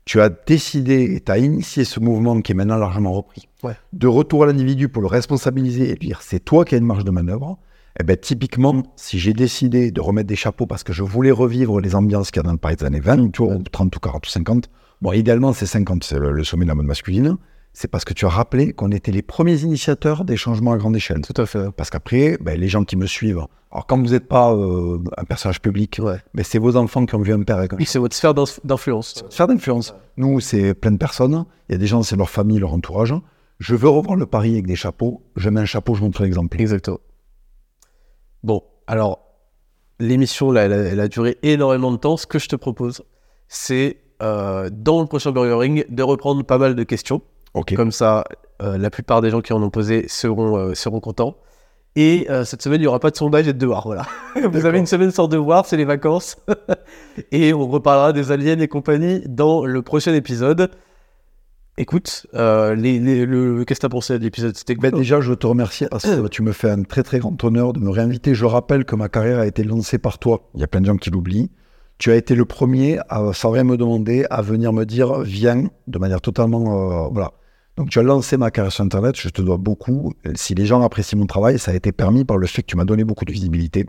Tu 0.05 0.21
as 0.21 0.29
décidé 0.29 1.15
et 1.15 1.21
tu 1.21 1.31
as 1.31 1.37
initié 1.37 1.83
ce 1.83 1.99
mouvement 1.99 2.41
qui 2.41 2.53
est 2.53 2.55
maintenant 2.55 2.77
largement 2.77 3.11
repris. 3.11 3.47
Ouais. 3.63 3.75
De 3.93 4.07
retour 4.07 4.43
à 4.43 4.47
l'individu 4.47 4.87
pour 4.89 5.01
le 5.01 5.07
responsabiliser 5.07 5.89
et 5.89 5.95
lui 5.95 6.07
dire 6.07 6.21
c'est 6.21 6.39
toi 6.39 6.65
qui 6.65 6.75
as 6.75 6.77
une 6.77 6.85
marge 6.85 7.03
de 7.03 7.11
manœuvre. 7.11 7.59
Eh 7.99 8.03
ben, 8.03 8.15
typiquement, 8.15 8.83
si 8.95 9.19
j'ai 9.19 9.33
décidé 9.33 9.91
de 9.91 9.99
remettre 9.99 10.27
des 10.27 10.37
chapeaux 10.37 10.65
parce 10.65 10.83
que 10.83 10.93
je 10.93 11.03
voulais 11.03 11.31
revivre 11.31 11.81
les 11.81 11.95
ambiances 11.95 12.31
qu'il 12.31 12.39
y 12.39 12.39
a 12.39 12.43
dans 12.43 12.53
le 12.53 12.57
Paris 12.57 12.77
des 12.77 12.85
années 12.85 13.01
20, 13.01 13.31
tu 13.31 13.43
vois, 13.43 13.55
ou 13.55 13.63
30 13.63 13.93
ou 13.93 13.99
40 13.99 14.25
ou 14.25 14.29
50, 14.29 14.69
bon, 15.01 15.11
idéalement, 15.11 15.51
c'est 15.51 15.65
50, 15.65 16.03
c'est 16.05 16.17
le, 16.17 16.31
le 16.31 16.43
sommet 16.45 16.63
de 16.63 16.69
la 16.69 16.75
mode 16.75 16.85
masculine, 16.85 17.35
c'est 17.81 17.87
parce 17.87 18.03
que 18.03 18.13
tu 18.13 18.25
as 18.25 18.29
rappelé 18.29 18.73
qu'on 18.73 18.91
était 18.91 19.13
les 19.13 19.21
premiers 19.21 19.61
initiateurs 19.61 20.25
des 20.25 20.35
changements 20.35 20.73
à 20.73 20.77
grande 20.77 20.97
échelle. 20.97 21.21
Tout 21.21 21.41
à 21.41 21.45
fait. 21.45 21.71
Parce 21.71 21.89
qu'après, 21.89 22.37
ben, 22.41 22.59
les 22.59 22.67
gens 22.67 22.83
qui 22.83 22.97
me 22.97 23.05
suivent, 23.05 23.41
alors 23.71 23.85
quand 23.87 23.97
vous 23.97 24.09
n'êtes 24.09 24.27
pas 24.27 24.53
euh, 24.53 24.99
un 25.15 25.23
personnage 25.23 25.61
public, 25.61 25.97
Ouais. 26.03 26.17
ben, 26.33 26.43
c'est 26.43 26.57
vos 26.59 26.75
enfants 26.75 27.05
qui 27.05 27.15
ont 27.15 27.21
vu 27.21 27.31
un 27.31 27.41
père 27.43 27.55
avec 27.55 27.71
un 27.71 27.77
Oui, 27.77 27.85
c'est 27.85 27.97
votre 27.97 28.17
sphère 28.17 28.33
d'inf- 28.33 28.59
d'influence. 28.65 29.23
sphère 29.29 29.47
d'influence. 29.47 29.95
Nous, 30.17 30.41
c'est 30.41 30.73
plein 30.73 30.91
de 30.91 30.97
personnes. 30.97 31.45
Il 31.69 31.71
y 31.71 31.75
a 31.75 31.77
des 31.77 31.87
gens, 31.87 32.03
c'est 32.03 32.17
leur 32.17 32.29
famille, 32.29 32.59
leur 32.59 32.73
entourage. 32.73 33.13
Je 33.59 33.75
veux 33.75 33.87
revoir 33.87 34.17
le 34.17 34.25
Paris 34.25 34.51
avec 34.51 34.67
des 34.67 34.75
chapeaux. 34.75 35.23
Je 35.37 35.49
mets 35.49 35.61
un 35.61 35.65
chapeau, 35.65 35.95
je 35.95 36.01
montre 36.01 36.21
l'exemple. 36.23 36.59
Exactement. 36.59 36.99
Bon, 38.43 38.61
alors, 38.87 39.19
l'émission, 39.99 40.51
là, 40.51 40.63
elle 40.63 40.73
a, 40.73 40.77
elle 40.77 40.99
a 40.99 41.07
duré 41.07 41.37
énormément 41.43 41.93
de 41.93 41.97
temps. 41.97 42.17
Ce 42.17 42.27
que 42.27 42.39
je 42.39 42.49
te 42.49 42.57
propose, 42.57 43.03
c'est, 43.47 43.97
euh, 44.21 44.69
dans 44.69 44.99
le 44.99 45.07
prochain 45.07 45.31
Burger 45.31 45.53
Ring, 45.55 45.85
de 45.89 46.03
reprendre 46.03 46.43
pas 46.43 46.57
mal 46.57 46.75
de 46.75 46.83
questions. 46.83 47.21
Comme 47.75 47.91
ça, 47.91 48.23
euh, 48.61 48.77
la 48.77 48.89
plupart 48.89 49.21
des 49.21 49.29
gens 49.29 49.41
qui 49.41 49.53
en 49.53 49.61
ont 49.61 49.69
posé 49.69 50.05
seront, 50.07 50.57
euh, 50.57 50.73
seront 50.75 50.99
contents. 50.99 51.35
Et 51.95 52.27
euh, 52.29 52.45
cette 52.45 52.61
semaine, 52.61 52.79
il 52.79 52.83
n'y 52.83 52.87
aura 52.87 52.99
pas 52.99 53.09
de 53.11 53.17
sondage 53.17 53.47
et 53.47 53.53
de 53.53 53.57
devoir. 53.57 53.83
Voilà. 53.85 54.05
Vous 54.51 54.65
avez 54.65 54.77
une 54.79 54.85
semaine 54.85 55.11
sans 55.11 55.27
devoir, 55.27 55.65
c'est 55.65 55.75
les 55.77 55.85
vacances. 55.85 56.37
et 57.31 57.53
on 57.53 57.67
reparlera 57.67 58.13
des 58.13 58.31
aliens 58.31 58.59
et 58.59 58.67
compagnie 58.67 59.21
dans 59.27 59.65
le 59.65 59.81
prochain 59.81 60.13
épisode. 60.13 60.69
Écoute, 61.77 62.27
euh, 62.33 62.75
les, 62.75 62.99
les- 62.99 63.25
le, 63.25 63.63
qu'est-ce 63.63 63.79
que 63.79 63.87
t'as 63.87 63.89
pensé 63.89 64.19
de 64.19 64.23
l'épisode 64.23 64.55
C'était 64.55 64.75
Ben, 64.75 64.91
déjà, 64.91 65.21
je 65.21 65.29
veux 65.29 65.35
te 65.37 65.47
remercier 65.47 65.87
parce 65.89 66.03
que 66.03 66.27
tu 66.27 66.41
me 66.43 66.51
fais 66.51 66.69
un 66.69 66.83
très 66.83 67.03
très 67.03 67.19
grand 67.19 67.41
honneur 67.43 67.71
de 67.73 67.79
me 67.79 67.89
réinviter. 67.89 68.35
Je 68.35 68.45
rappelle 68.45 68.83
que 68.85 68.95
ma 68.95 69.07
carrière 69.07 69.39
a 69.39 69.47
été 69.47 69.63
lancée 69.63 69.97
par 69.97 70.19
toi. 70.19 70.49
Il 70.55 70.59
y 70.61 70.63
a 70.63 70.67
plein 70.67 70.81
de 70.81 70.85
gens 70.85 70.97
qui 70.97 71.09
l'oublient. 71.09 71.49
Tu 71.99 72.11
as 72.11 72.15
été 72.15 72.33
le 72.33 72.45
premier, 72.45 72.97
à, 73.09 73.31
sans 73.33 73.51
rien 73.51 73.63
me 73.63 73.77
demander, 73.77 74.25
à 74.29 74.41
venir 74.41 74.73
me 74.73 74.85
dire 74.85 75.19
viens 75.19 75.65
de 75.87 75.99
manière 75.99 76.21
totalement. 76.21 77.05
euh, 77.05 77.09
voilà. 77.11 77.33
Donc 77.77 77.89
tu 77.89 77.99
as 77.99 78.03
lancé 78.03 78.35
ma 78.37 78.51
carrière 78.51 78.71
sur 78.71 78.83
Internet, 78.83 79.15
je 79.17 79.29
te 79.29 79.41
dois 79.41 79.57
beaucoup. 79.57 80.13
Si 80.35 80.55
les 80.55 80.65
gens 80.65 80.81
apprécient 80.81 81.17
mon 81.17 81.27
travail, 81.27 81.59
ça 81.59 81.71
a 81.71 81.73
été 81.75 81.91
permis 81.91 82.25
par 82.25 82.37
le 82.37 82.47
fait 82.47 82.61
que 82.61 82.67
tu 82.67 82.75
m'as 82.75 82.85
donné 82.85 83.03
beaucoup 83.03 83.25
de 83.25 83.31
visibilité. 83.31 83.85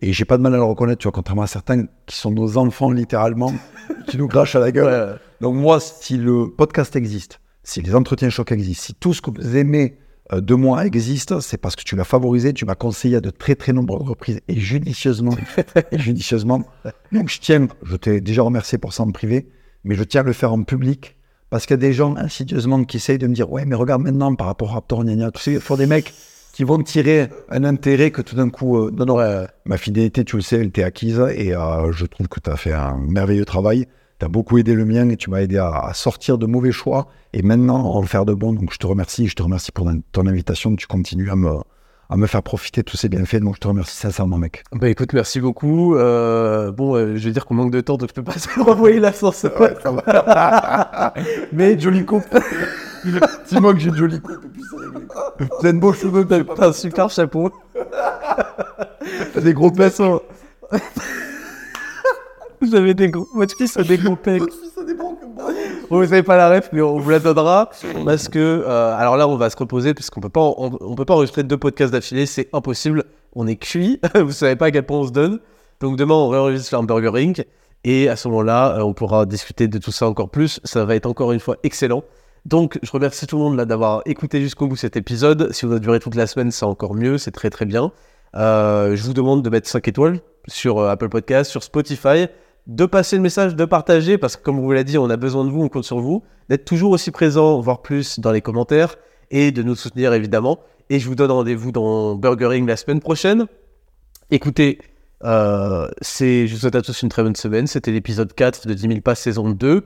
Et 0.00 0.12
j'ai 0.12 0.24
pas 0.24 0.36
de 0.38 0.42
mal 0.42 0.54
à 0.54 0.58
le 0.58 0.62
reconnaître, 0.64 0.98
tu 0.98 1.04
vois, 1.06 1.12
contrairement 1.12 1.42
à 1.42 1.46
certains 1.48 1.86
qui 2.06 2.16
sont 2.16 2.30
nos 2.30 2.56
enfants 2.56 2.90
littéralement, 2.90 3.52
qui 4.06 4.16
nous 4.18 4.28
crachent 4.28 4.56
à 4.56 4.60
la 4.60 4.70
gueule. 4.72 5.18
Donc 5.40 5.54
moi, 5.56 5.78
si 5.80 6.16
le 6.16 6.50
podcast 6.50 6.94
existe, 6.96 7.40
si 7.64 7.82
les 7.82 7.94
entretiens 7.94 8.30
chocs 8.30 8.52
existent, 8.52 8.86
si 8.86 8.94
tout 8.94 9.12
ce 9.14 9.20
que 9.20 9.30
vous 9.30 9.56
aimez 9.56 9.98
euh, 9.98 10.07
de 10.32 10.54
moi 10.54 10.84
existe, 10.86 11.40
c'est 11.40 11.56
parce 11.58 11.74
que 11.76 11.82
tu 11.84 11.96
l'as 11.96 12.04
favorisé, 12.04 12.52
tu 12.52 12.64
m'as 12.64 12.74
conseillé 12.74 13.16
à 13.16 13.20
de 13.20 13.30
très 13.30 13.54
très 13.54 13.72
nombreuses 13.72 14.06
reprises 14.08 14.40
et 14.48 14.58
judicieusement. 14.58 15.34
et 15.92 15.98
judicieusement. 15.98 16.64
Donc 17.12 17.28
je 17.30 17.40
tiens, 17.40 17.68
je 17.82 17.96
t'ai 17.96 18.20
déjà 18.20 18.42
remercié 18.42 18.78
pour 18.78 18.92
ça 18.92 19.02
en 19.04 19.10
privé, 19.10 19.48
mais 19.84 19.94
je 19.94 20.02
tiens 20.04 20.20
à 20.20 20.24
le 20.24 20.32
faire 20.32 20.52
en 20.52 20.62
public 20.64 21.16
parce 21.50 21.64
qu'il 21.64 21.74
y 21.74 21.78
a 21.78 21.78
des 21.78 21.94
gens 21.94 22.14
insidieusement 22.16 22.84
qui 22.84 22.98
essayent 22.98 23.16
de 23.18 23.26
me 23.26 23.34
dire 23.34 23.50
ouais 23.50 23.64
mais 23.64 23.74
regarde 23.74 24.02
maintenant 24.02 24.34
par 24.34 24.48
rapport 24.48 24.70
à 24.70 24.74
Raptor, 24.74 25.04
gna 25.04 25.14
gna. 25.14 25.30
tu 25.30 25.40
sais, 25.40 25.52
il 25.54 25.60
faut 25.60 25.76
des 25.78 25.86
mecs 25.86 26.12
qui 26.52 26.64
vont 26.64 26.82
tirer 26.82 27.28
un 27.50 27.62
intérêt 27.64 28.10
que 28.10 28.20
tout 28.20 28.34
d'un 28.34 28.50
coup, 28.50 28.76
euh, 28.78 28.90
non, 28.90 29.06
non, 29.06 29.16
Ouais. 29.16 29.46
ma 29.64 29.76
fidélité, 29.76 30.24
tu 30.24 30.36
le 30.36 30.42
sais, 30.42 30.56
elle 30.56 30.72
t'est 30.72 30.82
acquise 30.82 31.22
et 31.36 31.54
euh, 31.54 31.92
je 31.92 32.04
trouve 32.04 32.26
que 32.26 32.40
tu 32.40 32.50
as 32.50 32.56
fait 32.56 32.72
un 32.72 32.98
merveilleux 32.98 33.44
travail. 33.44 33.86
Tu 34.18 34.24
as 34.24 34.28
beaucoup 34.28 34.58
aidé 34.58 34.74
le 34.74 34.84
mien 34.84 35.08
et 35.10 35.16
tu 35.16 35.30
m'as 35.30 35.40
aidé 35.40 35.58
à, 35.58 35.70
à 35.70 35.94
sortir 35.94 36.38
de 36.38 36.46
mauvais 36.46 36.72
choix 36.72 37.06
et 37.32 37.42
maintenant 37.42 37.94
en 37.94 38.02
faire 38.02 38.24
de 38.24 38.34
bons. 38.34 38.52
Donc 38.52 38.72
je 38.72 38.78
te 38.78 38.86
remercie 38.86 39.28
je 39.28 39.34
te 39.34 39.42
remercie 39.42 39.72
pour 39.72 39.88
ton 40.12 40.26
invitation. 40.26 40.74
Tu 40.76 40.86
continues 40.86 41.30
à 41.30 41.36
me, 41.36 41.50
à 42.10 42.16
me 42.16 42.26
faire 42.26 42.42
profiter 42.42 42.80
de 42.80 42.86
tous 42.86 42.96
ces 42.96 43.08
bienfaits. 43.08 43.40
Donc 43.40 43.56
je 43.56 43.60
te 43.60 43.68
remercie 43.68 43.96
sincèrement, 43.96 44.38
mec. 44.38 44.64
Bah 44.72 44.88
écoute, 44.88 45.12
merci 45.12 45.40
beaucoup. 45.40 45.94
Euh, 45.94 46.72
bon, 46.72 46.94
euh, 46.94 47.16
je 47.16 47.24
vais 47.24 47.32
dire 47.32 47.46
qu'on 47.46 47.54
manque 47.54 47.70
de 47.70 47.80
temps, 47.80 47.96
donc 47.96 48.08
je 48.08 48.14
peux 48.14 48.22
pas 48.22 48.32
te 48.34 48.60
renvoyer 48.60 48.98
l'ascenseur. 48.98 49.52
Mais 51.52 51.78
joli 51.78 52.04
coupe. 52.04 52.24
Dis-moi 53.48 53.74
que 53.74 53.80
j'ai 53.80 53.90
de 53.90 53.96
jolie 53.96 54.20
coupe. 54.20 54.44
T'as 55.60 55.72
de 55.72 55.78
beaux 55.78 55.92
cheveux, 55.92 56.26
t'as 56.26 56.66
un 56.66 56.72
super 56.72 57.10
chapeau. 57.10 57.52
t'as 59.34 59.40
des 59.40 59.54
gros 59.54 59.72
fesses. 59.72 60.00
J'avais 62.70 62.94
des 62.94 63.08
gros. 63.08 63.26
Votre 63.34 63.56
fils 63.56 63.76
a 63.76 63.82
des 63.82 63.98
gros 63.98 64.16
pecs. 64.16 64.42
Bon, 65.90 65.98
vous 65.98 66.04
savez 66.04 66.22
pas 66.22 66.36
la 66.36 66.50
ref, 66.50 66.70
mais 66.72 66.82
on 66.82 66.98
vous 66.98 67.10
la 67.10 67.18
donnera 67.18 67.70
parce 68.04 68.28
que 68.28 68.38
euh, 68.38 68.94
alors 68.96 69.16
là, 69.16 69.28
on 69.28 69.36
va 69.36 69.50
se 69.50 69.56
reposer 69.56 69.94
puisqu'on 69.94 70.20
peut 70.20 70.28
pas, 70.28 70.40
on, 70.40 70.76
on 70.80 70.94
peut 70.94 71.04
pas 71.04 71.14
enregistrer 71.14 71.42
deux 71.42 71.56
podcasts 71.56 71.92
d'affilée, 71.92 72.26
c'est 72.26 72.48
impossible. 72.52 73.04
On 73.34 73.46
est 73.46 73.56
cuit. 73.56 74.00
vous 74.14 74.32
savez 74.32 74.56
pas 74.56 74.66
à 74.66 74.70
quel 74.70 74.84
point 74.84 74.98
on 74.98 75.06
se 75.06 75.12
donne. 75.12 75.40
Donc 75.80 75.96
demain, 75.96 76.14
on 76.14 76.28
réenregistre 76.28 76.74
un 76.74 76.82
Burger 76.82 77.12
Inc. 77.14 77.44
Et 77.84 78.08
à 78.08 78.16
ce 78.16 78.28
moment-là, 78.28 78.78
euh, 78.78 78.82
on 78.82 78.92
pourra 78.92 79.24
discuter 79.24 79.68
de 79.68 79.78
tout 79.78 79.92
ça 79.92 80.08
encore 80.08 80.30
plus. 80.30 80.60
Ça 80.64 80.84
va 80.84 80.94
être 80.96 81.06
encore 81.06 81.32
une 81.32 81.40
fois 81.40 81.56
excellent. 81.62 82.02
Donc, 82.44 82.78
je 82.82 82.90
remercie 82.90 83.26
tout 83.26 83.36
le 83.36 83.44
monde 83.44 83.56
là 83.56 83.64
d'avoir 83.64 84.02
écouté 84.06 84.40
jusqu'au 84.40 84.66
bout 84.68 84.76
cet 84.76 84.96
épisode. 84.96 85.52
Si 85.52 85.66
vous 85.66 85.74
a 85.74 85.78
duré 85.78 86.00
toute 86.00 86.14
la 86.14 86.26
semaine, 86.26 86.50
c'est 86.50 86.64
encore 86.64 86.94
mieux, 86.94 87.18
c'est 87.18 87.30
très 87.30 87.50
très 87.50 87.66
bien. 87.66 87.92
Euh, 88.36 88.96
je 88.96 89.02
vous 89.04 89.12
demande 89.12 89.42
de 89.42 89.50
mettre 89.50 89.68
5 89.68 89.86
étoiles 89.88 90.20
sur 90.46 90.78
euh, 90.78 90.90
Apple 90.90 91.08
Podcast, 91.08 91.50
sur 91.50 91.62
Spotify, 91.62 92.26
de 92.68 92.84
passer 92.84 93.16
le 93.16 93.22
message, 93.22 93.56
de 93.56 93.64
partager, 93.64 94.18
parce 94.18 94.36
que 94.36 94.42
comme 94.42 94.58
on 94.58 94.62
vous 94.62 94.72
l'a 94.72 94.84
dit, 94.84 94.98
on 94.98 95.08
a 95.10 95.16
besoin 95.16 95.44
de 95.44 95.50
vous, 95.50 95.62
on 95.62 95.68
compte 95.68 95.84
sur 95.84 96.00
vous, 96.00 96.22
d'être 96.48 96.64
toujours 96.64 96.92
aussi 96.92 97.10
présent, 97.10 97.60
voire 97.60 97.82
plus 97.82 98.20
dans 98.20 98.30
les 98.30 98.42
commentaires, 98.42 98.96
et 99.30 99.50
de 99.50 99.62
nous 99.62 99.74
soutenir 99.74 100.12
évidemment. 100.12 100.60
Et 100.90 100.98
je 101.00 101.08
vous 101.08 101.14
donne 101.14 101.30
rendez-vous 101.30 101.72
dans 101.72 102.14
Burgering 102.14 102.66
la 102.66 102.76
semaine 102.76 103.00
prochaine. 103.00 103.46
Écoutez, 104.30 104.78
euh, 105.24 105.88
c'est, 106.00 106.46
je 106.46 106.54
vous 106.54 106.60
souhaite 106.60 106.76
à 106.76 106.82
tous 106.82 107.02
une 107.02 107.08
très 107.08 107.22
bonne 107.22 107.36
semaine. 107.36 107.66
C'était 107.66 107.90
l'épisode 107.90 108.32
4 108.32 108.66
de 108.66 108.74
10 108.74 108.88
000 108.88 109.00
pas 109.00 109.14
saison 109.14 109.50
2. 109.50 109.84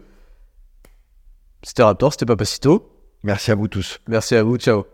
C'était 1.63 1.83
Raptor, 1.83 2.13
c'était 2.13 2.27
Papacito. 2.27 2.89
Merci 3.23 3.53
à 3.53 3.55
vous 3.55 3.69
tous. 3.69 4.01
Merci 4.09 4.35
à 4.35 4.43
vous, 4.43 4.57
ciao. 4.57 4.85